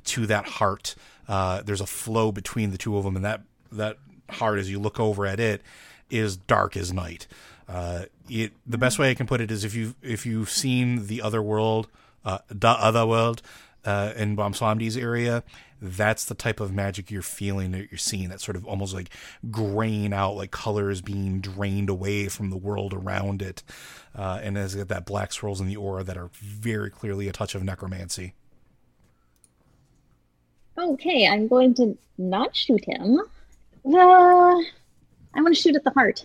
to 0.04 0.26
that 0.26 0.46
heart. 0.46 0.94
Uh, 1.28 1.62
there's 1.62 1.80
a 1.80 1.86
flow 1.86 2.32
between 2.32 2.70
the 2.70 2.78
two 2.78 2.96
of 2.96 3.04
them, 3.04 3.16
and 3.16 3.24
that 3.24 3.42
that 3.72 3.98
heart, 4.30 4.58
as 4.58 4.70
you 4.70 4.78
look 4.78 5.00
over 5.00 5.26
at 5.26 5.40
it, 5.40 5.62
is 6.10 6.36
dark 6.36 6.76
as 6.76 6.92
night. 6.92 7.26
Uh, 7.68 8.04
it 8.28 8.52
the 8.66 8.78
best 8.78 8.98
way 8.98 9.10
I 9.10 9.14
can 9.14 9.26
put 9.26 9.40
it 9.40 9.50
is 9.50 9.64
if 9.64 9.74
you 9.74 9.94
if 10.02 10.26
you've 10.26 10.50
seen 10.50 11.06
the 11.06 11.22
other 11.22 11.42
world, 11.42 11.88
uh, 12.24 12.38
the 12.48 12.68
other 12.68 13.06
world, 13.06 13.42
uh, 13.84 14.12
in 14.16 14.36
Bomswamdi's 14.36 14.96
area, 14.96 15.42
that's 15.80 16.24
the 16.24 16.34
type 16.34 16.60
of 16.60 16.72
magic 16.72 17.10
you're 17.10 17.22
feeling 17.22 17.72
that 17.72 17.90
you're 17.90 17.98
seeing. 17.98 18.28
That 18.28 18.40
sort 18.40 18.56
of 18.56 18.64
almost 18.66 18.94
like 18.94 19.10
graying 19.50 20.12
out, 20.12 20.32
like 20.32 20.50
colors 20.50 21.00
being 21.00 21.40
drained 21.40 21.88
away 21.88 22.28
from 22.28 22.50
the 22.50 22.56
world 22.56 22.94
around 22.94 23.42
it, 23.42 23.62
uh, 24.14 24.40
and 24.42 24.56
has 24.56 24.74
got 24.74 24.88
that 24.88 25.06
black 25.06 25.32
swirls 25.32 25.60
in 25.60 25.66
the 25.66 25.76
aura 25.76 26.04
that 26.04 26.16
are 26.16 26.30
very 26.34 26.90
clearly 26.90 27.28
a 27.28 27.32
touch 27.32 27.54
of 27.54 27.62
necromancy. 27.62 28.34
Okay, 30.76 31.26
I'm 31.28 31.48
going 31.48 31.74
to 31.74 31.96
not 32.18 32.54
shoot 32.54 32.84
him. 32.84 33.18
Uh, 33.86 33.94
I 33.96 35.42
want 35.42 35.54
to 35.54 35.60
shoot 35.60 35.76
at 35.76 35.84
the 35.84 35.90
heart, 35.90 36.24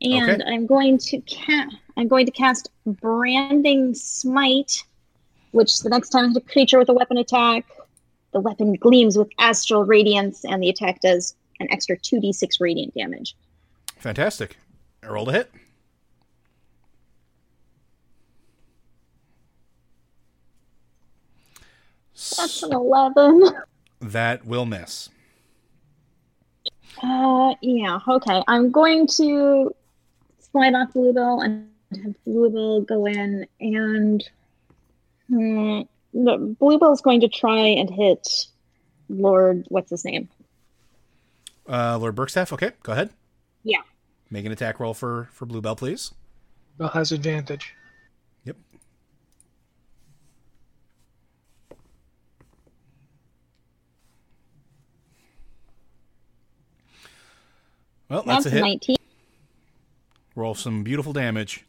and 0.00 0.42
Okay. 0.42 0.52
I'm 0.52 0.66
going 0.66 0.98
to 0.98 1.20
ca- 1.20 1.70
I'm 1.96 2.08
going 2.08 2.26
to 2.26 2.32
cast 2.32 2.70
branding 2.86 3.94
smite, 3.94 4.82
which 5.52 5.80
the 5.80 5.90
next 5.90 6.08
time 6.08 6.24
I 6.24 6.28
hit 6.28 6.36
a 6.38 6.40
creature 6.40 6.78
with 6.78 6.88
a 6.88 6.94
weapon 6.94 7.18
attack, 7.18 7.66
the 8.32 8.40
weapon 8.40 8.74
gleams 8.74 9.18
with 9.18 9.28
astral 9.38 9.84
radiance, 9.84 10.44
and 10.44 10.62
the 10.62 10.68
attack 10.70 11.00
does 11.00 11.34
an 11.60 11.68
extra 11.70 11.96
two 11.98 12.16
d6 12.20 12.60
radiant 12.60 12.94
damage. 12.94 13.36
Fantastic. 13.98 14.56
I 15.02 15.08
rolled 15.08 15.28
a 15.28 15.32
hit. 15.32 15.52
That's 22.36 22.62
an 22.62 22.72
eleven. 22.72 23.42
That 24.00 24.44
will 24.44 24.66
miss. 24.66 25.08
Uh, 27.02 27.54
yeah. 27.62 27.98
Okay, 28.06 28.42
I'm 28.46 28.70
going 28.70 29.06
to 29.06 29.74
slide 30.38 30.74
off 30.74 30.92
Bluebell 30.92 31.40
and 31.40 31.70
have 32.04 32.24
Bluebell 32.24 32.82
go 32.82 33.06
in, 33.06 33.46
and 33.60 34.28
hmm, 35.28 35.80
the 36.12 36.56
Bluebell's 36.58 37.00
going 37.00 37.20
to 37.20 37.28
try 37.28 37.58
and 37.58 37.88
hit 37.88 38.46
Lord. 39.08 39.64
What's 39.68 39.90
his 39.90 40.04
name? 40.04 40.28
Uh, 41.68 41.98
Lord 41.98 42.16
Berkstaff, 42.16 42.52
okay, 42.52 42.72
go 42.82 42.92
ahead. 42.92 43.10
Yeah. 43.64 43.80
Make 44.30 44.44
an 44.44 44.52
attack 44.52 44.78
roll 44.78 44.94
for 44.94 45.28
for 45.32 45.46
Bluebell, 45.46 45.76
please. 45.76 46.12
Bell 46.78 46.88
has 46.88 47.12
advantage. 47.12 47.74
Well, 58.10 58.24
that's, 58.24 58.46
a 58.46 58.50
hit. 58.50 58.60
19. 58.60 58.96
Roll 60.34 60.54
some 60.54 60.82
beautiful 60.82 61.12
damage. 61.12 61.64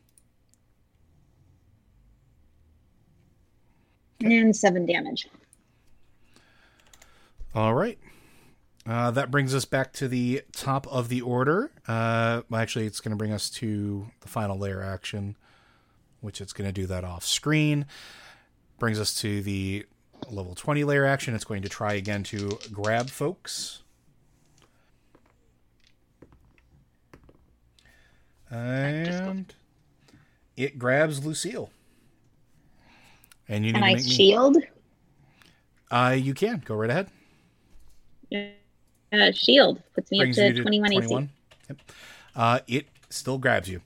And 4.22 4.56
seven 4.56 4.86
damage. 4.86 5.28
All 7.54 7.74
right. 7.74 8.00
Uh, 8.88 9.12
that 9.12 9.30
brings 9.30 9.54
us 9.54 9.66
back 9.66 9.94
to 9.94 10.08
the 10.08 10.42
top 10.52 10.88
of 10.88 11.10
the 11.10 11.22
order. 11.22 11.72
Uh, 11.88 12.42
well, 12.50 12.62
actually, 12.62 12.88
it's 12.88 13.00
going 13.00 13.12
to 13.12 13.16
bring 13.16 13.32
us 13.32 13.50
to 13.50 14.08
the 14.22 14.28
final 14.28 14.58
lair 14.58 14.82
action, 14.82 15.38
which 16.22 16.42
it's 16.42 16.54
going 16.54 16.68
to 16.68 16.72
do 16.72 16.88
that 16.88 17.04
off 17.04 17.24
screen. 17.24 17.86
Brings 18.80 19.00
us 19.00 19.14
to 19.22 19.42
the 19.44 19.86
level 20.30 20.56
20 20.56 20.84
lair 20.84 21.06
action. 21.06 21.36
It's 21.36 21.44
going 21.44 21.62
to 21.62 21.70
try 21.70 21.94
again 21.94 22.24
to 22.24 22.58
grab 22.72 23.12
folks. 23.12 23.81
And 28.52 29.54
it 30.58 30.78
grabs 30.78 31.26
Lucille. 31.26 31.72
And 33.48 33.66
you 33.66 33.72
need 33.74 33.78
And 33.78 33.84
to 33.86 33.92
I 33.92 33.96
make 33.96 34.06
me. 34.06 34.12
shield. 34.12 34.58
Uh, 35.90 36.16
you 36.18 36.34
can 36.34 36.62
go 36.66 36.76
right 36.76 36.90
ahead. 36.90 37.10
Uh, 39.14 39.32
shield 39.34 39.82
puts 39.94 40.12
me 40.12 40.20
Brings 40.20 40.38
up 40.40 40.50
to 40.50 40.54
to 40.54 40.62
21 40.62 40.92
AC. 40.94 40.98
21. 41.00 41.30
Yep. 41.70 41.82
Uh, 42.36 42.60
it 42.68 42.88
still 43.10 43.38
grabs 43.38 43.68
you. 43.68 43.82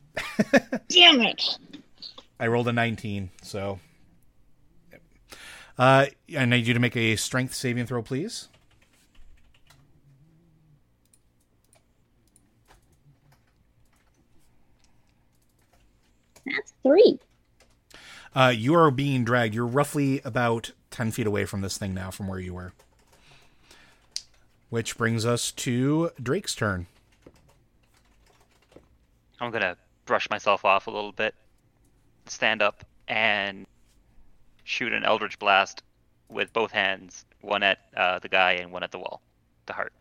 Damn 0.90 1.22
it! 1.22 1.58
I 2.40 2.48
rolled 2.48 2.68
a 2.68 2.74
19, 2.74 3.32
so. 3.42 3.80
Yep. 4.92 5.02
Uh, 5.80 6.06
I 6.38 6.46
need 6.46 6.68
you 6.68 6.74
to 6.76 6.80
make 6.80 6.96
a 6.96 7.16
strength 7.16 7.56
saving 7.56 7.86
throw, 7.88 8.04
please. 8.04 8.50
That's 16.46 16.74
three. 16.84 17.20
Uh, 18.36 18.54
you 18.56 18.76
are 18.76 18.92
being 18.92 19.24
dragged. 19.24 19.56
You're 19.56 19.66
roughly 19.66 20.22
about 20.26 20.72
10 20.92 21.12
feet 21.12 21.26
away 21.26 21.46
from 21.46 21.62
this 21.62 21.78
thing 21.78 21.94
now, 21.94 22.12
from 22.12 22.28
where 22.28 22.40
you 22.40 22.54
were. 22.54 22.74
Which 24.70 24.98
brings 24.98 25.26
us 25.26 25.52
to 25.54 26.12
Drake's 26.22 26.54
turn. 26.54 26.88
I'm 29.40 29.52
gonna 29.52 29.78
brush 30.06 30.30
myself 30.30 30.66
off 30.66 30.88
a 30.88 30.92
little 30.92 31.12
bit, 31.12 31.36
stand 32.26 32.62
up, 32.62 32.86
and 33.08 33.66
shoot 34.64 34.94
an 34.94 35.04
Eldritch 35.04 35.40
Blast 35.40 35.84
with 36.30 36.52
both 36.54 36.72
hands, 36.72 37.26
one 37.42 37.64
at 37.64 37.80
uh, 37.96 38.20
the 38.20 38.30
guy 38.30 38.54
and 38.54 38.72
one 38.72 38.84
at 38.84 38.92
the 38.92 39.00
wall, 39.00 39.22
the 39.66 39.74
heart. 39.74 39.94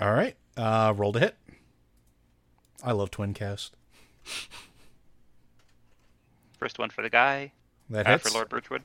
All 0.00 0.12
right. 0.12 0.34
Uh, 0.56 0.92
roll 0.96 1.12
to 1.12 1.20
hit. 1.20 1.36
I 2.82 2.92
love 2.92 3.10
twin 3.10 3.34
cast. 3.34 3.76
First 6.60 6.78
one 6.78 6.90
for 6.90 7.00
the 7.00 7.08
guy, 7.08 7.52
That 7.88 8.06
uh, 8.06 8.10
hits. 8.10 8.28
for 8.28 8.34
Lord 8.34 8.50
Birchwood, 8.50 8.82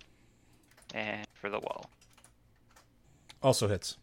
and 0.93 1.27
for 1.33 1.49
the 1.49 1.59
wall. 1.59 1.89
Also 3.43 3.67
hits. 3.67 3.97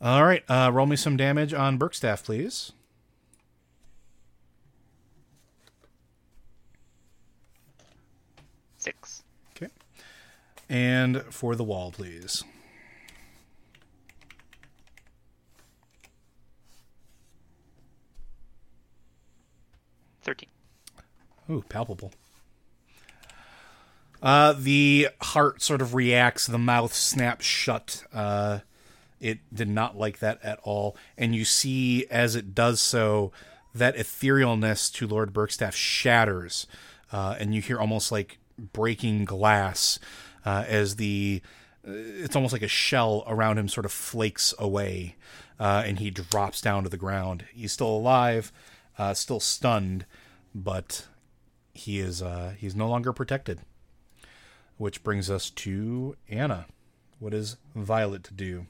All 0.00 0.24
right. 0.24 0.44
Uh, 0.48 0.70
roll 0.72 0.86
me 0.86 0.94
some 0.94 1.16
damage 1.16 1.52
on 1.52 1.76
Berkstaff, 1.76 2.22
please. 2.22 2.70
Six. 8.78 9.22
Okay. 9.56 9.70
And 10.68 11.22
for 11.30 11.56
the 11.56 11.64
wall, 11.64 11.90
please. 11.90 12.44
Thirteen. 20.22 20.53
Ooh, 21.50 21.64
palpable. 21.68 22.12
Uh, 24.22 24.54
the 24.58 25.08
heart 25.20 25.60
sort 25.60 25.82
of 25.82 25.94
reacts. 25.94 26.46
The 26.46 26.58
mouth 26.58 26.94
snaps 26.94 27.44
shut. 27.44 28.04
Uh, 28.12 28.60
it 29.20 29.40
did 29.52 29.68
not 29.68 29.98
like 29.98 30.20
that 30.20 30.42
at 30.42 30.58
all. 30.62 30.96
And 31.18 31.34
you 31.34 31.44
see, 31.44 32.06
as 32.10 32.34
it 32.34 32.54
does 32.54 32.80
so, 32.80 33.32
that 33.74 33.96
etherealness 33.96 34.90
to 34.94 35.06
Lord 35.06 35.34
Berkstaff 35.34 35.72
shatters. 35.72 36.66
Uh, 37.12 37.36
and 37.38 37.54
you 37.54 37.60
hear 37.60 37.78
almost 37.78 38.10
like 38.10 38.38
breaking 38.58 39.26
glass 39.26 39.98
uh, 40.46 40.64
as 40.66 40.96
the. 40.96 41.42
uh, 41.86 41.92
It's 41.92 42.34
almost 42.34 42.54
like 42.54 42.62
a 42.62 42.68
shell 42.68 43.24
around 43.26 43.58
him 43.58 43.68
sort 43.68 43.84
of 43.84 43.92
flakes 43.92 44.54
away. 44.58 45.16
Uh, 45.60 45.82
and 45.86 45.98
he 45.98 46.10
drops 46.10 46.60
down 46.62 46.82
to 46.82 46.88
the 46.88 46.96
ground. 46.96 47.44
He's 47.52 47.72
still 47.72 47.88
alive, 47.88 48.52
uh, 48.98 49.14
still 49.14 49.38
stunned, 49.38 50.04
but 50.54 51.06
he 51.74 51.98
is 51.98 52.22
uh, 52.22 52.54
he's 52.56 52.74
no 52.74 52.88
longer 52.88 53.12
protected. 53.12 53.60
Which 54.76 55.04
brings 55.04 55.30
us 55.30 55.50
to 55.50 56.16
Anna. 56.28 56.66
What 57.18 57.34
is 57.34 57.56
Violet 57.74 58.24
to 58.24 58.34
do? 58.34 58.66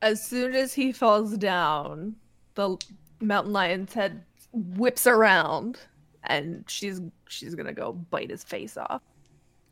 As 0.00 0.24
soon 0.24 0.54
as 0.54 0.72
he 0.74 0.92
falls 0.92 1.36
down, 1.36 2.16
the 2.54 2.78
mountain 3.20 3.52
lion's 3.52 3.92
head 3.92 4.24
whips 4.52 5.06
around, 5.06 5.78
and 6.22 6.64
she's 6.68 7.00
she's 7.28 7.54
gonna 7.54 7.72
go 7.72 7.92
bite 7.92 8.30
his 8.30 8.44
face 8.44 8.76
off. 8.76 9.02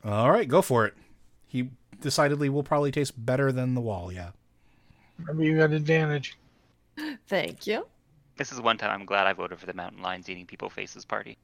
All 0.05 0.31
right, 0.31 0.49
go 0.49 0.63
for 0.63 0.87
it. 0.87 0.95
He 1.47 1.71
decidedly 2.01 2.49
will 2.49 2.65
probably 2.65 2.91
taste 2.91 3.25
better 3.25 3.53
than 3.53 3.75
the 3.75 3.81
wall. 3.81 4.13
Yeah. 4.13 4.31
Remember, 5.19 5.45
you 5.45 5.57
got 5.59 5.73
advantage. 5.73 6.37
Thank 7.29 7.67
you. 7.67 7.87
This 8.37 8.53
is 8.53 8.61
one 8.61 8.79
time 8.79 8.91
I'm 8.91 9.07
glad 9.07 9.27
I 9.27 9.33
voted 9.33 9.59
for 9.59 9.67
the 9.67 9.75
Mountain 9.75 10.03
Lions 10.03 10.29
Eating 10.29 10.47
People 10.47 10.69
Faces 10.69 11.05
party. 11.05 11.39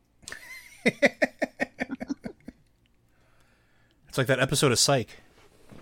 It's 4.08 4.16
like 4.16 4.26
that 4.28 4.40
episode 4.40 4.72
of 4.72 4.78
Psych. 4.78 5.08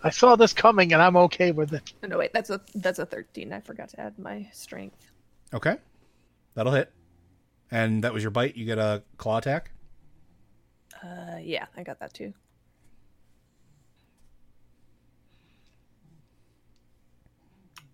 I 0.03 0.11
saw 0.11 0.37
this 0.37 0.53
coming, 0.53 0.93
and 0.93 1.01
I'm 1.03 1.17
okay 1.17 1.53
with 1.53 1.73
it. 1.73 1.93
No, 2.07 2.19
wait, 2.19 2.33
that's 2.33 2.51
a 2.51 2.61
that's 2.75 2.99
a 2.99 3.07
thirteen. 3.07 3.53
I 3.53 3.61
forgot 3.61 3.89
to 3.91 4.01
add 4.01 4.19
my 4.19 4.49
strength. 4.53 5.11
Okay, 5.55 5.77
that'll 6.55 6.73
hit. 6.73 6.93
And 7.71 8.05
that 8.05 8.13
was 8.13 8.23
your 8.23 8.31
bite. 8.31 8.57
You 8.57 8.65
get 8.65 8.79
a 8.79 9.03
claw 9.17 9.39
attack. 9.39 9.73
Uh, 11.03 11.39
yeah, 11.41 11.67
I 11.77 11.83
got 11.83 11.99
that 12.01 12.15
too. 12.15 12.33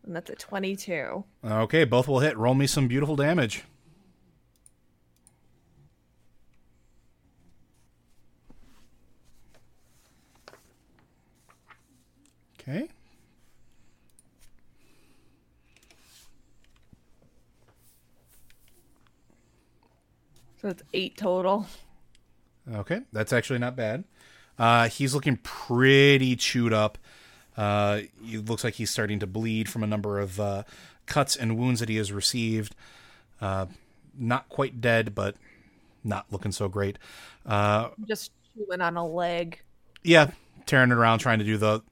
And 0.04 0.16
that's 0.16 0.30
a 0.30 0.34
twenty-two. 0.34 1.24
Okay, 1.44 1.84
both 1.84 2.08
will 2.08 2.20
hit. 2.20 2.36
Roll 2.36 2.54
me 2.54 2.66
some 2.66 2.88
beautiful 2.88 3.16
damage. 3.16 3.64
Okay. 12.62 12.88
So 20.60 20.68
it's 20.68 20.82
eight 20.92 21.16
total. 21.16 21.66
Okay, 22.72 23.00
that's 23.12 23.32
actually 23.32 23.58
not 23.58 23.74
bad. 23.74 24.04
Uh, 24.58 24.88
he's 24.88 25.14
looking 25.14 25.36
pretty 25.38 26.36
chewed 26.36 26.72
up. 26.72 26.98
Uh, 27.56 28.02
it 28.24 28.48
looks 28.48 28.62
like 28.62 28.74
he's 28.74 28.90
starting 28.90 29.18
to 29.18 29.26
bleed 29.26 29.68
from 29.68 29.82
a 29.82 29.86
number 29.86 30.20
of 30.20 30.38
uh, 30.38 30.62
cuts 31.06 31.34
and 31.34 31.58
wounds 31.58 31.80
that 31.80 31.88
he 31.88 31.96
has 31.96 32.12
received. 32.12 32.76
Uh, 33.40 33.66
not 34.16 34.48
quite 34.48 34.80
dead, 34.80 35.14
but 35.14 35.34
not 36.04 36.26
looking 36.30 36.52
so 36.52 36.68
great. 36.68 36.98
Uh, 37.44 37.88
Just 38.06 38.30
chewing 38.54 38.80
on 38.80 38.96
a 38.96 39.04
leg. 39.06 39.60
yeah, 40.04 40.30
tearing 40.66 40.92
it 40.92 40.94
around, 40.96 41.18
trying 41.18 41.40
to 41.40 41.44
do 41.44 41.56
the. 41.56 41.82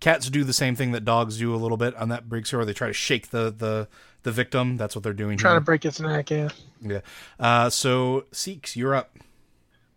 Cats 0.00 0.28
do 0.28 0.44
the 0.44 0.52
same 0.52 0.76
thing 0.76 0.92
that 0.92 1.04
dogs 1.04 1.38
do 1.38 1.54
a 1.54 1.56
little 1.56 1.76
bit 1.78 1.94
on 1.96 2.10
that 2.10 2.28
brig 2.28 2.46
where 2.48 2.64
they 2.64 2.74
try 2.74 2.88
to 2.88 2.92
shake 2.92 3.30
the 3.30 3.50
the 3.56 3.88
the 4.24 4.32
victim. 4.32 4.76
That's 4.76 4.94
what 4.94 5.02
they're 5.02 5.12
doing 5.12 5.38
trying 5.38 5.54
here. 5.54 5.60
to 5.60 5.64
break 5.64 5.84
its 5.84 6.00
neck. 6.00 6.30
Yeah. 6.30 6.48
yeah. 6.82 7.00
Uh, 7.40 7.70
so 7.70 8.24
Seeks, 8.32 8.76
you're 8.76 8.94
up. 8.94 9.16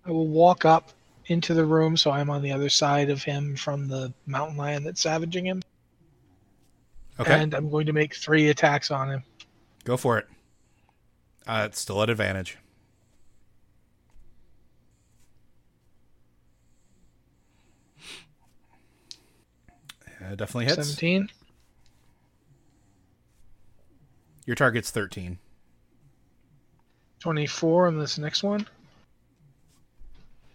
I 0.05 0.11
will 0.11 0.27
walk 0.27 0.65
up 0.65 0.91
into 1.25 1.53
the 1.53 1.65
room 1.65 1.95
so 1.97 2.11
I'm 2.11 2.29
on 2.29 2.41
the 2.41 2.51
other 2.51 2.69
side 2.69 3.09
of 3.09 3.21
him 3.23 3.55
from 3.55 3.87
the 3.87 4.13
mountain 4.25 4.57
lion 4.57 4.83
that's 4.83 5.01
savaging 5.01 5.45
him. 5.45 5.61
Okay, 7.19 7.33
And 7.33 7.53
I'm 7.53 7.69
going 7.69 7.85
to 7.85 7.93
make 7.93 8.15
three 8.15 8.49
attacks 8.49 8.91
on 8.91 9.11
him. 9.11 9.23
go 9.83 9.97
for 9.97 10.17
it. 10.17 10.27
Uh, 11.45 11.63
it's 11.65 11.79
still 11.79 12.01
at 12.01 12.09
advantage. 12.09 12.57
Uh, 20.29 20.35
definitely 20.35 20.65
hits. 20.65 20.75
17, 20.75 21.29
Your 24.45 24.55
target's 24.55 24.91
13. 24.91 25.37
24 27.19 27.87
on 27.87 27.99
this 27.99 28.17
next 28.17 28.43
one, 28.43 28.65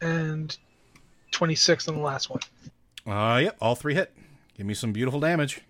and 0.01 0.57
26 1.33 1.89
on 1.89 1.97
the 1.97 2.01
last 2.01 2.31
one. 2.31 2.41
Uh, 3.07 3.39
yep, 3.39 3.57
all 3.61 3.75
three 3.75 3.95
hit. 3.95 4.15
Give 4.57 4.65
me 4.65 4.75
some 4.75 4.93
beautiful 4.93 5.21
damage. 5.21 5.61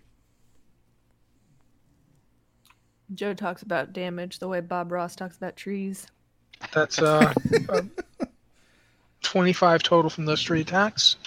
Joe 3.13 3.33
talks 3.33 3.61
about 3.63 3.91
damage 3.93 4.39
the 4.39 4.47
way 4.47 4.61
Bob 4.61 4.91
Ross 4.91 5.15
talks 5.15 5.35
about 5.37 5.55
trees. 5.55 6.07
That's 6.73 6.99
uh, 6.99 7.33
uh, 7.69 7.81
25 9.21 9.83
total 9.83 10.09
from 10.09 10.25
those 10.25 10.41
three 10.41 10.61
attacks. 10.61 11.17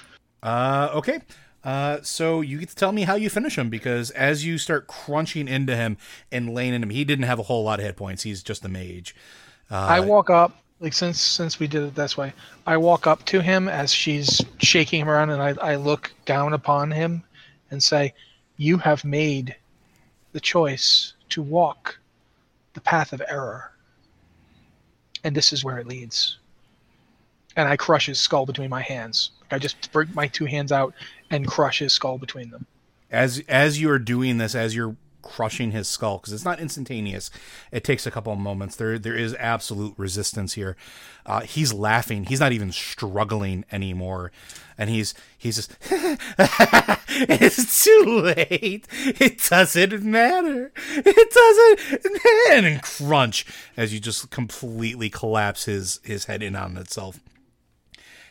Uh, 0.43 0.89
okay. 0.95 1.21
Uh, 1.65 1.99
so 2.03 2.41
you 2.41 2.59
get 2.59 2.69
to 2.69 2.75
tell 2.75 2.93
me 2.93 3.03
how 3.03 3.17
you 3.17 3.29
finish 3.29 3.59
him 3.59 3.69
because 3.69 4.11
as 4.13 4.45
you 4.45 4.59
start 4.59 4.87
crunching 4.87 5.49
into 5.49 5.75
him 5.75 5.97
and 6.31 6.55
laying 6.55 6.73
in 6.73 6.83
him, 6.83 6.91
he 6.91 7.05
didn't 7.05 7.25
have 7.25 7.39
a 7.39 7.43
whole 7.43 7.65
lot 7.65 7.81
of 7.81 7.85
hit 7.85 7.97
points. 7.97 8.23
He's 8.23 8.43
just 8.43 8.65
a 8.65 8.69
mage. 8.69 9.15
Uh, 9.71 9.75
I 9.75 10.01
walk 10.01 10.31
up, 10.31 10.63
like 10.81 10.93
since 10.93 11.21
since 11.21 11.59
we 11.59 11.67
did 11.67 11.83
it 11.83 11.95
this 11.95 12.17
way, 12.17 12.33
I 12.67 12.77
walk 12.77 13.07
up 13.07 13.25
to 13.27 13.43
him 13.43 13.69
as 13.69 13.93
she's 13.93 14.41
shaking 14.59 15.01
him 15.01 15.09
around, 15.09 15.31
and 15.31 15.43
I, 15.43 15.55
I 15.61 15.77
look 15.77 16.13
down 16.25 16.53
upon 16.53 16.91
him 16.91 17.23
and 17.71 17.83
say, 17.83 18.15
"You 18.57 18.79
have 18.79 19.05
made 19.05 19.57
the 20.33 20.41
choice 20.41 21.15
to 21.31 21.43
walk 21.43 21.99
the 22.75 22.81
path 22.81 23.13
of 23.13 23.21
error, 23.29 23.73
and 25.25 25.37
this 25.37 25.53
is 25.53 25.65
where 25.65 25.79
it 25.79 25.87
leads." 25.87 26.39
And 27.57 27.69
I 27.69 27.77
crush 27.77 28.07
his 28.07 28.21
skull 28.21 28.47
between 28.47 28.71
my 28.71 28.83
hands. 28.83 29.33
I 29.51 29.59
just 29.59 29.91
break 29.93 30.15
my 30.15 30.27
two 30.27 30.45
hands 30.47 30.73
out 30.73 30.95
and 31.31 31.47
crush 31.47 31.79
his 31.79 31.93
skull 31.93 32.19
between 32.19 32.51
them. 32.51 32.67
as 33.11 33.43
as 33.49 33.81
you 33.81 33.91
are 33.91 33.99
doing 33.99 34.39
this, 34.39 34.55
as 34.55 34.75
you're 34.75 34.97
crushing 35.23 35.73
his 35.73 35.89
skull, 35.89 36.19
because 36.19 36.33
it's 36.33 36.45
not 36.45 36.59
instantaneous, 36.61 37.31
it 37.71 37.85
takes 37.85 38.07
a 38.07 38.11
couple 38.11 38.33
of 38.33 38.39
moments. 38.39 38.77
There 38.77 38.99
there 38.99 39.17
is 39.17 39.35
absolute 39.35 39.95
resistance 39.97 40.55
here. 40.55 40.77
Uh, 41.27 41.41
he's 41.41 41.73
laughing. 41.75 42.25
He's 42.25 42.41
not 42.41 42.53
even 42.53 42.73
struggling 42.73 43.65
anymore, 43.71 44.33
and 44.79 44.89
he's 44.89 45.15
he's 45.37 45.57
just 45.57 45.77
it's 46.39 47.85
too 47.85 48.05
late. 48.23 48.87
It 49.21 49.47
doesn't 49.49 50.03
matter. 50.03 50.73
It 50.95 51.89
doesn't. 51.91 52.13
And 52.51 52.83
crunch 52.83 53.45
as 53.77 53.93
you 53.93 54.01
just 54.01 54.31
completely 54.31 55.11
collapse 55.11 55.65
his 55.65 56.01
his 56.03 56.25
head 56.27 56.43
in 56.43 56.57
on 56.57 56.77
itself. 56.79 57.21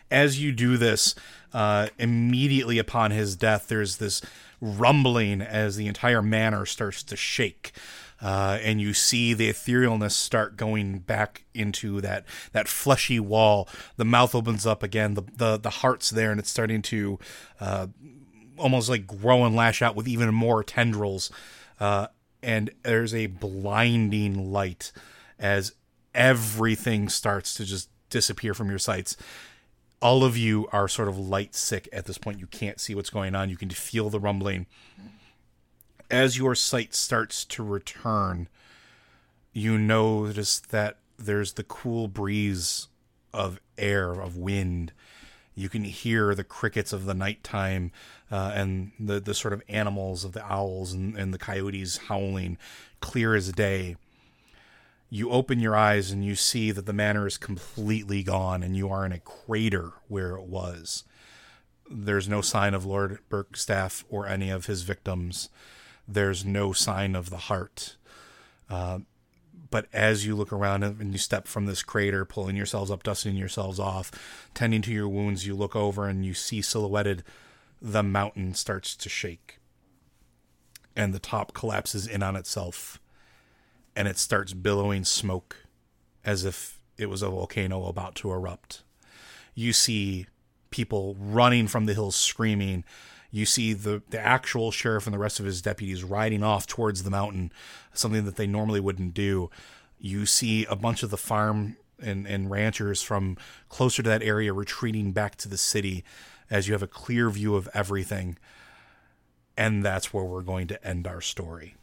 As 0.09 0.41
you 0.41 0.51
do 0.51 0.77
this, 0.77 1.15
uh, 1.53 1.87
immediately 1.97 2.77
upon 2.79 3.11
his 3.11 3.35
death, 3.35 3.67
there's 3.67 3.97
this 3.97 4.21
rumbling 4.61 5.41
as 5.41 5.75
the 5.75 5.87
entire 5.87 6.21
manor 6.21 6.65
starts 6.65 7.03
to 7.03 7.15
shake. 7.15 7.71
Uh, 8.19 8.57
and 8.63 8.81
you 8.81 8.93
see 8.93 9.33
the 9.33 9.49
etherealness 9.49 10.11
start 10.11 10.57
going 10.57 10.99
back 10.99 11.43
into 11.53 12.01
that 12.01 12.25
that 12.51 12.67
fleshy 12.67 13.19
wall. 13.19 13.69
The 13.97 14.05
mouth 14.05 14.33
opens 14.33 14.65
up 14.65 14.81
again. 14.81 15.13
The 15.13 15.23
the, 15.35 15.57
the 15.57 15.69
heart's 15.69 16.09
there, 16.09 16.31
and 16.31 16.39
it's 16.39 16.49
starting 16.49 16.81
to 16.83 17.19
uh, 17.59 17.87
almost 18.57 18.89
like 18.89 19.05
grow 19.05 19.45
and 19.45 19.55
lash 19.55 19.83
out 19.83 19.95
with 19.95 20.07
even 20.07 20.33
more 20.33 20.63
tendrils. 20.63 21.31
Uh, 21.79 22.07
and 22.41 22.71
there's 22.83 23.13
a 23.13 23.27
blinding 23.27 24.51
light 24.51 24.91
as 25.37 25.73
everything 26.15 27.09
starts 27.09 27.53
to 27.53 27.65
just 27.65 27.89
disappear 28.09 28.53
from 28.53 28.69
your 28.69 28.79
sights 28.79 29.17
all 30.01 30.23
of 30.23 30.37
you 30.37 30.67
are 30.71 30.87
sort 30.87 31.07
of 31.07 31.17
light 31.17 31.55
sick 31.55 31.89
at 31.91 32.05
this 32.05 32.17
point. 32.17 32.39
You 32.39 32.47
can't 32.47 32.79
see 32.79 32.93
what's 32.93 33.09
going 33.09 33.35
on. 33.35 33.49
You 33.49 33.57
can 33.57 33.69
feel 33.69 34.09
the 34.09 34.19
rumbling. 34.19 34.67
As 36.09 36.37
your 36.37 36.55
sight 36.55 36.93
starts 36.93 37.43
to 37.45 37.63
return, 37.63 38.47
you 39.53 39.77
notice 39.77 40.59
that 40.59 40.97
there's 41.17 41.53
the 41.53 41.63
cool 41.63 42.07
breeze 42.07 42.87
of 43.33 43.59
air, 43.77 44.13
of 44.13 44.37
wind. 44.37 44.93
You 45.55 45.69
can 45.69 45.83
hear 45.83 46.35
the 46.35 46.43
crickets 46.43 46.93
of 46.93 47.05
the 47.05 47.15
nighttime 47.15 47.91
uh, 48.31 48.51
and 48.53 48.91
the, 48.99 49.19
the 49.19 49.33
sort 49.33 49.53
of 49.53 49.63
animals 49.67 50.23
of 50.23 50.33
the 50.33 50.45
owls 50.45 50.93
and, 50.93 51.17
and 51.17 51.33
the 51.33 51.39
coyotes 51.39 51.97
howling 51.97 52.57
clear 52.99 53.35
as 53.35 53.51
day 53.51 53.95
you 55.09 55.29
open 55.29 55.59
your 55.59 55.75
eyes 55.75 56.11
and 56.11 56.23
you 56.23 56.35
see 56.35 56.71
that 56.71 56.85
the 56.85 56.93
manor 56.93 57.27
is 57.27 57.37
completely 57.37 58.23
gone 58.23 58.61
and 58.61 58.75
you 58.75 58.89
are 58.89 59.05
in 59.05 59.11
a 59.11 59.19
crater 59.19 59.93
where 60.07 60.35
it 60.35 60.43
was. 60.43 61.03
There's 61.89 62.27
no 62.27 62.41
sign 62.41 62.73
of 62.73 62.85
Lord 62.85 63.19
Berkstaff 63.29 64.03
or 64.09 64.27
any 64.27 64.49
of 64.49 64.65
his 64.65 64.81
victims. 64.81 65.49
There's 66.07 66.43
no 66.43 66.73
sign 66.73 67.15
of 67.15 67.29
the 67.29 67.37
heart. 67.37 67.95
Uh, 68.69 68.99
but 69.69 69.87
as 69.93 70.25
you 70.25 70.35
look 70.35 70.51
around 70.51 70.83
and 70.83 71.13
you 71.13 71.17
step 71.17 71.47
from 71.47 71.65
this 71.65 71.83
crater, 71.83 72.25
pulling 72.25 72.57
yourselves 72.57 72.91
up, 72.91 73.03
dusting 73.03 73.35
yourselves 73.35 73.79
off, 73.79 74.11
tending 74.53 74.81
to 74.81 74.93
your 74.93 75.07
wounds, 75.07 75.47
you 75.47 75.55
look 75.55 75.75
over 75.75 76.07
and 76.07 76.25
you 76.25 76.33
see 76.33 76.61
silhouetted 76.61 77.23
the 77.81 78.03
mountain 78.03 78.53
starts 78.53 78.95
to 78.95 79.07
shake. 79.07 79.59
And 80.95 81.13
the 81.13 81.19
top 81.19 81.53
collapses 81.53 82.07
in 82.07 82.23
on 82.23 82.35
itself 82.35 82.99
and 83.97 84.07
it 84.07 84.19
starts 84.19 84.53
billowing 84.53 85.03
smoke 85.03 85.57
as 86.23 86.45
if 86.45 86.79
it 86.99 87.07
was 87.07 87.23
a 87.23 87.29
volcano 87.29 87.87
about 87.87 88.13
to 88.13 88.31
erupt. 88.31 88.83
You 89.55 89.73
see 89.73 90.27
people 90.69 91.17
running 91.19 91.67
from 91.67 91.87
the 91.87 91.95
hills 91.95 92.15
screaming. 92.15 92.83
You 93.31 93.47
see 93.47 93.73
the, 93.73 94.03
the 94.11 94.19
actual 94.19 94.69
sheriff 94.69 95.07
and 95.07 95.13
the 95.15 95.19
rest 95.19 95.39
of 95.39 95.47
his 95.47 95.63
deputies 95.63 96.03
riding 96.03 96.43
off 96.43 96.67
towards 96.67 97.01
the 97.01 97.09
mountain, 97.09 97.51
something 97.91 98.23
that 98.25 98.35
they 98.35 98.45
normally 98.45 98.79
wouldn't 98.79 99.15
do. 99.15 99.49
You 99.97 100.27
see 100.27 100.65
a 100.65 100.75
bunch 100.75 101.01
of 101.01 101.09
the 101.09 101.17
farm 101.17 101.77
and, 101.99 102.27
and 102.27 102.51
ranchers 102.51 103.01
from 103.01 103.35
closer 103.67 104.03
to 104.03 104.09
that 104.09 104.21
area 104.21 104.53
retreating 104.53 105.11
back 105.11 105.37
to 105.37 105.49
the 105.49 105.57
city 105.57 106.03
as 106.51 106.67
you 106.67 106.73
have 106.75 106.83
a 106.83 106.87
clear 106.87 107.31
view 107.31 107.55
of 107.55 107.67
everything. 107.73 108.37
And 109.57 109.83
that's 109.83 110.13
where 110.13 110.23
we're 110.23 110.43
going 110.43 110.67
to 110.67 110.87
end 110.87 111.07
our 111.07 111.19
story. 111.19 111.73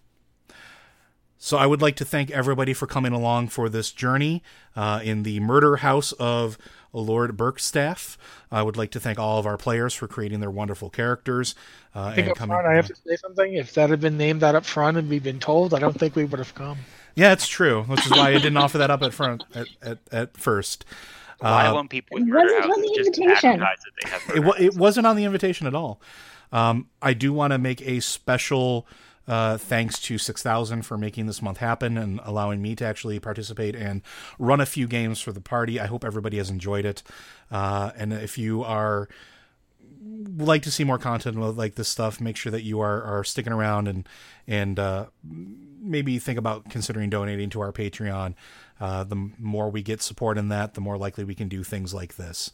So 1.44 1.58
I 1.58 1.66
would 1.66 1.82
like 1.82 1.96
to 1.96 2.06
thank 2.06 2.30
everybody 2.30 2.72
for 2.72 2.86
coming 2.86 3.12
along 3.12 3.48
for 3.48 3.68
this 3.68 3.92
journey 3.92 4.42
uh, 4.74 5.00
in 5.04 5.24
the 5.24 5.40
murder 5.40 5.76
house 5.76 6.12
of 6.12 6.56
Lord 6.90 7.36
Berkstaff. 7.36 8.16
I 8.50 8.62
would 8.62 8.78
like 8.78 8.90
to 8.92 8.98
thank 9.00 9.18
all 9.18 9.38
of 9.38 9.44
our 9.44 9.58
players 9.58 9.92
for 9.92 10.08
creating 10.08 10.40
their 10.40 10.50
wonderful 10.50 10.88
characters. 10.88 11.54
Uh, 11.94 12.04
I 12.04 12.14
think 12.14 12.18
and 12.20 12.30
up 12.30 12.36
coming. 12.38 12.54
front, 12.54 12.66
I 12.66 12.76
have 12.76 12.86
to 12.86 12.94
say 12.94 13.16
something. 13.16 13.52
If 13.52 13.74
that 13.74 13.90
had 13.90 14.00
been 14.00 14.16
named 14.16 14.40
that 14.40 14.54
up 14.54 14.64
front 14.64 14.96
and 14.96 15.06
we'd 15.06 15.22
been 15.22 15.38
told, 15.38 15.74
I 15.74 15.80
don't 15.80 15.92
think 16.00 16.16
we 16.16 16.24
would 16.24 16.38
have 16.38 16.54
come. 16.54 16.78
Yeah, 17.14 17.34
it's 17.34 17.46
true, 17.46 17.82
which 17.82 18.06
is 18.06 18.10
why 18.12 18.30
I 18.30 18.38
didn't 18.38 18.56
offer 18.56 18.78
that 18.78 18.90
up 18.90 19.02
at 19.02 19.12
front 19.12 19.44
at, 19.54 19.66
at, 19.82 19.98
at 20.10 20.36
first. 20.38 20.86
Why 21.40 21.66
Uh, 21.66 21.74
won't 21.74 21.90
people 21.90 22.14
with 22.14 22.22
it 22.22 22.26
murder 22.26 22.54
wasn't 22.54 22.64
on 22.64 22.70
houses 22.70 22.82
the 22.90 22.94
just 22.96 23.18
invitation. 23.18 23.50
advertise 23.50 23.78
that 23.84 23.92
they 24.02 24.10
have 24.10 24.22
it, 24.22 24.28
murder 24.40 24.46
wa- 24.48 24.54
it 24.58 24.76
wasn't 24.78 25.06
on 25.06 25.16
the 25.16 25.24
invitation 25.24 25.66
at 25.66 25.74
all. 25.74 26.00
Um, 26.52 26.88
I 27.02 27.12
do 27.12 27.34
want 27.34 27.52
to 27.52 27.58
make 27.58 27.82
a 27.82 28.00
special 28.00 28.86
uh, 29.26 29.56
thanks 29.56 29.98
to 30.00 30.18
6000 30.18 30.82
for 30.82 30.98
making 30.98 31.26
this 31.26 31.40
month 31.40 31.58
happen 31.58 31.96
and 31.96 32.20
allowing 32.24 32.60
me 32.60 32.74
to 32.76 32.84
actually 32.84 33.18
participate 33.18 33.74
and 33.74 34.02
run 34.38 34.60
a 34.60 34.66
few 34.66 34.86
games 34.86 35.20
for 35.20 35.32
the 35.32 35.40
party. 35.40 35.80
I 35.80 35.86
hope 35.86 36.04
everybody 36.04 36.38
has 36.38 36.50
enjoyed 36.50 36.84
it. 36.84 37.02
Uh, 37.50 37.92
and 37.96 38.12
if 38.12 38.36
you 38.36 38.62
are 38.62 39.08
like 40.36 40.62
to 40.62 40.70
see 40.70 40.84
more 40.84 40.98
content 40.98 41.36
like 41.56 41.76
this 41.76 41.88
stuff, 41.88 42.20
make 42.20 42.36
sure 42.36 42.52
that 42.52 42.62
you 42.62 42.80
are, 42.80 43.02
are 43.02 43.24
sticking 43.24 43.52
around 43.52 43.88
and 43.88 44.08
and 44.46 44.78
uh, 44.78 45.06
maybe 45.80 46.18
think 46.18 46.38
about 46.38 46.68
considering 46.68 47.08
donating 47.08 47.50
to 47.50 47.60
our 47.60 47.72
Patreon. 47.72 48.34
Uh, 48.80 49.04
the 49.04 49.30
more 49.38 49.70
we 49.70 49.82
get 49.82 50.02
support 50.02 50.36
in 50.36 50.48
that, 50.48 50.74
the 50.74 50.80
more 50.80 50.98
likely 50.98 51.24
we 51.24 51.34
can 51.34 51.48
do 51.48 51.62
things 51.62 51.94
like 51.94 52.16
this. 52.16 52.50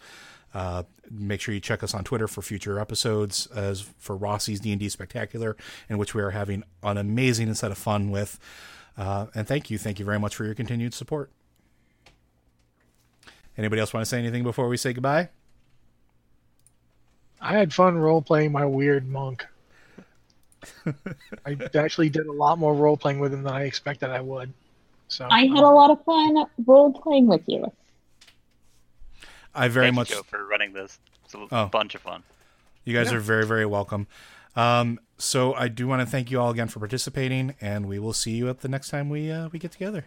Uh, 0.53 0.83
make 1.11 1.41
sure 1.41 1.55
you 1.55 1.61
check 1.61 1.83
us 1.83 1.95
on 1.95 2.05
Twitter 2.05 2.29
for 2.29 2.43
future 2.43 2.79
episodes, 2.79 3.47
as 3.49 3.83
for 3.99 4.17
Rossi's 4.17 4.61
D 4.61 4.73
and 4.73 4.81
D 4.81 4.89
Spectacular, 4.89 5.57
in 5.89 5.99
which 5.99 6.15
we 6.15 6.23
are 6.23 6.31
having 6.31 6.65
an 6.83 6.97
amazing 6.97 7.53
set 7.55 7.71
of 7.71 7.79
fun 7.79 8.11
with. 8.11 8.39
Uh, 8.97 9.27
and 9.35 9.47
thank 9.47 9.71
you, 9.71 9.79
thank 9.79 9.99
you 9.99 10.05
very 10.05 10.19
much 10.19 10.35
for 10.35 10.45
your 10.45 10.55
continued 10.55 10.95
support. 10.95 11.31
Anybody 13.57 13.81
else 13.81 13.93
want 13.93 14.03
to 14.03 14.09
say 14.09 14.19
anything 14.19 14.43
before 14.43 14.69
we 14.69 14.77
say 14.77 14.93
goodbye? 14.93 15.29
I 17.41 17.55
had 17.55 17.73
fun 17.73 17.97
role 17.97 18.23
playing 18.23 18.53
my 18.53 18.67
weird 18.67 19.09
monk. 19.09 19.47
I 21.47 21.57
actually 21.75 22.11
did 22.11 22.27
a 22.27 22.33
lot 22.33 22.59
more 22.59 22.75
role 22.75 22.97
playing 22.97 23.19
with 23.19 23.33
him 23.33 23.43
than 23.43 23.53
I 23.53 23.65
expected 23.65 24.11
I 24.11 24.21
would. 24.21 24.53
So 25.09 25.27
I 25.31 25.47
had 25.47 25.59
a 25.59 25.69
lot 25.69 25.91
of 25.91 26.05
fun 26.05 26.45
role 26.67 26.93
playing 26.93 27.27
with 27.27 27.43
you. 27.47 27.73
I 29.55 29.69
very 29.69 29.87
Thank 29.87 29.93
you, 29.93 29.97
much. 29.97 30.09
Joe, 30.11 30.23
for 30.23 30.45
running 30.47 30.73
this. 30.73 30.99
It's 31.25 31.35
a 31.35 31.47
Oh. 31.51 31.67
bunch 31.67 31.95
of 31.95 32.03
fun. 32.03 32.23
You 32.85 32.95
guys 32.97 33.11
Yeah. 33.11 33.19
are 33.19 33.21
very, 33.21 33.47
very 33.47 33.67
welcome. 33.67 34.07
Um, 34.57 34.99
so 35.19 35.55
I 35.55 35.69
do 35.69 35.87
want 35.87 36.01
to 36.03 36.07
thank 36.07 36.31
you 36.31 36.41
all 36.41 36.51
again 36.51 36.69
for 36.69 36.79
participating, 36.81 37.55
and 37.61 37.87
we 37.87 37.99
will 37.99 38.13
see 38.13 38.33
you 38.33 38.49
at 38.49 38.61
the 38.61 38.69
next 38.69 38.89
time 38.91 39.09
we 39.09 39.31
uh, 39.31 39.49
we 39.53 39.59
get 39.59 39.73
together. 39.73 40.07